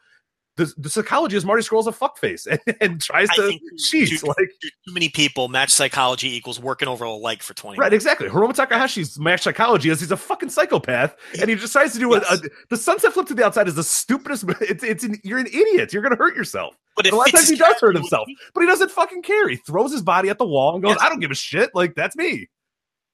The, 0.56 0.70
the 0.76 0.90
psychology 0.90 1.36
is 1.36 1.44
Marty 1.46 1.62
Scurll's 1.62 1.86
a 1.86 1.92
fuckface 1.92 2.46
and, 2.66 2.76
and 2.82 3.00
tries 3.00 3.28
to 3.30 3.58
cheat. 3.78 4.10
dude, 4.10 4.22
Like 4.24 4.36
Too 4.60 4.92
many 4.92 5.08
people 5.08 5.48
match 5.48 5.70
psychology 5.70 6.34
equals 6.36 6.60
working 6.60 6.86
over 6.88 7.04
a 7.04 7.12
leg 7.12 7.40
for 7.42 7.54
20 7.54 7.78
Right, 7.78 7.86
minutes. 7.86 8.04
exactly. 8.04 8.28
Hiromu 8.28 8.50
Takahashi's 8.54 9.18
match 9.18 9.42
psychology 9.42 9.88
is 9.88 10.00
he's 10.00 10.10
a 10.10 10.16
fucking 10.18 10.50
psychopath, 10.50 11.14
and 11.40 11.48
he 11.48 11.54
decides 11.56 11.94
to 11.94 11.98
do 12.00 12.12
a, 12.12 12.18
Yes. 12.18 12.42
a 12.44 12.48
the 12.68 12.76
sunset 12.76 13.12
flip 13.14 13.26
to 13.28 13.34
the 13.34 13.44
outside 13.46 13.68
is 13.68 13.76
the 13.76 13.84
stupidest. 13.84 14.44
It's 14.60 14.82
it's 14.84 15.04
an, 15.04 15.18
you're 15.24 15.38
an 15.38 15.46
idiot. 15.46 15.92
You're 15.94 16.02
gonna 16.02 16.16
hurt 16.16 16.36
yourself. 16.36 16.76
But 16.96 17.06
a 17.06 17.16
lot 17.16 17.28
of 17.28 17.32
times 17.34 17.48
he 17.48 17.56
does 17.56 17.76
hurt 17.80 17.94
himself, 17.94 18.28
but 18.52 18.60
he 18.60 18.66
doesn't 18.66 18.90
fucking 18.90 19.22
care. 19.22 19.48
He 19.48 19.56
throws 19.56 19.92
his 19.92 20.02
body 20.02 20.28
at 20.28 20.36
the 20.36 20.46
wall 20.46 20.74
and 20.74 20.82
goes, 20.82 20.96
Yes. 20.96 20.98
"I 21.00 21.08
don't 21.08 21.20
give 21.20 21.30
a 21.30 21.34
shit." 21.36 21.70
Like 21.74 21.94
that's 21.94 22.16
me. 22.16 22.50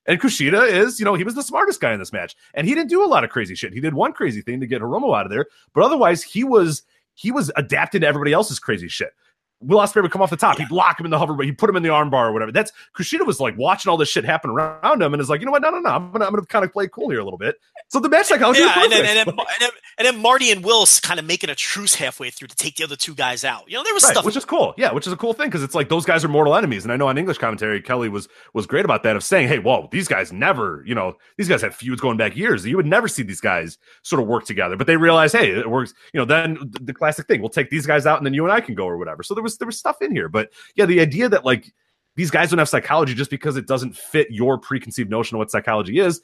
And 0.07 0.21
Kushida 0.21 0.69
is, 0.69 0.99
you 0.99 1.05
know, 1.05 1.15
he 1.15 1.25
was 1.25 1.35
the 1.35 1.43
smartest 1.43 1.81
guy 1.81 1.93
in 1.93 1.99
this 1.99 2.13
match, 2.13 2.37
and 2.55 2.67
he 2.67 2.75
didn't 2.75 2.91
do 2.91 3.05
a 3.05 3.07
lot 3.07 3.25
of 3.25 3.31
crazy 3.31 3.55
shit. 3.55 3.73
He 3.73 3.81
did 3.81 3.95
one 3.95 4.13
crazy 4.13 4.41
thing 4.41 4.61
to 4.61 4.67
get 4.67 4.83
Hiromu 4.83 5.19
out 5.19 5.27
of 5.27 5.31
there, 5.31 5.47
but 5.75 5.85
otherwise, 5.85 6.23
he 6.23 6.45
was 6.45 6.83
he 7.15 7.33
was 7.33 7.51
adapted 7.57 8.03
to 8.03 8.07
everybody 8.07 8.33
else's 8.33 8.59
crazy 8.59 8.89
shit. 8.89 9.13
Will 9.61 9.79
Ospreay 9.79 10.03
would 10.03 10.11
come 10.11 10.21
off 10.21 10.29
the 10.31 10.37
top. 10.37 10.59
He'd 10.59 10.69
block 10.69 11.01
him 11.01 11.07
in 11.07 11.11
the 11.11 11.19
hover, 11.19 11.33
but 11.33 11.47
he 11.47 11.53
put 11.53 11.71
him 11.71 11.77
in 11.77 11.83
the 11.83 11.89
armbar 11.89 12.29
or 12.29 12.33
whatever. 12.33 12.53
That's 12.53 12.71
Kushida 12.97 13.25
was 13.27 13.41
like 13.41 13.57
watching 13.57 13.89
all 13.91 13.97
this 13.97 14.09
shit 14.11 14.25
happen 14.25 14.51
around 14.51 15.01
him 15.03 15.15
and 15.15 15.21
is 15.21 15.31
like, 15.31 15.41
you 15.41 15.47
know 15.47 15.53
what? 15.53 15.63
No, 15.63 15.71
no, 15.71 15.79
no. 15.79 15.91
I'm 15.91 16.13
gonna, 16.13 16.27
I'm 16.27 16.33
gonna 16.33 16.45
kind 16.45 16.65
of 16.65 16.73
play 16.73 16.89
cool 16.89 17.09
here 17.09 17.21
a 17.21 17.25
little 17.25 17.39
bit. 17.39 17.57
So 17.89 17.99
the 17.99 18.09
match 18.11 18.27
psychology, 18.27 18.61
was 18.61 18.71
Yeah, 18.77 18.83
and 18.85 18.93
then, 18.93 19.07
and, 19.07 19.17
then, 19.19 19.29
and, 19.39 19.39
then, 19.61 19.71
and 19.99 20.07
then 20.07 20.19
Marty 20.21 20.51
and 20.51 20.63
Will's 20.63 21.01
kind 21.01 21.19
of 21.19 21.25
making 21.25 21.49
a 21.49 21.55
truce 21.55 21.95
halfway 21.95 22.29
through 22.29 22.49
to 22.49 22.57
take 22.57 22.77
the 22.77 22.85
other 22.85 22.97
two 22.97 23.15
guys 23.15 23.45
out. 23.45 23.65
You 23.71 23.79
know, 23.79 23.83
there 23.85 23.95
was 23.95 24.05
Right, 24.05 24.13
stuff. 24.13 24.25
which 24.27 24.37
is 24.37 24.45
cool. 24.45 24.75
Yeah, 24.77 24.93
which 24.93 25.07
is 25.07 25.13
a 25.13 25.17
cool 25.17 25.33
thing 25.33 25.47
because 25.49 25.63
it's 25.63 25.75
like 25.75 25.89
those 25.89 26.05
guys 26.05 26.23
are 26.23 26.29
mortal 26.29 26.55
enemies, 26.55 26.85
and 26.85 26.93
I 26.93 26.97
know 26.97 27.09
on 27.09 27.17
English 27.17 27.39
commentary 27.39 27.81
Kelly 27.81 28.11
was 28.11 28.29
was 28.53 28.67
great 28.67 28.85
about 28.85 29.05
that 29.05 29.17
of 29.17 29.25
saying, 29.25 29.49
"Hey, 29.49 29.59
whoa, 29.59 29.89
these 29.91 30.07
guys 30.07 30.33
never, 30.35 30.83
you 30.87 30.95
know, 30.95 31.15
these 31.39 31.49
guys 31.49 31.63
had 31.63 31.75
feuds 31.75 32.01
going 32.03 32.19
back 32.19 32.37
years. 32.37 32.67
You 32.67 32.77
would 32.77 32.85
never 32.87 33.09
see 33.09 33.23
these 33.23 33.41
guys 33.41 33.79
sort 34.03 34.21
of 34.21 34.29
work 34.29 34.45
together, 34.45 34.77
but 34.77 34.87
they 34.87 34.99
realize, 34.99 35.33
hey, 35.33 35.51
it 35.51 35.71
works. 35.71 35.95
You 36.13 36.21
know, 36.21 36.27
then 36.27 36.59
the- 36.73 36.81
the 36.87 36.93
classic 36.95 37.27
thing, 37.27 37.41
we'll 37.41 37.49
take 37.49 37.71
these 37.71 37.87
guys 37.87 38.05
out, 38.07 38.19
and 38.19 38.27
then 38.27 38.35
you 38.35 38.45
and 38.45 38.53
I 38.53 38.61
can 38.61 38.75
go 38.75 38.85
or 38.85 38.99
whatever. 38.99 39.23
So 39.23 39.35
there 39.35 39.43
was 39.47 39.59
there 39.59 39.67
was 39.67 39.79
stuff 39.79 40.03
in 40.03 40.11
here, 40.11 40.29
but 40.29 40.51
yeah, 40.75 40.87
the 40.87 41.01
idea 41.01 41.29
that 41.29 41.45
like 41.45 41.73
these 42.17 42.31
guys 42.31 42.51
don't 42.51 42.59
have 42.59 42.69
psychology 42.69 43.15
just 43.15 43.31
because 43.31 43.57
it 43.57 43.67
doesn't 43.67 43.97
fit 43.97 44.29
your 44.31 44.59
preconceived 44.59 45.11
notion 45.11 45.37
of 45.37 45.39
what 45.39 45.51
psychology 45.51 45.99
is, 45.99 46.21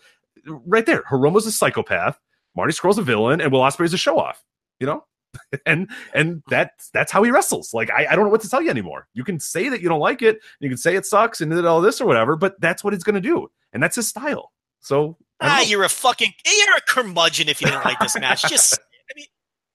right 0.46 0.86
there. 0.86 1.02
Hiromu's 1.08 1.46
a 1.46 1.52
psychopath. 1.52 2.18
Marty 2.56 2.72
Scurll's 2.72 2.98
a 2.98 3.02
villain, 3.02 3.40
and 3.40 3.52
Will 3.52 3.60
Ospreay's 3.60 3.94
a 3.94 3.98
show 3.98 4.18
off. 4.18 4.42
You 4.80 4.86
know, 4.86 5.04
and 5.66 5.90
and 6.14 6.42
that's 6.48 6.90
that's 6.90 7.12
how 7.12 7.22
he 7.22 7.30
wrestles. 7.30 7.72
Like 7.72 7.90
I, 7.90 8.06
I 8.10 8.16
don't 8.16 8.24
know 8.24 8.30
what 8.30 8.40
to 8.42 8.48
tell 8.48 8.62
you 8.62 8.70
anymore. 8.70 9.06
You 9.14 9.24
can 9.24 9.38
say 9.38 9.68
that 9.68 9.80
you 9.80 9.88
don't 9.88 10.00
like 10.00 10.22
it, 10.22 10.40
you 10.60 10.68
can 10.68 10.78
say 10.78 10.96
it 10.96 11.06
sucks 11.06 11.40
and 11.40 11.52
all 11.66 11.80
this 11.80 12.00
or 12.00 12.06
whatever, 12.06 12.36
but 12.36 12.60
that's 12.60 12.82
what 12.82 12.92
he's 12.92 13.04
going 13.04 13.14
to 13.14 13.20
do, 13.20 13.50
and 13.72 13.82
that's 13.82 13.96
his 13.96 14.08
style. 14.08 14.52
So 14.80 15.16
ah, 15.40 15.62
you're 15.62 15.84
a 15.84 15.88
fucking 15.88 16.32
you're 16.44 16.76
a 16.76 16.80
curmudgeon 16.86 17.48
if 17.48 17.60
you 17.60 17.68
didn't 17.68 17.84
like 17.84 18.00
this 18.00 18.18
match. 18.18 18.42
Just 18.48 18.78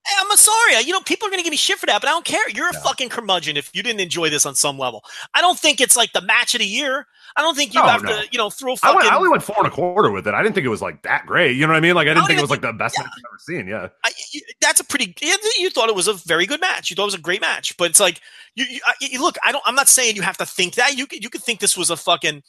I 0.10 0.22
mean. 0.22 0.32
I'm 0.32 0.38
sorry. 0.38 0.82
You 0.84 0.94
know, 0.94 1.02
people 1.02 1.28
are 1.28 1.32
going 1.32 1.40
to 1.40 1.44
give 1.44 1.52
me 1.52 1.58
shit 1.58 1.78
for 1.78 1.86
that, 1.88 2.02
but 2.02 2.08
I 2.08 2.12
don't 2.12 2.26
care. 2.26 2.50
You're 2.50 2.70
a 2.70 2.74
yeah. 2.74 2.82
fucking 2.82 3.10
curmudgeon 3.10 3.58
if 3.58 3.70
you 3.74 3.84
didn't 3.84 4.00
enjoy 4.00 4.30
this 4.30 4.46
on 4.46 4.56
some 4.56 4.78
level. 4.78 5.04
I 5.34 5.42
don't 5.42 5.58
think 5.58 5.82
it's 5.82 5.96
like 5.96 6.14
the 6.14 6.22
match 6.22 6.56
of 6.56 6.60
the 6.60 6.68
year. 6.68 7.08
I 7.36 7.42
don't 7.42 7.56
think 7.56 7.74
you 7.74 7.82
oh, 7.82 7.88
have 7.88 8.04
no. 8.04 8.22
to, 8.22 8.28
you 8.32 8.38
know, 8.38 8.50
throw 8.50 8.76
fucking. 8.76 8.94
I, 8.94 8.96
went, 8.96 9.12
I, 9.12 9.16
only 9.16 9.30
went 9.30 9.44
four 9.44 9.58
and 9.60 9.68
a 9.68 9.70
quarter 9.70 10.10
with 10.10 10.28
it. 10.28 10.34
I 10.34 10.42
didn't 10.42 10.56
think 10.56 10.66
it 10.66 10.70
was 10.70 10.82
like 10.82 11.04
that 11.04 11.26
great. 11.26 11.56
You 11.56 11.68
know 11.68 11.74
what 11.74 11.78
I 11.78 11.82
mean? 11.82 11.94
Like 11.94 12.08
I 12.08 12.14
didn't 12.14 12.26
think 12.26 12.40
it 12.40 12.42
was 12.42 12.50
like 12.50 12.62
the 12.62 12.74
best 12.74 12.96
yeah. 12.98 13.04
match 13.04 13.14
I've 13.16 13.24
ever 13.32 13.40
seen. 13.40 13.68
Yeah, 13.68 13.90
I, 14.04 14.12
you, 14.34 14.42
that's 14.60 14.80
a 14.80 14.84
pretty. 14.84 15.14
You 15.22 15.70
thought 15.70 15.90
it 15.90 15.96
was 15.96 16.08
a 16.08 16.14
very 16.14 16.46
good 16.46 16.62
match. 16.62 16.90
You 16.90 16.96
thought 16.96 17.04
it 17.04 17.06
was 17.06 17.14
a 17.16 17.20
great 17.20 17.42
match, 17.42 17.78
but 17.78 17.90
it's 17.90 18.00
like 18.00 18.22
you, 18.56 18.66
you, 18.66 18.80
you 19.02 19.22
look. 19.22 19.38
I 19.44 19.52
don't. 19.52 19.64
I'm 19.68 19.76
not 19.76 19.88
saying 19.88 20.16
you 20.16 20.24
have 20.24 20.38
to 20.38 20.46
think 20.46 20.76
that. 20.76 20.98
You 20.98 21.06
could. 21.06 21.24
You 21.24 21.30
could 21.30 21.44
think 21.44 21.60
this 21.60 21.78
was 21.78 21.90
a 21.90 21.98
fucking 21.98 22.42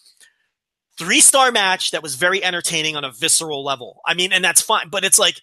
three 0.97 1.21
star 1.21 1.53
match 1.53 1.91
that 1.91 2.03
was 2.03 2.15
very 2.15 2.43
entertaining 2.43 2.97
on 2.97 3.05
a 3.05 3.13
visceral 3.13 3.63
level. 3.65 4.01
I 4.07 4.15
mean, 4.15 4.33
and 4.33 4.43
that's 4.43 4.63
fine. 4.63 4.89
But 4.89 5.05
it's 5.05 5.19
like 5.19 5.41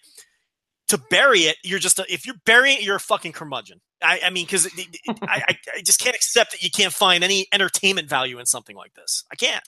to 0.88 0.98
bury 1.10 1.40
it, 1.40 1.56
you're 1.64 1.78
just 1.78 1.98
a, 1.98 2.12
if 2.12 2.26
you're 2.26 2.36
burying 2.44 2.78
it, 2.78 2.82
you're 2.82 2.96
a 2.96 3.00
fucking 3.00 3.32
curmudgeon. 3.32 3.80
I, 4.02 4.20
I 4.26 4.30
mean, 4.30 4.44
because 4.46 4.68
I, 5.22 5.42
I 5.74 5.82
just 5.82 6.00
can't 6.00 6.14
accept 6.14 6.52
that 6.52 6.62
you 6.62 6.70
can't 6.70 6.92
find 6.92 7.24
any 7.24 7.46
entertainment 7.52 8.08
value 8.08 8.38
in 8.38 8.46
something 8.46 8.76
like 8.76 8.94
this. 8.94 9.24
I 9.32 9.36
can't 9.36 9.64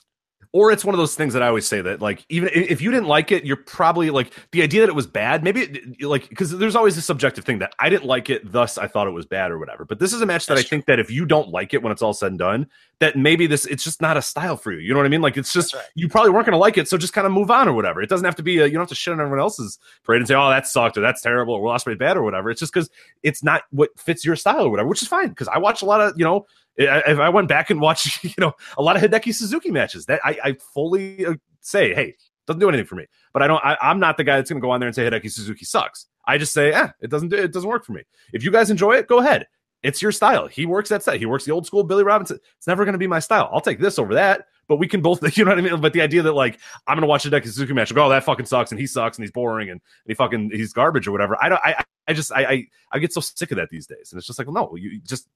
or 0.51 0.71
it's 0.71 0.83
one 0.83 0.95
of 0.95 0.99
those 0.99 1.15
things 1.15 1.33
that 1.33 1.43
I 1.43 1.47
always 1.47 1.67
say 1.67 1.81
that 1.81 2.01
like 2.01 2.25
even 2.29 2.49
if 2.51 2.81
you 2.81 2.89
didn't 2.89 3.07
like 3.07 3.31
it, 3.31 3.45
you're 3.45 3.55
probably 3.55 4.09
like 4.09 4.33
the 4.51 4.63
idea 4.63 4.81
that 4.81 4.89
it 4.89 4.95
was 4.95 5.05
bad. 5.05 5.43
Maybe 5.43 5.61
it, 5.61 6.01
like 6.01 6.27
because 6.27 6.57
there's 6.57 6.75
always 6.75 6.97
a 6.97 7.03
subjective 7.03 7.45
thing 7.45 7.59
that 7.59 7.73
I 7.79 7.89
didn't 7.89 8.05
like 8.05 8.31
it, 8.31 8.51
thus 8.51 8.77
I 8.79 8.87
thought 8.87 9.07
it 9.07 9.11
was 9.11 9.27
bad 9.27 9.51
or 9.51 9.59
whatever. 9.59 9.85
But 9.85 9.99
this 9.99 10.11
is 10.11 10.21
a 10.21 10.25
match 10.25 10.47
that 10.47 10.55
That's 10.55 10.65
I 10.65 10.67
true. 10.67 10.77
think 10.77 10.85
that 10.87 10.99
if 10.99 11.11
you 11.11 11.25
don't 11.25 11.49
like 11.49 11.75
it 11.75 11.83
when 11.83 11.91
it's 11.91 12.01
all 12.01 12.13
said 12.13 12.31
and 12.31 12.39
done, 12.39 12.67
that 12.99 13.15
maybe 13.15 13.45
this 13.45 13.65
it's 13.67 13.83
just 13.83 14.01
not 14.01 14.17
a 14.17 14.23
style 14.23 14.57
for 14.57 14.71
you. 14.71 14.79
You 14.79 14.93
know 14.93 14.99
what 14.99 15.05
I 15.05 15.09
mean? 15.09 15.21
Like 15.21 15.37
it's 15.37 15.53
just 15.53 15.75
right. 15.75 15.85
you 15.93 16.09
probably 16.09 16.31
weren't 16.31 16.47
going 16.47 16.53
to 16.53 16.57
like 16.57 16.79
it, 16.79 16.87
so 16.87 16.97
just 16.97 17.13
kind 17.13 17.27
of 17.27 17.33
move 17.33 17.51
on 17.51 17.67
or 17.67 17.73
whatever. 17.73 18.01
It 18.01 18.09
doesn't 18.09 18.25
have 18.25 18.35
to 18.37 18.43
be 18.43 18.57
a, 18.57 18.65
you 18.65 18.73
don't 18.73 18.81
have 18.81 18.89
to 18.89 18.95
shit 18.95 19.13
on 19.13 19.19
everyone 19.19 19.39
else's 19.39 19.77
parade 20.03 20.21
and 20.21 20.27
say 20.27 20.33
oh 20.33 20.49
that 20.49 20.67
sucked 20.67 20.97
or 20.97 21.01
that's 21.01 21.21
terrible 21.21 21.53
or 21.53 21.67
lost 21.67 21.85
weight 21.85 21.99
bad 21.99 22.17
or 22.17 22.23
whatever. 22.23 22.49
It's 22.49 22.59
just 22.59 22.73
because 22.73 22.89
it's 23.21 23.43
not 23.43 23.63
what 23.69 23.97
fits 23.99 24.25
your 24.25 24.35
style 24.35 24.65
or 24.65 24.71
whatever, 24.71 24.89
which 24.89 25.03
is 25.03 25.07
fine 25.07 25.29
because 25.29 25.47
I 25.47 25.59
watch 25.59 25.83
a 25.83 25.85
lot 25.85 26.01
of 26.01 26.13
you 26.17 26.25
know 26.25 26.47
if 26.77 27.19
I 27.19 27.29
went 27.29 27.47
back 27.47 27.69
and 27.69 27.81
watched, 27.81 28.23
you 28.23 28.33
know, 28.37 28.53
a 28.77 28.81
lot 28.81 28.95
of 28.95 29.01
Hideki 29.01 29.33
Suzuki 29.33 29.71
matches, 29.71 30.05
that 30.05 30.21
I, 30.23 30.37
I 30.43 30.53
fully 30.73 31.25
uh, 31.25 31.35
say, 31.61 31.93
hey, 31.93 32.15
doesn't 32.47 32.59
do 32.59 32.69
anything 32.69 32.85
for 32.85 32.95
me. 32.95 33.05
But 33.31 33.43
I 33.43 33.47
don't. 33.47 33.63
I, 33.63 33.77
am 33.81 33.99
not 33.99 34.17
the 34.17 34.23
guy 34.23 34.37
that's 34.37 34.49
going 34.49 34.59
to 34.59 34.65
go 34.65 34.71
on 34.71 34.79
there 34.79 34.87
and 34.87 34.95
say 34.95 35.09
Hideki 35.09 35.31
Suzuki 35.31 35.65
sucks. 35.65 36.07
I 36.25 36.37
just 36.37 36.53
say, 36.53 36.73
eh, 36.73 36.89
it 36.99 37.09
doesn't. 37.09 37.29
Do, 37.29 37.37
it 37.37 37.53
doesn't 37.53 37.69
work 37.69 37.85
for 37.85 37.93
me. 37.93 38.01
If 38.33 38.43
you 38.43 38.51
guys 38.51 38.69
enjoy 38.69 38.93
it, 38.93 39.07
go 39.07 39.19
ahead. 39.19 39.47
It's 39.83 40.01
your 40.01 40.11
style. 40.11 40.47
He 40.47 40.65
works 40.65 40.89
that 40.89 41.03
style. 41.03 41.17
He 41.17 41.25
works 41.25 41.45
the 41.45 41.51
old 41.51 41.65
school 41.65 41.83
Billy 41.83 42.03
Robinson. 42.03 42.39
It's 42.57 42.67
never 42.67 42.83
going 42.83 42.93
to 42.93 42.99
be 42.99 43.07
my 43.07 43.19
style. 43.19 43.49
I'll 43.53 43.61
take 43.61 43.79
this 43.79 43.97
over 43.97 44.13
that. 44.15 44.45
But 44.67 44.75
we 44.75 44.87
can 44.87 45.01
both, 45.01 45.21
you 45.37 45.45
know 45.45 45.51
what 45.51 45.57
I 45.57 45.61
mean. 45.61 45.79
But 45.79 45.93
the 45.93 46.01
idea 46.01 46.21
that 46.23 46.33
like 46.33 46.59
I'm 46.87 46.95
going 46.95 47.01
to 47.01 47.07
watch 47.07 47.25
a 47.25 47.29
Hideki 47.29 47.43
Suzuki 47.43 47.73
match, 47.73 47.93
go, 47.93 48.05
oh, 48.05 48.09
that 48.09 48.23
fucking 48.23 48.45
sucks, 48.45 48.71
and 48.71 48.79
he 48.79 48.87
sucks, 48.87 49.17
and 49.17 49.23
he's 49.23 49.31
boring, 49.31 49.69
and, 49.69 49.79
he 50.07 50.13
fucking 50.13 50.51
he's 50.51 50.73
garbage 50.73 51.07
or 51.07 51.11
whatever. 51.11 51.37
I 51.41 51.49
don't. 51.49 51.61
I 51.63 51.83
I 52.07 52.13
just 52.13 52.31
I, 52.31 52.45
I 52.45 52.67
I 52.91 52.99
get 52.99 53.13
so 53.13 53.21
sick 53.21 53.51
of 53.51 53.57
that 53.57 53.69
these 53.69 53.85
days, 53.85 54.11
and 54.11 54.17
it's 54.17 54.25
just 54.25 54.39
like, 54.39 54.47
well, 54.47 54.69
no, 54.71 54.75
you 54.75 54.99
just 55.01 55.27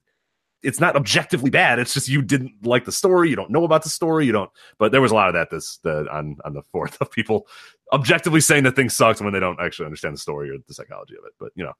it's 0.64 0.80
not 0.80 0.96
objectively 0.96 1.50
bad. 1.50 1.78
It's 1.78 1.94
just 1.94 2.08
you 2.08 2.22
didn't 2.22 2.66
like 2.66 2.86
the 2.86 2.92
story. 2.92 3.30
You 3.30 3.36
don't 3.36 3.52
know 3.52 3.66
about 3.66 3.84
the 3.84 3.90
story. 3.90 4.26
You 4.26 4.32
don't. 4.32 4.52
But 4.78 4.92
there 4.92 5.02
was 5.02 5.12
a 5.12 5.16
lot 5.16 5.28
of 5.28 5.34
that 5.34 5.50
this 5.50 5.78
the, 5.84 6.08
on 6.12 6.38
on 6.46 6.54
the 6.54 6.64
fourth 6.64 6.98
of 7.02 7.12
people 7.12 7.48
objectively 7.92 8.42
saying 8.42 8.64
that 8.64 8.76
things 8.76 8.96
sucked 8.96 9.22
when 9.22 9.34
they 9.34 9.40
don't 9.40 9.60
actually 9.60 9.86
understand 9.86 10.16
the 10.16 10.20
story 10.20 10.50
or 10.50 10.56
the 10.68 10.74
psychology 10.74 11.16
of 11.16 11.26
it. 11.26 11.34
But 11.40 11.52
you 11.56 11.64
know, 11.64 11.74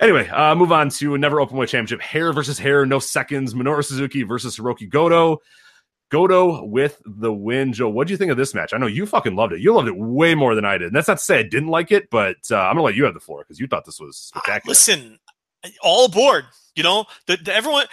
anyway, 0.00 0.28
uh, 0.28 0.54
move 0.54 0.72
on 0.72 0.90
to 0.90 1.16
never 1.16 1.40
open 1.40 1.56
weight 1.56 1.70
championship. 1.70 2.00
Hair 2.00 2.32
versus 2.32 2.58
hair, 2.58 2.84
no 2.84 2.98
seconds. 2.98 3.54
Minoru 3.54 3.84
Suzuki 3.84 4.22
versus 4.22 4.58
Hiroki 4.58 4.88
Goto. 4.88 5.38
Goto 6.08 6.64
with 6.64 7.02
the 7.04 7.32
win. 7.32 7.72
Joe, 7.72 7.88
what 7.88 8.06
do 8.06 8.12
you 8.12 8.16
think 8.16 8.30
of 8.30 8.36
this 8.36 8.54
match? 8.54 8.72
I 8.72 8.78
know 8.78 8.86
you 8.86 9.06
fucking 9.06 9.34
loved 9.34 9.52
it. 9.54 9.60
You 9.60 9.74
loved 9.74 9.88
it 9.88 9.96
way 9.96 10.36
more 10.36 10.54
than 10.54 10.64
I 10.64 10.78
did. 10.78 10.88
And 10.88 10.94
that's 10.94 11.08
not 11.08 11.18
to 11.18 11.24
say 11.24 11.40
I 11.40 11.42
didn't 11.42 11.68
like 11.68 11.90
it, 11.90 12.10
but 12.10 12.36
uh, 12.50 12.58
I'm 12.58 12.74
gonna 12.74 12.82
let 12.82 12.94
you 12.94 13.04
have 13.04 13.14
the 13.14 13.20
floor 13.20 13.40
because 13.40 13.58
you 13.58 13.66
thought 13.66 13.84
this 13.84 13.98
was 13.98 14.16
spectacular. 14.16 14.70
Uh, 14.70 14.70
listen, 14.70 15.18
all 15.82 16.06
aboard. 16.06 16.44
You 16.74 16.82
know, 16.82 17.06
the, 17.26 17.36
the, 17.36 17.54
everyone 17.54 17.86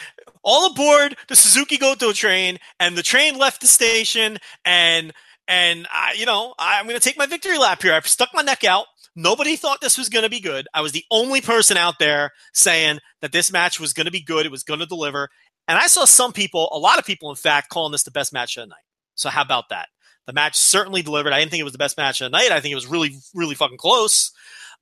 all 0.44 0.72
aboard 0.72 1.16
the 1.28 1.36
Suzuki 1.36 1.78
Goto 1.78 2.12
train, 2.12 2.60
and 2.80 2.98
the 2.98 3.04
train 3.04 3.38
left 3.38 3.62
the 3.62 3.68
station, 3.68 4.38
and 4.66 5.14
and 5.48 5.88
I, 5.92 6.16
you 6.18 6.26
know, 6.26 6.54
I, 6.60 6.80
I'm 6.80 6.86
going 6.86 7.00
to 7.00 7.04
take 7.04 7.18
my 7.18 7.26
victory 7.26 7.58
lap 7.58 7.82
here. 7.82 7.94
I've 7.94 8.08
stuck 8.08 8.30
my 8.34 8.42
neck 8.42 8.64
out. 8.64 8.86
Nobody 9.16 9.56
thought 9.56 9.80
this 9.82 9.98
was 9.98 10.10
going 10.10 10.24
to 10.24 10.30
be 10.30 10.40
good. 10.40 10.68
I 10.74 10.82
was 10.82 10.92
the 10.92 11.06
only 11.12 11.40
person 11.40 11.78
out 11.78 12.00
there 12.00 12.32
saying 12.54 13.00
that 13.22 13.32
this 13.32 13.52
match 13.52 13.80
was 13.80 13.94
going 13.94 14.06
to 14.06 14.12
be 14.12 14.24
good. 14.24 14.46
It 14.46 14.52
was 14.52 14.64
going 14.64 14.80
to 14.80 14.86
deliver. 14.86 15.30
And 15.68 15.78
I 15.78 15.88
saw 15.88 16.06
some 16.06 16.34
people, 16.34 16.70
a 16.72 16.80
lot 16.80 16.98
of 16.98 17.06
people, 17.06 17.30
in 17.30 17.36
fact, 17.36 17.70
calling 17.70 17.92
this 17.92 18.04
the 18.04 18.12
best 18.12 18.34
match 18.34 18.58
of 18.58 18.64
the 18.64 18.68
night. 18.68 18.84
So 19.16 19.30
how 19.30 19.44
about 19.44 19.70
that? 19.70 19.88
The 20.26 20.34
match 20.34 20.58
certainly 20.58 21.02
delivered. 21.02 21.32
I 21.32 21.40
didn't 21.40 21.52
think 21.52 21.62
it 21.62 21.66
was 21.66 21.74
the 21.74 21.80
best 21.80 21.98
match 21.98 22.22
of 22.22 22.32
the 22.32 22.38
night. 22.38 22.52
I 22.52 22.60
think 22.60 22.72
it 22.72 22.76
was 22.76 22.88
really, 22.88 23.16
really 23.36 23.56
fucking 23.56 23.78
close. 23.78 24.32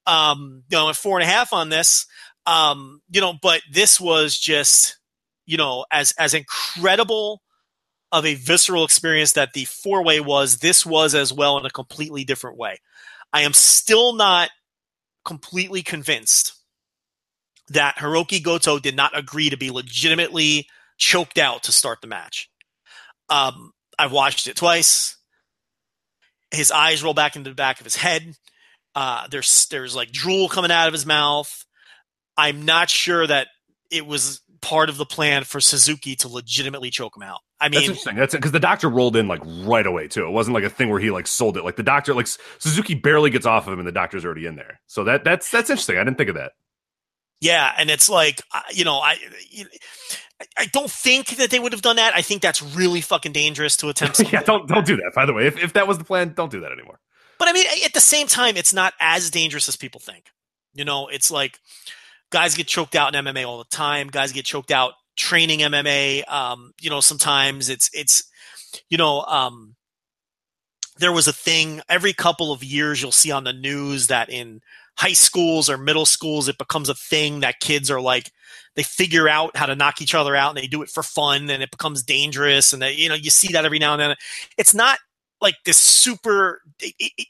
Um, 0.08 0.64
you 0.70 0.78
know, 0.78 0.90
at 0.90 0.96
four 0.96 1.20
and 1.20 1.28
a 1.28 1.32
half 1.32 1.54
on 1.54 1.70
this. 1.70 2.06
Um, 2.46 3.02
you 3.10 3.22
know, 3.22 3.34
but 3.42 3.62
this 3.72 4.00
was 4.00 4.38
just, 4.38 4.98
you 5.46 5.58
know, 5.58 5.86
as 5.92 6.14
as 6.18 6.34
incredible 6.34 7.42
of 8.12 8.26
a 8.26 8.36
visceral 8.36 8.84
experience 8.84 9.34
that 9.34 9.54
the 9.54 9.66
four 9.66 10.04
way 10.04 10.20
was, 10.20 10.58
this 10.58 10.86
was 10.86 11.16
as 11.16 11.32
well 11.32 11.58
in 11.58 11.66
a 11.66 11.70
completely 11.70 12.24
different 12.24 12.58
way. 12.58 12.78
I 13.32 13.42
am 13.42 13.54
still 13.54 14.14
not 14.14 14.50
completely 15.24 15.82
convinced 15.82 16.54
that 17.70 17.96
Hiroki 17.98 18.44
Goto 18.44 18.80
did 18.80 18.96
not 18.96 19.18
agree 19.18 19.50
to 19.50 19.58
be 19.58 19.72
legitimately 19.72 20.68
choked 20.98 21.38
out 21.38 21.64
to 21.64 21.72
start 21.72 22.02
the 22.02 22.08
match. 22.08 22.50
Um, 23.30 23.72
I've 23.98 24.12
watched 24.12 24.48
it 24.48 24.58
twice. 24.58 25.16
His 26.52 26.72
eyes 26.72 27.02
roll 27.02 27.14
back 27.14 27.38
into 27.38 27.50
the 27.50 27.56
back 27.56 27.80
of 27.80 27.86
his 27.86 27.96
head. 27.96 28.36
Uh, 28.94 29.28
there's 29.30 29.68
there's 29.68 29.96
like 29.96 30.12
drool 30.12 30.50
coming 30.50 30.72
out 30.72 30.88
of 30.88 30.94
his 30.94 31.06
mouth. 31.06 31.66
I'm 32.38 32.64
not 32.64 32.90
sure 32.90 33.26
that 33.28 33.48
it 33.90 34.06
was 34.06 34.42
part 34.62 34.90
of 34.90 34.98
the 34.98 35.06
plan 35.06 35.44
for 35.44 35.60
Suzuki 35.60 36.16
to 36.18 36.28
legitimately 36.28 36.92
choke 36.92 37.18
him 37.18 37.24
out. 37.24 37.40
I 37.60 37.66
mean, 37.66 37.74
that's 37.74 37.88
interesting. 37.90 38.16
That's 38.16 38.34
because 38.34 38.52
the 38.52 38.60
doctor 38.60 38.90
rolled 38.90 39.16
in 39.16 39.28
like 39.28 39.42
right 39.46 39.86
away 39.86 40.08
too. 40.08 40.26
It 40.26 40.32
wasn't 40.32 40.56
like 40.56 40.64
a 40.64 40.70
thing 40.70 40.90
where 40.90 41.00
he 41.00 41.12
like 41.12 41.28
sold 41.28 41.58
it. 41.58 41.64
Like 41.64 41.76
the 41.76 41.84
doctor, 41.84 42.14
like 42.14 42.28
Suzuki 42.28 42.96
barely 42.96 43.30
gets 43.30 43.46
off 43.46 43.68
of 43.68 43.74
him, 43.74 43.80
and 43.80 43.88
the 43.88 43.92
doctor's 43.92 44.26
already 44.26 44.46
in 44.46 44.56
there. 44.56 44.80
So 44.88 45.04
that 45.04 45.24
that's 45.24 45.52
that's 45.52 45.70
interesting. 45.70 45.98
I 45.98 46.04
didn't 46.04 46.18
think 46.18 46.30
of 46.30 46.36
that. 46.36 46.54
Yeah, 47.40 47.72
and 47.78 47.90
it's 47.90 48.10
like 48.10 48.42
uh, 48.54 48.62
you 48.72 48.86
know, 48.86 48.96
I 48.96 49.18
I 50.58 50.66
don't 50.68 50.90
think 50.90 51.38
that 51.38 51.50
they 51.50 51.60
would 51.60 51.72
have 51.72 51.82
done 51.82 51.98
that. 51.98 52.16
I 52.16 52.22
think 52.22 52.42
that's 52.42 52.62
really 52.62 53.02
fucking 53.02 53.32
dangerous 53.32 53.78
to 53.78 53.90
attempt. 53.90 54.20
yeah, 54.32 54.42
don't 54.42 54.68
don't 54.68 54.86
do 54.86 54.96
that. 54.98 55.12
By 55.14 55.26
the 55.26 55.34
way, 55.34 55.48
if 55.48 55.62
if 55.62 55.74
that 55.74 55.88
was 55.88 55.98
the 55.98 56.04
plan, 56.04 56.34
don't 56.36 56.52
do 56.52 56.62
that 56.62 56.72
anymore. 56.72 57.00
But 57.38 57.48
I 57.48 57.54
mean, 57.54 57.66
at 57.84 57.94
the 57.94 58.00
same 58.00 58.28
time, 58.28 58.58
it's 58.58 58.74
not 58.74 58.94
as 59.00 59.30
dangerous 59.30 59.68
as 59.68 59.76
people 59.76 60.00
think. 60.00 60.26
You 60.74 60.86
know, 60.86 61.08
it's 61.08 61.32
like 61.32 61.60
guys 62.32 62.56
get 62.56 62.68
choked 62.68 62.96
out 62.96 63.14
in 63.16 63.26
MMA 63.26 63.48
all 63.48 63.60
the 63.60 63.66
time. 63.66 64.08
Guys 64.08 64.32
get 64.32 64.46
choked 64.46 64.72
out 64.72 64.94
training 65.16 65.60
MMA. 65.60 66.28
Um, 66.32 66.74
you 66.82 66.90
know, 66.90 67.02
sometimes 67.02 67.70
it's 67.70 67.90
it's 67.94 68.24
you 68.90 68.98
know, 68.98 69.22
um, 69.22 69.76
there 70.98 71.12
was 71.12 71.28
a 71.28 71.34
thing 71.34 71.82
every 71.90 72.14
couple 72.14 72.52
of 72.52 72.64
years 72.64 73.02
you'll 73.02 73.12
see 73.12 73.32
on 73.32 73.44
the 73.44 73.54
news 73.54 74.08
that 74.08 74.30
in 74.30 74.62
high 74.98 75.14
schools 75.14 75.70
or 75.70 75.78
middle 75.78 76.06
schools 76.06 76.48
it 76.48 76.58
becomes 76.58 76.90
a 76.90 76.94
thing 76.94 77.40
that 77.40 77.60
kids 77.60 77.90
are 77.90 78.02
like 78.02 78.30
they 78.76 78.84
figure 78.84 79.28
out 79.28 79.56
how 79.56 79.66
to 79.66 79.76
knock 79.76 80.02
each 80.02 80.14
other 80.14 80.36
out 80.36 80.50
and 80.50 80.58
they 80.58 80.68
do 80.68 80.82
it 80.84 80.90
for 80.90 81.02
fun 81.02 81.50
and 81.50 81.64
it 81.64 81.72
becomes 81.72 82.04
dangerous 82.04 82.74
and 82.74 82.84
you 82.84 83.10
know 83.10 83.16
you 83.16 83.30
see 83.30 83.54
that 83.54 83.66
every 83.66 83.80
now 83.80 83.94
and 83.94 84.02
then 84.02 84.16
it's 84.58 84.74
not 84.74 85.00
like 85.40 85.56
this 85.66 85.78
super 85.78 86.62
it, 86.80 86.94
it, 87.00 87.28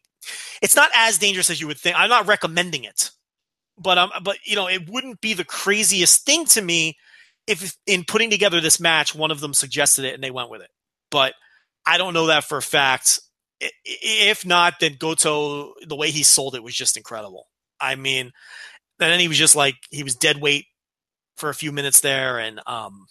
it's 0.61 0.75
not 0.75 0.89
as 0.95 1.17
dangerous 1.17 1.49
as 1.49 1.61
you 1.61 1.67
would 1.67 1.77
think 1.77 1.95
i'm 1.97 2.09
not 2.09 2.27
recommending 2.27 2.83
it 2.83 3.11
but 3.81 3.97
um, 3.97 4.11
but 4.23 4.37
you 4.45 4.55
know, 4.55 4.67
it 4.67 4.89
wouldn't 4.89 5.21
be 5.21 5.33
the 5.33 5.45
craziest 5.45 6.25
thing 6.25 6.45
to 6.45 6.61
me 6.61 6.97
if 7.47 7.75
in 7.85 8.03
putting 8.03 8.29
together 8.29 8.61
this 8.61 8.79
match, 8.79 9.15
one 9.15 9.31
of 9.31 9.39
them 9.39 9.53
suggested 9.53 10.05
it 10.05 10.13
and 10.13 10.23
they 10.23 10.31
went 10.31 10.49
with 10.49 10.61
it. 10.61 10.69
But 11.09 11.33
I 11.85 11.97
don't 11.97 12.13
know 12.13 12.27
that 12.27 12.43
for 12.43 12.57
a 12.57 12.61
fact. 12.61 13.19
If 13.83 14.45
not, 14.45 14.79
then 14.79 14.95
Goto, 14.97 15.73
the 15.85 15.95
way 15.95 16.11
he 16.11 16.23
sold 16.23 16.55
it 16.55 16.63
was 16.63 16.75
just 16.75 16.97
incredible. 16.97 17.47
I 17.79 17.95
mean, 17.95 18.31
and 18.99 19.11
then 19.11 19.19
he 19.19 19.27
was 19.27 19.37
just 19.37 19.55
like 19.55 19.75
he 19.89 20.03
was 20.03 20.15
dead 20.15 20.41
weight 20.41 20.65
for 21.35 21.49
a 21.49 21.55
few 21.55 21.71
minutes 21.71 22.01
there, 22.01 22.39
and 22.39 22.59
um, 22.67 23.07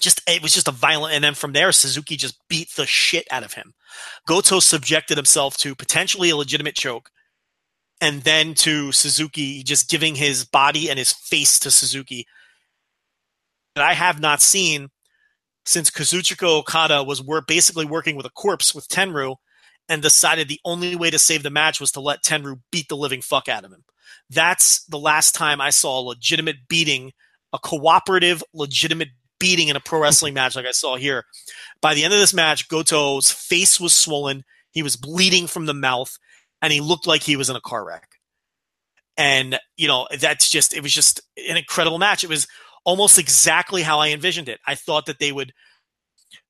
just 0.00 0.20
it 0.28 0.42
was 0.42 0.52
just 0.52 0.68
a 0.68 0.72
violent. 0.72 1.14
And 1.14 1.24
then 1.24 1.34
from 1.34 1.52
there, 1.52 1.72
Suzuki 1.72 2.16
just 2.16 2.36
beat 2.48 2.70
the 2.76 2.86
shit 2.86 3.26
out 3.30 3.44
of 3.44 3.54
him. 3.54 3.74
Goto 4.26 4.60
subjected 4.60 5.16
himself 5.16 5.56
to 5.58 5.74
potentially 5.74 6.30
a 6.30 6.36
legitimate 6.36 6.74
choke 6.74 7.10
and 8.02 8.22
then 8.22 8.52
to 8.52 8.90
Suzuki 8.90 9.62
just 9.62 9.88
giving 9.88 10.16
his 10.16 10.44
body 10.44 10.90
and 10.90 10.98
his 10.98 11.12
face 11.12 11.60
to 11.60 11.70
Suzuki 11.70 12.26
that 13.76 13.84
I 13.84 13.94
have 13.94 14.20
not 14.20 14.42
seen 14.42 14.88
since 15.64 15.88
Kazuchika 15.88 16.42
Okada 16.42 17.04
was 17.04 17.22
basically 17.46 17.86
working 17.86 18.16
with 18.16 18.26
a 18.26 18.30
corpse 18.30 18.74
with 18.74 18.88
Tenryu 18.88 19.36
and 19.88 20.02
decided 20.02 20.48
the 20.48 20.60
only 20.64 20.96
way 20.96 21.10
to 21.10 21.18
save 21.18 21.44
the 21.44 21.50
match 21.50 21.80
was 21.80 21.92
to 21.92 22.00
let 22.00 22.24
Tenryu 22.24 22.60
beat 22.72 22.88
the 22.88 22.96
living 22.96 23.22
fuck 23.22 23.48
out 23.48 23.64
of 23.64 23.70
him. 23.70 23.84
That's 24.28 24.84
the 24.86 24.98
last 24.98 25.36
time 25.36 25.60
I 25.60 25.70
saw 25.70 26.00
a 26.00 26.02
legitimate 26.02 26.66
beating, 26.68 27.12
a 27.52 27.58
cooperative, 27.60 28.42
legitimate 28.52 29.10
beating 29.38 29.68
in 29.68 29.76
a 29.76 29.80
pro 29.80 30.00
wrestling 30.00 30.34
match 30.34 30.56
like 30.56 30.66
I 30.66 30.72
saw 30.72 30.96
here. 30.96 31.24
By 31.80 31.94
the 31.94 32.02
end 32.02 32.12
of 32.12 32.18
this 32.18 32.34
match, 32.34 32.68
Goto's 32.68 33.30
face 33.30 33.78
was 33.78 33.94
swollen. 33.94 34.42
He 34.72 34.82
was 34.82 34.96
bleeding 34.96 35.46
from 35.46 35.66
the 35.66 35.74
mouth, 35.74 36.18
and 36.62 36.72
he 36.72 36.80
looked 36.80 37.06
like 37.06 37.22
he 37.22 37.36
was 37.36 37.50
in 37.50 37.56
a 37.56 37.60
car 37.60 37.84
wreck. 37.84 38.08
And, 39.18 39.58
you 39.76 39.88
know, 39.88 40.08
that's 40.18 40.48
just, 40.48 40.72
it 40.72 40.82
was 40.82 40.92
just 40.92 41.20
an 41.36 41.58
incredible 41.58 41.98
match. 41.98 42.24
It 42.24 42.30
was 42.30 42.46
almost 42.84 43.18
exactly 43.18 43.82
how 43.82 43.98
I 43.98 44.08
envisioned 44.08 44.48
it. 44.48 44.60
I 44.66 44.74
thought 44.74 45.06
that 45.06 45.18
they 45.18 45.32
would, 45.32 45.52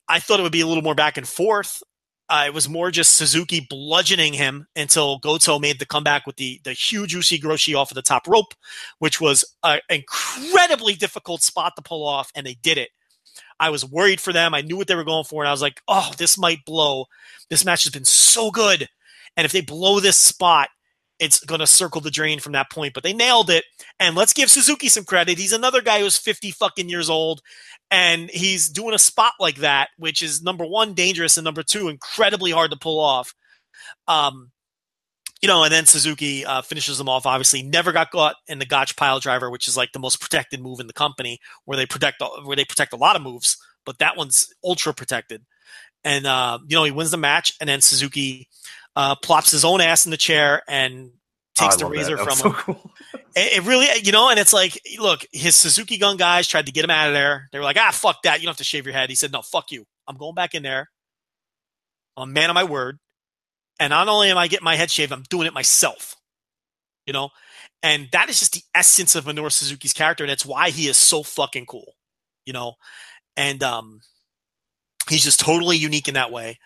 I 0.09 0.21
thought 0.21 0.39
it 0.39 0.45
would 0.45 0.53
be 0.53 0.61
a 0.61 0.67
little 0.67 0.83
more 0.83 0.95
back 0.95 1.17
and 1.17 1.27
forth. 1.27 1.83
Uh, 2.29 2.45
it 2.47 2.55
was 2.55 2.69
more 2.69 2.91
just 2.91 3.17
Suzuki 3.17 3.67
bludgeoning 3.69 4.33
him 4.33 4.67
until 4.75 5.19
Goto 5.19 5.59
made 5.59 5.79
the 5.79 5.85
comeback 5.85 6.27
with 6.27 6.37
the 6.37 6.61
the 6.65 6.73
huge 6.73 7.13
Usi 7.13 7.75
off 7.75 7.91
of 7.91 7.95
the 7.95 8.01
top 8.01 8.27
rope, 8.27 8.55
which 9.01 9.21
was 9.21 9.45
an 9.63 9.81
incredibly 9.91 10.95
difficult 10.95 11.43
spot 11.43 11.75
to 11.77 11.83
pull 11.83 12.07
off, 12.07 12.31
and 12.35 12.47
they 12.47 12.55
did 12.55 12.79
it. 12.79 12.89
I 13.61 13.69
was 13.69 13.85
worried 13.85 14.19
for 14.19 14.33
them. 14.33 14.55
I 14.55 14.63
knew 14.63 14.79
what 14.79 14.87
they 14.87 14.95
were 14.95 15.05
going 15.05 15.25
for, 15.25 15.43
and 15.43 15.49
I 15.49 15.53
was 15.53 15.61
like, 15.61 15.83
"Oh, 15.89 16.11
this 16.17 16.39
might 16.39 16.65
blow." 16.65 17.05
This 17.51 17.67
match 17.67 17.85
has 17.85 17.93
been 17.93 18.07
so 18.07 18.51
good, 18.51 18.89
and 19.37 19.45
if 19.45 19.53
they 19.53 19.61
blow 19.61 20.01
this 20.01 20.17
spot, 20.17 20.69
it's 21.19 21.45
going 21.45 21.61
to 21.61 21.67
circle 21.67 22.01
the 22.01 22.11
drain 22.11 22.41
from 22.41 22.53
that 22.53 22.71
point. 22.71 22.95
But 22.95 23.05
they 23.05 23.13
nailed 23.13 23.49
it. 23.49 23.65
And 24.01 24.17
let's 24.17 24.33
give 24.33 24.51
Suzuki 24.51 24.89
some 24.89 25.05
credit. 25.05 25.39
He's 25.39 25.53
another 25.53 25.81
guy 25.81 26.01
who's 26.01 26.19
50 26.19 26.51
fucking 26.51 26.89
years 26.89 27.09
old 27.09 27.43
and 27.93 28.31
he's 28.31 28.71
doing 28.71 28.95
a 28.95 28.99
spot 28.99 29.35
like 29.39 29.57
that, 29.57 29.91
which 29.99 30.23
is 30.23 30.43
number 30.43 30.65
one, 30.65 30.95
dangerous, 30.95 31.37
and 31.37 31.45
number 31.45 31.63
two, 31.63 31.89
incredibly 31.89 32.51
hard 32.51 32.71
to 32.71 32.77
pull 32.79 32.99
off. 32.99 33.35
Um, 34.09 34.51
you 35.43 35.49
know, 35.49 35.63
and 35.63 35.73
then 35.73 35.85
Suzuki 35.85 36.47
uh, 36.47 36.63
finishes 36.63 36.97
them 36.97 37.09
off. 37.09 37.27
Obviously, 37.27 37.63
never 37.63 37.93
got 37.93 38.11
caught 38.11 38.37
in 38.47 38.59
the 38.59 38.65
Gotch 38.65 38.97
pile 38.97 39.21
driver, 39.21 39.51
which 39.51 39.69
is 39.69 39.77
like 39.77 39.93
the 39.93 39.99
most 39.99 40.21
protected 40.21 40.63
move 40.63 40.81
in 40.81 40.87
the 40.87 40.93
company, 40.95 41.39
where 41.67 41.77
they 41.77 41.85
protect 41.85 42.23
where 42.45 42.57
they 42.57 42.65
protect 42.65 42.95
a 42.95 42.97
lot 42.97 43.15
of 43.15 43.23
moves, 43.23 43.59
but 43.85 43.99
that 43.99 44.17
one's 44.17 44.49
ultra 44.65 44.95
protected. 44.95 45.45
And 46.03 46.27
uh, 46.27 46.61
you 46.67 46.77
know, 46.77 46.85
he 46.85 46.93
wins 46.93 47.11
the 47.11 47.19
match, 47.19 47.55
and 47.61 47.69
then 47.69 47.83
Suzuki 47.83 48.49
uh, 48.97 49.15
plops 49.17 49.51
his 49.51 49.65
own 49.65 49.81
ass 49.81 50.05
in 50.07 50.11
the 50.11 50.17
chair 50.17 50.63
and 50.69 51.11
takes 51.55 51.77
oh, 51.77 51.79
the 51.79 51.87
razor 51.87 52.17
from 52.17 52.39
him. 52.39 52.53
cool. 52.53 52.91
it, 53.37 53.59
it, 53.59 53.67
really, 53.67 53.87
you 54.03 54.13
know, 54.13 54.31
and 54.31 54.39
it's 54.39 54.53
like, 54.53 54.81
look, 54.99 55.25
his 55.33 55.57
Suzuki 55.57 55.99
gun 55.99 56.17
guys 56.17 56.47
tried 56.47 56.67
to 56.67 56.73
get 56.73 56.85
him 56.85 56.91
out 56.91 57.09
of 57.09 57.15
there. 57.15 57.49
They 57.53 57.59
were 57.59 57.65
like, 57.65 57.79
ah, 57.79 57.91
fuck 57.93 58.23
that. 58.23 58.41
You 58.41 58.47
don't 58.47 58.53
have 58.53 58.59
to 58.59 58.65
shave 58.65 58.87
your 58.87 58.95
head. 58.95 59.09
He 59.09 59.17
said, 59.17 59.33
no, 59.33 59.43
fuck 59.43 59.71
you. 59.71 59.85
I'm 60.07 60.17
going 60.17 60.35
back 60.35 60.55
in 60.55 60.63
there. 60.63 60.91
I'm 62.17 62.31
a 62.31 62.33
man 62.33 62.51
of 62.51 62.55
my 62.55 62.65
word. 62.65 62.99
And 63.81 63.91
not 63.91 64.09
only 64.09 64.31
am 64.31 64.39
I 64.39 64.49
getting 64.49 64.65
my 64.65 64.77
head 64.77 64.91
shaved, 64.91 65.13
I'm 65.13 65.25
doing 65.29 65.47
it 65.47 65.55
myself. 65.55 66.17
You 67.07 67.13
know? 67.13 67.31
And 67.83 68.09
that 68.13 68.29
is 68.29 68.39
just 68.39 68.53
the 68.53 68.63
essence 68.75 69.17
of 69.17 69.25
Minoru 69.25 69.51
Suzuki's 69.51 69.93
character. 69.93 70.23
And 70.23 70.31
it's 70.31 70.47
why 70.47 70.71
he 70.71 70.89
is 70.89 70.97
so 70.97 71.23
fucking 71.23 71.67
cool. 71.67 71.95
You 72.45 72.53
know? 72.53 72.75
And 73.37 73.63
um 73.63 74.01
he's 75.09 75.25
just 75.25 75.41
totally 75.41 75.77
unique 75.77 76.07
in 76.07 76.15
that 76.15 76.31
way 76.31 76.59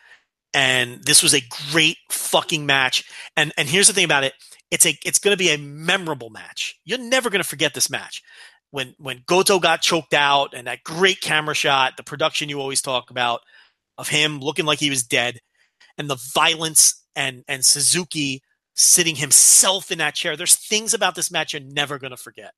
and 0.56 1.04
this 1.04 1.22
was 1.22 1.34
a 1.34 1.42
great 1.70 1.98
fucking 2.10 2.64
match. 2.64 3.04
And 3.36 3.52
and 3.58 3.68
here's 3.68 3.88
the 3.88 3.92
thing 3.92 4.06
about 4.06 4.24
it: 4.24 4.32
it's 4.70 4.86
a 4.86 4.98
it's 5.04 5.18
going 5.18 5.34
to 5.34 5.38
be 5.38 5.50
a 5.50 5.58
memorable 5.58 6.30
match. 6.30 6.80
You're 6.84 6.98
never 6.98 7.28
going 7.28 7.42
to 7.42 7.48
forget 7.48 7.74
this 7.74 7.90
match. 7.90 8.22
When 8.70 8.94
when 8.98 9.22
Goto 9.26 9.60
got 9.60 9.82
choked 9.82 10.14
out 10.14 10.54
and 10.54 10.66
that 10.66 10.82
great 10.82 11.20
camera 11.20 11.54
shot, 11.54 11.98
the 11.98 12.02
production 12.02 12.48
you 12.48 12.58
always 12.58 12.80
talk 12.80 13.10
about 13.10 13.40
of 13.98 14.08
him 14.08 14.40
looking 14.40 14.64
like 14.64 14.80
he 14.80 14.90
was 14.90 15.02
dead, 15.02 15.40
and 15.98 16.08
the 16.08 16.18
violence 16.34 17.04
and 17.14 17.44
and 17.46 17.62
Suzuki 17.64 18.42
sitting 18.74 19.16
himself 19.16 19.90
in 19.90 19.98
that 19.98 20.14
chair. 20.14 20.36
There's 20.36 20.56
things 20.56 20.94
about 20.94 21.14
this 21.14 21.30
match 21.30 21.52
you're 21.52 21.62
never 21.62 21.98
going 21.98 22.10
to 22.12 22.16
forget. 22.16 22.52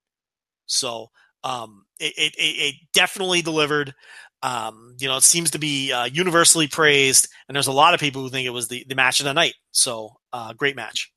So 0.66 1.10
um, 1.44 1.86
it, 1.98 2.14
it, 2.16 2.34
it 2.36 2.74
definitely 2.92 3.42
delivered. 3.42 3.94
Um, 4.42 4.94
you 4.98 5.08
know, 5.08 5.16
it 5.16 5.22
seems 5.22 5.50
to 5.52 5.58
be 5.58 5.92
uh, 5.92 6.04
universally 6.04 6.68
praised, 6.68 7.28
and 7.48 7.56
there's 7.56 7.66
a 7.66 7.72
lot 7.72 7.94
of 7.94 8.00
people 8.00 8.22
who 8.22 8.30
think 8.30 8.46
it 8.46 8.50
was 8.50 8.68
the, 8.68 8.84
the 8.88 8.94
match 8.94 9.20
of 9.20 9.24
the 9.24 9.34
night. 9.34 9.54
So, 9.72 10.20
uh, 10.32 10.52
great 10.52 10.76
match. 10.76 11.10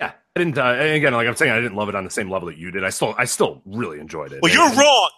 Yeah, 0.00 0.12
I 0.34 0.38
didn't. 0.38 0.58
Uh, 0.58 0.74
again, 0.74 1.12
like 1.12 1.26
I'm 1.26 1.36
saying, 1.36 1.52
I 1.52 1.60
didn't 1.60 1.76
love 1.76 1.88
it 1.88 1.94
on 1.94 2.04
the 2.04 2.10
same 2.10 2.30
level 2.30 2.48
that 2.48 2.58
you 2.58 2.70
did. 2.70 2.84
I 2.84 2.90
still, 2.90 3.14
I 3.16 3.24
still 3.24 3.62
really 3.64 3.98
enjoyed 3.98 4.32
it. 4.32 4.40
Well, 4.42 4.52
you're 4.52 4.68
and, 4.68 4.76
wrong. 4.76 5.10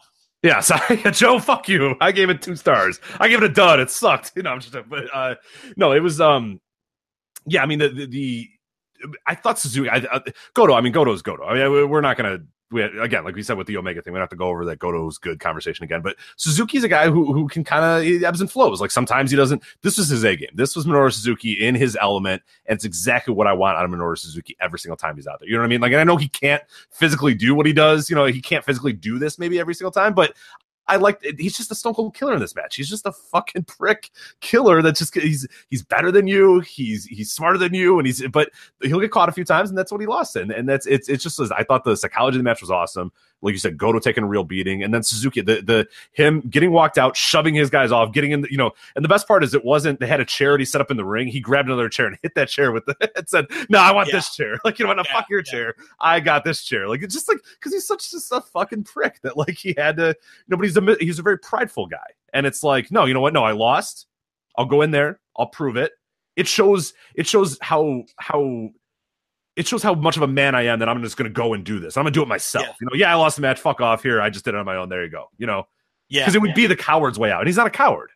Yeah, 0.42 0.60
sorry, 0.60 0.98
Joe. 1.10 1.38
Fuck 1.38 1.68
you. 1.68 1.96
I 2.00 2.12
gave 2.12 2.30
it 2.30 2.42
two 2.42 2.56
stars. 2.56 3.00
I 3.18 3.28
gave 3.28 3.38
it 3.38 3.50
a 3.50 3.52
dud. 3.52 3.80
It 3.80 3.90
sucked. 3.90 4.32
You 4.36 4.42
know, 4.42 4.50
I'm 4.50 4.60
just. 4.60 4.76
But 4.88 5.04
uh, 5.12 5.34
no, 5.76 5.92
it 5.92 6.00
was. 6.00 6.20
Um, 6.20 6.60
yeah, 7.46 7.62
I 7.62 7.66
mean 7.66 7.78
the 7.78 7.88
the, 7.88 8.06
the 8.06 8.48
I 9.26 9.34
thought 9.34 9.58
Suzuki. 9.58 9.88
I, 9.88 9.96
I, 9.96 10.20
Goto. 10.54 10.74
I 10.74 10.80
mean, 10.80 10.92
Goto's 10.92 11.22
Goto. 11.22 11.44
I 11.44 11.54
mean, 11.54 11.88
we're 11.88 12.00
not 12.00 12.16
gonna 12.16 12.38
we 12.70 12.82
again, 12.82 13.24
like 13.24 13.34
we 13.34 13.42
said 13.42 13.56
with 13.56 13.66
the 13.66 13.76
Omega 13.76 14.02
thing, 14.02 14.12
we 14.12 14.18
don't 14.18 14.22
have 14.22 14.30
to 14.30 14.36
go 14.36 14.48
over 14.48 14.64
that 14.66 14.78
Goto's 14.78 15.16
good 15.16 15.40
conversation 15.40 15.84
again. 15.84 16.02
But 16.02 16.16
Suzuki's 16.36 16.84
a 16.84 16.88
guy 16.88 17.08
who 17.08 17.32
who 17.32 17.48
can 17.48 17.64
kind 17.64 17.84
of 17.84 18.22
ebbs 18.22 18.40
and 18.40 18.50
flows. 18.50 18.80
Like 18.80 18.90
sometimes 18.90 19.30
he 19.30 19.36
doesn't. 19.36 19.62
This 19.82 19.96
was 19.96 20.08
his 20.08 20.24
A 20.24 20.36
game. 20.36 20.50
This 20.54 20.76
was 20.76 20.84
Minoru 20.84 21.12
Suzuki 21.12 21.52
in 21.52 21.74
his 21.74 21.96
element, 22.00 22.42
and 22.66 22.76
it's 22.76 22.84
exactly 22.84 23.32
what 23.32 23.46
I 23.46 23.52
want 23.54 23.78
out 23.78 23.84
of 23.84 23.90
Minoru 23.90 24.18
Suzuki 24.18 24.56
every 24.60 24.78
single 24.78 24.96
time 24.96 25.16
he's 25.16 25.26
out 25.26 25.40
there. 25.40 25.48
You 25.48 25.54
know 25.54 25.62
what 25.62 25.66
I 25.66 25.68
mean? 25.68 25.80
Like, 25.80 25.94
I 25.94 26.04
know 26.04 26.16
he 26.16 26.28
can't 26.28 26.62
physically 26.90 27.34
do 27.34 27.54
what 27.54 27.64
he 27.64 27.72
does. 27.72 28.10
You 28.10 28.16
know, 28.16 28.26
he 28.26 28.42
can't 28.42 28.64
physically 28.64 28.92
do 28.92 29.18
this 29.18 29.38
maybe 29.38 29.58
every 29.58 29.74
single 29.74 29.92
time, 29.92 30.12
but 30.12 30.34
I 30.88 30.96
like 30.96 31.22
he's 31.38 31.56
just 31.56 31.70
a 31.70 31.74
stone 31.74 31.94
cold 31.94 32.14
killer 32.16 32.34
in 32.34 32.40
this 32.40 32.54
match. 32.54 32.76
He's 32.76 32.88
just 32.88 33.06
a 33.06 33.12
fucking 33.12 33.64
prick 33.66 34.10
killer 34.40 34.82
that 34.82 34.96
just 34.96 35.14
he's 35.14 35.46
he's 35.70 35.82
better 35.82 36.10
than 36.10 36.26
you. 36.26 36.60
He's 36.60 37.04
he's 37.04 37.32
smarter 37.32 37.58
than 37.58 37.74
you, 37.74 37.98
and 37.98 38.06
he's 38.06 38.26
but 38.28 38.50
he'll 38.82 39.00
get 39.00 39.10
caught 39.10 39.28
a 39.28 39.32
few 39.32 39.44
times, 39.44 39.68
and 39.68 39.78
that's 39.78 39.92
what 39.92 40.00
he 40.00 40.06
lost 40.06 40.36
in. 40.36 40.50
And 40.50 40.68
that's 40.68 40.86
it's 40.86 41.08
it's 41.08 41.22
just 41.22 41.40
I 41.52 41.62
thought 41.62 41.84
the 41.84 41.96
psychology 41.96 42.36
of 42.36 42.40
the 42.40 42.44
match 42.44 42.60
was 42.60 42.70
awesome 42.70 43.12
like 43.40 43.52
you 43.52 43.58
said, 43.58 43.78
Goto 43.78 43.98
taking 44.00 44.24
a 44.24 44.26
real 44.26 44.44
beating, 44.44 44.82
and 44.82 44.92
then 44.92 45.02
Suzuki, 45.02 45.40
the 45.40 45.62
the 45.62 45.88
him 46.12 46.40
getting 46.40 46.72
walked 46.72 46.98
out, 46.98 47.16
shoving 47.16 47.54
his 47.54 47.70
guys 47.70 47.92
off, 47.92 48.12
getting 48.12 48.32
in, 48.32 48.40
the, 48.42 48.50
you 48.50 48.56
know, 48.56 48.72
and 48.96 49.04
the 49.04 49.08
best 49.08 49.28
part 49.28 49.44
is 49.44 49.54
it 49.54 49.64
wasn't 49.64 50.00
they 50.00 50.06
had 50.06 50.20
a 50.20 50.24
charity 50.24 50.64
set 50.64 50.80
up 50.80 50.90
in 50.90 50.96
the 50.96 51.04
ring. 51.04 51.28
He 51.28 51.40
grabbed 51.40 51.68
another 51.68 51.88
chair 51.88 52.06
and 52.06 52.18
hit 52.22 52.34
that 52.34 52.48
chair 52.48 52.72
with 52.72 52.86
the 52.86 52.96
and 53.16 53.28
said, 53.28 53.46
"No, 53.68 53.78
I 53.78 53.92
want 53.92 54.08
yeah. 54.08 54.16
this 54.16 54.34
chair." 54.34 54.58
Like 54.68 54.78
you 54.78 54.84
know 54.84 54.94
what? 54.94 55.06
Yeah, 55.06 55.14
fuck 55.14 55.30
your 55.30 55.40
yeah. 55.46 55.50
chair. 55.50 55.74
I 55.98 56.20
got 56.20 56.44
this 56.44 56.62
chair. 56.62 56.88
Like 56.88 57.02
it's 57.02 57.14
just 57.14 57.28
like 57.28 57.38
because 57.54 57.72
he's 57.72 57.86
such 57.86 58.10
just 58.10 58.30
a 58.32 58.40
fucking 58.40 58.84
prick 58.84 59.20
that 59.22 59.36
like 59.36 59.56
he 59.56 59.74
had 59.78 59.96
to. 59.96 60.14
Nobody's 60.48 60.76
a 60.76 60.96
he's 61.00 61.18
a 61.18 61.22
very 61.22 61.38
prideful 61.38 61.86
guy, 61.86 61.96
and 62.34 62.44
it's 62.44 62.62
like, 62.62 62.90
no, 62.90 63.06
you 63.06 63.14
know 63.14 63.20
what? 63.20 63.32
No, 63.32 63.44
I 63.44 63.52
lost. 63.52 64.06
I'll 64.56 64.66
go 64.66 64.82
in 64.82 64.90
there. 64.90 65.20
I'll 65.36 65.46
prove 65.46 65.76
it. 65.76 65.92
It 66.36 66.46
shows. 66.48 66.92
It 67.14 67.26
shows 67.26 67.56
how 67.62 68.02
how 68.18 68.70
it 69.58 69.66
shows 69.66 69.82
how 69.82 69.92
much 69.92 70.16
of 70.16 70.22
a 70.22 70.28
man 70.28 70.54
I 70.54 70.62
am 70.62 70.78
that 70.78 70.88
I'm 70.88 71.02
just 71.02 71.16
going 71.16 71.28
to 71.28 71.34
go 71.34 71.52
and 71.52 71.64
do 71.64 71.80
this. 71.80 71.96
I'm 71.96 72.04
going 72.04 72.12
to 72.12 72.18
do 72.18 72.22
it 72.22 72.28
myself. 72.28 72.64
Yeah. 72.64 72.72
You 72.80 72.86
know, 72.86 72.94
yeah, 72.94 73.12
I 73.12 73.16
lost 73.16 73.36
the 73.36 73.42
match. 73.42 73.58
Fuck 73.58 73.80
off 73.80 74.04
here. 74.04 74.22
I 74.22 74.30
just 74.30 74.44
did 74.44 74.54
it 74.54 74.56
on 74.56 74.64
my 74.64 74.76
own. 74.76 74.88
There 74.88 75.04
you 75.04 75.10
go. 75.10 75.30
You 75.36 75.48
know, 75.48 75.66
yeah, 76.08 76.22
because 76.22 76.36
it 76.36 76.40
would 76.40 76.50
yeah. 76.50 76.54
be 76.54 76.66
the 76.68 76.76
coward's 76.76 77.18
way 77.18 77.32
out, 77.32 77.40
and 77.40 77.48
he's 77.48 77.56
not 77.56 77.66
a 77.66 77.70
coward. 77.70 78.10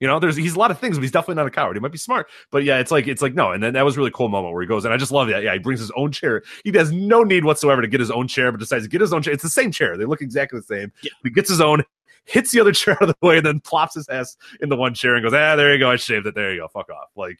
You 0.00 0.08
know, 0.08 0.18
there's 0.18 0.34
he's 0.34 0.56
a 0.56 0.58
lot 0.58 0.72
of 0.72 0.80
things, 0.80 0.96
but 0.96 1.02
he's 1.02 1.12
definitely 1.12 1.36
not 1.36 1.46
a 1.46 1.52
coward. 1.52 1.76
He 1.76 1.80
might 1.80 1.92
be 1.92 1.98
smart, 1.98 2.28
but 2.50 2.64
yeah, 2.64 2.78
it's 2.78 2.90
like 2.90 3.06
it's 3.06 3.22
like 3.22 3.34
no. 3.34 3.52
And 3.52 3.62
then 3.62 3.74
that 3.74 3.84
was 3.84 3.96
really 3.96 4.10
cool 4.10 4.28
moment 4.28 4.52
where 4.52 4.60
he 4.60 4.66
goes, 4.66 4.84
and 4.84 4.92
I 4.92 4.96
just 4.96 5.12
love 5.12 5.28
that. 5.28 5.44
Yeah, 5.44 5.52
he 5.52 5.60
brings 5.60 5.78
his 5.78 5.92
own 5.92 6.10
chair. 6.10 6.42
He 6.64 6.72
has 6.72 6.90
no 6.90 7.22
need 7.22 7.44
whatsoever 7.44 7.80
to 7.80 7.86
get 7.86 8.00
his 8.00 8.10
own 8.10 8.26
chair, 8.26 8.50
but 8.50 8.58
decides 8.58 8.82
to 8.82 8.90
get 8.90 9.00
his 9.00 9.12
own 9.12 9.22
chair. 9.22 9.32
It's 9.32 9.44
the 9.44 9.48
same 9.48 9.70
chair. 9.70 9.96
They 9.96 10.04
look 10.04 10.20
exactly 10.20 10.58
the 10.58 10.64
same. 10.64 10.92
Yeah. 11.04 11.12
He 11.22 11.30
gets 11.30 11.48
his 11.48 11.60
own, 11.60 11.84
hits 12.24 12.50
the 12.50 12.58
other 12.58 12.72
chair 12.72 12.94
out 12.94 13.08
of 13.08 13.14
the 13.20 13.26
way, 13.26 13.36
and 13.36 13.46
then 13.46 13.60
plops 13.60 13.94
his 13.94 14.08
ass 14.08 14.36
in 14.60 14.68
the 14.68 14.76
one 14.76 14.92
chair 14.92 15.14
and 15.14 15.22
goes, 15.22 15.32
ah, 15.32 15.54
there 15.54 15.72
you 15.72 15.78
go. 15.78 15.92
I 15.92 15.96
shaved 15.96 16.26
it. 16.26 16.34
There 16.34 16.52
you 16.52 16.62
go. 16.62 16.68
Fuck 16.68 16.90
off. 16.90 17.10
Like 17.14 17.38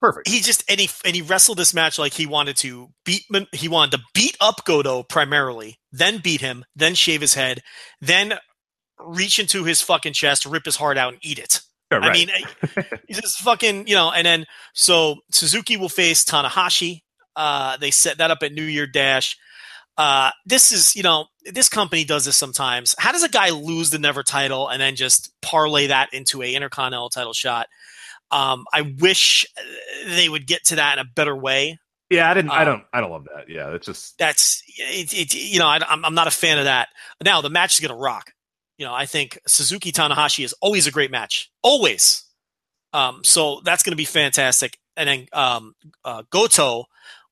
Perfect. 0.00 0.28
He 0.28 0.40
just 0.40 0.62
and 0.68 0.78
he 0.78 0.88
and 1.04 1.16
he 1.16 1.22
wrestled 1.22 1.58
this 1.58 1.74
match 1.74 1.98
like 1.98 2.12
he 2.12 2.26
wanted 2.26 2.56
to 2.58 2.90
beat 3.04 3.24
he 3.52 3.68
wanted 3.68 3.96
to 3.96 4.02
beat 4.14 4.36
up 4.40 4.64
Goto 4.64 5.02
primarily, 5.02 5.78
then 5.90 6.18
beat 6.18 6.40
him, 6.40 6.64
then 6.76 6.94
shave 6.94 7.20
his 7.20 7.34
head, 7.34 7.62
then 8.00 8.34
reach 9.00 9.38
into 9.38 9.64
his 9.64 9.82
fucking 9.82 10.12
chest, 10.12 10.46
rip 10.46 10.64
his 10.64 10.76
heart 10.76 10.98
out, 10.98 11.14
and 11.14 11.24
eat 11.24 11.38
it. 11.38 11.60
Yeah, 11.90 11.98
right. 11.98 12.10
I 12.10 12.12
mean, 12.12 12.28
he's 13.08 13.20
just 13.20 13.40
fucking 13.40 13.88
you 13.88 13.94
know. 13.96 14.12
And 14.12 14.24
then 14.24 14.46
so 14.72 15.16
Suzuki 15.32 15.76
will 15.76 15.88
face 15.88 16.24
Tanahashi. 16.24 17.00
Uh, 17.34 17.76
they 17.76 17.90
set 17.90 18.18
that 18.18 18.30
up 18.30 18.38
at 18.42 18.52
New 18.52 18.64
Year 18.64 18.86
Dash. 18.86 19.36
Uh, 19.96 20.30
this 20.46 20.70
is, 20.70 20.94
you 20.94 21.02
know, 21.02 21.26
this 21.44 21.68
company 21.68 22.04
does 22.04 22.24
this 22.24 22.36
sometimes. 22.36 22.94
How 22.98 23.10
does 23.10 23.24
a 23.24 23.28
guy 23.28 23.50
lose 23.50 23.90
the 23.90 23.98
Never 23.98 24.22
title 24.22 24.68
and 24.68 24.80
then 24.80 24.94
just 24.94 25.32
parlay 25.42 25.88
that 25.88 26.14
into 26.14 26.40
a 26.40 26.54
Intercontinental 26.54 27.10
title 27.10 27.32
shot? 27.32 27.66
Um, 28.30 28.66
I 28.72 28.94
wish 28.98 29.46
they 30.06 30.28
would 30.28 30.46
get 30.46 30.64
to 30.66 30.76
that 30.76 30.98
in 30.98 31.06
a 31.06 31.08
better 31.08 31.36
way. 31.36 31.78
Yeah, 32.10 32.30
I 32.30 32.34
didn't. 32.34 32.50
Um, 32.50 32.56
I 32.58 32.64
don't. 32.64 32.84
I 32.92 33.00
don't 33.00 33.10
love 33.10 33.26
that. 33.34 33.48
Yeah, 33.48 33.74
it's 33.74 33.86
just 33.86 34.16
that's 34.18 34.62
it. 34.78 35.12
it 35.12 35.34
you 35.34 35.58
know, 35.58 35.66
I, 35.66 35.76
am 35.76 36.04
I'm 36.04 36.14
not 36.14 36.26
a 36.26 36.30
fan 36.30 36.58
of 36.58 36.64
that. 36.64 36.88
Now 37.22 37.40
the 37.40 37.50
match 37.50 37.74
is 37.74 37.80
going 37.80 37.94
to 37.94 38.00
rock. 38.00 38.32
You 38.78 38.86
know, 38.86 38.94
I 38.94 39.06
think 39.06 39.38
Suzuki 39.46 39.92
Tanahashi 39.92 40.44
is 40.44 40.54
always 40.60 40.86
a 40.86 40.90
great 40.90 41.10
match, 41.10 41.50
always. 41.62 42.24
Um, 42.92 43.20
so 43.24 43.60
that's 43.64 43.82
going 43.82 43.92
to 43.92 43.96
be 43.96 44.04
fantastic. 44.04 44.78
And 44.96 45.08
then 45.08 45.26
um, 45.32 45.74
uh, 46.04 46.22
Goto 46.30 46.84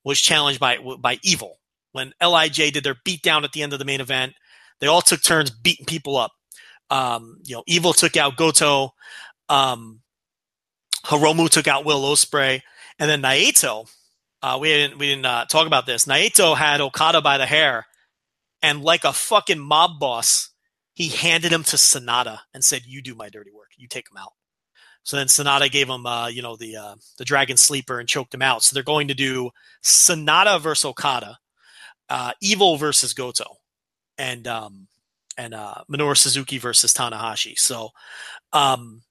was 0.05 0.21
challenged 0.21 0.61
by 0.61 0.79
by 0.99 1.19
Evil 1.23 1.59
when 1.93 2.13
LIJ 2.23 2.73
did 2.73 2.85
their 2.85 2.97
beatdown 3.07 3.45
at 3.45 3.53
the 3.53 3.63
end 3.63 3.73
of 3.73 3.79
the 3.79 3.85
main 3.85 4.01
event. 4.01 4.35
They 4.81 4.87
all 4.87 5.01
took 5.01 5.23
turns 5.23 5.51
beating 5.51 5.87
people 5.87 6.17
up. 6.19 6.33
Um, 6.91 7.39
you 7.45 7.57
know, 7.57 7.65
Evil 7.67 7.95
took 7.95 8.17
out 8.17 8.37
Goto. 8.37 8.93
Um, 9.49 10.01
Hiromu 11.07 11.49
took 11.49 11.69
out 11.69 11.85
Will 11.85 12.03
Ospreay, 12.03 12.63
and 12.99 13.09
then 13.11 13.23
Naito 13.23 13.89
Uh, 14.43 14.59
we 14.61 14.69
didn't 14.69 14.99
we 14.99 15.07
didn't 15.07 15.27
uh, 15.27 15.45
talk 15.47 15.67
about 15.67 15.87
this. 15.87 16.07
Naito 16.07 16.57
had 16.57 16.81
Okada 16.81 17.21
by 17.21 17.39
the 17.39 17.47
hair, 17.47 17.87
and 18.63 18.83
like 18.83 19.05
a 19.05 19.13
fucking 19.13 19.59
mob 19.59 19.99
boss, 19.99 20.51
he 20.95 21.09
handed 21.09 21.53
him 21.53 21.65
to 21.65 21.77
Sanada 21.77 22.41
and 22.55 22.63
said, 22.63 22.83
"You 22.87 23.03
do 23.03 23.15
my 23.15 23.29
dirty 23.29 23.51
work. 23.51 23.71
You 23.77 23.89
take 23.89 24.09
him 24.11 24.19
out." 24.19 24.33
So 25.03 25.17
then 25.17 25.29
Sanada 25.29 25.71
gave 25.71 25.89
him, 25.89 26.05
uh, 26.05 26.29
you 26.29 26.43
know, 26.43 26.57
the 26.57 26.77
uh, 26.77 26.95
the 27.19 27.25
Dragon 27.25 27.57
Sleeper 27.57 27.99
and 27.99 28.09
choked 28.09 28.35
him 28.35 28.43
out. 28.43 28.63
So 28.63 28.75
they're 28.75 28.83
going 28.83 29.09
to 29.09 29.15
do 29.15 29.51
Sanada 29.83 30.61
versus 30.61 30.85
Okada, 30.85 31.39
uh, 32.09 32.33
Evil 32.41 32.77
versus 32.77 33.15
Goto, 33.15 33.57
and 34.19 34.47
um, 34.47 34.89
and 35.39 35.55
uh, 35.55 35.83
Minoru 35.91 36.17
Suzuki 36.17 36.59
versus 36.59 36.93
Tanahashi. 36.93 37.59
So, 37.59 37.91
um, 38.53 39.03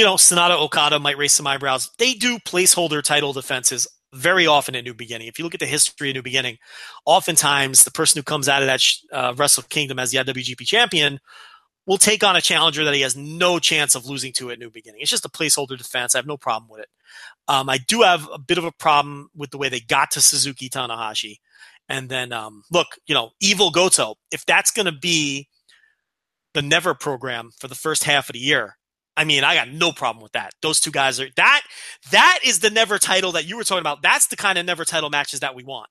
you 0.00 0.06
know, 0.06 0.14
Sanada 0.14 0.58
Okada 0.58 0.98
might 0.98 1.18
raise 1.18 1.32
some 1.32 1.46
eyebrows. 1.46 1.90
They 1.98 2.14
do 2.14 2.38
placeholder 2.38 3.02
title 3.02 3.34
defenses 3.34 3.86
very 4.14 4.46
often 4.46 4.74
at 4.74 4.82
New 4.82 4.94
Beginning. 4.94 5.28
If 5.28 5.38
you 5.38 5.44
look 5.44 5.52
at 5.52 5.60
the 5.60 5.66
history 5.66 6.08
of 6.08 6.14
New 6.14 6.22
Beginning, 6.22 6.56
oftentimes 7.04 7.84
the 7.84 7.90
person 7.90 8.18
who 8.18 8.22
comes 8.22 8.48
out 8.48 8.62
of 8.62 8.66
that 8.66 8.82
uh, 9.12 9.34
Wrestle 9.36 9.64
Kingdom 9.64 9.98
as 9.98 10.10
the 10.10 10.16
IWGP 10.16 10.64
champion 10.64 11.20
will 11.84 11.98
take 11.98 12.24
on 12.24 12.34
a 12.34 12.40
challenger 12.40 12.82
that 12.82 12.94
he 12.94 13.02
has 13.02 13.14
no 13.14 13.58
chance 13.58 13.94
of 13.94 14.06
losing 14.06 14.32
to 14.32 14.50
at 14.50 14.58
New 14.58 14.70
Beginning. 14.70 15.02
It's 15.02 15.10
just 15.10 15.26
a 15.26 15.28
placeholder 15.28 15.76
defense. 15.76 16.14
I 16.14 16.18
have 16.18 16.26
no 16.26 16.38
problem 16.38 16.70
with 16.70 16.80
it. 16.80 16.88
Um, 17.46 17.68
I 17.68 17.76
do 17.76 18.00
have 18.00 18.26
a 18.32 18.38
bit 18.38 18.56
of 18.56 18.64
a 18.64 18.72
problem 18.72 19.28
with 19.36 19.50
the 19.50 19.58
way 19.58 19.68
they 19.68 19.80
got 19.80 20.12
to 20.12 20.22
Suzuki 20.22 20.70
Tanahashi. 20.70 21.40
And 21.90 22.08
then, 22.08 22.32
um, 22.32 22.62
look, 22.72 22.86
you 23.06 23.14
know, 23.14 23.32
Evil 23.38 23.70
Goto, 23.70 24.14
if 24.32 24.46
that's 24.46 24.70
going 24.70 24.86
to 24.86 24.98
be 24.98 25.48
the 26.54 26.62
Never 26.62 26.94
program 26.94 27.50
for 27.60 27.68
the 27.68 27.74
first 27.74 28.04
half 28.04 28.30
of 28.30 28.32
the 28.32 28.38
year, 28.38 28.78
I 29.16 29.24
mean, 29.24 29.44
I 29.44 29.54
got 29.54 29.68
no 29.68 29.92
problem 29.92 30.22
with 30.22 30.32
that. 30.32 30.52
Those 30.62 30.80
two 30.80 30.90
guys 30.90 31.20
are 31.20 31.28
that 31.36 31.62
that 32.10 32.40
is 32.44 32.60
the 32.60 32.70
never 32.70 32.98
title 32.98 33.32
that 33.32 33.46
you 33.46 33.56
were 33.56 33.64
talking 33.64 33.80
about. 33.80 34.02
That's 34.02 34.28
the 34.28 34.36
kind 34.36 34.58
of 34.58 34.66
never 34.66 34.84
title 34.84 35.10
matches 35.10 35.40
that 35.40 35.54
we 35.54 35.64
want. 35.64 35.88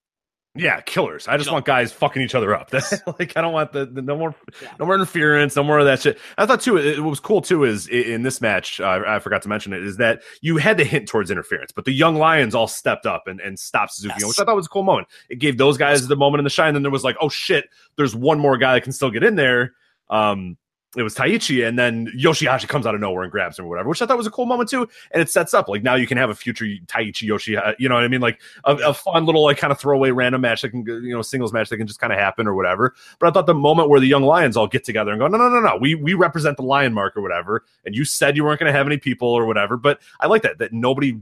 Yeah, 0.56 0.82
killers. 0.82 1.28
I 1.28 1.38
just 1.38 1.48
you 1.48 1.54
want 1.54 1.66
guys 1.66 1.92
fucking 1.92 2.24
each 2.24 2.34
other 2.34 2.56
up. 2.56 2.74
like 3.20 3.38
I 3.38 3.42
don't 3.42 3.54
want 3.54 3.72
the, 3.72 3.86
the 3.86 4.02
no 4.02 4.18
more 4.18 4.36
yeah. 4.62 4.74
no 4.80 4.86
more 4.88 4.96
interference, 4.96 5.56
no 5.56 5.64
more 5.64 5.78
of 5.78 5.86
that 5.86 6.02
shit. 6.02 6.18
I 6.40 6.48
thought 6.48 6.62
too. 6.62 6.76
It, 6.76 7.00
what 7.00 7.12
was 7.12 7.20
cool 7.20 7.42
too 7.42 7.66
is 7.66 7.88
in 7.88 8.24
this 8.24 8.42
match. 8.42 8.80
Uh, 8.80 9.02
I 9.06 9.20
forgot 9.20 9.44
to 9.44 9.50
mention 9.50 9.74
it 9.74 9.84
is 9.84 9.98
that 9.98 10.24
you 10.42 10.58
had 10.58 10.78
to 10.80 10.84
hint 10.84 11.08
towards 11.08 11.30
interference, 11.30 11.72
but 11.72 11.86
the 11.86 11.92
young 11.92 12.16
lions 12.16 12.56
all 12.56 12.68
stepped 12.68 13.06
up 13.06 13.28
and, 13.28 13.40
and 13.40 13.60
stopped 13.60 13.94
Suzuki, 13.94 14.16
yes. 14.20 14.28
which 14.28 14.40
I 14.40 14.44
thought 14.44 14.56
was 14.56 14.66
a 14.66 14.70
cool 14.70 14.84
moment. 14.84 15.08
It 15.30 15.38
gave 15.38 15.60
those 15.60 15.78
guys 15.78 16.08
the 16.08 16.16
moment 16.16 16.40
in 16.40 16.46
the 16.46 16.50
shine. 16.50 16.74
Then 16.74 16.82
there 16.82 16.92
was 16.92 17.04
like, 17.04 17.18
oh 17.22 17.30
shit, 17.30 17.70
there's 17.96 18.16
one 18.16 18.40
more 18.40 18.58
guy 18.58 18.74
that 18.74 18.82
can 18.82 18.92
still 18.92 19.12
get 19.12 19.24
in 19.24 19.36
there. 19.36 19.74
Um, 20.10 20.58
it 20.98 21.04
was 21.04 21.14
Taichi, 21.14 21.68
and 21.68 21.78
then 21.78 22.08
Yoshihashi 22.18 22.68
comes 22.68 22.88
out 22.88 22.96
of 22.96 23.02
nowhere 23.02 23.22
and 23.22 23.32
grabs 23.32 23.60
him 23.60 23.66
or 23.66 23.68
whatever, 23.68 23.90
which 23.90 24.02
I 24.02 24.08
thought 24.08 24.18
was 24.18 24.26
a 24.26 24.32
cool 24.32 24.48
moment 24.48 24.70
too. 24.70 24.90
And 25.12 25.22
it 25.22 25.30
sets 25.30 25.54
up 25.54 25.70
like 25.70 25.84
now 25.84 25.94
you 25.94 26.08
can 26.08 26.18
have 26.18 26.32
a 26.32 26.36
future 26.36 26.66
Taichi 26.88 27.24
Yoshi, 27.24 27.56
you 27.78 27.88
know 27.88 27.96
what 27.96 28.04
I 28.04 28.08
mean? 28.08 28.22
Like 28.22 28.42
a, 28.64 28.76
a 28.76 28.94
fun 28.94 29.26
little 29.26 29.44
like 29.44 29.58
kind 29.58 29.72
of 29.72 29.80
throwaway 29.80 30.10
random 30.10 30.42
match 30.42 30.64
that 30.64 30.70
can 30.70 30.84
you 30.88 31.14
know 31.14 31.22
singles 31.22 31.54
match 31.54 31.70
that 31.70 31.78
can 31.78 31.86
just 31.86 32.00
kind 32.00 32.12
of 32.12 32.18
happen 32.18 32.48
or 32.48 32.56
whatever. 32.56 32.96
But 33.20 33.28
I 33.28 33.32
thought 33.32 33.46
the 33.46 33.54
moment 33.54 33.90
where 33.90 34.00
the 34.00 34.08
young 34.08 34.24
lions 34.24 34.58
all 34.58 34.68
get 34.68 34.84
together 34.84 35.12
and 35.12 35.20
go, 35.20 35.28
no, 35.28 35.38
no, 35.38 35.50
no, 35.50 35.60
no, 35.60 35.78
we 35.80 35.94
we 35.94 36.16
represent 36.16 36.58
the 36.58 36.64
lion 36.64 36.94
mark 36.94 37.16
or 37.16 37.22
whatever, 37.22 37.66
and 37.86 37.96
you 37.96 38.04
said 38.04 38.36
you 38.36 38.44
weren't 38.44 38.60
going 38.60 38.72
to 38.72 38.78
have 38.78 38.88
any 38.88 38.98
people 38.98 39.28
or 39.28 39.46
whatever. 39.46 39.78
But 39.78 40.02
I 40.20 40.26
like 40.26 40.42
that 40.42 40.58
that 40.58 40.74
nobody 40.74 41.20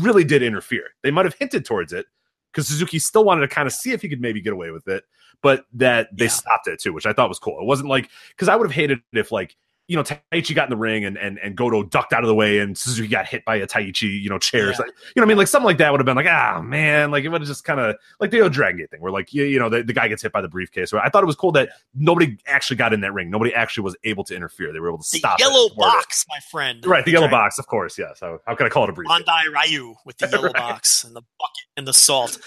really 0.00 0.24
did 0.24 0.42
interfere. 0.42 0.90
They 1.02 1.10
might 1.10 1.26
have 1.26 1.34
hinted 1.34 1.66
towards 1.66 1.92
it 1.92 2.06
because 2.52 2.68
Suzuki 2.68 2.98
still 2.98 3.24
wanted 3.24 3.40
to 3.40 3.48
kind 3.48 3.66
of 3.66 3.72
see 3.72 3.92
if 3.92 4.02
he 4.02 4.08
could 4.08 4.20
maybe 4.20 4.40
get 4.40 4.52
away 4.52 4.70
with 4.70 4.86
it 4.86 5.04
but 5.42 5.64
that 5.74 6.08
they 6.16 6.26
yeah. 6.26 6.30
stopped 6.30 6.68
it 6.68 6.80
too, 6.80 6.92
which 6.92 7.04
I 7.04 7.12
thought 7.12 7.28
was 7.28 7.38
cool. 7.38 7.58
It 7.60 7.66
wasn't 7.66 7.88
like 7.88 8.08
because 8.30 8.48
I 8.48 8.56
would 8.56 8.66
have 8.66 8.74
hated 8.74 9.00
if 9.12 9.32
like 9.32 9.56
you 9.92 9.98
know 9.98 10.02
Taichi 10.02 10.54
got 10.54 10.64
in 10.64 10.70
the 10.70 10.76
ring 10.76 11.04
and 11.04 11.18
and 11.18 11.38
and 11.40 11.54
Goto 11.54 11.82
ducked 11.82 12.14
out 12.14 12.24
of 12.24 12.28
the 12.28 12.34
way 12.34 12.60
and 12.60 12.78
Suzuki 12.78 13.08
got 13.08 13.26
hit 13.26 13.44
by 13.44 13.56
a 13.56 13.66
Taichi 13.66 14.22
you 14.22 14.30
know 14.30 14.38
chairs 14.38 14.76
yeah. 14.78 14.86
like, 14.86 14.88
you 14.88 15.20
know 15.20 15.22
what 15.22 15.26
I 15.26 15.28
mean 15.28 15.36
like 15.36 15.48
something 15.48 15.66
like 15.66 15.76
that 15.78 15.90
would 15.90 16.00
have 16.00 16.06
been 16.06 16.16
like 16.16 16.26
ah 16.26 16.62
man 16.62 17.10
like 17.10 17.24
it 17.24 17.28
would 17.28 17.42
have 17.42 17.48
just 17.48 17.64
kind 17.64 17.78
of 17.78 17.96
like 18.18 18.30
the 18.30 18.40
old 18.40 18.52
Dragon 18.52 18.78
Gate 18.78 18.90
thing 18.90 19.02
where 19.02 19.12
like 19.12 19.34
you, 19.34 19.44
you 19.44 19.58
know 19.58 19.68
the, 19.68 19.82
the 19.82 19.92
guy 19.92 20.08
gets 20.08 20.22
hit 20.22 20.32
by 20.32 20.40
the 20.40 20.48
briefcase. 20.48 20.90
So 20.90 20.98
I 20.98 21.08
thought 21.08 21.22
it 21.22 21.26
was 21.26 21.36
cool 21.36 21.52
that 21.52 21.70
nobody 21.94 22.38
actually 22.46 22.76
got 22.76 22.92
in 22.92 23.00
that 23.02 23.12
ring. 23.12 23.30
Nobody 23.30 23.52
actually 23.54 23.84
was 23.84 23.96
able 24.04 24.24
to 24.24 24.34
interfere. 24.34 24.72
They 24.72 24.80
were 24.80 24.88
able 24.88 24.98
to 24.98 25.08
the 25.10 25.18
stop 25.18 25.38
yellow 25.38 25.68
box, 25.76 26.24
my 26.28 26.38
friend. 26.50 26.84
Right, 26.86 27.04
the, 27.04 27.10
the 27.10 27.12
yellow 27.12 27.28
Dragon. 27.28 27.44
box, 27.44 27.58
of 27.58 27.66
course. 27.66 27.98
Yes. 27.98 28.20
How, 28.20 28.38
how 28.46 28.54
can 28.54 28.66
I 28.66 28.70
call 28.70 28.84
it 28.84 28.90
a 28.90 28.92
briefcase? 28.92 29.22
Bandai 29.22 29.52
Ryu 29.52 29.94
with 30.06 30.18
the 30.18 30.28
yellow 30.32 30.44
right. 30.44 30.54
box 30.54 31.04
and 31.04 31.14
the 31.14 31.20
bucket 31.20 31.66
and 31.76 31.86
the 31.86 31.92
salt. 31.92 32.38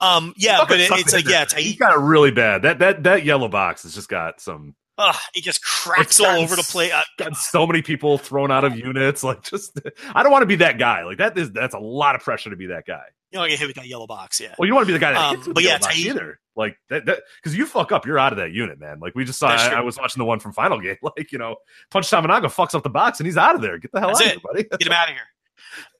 Um, 0.00 0.34
yeah, 0.36 0.64
but 0.68 0.80
it, 0.80 0.90
it's 0.92 1.12
like 1.12 1.28
yeah, 1.28 1.44
he 1.56 1.74
got 1.74 1.94
it 1.94 2.00
really 2.00 2.30
bad. 2.30 2.62
That 2.62 2.78
that 2.78 3.02
that 3.04 3.24
yellow 3.24 3.48
box 3.48 3.82
has 3.82 3.94
just 3.94 4.08
got 4.08 4.40
some 4.40 4.74
Ugh, 4.96 5.16
he 5.32 5.40
just 5.40 5.62
cracks 5.62 6.20
all 6.20 6.38
over 6.38 6.54
the 6.54 6.62
place. 6.62 6.92
Uh, 6.92 7.02
got 7.18 7.36
so 7.36 7.66
many 7.66 7.82
people 7.82 8.16
thrown 8.16 8.52
out 8.52 8.64
of 8.64 8.78
units. 8.78 9.24
Like, 9.24 9.42
just 9.42 9.80
I 10.14 10.22
don't 10.22 10.30
want 10.30 10.42
to 10.42 10.46
be 10.46 10.56
that 10.56 10.78
guy. 10.78 11.04
Like 11.04 11.18
that 11.18 11.36
is 11.36 11.50
that's 11.50 11.74
a 11.74 11.80
lot 11.80 12.14
of 12.14 12.20
pressure 12.20 12.50
to 12.50 12.56
be 12.56 12.66
that 12.66 12.86
guy. 12.86 13.02
You 13.32 13.40
don't 13.40 13.48
get 13.48 13.58
hit 13.58 13.66
with 13.66 13.76
that 13.76 13.88
yellow 13.88 14.06
box, 14.06 14.40
yeah. 14.40 14.54
Well, 14.56 14.68
you 14.68 14.74
want 14.74 14.84
to 14.84 14.86
be 14.86 14.92
the 14.92 15.00
guy 15.00 15.12
that 15.12 15.38
um, 15.38 15.42
but 15.46 15.56
the 15.56 15.62
yeah, 15.62 15.78
box 15.78 15.98
either. 15.98 16.38
Like 16.54 16.78
that, 16.88 17.04
because 17.04 17.56
you 17.56 17.66
fuck 17.66 17.90
up, 17.90 18.06
you're 18.06 18.18
out 18.18 18.32
of 18.32 18.38
that 18.38 18.52
unit, 18.52 18.78
man. 18.78 19.00
Like 19.00 19.16
we 19.16 19.24
just 19.24 19.40
saw. 19.40 19.48
I, 19.48 19.78
I, 19.78 19.80
was 19.80 19.98
watching 19.98 20.20
the 20.20 20.24
one 20.24 20.38
from 20.38 20.52
Final 20.52 20.80
Gate. 20.80 20.98
Like 21.02 21.32
you 21.32 21.38
know, 21.38 21.56
Punch 21.90 22.08
Tominaga 22.08 22.44
fucks 22.44 22.74
up 22.76 22.84
the 22.84 22.90
box 22.90 23.18
and 23.18 23.26
he's 23.26 23.36
out 23.36 23.56
of 23.56 23.60
there. 23.60 23.78
Get 23.78 23.90
the 23.90 23.98
hell 23.98 24.10
that's 24.10 24.20
out 24.20 24.26
it. 24.26 24.36
of 24.36 24.42
here, 24.42 24.52
buddy. 24.52 24.62
Get 24.78 24.86
him 24.86 24.92
out 24.92 25.08
of 25.08 25.14
here. 25.14 25.24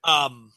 Um, 0.04 0.52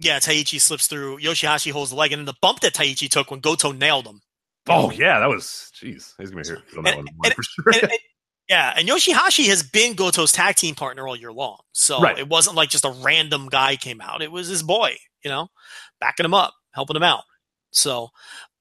yeah, 0.00 0.18
Taichi 0.18 0.60
slips 0.60 0.88
through. 0.88 1.18
Yoshihashi 1.18 1.70
holds 1.70 1.90
the 1.90 1.96
leg, 1.96 2.12
and 2.12 2.20
then 2.20 2.26
the 2.26 2.34
bump 2.40 2.60
that 2.60 2.74
Taichi 2.74 3.08
took 3.08 3.30
when 3.30 3.40
Goto 3.40 3.70
nailed 3.70 4.06
him. 4.06 4.20
Oh 4.68 4.90
yeah, 4.90 5.20
that 5.20 5.28
was 5.28 5.70
jeez. 5.74 6.12
He's 6.18 6.30
gonna 6.30 6.42
be 6.42 6.48
here 6.48 6.62
on 6.76 6.84
that 6.84 6.98
and, 6.98 7.08
one 7.16 7.26
and, 7.26 7.34
for 7.34 7.42
sure. 7.42 7.72
And, 7.82 7.92
yeah, 8.48 8.74
and 8.76 8.88
Yoshihashi 8.88 9.46
has 9.46 9.62
been 9.62 9.94
Goto's 9.94 10.32
tag 10.32 10.56
team 10.56 10.74
partner 10.74 11.06
all 11.06 11.16
year 11.16 11.32
long. 11.32 11.58
So 11.72 12.00
right. 12.00 12.18
it 12.18 12.28
wasn't 12.28 12.56
like 12.56 12.68
just 12.68 12.84
a 12.84 12.90
random 12.90 13.48
guy 13.48 13.76
came 13.76 14.00
out. 14.00 14.22
It 14.22 14.32
was 14.32 14.48
his 14.48 14.64
boy, 14.64 14.96
you 15.24 15.30
know, 15.30 15.48
backing 16.00 16.24
him 16.26 16.34
up, 16.34 16.52
helping 16.72 16.96
him 16.96 17.04
out. 17.04 17.22
So, 17.70 18.08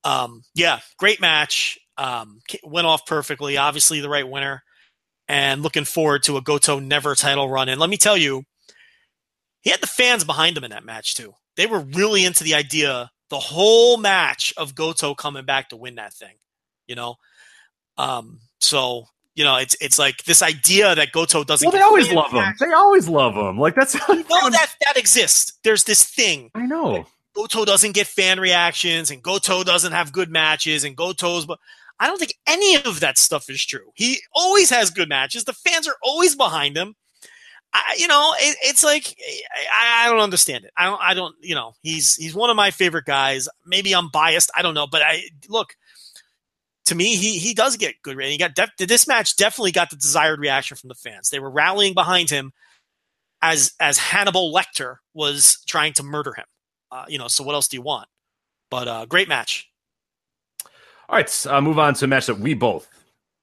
um, 0.03 0.43
yeah, 0.53 0.80
great 0.99 1.19
match. 1.19 1.80
Um, 1.98 2.40
went 2.64 2.85
off 2.85 3.06
perfectly. 3.07 3.57
Obviously, 3.57 3.99
the 3.99 4.09
right 4.09 4.30
winner. 4.30 4.61
And 5.27 5.64
looking 5.64 5.85
forward 5.85 6.24
to 6.24 6.38
a 6.38 6.41
Goto 6.41 6.80
never 6.80 7.15
title 7.15 7.49
run. 7.49 7.67
And 7.67 7.80
let 7.80 7.90
me 7.90 7.98
tell 7.98 8.17
you, 8.17 8.43
he 9.61 9.72
had 9.72 9.82
the 9.82 9.88
fans 9.88 10.24
behind 10.24 10.56
him 10.56 10.64
in 10.64 10.72
that 10.72 10.85
match, 10.85 11.15
too. 11.15 11.33
They 11.56 11.65
were 11.65 11.80
really 11.80 12.25
into 12.25 12.43
the 12.43 12.56
idea, 12.56 13.09
the 13.30 13.40
whole 13.40 13.98
match 13.98 14.53
of 14.58 14.75
Goto 14.75 15.14
coming 15.14 15.45
back 15.45 15.69
to 15.69 15.77
win 15.77 15.95
that 15.95 16.14
thing, 16.14 16.35
you 16.88 16.95
know? 16.95 17.16
Um, 17.98 18.40
so 18.59 19.06
you 19.40 19.45
know, 19.45 19.56
it's 19.56 19.74
it's 19.80 19.98
like 19.98 20.24
this 20.25 20.41
idea 20.41 20.93
that 20.95 21.14
Goto 21.14 21.45
doesn't. 21.45 21.66
Well, 21.66 21.72
they 21.72 21.82
always 21.82 22.11
love 22.11 22.32
him. 22.32 22.53
They 22.59 22.74
always 22.74 23.08
love 23.08 23.35
him. 23.35 23.58
Like 23.58 23.74
that's 23.74 23.93
you 23.93 24.16
know 24.16 24.49
that 24.49 24.75
that 24.85 24.98
exists. 24.98 25.58
There's 25.64 25.85
this 25.85 26.03
thing. 26.03 26.51
I 26.53 26.66
know. 26.66 27.06
Goto 27.33 27.64
doesn't 27.64 27.93
get 27.93 28.06
fan 28.06 28.41
reactions, 28.41 29.11
and 29.11 29.24
Goto 29.24 29.64
doesn't 29.64 29.93
have 29.93 30.11
good 30.11 30.30
matches, 30.30 30.83
and 30.83 30.93
Goto's. 30.93 31.45
But 31.45 31.58
I 32.01 32.08
don't 32.08 32.19
think 32.19 32.35
any 32.48 32.75
of 32.83 32.99
that 32.99 33.17
stuff 33.17 33.49
is 33.49 33.66
true. 33.66 33.91
He 33.93 34.19
always 34.33 34.69
has 34.72 34.90
good 34.90 35.08
matches. 35.08 35.45
The 35.45 35.53
fans 35.53 35.88
are 35.88 35.95
always 36.03 36.35
behind 36.35 36.75
him. 36.75 36.95
I, 37.72 37.95
you 37.99 38.07
know, 38.07 38.33
it, 38.39 38.57
it's 38.64 38.83
like 38.83 39.15
I, 39.72 40.06
I, 40.06 40.09
don't 40.09 40.22
understand 40.22 40.65
it. 40.65 40.72
I 40.75 40.85
don't. 40.85 41.01
I 41.01 41.14
don't. 41.14 41.35
You 41.39 41.53
know, 41.53 41.73
he's 41.83 42.15
he's 42.15 42.33
one 42.33 42.49
of 42.49 42.56
my 42.56 42.72
favorite 42.72 43.06
guys. 43.06 43.48
Maybe 43.65 43.93
I'm 43.93 44.09
biased. 44.09 44.49
I 44.56 44.64
don't 44.64 44.73
know, 44.73 44.88
but 44.88 45.03
I 45.03 45.23
look 45.48 45.75
to 46.89 46.95
me, 46.95 47.15
he 47.15 47.38
he 47.38 47.53
does 47.53 47.77
get 47.77 48.01
good. 48.01 48.19
He 48.19 48.38
got 48.38 48.56
def- 48.56 48.75
this 48.77 49.07
match 49.07 49.35
definitely 49.35 49.72
got 49.72 49.91
the 49.91 49.95
desired 49.95 50.39
reaction 50.39 50.75
from 50.75 50.88
the 50.88 50.95
fans. 50.95 51.30
They 51.30 51.39
were 51.39 51.49
rallying 51.49 51.93
behind 51.93 52.31
him 52.31 52.51
as 53.43 53.73
as 53.80 53.99
Hannibal 53.99 54.51
Lecter 54.51 54.98
was 55.14 55.64
trying 55.67 55.93
to 55.93 56.03
murder 56.03 56.33
him. 56.33 56.45
Uh, 56.91 57.06
you 57.07 57.19
know, 57.19 57.27
so 57.27 57.43
what 57.43 57.53
else 57.53 57.67
do 57.67 57.77
you 57.77 57.83
want? 57.83 58.07
But 58.72 58.88
uh, 58.88 59.06
great 59.06 59.30
match. 59.30 59.69
All 61.07 61.15
right, 61.15 61.45
uh, 61.48 61.61
move 61.61 61.77
on 61.77 61.93
to 61.95 62.06
a 62.06 62.07
match 62.07 62.25
that 62.25 62.39
we 62.39 62.56
both 62.56 62.88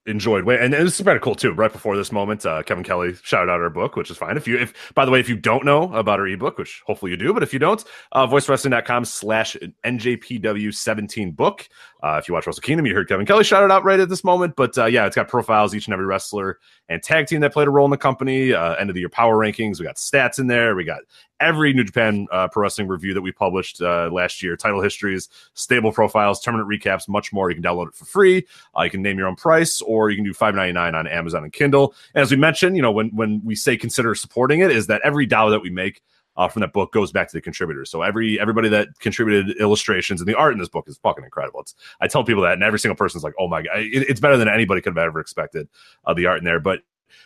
enjoyed. 0.06 0.44
way 0.44 0.58
And 0.58 0.72
this 0.72 0.98
is 0.98 1.02
pretty 1.02 1.20
cool 1.20 1.34
too. 1.34 1.52
Right 1.52 1.72
before 1.72 1.96
this 1.96 2.12
moment, 2.12 2.46
uh, 2.46 2.62
Kevin 2.62 2.84
Kelly 2.84 3.14
shouted 3.22 3.50
out 3.50 3.60
her 3.60 3.70
book, 3.70 3.96
which 3.96 4.10
is 4.10 4.16
fine. 4.16 4.36
If 4.36 4.46
you, 4.46 4.58
if 4.58 4.92
by 4.94 5.04
the 5.04 5.10
way, 5.10 5.20
if 5.20 5.28
you 5.28 5.36
don't 5.36 5.64
know 5.64 5.92
about 5.94 6.18
her 6.18 6.26
ebook, 6.26 6.58
which 6.58 6.82
hopefully 6.86 7.10
you 7.10 7.16
do, 7.16 7.32
but 7.34 7.42
if 7.42 7.52
you 7.52 7.58
don't, 7.58 7.82
uh, 8.12 8.26
voicewrestling.com 8.26 9.04
slash 9.04 9.56
NJPW 9.84 10.74
17 10.74 11.32
book. 11.32 11.68
Uh, 12.02 12.18
if 12.18 12.28
you 12.28 12.34
watch 12.34 12.46
Wrestle 12.46 12.62
Kingdom, 12.62 12.86
you 12.86 12.94
heard 12.94 13.08
Kevin 13.08 13.26
Kelly 13.26 13.44
shout 13.44 13.64
it 13.64 13.70
out 13.70 13.84
right 13.84 13.98
at 13.98 14.08
this 14.08 14.22
moment. 14.22 14.54
But 14.56 14.76
uh, 14.78 14.86
yeah, 14.86 15.06
it's 15.06 15.16
got 15.16 15.28
profiles 15.28 15.74
each 15.74 15.86
and 15.86 15.92
every 15.92 16.06
wrestler 16.06 16.58
and 16.88 17.02
tag 17.02 17.26
team 17.26 17.40
that 17.40 17.52
played 17.52 17.68
a 17.68 17.70
role 17.70 17.84
in 17.84 17.90
the 17.90 17.96
company. 17.96 18.52
Uh, 18.52 18.74
end 18.74 18.90
of 18.90 18.94
the 18.94 19.00
year 19.00 19.08
power 19.08 19.36
rankings. 19.36 19.78
We 19.78 19.86
got 19.86 19.96
stats 19.96 20.38
in 20.38 20.46
there. 20.46 20.76
We 20.76 20.84
got 20.84 21.00
every 21.40 21.72
New 21.72 21.84
Japan 21.84 22.26
uh, 22.32 22.48
Pro 22.48 22.62
Wrestling 22.62 22.88
review 22.88 23.14
that 23.14 23.22
we 23.22 23.32
published 23.32 23.80
uh, 23.80 24.08
last 24.12 24.42
year, 24.42 24.56
title 24.56 24.82
histories, 24.82 25.28
stable 25.54 25.92
profiles, 25.92 26.40
tournament 26.40 26.68
recaps, 26.68 27.08
much 27.08 27.32
more. 27.32 27.50
You 27.50 27.56
can 27.56 27.64
download 27.64 27.88
it 27.88 27.94
for 27.94 28.04
free. 28.04 28.46
Uh, 28.76 28.82
you 28.82 28.90
can 28.90 29.02
name 29.02 29.18
your 29.18 29.28
own 29.28 29.36
price, 29.36 29.80
or 29.80 30.10
you 30.10 30.16
can 30.16 30.24
do 30.24 30.34
five 30.34 30.54
ninety 30.54 30.72
nine 30.72 30.94
on 30.94 31.06
Amazon 31.06 31.44
and 31.44 31.52
Kindle. 31.52 31.94
And 32.14 32.22
as 32.22 32.30
we 32.30 32.36
mentioned, 32.36 32.76
you 32.76 32.82
know, 32.82 32.92
when 32.92 33.08
when 33.10 33.40
we 33.44 33.54
say 33.54 33.76
consider 33.76 34.14
supporting 34.14 34.60
it, 34.60 34.70
is 34.70 34.86
that 34.86 35.00
every 35.04 35.26
dollar 35.26 35.50
that 35.50 35.62
we 35.62 35.70
make 35.70 36.02
uh, 36.36 36.48
from 36.48 36.60
that 36.60 36.72
book 36.72 36.92
goes 36.92 37.12
back 37.12 37.28
to 37.28 37.36
the 37.36 37.40
contributors. 37.40 37.90
So 37.90 38.02
every 38.02 38.38
everybody 38.38 38.68
that 38.68 38.88
contributed 38.98 39.56
illustrations 39.58 40.20
and 40.20 40.28
the 40.28 40.34
art 40.34 40.52
in 40.52 40.58
this 40.58 40.68
book 40.68 40.88
is 40.88 40.98
fucking 40.98 41.24
incredible. 41.24 41.60
It's 41.60 41.74
I 42.00 42.08
tell 42.08 42.24
people 42.24 42.42
that, 42.42 42.54
and 42.54 42.62
every 42.62 42.78
single 42.78 42.96
person's 42.96 43.24
like, 43.24 43.34
"Oh 43.38 43.48
my 43.48 43.62
god, 43.62 43.78
it, 43.78 44.08
it's 44.08 44.20
better 44.20 44.36
than 44.36 44.48
anybody 44.48 44.80
could 44.80 44.96
have 44.96 45.06
ever 45.06 45.20
expected." 45.20 45.68
Uh, 46.04 46.14
the 46.14 46.26
art 46.26 46.38
in 46.38 46.44
there, 46.44 46.60
but 46.60 46.80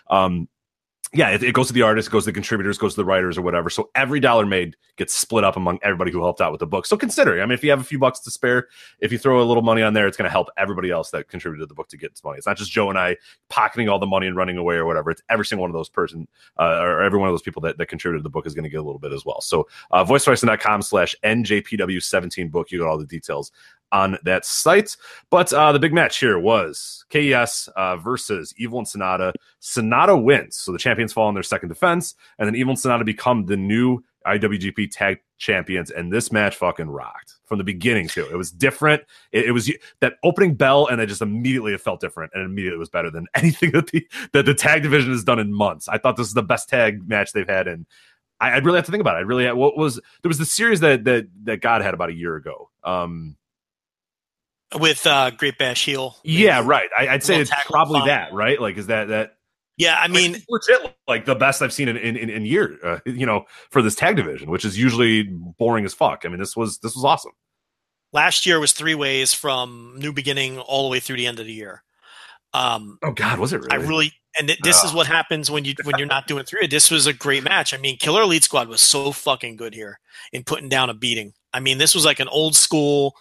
um, 0.08 0.48
yeah, 1.12 1.30
it, 1.30 1.42
it, 1.42 1.54
goes 1.54 1.66
to 1.66 1.72
the 1.72 1.82
artist, 1.82 2.08
goes 2.10 2.24
to 2.24 2.30
the 2.30 2.34
contributors, 2.34 2.78
goes 2.78 2.94
to 2.94 3.00
the 3.00 3.04
writers 3.04 3.36
or 3.36 3.42
whatever. 3.42 3.68
So 3.68 3.90
every 3.96 4.20
dollar 4.20 4.46
made 4.46 4.76
gets 4.96 5.12
split 5.12 5.42
up 5.42 5.56
among 5.56 5.80
everybody 5.82 6.12
who 6.12 6.22
helped 6.22 6.40
out 6.40 6.52
with 6.52 6.60
the 6.60 6.68
book. 6.68 6.86
So 6.86 6.96
consider, 6.96 7.42
I 7.42 7.46
mean, 7.46 7.52
if 7.52 7.64
you 7.64 7.70
have 7.70 7.80
a 7.80 7.84
few 7.84 7.98
bucks 7.98 8.20
to 8.20 8.30
spare, 8.30 8.68
if 9.00 9.10
you 9.10 9.18
throw 9.18 9.42
a 9.42 9.44
little 9.44 9.64
money 9.64 9.82
on 9.82 9.92
there, 9.92 10.06
it's 10.06 10.16
going 10.16 10.28
to 10.28 10.32
help 10.32 10.50
everybody 10.56 10.90
else 10.90 11.10
that 11.10 11.26
contributed 11.26 11.64
to 11.64 11.66
the 11.66 11.74
book 11.74 11.88
to 11.88 11.96
get 11.96 12.12
money. 12.22 12.38
It's 12.38 12.46
not 12.46 12.56
just 12.56 12.70
Joe 12.70 12.90
and 12.90 12.98
I 12.98 13.16
pocketing 13.48 13.88
all 13.88 13.98
the 13.98 14.06
money 14.06 14.28
and 14.28 14.36
running 14.36 14.56
away 14.56 14.76
or 14.76 14.86
whatever. 14.86 15.10
It's 15.10 15.22
every 15.28 15.44
single 15.44 15.62
one 15.62 15.70
of 15.70 15.74
those 15.74 15.88
person 15.88 16.28
uh, 16.60 16.78
or 16.80 17.02
every 17.02 17.18
one 17.18 17.28
of 17.28 17.32
those 17.32 17.42
people 17.42 17.62
that, 17.62 17.76
that 17.78 17.86
contributed 17.86 18.20
to 18.20 18.22
the 18.22 18.30
book 18.30 18.46
is 18.46 18.54
going 18.54 18.64
to 18.64 18.70
get 18.70 18.78
a 18.78 18.84
little 18.84 19.00
bit 19.00 19.12
as 19.12 19.24
well. 19.24 19.40
So 19.40 19.66
uh, 19.90 20.04
voicewrestling.com 20.04 20.82
slash 20.82 21.16
NJPW17 21.24 22.52
book. 22.52 22.70
You 22.70 22.78
got 22.78 22.88
all 22.88 22.98
the 22.98 23.04
details 23.04 23.50
on 23.92 24.18
that 24.24 24.44
site. 24.44 24.96
But 25.30 25.52
uh, 25.52 25.72
the 25.72 25.78
big 25.78 25.92
match 25.92 26.18
here 26.18 26.38
was 26.38 27.04
KES 27.10 27.68
uh, 27.76 27.96
versus 27.96 28.54
Evil 28.56 28.78
and 28.78 28.86
Sanada. 28.86 29.32
Sanada 29.60 30.20
wins, 30.22 30.56
so 30.56 30.72
the 30.72 30.78
champions 30.78 31.12
fall 31.12 31.28
in 31.28 31.34
their 31.34 31.42
second 31.42 31.68
defense, 31.68 32.14
and 32.38 32.46
then 32.46 32.56
Evil 32.56 32.72
and 32.72 32.78
Sanada 32.78 33.04
become 33.04 33.46
the 33.46 33.56
new 33.56 34.02
IWGP 34.26 34.90
Tag 34.90 35.18
Champions. 35.38 35.90
And 35.90 36.12
this 36.12 36.30
match 36.30 36.56
fucking 36.56 36.88
rocked 36.88 37.34
from 37.44 37.58
the 37.58 37.64
beginning 37.64 38.08
too. 38.08 38.26
It 38.30 38.36
was 38.36 38.50
different. 38.50 39.02
It, 39.32 39.46
it 39.46 39.52
was 39.52 39.72
that 40.00 40.14
opening 40.22 40.54
bell, 40.54 40.86
and 40.86 41.00
then 41.00 41.08
just 41.08 41.22
immediately 41.22 41.72
it 41.72 41.80
felt 41.80 42.00
different, 42.00 42.32
and 42.34 42.44
immediately 42.44 42.78
was 42.78 42.90
better 42.90 43.10
than 43.10 43.26
anything 43.34 43.72
that 43.72 43.88
the 43.88 44.06
that 44.32 44.46
the 44.46 44.54
tag 44.54 44.82
division 44.82 45.10
has 45.12 45.24
done 45.24 45.38
in 45.38 45.52
months. 45.52 45.88
I 45.88 45.98
thought 45.98 46.16
this 46.16 46.28
is 46.28 46.34
the 46.34 46.42
best 46.42 46.68
tag 46.68 47.08
match 47.08 47.32
they've 47.32 47.48
had 47.48 47.66
in. 47.66 47.86
I, 48.42 48.54
would 48.54 48.64
really 48.64 48.78
have 48.78 48.86
to 48.86 48.90
think 48.90 49.02
about 49.02 49.16
it. 49.16 49.18
I 49.18 49.22
really 49.22 49.44
had, 49.44 49.52
what 49.52 49.76
was 49.76 49.96
there 49.96 50.28
was 50.28 50.38
the 50.38 50.46
series 50.46 50.80
that 50.80 51.04
that 51.04 51.26
that 51.44 51.60
God 51.60 51.82
had 51.82 51.94
about 51.94 52.10
a 52.10 52.14
year 52.14 52.36
ago. 52.36 52.70
Um, 52.84 53.36
with 54.78 55.06
uh, 55.06 55.30
Great 55.30 55.58
Bash 55.58 55.84
Heel. 55.84 56.16
Yeah, 56.22 56.62
right. 56.64 56.88
I, 56.96 57.12
would 57.12 57.22
say 57.22 57.40
it's 57.40 57.50
probably 57.66 58.02
that, 58.06 58.32
right? 58.32 58.60
Like, 58.60 58.76
is 58.76 58.86
that 58.86 59.08
that? 59.08 59.36
Yeah, 59.76 59.98
I 59.98 60.08
mean, 60.08 60.32
like, 60.32 60.44
legit, 60.48 60.94
like 61.08 61.24
the 61.24 61.34
best 61.34 61.62
I've 61.62 61.72
seen 61.72 61.88
in 61.88 61.96
in, 61.96 62.16
in, 62.16 62.28
in 62.28 62.44
years. 62.44 62.78
Uh, 62.82 62.98
you 63.06 63.24
know, 63.24 63.46
for 63.70 63.80
this 63.82 63.94
tag 63.94 64.16
division, 64.16 64.50
which 64.50 64.64
is 64.64 64.78
usually 64.78 65.22
boring 65.22 65.84
as 65.84 65.94
fuck. 65.94 66.22
I 66.24 66.28
mean, 66.28 66.38
this 66.38 66.56
was 66.56 66.78
this 66.78 66.94
was 66.94 67.04
awesome. 67.04 67.32
Last 68.12 68.44
year 68.44 68.60
was 68.60 68.72
three 68.72 68.94
ways 68.94 69.32
from 69.32 69.94
new 69.96 70.12
beginning 70.12 70.58
all 70.58 70.82
the 70.84 70.90
way 70.90 71.00
through 71.00 71.16
the 71.16 71.26
end 71.26 71.40
of 71.40 71.46
the 71.46 71.52
year. 71.52 71.82
Um, 72.52 72.98
oh 73.02 73.12
God, 73.12 73.38
was 73.38 73.52
it 73.52 73.58
really? 73.58 73.70
I 73.70 73.76
really, 73.76 74.12
and 74.38 74.48
th- 74.48 74.58
this 74.62 74.80
oh. 74.82 74.88
is 74.88 74.92
what 74.92 75.06
happens 75.06 75.50
when 75.50 75.64
you 75.64 75.74
when 75.84 75.96
you're 75.98 76.08
not 76.08 76.26
doing 76.26 76.44
three. 76.44 76.66
This 76.66 76.90
was 76.90 77.06
a 77.06 77.12
great 77.12 77.44
match. 77.44 77.72
I 77.72 77.76
mean, 77.76 77.96
Killer 77.96 78.22
Elite 78.22 78.44
Squad 78.44 78.68
was 78.68 78.80
so 78.80 79.12
fucking 79.12 79.56
good 79.56 79.74
here 79.74 80.00
in 80.32 80.44
putting 80.44 80.68
down 80.68 80.90
a 80.90 80.94
beating. 80.94 81.32
I 81.52 81.60
mean, 81.60 81.78
this 81.78 81.94
was 81.94 82.04
like 82.04 82.20
an 82.20 82.28
old 82.28 82.54
school 82.56 83.14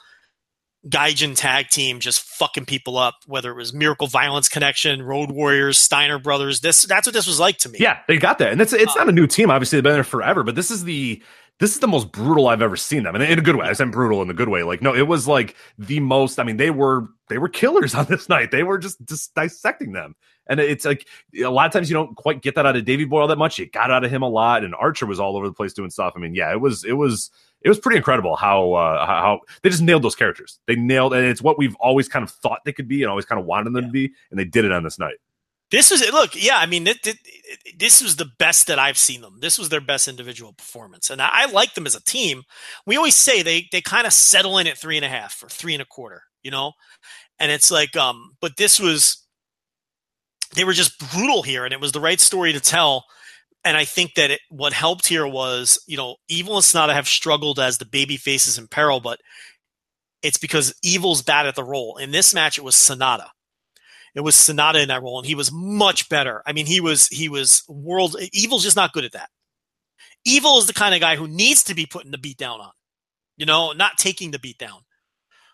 Gaijin 0.88 1.36
tag 1.36 1.70
team 1.70 2.00
just 2.00 2.22
fucking 2.22 2.66
people 2.66 2.98
up, 2.98 3.16
whether 3.28 3.52
it 3.52 3.56
was 3.56 3.74
Miracle 3.74 4.08
Violence 4.08 4.48
Connection, 4.48 5.02
Road 5.02 5.32
Warriors, 5.32 5.78
Steiner 5.78 6.20
Brothers. 6.20 6.62
This 6.62 6.84
that's 6.84 7.06
what 7.06 7.14
this 7.14 7.28
was 7.28 7.40
like 7.40 7.58
to 7.60 7.70
me. 7.70 7.80
Yeah, 7.82 8.00
they 8.08 8.18
got 8.18 8.38
that. 8.38 8.52
And 8.52 8.62
it's 8.62 8.72
it's 8.72 8.96
uh, 8.96 9.00
not 9.00 9.10
a 9.10 9.12
new 9.12 9.28
team, 9.28 9.52
obviously, 9.52 9.78
they've 9.78 9.84
been 9.84 9.94
there 9.94 10.04
forever, 10.04 10.44
but 10.44 10.56
this 10.56 10.72
is 10.72 10.86
the 10.86 11.22
this 11.60 11.74
is 11.74 11.80
the 11.80 11.88
most 11.88 12.12
brutal 12.14 12.48
I've 12.48 12.62
ever 12.62 12.78
seen 12.78 13.04
them. 13.04 13.16
And 13.16 13.24
in 13.24 13.38
a 13.38 13.42
good 13.42 13.58
way. 13.58 13.68
I 13.68 13.74
said 13.74 13.92
brutal 13.92 14.22
in 14.22 14.30
a 14.30 14.34
good 14.34 14.48
way. 14.48 14.64
Like, 14.64 14.82
no, 14.82 14.96
it 14.96 15.08
was 15.08 15.28
like 15.28 15.56
the 15.78 16.00
most, 16.00 16.40
I 16.40 16.44
mean, 16.44 16.56
they 16.56 16.72
were 16.72 17.08
they 17.28 17.38
were 17.38 17.50
killers 17.50 17.94
on 17.96 18.06
this 18.06 18.30
night. 18.30 18.52
They 18.52 18.64
were 18.64 18.78
just 18.78 18.98
just 19.06 19.36
dissecting 19.36 19.92
them. 19.92 20.16
And 20.48 20.60
it's 20.60 20.86
like 20.86 21.08
a 21.44 21.50
lot 21.50 21.68
of 21.68 21.74
times 21.74 21.90
you 21.90 21.94
don't 21.94 22.16
quite 22.16 22.42
get 22.42 22.56
that 22.56 22.66
out 22.66 22.76
of 22.76 22.86
Davey 22.86 23.06
Boy 23.06 23.22
all 23.22 23.28
that 23.28 23.38
much. 23.38 23.60
You 23.60 23.70
got 23.70 23.92
out 23.92 24.04
of 24.04 24.10
him 24.10 24.24
a 24.24 24.30
lot, 24.30 24.64
and 24.64 24.74
Archer 24.74 25.06
was 25.06 25.20
all 25.20 25.38
over 25.38 25.48
the 25.48 25.54
place 25.54 25.74
doing 25.74 25.92
stuff. 25.92 26.14
I 26.16 26.20
mean, 26.20 26.34
yeah, 26.34 26.52
it 26.52 26.60
was 26.60 26.84
it 26.84 26.94
was 26.94 27.30
it 27.62 27.70
was 27.70 27.80
pretty 27.80 27.98
incredible 27.98 28.36
how 28.36 28.74
uh, 28.74 29.06
how 29.06 29.42
they 29.62 29.70
just 29.70 29.82
nailed 29.82 30.04
those 30.04 30.16
characters. 30.16 30.60
They 30.68 30.76
nailed, 30.76 31.14
and 31.14 31.26
it's 31.26 31.42
what 31.42 31.58
we've 31.58 31.76
always 31.76 32.08
kind 32.08 32.24
of 32.24 32.32
thought 32.32 32.62
they 32.66 32.74
could 32.74 32.88
be, 32.88 33.04
and 33.04 33.10
always 33.10 33.26
kind 33.26 33.40
of 33.40 33.46
wanted 33.46 33.74
them 33.74 33.84
yeah. 33.84 33.88
to 33.88 33.92
be, 33.92 34.12
and 34.32 34.40
they 34.40 34.46
did 34.46 34.66
it 34.66 34.72
on 34.72 34.84
this 34.84 35.00
night. 35.00 35.16
This 35.72 35.92
was 35.92 36.02
look, 36.12 36.32
yeah. 36.36 36.58
I 36.58 36.66
mean, 36.66 36.88
it, 36.88 37.06
it, 37.06 37.18
it, 37.26 37.80
this 37.80 38.02
was 38.02 38.16
the 38.16 38.30
best 38.40 38.68
that 38.68 38.80
I've 38.80 38.98
seen 38.98 39.22
them. 39.22 39.38
This 39.40 39.60
was 39.60 39.70
their 39.70 39.82
best 39.82 40.08
individual 40.08 40.54
performance, 40.54 41.10
and 41.10 41.22
I, 41.22 41.30
I 41.32 41.46
like 41.46 41.74
them 41.74 41.86
as 41.86 41.96
a 41.96 42.04
team. 42.04 42.44
We 42.86 42.98
always 42.98 43.16
say 43.16 43.44
they 43.44 43.68
they 43.72 43.82
kind 43.82 44.08
of 44.08 44.14
settle 44.14 44.58
in 44.58 44.68
at 44.68 44.78
three 44.78 44.96
and 44.96 45.06
a 45.06 45.10
half 45.10 45.44
or 45.44 45.50
three 45.50 45.74
and 45.74 45.82
a 45.82 45.86
quarter, 45.86 46.24
you 46.42 46.52
know, 46.52 46.74
and 47.40 47.52
it's 47.52 47.70
like, 47.70 47.96
um, 47.96 48.36
but 48.42 48.58
this 48.58 48.80
was 48.80 49.26
they 50.56 50.64
were 50.64 50.74
just 50.74 50.98
brutal 51.12 51.44
here, 51.44 51.66
and 51.66 51.74
it 51.74 51.82
was 51.82 51.92
the 51.92 52.00
right 52.00 52.20
story 52.20 52.54
to 52.54 52.60
tell 52.60 53.06
and 53.64 53.76
I 53.76 53.86
think 53.86 54.16
that 54.16 54.32
it, 54.32 54.40
what 54.50 54.74
helped 54.74 55.08
here 55.08 55.28
was, 55.28 55.84
you 55.88 55.98
know, 55.98 56.16
Evil 56.28 56.56
and 56.56 56.64
Sanada 56.64 56.94
have 56.94 57.08
struggled 57.08 57.60
as 57.60 57.78
the 57.78 57.86
baby 57.86 58.18
faces 58.18 58.58
in 58.58 58.68
peril, 58.68 59.00
but 59.00 59.20
it's 60.22 60.38
because 60.38 60.74
Evil's 60.84 61.22
bad 61.22 61.46
at 61.46 61.56
the 61.56 61.64
role. 61.64 61.98
In 61.98 62.12
this 62.12 62.34
match, 62.34 62.58
it 62.58 62.64
was 62.64 62.76
Sanada. 62.76 63.28
It 64.16 64.22
was 64.22 64.36
Sanada 64.36 64.82
in 64.82 64.90
that 64.90 65.04
role, 65.04 65.20
and 65.20 65.28
he 65.28 65.36
was 65.36 65.52
much 65.52 66.10
better. 66.10 66.42
I 66.46 66.54
mean, 66.54 66.66
he 66.66 66.82
was 66.82 67.08
he 67.08 67.30
was 67.30 67.64
world. 67.68 68.16
Evil's 68.34 68.64
just 68.64 68.76
not 68.76 68.94
good 68.94 69.06
at 69.06 69.12
that. 69.12 69.30
Evil 70.26 70.58
is 70.58 70.68
the 70.68 70.74
kind 70.74 70.96
of 70.96 71.02
guy 71.02 71.16
who 71.16 71.28
needs 71.28 71.64
to 71.66 71.76
be 71.76 71.86
putting 71.86 72.12
the 72.12 72.18
beat 72.18 72.38
down 72.38 72.60
on, 72.60 72.72
you 73.38 73.46
know, 73.46 73.72
not 73.72 73.98
taking 73.98 74.32
the 74.32 74.40
beat 74.40 74.58
down. 74.58 74.82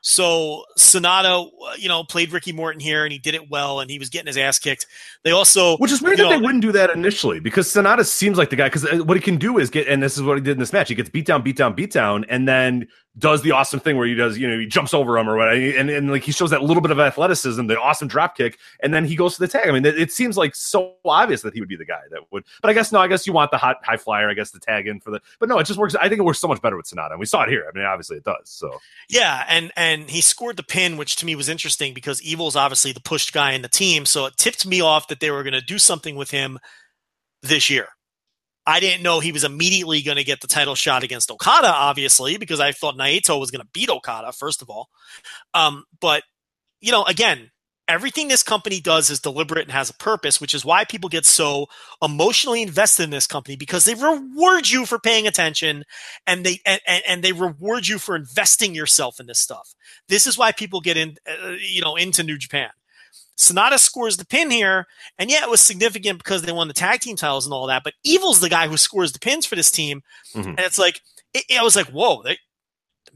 So 0.08 0.66
Sanada, 0.77 1.50
you 1.80 1.88
know, 1.88 2.03
played 2.03 2.32
Ricky 2.32 2.51
Morton 2.53 2.80
here, 2.80 3.06
and 3.06 3.11
he 3.11 3.17
did 3.17 3.34
it 3.34 3.50
well, 3.50 3.80
and 3.80 3.90
he 3.90 3.98
was 3.98 4.09
getting 4.09 4.27
his 4.27 4.38
ass 4.38 4.59
kicked. 4.59 4.85
They 5.24 5.32
also, 5.32 5.77
which 5.77 5.92
is 5.92 6.00
weird 6.00 6.19
that 6.19 6.24
know, 6.24 6.30
they 6.30 6.38
wouldn't 6.38 6.61
do 6.61 6.72
that 6.74 6.92
initially, 6.92 7.40
because 7.40 7.67
Sanada 7.67 8.06
seems 8.06 8.38
like 8.38 8.51
the 8.51 8.56
guy. 8.56 8.67
Because 8.67 8.85
uh, 8.85 8.98
what 8.98 9.17
he 9.17 9.22
can 9.22 9.38
do 9.38 9.58
is 9.58 9.72
get, 9.72 9.88
and 9.88 10.03
this 10.03 10.16
is 10.16 10.22
what 10.22 10.38
he 10.38 10.43
did 10.43 10.51
in 10.51 10.59
this 10.59 10.72
match. 10.72 10.90
He 10.90 10.95
gets 10.95 11.09
beat 11.09 11.25
down, 11.25 11.42
beat 11.42 11.58
down, 11.58 11.74
beat 11.74 11.92
down, 11.92 12.24
and 12.25 12.48
then 12.48 12.88
does 13.17 13.42
the 13.43 13.51
awesome 13.51 13.80
thing 13.80 13.98
where 13.98 14.08
he 14.08 14.14
does, 14.14 14.38
you 14.38 14.48
know, 14.48 14.59
he 14.59 14.66
jumps 14.66 14.93
over 14.93 15.17
him 15.17 15.30
or 15.30 15.38
what, 15.38 15.53
and, 15.53 15.90
and 15.90 16.11
like 16.11 16.24
he 16.24 16.32
shows 16.32 16.50
that 16.50 16.61
little 16.61 16.82
bit 16.82 16.92
of 16.92 17.00
athleticism, 17.00 17.66
the 17.67 17.80
awesome 17.80 18.08
drop 18.08 18.35
kick, 18.35 18.58
and 18.82 18.93
then 18.93 19.06
he 19.06 19.16
goes 19.16 19.35
to 19.35 19.40
the 19.40 19.48
tag. 19.48 19.69
I 19.69 19.72
mean, 19.72 19.85
it, 19.85 19.98
it, 19.98 20.11
seems 20.11 20.38
like 20.38 20.53
so 20.53 20.95
obvious 21.06 21.42
that 21.43 21.53
he 21.53 21.61
would 21.61 21.69
be 21.69 21.77
the 21.77 21.85
guy 21.85 22.01
that 22.11 22.19
would, 22.32 22.43
but 22.61 22.69
I 22.69 22.74
guess 22.74 22.92
no, 22.92 23.00
I 23.00 23.08
guess 23.08 23.25
you 23.25 23.32
want 23.32 23.51
the 23.51 23.58
hot 23.58 23.77
high 23.84 23.98
flyer, 23.98 24.30
I 24.30 24.34
guess 24.34 24.51
the 24.51 24.59
tag 24.59 24.88
in 24.88 25.00
for 25.00 25.11
the, 25.11 25.22
but 25.40 25.48
no, 25.48 25.58
it 25.59 25.64
just 25.66 25.80
works. 25.80 25.95
I 25.95 26.09
think 26.09 26.19
it 26.19 26.24
works 26.24 26.40
so 26.40 26.48
much 26.48 26.61
better 26.61 26.75
with 26.75 26.88
Sanada, 26.88 27.11
and 27.11 27.19
we 27.19 27.25
saw 27.25 27.43
it 27.43 27.50
here. 27.50 27.66
I 27.69 27.75
mean, 27.75 27.85
obviously 27.85 28.17
it 28.17 28.25
does. 28.25 28.50
So 28.50 28.80
yeah, 29.09 29.45
and 29.48 29.72
and 29.77 29.94
he 30.03 30.22
scored 30.22 30.57
the 30.57 30.64
pin, 30.64 30.98
which 30.98 31.15
to 31.17 31.25
me 31.25 31.35
was 31.35 31.49
interesting 31.49 31.93
because 31.93 32.22
Evil 32.22 32.48
is 32.48 32.56
obviously 32.56 32.91
the 32.91 33.01
pushed 33.01 33.33
guy 33.33 33.51
in 33.51 33.61
the 33.61 33.69
team, 33.69 34.06
so 34.06 34.25
it 34.25 34.38
tipped 34.38 34.65
me 34.65 34.82
off 34.82 35.07
that 35.07 35.19
they 35.19 35.32
were 35.32 35.43
going 35.43 35.53
to 35.53 35.61
do 35.61 35.80
something 35.80 36.15
with 36.15 36.32
him 36.32 36.59
this 37.41 37.69
year. 37.69 37.88
I 38.67 38.80
didn't 38.80 39.03
know 39.03 39.19
he 39.19 39.32
was 39.32 39.43
immediately 39.43 40.01
going 40.01 40.17
to 40.17 40.24
get 40.24 40.41
the 40.41 40.48
title 40.48 40.74
shot 40.74 41.03
against 41.03 41.30
Okada, 41.30 41.67
obviously, 41.67 42.38
because 42.38 42.59
I 42.59 42.72
thought 42.72 42.98
Naito 42.98 43.40
was 43.40 43.51
going 43.51 43.61
to 43.61 43.69
beat 43.74 43.90
Okada, 43.90 44.32
first 44.32 44.61
of 44.64 44.69
all. 44.69 44.90
Um, 45.53 45.83
but, 46.01 46.24
you 46.82 46.91
know, 46.91 47.03
again, 47.03 47.51
everything 47.88 48.27
this 48.27 48.43
company 48.43 48.80
does 48.80 49.09
is 49.09 49.19
deliberate 49.19 49.64
and 49.64 49.72
has 49.72 49.89
a 49.89 49.95
purpose, 49.95 50.41
which 50.41 50.53
is 50.53 50.65
why 50.65 50.83
people 50.83 51.09
get 51.09 51.25
so 51.25 51.67
emotionally 52.01 52.61
invested 52.61 53.03
in 53.03 53.09
this 53.09 53.27
company 53.27 53.55
because 53.55 53.85
they 53.85 53.93
reward 53.93 54.69
you 54.69 54.85
for 54.85 54.99
paying 54.99 55.27
attention 55.27 55.83
and 56.25 56.45
they 56.45 56.59
and, 56.65 56.81
and 57.07 57.23
they 57.23 57.31
reward 57.31 57.88
you 57.88 57.99
for 57.99 58.15
investing 58.15 58.73
yourself 58.73 59.19
in 59.19 59.27
this 59.27 59.39
stuff. 59.39 59.73
This 60.07 60.27
is 60.27 60.38
why 60.38 60.51
people 60.51 60.81
get 60.81 60.97
in, 60.97 61.15
uh, 61.27 61.51
you 61.59 61.81
know, 61.81 61.95
into 61.95 62.23
New 62.23 62.38
Japan. 62.38 62.69
Sanada 63.38 63.77
scores 63.77 64.15
the 64.15 64.25
pin 64.25 64.49
here, 64.49 64.88
and 65.19 65.30
yeah, 65.30 65.43
it 65.43 65.49
was 65.49 65.59
significant 65.59 66.19
because 66.19 66.43
they 66.43 66.53
won 66.53 66.69
the 66.69 66.73
tag 66.73 67.01
team 67.01 67.17
titles 67.17 67.45
and 67.45 67.53
all 67.53 67.67
that. 67.67 67.83
But 67.83 67.93
Evil's 68.05 68.39
the 68.39 68.49
guy 68.49 68.67
who 68.67 68.77
scores 68.77 69.11
the 69.11 69.19
pins 69.19 69.45
for 69.45 69.55
this 69.55 69.72
team, 69.72 70.03
mm-hmm. 70.33 70.51
and 70.51 70.59
it's 70.59 70.80
like 70.80 71.01
it, 71.33 71.59
I 71.59 71.64
was 71.64 71.75
like, 71.75 71.88
whoa, 71.88 72.23
they, 72.23 72.38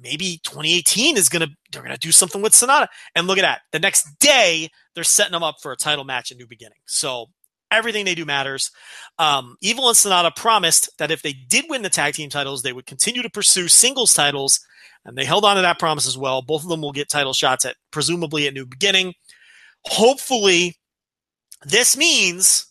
maybe 0.02 0.40
2018 0.44 1.18
is 1.18 1.30
gonna 1.30 1.48
they're 1.72 1.84
gonna 1.84 1.98
do 1.98 2.12
something 2.12 2.42
with 2.42 2.54
Sanada. 2.54 2.88
And 3.16 3.28
look 3.28 3.38
at 3.38 3.44
that, 3.44 3.62
the 3.72 3.80
next 3.80 4.20
day 4.20 4.70
they're 4.96 5.04
setting 5.04 5.34
them 5.34 5.44
up 5.44 5.56
for 5.62 5.72
a 5.72 5.78
title 5.78 6.04
match 6.04 6.32
at 6.32 6.38
New 6.38 6.48
Beginning. 6.48 6.80
So 6.86 7.28
everything 7.72 8.06
they 8.06 8.16
do 8.16 8.26
matters. 8.26 8.72
Um, 9.20 9.56
Evil 9.62 9.88
and 9.88 9.96
Sanada 9.96 10.36
promised 10.36 10.90
that 10.98 11.12
if 11.12 11.22
they 11.22 11.34
did 11.34 11.66
win 11.70 11.84
the 11.84 11.90
tag 11.90 12.16
team 12.16 12.30
titles, 12.30 12.64
they 12.64 12.74
would 12.74 12.88
continue 12.88 13.22
to 13.22 13.30
pursue 13.30 13.68
singles 13.68 14.14
titles, 14.14 14.60
and 15.06 15.16
they 15.18 15.26
held 15.26 15.46
on 15.46 15.56
to 15.56 15.62
that 15.62 15.80
promise 15.80 16.08
as 16.08 16.18
well. 16.18 16.42
Both 16.42 16.64
of 16.64 16.70
them 16.70 16.82
will 16.82 16.92
get 16.92 17.10
title 17.10 17.34
shots 17.34 17.66
at 17.66 17.76
presumably 17.92 18.48
at 18.48 18.54
New 18.54 18.66
Beginning 18.66 19.14
hopefully, 19.86 20.78
this 21.66 21.98
means 21.98 22.68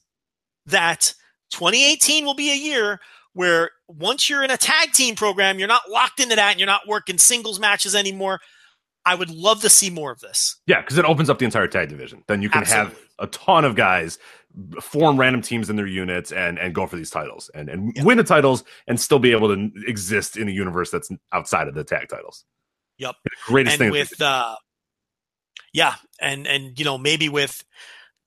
that 0.67 1.15
2018 1.51 2.25
will 2.25 2.35
be 2.35 2.51
a 2.51 2.57
year 2.57 3.01
where 3.33 3.71
once 3.89 4.29
you're 4.29 4.45
in 4.45 4.51
a 4.51 4.57
tag 4.57 4.93
team 4.93 5.17
program, 5.17 5.59
you're 5.59 5.69
not 5.69 5.91
locked 5.91 6.21
into 6.21 6.37
that 6.37 6.53
and 6.53 6.61
you're 6.61 6.67
not 6.67 6.87
working 6.87 7.19
singles 7.19 7.59
matches 7.59 7.95
anymore. 7.95 8.41
I 9.05 9.15
would 9.15 9.31
love 9.31 9.63
to 9.63 9.71
see 9.71 9.89
more 9.89 10.13
of 10.13 10.21
this. 10.21 10.57
Yeah, 10.67 10.81
because 10.81 10.99
it 10.99 11.05
opens 11.07 11.31
up 11.31 11.39
the 11.39 11.47
entire 11.47 11.67
tag 11.67 11.89
division. 11.89 12.25
Then 12.29 12.43
you 12.43 12.51
can 12.51 12.63
Absolutely. 12.63 12.95
have 12.95 13.01
a 13.19 13.27
ton 13.29 13.65
of 13.65 13.75
guys 13.75 14.19
form 14.81 15.19
random 15.19 15.41
teams 15.41 15.71
in 15.71 15.77
their 15.77 15.87
units 15.87 16.33
and 16.33 16.59
and 16.59 16.75
go 16.75 16.87
for 16.87 16.97
these 16.97 17.11
titles 17.11 17.51
and 17.55 17.69
and 17.69 17.93
yep. 17.95 18.05
win 18.05 18.19
the 18.19 18.25
titles 18.25 18.65
and 18.87 19.01
still 19.01 19.19
be 19.19 19.31
able 19.31 19.55
to 19.55 19.71
exist 19.87 20.37
in 20.37 20.49
a 20.49 20.51
universe 20.51 20.91
that's 20.91 21.11
outside 21.33 21.69
of 21.69 21.75
the 21.75 21.85
tag 21.85 22.09
titles. 22.09 22.45
Yep. 22.99 23.15
The 23.25 23.31
greatest 23.47 23.75
and 23.75 23.79
thing 23.79 23.91
with 23.93 24.21
uh 24.21 24.57
yeah, 25.73 25.95
and 26.21 26.47
and 26.47 26.79
you 26.79 26.85
know 26.85 26.99
maybe 26.99 27.29
with 27.29 27.65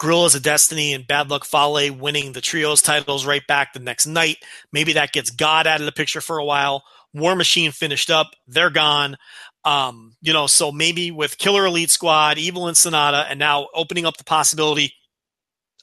Guerrillas 0.01 0.33
of 0.33 0.41
Destiny 0.41 0.93
and 0.93 1.05
Bad 1.05 1.30
Luck 1.30 1.45
Fale 1.45 1.93
winning 1.93 2.31
the 2.31 2.41
trios 2.41 2.81
titles 2.81 3.23
right 3.23 3.45
back 3.45 3.71
the 3.71 3.80
next 3.80 4.07
night, 4.07 4.38
maybe 4.73 4.93
that 4.93 5.11
gets 5.11 5.30
God 5.30 5.67
out 5.67 5.80
of 5.80 5.85
the 5.85 5.91
picture 5.91 6.21
for 6.21 6.39
a 6.39 6.43
while. 6.43 6.83
War 7.13 7.35
Machine 7.35 7.71
finished 7.71 8.09
up; 8.09 8.31
they're 8.47 8.71
gone. 8.71 9.15
Um, 9.63 10.15
you 10.19 10.33
know, 10.33 10.47
so 10.47 10.71
maybe 10.71 11.11
with 11.11 11.38
Killer 11.38 11.67
Elite 11.67 11.91
Squad, 11.91 12.39
Evil 12.39 12.67
and 12.67 12.75
Sanada, 12.75 13.27
and 13.30 13.38
now 13.38 13.67
opening 13.75 14.07
up 14.07 14.17
the 14.17 14.23
possibility 14.23 14.95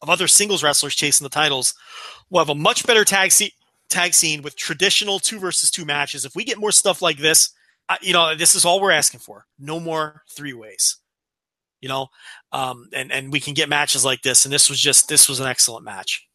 of 0.03 0.11
other 0.11 0.27
singles 0.27 0.65
wrestlers 0.65 0.97
chasing 0.97 1.25
the 1.25 1.31
titles. 1.31 1.75
We'll 2.29 2.45
have 2.45 2.51
a 2.51 2.57
much 2.57 2.85
better 2.85 3.05
tag 3.05 3.31
scene, 3.31 3.53
tag 3.89 4.15
scene 4.15 4.43
with 4.43 4.57
traditional 4.57 5.21
two 5.21 5.39
versus 5.39 5.71
two 5.71 5.85
matches. 5.85 6.25
If 6.25 6.35
we 6.35 6.43
get 6.43 6.59
more 6.59 6.73
stuff 6.73 7.01
like 7.01 7.19
this, 7.19 7.51
I, 7.89 7.99
you 8.03 8.15
know, 8.15 8.35
this 8.35 8.57
is 8.57 8.65
all 8.65 8.81
we're 8.81 8.91
asking 8.91 9.21
for. 9.21 9.47
No 9.61 9.79
more 9.79 10.25
three 10.29 10.55
ways. 10.55 10.97
You 11.81 11.89
know, 11.89 12.09
um, 12.53 12.89
and 12.93 13.13
and 13.13 13.33
we 13.33 13.41
can 13.41 13.55
get 13.55 13.69
matches 13.69 14.05
like 14.05 14.23
this. 14.23 14.45
And 14.45 14.53
this 14.53 14.69
was 14.69 14.81
just 14.81 15.09
this 15.09 15.29
was 15.29 15.41
an 15.41 15.47
excellent 15.47 15.85
match. 15.85 16.28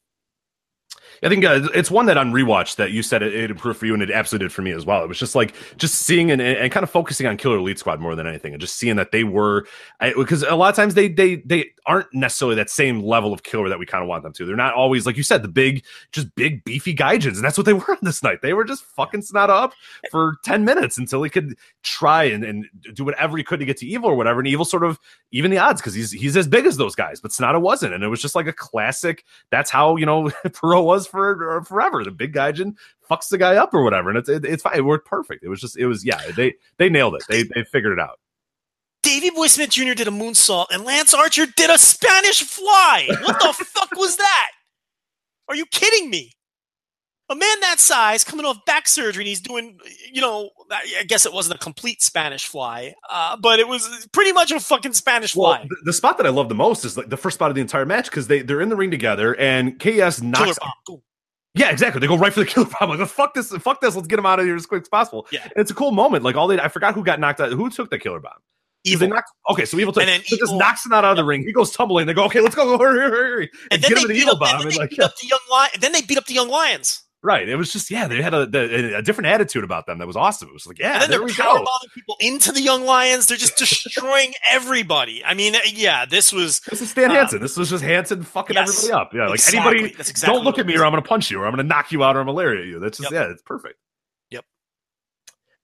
I 1.24 1.30
think 1.30 1.46
uh, 1.46 1.70
it's 1.74 1.90
one 1.90 2.06
that 2.08 2.18
on 2.18 2.34
rewatch 2.34 2.76
that 2.76 2.92
you 2.92 3.02
said 3.02 3.24
it, 3.24 3.34
it, 3.34 3.50
improved 3.50 3.80
for 3.80 3.86
you, 3.86 3.94
and 3.94 4.04
it 4.04 4.12
absolutely 4.12 4.48
did 4.48 4.54
for 4.54 4.62
me 4.62 4.72
as 4.72 4.86
well. 4.86 5.04
It 5.04 5.08
was 5.08 5.18
just 5.18 5.36
like 5.36 5.56
just 5.78 5.96
seeing 5.96 6.32
and, 6.32 6.42
and 6.42 6.72
kind 6.72 6.84
of 6.84 6.90
focusing 6.90 7.28
on 7.28 7.38
Killer 7.38 7.58
Elite 7.58 7.80
Squad 7.80 8.02
more 8.02 8.16
than 8.16 8.28
anything, 8.28 8.54
and 8.54 8.60
just 8.60 8.76
seeing 8.76 8.98
that 8.98 9.12
they 9.12 9.24
were 9.24 9.66
because 10.02 10.44
a 10.44 10.56
lot 10.56 10.70
of 10.70 10.76
times 10.76 10.96
they 10.96 11.08
they 11.08 11.38
they 11.38 11.72
aren't 11.86 12.14
necessarily 12.14 12.56
that 12.56 12.70
same 12.70 13.02
level 13.02 13.34
of 13.34 13.44
killer 13.44 13.70
that 13.70 13.80
we 13.80 13.86
kind 13.86 14.02
of 14.02 14.08
want 14.08 14.24
them 14.24 14.34
to. 14.34 14.46
They're 14.46 14.56
not 14.56 14.74
always 14.74 15.06
like 15.06 15.18
you 15.18 15.24
said 15.24 15.44
the 15.44 15.48
big 15.48 15.86
just 16.12 16.34
big 16.36 16.64
beefy 16.66 16.96
gaijins, 16.96 17.36
and 17.36 17.44
that's 17.44 17.58
what 17.58 17.66
they 17.66 17.74
were 17.74 17.92
on 17.92 18.00
this 18.02 18.22
night. 18.22 18.42
They 18.42 18.54
were 18.54 18.66
just 18.66 18.84
fucking 18.84 19.22
Sanada 19.22 19.50
up 19.50 19.74
for 20.12 20.36
ten 20.44 20.66
minutes 20.66 20.98
until 20.98 21.24
he 21.24 21.30
could 21.30 21.56
try 21.84 22.26
and, 22.26 22.44
and 22.44 22.66
do 22.94 23.06
whatever 23.06 23.38
he 23.38 23.44
could 23.44 23.60
to 23.60 23.66
get 23.66 23.78
to 23.78 23.88
Evil 23.88 24.10
or 24.10 24.16
whatever, 24.16 24.40
and 24.40 24.48
Evil 24.48 24.66
sort 24.66 24.84
of 24.84 25.00
even 25.32 25.52
the 25.52 25.58
odds 25.58 25.82
because 25.82 25.94
he's 25.94 26.12
he's 26.12 26.36
as 26.36 26.48
big 26.48 26.66
as 26.66 26.76
those 26.76 26.96
guys, 26.96 27.22
but 27.22 27.32
Sanada 27.32 27.62
wasn't, 27.62 27.94
and 27.94 28.04
it 28.04 28.08
was 28.08 28.22
just 28.22 28.36
like 28.36 28.48
a 28.48 28.54
classic. 28.54 29.24
That's 29.52 29.72
how 29.72 29.96
you 29.96 30.06
know 30.06 30.30
Pro 30.54 30.84
was 30.84 31.13
for 31.14 31.60
uh, 31.60 31.64
forever. 31.64 32.04
The 32.04 32.12
big 32.12 32.34
gaijin 32.34 32.76
fucks 33.10 33.30
the 33.30 33.38
guy 33.38 33.56
up 33.56 33.74
or 33.74 33.84
whatever, 33.84 34.10
and 34.10 34.18
it's 34.18 34.28
it, 34.28 34.44
it's 34.44 34.64
fine. 34.64 34.76
It 34.76 34.84
worked 34.84 35.08
perfect. 35.08 35.44
It 35.44 35.50
was 35.50 35.62
just 35.62 35.78
it 35.78 35.86
was 35.86 36.04
yeah. 36.04 36.20
They 36.36 36.56
they 36.78 36.90
nailed 36.90 37.16
it. 37.16 37.24
They 37.30 37.44
they 37.44 37.64
figured 37.64 37.94
it 37.94 38.00
out. 38.00 38.20
Davey 39.04 39.30
Boy 39.30 39.48
Smith 39.48 39.70
Jr. 39.70 39.94
did 39.94 40.08
a 40.08 40.12
moonsault, 40.12 40.68
and 40.72 40.84
Lance 40.84 41.14
Archer 41.14 41.46
did 41.46 41.70
a 41.70 41.78
Spanish 41.78 42.42
fly. 42.42 43.08
What 43.22 43.40
the 43.40 43.54
fuck 43.66 43.92
was 43.96 44.18
that? 44.18 44.52
Are 45.48 45.56
you 45.56 45.66
kidding 45.68 46.10
me? 46.10 46.32
A 47.30 47.36
man 47.36 47.60
that 47.62 47.80
size 47.80 48.24
coming 48.24 48.46
off 48.46 48.66
back 48.66 48.88
surgery, 48.88 49.24
and 49.24 49.28
he's 49.30 49.40
doing, 49.40 49.80
you 50.12 50.22
know, 50.22 50.50
I 50.70 51.04
guess 51.08 51.26
it 51.26 51.32
wasn't 51.32 51.56
a 51.56 51.58
complete 51.58 52.02
Spanish 52.02 52.46
fly, 52.46 52.94
uh, 53.10 53.38
but 53.38 53.60
it 53.60 53.68
was 53.68 54.08
pretty 54.12 54.34
much 54.34 54.52
a 54.52 54.60
fucking 54.60 54.94
Spanish 54.94 55.34
fly. 55.34 55.60
Well, 55.60 55.68
the, 55.70 55.78
the, 55.86 55.94
spot 55.94 56.18
that 56.18 56.28
I 56.28 56.32
love 56.32 56.50
the 56.50 56.56
most 56.56 56.84
is 56.84 56.98
like 56.98 57.10
the 57.10 57.18
first 57.18 57.36
spot 57.36 57.50
of 57.50 57.56
the 57.56 57.62
entire 57.62 57.86
match 57.86 58.06
because 58.10 58.28
they 58.28 58.42
they're 58.42 58.60
in 58.60 58.68
the 58.68 58.76
ring 58.76 58.92
together, 58.92 59.36
and 59.36 59.80
KS 59.80 60.22
knocks. 60.22 60.60
Yeah, 61.56 61.70
exactly. 61.70 62.00
They 62.02 62.08
go 62.08 62.18
right 62.18 62.34
for 62.34 62.42
the 62.42 62.46
killer 62.48 62.68
bomb. 62.80 62.90
Like, 62.90 63.08
fuck 63.08 63.34
this, 63.34 63.52
fuck 63.58 63.80
this. 63.80 63.96
Let's 63.96 64.08
get 64.08 64.20
him 64.20 64.26
out 64.26 64.40
of 64.40 64.46
here 64.46 64.56
as 64.56 64.66
quick 64.66 64.82
as 64.82 64.90
possible. 64.90 65.28
Yeah, 65.32 65.44
and 65.44 65.54
it's 65.56 65.72
a 65.72 65.76
cool 65.76 65.92
moment. 65.92 66.24
Like 66.24 66.36
all 66.36 66.48
they, 66.48 66.60
I 66.60 66.68
forgot 66.68 66.94
who 66.94 67.04
got 67.04 67.20
knocked 67.20 67.40
out. 67.40 67.52
Who 67.54 67.70
took 67.70 67.90
the 67.90 68.00
killer 68.00 68.20
bomb? 68.20 68.34
Evil. 68.86 69.08
Knocked, 69.08 69.30
okay, 69.50 69.64
so 69.64 69.80
evil, 69.80 69.94
took, 69.94 70.04
and 70.04 70.10
then 70.10 70.22
so 70.26 70.36
evil 70.36 70.48
just 70.48 70.60
knocks 70.60 70.86
him 70.86 70.92
out 70.92 71.06
of 71.06 71.16
the 71.16 71.24
ring. 71.24 71.44
He 71.44 71.54
goes 71.54 71.72
tumbling. 71.72 72.06
They 72.06 72.14
go, 72.14 72.26
okay, 72.26 72.42
let's 72.42 72.54
go, 72.54 72.78
hurry, 72.78 73.00
hurry, 73.00 73.12
hurry, 73.12 73.50
and, 73.72 73.82
and 73.82 73.84
then 73.84 73.90
get 73.90 73.98
him 74.02 74.08
the 74.10 74.14
evil 74.16 74.38
bomb. 74.38 74.62
And, 74.62 74.72
and 74.72 74.78
like, 74.78 75.00
up 75.00 75.16
the 75.22 75.28
young 75.28 75.40
lion. 75.50 75.72
Then 75.80 75.94
they 75.94 76.02
beat 76.02 76.18
up 76.18 76.26
the 76.26 76.34
young 76.34 76.50
lions. 76.50 77.04
Right. 77.24 77.48
It 77.48 77.56
was 77.56 77.72
just 77.72 77.90
yeah, 77.90 78.10
they 78.10 78.22
had 78.22 78.34
a, 78.34 78.50
a, 78.54 78.96
a, 78.96 79.02
different 79.02 79.28
attitude 79.28 79.64
about 79.64 79.86
them 79.86 79.98
that 80.00 80.08
was 80.08 80.18
awesome. 80.18 80.50
It 80.50 80.54
was 80.54 80.68
like 80.68 80.78
yeah, 80.78 80.96
and 80.96 81.04
then 81.04 81.10
there 81.10 81.20
they're 81.20 81.28
we 81.28 81.34
go. 81.34 81.66
people 81.94 82.18
into 82.20 82.52
the 82.52 82.60
young 82.60 82.84
lions. 82.84 83.28
They're 83.28 83.38
just 83.38 83.56
destroying 83.58 84.34
everybody. 84.52 85.24
I 85.24 85.34
mean, 85.34 85.56
yeah, 85.66 86.06
this 86.06 86.34
was 86.34 86.60
this 86.70 86.82
is 86.82 86.90
Stan 86.90 87.12
uh, 87.12 87.14
Hansen. 87.14 87.42
This 87.42 87.56
was 87.56 87.70
just 87.70 87.82
Hansen 87.82 88.24
fucking 88.24 88.56
yes, 88.56 88.78
everybody 88.78 89.02
up. 89.02 89.14
Yeah, 89.14 89.28
like 89.28 89.36
exactly. 89.36 89.72
anybody, 89.72 89.96
exactly 89.98 90.34
don't 90.36 90.44
look 90.44 90.60
at 90.60 90.66
me 90.66 90.76
or 90.76 90.84
I'm 90.84 90.92
going 90.92 91.02
to 91.02 91.08
punch 91.08 91.32
you 91.32 91.40
or 91.40 91.46
I'm 91.46 91.56
going 91.56 91.66
to 91.66 91.70
knock 91.70 91.94
you 91.94 92.04
out 92.04 92.18
or 92.18 92.20
I'm 92.20 92.26
going 92.26 92.36
to 92.36 92.44
malaria 92.44 92.66
you. 92.66 92.80
That's 92.80 92.98
just 92.98 93.10
yep. 93.10 93.28
yeah, 93.28 93.32
it's 93.32 93.42
perfect. 93.42 93.80
Yep. 94.32 94.44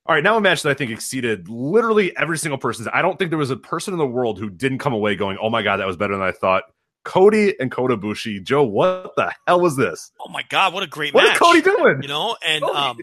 All 0.06 0.16
right, 0.16 0.24
now 0.24 0.38
a 0.38 0.42
match 0.42 0.62
that 0.62 0.70
I 0.70 0.76
think 0.76 0.92
exceeded 0.92 1.50
literally 1.50 2.16
every 2.16 2.38
single 2.38 2.58
person's. 2.58 2.88
I 2.94 3.02
don't 3.02 3.20
think 3.20 3.32
there 3.32 3.38
was 3.38 3.52
a 3.52 3.58
person 3.58 3.94
in 3.94 3.98
the 3.98 4.08
world 4.08 4.40
who 4.40 4.50
didn't 4.50 4.78
come 4.78 4.94
away 4.94 5.18
going, 5.18 5.38
"Oh 5.42 5.50
my 5.50 5.62
god, 5.62 5.82
that 5.82 5.88
was 5.88 5.98
better 5.98 6.14
than 6.14 6.26
I 6.26 6.32
thought." 6.32 6.64
Cody 7.06 7.56
and 7.60 7.72
Kota 7.72 7.98
Ibushi. 7.98 8.44
Joe, 8.44 8.64
what 8.64 9.16
the 9.16 9.34
hell 9.48 9.62
was 9.62 9.76
this? 9.76 10.12
Oh 10.20 10.30
my 10.30 10.44
god, 10.50 10.74
what 10.74 10.84
a 10.84 10.88
great 10.88 11.14
what 11.14 11.24
match! 11.24 11.40
What 11.40 11.56
is 11.56 11.64
Cody 11.64 11.78
doing? 11.78 12.02
You 12.02 12.10
know, 12.10 12.36
and 12.46 12.64
Cody. 12.64 12.78
um, 12.78 12.98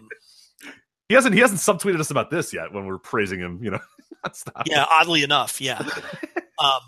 he 1.09 1.15
hasn't 1.15 1.33
he 1.33 1.41
hasn't 1.41 1.59
subtweeted 1.59 1.99
us 1.99 2.11
about 2.11 2.29
this 2.29 2.53
yet 2.53 2.73
when 2.73 2.85
we're 2.85 2.97
praising 2.97 3.39
him. 3.39 3.59
You 3.63 3.71
know, 3.71 3.79
yeah. 4.65 4.85
Oddly 4.89 5.23
enough, 5.23 5.61
yeah. 5.61 5.79
um, 6.59 6.81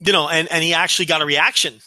you 0.00 0.12
know, 0.12 0.28
and 0.28 0.50
and 0.50 0.62
he 0.62 0.74
actually 0.74 1.06
got 1.06 1.22
a 1.22 1.26
reaction 1.26 1.80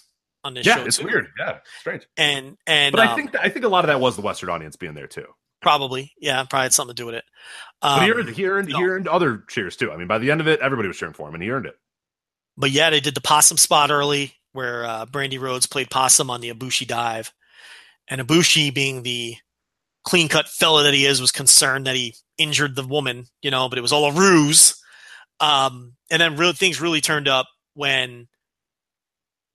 on 0.43 0.53
this 0.53 0.65
yeah, 0.65 0.77
show. 0.77 0.85
it's 0.85 0.97
too. 0.97 1.05
weird. 1.05 1.27
Yeah, 1.37 1.59
strange. 1.79 2.07
And 2.17 2.57
and 2.65 2.93
but 2.93 3.01
um, 3.01 3.09
I 3.09 3.15
think 3.15 3.35
I 3.35 3.49
think 3.49 3.65
a 3.65 3.69
lot 3.69 3.83
of 3.83 3.87
that 3.87 3.99
was 3.99 4.15
the 4.15 4.21
Western 4.21 4.49
audience 4.49 4.75
being 4.75 4.93
there 4.93 5.07
too. 5.07 5.27
Probably, 5.61 6.11
yeah, 6.19 6.43
probably 6.49 6.63
had 6.63 6.73
something 6.73 6.95
to 6.95 6.99
do 6.99 7.05
with 7.05 7.15
it. 7.15 7.23
Um, 7.83 7.99
but 7.99 8.05
he 8.05 8.11
earned, 8.11 8.29
he 8.29 8.47
earned, 8.47 8.69
no. 8.69 8.77
he 8.77 8.83
earned 8.83 9.07
other 9.07 9.43
cheers 9.47 9.75
too. 9.75 9.91
I 9.91 9.97
mean, 9.97 10.07
by 10.07 10.17
the 10.17 10.31
end 10.31 10.41
of 10.41 10.47
it, 10.47 10.59
everybody 10.59 10.87
was 10.87 10.97
cheering 10.97 11.13
for 11.13 11.27
him, 11.27 11.35
and 11.35 11.43
he 11.43 11.51
earned 11.51 11.67
it. 11.67 11.75
But 12.61 12.71
yeah, 12.71 12.91
they 12.91 12.99
did 12.99 13.15
the 13.15 13.21
possum 13.21 13.57
spot 13.57 13.91
early 13.91 14.35
where 14.53 14.85
uh, 14.85 15.05
Brandi 15.05 15.39
Rhodes 15.39 15.65
played 15.65 15.89
possum 15.89 16.29
on 16.29 16.41
the 16.41 16.53
Ibushi 16.53 16.85
dive, 16.85 17.33
and 18.07 18.21
Ibushi, 18.21 18.73
being 18.73 19.03
the 19.03 19.35
clean 20.03 20.29
cut 20.29 20.47
fella 20.47 20.83
that 20.83 20.93
he 20.93 21.05
is, 21.05 21.19
was 21.19 21.31
concerned 21.31 21.87
that 21.87 21.95
he 21.95 22.15
injured 22.37 22.75
the 22.75 22.85
woman, 22.85 23.25
you 23.41 23.49
know, 23.51 23.67
but 23.67 23.77
it 23.77 23.81
was 23.81 23.91
all 23.91 24.05
a 24.05 24.13
ruse. 24.13 24.75
Um, 25.39 25.93
and 26.11 26.21
then 26.21 26.37
real 26.37 26.53
things 26.53 26.79
really 26.79 27.01
turned 27.01 27.27
up 27.27 27.47
when 27.73 28.27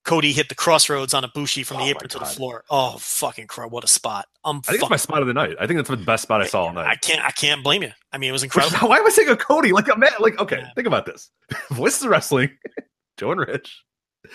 Cody 0.06 0.32
hit 0.32 0.48
the 0.48 0.54
crossroads 0.54 1.14
on 1.14 1.24
Ibushi 1.24 1.66
from 1.66 1.78
the 1.78 1.82
oh 1.82 1.86
apron 1.86 2.08
to 2.10 2.18
the 2.20 2.24
floor. 2.24 2.64
Oh, 2.70 2.96
fucking 2.98 3.48
crow! 3.48 3.66
What 3.66 3.82
a 3.82 3.88
spot! 3.88 4.26
I'm 4.44 4.58
I 4.58 4.70
think 4.70 4.82
it's 4.82 4.90
my 4.90 4.96
spot 4.96 5.20
of 5.20 5.26
the 5.26 5.34
night. 5.34 5.56
I 5.60 5.66
think 5.66 5.78
that's 5.78 5.90
the 5.90 5.96
best 5.96 6.22
spot 6.22 6.40
I 6.40 6.46
saw 6.46 6.66
all 6.66 6.72
night. 6.72 6.86
I 6.86 6.94
can't. 6.94 7.24
I 7.24 7.32
can't 7.32 7.64
blame 7.64 7.82
you. 7.82 7.90
I 8.12 8.18
mean, 8.18 8.30
it 8.30 8.32
was 8.32 8.42
incredible. 8.44 8.88
Why 8.88 8.98
am 8.98 9.06
I 9.06 9.10
saying 9.10 9.28
a 9.28 9.36
Cody? 9.36 9.72
Like 9.72 9.88
a 9.88 9.96
man? 9.96 10.12
Like 10.20 10.38
okay, 10.38 10.58
yeah. 10.60 10.70
think 10.76 10.86
about 10.86 11.06
this. 11.06 11.28
Voices 11.72 12.04
of 12.04 12.10
Wrestling, 12.10 12.50
Joe 13.16 13.32
and 13.32 13.40
Rich. 13.40 13.82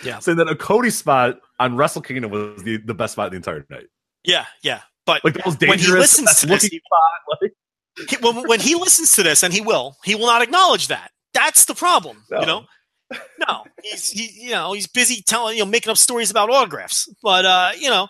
Yeah. 0.03 0.19
Saying 0.19 0.37
that 0.37 0.47
a 0.47 0.55
Cody 0.55 0.89
spot 0.89 1.39
on 1.59 1.75
Wrestle 1.75 2.01
Kingdom 2.01 2.31
was 2.31 2.63
the, 2.63 2.77
the 2.77 2.93
best 2.93 3.13
spot 3.13 3.27
of 3.27 3.31
the 3.31 3.37
entire 3.37 3.65
night. 3.69 3.87
Yeah, 4.23 4.45
yeah. 4.61 4.81
But 5.05 5.23
like 5.23 5.33
the 5.33 5.41
most 5.45 5.59
dangerous 5.59 5.87
when 5.87 5.95
he 5.95 5.99
listens 5.99 6.39
to 6.41 6.47
this, 6.47 6.63
spot, 6.63 7.39
like... 7.41 7.53
he, 8.09 8.15
when, 8.21 8.47
when 8.47 8.59
he 8.59 8.75
listens 8.75 9.15
to 9.15 9.23
this, 9.23 9.43
and 9.43 9.53
he 9.53 9.61
will, 9.61 9.97
he 10.03 10.15
will 10.15 10.27
not 10.27 10.41
acknowledge 10.41 10.87
that. 10.89 11.11
That's 11.33 11.65
the 11.65 11.73
problem. 11.75 12.23
No. 12.29 12.39
You 12.39 12.45
know, 12.45 12.65
no, 13.47 13.63
he's 13.83 14.11
he, 14.11 14.45
you 14.45 14.51
know 14.51 14.73
he's 14.73 14.87
busy 14.87 15.21
telling 15.21 15.57
you 15.57 15.63
know 15.63 15.69
making 15.69 15.89
up 15.89 15.97
stories 15.97 16.31
about 16.31 16.49
autographs. 16.49 17.09
But 17.23 17.45
uh, 17.45 17.71
you 17.77 17.89
know 17.89 18.07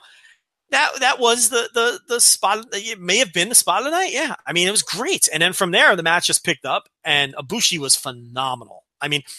that 0.72 0.92
that 1.00 1.20
was 1.20 1.50
the 1.50 1.70
the 1.74 2.00
the 2.08 2.20
spot. 2.20 2.66
It 2.74 3.00
may 3.00 3.18
have 3.18 3.34
been 3.34 3.50
the 3.50 3.56
spot 3.56 3.80
of 3.80 3.86
the 3.86 3.92
night. 3.92 4.12
Yeah, 4.12 4.36
I 4.46 4.54
mean 4.54 4.68
it 4.68 4.72
was 4.72 4.84
great. 4.84 5.30
And 5.32 5.42
then 5.42 5.54
from 5.54 5.72
there, 5.72 5.96
the 5.96 6.04
match 6.04 6.28
just 6.28 6.44
picked 6.44 6.66
up, 6.66 6.90
and 7.04 7.34
Ibushi 7.36 7.78
was 7.78 7.96
phenomenal. 7.96 8.84
I 9.02 9.08
mean, 9.08 9.24
oh, 9.26 9.34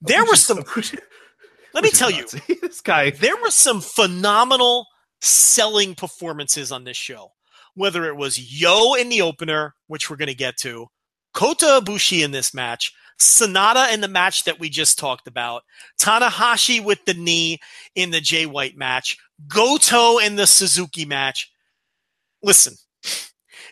there 0.00 0.24
Ibushi's, 0.24 0.28
were 0.28 0.36
some. 0.36 0.98
Let 1.74 1.84
me 1.84 1.90
tell 1.90 2.10
you, 2.10 2.26
this 2.62 2.80
guy. 2.80 3.10
There 3.10 3.36
were 3.36 3.50
some 3.50 3.80
phenomenal 3.80 4.86
selling 5.20 5.94
performances 5.94 6.72
on 6.72 6.84
this 6.84 6.96
show. 6.96 7.32
Whether 7.74 8.06
it 8.06 8.16
was 8.16 8.60
Yoh 8.60 8.94
in 8.94 9.08
the 9.08 9.22
opener, 9.22 9.74
which 9.86 10.10
we're 10.10 10.16
going 10.16 10.28
to 10.28 10.34
get 10.34 10.56
to, 10.58 10.88
Kota 11.34 11.80
Ibushi 11.80 12.24
in 12.24 12.32
this 12.32 12.52
match, 12.52 12.92
Sanada 13.20 13.92
in 13.92 14.00
the 14.00 14.08
match 14.08 14.44
that 14.44 14.58
we 14.58 14.68
just 14.68 14.98
talked 14.98 15.28
about, 15.28 15.62
Tanahashi 16.00 16.82
with 16.82 17.04
the 17.04 17.14
knee 17.14 17.58
in 17.94 18.10
the 18.10 18.20
Jay 18.20 18.46
White 18.46 18.76
match, 18.76 19.16
Goto 19.46 20.18
in 20.18 20.36
the 20.36 20.46
Suzuki 20.46 21.04
match. 21.04 21.50
Listen, 22.42 22.74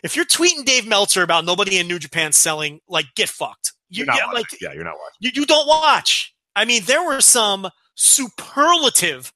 if 0.03 0.15
you're 0.15 0.25
tweeting 0.25 0.65
Dave 0.65 0.87
Meltzer 0.87 1.23
about 1.23 1.45
nobody 1.45 1.77
in 1.77 1.87
New 1.87 1.99
Japan 1.99 2.31
selling, 2.31 2.79
like 2.87 3.07
get 3.15 3.29
fucked. 3.29 3.73
You, 3.89 4.05
are 4.09 4.15
yeah, 4.15 4.25
like, 4.27 4.45
yeah, 4.61 4.73
you're 4.73 4.83
not 4.83 4.95
watching. 4.97 5.17
You, 5.19 5.31
you 5.33 5.45
don't 5.45 5.67
watch. 5.67 6.33
I 6.55 6.65
mean, 6.65 6.83
there 6.85 7.05
were 7.05 7.21
some 7.21 7.69
superlative 7.95 9.31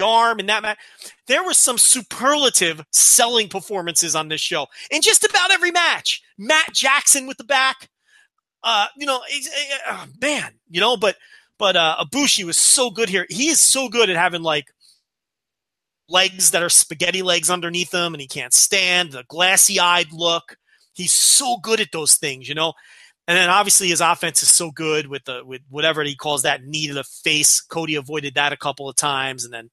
arm 0.00 0.38
and 0.38 0.48
that 0.48 0.62
match. 0.62 0.78
There 1.26 1.44
were 1.44 1.54
some 1.54 1.78
superlative 1.78 2.84
selling 2.92 3.48
performances 3.48 4.14
on 4.14 4.28
this 4.28 4.40
show 4.40 4.66
in 4.90 5.02
just 5.02 5.24
about 5.24 5.50
every 5.50 5.70
match. 5.70 6.22
Matt 6.38 6.72
Jackson 6.72 7.26
with 7.26 7.36
the 7.36 7.44
back, 7.44 7.88
uh, 8.62 8.86
you 8.96 9.06
know, 9.06 9.20
uh, 9.88 10.06
man, 10.20 10.52
you 10.68 10.80
know, 10.80 10.96
but 10.96 11.16
but 11.58 11.76
uh, 11.76 11.96
Ibushi 12.00 12.44
was 12.44 12.56
so 12.56 12.90
good 12.90 13.08
here. 13.08 13.26
He 13.28 13.48
is 13.48 13.60
so 13.60 13.88
good 13.88 14.10
at 14.10 14.16
having 14.16 14.42
like 14.42 14.66
legs 16.08 16.50
that 16.50 16.62
are 16.62 16.70
spaghetti 16.70 17.22
legs 17.22 17.50
underneath 17.50 17.92
him, 17.92 18.14
and 18.14 18.20
he 18.20 18.26
can't 18.26 18.54
stand 18.54 19.12
the 19.12 19.24
glassy 19.28 19.78
eyed 19.78 20.12
look. 20.12 20.56
He's 20.92 21.12
so 21.12 21.58
good 21.62 21.80
at 21.80 21.92
those 21.92 22.16
things, 22.16 22.48
you 22.48 22.54
know. 22.54 22.72
And 23.30 23.38
then 23.38 23.48
obviously 23.48 23.90
his 23.90 24.00
offense 24.00 24.42
is 24.42 24.48
so 24.48 24.72
good 24.72 25.06
with 25.06 25.24
the 25.24 25.44
with 25.44 25.60
whatever 25.68 26.02
he 26.02 26.16
calls 26.16 26.42
that 26.42 26.64
knee 26.64 26.88
to 26.88 26.94
the 26.94 27.04
face. 27.04 27.60
Cody 27.60 27.94
avoided 27.94 28.34
that 28.34 28.52
a 28.52 28.56
couple 28.56 28.88
of 28.88 28.96
times, 28.96 29.44
and 29.44 29.54
then 29.54 29.70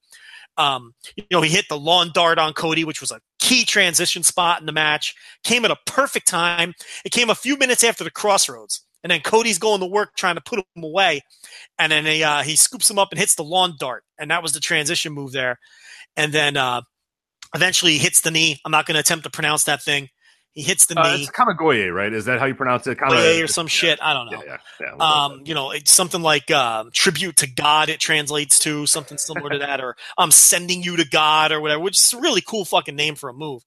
um, 0.56 0.94
you 1.16 1.24
know 1.32 1.40
he 1.40 1.50
hit 1.50 1.64
the 1.68 1.76
lawn 1.76 2.12
dart 2.14 2.38
on 2.38 2.52
Cody, 2.52 2.84
which 2.84 3.00
was 3.00 3.10
a 3.10 3.20
key 3.40 3.64
transition 3.64 4.22
spot 4.22 4.60
in 4.60 4.66
the 4.66 4.72
match. 4.72 5.16
Came 5.42 5.64
at 5.64 5.72
a 5.72 5.78
perfect 5.86 6.28
time. 6.28 6.72
It 7.04 7.10
came 7.10 7.30
a 7.30 7.34
few 7.34 7.58
minutes 7.58 7.82
after 7.82 8.04
the 8.04 8.12
crossroads, 8.12 8.86
and 9.02 9.10
then 9.10 9.22
Cody's 9.22 9.58
going 9.58 9.80
to 9.80 9.86
work 9.86 10.14
trying 10.14 10.36
to 10.36 10.40
put 10.40 10.60
him 10.60 10.84
away, 10.84 11.22
and 11.80 11.90
then 11.90 12.06
he 12.06 12.22
uh, 12.22 12.42
he 12.42 12.54
scoops 12.54 12.88
him 12.88 13.00
up 13.00 13.08
and 13.10 13.18
hits 13.18 13.34
the 13.34 13.42
lawn 13.42 13.74
dart, 13.76 14.04
and 14.20 14.30
that 14.30 14.40
was 14.40 14.52
the 14.52 14.60
transition 14.60 15.12
move 15.12 15.32
there. 15.32 15.58
And 16.16 16.32
then 16.32 16.56
uh, 16.56 16.82
eventually 17.56 17.98
hits 17.98 18.20
the 18.20 18.30
knee. 18.30 18.60
I'm 18.64 18.70
not 18.70 18.86
going 18.86 18.94
to 18.94 19.00
attempt 19.00 19.24
to 19.24 19.30
pronounce 19.30 19.64
that 19.64 19.82
thing 19.82 20.10
He 20.54 20.62
hits 20.62 20.86
the 20.86 20.98
Uh, 20.98 21.16
knee, 21.16 21.22
it's 21.22 21.30
Kamagoye, 21.30 21.94
right? 21.94 22.12
Is 22.12 22.24
that 22.24 22.40
how 22.40 22.46
you 22.46 22.54
pronounce 22.54 22.86
it? 22.86 22.98
Kama- 22.98 23.14
Oye 23.14 23.40
or 23.40 23.46
some 23.46 23.68
shit. 23.68 23.98
I 24.02 24.12
don't 24.12 24.26
know. 24.30 24.42
Yeah, 24.44 24.44
yeah, 24.46 24.56
yeah. 24.80 24.92
we'll 24.94 25.02
um, 25.02 25.42
you 25.44 25.54
know, 25.54 25.70
it's 25.70 25.92
something 25.92 26.22
like 26.22 26.50
um, 26.50 26.90
tribute 26.92 27.36
to 27.36 27.46
God. 27.46 27.88
It 27.88 28.00
translates 28.00 28.58
to 28.60 28.86
something 28.86 29.18
similar 29.18 29.50
to 29.50 29.58
that, 29.58 29.80
or 29.80 29.96
I'm 30.16 30.30
sending 30.30 30.82
you 30.82 30.96
to 30.96 31.08
God, 31.08 31.52
or 31.52 31.60
whatever. 31.60 31.80
Which 31.82 31.96
is 32.02 32.12
a 32.12 32.20
really 32.20 32.40
cool 32.40 32.64
fucking 32.64 32.96
name 32.96 33.14
for 33.14 33.28
a 33.28 33.34
move. 33.34 33.62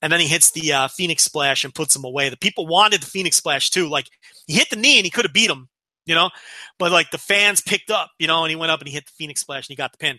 And 0.00 0.12
then 0.12 0.18
he 0.18 0.26
hits 0.26 0.50
the 0.50 0.72
uh, 0.72 0.88
Phoenix 0.88 1.22
Splash 1.22 1.64
and 1.64 1.74
puts 1.74 1.94
him 1.94 2.04
away. 2.04 2.28
The 2.28 2.36
people 2.36 2.66
wanted 2.66 3.00
the 3.02 3.06
Phoenix 3.06 3.36
Splash 3.36 3.70
too. 3.70 3.88
Like 3.88 4.08
he 4.48 4.54
hit 4.54 4.68
the 4.68 4.76
knee 4.76 4.98
and 4.98 5.04
he 5.04 5.10
could 5.10 5.24
have 5.24 5.32
beat 5.32 5.48
him, 5.48 5.68
you 6.06 6.14
know, 6.16 6.30
but 6.78 6.90
like 6.90 7.12
the 7.12 7.18
fans 7.18 7.60
picked 7.60 7.88
up, 7.90 8.10
you 8.18 8.26
know, 8.26 8.42
and 8.42 8.50
he 8.50 8.56
went 8.56 8.72
up 8.72 8.80
and 8.80 8.88
he 8.88 8.94
hit 8.94 9.06
the 9.06 9.12
Phoenix 9.16 9.40
Splash 9.42 9.68
and 9.68 9.72
he 9.72 9.76
got 9.76 9.92
the 9.92 9.98
pin. 9.98 10.18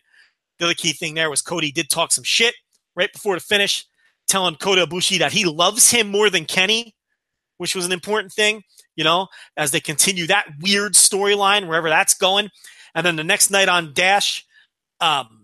The 0.60 0.66
other 0.66 0.74
key 0.74 0.94
thing 0.94 1.16
there 1.16 1.30
was 1.30 1.42
Cody 1.42 1.72
did 1.74 1.90
talk 1.90 2.14
some 2.14 2.24
shit 2.24 2.56
right 2.96 3.12
before 3.12 3.36
the 3.36 3.42
finish, 3.42 3.86
telling 4.28 4.56
Kota 4.56 4.86
Ibushi 4.88 5.20
that 5.20 5.32
he 5.32 5.46
loves 5.46 5.92
him 5.92 6.08
more 6.08 6.30
than 6.30 6.46
Kenny, 6.46 6.96
which 7.58 7.76
was 7.76 7.86
an 7.86 7.92
important 7.92 8.34
thing, 8.34 8.64
you 8.96 9.04
know, 9.04 9.28
as 9.58 9.72
they 9.72 9.80
continue 9.80 10.28
that 10.28 10.48
weird 10.62 10.94
storyline 10.94 11.68
wherever 11.68 11.90
that's 11.90 12.14
going. 12.14 12.50
And 12.96 13.06
then 13.06 13.16
the 13.16 13.24
next 13.24 13.50
night 13.50 13.70
on 13.70 13.94
Dash, 13.94 14.46
um, 15.02 15.44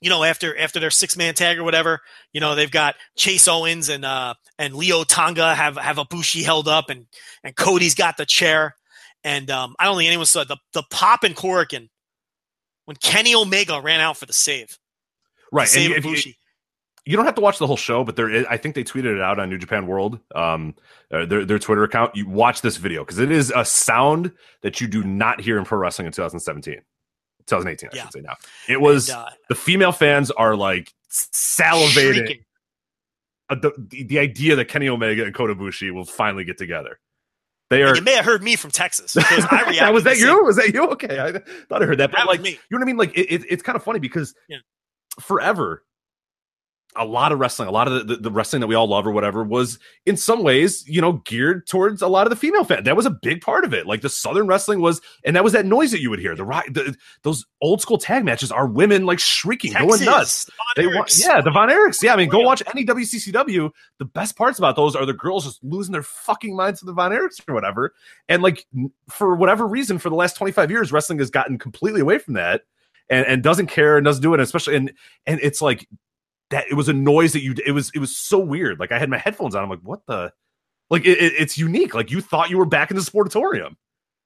you 0.00 0.10
know, 0.10 0.24
after 0.24 0.58
after 0.58 0.80
their 0.80 0.90
six 0.90 1.16
man 1.16 1.34
tag 1.34 1.58
or 1.58 1.64
whatever, 1.64 2.00
you 2.32 2.40
know, 2.40 2.54
they've 2.56 2.70
got 2.70 2.96
Chase 3.16 3.46
Owens 3.46 3.88
and 3.88 4.04
uh 4.04 4.34
and 4.58 4.74
Leo 4.74 5.04
Tonga 5.04 5.54
have 5.54 5.76
have 5.76 5.96
Ibushi 5.96 6.42
held 6.44 6.66
up 6.66 6.90
and 6.90 7.06
and 7.44 7.54
Cody's 7.54 7.94
got 7.94 8.16
the 8.16 8.26
chair. 8.26 8.74
And 9.24 9.48
um, 9.50 9.76
I 9.78 9.84
don't 9.84 9.96
think 9.96 10.08
anyone 10.08 10.26
saw 10.26 10.42
the 10.42 10.56
the 10.72 10.82
pop 10.90 11.22
in 11.22 11.34
Korakuen 11.34 11.88
when 12.86 12.96
Kenny 12.96 13.34
Omega 13.34 13.80
ran 13.80 14.00
out 14.00 14.16
for 14.16 14.26
the 14.26 14.32
save. 14.32 14.76
right. 15.52 15.66
To 15.66 15.72
save 15.72 15.90
And 15.92 15.98
if 15.98 16.04
you, 16.04 16.12
Ibushi. 16.12 16.36
You 17.04 17.16
don't 17.16 17.24
have 17.26 17.34
to 17.34 17.40
watch 17.40 17.58
the 17.58 17.66
whole 17.66 17.76
show, 17.76 18.04
but 18.04 18.14
there, 18.16 18.30
is, 18.30 18.46
I 18.48 18.56
think 18.56 18.74
they 18.74 18.84
tweeted 18.84 19.16
it 19.16 19.20
out 19.20 19.38
on 19.40 19.50
New 19.50 19.58
Japan 19.58 19.86
World, 19.86 20.20
um, 20.34 20.74
uh, 21.12 21.26
their 21.26 21.44
their 21.44 21.58
Twitter 21.58 21.82
account. 21.84 22.14
You 22.16 22.28
watch 22.28 22.60
this 22.62 22.76
video 22.76 23.02
because 23.04 23.18
it 23.18 23.30
is 23.30 23.52
a 23.54 23.64
sound 23.64 24.32
that 24.62 24.80
you 24.80 24.86
do 24.86 25.02
not 25.02 25.40
hear 25.40 25.58
in 25.58 25.64
pro 25.64 25.78
wrestling 25.78 26.06
in 26.06 26.12
2017, 26.12 26.80
2018. 27.46 27.90
I 27.92 27.96
Yeah. 27.96 28.02
should 28.02 28.12
say 28.12 28.20
now. 28.20 28.36
It 28.68 28.80
was 28.80 29.08
And, 29.08 29.18
uh, 29.18 29.28
the 29.48 29.54
female 29.56 29.92
fans 29.92 30.30
are 30.30 30.54
like 30.56 30.92
salivating 31.10 32.44
uh, 33.50 33.56
the, 33.56 33.72
the 33.76 34.04
the 34.04 34.18
idea 34.18 34.56
that 34.56 34.66
Kenny 34.68 34.88
Omega 34.88 35.24
and 35.24 35.34
Kota 35.34 35.54
Ibushi 35.54 35.92
will 35.92 36.04
finally 36.04 36.44
get 36.44 36.56
together. 36.58 36.98
They 37.70 37.82
are. 37.82 37.88
And 37.88 37.96
you 37.98 38.02
may 38.04 38.14
have 38.14 38.24
heard 38.24 38.42
me 38.42 38.54
from 38.56 38.70
Texas 38.70 39.16
I 39.16 39.90
was 39.90 40.04
that 40.04 40.16
same. 40.16 40.28
you? 40.28 40.44
Was 40.44 40.56
that 40.56 40.72
you? 40.72 40.86
Okay, 40.90 41.18
I 41.18 41.32
thought 41.68 41.82
I 41.82 41.86
heard 41.86 41.98
that. 41.98 42.10
But 42.12 42.18
That 42.18 42.26
like, 42.26 42.40
me. 42.42 42.50
you 42.50 42.56
know 42.70 42.78
what 42.78 42.82
I 42.82 42.86
mean? 42.86 42.96
Like, 42.96 43.16
it, 43.16 43.32
it, 43.32 43.44
it's 43.48 43.62
kind 43.62 43.76
of 43.76 43.82
funny 43.82 43.98
because 43.98 44.34
Yeah. 44.48 44.58
forever, 45.20 45.82
a 46.96 47.04
lot 47.04 47.32
of 47.32 47.38
wrestling, 47.38 47.68
a 47.68 47.72
lot 47.72 47.88
of 47.88 48.06
the, 48.06 48.16
the, 48.16 48.30
wrestling 48.30 48.60
that 48.60 48.66
we 48.66 48.74
all 48.74 48.86
love 48.86 49.06
or 49.06 49.12
whatever, 49.12 49.42
was 49.42 49.78
in 50.04 50.16
some 50.16 50.42
ways, 50.42 50.86
you 50.86 51.00
know, 51.00 51.14
geared 51.24 51.66
towards 51.66 52.02
a 52.02 52.06
lot 52.06 52.26
of 52.26 52.30
the 52.30 52.36
female 52.36 52.64
fan. 52.64 52.84
That 52.84 52.96
was 52.96 53.06
a 53.06 53.10
big 53.10 53.40
part 53.40 53.64
of 53.64 53.72
it. 53.72 53.86
Like 53.86 54.02
the 54.02 54.10
Southern 54.10 54.46
wrestling 54.46 54.80
was, 54.80 55.00
and 55.24 55.34
that 55.34 55.42
was 55.42 55.54
that 55.54 55.64
noise 55.64 55.90
that 55.92 56.02
you 56.02 56.10
would 56.10 56.18
hear. 56.18 56.36
The, 56.36 56.44
the 56.44 56.96
those 57.22 57.46
old 57.62 57.80
school 57.80 57.96
tag 57.96 58.24
matches 58.24 58.52
are 58.52 58.66
women 58.66 59.06
like 59.06 59.20
shrieking, 59.20 59.72
going 59.72 60.04
nuts. 60.04 60.44
Von 60.44 60.66
They 60.76 60.86
want, 60.86 61.12
yeah, 61.18 61.40
the 61.40 61.50
Von 61.50 61.70
Erichs. 61.70 62.02
Yeah, 62.02 62.12
I 62.12 62.16
mean, 62.16 62.28
go 62.28 62.40
watch 62.40 62.62
any 62.74 62.84
WCCW. 62.84 63.70
The 63.98 64.04
best 64.04 64.36
parts 64.36 64.58
about 64.58 64.76
those 64.76 64.94
are 64.94 65.06
the 65.06 65.14
girls 65.14 65.44
just 65.44 65.64
losing 65.64 65.92
their 65.92 66.02
fucking 66.02 66.54
minds 66.54 66.80
to 66.80 66.86
the 66.86 66.92
Von 66.92 67.12
Erichs 67.12 67.40
or 67.48 67.54
whatever. 67.54 67.94
And 68.28 68.42
like, 68.42 68.66
for 69.08 69.34
whatever 69.34 69.66
reason, 69.66 69.98
for 69.98 70.10
the 70.10 70.16
last 70.16 70.36
25 70.36 70.70
years, 70.70 70.92
wrestling 70.92 71.18
has 71.20 71.30
gotten 71.30 71.58
completely 71.58 72.02
away 72.02 72.18
from 72.18 72.34
that 72.34 72.62
and, 73.08 73.26
and 73.26 73.42
doesn't 73.42 73.68
care 73.68 73.96
and 73.96 74.04
doesn't 74.04 74.22
do 74.22 74.34
it. 74.34 74.40
Especially, 74.40 74.76
and, 74.76 74.92
and 75.26 75.40
it's 75.42 75.62
like 75.62 75.88
that, 76.52 76.64
it 76.70 76.74
was 76.74 76.88
a 76.88 76.92
noise 76.92 77.32
that 77.34 77.42
you, 77.42 77.54
it 77.66 77.72
was, 77.72 77.90
it 77.94 77.98
was 77.98 78.16
so 78.16 78.38
weird. 78.38 78.78
Like, 78.80 78.92
I 78.92 78.98
had 78.98 79.10
my 79.10 79.18
headphones 79.18 79.54
on. 79.54 79.62
I'm 79.62 79.68
like, 79.68 79.80
what 79.82 80.06
the, 80.06 80.32
like, 80.88 81.04
it, 81.04 81.18
it- 81.18 81.32
it's 81.38 81.58
unique. 81.58 81.94
Like, 81.94 82.10
you 82.10 82.20
thought 82.20 82.48
you 82.50 82.58
were 82.58 82.64
back 82.66 82.90
in 82.90 82.96
the 82.96 83.02
sportatorium 83.02 83.76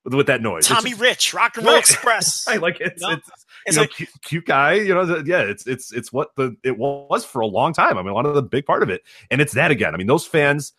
with, 0.05 0.15
with 0.15 0.27
that 0.29 0.43
noise. 0.43 0.67
Tommy 0.67 0.91
just- 0.91 1.01
Rich, 1.03 1.35
Rock 1.35 1.57
and 1.57 1.65
Roll 1.67 1.75
Right. 1.75 1.81
Express. 1.85 2.47
Right, 2.47 2.61
like 2.61 2.81
it's 2.81 3.01
know? 3.03 3.11
it's, 3.13 3.29
It's 3.67 3.77
know, 3.77 3.83
like- 3.83 3.91
cute, 3.91 4.09
cute 4.23 4.47
guy. 4.47 4.75
You 4.75 4.95
know, 4.95 5.05
the, 5.07 5.25
yeah, 5.27 5.41
it's 5.41 5.67
it's 5.67 5.93
it's 5.93 6.13
what 6.13 6.35
the 6.37 6.57
it 6.63 6.77
was 6.79 7.25
for 7.25 7.41
a 7.41 7.47
long 7.47 7.73
time. 7.73 7.99
I 7.99 8.03
mean, 8.03 8.11
a 8.11 8.15
lot 8.15 8.27
of 8.27 8.35
the 8.35 8.43
big 8.43 8.67
part 8.67 8.83
of 8.85 8.91
it, 8.91 9.03
and 9.31 9.41
it's 9.41 9.55
that 9.55 9.71
again. 9.73 9.95
I 9.95 9.97
mean, 9.99 10.07
those 10.07 10.27
fans 10.27 10.73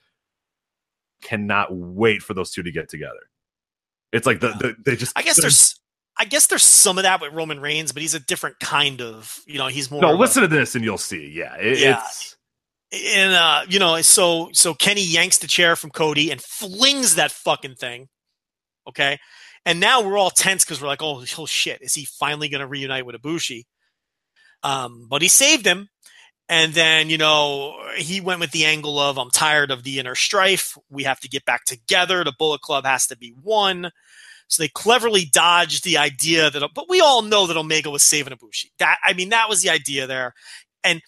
cannot 1.21 1.73
wait 1.75 2.21
for 2.21 2.33
those 2.33 2.51
two 2.51 2.63
to 2.63 2.71
get 2.71 2.89
together. 2.89 3.29
It's 4.13 4.25
like 4.25 4.39
the, 4.39 4.49
the 4.49 4.75
they 4.85 4.95
just 4.95 5.17
I 5.17 5.21
guess 5.23 5.39
there's 5.41 5.79
I 6.19 6.25
guess 6.25 6.47
there's 6.47 6.63
some 6.63 6.97
of 6.97 7.03
that 7.03 7.21
with 7.21 7.33
Roman 7.33 7.59
Reigns, 7.59 7.91
but 7.91 8.01
he's 8.01 8.13
a 8.15 8.19
different 8.19 8.59
kind 8.59 9.01
of 9.01 9.39
you 9.45 9.57
know 9.57 9.67
he's 9.67 9.91
more 9.91 10.01
no. 10.01 10.09
of 10.09 10.15
a- 10.15 10.17
Listen 10.17 10.41
to 10.43 10.47
this, 10.47 10.75
and 10.75 10.83
you'll 10.83 10.97
see. 10.97 11.29
Yeah, 11.29 11.55
it, 11.55 11.79
Yeah. 11.79 12.01
it's 12.03 12.35
and 12.91 13.33
uh 13.33 13.63
you 13.67 13.79
know 13.79 14.01
so 14.01 14.49
so 14.53 14.73
Kenny 14.73 15.03
yanks 15.03 15.39
the 15.39 15.47
chair 15.47 15.75
from 15.75 15.89
Cody 15.91 16.31
and 16.31 16.41
flings 16.41 17.15
that 17.15 17.31
fucking 17.31 17.75
thing. 17.75 18.07
Okay, 18.87 19.19
and 19.65 19.79
now 19.81 20.01
we're 20.01 20.17
all 20.17 20.29
tense 20.29 20.63
because 20.63 20.81
we're 20.81 20.87
like, 20.87 21.03
oh, 21.03 21.23
oh 21.37 21.45
shit, 21.45 21.81
is 21.81 21.93
he 21.93 22.05
finally 22.05 22.47
going 22.47 22.61
to 22.61 22.67
reunite 22.67 23.05
with 23.05 23.21
Ibushi? 23.21 23.63
Um, 24.63 25.07
but 25.09 25.21
he 25.21 25.27
saved 25.27 25.65
him. 25.65 25.89
And 26.49 26.73
then, 26.73 27.09
you 27.09 27.17
know, 27.17 27.77
he 27.97 28.21
went 28.21 28.39
with 28.39 28.51
the 28.51 28.63
angle 28.63 28.97
of 28.99 29.17
I'm 29.17 29.29
tired 29.29 29.69
of 29.69 29.83
the 29.83 29.99
inner 29.99 30.15
strife. 30.15 30.77
We 30.89 31.03
have 31.03 31.19
to 31.19 31.27
get 31.27 31.43
back 31.43 31.65
together. 31.65 32.23
The 32.23 32.31
Bullet 32.39 32.61
Club 32.61 32.85
has 32.85 33.07
to 33.07 33.17
be 33.17 33.31
one. 33.41 33.91
So 34.47 34.63
they 34.63 34.69
cleverly 34.69 35.25
dodged 35.25 35.83
the 35.83 35.97
idea 35.97 36.49
that, 36.49 36.69
but 36.73 36.89
we 36.89 37.01
all 37.01 37.21
know 37.21 37.47
that 37.47 37.57
Omega 37.57 37.89
was 37.89 38.03
saving 38.03 38.33
Ibushi. 38.33 38.71
That 38.79 38.97
I 39.03 39.13
mean, 39.13 39.29
that 39.29 39.49
was 39.49 39.61
the 39.61 39.69
idea 39.69 40.07
there. 40.07 40.33
And 40.83 41.01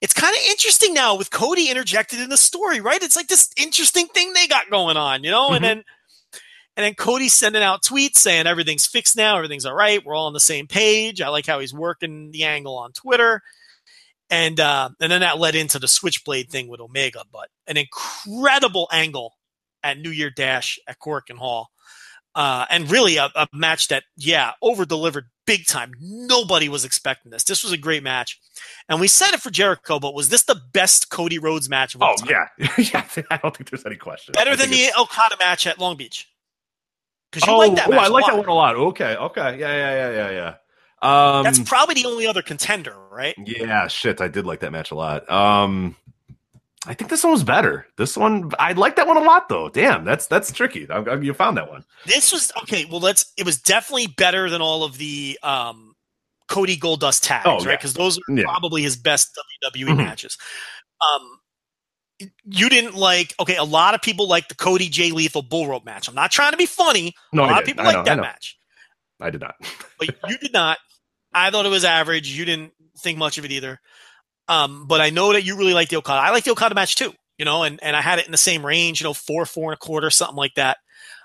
it's 0.00 0.14
kind 0.14 0.34
of 0.34 0.42
interesting 0.48 0.94
now 0.94 1.14
with 1.14 1.30
Cody 1.30 1.68
interjected 1.68 2.20
in 2.20 2.30
the 2.30 2.36
story, 2.38 2.80
right? 2.80 3.02
It's 3.02 3.16
like 3.16 3.28
this 3.28 3.50
interesting 3.56 4.06
thing 4.06 4.32
they 4.32 4.46
got 4.46 4.70
going 4.70 4.96
on, 4.96 5.24
you 5.24 5.30
know. 5.30 5.50
Mhm. 5.50 5.56
And 5.56 5.64
then, 5.64 5.84
and 6.76 6.84
then 6.84 6.94
Cody's 6.94 7.34
sending 7.34 7.62
out 7.62 7.82
tweets 7.82 8.16
saying 8.16 8.46
everything's 8.46 8.86
fixed 8.86 9.16
now, 9.16 9.36
everything's 9.36 9.66
all 9.66 9.74
right, 9.74 10.04
we're 10.04 10.14
all 10.14 10.26
on 10.26 10.32
the 10.32 10.40
same 10.40 10.66
page. 10.66 11.20
I 11.20 11.28
like 11.28 11.46
how 11.46 11.58
he's 11.58 11.74
working 11.74 12.30
the 12.30 12.44
angle 12.44 12.78
on 12.78 12.92
Twitter. 12.92 13.42
And 14.30 14.60
uh, 14.60 14.90
and 15.00 15.10
then 15.10 15.20
that 15.20 15.38
led 15.38 15.56
into 15.56 15.78
the 15.78 15.88
Switchblade 15.88 16.50
thing 16.50 16.68
with 16.68 16.80
Omega, 16.80 17.24
but 17.32 17.48
an 17.66 17.76
incredible 17.76 18.88
angle 18.92 19.34
at 19.82 19.98
New 19.98 20.10
Year 20.10 20.30
Dash 20.30 20.78
at 20.86 20.98
Korakuen 21.00 21.36
Hall. 21.36 21.70
Uh, 22.34 22.64
and 22.70 22.90
really 22.90 23.16
a, 23.16 23.28
a 23.34 23.48
match 23.52 23.88
that, 23.88 24.04
yeah, 24.16 24.52
over 24.62 24.84
delivered 24.84 25.26
big 25.46 25.66
time. 25.66 25.92
Nobody 26.00 26.68
was 26.68 26.84
expecting 26.84 27.32
this. 27.32 27.42
This 27.42 27.64
was 27.64 27.72
a 27.72 27.76
great 27.76 28.04
match. 28.04 28.38
And 28.88 29.00
we 29.00 29.08
said 29.08 29.34
it 29.34 29.40
for 29.40 29.50
Jericho, 29.50 29.98
but 29.98 30.14
was 30.14 30.28
this 30.28 30.44
the 30.44 30.60
best 30.72 31.10
Cody 31.10 31.38
Rhodes 31.38 31.68
match 31.68 31.94
of 31.94 32.02
all 32.02 32.14
oh 32.16 32.24
time? 32.24 32.46
yeah, 32.58 32.68
yeah. 32.78 33.22
I 33.30 33.36
don't 33.38 33.56
think 33.56 33.70
there's 33.70 33.84
any 33.84 33.96
question. 33.96 34.32
Better 34.32 34.52
I 34.52 34.56
than 34.56 34.70
the 34.70 34.90
Okada 34.98 35.36
match 35.40 35.66
at 35.66 35.78
Long 35.78 35.96
Beach. 35.96 36.28
Because 37.32 37.46
you 37.46 37.52
oh, 37.52 37.58
like 37.58 37.74
that 37.74 37.88
oh, 37.88 37.90
match. 37.90 38.00
I 38.00 38.08
like 38.08 38.26
that 38.26 38.36
one 38.36 38.48
a 38.48 38.54
lot. 38.54 38.76
Okay, 38.76 39.16
okay, 39.16 39.58
yeah, 39.58 39.74
yeah, 39.74 40.10
yeah, 40.10 40.30
yeah, 40.30 40.30
yeah. 40.30 40.54
Um, 41.02 41.44
That's 41.44 41.60
probably 41.60 41.94
the 41.94 42.06
only 42.06 42.26
other 42.26 42.42
contender, 42.42 42.94
right? 43.10 43.34
Yeah, 43.38 43.88
shit, 43.88 44.20
I 44.20 44.28
did 44.28 44.46
like 44.46 44.60
that 44.60 44.70
match 44.72 44.90
a 44.90 44.94
lot. 44.94 45.28
Um 45.30 45.96
I 46.86 46.94
think 46.94 47.10
this 47.10 47.22
one 47.22 47.32
was 47.32 47.44
better. 47.44 47.86
This 47.98 48.16
one, 48.16 48.50
I 48.58 48.72
like 48.72 48.96
that 48.96 49.06
one 49.06 49.18
a 49.18 49.20
lot, 49.20 49.48
though. 49.50 49.68
Damn, 49.68 50.04
that's 50.04 50.26
that's 50.26 50.50
tricky. 50.50 50.88
I, 50.88 50.98
I, 51.00 51.16
you 51.20 51.34
found 51.34 51.56
that 51.58 51.68
one. 51.70 51.84
This 52.06 52.32
was 52.32 52.50
okay. 52.62 52.86
Well, 52.86 53.00
let's. 53.00 53.32
It 53.36 53.44
was 53.44 53.58
definitely 53.60 54.06
better 54.06 54.48
than 54.48 54.62
all 54.62 54.82
of 54.82 54.96
the 54.96 55.38
um, 55.42 55.94
Cody 56.48 56.78
Goldust 56.78 57.20
tags, 57.22 57.44
Oh, 57.46 57.56
right? 57.58 57.66
yeah. 57.66 57.76
Because 57.76 57.92
those 57.94 58.16
are 58.18 58.22
Yeah. 58.34 58.44
probably 58.44 58.82
his 58.82 58.96
best 58.96 59.28
WWE 59.62 59.88
Mhm. 59.90 59.96
matches. 59.98 60.38
Um, 61.06 61.38
you 62.44 62.68
didn't 62.70 62.94
like. 62.94 63.34
Okay, 63.38 63.56
a 63.56 63.64
lot 63.64 63.94
of 63.94 64.00
people 64.00 64.26
like 64.26 64.48
the 64.48 64.54
Cody 64.54 64.88
J 64.88 65.12
Lethal 65.12 65.42
Bull 65.42 65.66
Rope 65.68 65.84
match. 65.84 66.08
I'm 66.08 66.14
not 66.14 66.30
trying 66.30 66.52
to 66.52 66.56
be 66.58 66.66
funny. 66.66 67.12
No, 67.32 67.44
a 67.44 67.46
lot 67.46 67.60
of 67.60 67.66
people 67.66 67.84
like 67.84 67.94
know, 67.94 68.00
I 68.00 68.04
that 68.04 68.18
match, 68.20 68.58
I 69.20 69.28
did 69.28 69.42
not. 69.42 69.54
but 69.98 70.08
you 70.28 70.38
did 70.38 70.52
not. 70.54 70.78
I 71.34 71.50
thought 71.50 71.66
it 71.66 71.70
was 71.70 71.84
average. 71.84 72.30
You 72.30 72.46
didn't 72.46 72.72
think 72.98 73.18
much 73.18 73.36
of 73.38 73.44
it 73.44 73.52
either. 73.52 73.80
Um, 74.50 74.86
but 74.86 75.00
I 75.00 75.10
know 75.10 75.32
that 75.32 75.44
you 75.44 75.56
really 75.56 75.74
like 75.74 75.88
the 75.88 75.96
Okada. 75.96 76.20
I 76.20 76.30
like 76.30 76.44
the 76.44 76.50
Okada 76.50 76.74
match 76.74 76.96
too. 76.96 77.14
You 77.38 77.44
know, 77.44 77.62
and 77.62 77.82
and 77.82 77.96
I 77.96 78.02
had 78.02 78.18
it 78.18 78.26
in 78.26 78.32
the 78.32 78.38
same 78.38 78.66
range. 78.66 79.00
You 79.00 79.04
know, 79.04 79.14
four, 79.14 79.46
four 79.46 79.70
and 79.70 79.74
a 79.74 79.78
quarter, 79.78 80.10
something 80.10 80.36
like 80.36 80.54
that. 80.56 80.78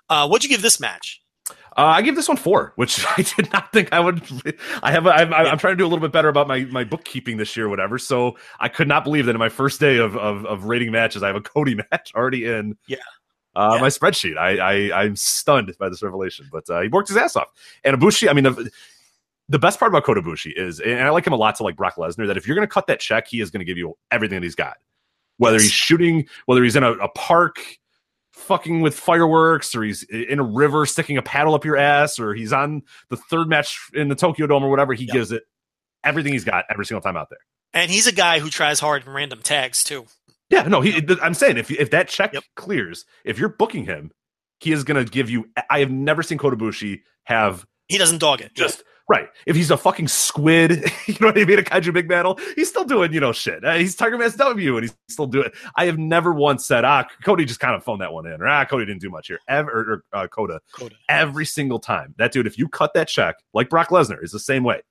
Uh, 0.09 0.27
what'd 0.27 0.43
you 0.43 0.49
give 0.49 0.61
this 0.61 0.79
match? 0.79 1.21
Uh, 1.77 1.87
I 1.87 2.03
give 2.03 2.15
this 2.15 2.29
one 2.29 2.37
four, 2.37 2.71
which 2.77 3.03
I 3.17 3.23
did 3.23 3.51
not 3.51 3.73
think 3.73 3.91
I 3.91 3.99
would. 3.99 4.21
I 4.81 4.91
have. 4.91 5.07
I'm, 5.07 5.33
I'm, 5.33 5.57
trying 5.57 5.73
to 5.73 5.77
do 5.77 5.85
a 5.85 5.89
little 5.89 5.99
bit 5.99 6.13
better 6.13 6.29
about 6.29 6.47
my, 6.47 6.65
my 6.65 6.83
bookkeeping 6.83 7.37
this 7.37 7.57
year, 7.57 7.65
or 7.65 7.69
whatever. 7.69 7.97
So 7.97 8.37
I 8.59 8.69
could 8.69 8.87
not 8.87 9.03
believe 9.03 9.25
that 9.25 9.35
in 9.35 9.39
my 9.39 9.49
first 9.49 9.79
day 9.79 9.97
of, 9.97 10.15
of, 10.15 10.45
of 10.45 10.65
rating 10.65 10.91
matches, 10.91 11.23
I 11.23 11.27
have 11.27 11.35
a 11.35 11.41
Cody 11.41 11.75
match 11.91 12.13
already 12.15 12.45
in. 12.45 12.77
Yeah. 12.87 12.97
Uh, 13.55 13.73
Yeah. 13.75 13.81
My 13.81 13.87
spreadsheet. 13.87 14.37
I, 14.37 14.57
I 14.57 15.03
I'm 15.03 15.15
stunned 15.15 15.73
by 15.79 15.89
this 15.89 16.03
revelation, 16.03 16.47
but 16.51 16.69
uh, 16.69 16.81
he 16.81 16.89
worked 16.89 17.07
his 17.07 17.17
ass 17.17 17.35
off. 17.35 17.47
And 17.83 17.97
Ibushi, 17.97 18.29
I 18.29 18.33
mean, 18.33 18.45
the, 19.49 19.59
best 19.59 19.79
part 19.79 19.91
about 19.91 20.03
Kota 20.03 20.21
Ibushi 20.21 20.51
is, 20.55 20.79
and 20.79 21.01
I 21.01 21.09
like 21.09 21.25
him 21.27 21.33
a 21.33 21.37
lot 21.37 21.55
to 21.55 21.63
like 21.63 21.75
Brock 21.75 21.95
Lesnar, 21.95 22.27
that 22.27 22.37
if 22.37 22.47
you're 22.47 22.55
going 22.55 22.67
to 22.67 22.71
cut 22.73 22.87
that 22.87 22.99
check, 22.99 23.27
he 23.27 23.41
is 23.41 23.51
going 23.51 23.59
to 23.59 23.65
give 23.65 23.77
you 23.77 23.95
everything 24.11 24.37
that 24.37 24.43
he's 24.43 24.55
got. 24.55 24.77
Whether 25.37 25.55
Yes. 25.57 25.63
he's 25.63 25.71
shooting, 25.71 26.27
whether 26.45 26.63
he's 26.63 26.75
in 26.75 26.83
a, 26.83 26.91
a 26.93 27.09
park, 27.09 27.59
fucking 28.33 28.81
with 28.81 28.95
fireworks, 28.97 29.75
or 29.75 29.83
he's 29.83 30.03
in 30.03 30.39
a 30.39 30.43
river 30.43 30.85
sticking 30.85 31.17
a 31.17 31.21
paddle 31.21 31.53
up 31.55 31.63
your 31.65 31.77
ass, 31.77 32.19
or 32.19 32.33
he's 32.33 32.53
on 32.53 32.83
the 33.09 33.17
third 33.17 33.47
match 33.47 33.79
in 33.93 34.07
the 34.09 34.15
Tokyo 34.15 34.47
Dome 34.47 34.63
or 34.63 34.69
whatever, 34.69 34.93
he 34.93 35.05
Yep. 35.05 35.13
gives 35.13 35.31
it 35.31 35.43
everything 36.03 36.33
he's 36.33 36.43
got 36.43 36.65
every 36.69 36.85
single 36.85 37.01
time 37.01 37.17
out 37.17 37.29
there. 37.29 37.39
And 37.73 37.89
he's 37.91 38.07
a 38.07 38.11
guy 38.11 38.39
who 38.39 38.49
tries 38.49 38.79
hard 38.79 39.05
in 39.05 39.11
random 39.11 39.41
tags 39.41 39.83
too. 39.83 40.05
Yeah, 40.49 40.63
no, 40.63 40.79
he. 40.81 41.01
th- 41.01 41.19
I'm 41.21 41.33
saying 41.33 41.57
if 41.57 41.71
if 41.71 41.89
that 41.91 42.07
check 42.07 42.33
Yep. 42.33 42.43
clears, 42.55 43.05
if 43.25 43.39
you're 43.39 43.49
booking 43.49 43.85
him, 43.85 44.11
he 44.59 44.71
is 44.71 44.83
going 44.83 45.03
to 45.03 45.09
give 45.11 45.29
you. 45.29 45.49
I 45.69 45.79
have 45.79 45.91
never 45.91 46.21
seen 46.23 46.37
Kota 46.37 46.55
Ibushi 46.55 47.01
have 47.23 47.65
He 47.87 47.97
doesn't 47.97 48.19
dog 48.19 48.41
it. 48.41 48.53
just 48.53 48.83
right. 49.07 49.27
If 49.45 49.55
he's 49.55 49.71
a 49.71 49.77
fucking 49.77 50.07
squid, 50.07 50.71
you 51.07 51.15
know 51.21 51.27
what 51.27 51.37
I 51.37 51.45
mean, 51.45 51.59
a 51.59 51.63
kaiju 51.63 51.93
big 51.93 52.07
battle, 52.07 52.39
he's 52.55 52.69
still 52.69 52.83
doing 52.85 53.13
you 53.13 53.19
know 53.19 53.31
shit. 53.31 53.63
Uh, 53.63 53.75
he's 53.75 53.95
Tiger 53.95 54.17
Mask 54.17 54.37
W, 54.37 54.77
and 54.77 54.83
he's 54.85 54.95
still 55.09 55.27
doing. 55.27 55.49
I 55.75 55.85
have 55.85 55.97
never 55.97 56.33
once 56.33 56.65
said, 56.65 56.85
ah, 56.85 57.05
Cody 57.23 57.45
just 57.45 57.59
kind 57.59 57.75
of 57.75 57.83
phoned 57.83 58.01
that 58.01 58.13
one 58.13 58.25
in, 58.25 58.41
or 58.41 58.47
ah, 58.47 58.65
Cody 58.65 58.85
didn't 58.85 59.01
do 59.01 59.09
much 59.09 59.27
here. 59.27 59.39
Ever 59.47 59.71
or, 59.71 60.03
or 60.13 60.19
uh, 60.23 60.27
Kota 60.27 60.59
Kota. 60.73 60.95
every 61.09 61.45
single 61.45 61.79
time. 61.79 62.13
That 62.17 62.31
dude, 62.31 62.47
if 62.47 62.57
you 62.57 62.67
cut 62.67 62.93
that 62.95 63.07
check, 63.07 63.35
like 63.53 63.69
Brock 63.69 63.89
Lesnar, 63.89 64.23
is 64.23 64.31
the 64.31 64.39
same 64.39 64.63
way. 64.63 64.81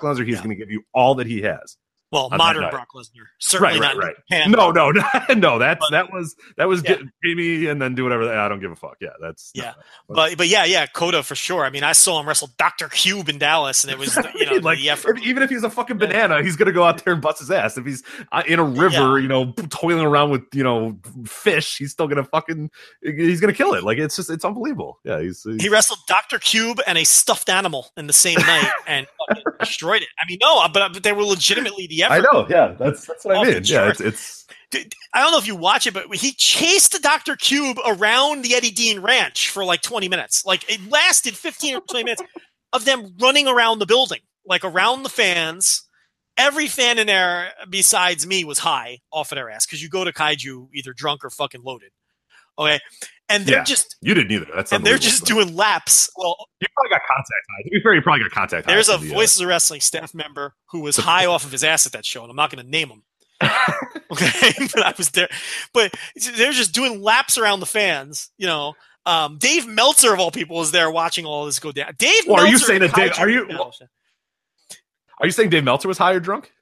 Lesnar, 0.00 0.24
he's 0.26 0.36
Yeah. 0.36 0.44
going 0.44 0.50
to 0.50 0.56
give 0.56 0.70
you 0.70 0.82
all 0.94 1.14
that 1.16 1.26
he 1.26 1.42
has. 1.42 1.76
Well, 2.12 2.28
that 2.28 2.38
modern. 2.38 2.68
Brock 2.70 2.88
Lesnar, 2.94 3.24
certainly 3.38 3.78
right, 3.80 3.94
not 3.94 4.02
right. 4.04 4.16
Japan. 4.28 4.50
No, 4.50 4.70
no, 4.72 4.90
no, 4.90 5.02
no. 5.34 5.58
That's 5.58 5.78
But- 5.80 5.90
that 5.92 6.12
was 6.12 6.34
that 6.56 6.66
was 6.68 6.82
Yeah. 6.82 6.96
get 6.96 7.02
baby 7.22 7.68
and 7.68 7.80
then 7.80 7.94
do 7.94 8.02
whatever. 8.02 8.32
I 8.36 8.48
don't 8.48 8.60
give 8.60 8.72
a 8.72 8.76
fuck. 8.76 8.96
Yeah, 9.00 9.10
that's 9.20 9.52
Yeah. 9.54 9.74
But 10.08 10.36
but 10.36 10.48
yeah, 10.48 10.64
yeah, 10.64 10.86
Kota 10.86 11.22
for 11.22 11.34
sure. 11.36 11.64
I 11.64 11.70
mean, 11.70 11.84
I 11.84 11.92
saw 11.92 12.18
him 12.20 12.26
wrestle 12.26 12.50
Doctor 12.58 12.88
Cube 12.88 13.28
in 13.28 13.38
Dallas, 13.38 13.84
and 13.84 13.92
it 13.92 13.98
was 13.98 14.16
you 14.34 14.46
know 14.46 14.56
like 14.56 14.78
the 14.78 14.90
effort. 14.90 15.20
even 15.22 15.42
if 15.42 15.50
he's 15.50 15.62
a 15.62 15.70
fucking 15.70 15.98
banana, 15.98 16.42
he's 16.42 16.56
gonna 16.56 16.72
go 16.72 16.82
out 16.84 17.04
there 17.04 17.12
and 17.12 17.22
bust 17.22 17.38
his 17.38 17.50
ass. 17.50 17.76
If 17.78 17.86
he's 17.86 18.02
uh, 18.32 18.42
in 18.46 18.58
a 18.58 18.64
river, 18.64 19.18
you 19.20 19.28
know, 19.28 19.52
toiling 19.70 20.04
around 20.04 20.30
with 20.30 20.42
you 20.52 20.64
know 20.64 20.98
fish, 21.26 21.76
he's 21.78 21.92
still 21.92 22.08
gonna 22.08 22.24
fucking 22.24 22.70
he's 23.02 23.40
gonna 23.40 23.52
kill 23.52 23.74
it. 23.74 23.84
Like 23.84 23.98
it's 23.98 24.16
just 24.16 24.30
it's 24.30 24.44
unbelievable. 24.44 24.98
Yeah, 25.04 25.20
he's, 25.20 25.42
he's 25.44 25.62
He 25.62 25.68
wrestled 25.68 26.00
Doctor 26.08 26.38
Cube 26.40 26.80
and 26.88 26.98
a 26.98 27.04
stuffed 27.04 27.48
animal 27.48 27.90
in 27.96 28.06
the 28.08 28.12
same 28.12 28.38
night 28.40 28.70
and 28.86 29.06
destroyed 29.60 30.02
it. 30.02 30.08
I 30.20 30.26
mean, 30.28 30.38
no, 30.42 30.66
but 30.72 30.92
but 30.92 31.02
they 31.04 31.12
were 31.12 31.22
legitimately 31.24 31.86
the 31.86 31.99
I 32.08 32.20
know. 32.20 32.46
Yeah, 32.48 32.74
that's 32.78 33.06
that's 33.06 33.24
what 33.24 33.36
I 33.36 33.44
mean. 33.44 33.62
Yeah, 33.64 33.90
it's 33.90 34.00
it's 34.00 34.46
I 35.12 35.20
don't 35.20 35.32
know 35.32 35.38
if 35.38 35.46
you 35.46 35.56
watch 35.56 35.86
it, 35.86 35.94
but 35.94 36.14
he 36.14 36.32
chased 36.32 36.92
the 36.92 37.00
Dr. 37.00 37.36
Cube 37.36 37.78
around 37.84 38.42
the 38.42 38.54
Eddie 38.54 38.70
Deen 38.70 39.00
Ranch 39.00 39.50
for 39.50 39.64
like 39.64 39.82
20 39.82 40.08
minutes. 40.08 40.46
Like 40.46 40.70
it 40.70 40.88
lasted 40.88 41.36
15 41.36 41.76
or 41.76 41.80
20 41.80 42.04
minutes 42.04 42.22
of 42.72 42.84
them 42.84 43.14
running 43.20 43.48
around 43.48 43.80
the 43.80 43.86
building, 43.86 44.20
like 44.46 44.64
around 44.64 45.02
the 45.02 45.08
fans. 45.08 45.82
Every 46.36 46.68
fan 46.68 46.98
in 46.98 47.08
there 47.08 47.52
besides 47.68 48.26
me 48.26 48.44
was 48.44 48.60
high 48.60 49.00
off 49.12 49.32
of 49.32 49.36
their 49.36 49.50
ass 49.50 49.66
because 49.66 49.82
you 49.82 49.88
go 49.88 50.04
to 50.04 50.12
kaiju 50.12 50.68
either 50.72 50.92
drunk 50.92 51.24
or 51.24 51.30
fucking 51.30 51.62
loaded. 51.62 51.90
Okay. 52.60 52.78
And 53.28 53.46
they're 53.46 53.58
Yeah. 53.58 53.64
just 53.64 53.96
you 54.00 54.12
didn't 54.14 54.32
either. 54.32 54.46
That's 54.54 54.72
and 54.72 54.84
they're 54.84 54.98
just 54.98 55.24
doing 55.24 55.54
laps. 55.54 56.10
Well, 56.16 56.36
You 56.60 56.66
probably 56.74 56.90
got 56.90 57.00
contact 57.06 57.46
high. 57.56 57.62
To 57.62 57.70
be 57.70 57.80
fair, 57.82 57.94
you 57.94 58.02
probably 58.02 58.22
got 58.22 58.30
contact 58.32 58.66
high. 58.66 58.72
there's 58.74 58.88
a 58.88 58.98
the, 58.98 59.10
uh, 59.10 59.14
Voices 59.14 59.40
of 59.40 59.46
Wrestling 59.48 59.80
staff 59.80 60.12
member 60.14 60.54
who 60.70 60.80
was 60.80 60.96
high 60.96 61.26
off 61.26 61.44
of 61.44 61.52
his 61.52 61.62
ass 61.64 61.86
at 61.86 61.92
that 61.92 62.04
show, 62.04 62.22
and 62.22 62.30
I'm 62.30 62.36
not 62.36 62.50
going 62.50 62.64
to 62.64 62.68
name 62.70 62.88
him. 62.88 63.02
okay, 64.12 64.52
but 64.74 64.82
I 64.84 64.92
was 64.98 65.10
there. 65.10 65.28
But 65.72 65.94
they're 66.36 66.52
just 66.52 66.72
doing 66.74 67.00
laps 67.02 67.38
around 67.38 67.60
the 67.60 67.66
fans. 67.66 68.30
You 68.36 68.46
know, 68.48 68.74
um, 69.06 69.38
Dave 69.38 69.66
Meltzer 69.66 70.12
of 70.12 70.18
all 70.20 70.30
people 70.32 70.56
was 70.56 70.72
there 70.72 70.90
watching 70.90 71.24
all 71.24 71.46
this 71.46 71.58
go 71.60 71.70
down. 71.72 71.92
Dave, 71.98 72.24
Well, 72.26 72.44
are 72.44 72.48
you 72.48 72.58
saying 72.58 72.80
that 72.80 72.94
Dave- 72.94 73.12
are 73.18 73.28
you- 73.28 73.46
No. 73.46 73.72
Are 75.20 75.26
you 75.26 75.32
saying 75.32 75.50
Dave 75.50 75.64
Meltzer 75.64 75.86
was 75.88 75.98
high 75.98 76.12
or 76.12 76.20
drunk? 76.20 76.52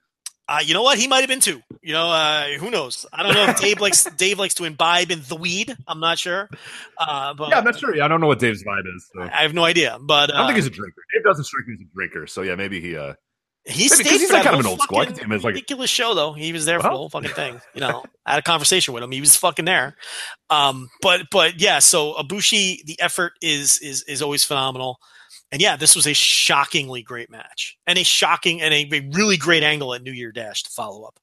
Uh, 0.49 0.60
you 0.65 0.73
know 0.73 0.83
what? 0.83 0.99
He 0.99 1.07
might 1.09 1.20
have 1.20 1.28
been 1.28 1.41
too. 1.41 1.60
You 1.83 1.93
know, 1.93 2.09
uh, 2.10 2.47
who 2.59 2.70
knows? 2.70 3.05
I 3.12 3.23
don't 3.23 3.35
know 3.35 3.44
if 3.49 3.60
Dave 3.60 3.81
likes 3.81 4.05
Dave 4.17 4.39
likes 4.39 4.55
to 4.55 4.65
imbibe 4.65 5.10
in 5.10 5.20
the 5.28 5.36
weed. 5.36 5.77
I'm 5.86 6.01
not 6.01 6.18
sure. 6.18 6.49
Uh, 6.97 7.35
but 7.35 7.51
Yeah, 7.51 7.59
I'm 7.59 7.65
not 7.65 7.78
sure. 7.78 7.94
Yeah, 7.94 8.07
I 8.07 8.09
don't 8.09 8.20
know 8.23 8.27
what 8.28 8.39
Dave's 8.39 8.65
vibe 8.65 8.85
is. 8.97 9.10
So. 9.15 9.23
I 9.23 9.43
have 9.43 9.52
no 9.55 9.65
idea. 9.65 9.99
But 10.01 10.31
uh, 10.31 10.35
I 10.35 10.36
don't 10.39 10.47
think 10.47 10.57
he's 10.57 10.67
a 10.67 10.70
drinker. 10.70 11.02
Dave 11.15 11.25
doesn't 11.25 11.44
strike 11.44 11.67
me 11.67 11.75
as 11.75 11.81
a 11.81 11.94
drinker. 11.94 12.27
So 12.27 12.41
yeah, 12.43 12.55
maybe 12.55 12.81
he. 12.81 12.97
uh 12.97 13.12
He 13.67 13.73
Maybe 13.85 13.89
'cause 13.89 13.99
stayed 13.99 14.07
he's 14.20 14.27
for 14.28 14.33
like 14.35 14.44
that 14.44 14.51
kind 14.51 14.60
of 14.60 14.65
an 14.65 14.70
old 14.70 14.81
school. 14.81 14.99
I 14.99 15.01
fucking 15.02 15.15
could 15.17 15.20
see 15.20 15.25
him 15.27 15.33
as 15.33 15.44
like- 15.44 15.55
ridiculous 15.55 15.91
show, 15.91 16.15
though. 16.15 16.33
He 16.33 16.52
was 16.55 16.65
there 16.65 16.81
for 16.81 16.85
the 16.91 16.97
whole 16.97 17.10
fucking 17.10 17.31
thing. 17.33 17.60
You 17.75 17.83
know, 17.83 18.05
I 18.27 18.31
had 18.33 18.39
a 18.39 18.43
conversation 18.43 18.94
with 18.94 19.02
him. 19.02 19.10
He 19.12 19.20
was 19.20 19.36
fucking 19.36 19.67
there. 19.67 19.97
Um, 20.49 20.89
but 21.02 21.27
but 21.31 21.60
yeah, 21.60 21.78
so 21.81 22.15
Ibushi, 22.15 22.85
the 22.86 22.99
effort 23.01 23.35
is 23.43 23.78
is 23.81 24.02
is 24.05 24.23
always 24.23 24.44
phenomenal. 24.44 24.99
And 25.51 25.62
yeah, 25.62 25.77
this 25.77 25.97
was 25.97 26.07
a 26.07 26.12
shockingly 26.12 27.02
great 27.02 27.31
match 27.31 27.78
and 27.86 27.99
a 27.99 28.05
shocking 28.05 28.60
and 28.60 28.75
a, 28.75 28.89
a 28.93 29.09
really 29.15 29.36
great 29.36 29.62
angle 29.62 29.94
at 29.94 30.02
New 30.02 30.12
Year 30.12 30.31
Dash 30.31 30.62
to 30.65 30.70
follow 30.70 31.05
up. 31.05 31.18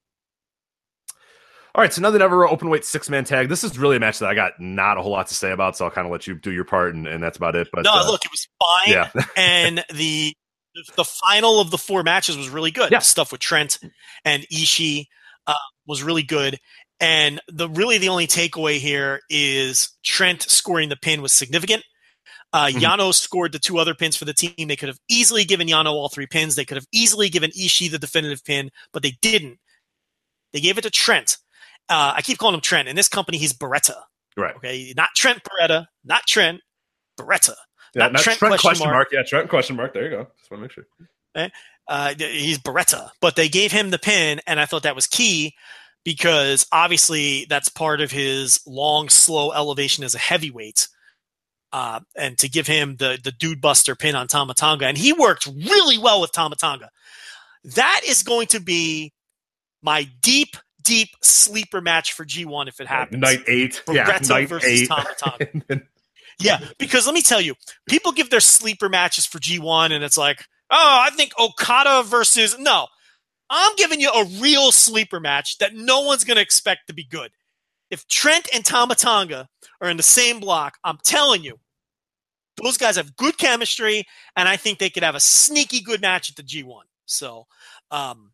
All 1.76 1.82
right, 1.82 1.92
so 1.92 2.00
another 2.00 2.20
never 2.20 2.48
open 2.48 2.70
weight 2.70 2.86
six 2.86 3.10
man 3.10 3.26
tag. 3.26 3.50
This 3.50 3.64
is 3.64 3.78
really 3.78 3.98
a 3.98 4.00
match 4.00 4.20
that 4.20 4.30
I 4.30 4.34
got 4.34 4.54
not 4.60 4.98
a 4.98 5.02
whole 5.02 5.12
lot 5.12 5.28
to 5.28 5.36
say 5.36 5.52
about, 5.52 5.76
so 5.76 5.84
I'll 5.84 5.92
kind 5.92 6.08
of 6.08 6.12
let 6.12 6.26
you 6.26 6.36
do 6.36 6.52
your 6.52 6.64
part, 6.64 6.95
and, 6.95 7.06
and 7.06 7.22
that's 7.22 7.36
about 7.36 7.56
it. 7.56 7.68
But 7.74 7.84
no, 7.84 7.92
uh, 7.94 8.08
look, 8.08 8.24
it 8.24 8.32
was 8.32 8.48
fine. 8.60 8.94
yeah, 8.94 9.24
and 9.38 9.84
the 9.94 10.34
the 10.95 11.04
final 11.04 11.60
of 11.60 11.72
the 11.72 11.78
four 11.78 12.04
matches 12.04 12.38
was 12.38 12.50
really 12.50 12.72
good. 12.72 12.92
Yeah. 12.92 13.00
Stuff 13.00 13.32
with 13.32 13.42
Trent 13.42 13.80
and 14.24 14.44
Ishii 14.48 15.06
uh, 15.48 15.54
was 15.86 16.04
really 16.04 16.24
good. 16.24 16.60
And 17.00 17.42
the 17.50 17.70
really 17.70 17.98
the 17.98 18.10
only 18.10 18.28
takeaway 18.28 18.78
here 18.78 19.22
is 19.30 19.90
Trent 20.04 20.44
scoring 20.44 20.90
the 20.90 20.95
pin 20.95 21.22
was 21.22 21.34
significant. 21.34 21.84
Uh, 22.56 22.67
Mhm. 22.67 22.80
Yano 22.80 23.14
scored 23.14 23.51
the 23.51 23.59
two 23.59 23.77
other 23.80 23.93
pins 23.93 24.16
for 24.16 24.24
the 24.24 24.34
team. 24.34 24.67
They 24.69 24.77
could 24.77 24.88
have 24.88 25.00
easily 25.09 25.43
given 25.43 25.67
Yano 25.67 25.92
all 25.92 26.08
three 26.08 26.25
pins. 26.27 26.56
They 26.56 26.64
could 26.64 26.77
have 26.77 26.88
easily 26.93 27.27
given 27.27 27.51
Ishii 27.51 27.92
the 27.92 28.00
definitive 28.00 28.45
pin, 28.45 28.72
but 28.93 29.03
they 29.03 29.17
didn't. 29.22 29.59
They 30.53 30.61
gave 30.61 30.77
it 30.77 30.84
to 30.84 30.90
Trent. 30.90 31.38
Uh, 31.90 32.14
I 32.16 32.22
keep 32.22 32.38
calling 32.38 32.56
him 32.56 32.61
Trent. 32.61 32.88
In 32.88 32.95
this 32.95 33.09
company, 33.09 33.38
he's 33.38 33.51
Beretta. 33.53 34.01
right. 34.38 34.56
Okay, 34.56 34.93
not 34.95 35.09
Trent 35.16 35.42
Beretta, 35.43 35.88
not 36.06 36.25
Trent 36.27 36.61
Beretta. 37.19 37.56
Yeah, 37.93 38.03
Not 38.03 38.14
not 38.14 38.22
Trent 38.24 38.40
Trent, 38.40 38.51
question 38.51 38.69
question 38.69 38.85
mark. 38.88 38.93
mark. 38.95 39.08
Yeah, 39.11 39.24
Trent 39.24 39.50
question 39.50 39.75
mark. 39.75 39.93
There 39.93 40.03
you 40.06 40.09
go. 40.11 40.27
Just 40.40 40.50
want 40.51 40.59
to 40.59 40.61
make 40.64 40.72
sure. 40.72 41.51
uh, 41.90 42.14
he's 42.17 42.58
Beretta, 42.59 43.09
but 43.22 43.35
they 43.35 43.50
gave 43.50 43.72
him 43.74 43.90
the 43.90 44.00
pin, 44.00 44.40
and 44.48 44.59
I 44.61 44.66
thought 44.66 44.84
that 44.84 44.95
was 44.95 45.08
key 45.08 45.56
because 46.06 46.66
obviously 46.72 47.45
that's 47.50 47.67
part 47.69 48.00
of 48.01 48.11
his 48.11 48.61
long, 48.66 49.09
slow 49.09 49.51
elevation 49.51 50.03
as 50.06 50.16
a 50.16 50.19
heavyweight. 50.19 50.88
Uh, 51.76 52.00
and 52.16 52.38
to 52.38 52.48
give 52.48 52.68
him 52.68 52.95
the 52.95 53.20
the 53.22 53.34
dude 53.34 53.60
buster 53.60 53.98
pin 53.98 54.16
on 54.16 54.28
Tama 54.30 54.54
Tonga, 54.54 54.88
and 54.88 54.98
he 54.98 55.12
worked 55.12 55.45
really 55.45 55.98
well 55.98 56.22
with 56.22 56.32
Tama 56.32 56.56
Tonga. 56.56 56.90
That 57.66 58.00
is 58.08 58.24
going 58.24 58.48
to 58.48 58.62
be 58.62 59.12
my 59.82 60.08
deep, 60.22 60.56
deep 60.82 61.10
sleeper 61.22 61.82
match 61.82 62.14
for 62.14 62.24
G1 62.24 62.70
if 62.70 62.80
it 62.80 62.88
happens. 62.88 63.20
Night 63.20 63.44
eight. 63.48 63.84
yeah, 63.92 64.06
Beretta 64.06 64.30
night 64.30 64.48
versus 64.48 64.70
eight. 64.70 64.88
Tama 64.88 65.10
Tonga. 65.20 65.82
Yeah, 66.40 66.60
because 66.80 67.06
let 67.06 67.16
me 67.16 67.22
tell 67.22 67.40
you, 67.42 67.56
people 67.88 68.12
give 68.12 68.30
their 68.30 68.42
sleeper 68.42 68.90
matches 68.90 69.26
for 69.26 69.40
G1 69.40 69.92
and 69.92 70.04
it's 70.04 70.18
like, 70.18 70.40
oh, 70.70 71.02
I 71.06 71.10
think 71.12 71.32
Okada 71.40 72.04
versus. 72.04 72.58
No, 72.60 72.88
I'm 73.50 73.76
giving 73.76 74.00
you 74.02 74.12
a 74.12 74.26
real 74.42 74.72
sleeper 74.72 75.20
match 75.22 75.58
that 75.60 75.76
no 75.76 76.02
one's 76.02 76.24
going 76.24 76.36
to 76.36 76.42
expect 76.42 76.88
to 76.88 76.94
be 76.94 77.06
good. 77.06 77.32
If 77.90 78.08
Trent 78.08 78.50
and 78.54 78.66
Tama 78.66 78.95
Tonga 78.95 79.48
are 79.82 79.90
in 79.90 79.98
the 79.98 80.04
same 80.04 80.40
block, 80.40 80.78
I'm 80.84 80.98
telling 81.06 81.44
you, 81.44 81.58
those 82.61 82.77
guys 82.77 82.95
have 82.95 83.16
good 83.16 83.38
chemistry, 83.38 84.06
and 84.35 84.48
I 84.48 84.58
think 84.58 84.80
they 84.80 84.90
could 84.90 85.03
have 85.03 85.16
a 85.16 85.19
sneaky 85.19 85.82
good 85.82 86.01
match 86.01 86.30
at 86.30 86.35
the 86.35 86.43
G1. 86.43 86.84
So, 87.06 87.45
um, 87.92 88.32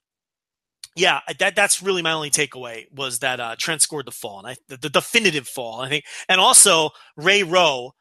yeah, 0.96 1.22
that 1.40 1.56
that's 1.56 1.82
really 1.82 2.02
my 2.02 2.12
only 2.12 2.30
takeaway 2.30 2.86
was 2.94 3.20
that 3.20 3.40
uh, 3.40 3.56
Trent 3.58 3.82
scored 3.82 4.06
the 4.06 4.12
fall, 4.12 4.40
and 4.40 4.48
I, 4.48 4.56
the, 4.68 4.78
the 4.78 4.90
definitive 4.90 5.48
fall. 5.48 5.82
I 5.82 5.90
think, 5.90 6.06
and 6.28 6.42
also 6.42 6.90
Ray 7.16 7.44
Rowe 7.44 7.94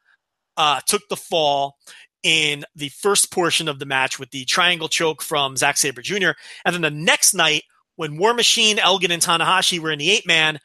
uh, 0.57 0.81
took 0.85 1.07
the 1.09 1.15
fall 1.15 1.77
in 2.23 2.63
the 2.75 2.89
first 2.89 3.31
portion 3.31 3.67
of 3.67 3.79
the 3.79 3.85
match 3.85 4.19
with 4.19 4.29
the 4.31 4.45
triangle 4.45 4.89
choke 4.89 5.21
from 5.21 5.57
Zack 5.57 5.77
Sabre 5.77 6.01
Jr. 6.01 6.31
And 6.65 6.73
then 6.73 6.81
the 6.81 6.91
next 6.91 7.33
night, 7.33 7.63
when 7.95 8.17
War 8.17 8.33
Machine, 8.33 8.77
Elgin, 8.77 9.11
and 9.11 9.21
Tanahashi 9.21 9.79
were 9.79 9.91
in 9.91 9.99
the 9.99 10.11
eight 10.11 10.27
man, 10.27 10.59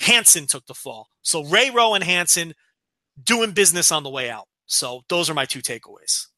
Hanson 0.00 0.46
took 0.46 0.66
the 0.66 0.74
fall. 0.74 1.08
So 1.22 1.44
Ray 1.44 1.70
Rowe 1.70 1.94
and 1.94 2.04
Hanson 2.04 2.54
doing 3.22 3.52
business 3.52 3.92
on 3.92 4.02
the 4.02 4.10
way 4.10 4.30
out. 4.30 4.46
So 4.72 5.02
those 5.08 5.28
are 5.28 5.34
my 5.34 5.44
two 5.44 5.60
takeaways. 5.60 6.28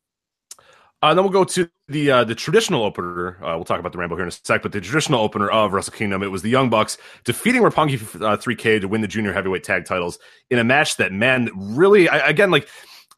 Uh, 1.02 1.12
then 1.14 1.22
we'll 1.22 1.32
go 1.32 1.44
to 1.44 1.68
the 1.88 2.10
uh, 2.10 2.24
the 2.24 2.34
traditional 2.34 2.82
opener. 2.82 3.36
Uh, 3.44 3.54
we'll 3.56 3.64
talk 3.64 3.78
about 3.78 3.92
the 3.92 3.98
Rambo 3.98 4.16
here 4.16 4.24
in 4.24 4.28
a 4.28 4.32
sec, 4.32 4.62
but 4.62 4.72
the 4.72 4.80
traditional 4.80 5.20
opener 5.20 5.50
of 5.50 5.72
Wrestle 5.72 5.92
Kingdom, 5.92 6.22
it 6.22 6.30
was 6.30 6.42
the 6.42 6.48
Young 6.48 6.70
Bucks 6.70 6.96
defeating 7.24 7.62
Roppongi 7.62 8.00
uh, 8.22 8.36
3K 8.36 8.80
to 8.80 8.88
win 8.88 9.02
the 9.02 9.06
junior 9.06 9.32
heavyweight 9.32 9.64
tag 9.64 9.84
titles 9.84 10.18
in 10.50 10.58
a 10.58 10.64
match 10.64 10.96
that, 10.96 11.12
man, 11.12 11.50
really, 11.54 12.08
I, 12.08 12.28
again, 12.28 12.50
like 12.50 12.68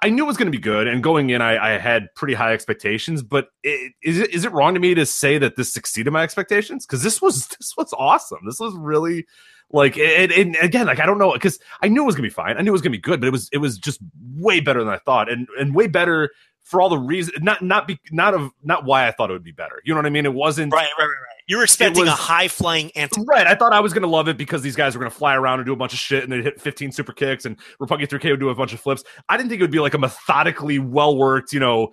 I 0.03 0.11
knew 0.11 0.25
it 0.25 0.27
was 0.27 0.37
going 0.37 0.51
to 0.51 0.57
be 0.57 0.63
good, 0.63 0.89
and 0.89 1.03
going 1.03 1.31
in, 1.31 1.41
I, 1.41 1.77
I 1.77 1.79
had 1.79 2.09
pretty 2.15 2.35
high 2.35 2.53
expectations. 2.53 3.23
But 3.23 3.49
it, 3.63 3.93
is 4.03 4.19
it 4.19 4.35
is 4.35 4.45
it 4.45 4.53
wrong 4.53 4.75
to 4.75 4.81
me 4.81 4.95
to 4.95 5.07
say 5.07 5.39
that 5.39 5.57
this 5.57 5.77
exceeded 5.77 6.13
my 6.13 6.23
expectations? 6.25 6.85
Because 6.85 7.03
this 7.03 7.23
was 7.23 7.47
this 7.59 7.73
was 7.77 7.95
awesome. 7.97 8.41
This 8.45 8.61
was 8.61 8.75
really 8.75 9.27
like 9.71 9.97
it, 9.97 10.33
and 10.33 10.57
again, 10.61 10.87
like 10.87 11.01
I 11.01 11.07
don't 11.07 11.19
know, 11.19 11.33
because 11.33 11.59
I 11.83 11.89
knew 11.89 12.03
it 12.03 12.07
was 12.07 12.15
gonna 12.15 12.29
be 12.29 12.31
fine. 12.31 12.57
I 12.57 12.63
knew 12.63 12.71
it 12.71 12.73
was 12.73 12.83
gonna 12.83 12.91
be 12.93 12.99
good, 12.99 13.21
but 13.21 13.27
it 13.27 13.33
was 13.33 13.49
it 13.53 13.59
was 13.59 13.79
just 13.79 14.01
way 14.37 14.61
better 14.61 14.83
than 14.85 14.93
I 14.93 14.99
thought, 14.99 15.31
and 15.31 15.49
and 15.59 15.75
way 15.75 15.87
better 15.87 16.31
for 16.63 16.81
all 16.81 16.89
the 16.89 16.99
reasons. 16.99 17.39
Not 17.43 17.63
not 17.63 17.87
be 17.87 17.99
not 18.11 18.35
of 18.35 18.51
not 18.63 18.85
why 18.85 19.07
I 19.07 19.13
thought 19.13 19.31
it 19.31 19.35
would 19.35 19.45
be 19.45 19.53
better. 19.53 19.81
You 19.85 19.95
know 19.95 19.99
what 19.99 20.07
I 20.07 20.11
mean? 20.11 20.27
It 20.27 20.35
wasn't 20.35 20.73
Right, 20.73 20.83
right, 20.99 21.05
right, 21.05 21.07
right. 21.07 21.43
You 21.49 21.59
were 21.59 21.63
expecting 21.65 22.01
was- 22.03 22.09
a 22.09 22.13
high 22.13 22.49
flying 22.49 22.91
anti. 22.97 23.23
Right. 23.25 23.47
I 23.47 23.55
thought 23.55 23.73
I 23.73 23.79
was 23.79 23.93
going 23.93 24.03
to 24.03 24.09
love 24.09 24.27
it 24.27 24.37
because 24.37 24.63
these 24.63 24.75
guys 24.75 24.97
were 24.97 24.99
going 24.99 25.13
to 25.13 25.17
fly 25.17 25.37
around 25.37 25.61
and 25.61 25.67
do 25.67 25.73
a 25.73 25.77
bunch 25.77 25.93
of 25.93 26.01
shit 26.01 26.25
and 26.25 26.33
they'd 26.33 26.43
hit 26.43 26.61
15 26.61 26.91
super 26.91 27.13
kicks 27.13 27.45
and 27.45 27.57
Roppongi 27.81 28.09
3K 28.09 28.33
would 28.33 28.41
do 28.41 28.49
a 28.49 28.55
bunch 28.57 28.73
of 28.73 28.81
flips. 28.81 29.05
I 29.29 29.37
didn't 29.37 29.51
think 29.51 29.61
it 29.61 29.63
would 29.63 29.71
be 29.71 29.79
like 29.79 29.95
a 29.95 29.99
methodically 29.99 30.81
well 30.81 31.17
worked, 31.17 31.53
you 31.53 31.61
know, 31.61 31.93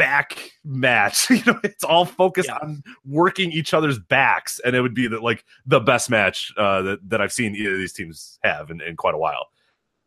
back 0.00 0.50
match. 0.64 1.30
you 1.30 1.42
know, 1.46 1.60
it's 1.62 1.84
all 1.84 2.04
focused 2.04 2.48
Yeah. 2.48 2.58
on 2.62 2.82
working 3.04 3.52
each 3.52 3.72
other's 3.74 3.98
backs, 3.98 4.60
and 4.64 4.74
it 4.74 4.80
would 4.80 4.94
be 4.94 5.06
the, 5.08 5.20
like 5.20 5.44
the 5.66 5.80
best 5.80 6.10
match 6.10 6.52
uh, 6.56 6.82
that 6.82 7.08
that 7.10 7.20
I've 7.20 7.32
seen 7.32 7.54
either 7.54 7.72
of 7.74 7.78
these 7.78 7.92
teams 7.92 8.38
have 8.42 8.70
in, 8.70 8.80
in 8.80 8.96
quite 8.96 9.14
a 9.14 9.18
while. 9.18 9.46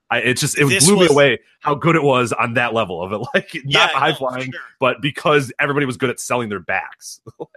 I, 0.09 0.17
it's 0.19 0.41
just 0.41 0.57
it 0.59 0.67
This 0.67 0.85
blew 0.85 0.97
was- 0.97 1.09
me 1.09 1.13
away 1.15 1.39
how 1.61 1.75
good 1.75 1.95
it 1.95 2.03
was 2.03 2.33
on 2.33 2.55
that 2.55 2.73
level 2.73 3.01
of 3.01 3.13
it, 3.13 3.17
like 3.33 3.49
not 3.65 3.91
no, 3.93 3.99
high 3.99 4.11
for 4.11 4.29
flying, 4.31 4.51
sure. 4.51 4.61
but 4.79 5.01
because 5.01 5.51
everybody 5.59 5.85
was 5.85 5.97
good 5.97 6.09
at 6.09 6.19
selling 6.19 6.49
their 6.49 6.59
backs. 6.59 7.21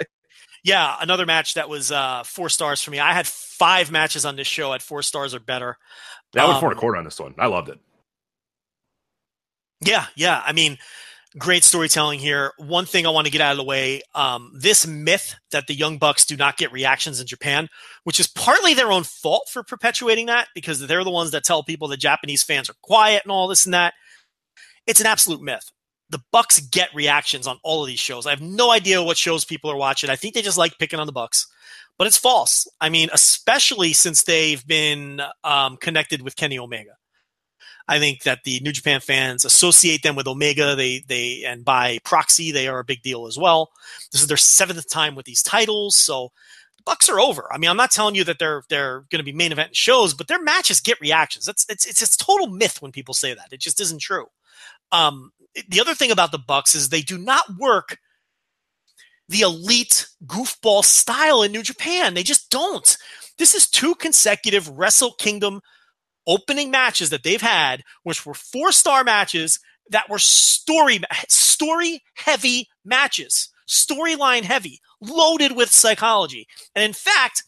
Yeah, 0.64 0.96
another 1.00 1.26
match 1.26 1.54
that 1.54 1.68
was 1.68 1.92
uh, 1.92 2.24
four 2.24 2.48
stars 2.48 2.82
for 2.82 2.90
me. 2.90 2.98
I 2.98 3.12
had 3.12 3.28
five 3.28 3.92
matches 3.92 4.24
on 4.26 4.34
this 4.34 4.48
show 4.48 4.72
at 4.72 4.82
four 4.82 5.00
stars 5.02 5.32
or 5.32 5.38
better. 5.38 5.78
that 6.32 6.44
Um, 6.44 6.58
four 6.58 6.70
and 6.70 6.76
a 6.76 6.80
quarter 6.80 6.98
on 6.98 7.04
this 7.04 7.20
one. 7.20 7.36
I 7.38 7.46
loved 7.46 7.68
it. 7.68 7.78
Yeah, 9.80 10.06
yeah. 10.16 10.42
I 10.44 10.52
mean, 10.52 10.78
great 11.38 11.64
storytelling 11.64 12.18
here. 12.18 12.52
One 12.58 12.86
thing 12.86 13.06
I 13.06 13.10
want 13.10 13.26
to 13.26 13.30
get 13.30 13.40
out 13.40 13.52
of 13.52 13.58
the 13.58 13.64
way 13.64 14.02
um, 14.14 14.52
this 14.54 14.86
myth 14.86 15.34
that 15.50 15.66
the 15.66 15.74
Young 15.74 15.98
Bucks 15.98 16.24
do 16.24 16.36
not 16.36 16.56
get 16.56 16.72
reactions 16.72 17.20
in 17.20 17.26
Japan, 17.26 17.68
which 18.04 18.18
is 18.20 18.26
partly 18.26 18.74
their 18.74 18.92
own 18.92 19.02
fault 19.02 19.48
for 19.50 19.62
perpetuating 19.62 20.26
that 20.26 20.48
because 20.54 20.86
they're 20.86 21.04
the 21.04 21.10
ones 21.10 21.32
that 21.32 21.44
tell 21.44 21.62
people 21.62 21.88
that 21.88 21.98
Japanese 21.98 22.42
fans 22.42 22.70
are 22.70 22.76
quiet 22.82 23.22
and 23.24 23.32
all 23.32 23.48
this 23.48 23.66
and 23.66 23.74
that. 23.74 23.94
It's 24.86 25.00
an 25.00 25.06
absolute 25.06 25.42
myth. 25.42 25.70
The 26.08 26.22
Bucks 26.32 26.60
get 26.60 26.94
reactions 26.94 27.46
on 27.46 27.58
all 27.64 27.82
of 27.82 27.88
these 27.88 27.98
shows. 27.98 28.26
I 28.26 28.30
have 28.30 28.40
no 28.40 28.70
idea 28.70 29.02
what 29.02 29.16
shows 29.16 29.44
people 29.44 29.70
are 29.70 29.76
watching. 29.76 30.08
I 30.08 30.16
think 30.16 30.34
they 30.34 30.42
just 30.42 30.58
like 30.58 30.78
picking 30.78 31.00
on 31.00 31.06
the 31.06 31.12
Bucks, 31.12 31.48
but 31.98 32.06
it's 32.06 32.16
false. 32.16 32.68
I 32.80 32.88
mean, 32.88 33.08
especially 33.12 33.92
since 33.92 34.22
they've 34.22 34.64
been 34.66 35.20
um, 35.42 35.76
connected 35.76 36.22
with 36.22 36.36
Kenny 36.36 36.58
Omega. 36.58 36.92
I 37.88 37.98
think 37.98 38.22
that 38.24 38.44
the 38.44 38.60
New 38.60 38.72
Japan 38.72 39.00
fans 39.00 39.44
associate 39.44 40.02
them 40.02 40.16
with 40.16 40.26
Omega. 40.26 40.74
They 40.74 41.04
they 41.06 41.44
and 41.44 41.64
by 41.64 41.98
proxy 42.04 42.50
they 42.50 42.68
are 42.68 42.80
a 42.80 42.84
big 42.84 43.02
deal 43.02 43.26
as 43.26 43.38
well. 43.38 43.70
This 44.12 44.22
is 44.22 44.26
their 44.26 44.36
seventh 44.36 44.88
time 44.88 45.14
with 45.14 45.26
these 45.26 45.42
titles, 45.42 45.96
so 45.96 46.32
the 46.76 46.82
Bucks 46.84 47.08
are 47.08 47.20
over. 47.20 47.48
I 47.52 47.58
mean, 47.58 47.70
I'm 47.70 47.76
not 47.76 47.92
telling 47.92 48.14
you 48.14 48.24
that 48.24 48.38
they're 48.38 48.64
they're 48.68 49.00
going 49.10 49.18
to 49.18 49.24
be 49.24 49.32
main 49.32 49.52
event 49.52 49.76
shows, 49.76 50.14
but 50.14 50.26
their 50.26 50.42
matches 50.42 50.80
get 50.80 51.00
reactions. 51.00 51.46
That's 51.46 51.64
it's 51.68 51.86
it's 51.86 52.02
a 52.02 52.18
total 52.18 52.48
myth 52.48 52.82
when 52.82 52.92
people 52.92 53.14
say 53.14 53.34
that. 53.34 53.52
It 53.52 53.60
just 53.60 53.80
isn't 53.80 54.00
true. 54.00 54.26
Um, 54.90 55.32
the 55.68 55.80
other 55.80 55.94
thing 55.94 56.10
about 56.10 56.32
the 56.32 56.38
Bucks 56.38 56.74
is 56.74 56.88
they 56.88 57.02
do 57.02 57.18
not 57.18 57.44
work 57.58 57.98
the 59.28 59.40
elite 59.40 60.06
goofball 60.26 60.84
style 60.84 61.42
in 61.42 61.52
New 61.52 61.62
Japan. 61.62 62.14
They 62.14 62.22
just 62.22 62.50
don't. 62.50 62.96
This 63.38 63.54
is 63.54 63.68
two 63.68 63.94
consecutive 63.96 64.68
Wrestle 64.68 65.12
Kingdom 65.12 65.60
opening 66.26 66.70
matches 66.70 67.10
that 67.10 67.22
they've 67.22 67.40
had, 67.40 67.82
which 68.02 68.24
were 68.26 68.34
four 68.34 68.72
star 68.72 69.04
matches 69.04 69.60
that 69.90 70.08
were 70.10 70.18
story 70.18 71.00
story 71.28 72.02
heavy 72.14 72.68
matches, 72.84 73.48
storyline 73.68 74.42
heavy, 74.42 74.80
loaded 75.00 75.52
with 75.56 75.70
psychology. 75.70 76.46
And 76.74 76.84
in 76.84 76.92
fact, 76.92 77.42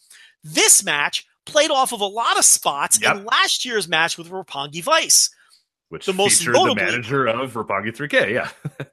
this 0.45 0.85
match 0.85 1.27
played 1.47 1.71
off 1.71 1.93
of 1.93 2.01
a 2.01 2.07
lot 2.07 2.39
of 2.39 2.45
spots 2.45 3.01
Yep. 3.03 3.17
in 3.17 3.25
last 3.25 3.65
year's 3.65 3.89
match 3.89 4.17
with 4.19 4.31
Roppongi 4.31 4.83
Vice. 4.83 5.31
Which 5.89 6.05
the 6.07 6.13
most 6.13 6.41
featured 6.41 6.55
the 6.55 6.75
manager 6.75 7.27
of 7.27 7.55
Roppongi 7.55 7.97
3K. 7.97 8.33
Yeah, 8.35 8.51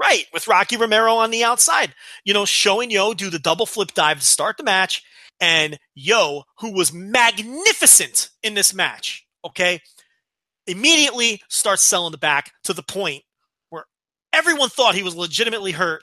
Right, 0.00 0.24
with 0.32 0.48
Rocky 0.48 0.76
Romero 0.76 1.14
on 1.16 1.30
the 1.30 1.44
outside. 1.44 1.94
You 2.24 2.34
know, 2.34 2.44
showing 2.46 2.90
Yoh 2.90 3.12
do 3.14 3.30
the 3.30 3.38
double 3.38 3.66
flip 3.66 3.92
dive 3.94 4.18
to 4.18 4.24
start 4.26 4.56
the 4.56 4.64
match, 4.64 5.02
and 5.40 5.78
Yoh, 5.94 6.44
who 6.58 6.72
was 6.72 6.92
magnificent 6.92 8.30
in 8.42 8.54
this 8.54 8.72
match, 8.74 9.26
okay, 9.44 9.80
immediately 10.66 11.42
starts 11.48 11.82
selling 11.82 12.12
the 12.12 12.18
back 12.18 12.52
to 12.64 12.72
the 12.72 12.82
point 12.82 13.22
where 13.70 13.84
everyone 14.32 14.68
thought 14.68 14.94
he 14.94 15.02
was 15.02 15.14
legitimately 15.14 15.72
hurt. 15.72 16.02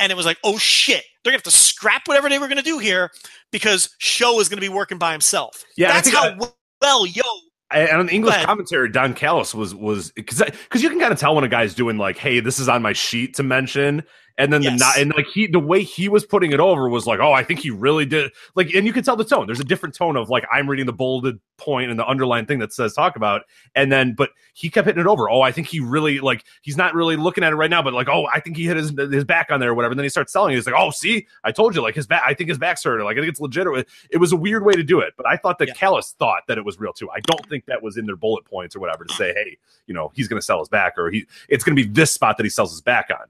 And 0.00 0.12
it 0.12 0.14
was 0.14 0.26
like, 0.26 0.38
oh 0.44 0.58
shit, 0.58 1.04
they're 1.22 1.32
gonna 1.32 1.38
have 1.38 1.42
to 1.44 1.50
scrap 1.50 2.06
whatever 2.06 2.28
they 2.28 2.38
were 2.38 2.48
gonna 2.48 2.62
do 2.62 2.78
here 2.78 3.10
because 3.50 3.90
Sho 3.98 4.38
is 4.40 4.48
gonna 4.48 4.60
be 4.60 4.68
working 4.68 4.98
by 4.98 5.12
himself. 5.12 5.64
Yeah, 5.76 5.92
that's 5.92 6.08
how 6.08 6.28
I- 6.28 6.38
well 6.80 7.04
Yoh 7.06 7.22
and 7.70 7.98
on 8.00 8.06
the 8.06 8.14
English 8.14 8.36
commentary, 8.44 8.90
Don 8.90 9.12
Callis 9.12 9.54
was 9.54 9.74
was 9.74 10.10
because 10.12 10.38
because 10.38 10.82
you 10.82 10.88
can 10.88 10.98
kind 10.98 11.12
of 11.12 11.18
tell 11.18 11.34
when 11.34 11.44
a 11.44 11.48
guy's 11.48 11.74
doing 11.74 11.98
like, 11.98 12.16
"Hey, 12.16 12.40
this 12.40 12.58
is 12.58 12.68
on 12.68 12.80
my 12.80 12.94
sheet 12.94 13.34
to 13.34 13.42
mention," 13.42 14.04
and 14.38 14.52
then 14.52 14.62
Yes. 14.62 14.78
the 14.78 14.84
not 14.84 14.98
and 14.98 15.12
like 15.14 15.26
he 15.26 15.46
the 15.46 15.58
way 15.60 15.82
he 15.82 16.08
was 16.08 16.24
putting 16.24 16.52
it 16.52 16.60
over 16.60 16.88
was 16.88 17.06
like, 17.06 17.20
"Oh, 17.20 17.32
I 17.32 17.42
think 17.44 17.60
he 17.60 17.70
really 17.70 18.06
did." 18.06 18.32
Like, 18.54 18.72
and 18.74 18.86
you 18.86 18.92
can 18.92 19.02
tell 19.04 19.16
the 19.16 19.24
tone. 19.24 19.46
There's 19.46 19.60
a 19.60 19.64
different 19.64 19.94
tone 19.94 20.16
of 20.16 20.30
like 20.30 20.46
I'm 20.52 20.70
reading 20.70 20.86
the 20.86 20.92
bolded 20.92 21.38
point 21.58 21.90
and 21.90 21.98
the 21.98 22.06
underlined 22.06 22.46
thing 22.48 22.60
that 22.60 22.72
says 22.72 22.94
talk 22.94 23.16
about, 23.16 23.42
and 23.74 23.90
then 23.92 24.14
but 24.14 24.30
he 24.54 24.70
kept 24.70 24.86
hitting 24.86 25.00
it 25.00 25.06
over. 25.06 25.28
Oh, 25.28 25.40
I 25.42 25.50
think 25.52 25.66
he 25.66 25.80
really 25.80 26.20
like 26.20 26.44
he's 26.62 26.76
not 26.76 26.94
really 26.94 27.16
looking 27.16 27.42
at 27.44 27.52
it 27.52 27.56
right 27.56 27.68
now, 27.70 27.82
but 27.82 27.92
like, 27.92 28.08
oh, 28.08 28.26
I 28.32 28.40
think 28.40 28.56
he 28.56 28.64
hit 28.64 28.76
his 28.76 28.90
his 28.96 29.24
back 29.24 29.50
on 29.50 29.60
there 29.60 29.70
or 29.70 29.74
whatever. 29.74 29.92
And 29.92 29.98
then 29.98 30.04
he 30.04 30.08
starts 30.10 30.32
selling 30.32 30.52
it. 30.52 30.56
He's 30.56 30.66
like, 30.66 30.74
"Oh, 30.78 30.90
see, 30.90 31.26
I 31.44 31.52
told 31.52 31.74
you, 31.74 31.82
like 31.82 31.96
his 31.96 32.06
back. 32.06 32.22
I 32.24 32.32
think 32.32 32.48
his 32.48 32.58
back's 32.58 32.84
hurt. 32.84 33.02
Like 33.02 33.16
I 33.16 33.20
think 33.20 33.30
it's 33.30 33.40
legit." 33.40 33.66
It 34.10 34.18
was 34.18 34.32
a 34.32 34.36
weird 34.36 34.64
way 34.64 34.74
to 34.74 34.84
do 34.84 35.00
it, 35.00 35.14
but 35.16 35.26
I 35.26 35.36
thought 35.36 35.58
that 35.58 35.68
Yeah. 35.68 35.74
Callis 35.74 36.14
thought 36.18 36.42
that 36.46 36.58
it 36.58 36.64
was 36.64 36.78
real 36.78 36.92
too. 36.92 37.10
I 37.10 37.20
don't 37.20 37.44
think 37.48 37.66
that 37.66 37.82
was 37.82 37.96
in 37.96 38.06
their 38.06 38.16
bullet 38.16 38.44
points 38.44 38.76
or 38.76 38.78
whatever 38.80 39.04
to 39.04 39.14
say, 39.14 39.34
hey, 39.34 39.58
you 39.88 39.94
know, 39.94 40.12
he's 40.14 40.28
going 40.28 40.40
to 40.40 40.44
sell 40.44 40.60
his 40.60 40.68
back 40.68 40.96
or 40.96 41.10
he 41.10 41.26
it's 41.48 41.64
going 41.64 41.76
to 41.76 41.82
be 41.82 41.88
this 41.88 42.12
spot 42.12 42.36
that 42.36 42.44
he 42.44 42.50
sells 42.50 42.70
his 42.70 42.80
back 42.80 43.08
on. 43.10 43.26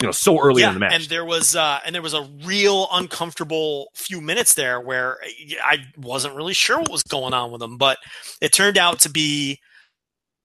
You 0.00 0.06
know, 0.06 0.12
so 0.12 0.40
early 0.40 0.62
in 0.62 0.74
the 0.74 0.80
match. 0.80 0.92
And 0.92 1.04
there 1.04 1.24
was 1.24 1.56
uh, 1.56 1.80
and 1.84 1.92
there 1.92 2.02
was 2.02 2.14
a 2.14 2.22
real 2.44 2.86
uncomfortable 2.92 3.88
few 3.94 4.20
minutes 4.20 4.54
there 4.54 4.80
where 4.80 5.18
I 5.64 5.78
wasn't 5.96 6.36
really 6.36 6.54
sure 6.54 6.78
what 6.78 6.90
was 6.90 7.02
going 7.02 7.34
on 7.34 7.50
with 7.50 7.60
him, 7.60 7.78
but 7.78 7.98
it 8.40 8.52
turned 8.52 8.78
out 8.78 9.00
to 9.00 9.10
be, 9.10 9.58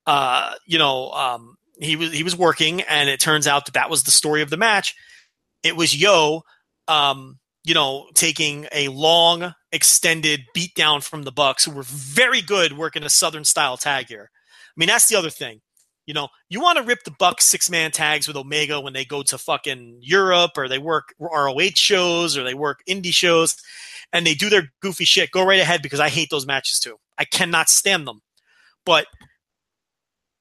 uh, 0.08 0.54
you 0.66 0.80
know, 0.80 1.12
um, 1.12 1.56
he 1.80 1.96
was 1.96 2.12
he 2.12 2.24
was 2.24 2.36
working, 2.36 2.82
and 2.82 3.10
it 3.10 3.20
turns 3.20 3.46
out 3.46 3.66
that 3.66 3.76
that 3.76 3.92
was 3.92 4.04
the 4.04 4.12
story 4.12 4.42
of 4.42 4.50
the 4.50 4.58
match. 4.58 4.96
It 5.62 5.76
was 5.76 5.96
Yoh, 5.96 6.42
um, 6.88 7.38
you 7.64 7.76
know, 7.76 8.08
taking 8.16 8.68
a 8.72 8.88
long, 8.88 9.54
extended 9.72 10.42
beatdown 10.58 11.04
from 11.04 11.24
the 11.24 11.32
Bucks, 11.32 11.66
who 11.66 11.72
were 11.72 11.84
very 11.84 12.42
good 12.42 12.76
working 12.76 13.04
a 13.04 13.10
Southern 13.10 13.46
style 13.46 13.78
tag 13.78 14.08
here. 14.08 14.32
I 14.32 14.74
mean, 14.78 14.88
that's 14.88 15.08
the 15.08 15.16
other 15.16 15.30
thing. 15.30 15.62
You 16.06 16.14
know, 16.14 16.28
you 16.50 16.60
want 16.60 16.78
to 16.78 16.84
rip 16.84 17.04
the 17.04 17.16
Bucks 17.18 17.46
six 17.46 17.70
man 17.70 17.92
tags 17.92 18.28
with 18.28 18.36
Omega 18.36 18.82
when 18.82 18.94
they 18.94 19.06
go 19.06 19.24
to 19.24 19.38
fucking 19.38 20.00
Europe 20.02 20.52
or 20.58 20.68
they 20.68 20.78
work 20.78 21.14
ROH 21.20 21.76
shows 21.76 22.38
or 22.38 22.44
they 22.44 22.54
work 22.54 22.82
indie 22.90 23.14
shows 23.14 23.56
and 24.12 24.26
they 24.26 24.34
do 24.34 24.50
their 24.50 24.72
goofy 24.82 25.06
shit. 25.06 25.32
Go 25.32 25.46
right 25.46 25.60
ahead 25.60 25.82
because 25.82 26.00
I 26.00 26.10
hate 26.10 26.30
those 26.30 26.46
matches 26.46 26.80
too. 26.80 26.98
I 27.18 27.26
cannot 27.26 27.70
stand 27.70 28.06
them. 28.06 28.22
But 28.86 29.08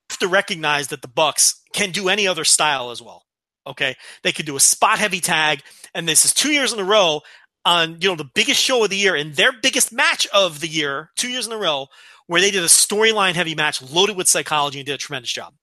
have 0.09 0.19
to 0.19 0.27
recognize 0.27 0.89
that 0.89 1.01
the 1.01 1.07
Bucks 1.07 1.61
can 1.73 1.91
do 1.91 2.09
any 2.09 2.27
other 2.27 2.43
style 2.43 2.91
as 2.91 3.01
well. 3.01 3.23
Okay. 3.65 3.95
They 4.23 4.31
could 4.31 4.45
do 4.45 4.55
a 4.55 4.61
spot 4.61 4.99
heavy 4.99 5.19
tag, 5.19 5.61
and 5.93 6.07
this 6.07 6.25
is 6.25 6.33
two 6.33 6.51
years 6.51 6.73
in 6.73 6.79
a 6.79 6.83
row 6.83 7.21
on 7.65 7.97
you 8.01 8.09
know 8.09 8.15
the 8.15 8.29
biggest 8.35 8.61
show 8.61 8.83
of 8.83 8.89
the 8.89 8.97
year 8.97 9.15
and 9.15 9.35
their 9.35 9.53
biggest 9.53 9.93
match 9.93 10.27
of 10.33 10.59
the 10.59 10.67
year, 10.67 11.11
two 11.15 11.29
years 11.29 11.47
in 11.47 11.53
a 11.53 11.57
row, 11.57 11.87
where 12.27 12.41
they 12.41 12.51
did 12.51 12.63
a 12.63 12.67
storyline 12.67 13.33
heavy 13.33 13.55
match 13.55 13.81
loaded 13.81 14.17
with 14.17 14.27
psychology 14.27 14.79
and 14.79 14.85
did 14.85 14.95
a 14.95 14.97
tremendous 14.97 15.31
job. 15.31 15.53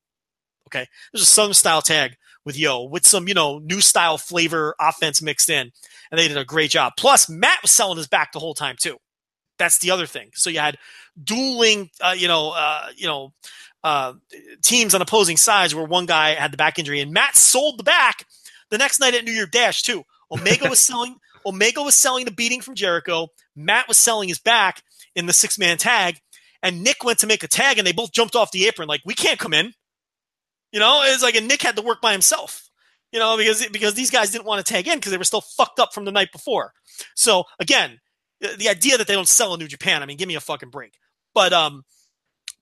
Okay. 0.69 0.87
There's 1.13 1.23
a 1.23 1.27
Southern 1.27 1.55
style 1.55 1.83
tag 1.83 2.17
with 2.45 2.57
Yoh 2.59 2.85
with 2.85 3.07
some, 3.07 3.29
you 3.29 3.35
know, 3.35 3.59
new 3.59 3.81
style 3.81 4.19
flavor 4.19 4.75
offense 4.81 5.21
mixed 5.21 5.51
in. 5.51 5.73
And 6.11 6.19
they 6.19 6.29
did 6.29 6.37
a 6.37 6.45
great 6.45 6.71
job. 6.71 6.95
Plus, 6.97 7.29
Matt 7.29 7.63
was 7.63 7.71
selling 7.71 7.97
his 7.97 8.09
back 8.09 8.33
the 8.33 8.39
whole 8.39 8.55
time 8.55 8.77
too. 8.79 8.99
That's 9.59 9.79
the 9.79 9.91
other 9.91 10.07
thing. 10.07 10.31
So 10.35 10.49
you 10.51 10.59
had 10.59 10.79
dueling, 11.23 11.91
uh, 12.01 12.15
you 12.17 12.29
know, 12.29 12.51
uh, 12.51 12.89
you 12.97 13.07
know, 13.07 13.33
uh, 13.83 14.15
teams 14.63 14.95
on 14.95 15.03
opposing 15.03 15.37
sides 15.37 15.75
where 15.75 15.85
one 15.85 16.07
guy 16.07 16.35
had 16.35 16.53
the 16.53 16.57
back 16.57 16.79
injury 16.79 17.01
and 17.01 17.13
Matt 17.13 17.37
sold 17.37 17.79
the 17.79 17.85
back 17.85 18.27
the 18.71 18.79
next 18.79 19.01
night 19.01 19.15
at 19.15 19.25
New 19.25 19.33
Year 19.33 19.47
Dash 19.47 19.83
too. 19.83 20.05
Omega 20.31 20.69
was 20.69 20.79
selling 20.79 21.17
Omega 21.47 21.83
was 21.83 21.95
selling 21.95 22.25
the 22.25 22.31
beating 22.31 22.61
from 22.61 22.75
Jericho. 22.75 23.29
Matt 23.57 23.89
was 23.89 23.99
selling 23.99 24.29
his 24.29 24.39
back 24.39 24.83
in 25.15 25.27
the 25.27 25.33
six 25.33 25.59
man 25.59 25.79
tag, 25.79 26.21
and 26.63 26.83
Nick 26.83 27.05
went 27.05 27.21
to 27.21 27.27
make 27.27 27.43
a 27.43 27.49
tag, 27.49 27.79
and 27.79 27.87
they 27.87 27.93
both 27.93 28.13
jumped 28.13 28.37
off 28.37 28.53
the 28.53 28.67
apron 28.67 28.89
like 28.89 29.03
we 29.05 29.15
can't 29.15 29.39
come 29.39 29.55
in. 29.55 29.73
You 30.73 30.81
know, 30.81 31.03
it's 31.05 31.23
like 31.23 31.35
and 31.35 31.49
Nick 31.49 31.63
had 31.63 31.77
to 31.77 31.83
work 31.83 32.01
by 32.01 32.13
himself. 32.13 32.71
You 33.13 33.19
know, 33.19 33.37
because 33.37 33.67
because 33.67 33.95
these 33.95 34.11
guys 34.11 34.31
didn't 34.31 34.47
want 34.47 34.65
to 34.65 34.73
tag 34.73 34.87
in 34.87 34.97
because 34.97 35.11
they 35.11 35.19
were 35.19 35.25
still 35.25 35.41
fucked 35.41 35.81
up 35.81 35.93
from 35.93 36.05
the 36.05 36.13
night 36.13 36.31
before. 36.31 36.73
So 37.17 37.45
again, 37.59 37.99
the, 38.41 38.69
idea 38.69 38.99
that 38.99 39.07
they 39.07 39.15
don't 39.15 39.29
sell 39.29 39.53
in 39.53 39.61
New 39.61 39.67
Japan, 39.67 40.03
I 40.03 40.07
mean, 40.07 40.17
give 40.17 40.29
me 40.29 40.37
a 40.37 40.41
fucking 40.41 40.71
break. 40.71 40.95
But 41.35 41.53
um, 41.53 41.85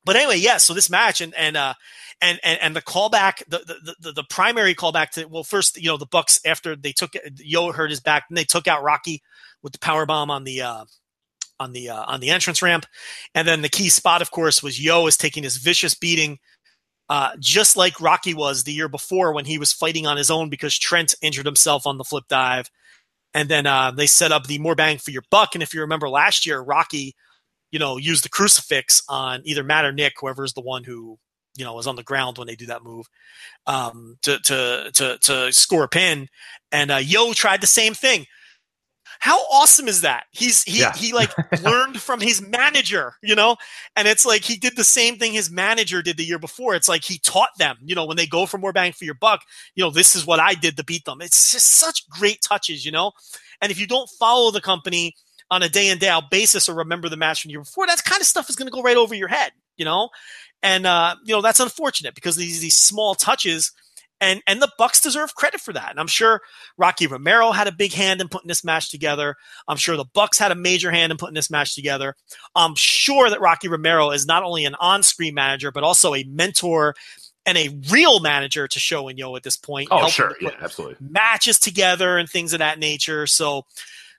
but 0.05 0.17
anyway, 0.17 0.39
yeah. 0.39 0.57
So 0.57 0.73
this 0.73 0.89
match 0.89 1.21
and 1.21 1.35
and 1.35 1.57
uh 1.57 1.75
and 2.21 2.41
and, 2.43 2.59
and 2.63 2.77
the 2.77 2.83
callback, 2.83 3.43
the, 3.49 3.59
the 3.59 3.95
the 4.01 4.13
the 4.13 4.25
primary 4.25 4.75
callback 4.75 5.11
to 5.11 5.27
well, 5.27 5.45
first 5.45 5.77
you 5.77 5.89
know 5.89 5.99
the 5.99 6.07
Bucks 6.07 6.41
after 6.47 6.75
they 6.75 6.93
took 6.93 7.13
Yoh 7.37 7.73
hurt 7.73 7.91
his 7.91 8.01
back, 8.01 8.25
and 8.29 8.37
they 8.37 8.45
took 8.45 8.67
out 8.67 8.83
Rocky 8.83 9.23
with 9.63 9.73
the 9.73 9.79
power 9.79 10.07
bomb 10.07 10.31
on 10.31 10.45
the 10.45 10.63
uh 10.63 10.85
on 11.61 11.73
the 11.73 11.91
uh, 11.91 12.05
on 12.07 12.21
the 12.21 12.31
entrance 12.31 12.63
ramp, 12.63 12.87
and 13.35 13.47
then 13.47 13.63
the 13.63 13.69
key 13.69 13.89
spot, 13.89 14.23
of 14.23 14.31
course, 14.31 14.63
was 14.63 14.83
Yoh 14.83 15.07
is 15.07 15.17
taking 15.17 15.43
his 15.43 15.57
vicious 15.57 15.95
beating. 15.95 16.39
Uh, 17.11 17.31
just 17.39 17.77
like 17.77 18.01
Rocky 18.03 18.35
was 18.35 18.65
the 18.65 18.73
year 18.73 18.89
before 18.89 19.33
when 19.33 19.47
he 19.47 19.57
was 19.57 19.73
fighting 19.73 20.07
on 20.07 20.19
his 20.19 20.31
own 20.31 20.51
because 20.51 20.79
Trent 20.79 21.15
injured 21.23 21.47
himself 21.47 21.87
on 21.87 21.97
the 21.97 22.05
flip 22.05 22.25
dive. 22.29 22.69
And 23.33 23.49
then 23.49 23.67
uh, 23.67 23.93
they 23.93 24.07
set 24.07 24.33
up 24.33 24.47
the 24.47 24.59
more 24.59 24.75
bang 24.75 24.99
for 24.99 25.11
your 25.11 25.23
buck. 25.31 25.55
And 25.55 25.63
if 25.63 25.73
you 25.73 25.81
remember 25.81 26.09
last 26.09 26.45
year, 26.45 26.61
Rocky, 26.61 27.15
you 27.71 27.79
know, 27.79 27.97
used 27.97 28.25
the 28.25 28.29
crucifix 28.29 29.03
on 29.09 29.41
either 29.45 29.65
Matt 29.65 29.85
or 29.85 29.93
Nick, 29.93 30.15
whoever 30.21 30.45
is 30.45 30.53
the 30.53 30.61
one 30.61 30.85
who, 30.85 31.19
you 31.57 31.65
know, 31.65 31.75
was 31.75 31.87
on 31.87 31.97
the 31.97 32.03
ground 32.03 32.39
when 32.39 32.47
they 32.47 32.57
do 32.57 32.67
that 32.67 32.85
move 32.85 33.07
um, 33.67 34.17
to 34.23 34.39
to 34.41 34.91
to 34.95 35.19
to 35.19 35.53
score 35.53 35.85
a 35.85 35.89
pin, 35.89 36.29
and 36.73 36.91
uh, 36.91 36.97
Yoh 36.97 37.33
tried 37.33 37.61
the 37.61 37.67
same 37.67 37.95
thing. 37.95 38.27
How 39.21 39.39
awesome 39.51 39.89
is 39.89 40.03
that? 40.03 40.25
He's 40.31 40.63
he 40.63 40.81
Yeah. 40.81 40.93
he 40.95 41.13
like 41.13 41.31
learned 41.63 42.01
from 42.01 42.21
his 42.21 42.41
manager, 42.41 43.15
you 43.23 43.35
know, 43.35 43.57
and 43.97 44.07
it's 44.07 44.25
like 44.25 44.43
he 44.43 44.57
did 44.57 44.77
the 44.77 44.85
same 44.85 45.17
thing 45.17 45.33
his 45.33 45.51
manager 45.51 46.03
did 46.03 46.17
the 46.17 46.25
year 46.25 46.39
before. 46.39 46.75
It's 46.75 46.89
like 46.89 47.05
he 47.05 47.19
taught 47.19 47.51
them, 47.59 47.77
you 47.85 47.95
know, 47.95 48.07
when 48.07 48.17
they 48.17 48.27
go 48.27 48.47
for 48.47 48.59
more 48.59 48.73
bang 48.73 48.93
for 48.93 49.05
your 49.05 49.15
buck, 49.15 49.43
you 49.75 49.83
know, 49.85 49.91
this 49.91 50.15
is 50.15 50.27
what 50.27 50.41
I 50.41 50.55
did 50.55 50.77
to 50.77 50.85
beat 50.85 51.05
them. 51.05 51.21
It's 51.21 51.51
just 51.53 51.67
such 51.67 52.09
great 52.09 52.43
touches, 52.43 52.85
you 52.85 52.93
know, 52.93 53.13
and 53.61 53.73
if 53.73 53.81
you 53.81 53.87
don't 53.87 54.09
follow 54.19 54.51
the 54.51 54.61
company 54.61 55.15
on 55.51 55.63
a 55.63 55.69
day 55.69 55.89
in 55.89 55.99
day 55.99 56.09
out 56.09 56.31
basis 56.31 56.69
or 56.69 56.75
remember 56.75 57.09
the 57.09 57.17
match 57.17 57.43
from 57.43 57.49
the 57.49 57.53
year 57.53 57.61
before, 57.61 57.87
that 57.87 58.05
kind 58.05 58.21
of 58.21 58.27
stuff 58.27 58.49
is 58.49 58.57
going 58.57 58.69
to 58.69 58.73
go 58.73 58.83
right 58.83 58.97
over 58.97 59.15
your 59.15 59.29
head, 59.29 59.53
you 59.77 59.85
know, 59.85 60.11
and 60.63 60.87
uh, 60.87 61.17
you 61.25 61.35
know 61.35 61.41
that's 61.43 61.61
unfortunate 61.61 62.15
because 62.15 62.37
these 62.37 62.61
these 62.61 62.77
small 62.77 63.15
touches. 63.15 63.73
And, 64.21 64.43
and 64.47 64.61
the 64.61 64.73
Bucks 64.79 65.01
deserve 65.01 65.35
credit 65.35 65.61
for 65.61 65.73
that. 65.73 65.91
And 65.91 66.01
I'm 66.01 66.09
sure 66.09 66.41
Rocky 66.77 67.07
Romero 67.07 67.53
had 67.53 67.69
a 67.69 67.73
big 67.73 67.93
hand 67.93 68.21
in 68.21 68.29
putting 68.29 68.49
this 68.49 68.65
match 68.65 68.91
together. 68.91 69.37
I'm 69.69 69.77
sure 69.77 69.97
the 69.97 70.05
Bucks 70.13 70.39
had 70.39 70.51
a 70.51 70.57
major 70.57 70.91
hand 70.91 71.13
in 71.13 71.19
putting 71.19 71.35
this 71.35 71.51
match 71.51 71.75
together. 71.75 72.17
I'm 72.55 72.75
sure 72.75 73.31
that 73.31 73.41
Rocky 73.41 73.69
Romero 73.69 74.11
is 74.11 74.27
not 74.27 74.43
only 74.43 74.65
an 74.65 74.75
on-screen 74.81 75.35
manager, 75.35 75.71
but 75.71 75.85
also 75.85 76.15
a 76.15 76.25
mentor 76.25 76.95
and 77.47 77.57
a 77.57 77.71
real 77.91 78.21
manager 78.21 78.69
to 78.69 78.79
Sho 78.79 79.09
and 79.09 79.19
Yoh 79.19 79.37
at 79.37 79.43
this 79.43 79.57
point. 79.57 79.89
Oh, 79.91 80.09
sure. 80.09 80.35
Yeah, 80.41 80.51
absolutely. 80.61 80.97
matches 81.01 81.59
together 81.59 82.19
and 82.19 82.29
things 82.29 82.53
of 82.53 82.59
that 82.59 82.79
nature. 82.79 83.27
So 83.27 83.63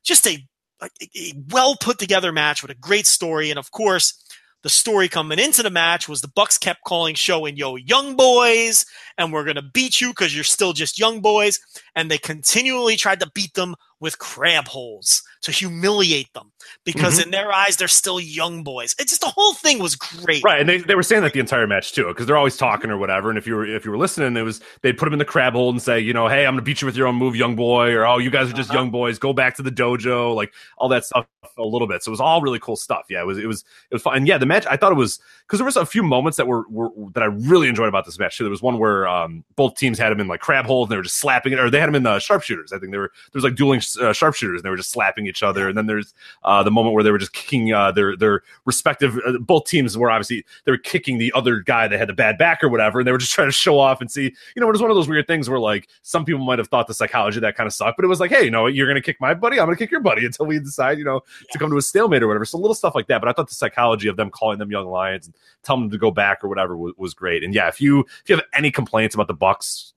just 0.04 0.26
a, 0.26 0.44
a, 0.82 0.90
a 1.16 1.34
well 1.52 1.76
put 1.80 2.00
together 2.00 2.32
match 2.32 2.62
with 2.62 2.72
a 2.72 2.76
great 2.76 3.06
story. 3.06 3.50
And 3.50 3.60
of 3.60 3.70
course, 3.70 4.24
the 4.64 4.70
story 4.70 5.08
coming 5.08 5.40
into 5.40 5.64
the 5.64 5.70
match 5.70 6.10
was 6.10 6.22
the 6.22 6.28
Bucks 6.28 6.58
kept 6.58 6.84
calling 6.84 7.16
Sho 7.16 7.46
and 7.46 7.58
Yoh 7.58 7.76
young 7.76 8.16
boys, 8.16 8.86
and 9.18 9.32
we're 9.32 9.46
gonna 9.46 9.62
beat 9.62 10.02
you 10.02 10.10
because 10.10 10.36
you're 10.36 10.44
still 10.44 10.74
just 10.74 11.00
young 11.00 11.22
boys. 11.22 11.60
And 11.96 12.10
they 12.10 12.18
continually 12.18 12.96
tried 12.96 13.20
to 13.22 13.32
beat 13.34 13.54
them 13.54 13.76
with 14.00 14.18
crab 14.20 14.68
holes 14.68 15.24
to 15.42 15.52
humiliate 15.52 16.32
them 16.34 16.52
because 16.84 17.24
in 17.24 17.32
their 17.32 17.52
eyes 17.52 17.78
they're 17.78 17.88
still 17.88 18.20
young 18.20 18.64
boys. 18.64 18.94
It's 19.00 19.12
just 19.12 19.22
the 19.22 19.28
whole 19.28 19.54
thing 19.54 19.80
was 19.80 19.96
great. 19.96 20.44
Right, 20.44 20.60
and 20.60 20.68
they, 20.70 20.78
they 20.80 20.96
were 20.96 21.04
saying 21.04 21.24
that 21.24 21.34
the 21.34 21.40
entire 21.40 21.66
match 21.68 21.94
too, 21.94 22.08
because 22.08 22.26
they're 22.26 22.38
always 22.38 22.58
talking 22.58 22.90
or 22.92 22.98
whatever. 22.98 23.30
And 23.30 23.38
if 23.38 23.48
you 23.48 23.56
were 23.56 23.66
if 23.66 23.86
you 23.86 23.92
were 23.92 23.98
listening, 23.98 24.36
it 24.38 24.42
was 24.42 24.62
they'd 24.82 24.98
put 24.98 25.06
them 25.06 25.14
in 25.14 25.20
the 25.20 25.26
crab 25.26 25.54
hole 25.54 25.70
and 25.70 25.82
say, 25.82 26.00
you 26.00 26.14
know, 26.14 26.28
hey, 26.28 26.46
I'm 26.46 26.54
gonna 26.54 26.62
beat 26.62 26.82
you 26.82 26.86
with 26.86 26.96
your 26.98 27.08
own 27.08 27.16
move, 27.16 27.36
young 27.36 27.56
boy, 27.56 27.94
or 27.94 28.06
oh, 28.06 28.18
you 28.18 28.30
guys 28.30 28.50
are 28.50 28.54
just 28.54 28.70
Uh-huh. 28.70 28.80
young 28.80 28.92
boys, 28.92 29.18
go 29.18 29.34
back 29.34 29.56
to 29.56 29.62
the 29.64 29.72
dojo, 29.72 30.36
like 30.36 30.54
all 30.78 30.90
that 30.90 31.06
stuff 31.06 31.26
a 31.58 31.64
little 31.64 31.88
bit. 31.88 32.04
So 32.04 32.10
it 32.10 32.12
was 32.12 32.22
all 32.22 32.42
really 32.42 32.60
cool 32.60 32.76
stuff. 32.76 33.06
Yeah, 33.10 33.22
it 33.22 33.26
was 33.26 33.38
it 33.38 33.48
was 33.48 33.64
it 33.90 33.96
was 33.96 34.02
fun. 34.02 34.16
And 34.18 34.28
yeah, 34.28 34.38
the 34.38 34.46
match 34.46 34.66
I 34.70 34.78
thought 34.78 34.92
it 34.92 34.96
was 34.96 35.20
because 35.48 35.60
there 35.60 35.66
was 35.66 35.78
a 35.78 35.86
few 35.86 36.04
moments 36.04 36.38
that 36.38 36.48
were, 36.48 36.66
were 36.70 36.90
that 37.14 37.24
I 37.24 37.28
really 37.28 37.68
enjoyed 37.68 37.88
about 37.88 38.06
this 38.06 38.20
match 38.20 38.38
too. 38.38 38.44
There 38.44 38.52
was 38.52 38.62
one 38.62 38.78
where 38.78 39.08
um, 39.08 39.44
both 39.56 39.76
teams 39.76 39.98
had 39.98 40.12
him 40.12 40.20
in 40.20 40.28
like 40.28 40.42
crab 40.42 40.66
holes 40.66 40.88
and 40.88 40.92
they 40.92 40.98
were 40.98 41.04
just 41.04 41.18
slapping 41.20 41.54
it, 41.54 41.60
or 41.60 41.70
they 41.70 41.80
had 41.80 41.90
him 41.90 41.96
in 41.96 42.04
the 42.04 42.20
sharpshooters. 42.20 42.72
I 42.74 42.80
think 42.80 42.92
they 42.92 42.98
were 42.98 43.12
there 43.32 43.38
was 43.38 43.44
like 43.44 43.56
dueling 43.56 43.82
uh, 43.98 44.14
sharpshooters 44.14 44.60
and 44.60 44.66
they 44.66 44.70
were 44.70 44.78
just 44.78 44.92
slapping 44.92 45.28
each 45.28 45.44
other. 45.44 45.68
And 45.68 45.78
then 45.78 45.86
there's 45.86 46.14
uh, 46.44 46.64
the 46.64 46.72
moment 46.72 46.94
where 46.94 47.04
they 47.04 47.12
were 47.12 47.18
just 47.18 47.34
kicking 47.34 47.74
uh, 47.74 47.92
their 47.92 48.16
their 48.16 48.44
respective 48.66 49.20
uh, 49.26 49.38
both 49.40 49.66
teams 49.66 49.98
were 49.98 50.12
obviously 50.12 50.46
they 50.66 50.72
were 50.72 50.78
kicking 50.78 51.18
the 51.18 51.32
other 51.36 51.60
guy 51.60 51.88
that 51.88 51.98
had 51.98 52.10
the 52.10 52.14
bad 52.14 52.38
back 52.38 52.64
or 52.64 52.70
whatever, 52.70 53.00
and 53.00 53.08
they 53.08 53.12
were 53.12 53.18
just 53.18 53.34
trying 53.36 53.48
to 53.48 53.54
show 53.54 53.80
off 53.80 54.02
and 54.02 54.12
see. 54.12 54.24
You 54.24 54.60
know, 54.60 54.68
it 54.68 54.72
was 54.72 54.82
one 54.82 54.92
of 54.92 54.96
those 54.96 55.08
weird 55.08 55.28
things 55.28 55.50
where 55.50 55.60
like 55.60 55.88
some 56.02 56.26
people 56.26 56.44
might 56.44 56.60
have 56.60 56.68
thought 56.68 56.88
the 56.88 56.94
psychology 56.94 57.40
that 57.40 57.56
kind 57.56 57.68
of 57.68 57.74
sucked, 57.74 57.98
but 57.98 58.06
it 58.06 58.10
was 58.10 58.20
like, 58.20 58.32
hey, 58.32 58.44
you 58.44 58.52
know, 58.52 58.68
you're 58.68 58.88
gonna 58.88 59.02
kick 59.02 59.18
my 59.20 59.34
buddy, 59.34 59.60
I'm 59.60 59.68
gonna 59.68 59.78
kick 59.78 59.92
your 59.92 60.02
buddy 60.02 60.26
until 60.26 60.46
we 60.46 60.60
decide, 60.60 60.98
you 60.98 61.06
know, 61.06 61.22
to 61.52 61.60
come 61.60 61.70
to 61.70 61.78
a 61.78 61.82
stalemate 61.82 62.24
or 62.24 62.28
whatever. 62.28 62.46
So 62.46 62.58
little 62.58 62.76
stuff 62.76 62.96
like 62.96 63.08
that. 63.08 63.20
But 63.22 63.30
I 63.30 63.34
thought 63.34 63.50
the 63.50 63.56
psychology 63.56 64.08
of 64.08 64.18
them 64.18 64.30
calling 64.30 64.60
them 64.60 64.72
young 64.72 64.88
lions 64.88 65.28
and 65.28 65.36
telling 65.64 65.84
them 65.84 65.92
to 65.92 65.98
go 65.98 66.12
back 66.12 66.44
or 66.44 66.48
whatever 66.48 66.78
was, 66.78 66.94
was 66.98 67.14
great. 67.14 67.44
And 67.44 67.54
yeah, 67.54 67.68
if 67.68 67.82
you 67.82 68.02
if 68.02 68.24
you 68.30 68.36
have 68.36 68.46
any 68.54 68.72
complaints 68.72 69.16
about 69.16 69.28
the 69.28 69.34
Bucks 69.34 69.94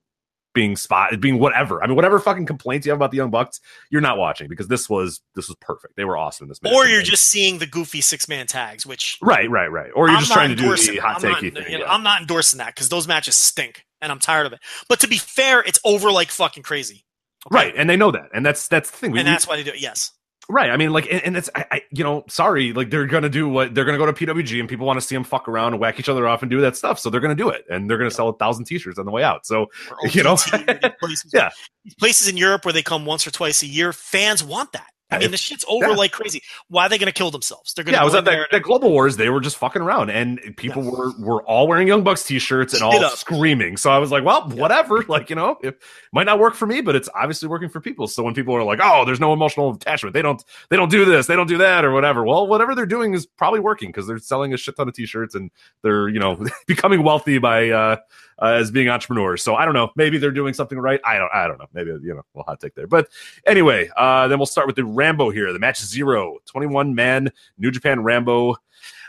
being 0.55 0.77
spotted, 0.77 1.21
being 1.21 1.39
whatever, 1.39 1.83
I 1.83 1.87
mean, 1.87 1.97
whatever 1.97 2.19
fucking 2.19 2.47
complaints 2.47 2.87
you 2.87 2.93
have 2.93 2.99
about 2.99 3.11
the 3.11 3.17
young 3.17 3.31
Bucks, 3.31 3.61
you're 3.91 4.01
not 4.03 4.19
watching 4.19 4.49
because 4.49 4.69
this 4.69 4.89
was 4.89 5.21
this 5.35 5.49
was 5.49 5.57
perfect. 5.61 5.97
They 5.97 6.05
were 6.05 6.17
awesome 6.17 6.45
in 6.45 6.49
this 6.49 6.63
match. 6.63 6.73
Or 6.75 6.87
you're 6.87 7.03
just 7.03 7.25
seeing 7.25 7.59
the 7.59 7.67
goofy 7.67 8.01
six 8.01 8.29
man 8.29 8.47
tags, 8.47 8.87
which 8.87 9.19
right, 9.23 9.49
right, 9.51 9.69
right. 9.71 9.91
Or 9.95 10.09
you're 10.09 10.17
I'm 10.17 10.23
just 10.23 10.33
trying 10.33 10.51
to 10.51 10.55
do 10.57 10.77
the 10.77 10.97
hot 10.99 11.23
takey 11.23 11.53
thing. 11.55 11.65
you 11.71 11.79
know, 11.79 11.85
yeah. 11.85 11.93
I'm 11.93 12.03
not 12.03 12.21
endorsing 12.21 12.59
that 12.59 12.75
because 12.75 12.89
those 12.89 13.09
matches 13.09 13.37
stink, 13.37 13.85
and 14.01 14.13
I'm 14.13 14.19
tired 14.19 14.47
of 14.47 14.53
it. 14.53 14.61
But 14.89 15.01
to 15.01 15.09
be 15.09 15.17
fair, 15.19 15.61
it's 15.61 15.79
over 15.85 16.11
like 16.13 16.31
fucking 16.31 16.63
crazy. 16.63 17.05
Okay? 17.47 17.57
Right, 17.57 17.75
and 17.77 17.89
they 17.91 17.97
know 17.97 18.11
that, 18.11 18.29
and 18.35 18.45
that's 18.47 18.69
that's 18.69 18.91
the 18.91 18.97
thing. 18.97 19.13
We- 19.13 19.19
and 19.21 19.27
we- 19.29 19.33
that's 19.33 19.49
why 19.49 19.57
they 19.57 19.63
do 19.65 19.71
it. 19.71 19.81
Yes, 19.81 20.13
Right. 20.49 20.71
I 20.71 20.77
mean, 20.77 20.93
like, 20.93 21.07
and, 21.11 21.23
and 21.25 21.37
it's, 21.37 21.49
I, 21.55 21.65
I, 21.71 21.83
you 21.91 22.03
know, 22.03 22.25
sorry, 22.29 22.73
like 22.73 22.91
they're 22.91 23.07
gonna 23.07 23.29
do 23.29 23.49
what 23.49 23.75
they're 23.75 23.85
gonna 23.85 23.99
go 23.99 24.07
to 24.07 24.13
PWG, 24.13 24.59
and 24.61 24.69
people 24.69 24.87
want 24.87 25.01
to 25.01 25.07
see 25.07 25.15
them 25.15 25.25
fuck 25.25 25.49
around 25.49 25.73
and 25.75 25.81
whack 25.81 25.99
each 26.01 26.09
other 26.09 26.27
off 26.27 26.43
and 26.43 26.51
do 26.51 26.61
that 26.61 26.77
stuff. 26.77 26.99
So 26.99 27.11
they're 27.11 27.21
gonna 27.21 27.35
do 27.35 27.49
it, 27.49 27.65
and 27.71 27.89
they're 27.89 27.99
gonna 27.99 28.11
sell 28.11 28.29
a 28.29 28.37
thousand 28.37 28.65
T-shirts 28.65 28.99
on 28.99 29.07
the 29.07 29.13
way 29.13 29.23
out. 29.23 29.47
So 29.47 29.67
You 30.11 30.23
know? 30.23 30.33
OTT, 30.33 30.69
or 30.69 31.09
these 31.09 31.25
places, 31.25 31.31
Yeah. 31.33 31.51
places 31.99 32.29
in 32.29 32.37
Europe 32.37 32.65
where 32.65 32.73
they 32.73 32.83
come 32.83 33.07
once 33.07 33.27
or 33.27 33.31
twice 33.31 33.63
a 33.63 33.67
year, 33.67 33.93
fans 33.93 34.43
want 34.43 34.73
that. 34.73 34.91
I 35.13 35.19
mean, 35.19 35.31
the 35.31 35.37
shit's 35.37 35.65
over 35.69 35.89
yeah. 35.89 35.95
like 35.95 36.13
crazy. 36.13 36.43
Why 36.69 36.87
are 36.87 36.89
they 36.89 36.99
going 36.99 37.07
to 37.07 37.13
kill 37.13 37.31
themselves? 37.31 37.75
They're 37.75 37.85
going 37.85 37.93
to 37.93 37.99
yeah, 37.99 38.03
I 38.03 38.05
was 38.05 38.15
at 38.15 38.21
in 38.21 38.25
that, 38.25 38.31
there. 38.31 38.47
that 38.51 38.63
Global 38.63 38.91
Wars. 38.91 39.17
They 39.17 39.29
were 39.29 39.41
just 39.41 39.57
fucking 39.57 39.83
around, 39.83 40.11
and 40.11 40.41
people 40.57 40.83
were 40.83 41.13
were 41.19 41.43
all 41.45 41.69
wearing 41.69 41.87
Young 41.87 42.03
Bucks 42.03 42.25
T-shirts 42.25 42.75
and 42.75 42.83
all 42.83 43.09
screaming. 43.11 43.77
So 43.77 43.91
I 43.91 43.99
was 43.99 44.11
like, 44.11 44.25
well, 44.25 44.49
whatever. 44.49 45.03
Like, 45.13 45.29
you 45.29 45.37
know, 45.37 45.59
it 45.63 45.83
might 46.13 46.25
not 46.25 46.39
work 46.39 46.55
for 46.55 46.65
me, 46.65 46.81
but 46.81 46.97
it's 46.97 47.09
obviously 47.15 47.47
working 47.47 47.69
for 47.69 47.81
people. 47.81 48.07
So 48.07 48.23
when 48.23 48.33
people 48.33 48.55
are 48.55 48.63
like, 48.63 48.79
oh, 48.83 49.05
there's 49.05 49.21
no 49.21 49.35
emotional 49.35 49.75
attachment, 49.75 50.15
they 50.15 50.23
don't 50.23 50.43
they 50.71 50.77
don't 50.77 50.91
do 50.91 51.05
this, 51.05 51.27
they 51.27 51.37
don't 51.37 51.49
do 51.49 51.59
that, 51.59 51.85
or 51.85 51.93
whatever. 51.93 52.25
Well, 52.25 52.47
whatever 52.47 52.75
they're 52.75 52.87
doing 52.87 53.13
is 53.13 53.27
probably 53.27 53.61
working 53.61 53.91
because 53.91 54.07
they're 54.07 54.19
selling 54.19 54.55
a 54.55 54.57
shit 54.57 54.77
ton 54.77 54.89
of 54.89 54.95
T-shirts 54.95 55.35
and 55.35 55.51
they're 55.83 56.09
you 56.09 56.19
know 56.19 56.43
becoming 56.67 57.03
wealthy 57.03 57.37
by 57.39 57.69
uh, 57.69 57.97
uh 58.43 58.55
as 58.55 58.71
being 58.71 58.89
entrepreneurs. 58.89 59.43
So 59.43 59.55
I 59.55 59.65
don't 59.65 59.75
know. 59.75 59.91
Maybe 59.97 60.19
they're 60.19 60.31
doing 60.31 60.53
something 60.53 60.79
right. 60.79 61.01
I 61.05 61.17
don't. 61.19 61.31
I 61.33 61.47
don't 61.47 61.59
know. 61.59 61.67
Maybe 61.73 61.91
you 61.91 62.15
know, 62.15 62.23
we'll 62.35 62.45
hot 62.45 62.61
take 62.61 62.75
there. 62.75 62.87
But 62.87 63.09
anyway, 63.47 63.91
uh, 63.97 64.29
then 64.29 64.39
we'll 64.39 64.47
start 64.47 64.67
with 64.67 64.77
the 64.77 64.85
Rambo 64.85 65.31
here. 65.31 65.53
The 65.53 65.59
match 65.59 65.81
zero, 65.81 66.39
21 66.47 66.95
man 66.95 67.31
New 67.57 67.71
Japan 67.71 68.03
Rambo. 68.03 68.57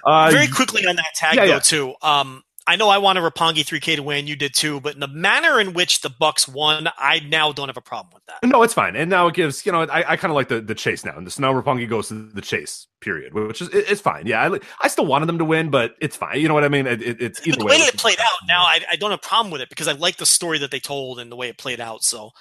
Uh, 0.06 0.30
Very 0.32 0.48
quickly 0.48 0.86
on 0.86 0.95
that 0.95 1.14
tag 1.16 1.36
yeah, 1.36 1.45
though 1.45 1.53
yeah. 1.53 1.60
too. 1.60 1.94
Um, 2.02 2.44
I 2.66 2.75
know 2.77 2.90
I 2.90 2.98
wanted 2.98 3.22
Roppongi 3.22 3.66
3K 3.66 3.98
to 3.98 4.03
win. 4.03 4.27
You 4.27 4.35
did 4.35 4.53
too, 4.56 4.80
but 4.80 4.93
in 4.93 5.00
the 5.01 5.08
manner 5.08 5.59
in 5.59 5.74
which 5.74 6.01
the 6.01 6.09
Bucks 6.09 6.48
won, 6.48 6.88
I 6.98 7.19
now 7.19 7.51
don't 7.51 7.67
have 7.69 7.77
a 7.77 7.82
problem 7.82 8.11
with 8.14 8.24
that. 8.27 8.43
No, 8.43 8.64
it's 8.64 8.74
fine. 8.74 8.95
And 8.95 9.09
now 9.09 9.27
it 9.27 9.35
gives, 9.35 9.66
you 9.66 9.72
know, 9.72 9.82
I, 9.82 10.11
I 10.14 10.17
kind 10.17 10.32
of 10.32 10.35
like 10.35 10.48
the, 10.50 10.61
the 10.61 10.75
chase 10.75 11.03
now. 11.06 11.17
And 11.17 11.32
so 11.32 11.42
now 11.42 11.53
Roppongi 11.53 11.88
goes 11.90 12.09
to 12.09 12.30
the 12.30 12.42
chase, 12.42 12.88
period, 13.01 13.33
which 13.33 13.61
is 13.61 13.69
it, 13.69 13.85
it's 13.90 14.01
fine. 14.01 14.27
Yeah, 14.27 14.50
I, 14.53 14.59
I 14.82 14.88
still 14.88 15.06
wanted 15.06 15.27
them 15.27 15.38
to 15.40 15.45
win, 15.45 15.69
but 15.69 15.95
it's 16.01 16.16
fine. 16.16 16.40
You 16.40 16.48
know 16.48 16.53
what 16.53 16.64
I 16.64 16.69
mean? 16.69 16.88
It, 16.88 17.01
it, 17.01 17.22
it's 17.22 17.42
But 17.48 17.48
either 17.48 17.59
the 17.59 17.66
way. 17.66 17.74
way 17.74 17.80
that 17.80 17.90
it 17.90 17.98
played 17.98 18.19
out, 18.19 18.38
now 18.48 18.64
I, 18.64 18.82
I 18.92 18.95
don't 18.95 19.11
have 19.11 19.19
a 19.24 19.27
problem 19.27 19.51
with 19.51 19.61
it 19.61 19.69
because 19.69 19.88
I 19.90 19.93
like 19.93 20.17
the 20.17 20.25
story 20.25 20.58
that 20.59 20.72
they 20.72 20.80
told 20.80 21.19
and 21.19 21.32
the 21.32 21.35
way 21.35 21.50
it 21.50 21.58
played 21.58 21.82
out. 21.82 22.03
So, 22.03 22.32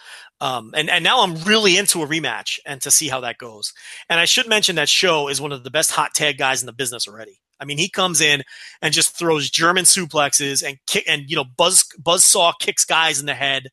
um, 0.41 0.73
and 0.77 0.89
and 0.89 1.05
now 1.05 1.23
I'm 1.23 1.35
really 1.45 1.77
into 1.77 2.03
a 2.03 2.07
rematch 2.07 2.61
and 2.65 2.81
to 2.83 2.91
see 2.93 3.09
how 3.09 3.21
that 3.21 3.39
goes. 3.39 3.73
And 4.09 4.21
I 4.21 4.25
should 4.25 4.49
mention 4.49 4.77
that 4.77 4.89
Sho 4.89 5.29
is 5.29 5.41
one 5.41 5.53
of 5.53 5.65
the 5.65 5.71
best 5.71 5.93
hot 5.93 6.15
tag 6.15 6.39
guys 6.39 6.63
in 6.63 6.67
the 6.67 6.73
business 6.73 7.09
already. 7.09 7.42
I 7.63 7.65
mean, 7.65 7.79
he 7.79 7.89
comes 7.89 8.21
in 8.21 8.43
and 8.83 8.93
just 8.93 9.17
throws 9.17 9.49
German 9.49 9.85
suplexes 9.85 10.67
and 10.67 10.79
kick 10.87 11.05
and 11.09 11.31
you 11.31 11.37
know 11.37 11.45
buzz 11.45 11.85
buzzsaw 12.03 12.53
kicks 12.59 12.85
guys 12.85 13.21
in 13.21 13.27
the 13.27 13.35
head. 13.35 13.69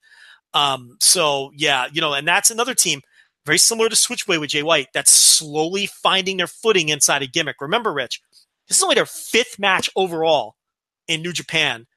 Um, 0.53 0.97
so 0.99 1.51
yeah, 1.55 1.87
you 1.91 1.99
know, 1.99 2.13
and 2.13 2.27
that's 2.27 2.51
another 2.51 2.75
team 2.75 3.01
very 3.45 3.57
similar 3.57 3.89
to 3.89 3.95
Switchblade 3.95 4.39
with 4.39 4.51
Jay 4.51 4.61
White 4.63 4.89
that's 4.93 5.11
slowly 5.11 5.87
finding 5.87 6.37
their 6.37 6.47
footing 6.47 6.89
inside 6.89 7.23
a 7.23 7.27
gimmick. 7.27 7.61
Remember, 7.61 7.91
Rich, 7.91 8.21
this 8.67 8.77
is 8.77 8.83
only 8.83 8.95
their 8.95 9.07
fifth 9.07 9.57
match 9.57 9.89
overall 9.95 10.55
in 11.07 11.23
New 11.23 11.33
Japan 11.33 11.87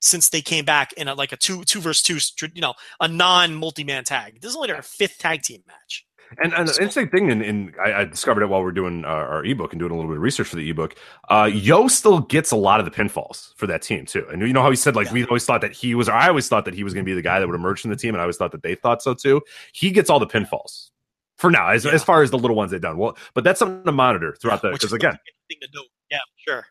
since 0.00 0.30
they 0.30 0.40
came 0.40 0.64
back 0.64 0.92
in 0.94 1.08
a, 1.08 1.14
like 1.14 1.32
a 1.32 1.36
two 1.36 1.64
two 1.64 1.80
versus 1.80 2.30
two, 2.30 2.48
you 2.54 2.62
know, 2.62 2.74
a 3.00 3.08
non 3.08 3.54
multi 3.54 3.84
man 3.84 4.04
tag. 4.04 4.40
This 4.40 4.50
is 4.50 4.56
only 4.56 4.68
their 4.68 4.82
fifth 4.82 5.18
tag 5.18 5.42
team 5.42 5.62
match. 5.66 6.06
And, 6.38 6.52
and 6.54 6.68
an 6.68 6.74
interesting 6.74 7.08
thing, 7.08 7.30
in, 7.30 7.42
in 7.42 7.74
I, 7.84 7.92
I 8.00 8.04
discovered 8.04 8.42
it 8.42 8.46
while 8.46 8.62
we 8.62 8.68
are 8.68 8.72
doing 8.72 9.04
uh, 9.04 9.08
our 9.08 9.44
ebook 9.44 9.72
and 9.72 9.80
doing 9.80 9.92
a 9.92 9.94
little 9.94 10.10
bit 10.10 10.16
of 10.16 10.22
research 10.22 10.48
for 10.48 10.56
the 10.56 10.68
ebook. 10.70 10.94
Uh, 11.28 11.50
Yoh 11.52 11.88
still 11.88 12.20
gets 12.20 12.50
a 12.50 12.56
lot 12.56 12.80
of 12.80 12.86
the 12.86 12.90
pinfalls 12.90 13.54
for 13.56 13.66
that 13.66 13.82
team 13.82 14.06
too. 14.06 14.26
And 14.30 14.40
you 14.42 14.52
know 14.52 14.62
how 14.62 14.70
he 14.70 14.76
said 14.76 14.96
like 14.96 15.08
Yeah. 15.08 15.12
we 15.14 15.24
always 15.26 15.44
thought 15.44 15.60
that 15.60 15.72
he 15.72 15.94
was. 15.94 16.08
Or 16.08 16.12
I 16.12 16.28
always 16.28 16.48
thought 16.48 16.64
that 16.64 16.74
he 16.74 16.84
was 16.84 16.94
going 16.94 17.04
to 17.04 17.08
be 17.10 17.14
the 17.14 17.22
guy 17.22 17.38
that 17.40 17.46
would 17.46 17.54
emerge 17.54 17.80
from 17.80 17.90
the 17.90 17.96
team, 17.96 18.14
and 18.14 18.20
I 18.20 18.22
always 18.22 18.36
thought 18.36 18.52
that 18.52 18.62
they 18.62 18.74
thought 18.74 19.02
so 19.02 19.14
too. 19.14 19.40
He 19.72 19.90
gets 19.90 20.08
all 20.10 20.18
the 20.18 20.26
pinfalls 20.26 20.90
for 21.36 21.50
now, 21.50 21.68
as, 21.68 21.84
Yeah. 21.84 21.92
as 21.92 22.04
far 22.04 22.22
as 22.22 22.30
the 22.30 22.38
little 22.38 22.56
ones 22.56 22.70
they've 22.70 22.80
done. 22.80 22.96
Well, 22.98 23.16
but 23.34 23.44
that's 23.44 23.58
something 23.58 23.84
to 23.84 23.92
monitor 23.92 24.36
throughout 24.40 24.62
the 24.62 24.70
because 24.70 24.92
again, 24.92 25.18
thing 25.48 25.58
to 25.60 25.68
do. 25.68 25.82
Yeah, 26.10 26.18
sure. 26.36 26.64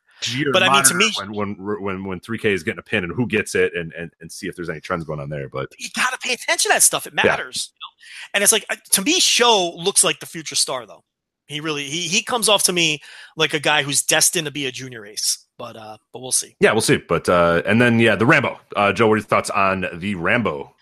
But 0.53 0.63
I 0.63 0.73
mean, 0.73 0.83
to 0.83 0.93
me- 0.93 1.11
when 1.33 1.55
when 1.81 2.03
when 2.05 2.19
three 2.19 2.37
K 2.37 2.53
is 2.53 2.63
getting 2.63 2.79
a 2.79 2.83
pin 2.83 3.03
and 3.03 3.13
who 3.13 3.27
gets 3.27 3.55
it 3.55 3.73
and, 3.75 3.91
and 3.93 4.11
and 4.21 4.31
see 4.31 4.47
if 4.47 4.55
there's 4.55 4.69
any 4.69 4.79
trends 4.81 5.03
going 5.03 5.19
on 5.19 5.29
there. 5.29 5.49
But 5.49 5.73
you 5.79 5.89
got 5.95 6.11
to 6.11 6.17
pay 6.19 6.33
attention 6.33 6.69
to 6.69 6.75
that 6.75 6.83
stuff. 6.83 7.05
It 7.07 7.13
Yeah. 7.15 7.23
matters. 7.31 7.71
You 7.73 7.77
know? 7.77 8.29
And 8.35 8.43
it's 8.43 8.51
like 8.53 8.65
uh, 8.69 8.75
to 8.91 9.01
me, 9.01 9.19
Sho 9.19 9.71
looks 9.75 10.03
like 10.03 10.19
the 10.19 10.25
future 10.25 10.55
star 10.55 10.85
though. 10.85 11.03
He 11.47 11.59
really 11.59 11.83
he 11.83 12.07
he 12.07 12.23
comes 12.23 12.47
off 12.47 12.63
to 12.63 12.73
me 12.73 13.01
like 13.35 13.53
a 13.53 13.59
guy 13.59 13.83
who's 13.83 14.03
destined 14.03 14.45
to 14.45 14.51
be 14.51 14.65
a 14.67 14.71
junior 14.71 15.05
ace. 15.05 15.45
But 15.57 15.75
uh, 15.75 15.97
but 16.13 16.19
we'll 16.21 16.31
see. 16.31 16.55
yeah, 16.59 16.71
we'll 16.71 16.81
see. 16.81 16.97
But 16.97 17.27
uh, 17.29 17.61
and 17.65 17.81
then 17.81 17.99
yeah, 17.99 18.15
the 18.15 18.25
Rambo. 18.25 18.59
Uh, 18.75 18.93
Joe, 18.93 19.07
what 19.07 19.15
are 19.15 19.17
your 19.17 19.25
thoughts 19.25 19.49
on 19.49 19.85
the 19.93 20.15
Rambo? 20.15 20.75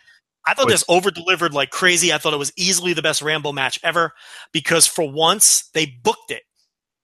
I 0.48 0.54
thought 0.54 0.68
this 0.70 0.86
over 0.88 1.12
delivered 1.12 1.54
like 1.54 1.70
crazy. 1.70 2.14
I 2.14 2.18
thought 2.18 2.34
it 2.34 2.38
was 2.40 2.52
easily 2.56 2.94
the 2.94 3.02
best 3.02 3.22
Rambo 3.22 3.52
match 3.52 3.80
ever 3.84 4.14
because 4.52 4.88
for 4.88 5.10
once 5.12 5.70
they 5.74 5.86
booked 5.86 6.32
it. 6.32 6.44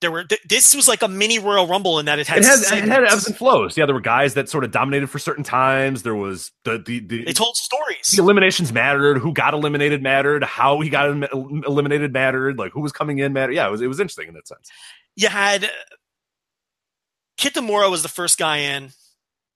There 0.05 0.11
were 0.11 0.23
th- 0.23 0.41
this 0.47 0.75
was 0.75 0.87
like 0.87 1.01
a 1.01 1.07
mini 1.07 1.39
Royal 1.39 1.65
Rumble 1.65 1.97
in 1.97 2.05
that 2.05 2.19
it 2.19 2.27
had 2.27 2.37
It 2.37 2.45
had, 2.45 2.77
it 2.77 2.87
had 2.87 3.03
ebbs 3.05 3.25
and 3.25 3.35
flows. 3.35 3.75
Yeah, 3.75 3.87
there 3.87 3.95
were 3.95 4.01
guys 4.01 4.35
that 4.35 4.47
sort 4.49 4.63
of 4.63 4.69
dominated 4.69 5.07
for 5.07 5.17
certain 5.17 5.43
times. 5.43 6.03
There 6.03 6.13
was 6.13 6.51
the 6.63 6.77
the, 6.77 6.99
the 6.99 7.25
they 7.25 7.33
told 7.33 7.55
stories. 7.55 8.11
the 8.11 8.21
eliminations 8.21 8.71
mattered. 8.71 9.17
Who 9.17 9.33
got 9.33 9.55
eliminated 9.55 10.03
mattered. 10.03 10.43
How 10.43 10.79
he 10.81 10.89
got 10.91 11.09
elim- 11.09 11.63
eliminated 11.65 12.13
mattered. 12.13 12.59
Like 12.59 12.71
who 12.71 12.81
was 12.81 12.91
coming 12.91 13.17
in 13.17 13.33
mattered. 13.33 13.53
Yeah, 13.53 13.67
it 13.67 13.71
was 13.71 13.81
it 13.81 13.87
was 13.87 13.99
interesting 13.99 14.27
in 14.27 14.35
that 14.35 14.47
sense. 14.47 14.69
you 15.15 15.27
had 15.27 15.63
uh, 15.63 15.69
Kitamura 17.39 17.89
was 17.89 18.03
the 18.03 18.09
first 18.09 18.37
guy 18.37 18.57
in. 18.57 18.91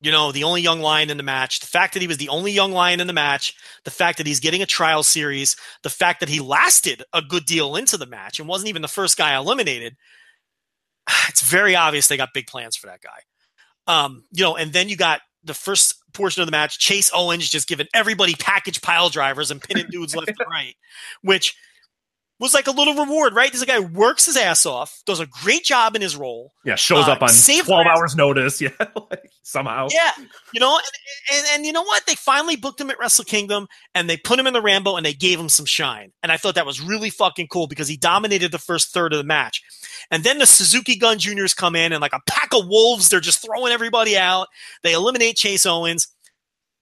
You 0.02 0.12
know, 0.14 0.32
the 0.32 0.46
only 0.46 0.62
young 0.62 0.80
lion 0.80 1.10
in 1.10 1.18
the 1.18 1.24
match. 1.24 1.60
The 1.60 1.68
fact 1.68 1.94
that 1.94 2.02
he 2.02 2.08
was 2.08 2.16
the 2.18 2.30
only 2.30 2.54
young 2.54 2.72
lion 2.72 3.02
in 3.02 3.08
the 3.08 3.14
match. 3.14 3.54
The 3.84 3.92
fact 3.92 4.18
that 4.18 4.26
he's 4.28 4.40
getting 4.40 4.62
a 4.62 4.66
trial 4.66 5.04
series. 5.04 5.58
The 5.84 5.90
fact 5.90 6.22
that 6.22 6.30
he 6.30 6.40
lasted 6.40 7.04
a 7.14 7.22
good 7.22 7.46
deal 7.46 7.76
into 7.76 7.98
the 7.98 8.06
match 8.06 8.40
and 8.40 8.48
wasn't 8.48 8.70
even 8.70 8.82
the 8.82 8.88
first 8.88 9.18
guy 9.18 9.36
eliminated. 9.36 9.98
It's 11.30 11.42
very 11.42 11.76
obvious 11.76 12.08
they 12.08 12.18
got 12.18 12.30
big 12.34 12.48
plans 12.48 12.76
for 12.76 12.88
that 12.88 13.02
guy. 13.02 13.22
Um, 13.88 14.24
you 14.32 14.44
know, 14.44 14.56
and 14.56 14.72
then 14.74 14.90
you 14.90 14.96
got 14.98 15.22
the 15.44 15.54
first 15.54 15.96
portion 16.14 16.42
of 16.42 16.48
the 16.48 16.52
match, 16.52 16.80
Chase 16.80 17.12
Owens 17.14 17.50
just 17.50 17.68
giving 17.68 17.88
everybody 17.94 18.36
package 18.36 18.82
pile 18.82 19.10
drivers 19.10 19.52
and 19.52 19.62
pinning 19.62 19.88
dudes 19.90 20.16
left 20.16 20.30
and 20.30 20.38
right, 20.50 20.76
which 21.22 21.56
was 22.40 22.54
like 22.54 22.68
a 22.68 22.72
little 22.72 22.94
reward, 22.94 23.34
right? 23.36 23.52
This 23.52 23.64
guy 23.66 23.80
works 23.80 24.26
his 24.26 24.38
ass 24.38 24.66
off, 24.66 25.02
does 25.06 25.20
a 25.20 25.26
great 25.26 25.64
job 25.64 25.96
in 25.96 26.02
his 26.02 26.16
role. 26.16 26.54
Yeah, 26.64 26.76
shows 26.76 27.08
Uh, 27.08 27.12
up 27.12 27.22
on 27.22 27.30
twelve 27.66 27.86
hours 27.88 28.16
notice. 28.16 28.62
Yeah, 28.70 28.70
like, 28.80 29.30
somehow. 29.44 29.88
Yeah, 29.92 30.12
you 30.54 30.60
know, 30.60 30.78
and, 30.78 31.38
and 31.38 31.48
and 31.54 31.66
you 31.66 31.74
know 31.74 31.84
what? 31.84 32.06
They 32.06 32.16
finally 32.16 32.56
booked 32.56 32.80
him 32.80 32.90
at 32.90 33.00
Wrestle 33.00 33.26
Kingdom, 33.26 33.68
and 33.94 34.10
they 34.10 34.18
put 34.18 34.40
him 34.40 34.48
in 34.48 34.54
the 34.54 34.62
Rambo, 34.62 34.96
and 34.96 35.06
they 35.06 35.14
gave 35.14 35.40
him 35.40 35.50
some 35.50 35.66
shine. 35.66 36.12
And 36.24 36.32
I 36.32 36.38
thought 36.38 36.56
that 36.56 36.66
was 36.66 36.80
really 36.82 37.10
fucking 37.10 37.48
cool 37.48 37.68
because 37.68 37.88
he 37.88 37.98
dominated 37.98 38.52
the 38.52 38.60
first 38.60 38.94
third 38.94 39.12
of 39.14 39.18
the 39.18 39.26
match. 39.26 39.62
And 40.12 40.24
then 40.24 40.38
the 40.38 40.46
Suzuki 40.46 40.96
Gun 40.96 41.20
Juniors 41.20 41.54
come 41.54 41.76
in, 41.76 41.92
and 41.94 42.02
like 42.02 42.14
a 42.14 42.22
pack 42.28 42.50
of 42.54 42.68
wolves, 42.68 43.10
they're 43.10 43.20
just 43.20 43.44
throwing 43.46 43.72
everybody 43.72 44.18
out. 44.18 44.48
They 44.84 44.94
eliminate 44.94 45.36
Chase 45.38 45.66
Owens. 45.66 46.08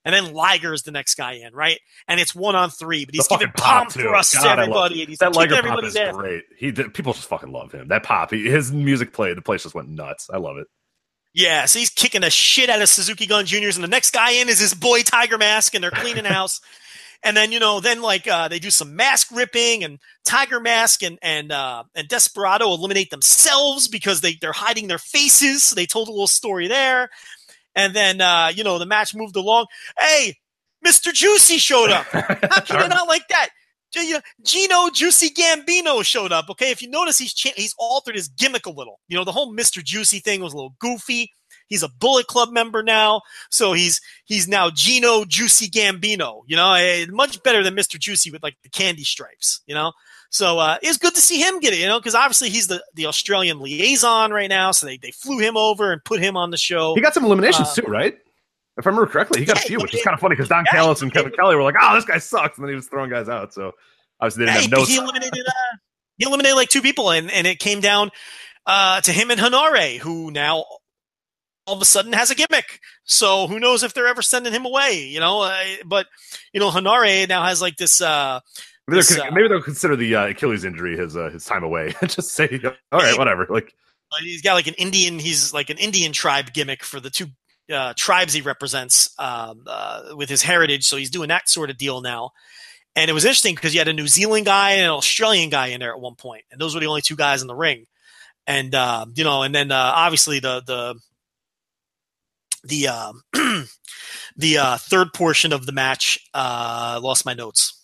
And 0.04 0.14
then 0.14 0.32
Liger 0.32 0.72
is 0.72 0.84
the 0.84 0.90
next 0.90 1.16
guy 1.16 1.32
in, 1.32 1.52
right? 1.52 1.78
And 2.06 2.18
it's 2.18 2.34
one 2.34 2.54
on 2.56 2.70
three, 2.70 3.04
but 3.04 3.14
he's 3.14 3.26
The 3.28 3.36
giving 3.36 3.52
pop, 3.52 3.92
too. 3.92 4.04
God, 4.04 4.22
to 4.22 4.48
everybody, 4.48 5.00
and 5.00 5.08
he's 5.08 5.18
That 5.18 5.34
Liger 5.34 5.60
pop 5.60 5.84
is 5.84 5.96
ass. 5.96 6.16
great. 6.16 6.44
He 6.56 6.70
did, 6.70 6.94
people 6.94 7.12
just 7.12 7.28
fucking 7.28 7.52
love 7.52 7.72
him. 7.72 7.88
That 7.88 8.04
pop, 8.04 8.30
he, 8.30 8.48
his 8.48 8.72
music 8.72 9.12
played. 9.12 9.36
The 9.36 9.42
place 9.42 9.64
just 9.64 9.74
went 9.74 9.88
nuts. 9.90 10.30
I 10.32 10.38
love 10.38 10.56
it. 10.56 10.66
Yeah, 11.34 11.66
so 11.66 11.78
he's 11.78 11.90
kicking 11.90 12.22
the 12.22 12.30
shit 12.30 12.70
out 12.70 12.80
of 12.80 12.88
Suzuki 12.88 13.26
Gun 13.26 13.44
Juniors, 13.44 13.76
and 13.76 13.84
the 13.84 13.88
next 13.88 14.12
guy 14.12 14.30
in 14.32 14.48
is 14.48 14.58
his 14.58 14.72
boy 14.72 15.02
Tiger 15.02 15.36
Mask, 15.36 15.74
and 15.74 15.84
they're 15.84 15.90
cleaning 15.90 16.24
house. 16.24 16.60
And 17.24 17.36
then 17.36 17.50
you 17.50 17.58
know, 17.58 17.80
then 17.80 18.00
like 18.00 18.28
uh, 18.28 18.48
they 18.48 18.58
do 18.58 18.70
some 18.70 18.94
mask 18.94 19.28
ripping, 19.32 19.82
and 19.82 19.98
Tiger 20.24 20.60
Mask 20.60 21.02
and 21.02 21.18
and 21.20 21.50
uh, 21.50 21.82
and 21.94 22.08
Desperado 22.08 22.68
eliminate 22.68 23.10
themselves 23.10 23.88
because 23.88 24.20
they 24.20 24.34
they're 24.40 24.52
hiding 24.52 24.86
their 24.86 24.98
faces. 24.98 25.64
So 25.64 25.74
they 25.74 25.86
told 25.86 26.08
a 26.08 26.12
little 26.12 26.28
story 26.28 26.68
there. 26.68 27.08
And 27.74 27.94
then 27.94 28.20
uh, 28.20 28.52
you 28.54 28.62
know 28.62 28.78
the 28.78 28.86
match 28.86 29.14
moved 29.14 29.36
along. 29.36 29.66
Hey, 29.98 30.36
Mister 30.82 31.10
Juicy 31.12 31.58
showed 31.58 31.90
up. 31.90 32.06
How 32.12 32.60
can 32.60 32.82
you 32.82 32.88
not 32.88 33.08
like 33.08 33.26
that? 33.28 33.48
Gino 33.92 34.90
Juicy 34.90 35.30
Gambino 35.30 36.04
showed 36.04 36.30
up. 36.30 36.50
Okay, 36.50 36.70
if 36.70 36.82
you 36.82 36.90
notice, 36.90 37.18
he's 37.18 37.32
cha- 37.32 37.54
he's 37.56 37.74
altered 37.78 38.14
his 38.14 38.28
gimmick 38.28 38.66
a 38.66 38.70
little. 38.70 39.00
You 39.08 39.16
know, 39.16 39.24
the 39.24 39.32
whole 39.32 39.52
Mister 39.52 39.80
Juicy 39.82 40.20
thing 40.20 40.40
was 40.40 40.52
a 40.52 40.56
little 40.56 40.74
goofy. 40.78 41.32
He's 41.68 41.82
a 41.82 41.88
Bullet 41.88 42.26
Club 42.26 42.50
member 42.50 42.82
now, 42.82 43.22
so 43.50 43.72
he's 43.72 44.00
he's 44.24 44.48
now 44.48 44.70
Gino 44.70 45.24
Juicy 45.24 45.68
Gambino. 45.68 46.42
You 46.46 46.56
know, 46.56 46.72
eh, 46.74 47.06
much 47.10 47.42
better 47.42 47.62
than 47.62 47.74
Mister 47.74 47.98
Juicy 47.98 48.30
with 48.30 48.42
like 48.42 48.56
the 48.62 48.70
candy 48.70 49.04
stripes. 49.04 49.60
You 49.66 49.74
know, 49.74 49.92
so 50.30 50.58
uh, 50.58 50.78
it's 50.82 50.98
good 50.98 51.14
to 51.14 51.20
see 51.20 51.40
him 51.40 51.60
get 51.60 51.72
it. 51.72 51.78
You 51.78 51.86
know, 51.86 51.98
because 51.98 52.14
obviously 52.14 52.48
he's 52.48 52.66
the 52.66 52.82
the 52.94 53.06
Australian 53.06 53.60
liaison 53.60 54.32
right 54.32 54.48
now, 54.48 54.72
so 54.72 54.86
they 54.86 54.96
they 54.96 55.10
flew 55.10 55.38
him 55.38 55.56
over 55.56 55.92
and 55.92 56.02
put 56.04 56.20
him 56.20 56.36
on 56.36 56.50
the 56.50 56.56
show. 56.56 56.94
He 56.94 57.00
got 57.00 57.14
some 57.14 57.24
eliminations 57.24 57.70
Uh, 57.70 57.74
too, 57.74 57.90
right? 57.90 58.16
If 58.78 58.86
I 58.86 58.90
remember 58.90 59.10
correctly, 59.10 59.40
he 59.40 59.44
got 59.44 59.56
Yeah, 59.56 59.62
a 59.64 59.66
few, 59.66 59.80
which 59.80 59.92
is 59.92 60.02
kind 60.02 60.14
of 60.14 60.20
funny 60.20 60.36
because 60.36 60.48
Don 60.48 60.64
Yeah, 60.64 60.70
Callis 60.72 61.02
and. 61.02 61.12
Kevin 61.12 61.32
Kelly 61.32 61.56
were 61.56 61.62
like, 61.64 61.74
"Oh, 61.80 61.94
this 61.94 62.04
guy 62.04 62.18
sucks," 62.18 62.58
and 62.58 62.64
then 62.64 62.70
he 62.70 62.76
was 62.76 62.86
throwing 62.86 63.10
guys 63.10 63.28
out. 63.28 63.52
So 63.52 63.72
obviously 64.20 64.46
they 64.46 64.52
didn't 64.52 64.62
Hey, 64.62 64.70
have 64.70 64.78
notes. 64.78 64.88
he 64.90 64.96
eliminated 64.96 65.46
uh, 65.46 65.76
he 66.16 66.24
eliminated 66.26 66.56
like 66.56 66.68
two 66.68 66.82
people, 66.82 67.10
and, 67.10 67.30
and 67.30 67.46
it 67.46 67.58
came 67.58 67.80
down 67.80 68.10
uh, 68.66 69.00
to 69.00 69.12
him 69.12 69.30
and 69.32 69.40
Hanare, 69.40 69.98
who 69.98 70.30
now 70.30 70.64
all 71.68 71.74
of 71.74 71.82
a 71.82 71.84
sudden 71.84 72.12
has 72.14 72.30
a 72.30 72.34
gimmick. 72.34 72.80
So 73.04 73.46
who 73.46 73.60
knows 73.60 73.82
if 73.82 73.92
they're 73.92 74.06
ever 74.06 74.22
sending 74.22 74.52
him 74.52 74.64
away? 74.64 75.04
You 75.04 75.20
know, 75.20 75.42
uh, 75.42 75.62
but 75.84 76.06
you 76.52 76.60
know 76.60 76.70
Hanare 76.70 77.28
now 77.28 77.44
has 77.44 77.60
like 77.60 77.76
this. 77.76 78.00
Uh, 78.00 78.40
maybe, 78.86 78.98
this, 78.98 79.10
they'll, 79.10 79.24
uh, 79.24 79.30
maybe 79.30 79.48
they'll 79.48 79.62
consider 79.62 79.94
the 79.94 80.14
uh, 80.16 80.26
Achilles 80.28 80.64
injury 80.64 80.96
his 80.96 81.16
uh, 81.16 81.30
his 81.30 81.44
time 81.44 81.62
away 81.62 81.94
just 82.06 82.32
say, 82.32 82.60
"All 82.64 83.00
right, 83.00 83.18
whatever." 83.18 83.46
Like, 83.48 83.74
he's 84.22 84.42
got 84.42 84.54
like 84.54 84.66
an 84.66 84.74
Indian. 84.74 85.18
He's 85.18 85.52
like 85.52 85.70
an 85.70 85.78
Indian 85.78 86.12
tribe 86.12 86.52
gimmick 86.52 86.82
for 86.82 87.00
the 87.00 87.10
two 87.10 87.26
uh, 87.72 87.92
tribes 87.96 88.32
he 88.32 88.40
represents 88.40 89.14
um, 89.18 89.64
uh, 89.66 90.14
with 90.14 90.30
his 90.30 90.42
heritage. 90.42 90.86
So 90.86 90.96
he's 90.96 91.10
doing 91.10 91.28
that 91.28 91.48
sort 91.48 91.70
of 91.70 91.76
deal 91.76 92.00
now. 92.00 92.30
And 92.96 93.08
it 93.08 93.14
was 93.14 93.24
interesting 93.24 93.54
because 93.54 93.74
you 93.74 93.80
had 93.80 93.88
a 93.88 93.92
New 93.92 94.08
Zealand 94.08 94.46
guy 94.46 94.72
and 94.72 94.84
an 94.84 94.90
Australian 94.90 95.50
guy 95.50 95.68
in 95.68 95.80
there 95.80 95.92
at 95.92 96.00
one 96.00 96.16
point, 96.16 96.44
and 96.50 96.60
those 96.60 96.74
were 96.74 96.80
the 96.80 96.86
only 96.86 97.02
two 97.02 97.14
guys 97.14 97.42
in 97.42 97.46
the 97.46 97.54
ring. 97.54 97.86
And 98.46 98.74
uh, 98.74 99.06
you 99.14 99.24
know, 99.24 99.42
and 99.42 99.54
then 99.54 99.70
uh, 99.70 99.92
obviously 99.94 100.40
the 100.40 100.62
the 100.66 100.94
the 102.64 102.88
um, 102.88 103.22
the 104.36 104.58
uh, 104.58 104.76
third 104.78 105.12
portion 105.12 105.52
of 105.52 105.66
the 105.66 105.72
match 105.72 106.18
uh, 106.34 107.00
lost 107.02 107.24
my 107.26 107.34
notes. 107.34 107.74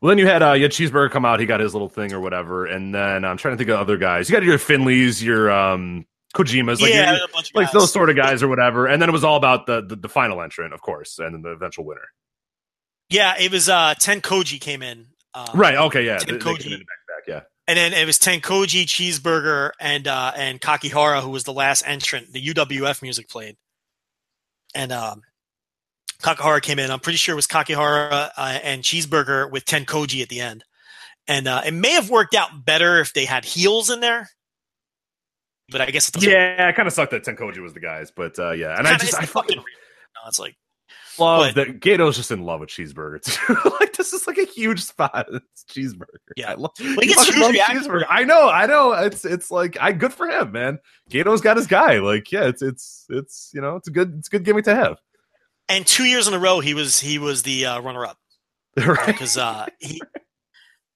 well, 0.00 0.08
then 0.10 0.18
you 0.18 0.26
had 0.26 0.42
uh, 0.42 0.52
you 0.52 0.62
had 0.64 0.72
Cheeseburger 0.72 1.10
come 1.10 1.24
out. 1.24 1.40
He 1.40 1.46
got 1.46 1.60
his 1.60 1.74
little 1.74 1.88
thing 1.88 2.12
or 2.12 2.20
whatever, 2.20 2.66
and 2.66 2.94
then 2.94 3.24
I'm 3.24 3.36
trying 3.36 3.54
to 3.54 3.58
think 3.58 3.70
of 3.70 3.78
other 3.80 3.96
guys. 3.96 4.28
You 4.28 4.34
got 4.36 4.42
your 4.42 4.58
Finleys, 4.58 5.22
your 5.22 5.50
um, 5.50 6.06
Kojimas, 6.34 6.80
like, 6.80 6.92
yeah, 6.92 7.12
your- 7.16 7.24
a 7.24 7.28
bunch 7.32 7.50
of 7.50 7.54
like 7.56 7.66
guys. 7.66 7.72
those 7.72 7.92
sort 7.92 8.10
of 8.10 8.16
guys 8.16 8.42
or 8.42 8.48
whatever. 8.48 8.86
And 8.86 9.00
then 9.00 9.08
it 9.08 9.12
was 9.12 9.24
all 9.24 9.36
about 9.36 9.66
the, 9.66 9.80
the 9.82 9.96
the 9.96 10.08
final 10.08 10.42
entrant, 10.42 10.74
of 10.74 10.80
course, 10.82 11.18
and 11.18 11.34
then 11.34 11.42
the 11.42 11.50
eventual 11.50 11.84
winner. 11.84 12.08
Yeah, 13.08 13.34
it 13.38 13.50
was 13.52 13.68
uh, 13.68 13.94
Ten 13.98 14.20
Koji 14.20 14.60
came 14.60 14.82
in. 14.82 15.06
Um, 15.34 15.46
Right? 15.54 15.76
Okay, 15.76 16.04
yeah. 16.04 16.18
Ten 16.18 16.38
Koji. 16.38 16.58
came 16.60 16.72
in 16.72 16.78
back 16.80 16.86
back, 17.08 17.28
yeah. 17.28 17.40
And 17.68 17.76
then 17.76 17.92
it 17.92 18.06
was 18.06 18.18
Tenkoji, 18.18 18.84
Cheeseburger, 18.84 19.72
and 19.80 20.06
uh, 20.06 20.32
and 20.36 20.60
Kakihara, 20.60 21.20
who 21.20 21.30
was 21.30 21.44
the 21.44 21.52
last 21.52 21.82
entrant. 21.86 22.32
The 22.32 22.44
UWF 22.54 23.02
music 23.02 23.28
played, 23.28 23.56
and 24.74 24.92
um, 24.92 25.22
Kakihara 26.22 26.62
came 26.62 26.78
in. 26.78 26.90
I'm 26.92 27.00
pretty 27.00 27.16
sure 27.16 27.32
it 27.32 27.36
was 27.36 27.48
Kakihara 27.48 28.30
uh, 28.36 28.58
and 28.62 28.82
Cheeseburger 28.82 29.50
with 29.50 29.64
Tenkoji 29.64 30.22
at 30.22 30.28
the 30.28 30.40
end. 30.40 30.64
And 31.28 31.48
uh, 31.48 31.62
it 31.66 31.72
may 31.74 31.90
have 31.92 32.08
worked 32.08 32.36
out 32.36 32.64
better 32.64 33.00
if 33.00 33.12
they 33.12 33.24
had 33.24 33.44
heels 33.44 33.90
in 33.90 33.98
there, 33.98 34.28
but 35.68 35.80
I 35.80 35.90
guess 35.90 36.08
it. 36.08 36.22
Yeah, 36.22 36.68
it 36.68 36.76
kind 36.76 36.86
of 36.86 36.94
sucked 36.94 37.10
that 37.10 37.24
Tenkoji 37.24 37.58
was 37.58 37.74
the 37.74 37.80
guys, 37.80 38.12
but 38.14 38.38
uh, 38.38 38.52
yeah, 38.52 38.78
and 38.78 38.86
I 38.86 38.90
Kinda- 38.92 39.06
just 39.06 39.14
I 39.18 39.26
fucking 39.26 39.56
fucking 39.56 39.56
no, 39.56 40.28
it's 40.28 40.38
like 40.38 40.54
love 41.18 41.54
but- 41.54 41.66
that 41.66 41.80
Gedo's 41.80 42.16
just 42.16 42.30
in 42.30 42.42
love 42.42 42.60
with 42.60 42.68
cheeseburger 42.68 43.22
too. 43.22 43.70
like 43.80 43.92
this 43.94 44.12
is 44.12 44.26
like 44.26 44.38
a 44.38 44.44
huge 44.44 44.82
spot. 44.82 45.26
It's 45.32 45.64
cheeseburger. 45.64 46.18
Yeah. 46.36 46.52
I 46.52 46.54
love, 46.54 46.72
gets 46.76 46.94
fucking 46.94 47.34
huge 47.34 47.42
love 47.42 47.54
cheeseburger. 47.54 48.06
I 48.08 48.24
know, 48.24 48.48
I 48.48 48.66
know. 48.66 48.92
It's 48.92 49.24
it's 49.24 49.50
like 49.50 49.76
I 49.80 49.92
good 49.92 50.12
for 50.12 50.28
him, 50.28 50.52
man. 50.52 50.78
Gedo's 51.10 51.40
got 51.40 51.56
his 51.56 51.66
guy. 51.66 51.98
Like 51.98 52.30
yeah, 52.32 52.44
it's 52.44 52.62
it's 52.62 53.06
it's 53.08 53.50
you 53.54 53.60
know 53.60 53.76
it's 53.76 53.88
a 53.88 53.92
good 53.92 54.14
it's 54.18 54.28
a 54.28 54.30
good 54.30 54.44
gimmick 54.44 54.64
to 54.64 54.74
have. 54.74 54.98
and 55.68 55.86
two 55.86 56.04
years 56.04 56.28
in 56.28 56.34
a 56.34 56.38
row 56.38 56.60
he 56.60 56.74
was 56.74 57.00
he 57.00 57.18
was 57.18 57.42
the 57.42 57.66
uh, 57.66 57.80
runner 57.80 58.04
up. 58.04 58.18
right? 58.76 59.06
because 59.06 59.38
uh, 59.38 59.66
he 59.78 60.00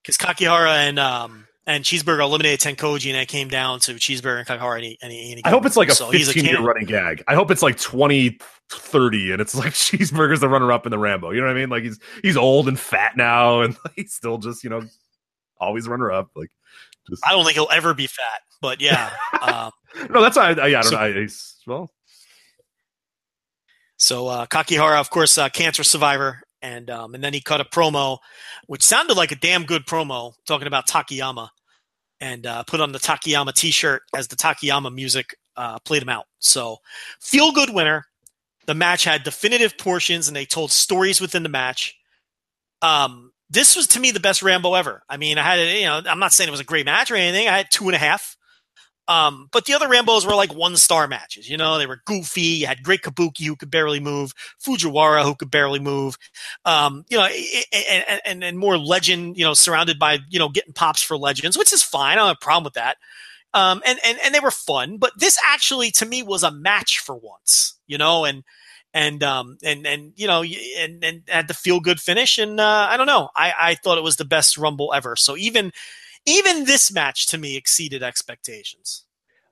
because 0.02 0.18
Kakihara 0.18 0.88
and 0.88 0.98
um 0.98 1.46
and 1.66 1.84
Cheeseburger 1.84 2.20
eliminated 2.20 2.60
Tenkoji, 2.60 3.10
and 3.10 3.16
it 3.16 3.28
came 3.28 3.48
down 3.48 3.80
to 3.80 3.94
Cheeseburger 3.94 4.38
and 4.38 4.46
Kakihara. 4.48 4.76
And 4.76 4.84
he, 4.84 4.98
and 5.02 5.12
he, 5.12 5.30
and 5.32 5.38
he 5.38 5.44
I 5.44 5.50
hope 5.50 5.66
it's 5.66 5.76
like 5.76 5.88
a 5.88 5.94
so 5.94 6.10
he's 6.10 6.26
15 6.32 6.44
year 6.44 6.60
running 6.60 6.86
gag. 6.86 7.22
I 7.28 7.34
hope 7.34 7.50
it's 7.50 7.62
like 7.62 7.78
20, 7.78 8.38
30, 8.70 9.32
and 9.32 9.40
it's 9.40 9.54
like 9.54 9.72
cheeseburger's 9.72 10.40
the 10.40 10.48
runner 10.48 10.72
up 10.72 10.86
in 10.86 10.90
the 10.90 10.98
Rambo. 10.98 11.30
You 11.32 11.40
know 11.40 11.46
what 11.46 11.56
I 11.56 11.60
mean? 11.60 11.68
Like 11.68 11.82
he's 11.82 11.98
he's 12.22 12.36
old 12.36 12.66
and 12.68 12.78
fat 12.78 13.16
now, 13.16 13.60
and 13.62 13.76
he's 13.96 14.14
still 14.14 14.38
just 14.38 14.64
you 14.64 14.70
know 14.70 14.82
always 15.58 15.86
runner 15.86 16.10
up. 16.10 16.30
Like 16.34 16.50
just 17.08 17.24
I 17.26 17.30
don't 17.32 17.44
think 17.44 17.54
he'll 17.54 17.68
ever 17.70 17.94
be 17.94 18.06
fat, 18.06 18.40
but 18.60 18.80
yeah. 18.80 19.10
um, 19.42 19.70
no, 20.10 20.22
that's 20.22 20.36
why 20.36 20.50
I, 20.50 20.52
I, 20.52 20.66
yeah, 20.68 20.78
I 20.78 20.82
don't 20.82 20.84
So- 20.84 20.96
know. 20.96 21.02
I, 21.02 21.12
he's, 21.12 21.56
well, 21.66 21.90
so 23.96 24.28
uh, 24.28 24.46
Kakihara, 24.46 24.98
of 24.98 25.10
course, 25.10 25.36
uh, 25.36 25.48
cancer 25.50 25.84
survivor, 25.84 26.42
and 26.62 26.90
um, 26.90 27.14
and 27.14 27.22
then 27.22 27.32
he 27.32 27.40
cut 27.40 27.60
a 27.60 27.64
promo, 27.64 28.18
which 28.66 28.82
sounded 28.82 29.16
like 29.16 29.32
a 29.32 29.36
damn 29.36 29.64
good 29.64 29.86
promo, 29.86 30.34
talking 30.46 30.66
about 30.66 30.88
Takayama, 30.88 31.48
and 32.20 32.46
uh, 32.46 32.62
put 32.64 32.80
on 32.80 32.92
the 32.92 32.98
Takayama 32.98 33.54
T-shirt 33.54 34.02
as 34.14 34.28
the 34.28 34.36
Takayama 34.36 34.94
music 34.94 35.36
uh, 35.56 35.78
played 35.80 36.02
him 36.02 36.08
out. 36.08 36.26
So 36.38 36.78
feel 37.20 37.52
good 37.52 37.70
winner. 37.70 38.04
The 38.66 38.74
match 38.74 39.04
had 39.04 39.22
definitive 39.22 39.76
portions, 39.78 40.28
and 40.28 40.36
they 40.36 40.44
told 40.44 40.70
stories 40.70 41.20
within 41.20 41.42
the 41.42 41.48
match. 41.48 41.96
Um, 42.82 43.32
this 43.48 43.74
was 43.74 43.88
to 43.88 44.00
me 44.00 44.10
the 44.10 44.20
best 44.20 44.42
Rambo 44.42 44.74
ever. 44.74 45.02
I 45.08 45.16
mean, 45.16 45.38
I 45.38 45.42
had 45.42 45.76
you 45.76 45.86
know, 45.86 46.02
I'm 46.06 46.20
not 46.20 46.32
saying 46.32 46.48
it 46.48 46.52
was 46.52 46.60
a 46.60 46.64
great 46.64 46.86
match 46.86 47.10
or 47.10 47.16
anything. 47.16 47.48
I 47.48 47.56
had 47.56 47.70
two 47.70 47.86
and 47.86 47.94
a 47.94 47.98
half. 47.98 48.36
Um, 49.10 49.48
but 49.50 49.64
the 49.64 49.74
other 49.74 49.88
Rambos 49.88 50.24
were 50.24 50.36
like 50.36 50.54
one 50.54 50.76
star 50.76 51.08
matches. 51.08 51.50
You 51.50 51.56
know, 51.56 51.78
they 51.78 51.86
were 51.86 52.00
goofy. 52.06 52.60
You 52.60 52.68
had 52.68 52.84
Great 52.84 53.02
Kabuki 53.02 53.44
who 53.44 53.56
could 53.56 53.70
barely 53.70 53.98
move, 53.98 54.32
Fujiwara 54.64 55.24
who 55.24 55.34
could 55.34 55.50
barely 55.50 55.80
move. 55.80 56.16
Um, 56.64 57.04
you 57.08 57.18
know, 57.18 57.26
and, 57.26 58.20
and, 58.24 58.44
and 58.44 58.56
more 58.56 58.78
legend, 58.78 59.36
you 59.36 59.44
know, 59.44 59.52
surrounded 59.52 59.98
by, 59.98 60.20
you 60.28 60.38
know, 60.38 60.48
getting 60.48 60.74
pops 60.74 61.02
for 61.02 61.18
legends, 61.18 61.58
which 61.58 61.72
is 61.72 61.82
fine. 61.82 62.12
I 62.12 62.14
don't 62.14 62.28
have 62.28 62.36
a 62.40 62.44
problem 62.44 62.62
with 62.62 62.74
that. 62.74 62.98
Um, 63.52 63.82
and, 63.84 63.98
and, 64.06 64.16
and 64.24 64.32
they 64.32 64.38
were 64.38 64.52
fun, 64.52 64.98
but 64.98 65.10
this 65.16 65.36
actually 65.44 65.90
to 65.92 66.06
me 66.06 66.22
was 66.22 66.44
a 66.44 66.52
match 66.52 67.00
for 67.00 67.16
once, 67.16 67.80
you 67.88 67.98
know, 67.98 68.24
and, 68.24 68.44
and, 68.94 69.24
um, 69.24 69.58
and, 69.64 69.88
and, 69.88 70.12
you 70.14 70.28
know, 70.28 70.44
and, 70.78 71.02
and 71.02 71.22
had 71.26 71.48
the 71.48 71.54
feel 71.54 71.80
good 71.80 71.98
finish. 71.98 72.38
And, 72.38 72.60
uh, 72.60 72.86
I 72.88 72.96
don't 72.96 73.08
know. 73.08 73.28
I, 73.34 73.52
I 73.58 73.74
thought 73.74 73.98
it 73.98 74.04
was 74.04 74.18
the 74.18 74.24
best 74.24 74.56
rumble 74.56 74.94
ever. 74.94 75.16
So 75.16 75.36
even, 75.36 75.72
even 76.26 76.64
this 76.64 76.92
match 76.92 77.26
to 77.28 77.38
me 77.38 77.56
exceeded 77.56 78.02
expectations. 78.02 79.04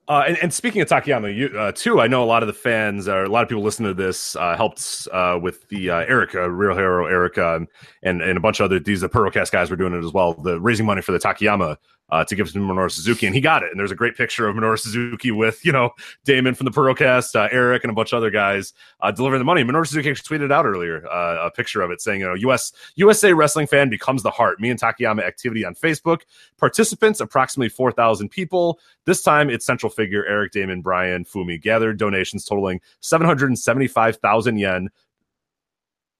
Uh, 0.08 0.24
and, 0.26 0.38
and, 0.38 0.54
speaking 0.54 0.80
of 0.80 0.88
Takayama, 0.88 1.36
you, 1.36 1.48
uh, 1.48 1.70
too, 1.70 2.00
I 2.00 2.06
know 2.06 2.24
a 2.24 2.24
lot 2.24 2.42
of 2.42 2.46
the 2.46 2.54
fans 2.54 3.08
or 3.08 3.24
a 3.24 3.28
lot 3.28 3.42
of 3.42 3.48
people 3.50 3.62
listening 3.62 3.90
to 3.90 4.02
this 4.02 4.36
uh, 4.36 4.56
helped 4.56 5.06
uh, 5.12 5.38
with 5.40 5.68
the 5.68 5.90
uh, 5.90 5.98
Erica, 5.98 6.50
Real 6.50 6.74
Hero 6.74 7.04
Erica, 7.04 7.66
and, 8.02 8.22
and 8.22 8.38
a 8.38 8.40
bunch 8.40 8.58
of 8.58 8.64
other 8.64 8.80
these 8.80 9.02
the 9.02 9.08
Purocast 9.10 9.52
guys 9.52 9.68
were 9.68 9.76
doing 9.76 9.92
it 9.92 10.02
as 10.02 10.10
well. 10.10 10.32
The 10.32 10.58
raising 10.60 10.86
money 10.86 11.02
for 11.02 11.12
the 11.12 11.18
Takayama 11.18 11.76
uh, 12.10 12.24
to 12.24 12.34
give 12.34 12.52
to 12.52 12.58
Minoru 12.58 12.90
Suzuki, 12.90 13.26
and 13.26 13.34
he 13.34 13.40
got 13.40 13.62
it. 13.62 13.70
And 13.70 13.78
there's 13.78 13.90
a 13.90 13.96
great 13.96 14.16
picture 14.16 14.48
of 14.48 14.56
Minoru 14.56 14.78
Suzuki 14.78 15.30
with 15.30 15.64
you 15.64 15.72
know 15.72 15.90
Damon 16.24 16.54
from 16.54 16.64
the 16.64 16.70
Purocast, 16.70 17.34
uh, 17.34 17.48
Eric, 17.52 17.84
and 17.84 17.90
a 17.90 17.94
bunch 17.94 18.12
of 18.12 18.16
other 18.16 18.30
guys 18.30 18.72
uh, 19.00 19.10
delivering 19.10 19.40
the 19.40 19.44
money. 19.44 19.62
Minoru 19.62 19.86
Suzuki 19.86 20.10
tweeted 20.10 20.52
out 20.52 20.64
earlier 20.64 21.06
uh, 21.08 21.46
a 21.46 21.50
picture 21.50 21.82
of 21.82 21.90
it 21.90 22.00
saying, 22.00 22.20
you 22.20 22.26
know, 22.26 22.34
US 22.50 22.72
USA 22.96 23.32
wrestling 23.32 23.66
fan 23.66 23.90
becomes 23.90 24.22
the 24.22 24.30
heart. 24.30 24.60
Me 24.60 24.70
and 24.70 24.80
Takayama 24.80 25.22
activity 25.22 25.64
on 25.64 25.74
Facebook. 25.74 26.22
Participants 26.58 27.20
approximately 27.20 27.68
four 27.68 27.92
thousand 27.92 28.30
people. 28.30 28.80
This 29.04 29.22
time 29.22 29.50
it's 29.50 29.66
central 29.66 29.90
figure 29.90 30.26
Eric, 30.26 30.52
Damon, 30.52 30.80
Brian, 30.80 31.24
Fumi 31.24 31.60
gathered 31.60 31.98
donations 31.98 32.44
totaling 32.44 32.80
seven 33.00 33.26
hundred 33.26 33.48
and 33.48 33.58
seventy 33.58 33.86
five 33.86 34.16
thousand 34.16 34.58
yen 34.58 34.88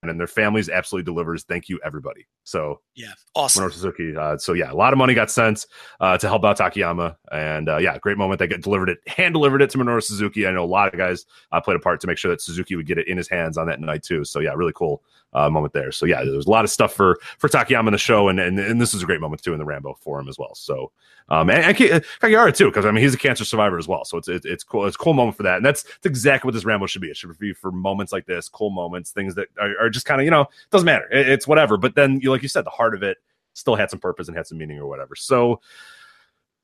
and 0.02 0.18
their 0.18 0.26
families 0.26 0.68
absolutely 0.68 1.04
delivers. 1.04 1.44
Thank 1.44 1.68
you, 1.68 1.80
everybody. 1.84 2.26
So 2.44 2.80
yeah, 2.94 3.12
awesome. 3.34 3.64
Minoru 3.64 3.72
Suzuki. 3.72 4.16
Uh, 4.16 4.38
so 4.38 4.52
yeah, 4.52 4.72
a 4.72 4.74
lot 4.74 4.92
of 4.92 4.98
money 4.98 5.14
got 5.14 5.30
sent 5.30 5.66
uh, 6.00 6.16
to 6.18 6.28
help 6.28 6.44
out 6.44 6.58
Takayama, 6.58 7.16
and 7.32 7.68
uh, 7.68 7.78
yeah, 7.78 7.98
great 7.98 8.16
moment. 8.16 8.38
They 8.38 8.46
get 8.46 8.62
delivered 8.62 8.90
it, 8.90 8.98
hand 9.06 9.34
delivered 9.34 9.62
it 9.62 9.70
to 9.70 9.78
Minoru 9.78 10.02
Suzuki. 10.02 10.46
I 10.46 10.52
know 10.52 10.64
a 10.64 10.66
lot 10.66 10.92
of 10.92 10.98
guys 10.98 11.26
uh, 11.52 11.60
played 11.60 11.76
a 11.76 11.80
part 11.80 12.00
to 12.02 12.06
make 12.06 12.18
sure 12.18 12.30
that 12.30 12.40
Suzuki 12.40 12.76
would 12.76 12.86
get 12.86 12.98
it 12.98 13.08
in 13.08 13.16
his 13.16 13.28
hands 13.28 13.58
on 13.58 13.66
that 13.66 13.80
night 13.80 14.02
too. 14.02 14.24
So 14.24 14.40
yeah, 14.40 14.52
really 14.54 14.72
cool 14.74 15.02
uh, 15.32 15.50
moment 15.50 15.72
there. 15.72 15.92
So 15.92 16.06
yeah, 16.06 16.24
there's 16.24 16.46
a 16.46 16.50
lot 16.50 16.64
of 16.64 16.70
stuff 16.70 16.92
for 16.92 17.18
for 17.38 17.48
Takayama 17.48 17.88
in 17.88 17.92
the 17.92 17.98
show, 17.98 18.28
and 18.28 18.40
and, 18.40 18.58
and 18.58 18.80
this 18.80 18.94
is 18.94 19.02
a 19.02 19.06
great 19.06 19.20
moment 19.20 19.42
too 19.42 19.52
in 19.52 19.58
the 19.58 19.64
Rambo 19.64 19.94
for 20.00 20.18
him 20.20 20.28
as 20.28 20.38
well. 20.38 20.54
So 20.54 20.90
um, 21.28 21.50
and, 21.50 21.64
and 21.64 21.76
Kakihara 21.76 22.56
too, 22.56 22.66
because 22.66 22.86
I 22.86 22.90
mean 22.90 23.02
he's 23.02 23.14
a 23.14 23.18
cancer 23.18 23.44
survivor 23.44 23.78
as 23.78 23.86
well. 23.86 24.04
So 24.04 24.16
it's, 24.16 24.28
it's 24.28 24.46
it's 24.46 24.64
cool. 24.64 24.86
It's 24.86 24.96
a 24.96 24.98
cool 24.98 25.12
moment 25.12 25.36
for 25.36 25.42
that, 25.42 25.56
and 25.56 25.66
that's, 25.66 25.82
that's 25.82 26.06
exactly 26.06 26.48
what 26.48 26.54
this 26.54 26.64
Rambo 26.64 26.86
should 26.86 27.02
be. 27.02 27.08
It 27.08 27.16
should 27.16 27.36
be 27.38 27.52
for 27.52 27.70
moments 27.70 28.12
like 28.12 28.26
this, 28.26 28.48
cool 28.48 28.70
moments, 28.70 29.10
things 29.10 29.34
that 29.34 29.48
are, 29.60 29.74
are 29.80 29.90
just 29.90 30.06
kind 30.06 30.20
of 30.20 30.24
you 30.24 30.30
know 30.30 30.46
doesn't 30.70 30.86
matter. 30.86 31.08
It, 31.10 31.28
it's 31.28 31.46
whatever. 31.46 31.76
But 31.76 31.94
then 31.94 32.20
you 32.20 32.30
like 32.30 32.42
you 32.42 32.48
said, 32.48 32.64
the 32.64 32.70
heart 32.70 32.94
of 32.94 33.02
it 33.02 33.18
still 33.52 33.74
had 33.74 33.90
some 33.90 34.00
purpose 34.00 34.28
and 34.28 34.36
had 34.36 34.46
some 34.46 34.58
meaning 34.58 34.78
or 34.78 34.86
whatever. 34.86 35.14
So. 35.14 35.60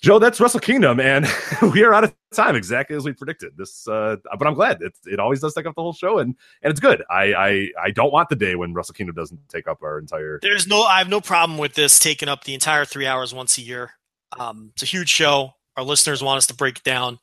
Joe, 0.04 0.18
that's 0.18 0.38
Wrestle 0.38 0.60
Kingdom, 0.60 1.00
and 1.00 1.26
we 1.72 1.82
are 1.82 1.94
out 1.94 2.04
of 2.04 2.14
time 2.34 2.56
exactly 2.56 2.94
as 2.94 3.06
we 3.06 3.14
predicted. 3.14 3.56
This, 3.56 3.88
uh, 3.88 4.16
but 4.38 4.46
I'm 4.46 4.52
glad 4.52 4.82
it, 4.82 4.92
it 5.06 5.18
always 5.18 5.40
does 5.40 5.54
take 5.54 5.64
up 5.64 5.74
the 5.74 5.80
whole 5.80 5.94
show, 5.94 6.18
and 6.18 6.36
and 6.62 6.70
it's 6.70 6.78
good. 6.78 7.02
I, 7.08 7.32
I 7.32 7.68
I 7.84 7.90
don't 7.90 8.12
want 8.12 8.28
the 8.28 8.36
day 8.36 8.54
when 8.54 8.74
Wrestle 8.74 8.92
Kingdom 8.92 9.16
doesn't 9.16 9.40
take 9.48 9.66
up 9.66 9.82
our 9.82 9.98
entire. 9.98 10.40
There's 10.42 10.66
no, 10.66 10.82
I 10.82 10.98
have 10.98 11.08
no 11.08 11.22
problem 11.22 11.56
with 11.56 11.72
this 11.72 11.98
taking 11.98 12.28
up 12.28 12.44
the 12.44 12.52
entire 12.52 12.84
three 12.84 13.06
hours 13.06 13.32
once 13.32 13.56
a 13.56 13.62
year. 13.62 13.92
Um, 14.38 14.72
it's 14.74 14.82
a 14.82 14.86
huge 14.86 15.08
show. 15.08 15.54
Our 15.78 15.84
listeners 15.84 16.22
want 16.22 16.36
us 16.36 16.46
to 16.48 16.54
break 16.54 16.76
it 16.76 16.84
down 16.84 17.18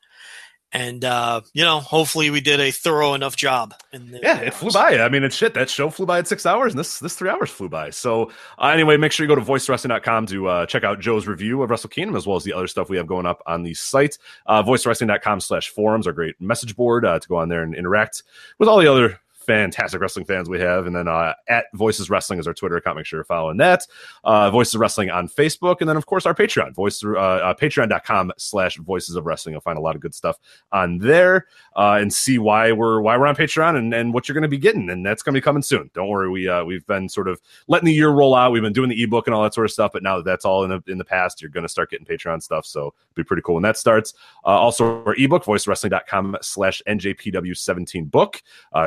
and 0.73 1.03
uh, 1.03 1.41
you 1.53 1.63
know, 1.63 1.79
hopefully 1.79 2.29
we 2.29 2.41
did 2.41 2.59
a 2.59 2.71
thorough 2.71 3.13
enough 3.13 3.35
job. 3.35 3.73
yeah, 3.91 4.37
it 4.39 4.53
flew 4.53 4.71
by. 4.71 4.99
I 4.99 5.09
mean, 5.09 5.23
it's 5.23 5.35
shit. 5.35 5.53
That 5.53 5.69
show 5.69 5.89
flew 5.89 6.05
by 6.05 6.19
in 6.19 6.25
six 6.25 6.45
hours, 6.45 6.73
and 6.73 6.79
this 6.79 6.99
this 6.99 7.15
three 7.15 7.29
hours 7.29 7.49
flew 7.49 7.69
by. 7.69 7.89
So 7.89 8.31
uh, 8.57 8.67
anyway, 8.67 8.97
make 8.97 9.11
sure 9.11 9.25
you 9.25 9.27
go 9.27 9.35
to 9.35 9.41
voicewrestling.com 9.41 10.27
to 10.27 10.47
uh, 10.47 10.65
check 10.65 10.83
out 10.83 10.99
Joe's 10.99 11.27
review 11.27 11.61
of 11.61 11.69
Wrestle 11.69 11.89
Kingdom 11.89 12.15
as 12.15 12.25
well 12.25 12.37
as 12.37 12.43
the 12.43 12.53
other 12.53 12.67
stuff 12.67 12.89
we 12.89 12.97
have 12.97 13.07
going 13.07 13.25
up 13.25 13.41
on 13.45 13.63
the 13.63 13.73
site. 13.73 14.17
Uh, 14.45 14.63
voicewrestling.com 14.63 15.41
slash 15.41 15.69
forums, 15.69 16.07
our 16.07 16.13
great 16.13 16.39
message 16.39 16.75
board 16.75 17.05
uh, 17.05 17.19
to 17.19 17.27
go 17.27 17.35
on 17.35 17.49
there 17.49 17.63
and 17.63 17.75
interact 17.75 18.23
with 18.57 18.69
all 18.69 18.79
the 18.79 18.91
other 18.91 19.19
fantastic 19.41 19.99
wrestling 20.01 20.25
fans 20.25 20.49
we 20.49 20.59
have. 20.59 20.85
And 20.85 20.95
then 20.95 21.07
uh, 21.07 21.33
at 21.47 21.65
Voices 21.73 22.09
Wrestling 22.09 22.39
is 22.39 22.47
our 22.47 22.53
Twitter 22.53 22.77
account. 22.77 22.97
Make 22.97 23.05
sure 23.05 23.17
you're 23.17 23.25
following 23.25 23.57
that. 23.57 23.85
Uh, 24.23 24.49
Voices 24.51 24.75
Wrestling 24.75 25.09
on 25.09 25.27
Facebook. 25.27 25.77
And 25.79 25.89
then, 25.89 25.97
of 25.97 26.05
course, 26.05 26.25
our 26.25 26.33
Patreon, 26.33 26.73
voice, 26.73 27.03
uh, 27.03 27.17
uh, 27.17 27.53
patreon.com 27.53 28.31
slash 28.37 28.77
Voices 28.77 29.15
of 29.15 29.25
Wrestling. 29.25 29.53
You'll 29.53 29.61
find 29.61 29.77
a 29.77 29.81
lot 29.81 29.95
of 29.95 30.01
good 30.01 30.13
stuff 30.13 30.37
on 30.71 30.99
there 30.99 31.47
uh, 31.75 31.97
and 31.99 32.13
see 32.13 32.37
why 32.37 32.71
we're 32.71 33.01
why 33.01 33.17
we're 33.17 33.27
on 33.27 33.35
Patreon 33.35 33.77
and, 33.77 33.93
and 33.93 34.13
what 34.13 34.27
you're 34.27 34.33
going 34.33 34.43
to 34.43 34.47
be 34.47 34.57
getting. 34.57 34.89
And 34.89 35.05
that's 35.05 35.23
going 35.23 35.33
to 35.33 35.37
be 35.37 35.43
coming 35.43 35.63
soon. 35.63 35.89
Don't 35.93 36.09
worry. 36.09 36.29
We, 36.29 36.47
uh, 36.47 36.63
we've 36.63 36.85
been 36.85 37.09
sort 37.09 37.27
of 37.27 37.41
letting 37.67 37.87
the 37.87 37.93
year 37.93 38.09
roll 38.09 38.35
out. 38.35 38.51
We've 38.51 38.61
been 38.61 38.73
doing 38.73 38.89
the 38.89 39.01
ebook 39.01 39.27
and 39.27 39.33
all 39.33 39.43
that 39.43 39.53
sort 39.53 39.65
of 39.65 39.71
stuff. 39.71 39.91
But 39.93 40.03
now 40.03 40.17
that 40.17 40.25
that's 40.25 40.45
all 40.45 40.63
in 40.63 40.69
the, 40.69 40.91
in 40.91 40.97
the 40.97 41.05
past, 41.05 41.41
you're 41.41 41.51
going 41.51 41.63
to 41.63 41.69
start 41.69 41.89
getting 41.89 42.05
Patreon 42.05 42.41
stuff. 42.43 42.65
So 42.65 42.93
be 43.15 43.23
pretty 43.23 43.41
cool 43.41 43.55
when 43.55 43.63
that 43.63 43.77
starts. 43.77 44.13
also, 44.43 45.03
our 45.05 45.15
ebook, 45.15 45.43
voicewrestling.com 45.43 46.37
slash 46.41 46.81
NJPW17 46.87 48.09
book. 48.09 48.41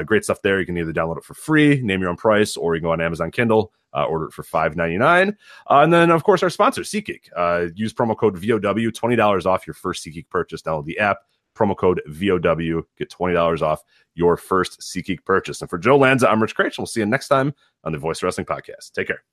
great 0.07 0.25
stuff 0.25 0.41
there. 0.45 0.61
You 0.61 0.67
can 0.67 0.79
either 0.79 0.93
download 0.93 1.19
it 1.19 1.25
for 1.25 1.35
free, 1.35 1.83
name 1.83 2.01
your 2.01 2.11
own 2.11 2.17
price, 2.17 2.57
or 2.57 2.77
you 2.77 2.81
can 2.81 2.87
go 2.87 2.93
on 2.93 3.01
Amazon 3.01 3.33
Kindle, 3.33 3.73
uh, 3.93 4.05
order 4.05 4.27
it 4.27 4.33
for 4.33 4.45
five 4.45 4.77
ninety 4.77 4.97
nine. 4.97 5.37
Uh, 5.69 5.81
and 5.81 5.93
then, 5.93 6.11
of 6.11 6.23
course, 6.23 6.45
our 6.45 6.51
sponsor, 6.51 6.83
SeatGeek. 6.83 7.29
Uh, 7.37 7.67
use 7.75 7.93
promo 7.93 8.17
code 8.17 8.39
VOW, 8.39 8.91
twenty 8.91 9.17
dollars 9.17 9.47
off 9.47 9.67
your 9.67 9.75
first 9.75 10.07
SeatGeek 10.07 10.29
purchase. 10.29 10.63
Download 10.63 10.85
the 10.85 11.01
app, 11.01 11.19
promo 11.57 11.77
code 11.77 12.01
VOW, 12.07 12.83
get 12.97 13.11
twenty 13.11 13.35
dollars 13.35 13.63
off 13.63 13.83
your 14.15 14.37
first 14.37 14.81
SeatGeek 14.81 15.25
purchase. 15.25 15.61
And 15.61 15.69
for 15.69 15.79
Joe 15.79 15.99
Lanza, 15.99 16.31
I'm 16.31 16.41
Rich 16.41 16.55
Kraetsch. 16.55 16.79
We'll 16.79 16.87
see 16.87 17.01
you 17.01 17.07
next 17.07 17.27
time 17.27 17.53
on 17.83 17.91
the 17.91 17.99
Voice 17.99 18.23
Wrestling 18.23 18.47
Podcast. 18.47 18.93
Take 18.93 19.09
care. 19.09 19.25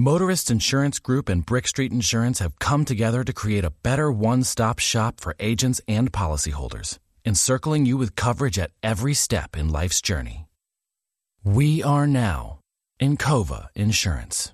Motorist 0.00 0.48
Insurance 0.48 1.00
Group 1.00 1.28
and 1.28 1.44
Brick 1.44 1.66
Street 1.66 1.90
Insurance 1.90 2.38
have 2.38 2.60
come 2.60 2.84
together 2.84 3.24
to 3.24 3.32
create 3.32 3.64
a 3.64 3.72
better 3.82 4.12
one 4.12 4.44
stop 4.44 4.78
shop 4.78 5.18
for 5.18 5.34
agents 5.40 5.80
and 5.88 6.12
policyholders, 6.12 6.98
encircling 7.24 7.84
you 7.84 7.96
with 7.96 8.14
coverage 8.14 8.60
at 8.60 8.70
every 8.80 9.12
step 9.12 9.56
in 9.56 9.72
life's 9.72 10.00
journey. 10.00 10.46
We 11.42 11.82
are 11.82 12.06
now 12.06 12.60
in 13.00 13.16
Encova 13.16 13.70
Insurance. 13.74 14.52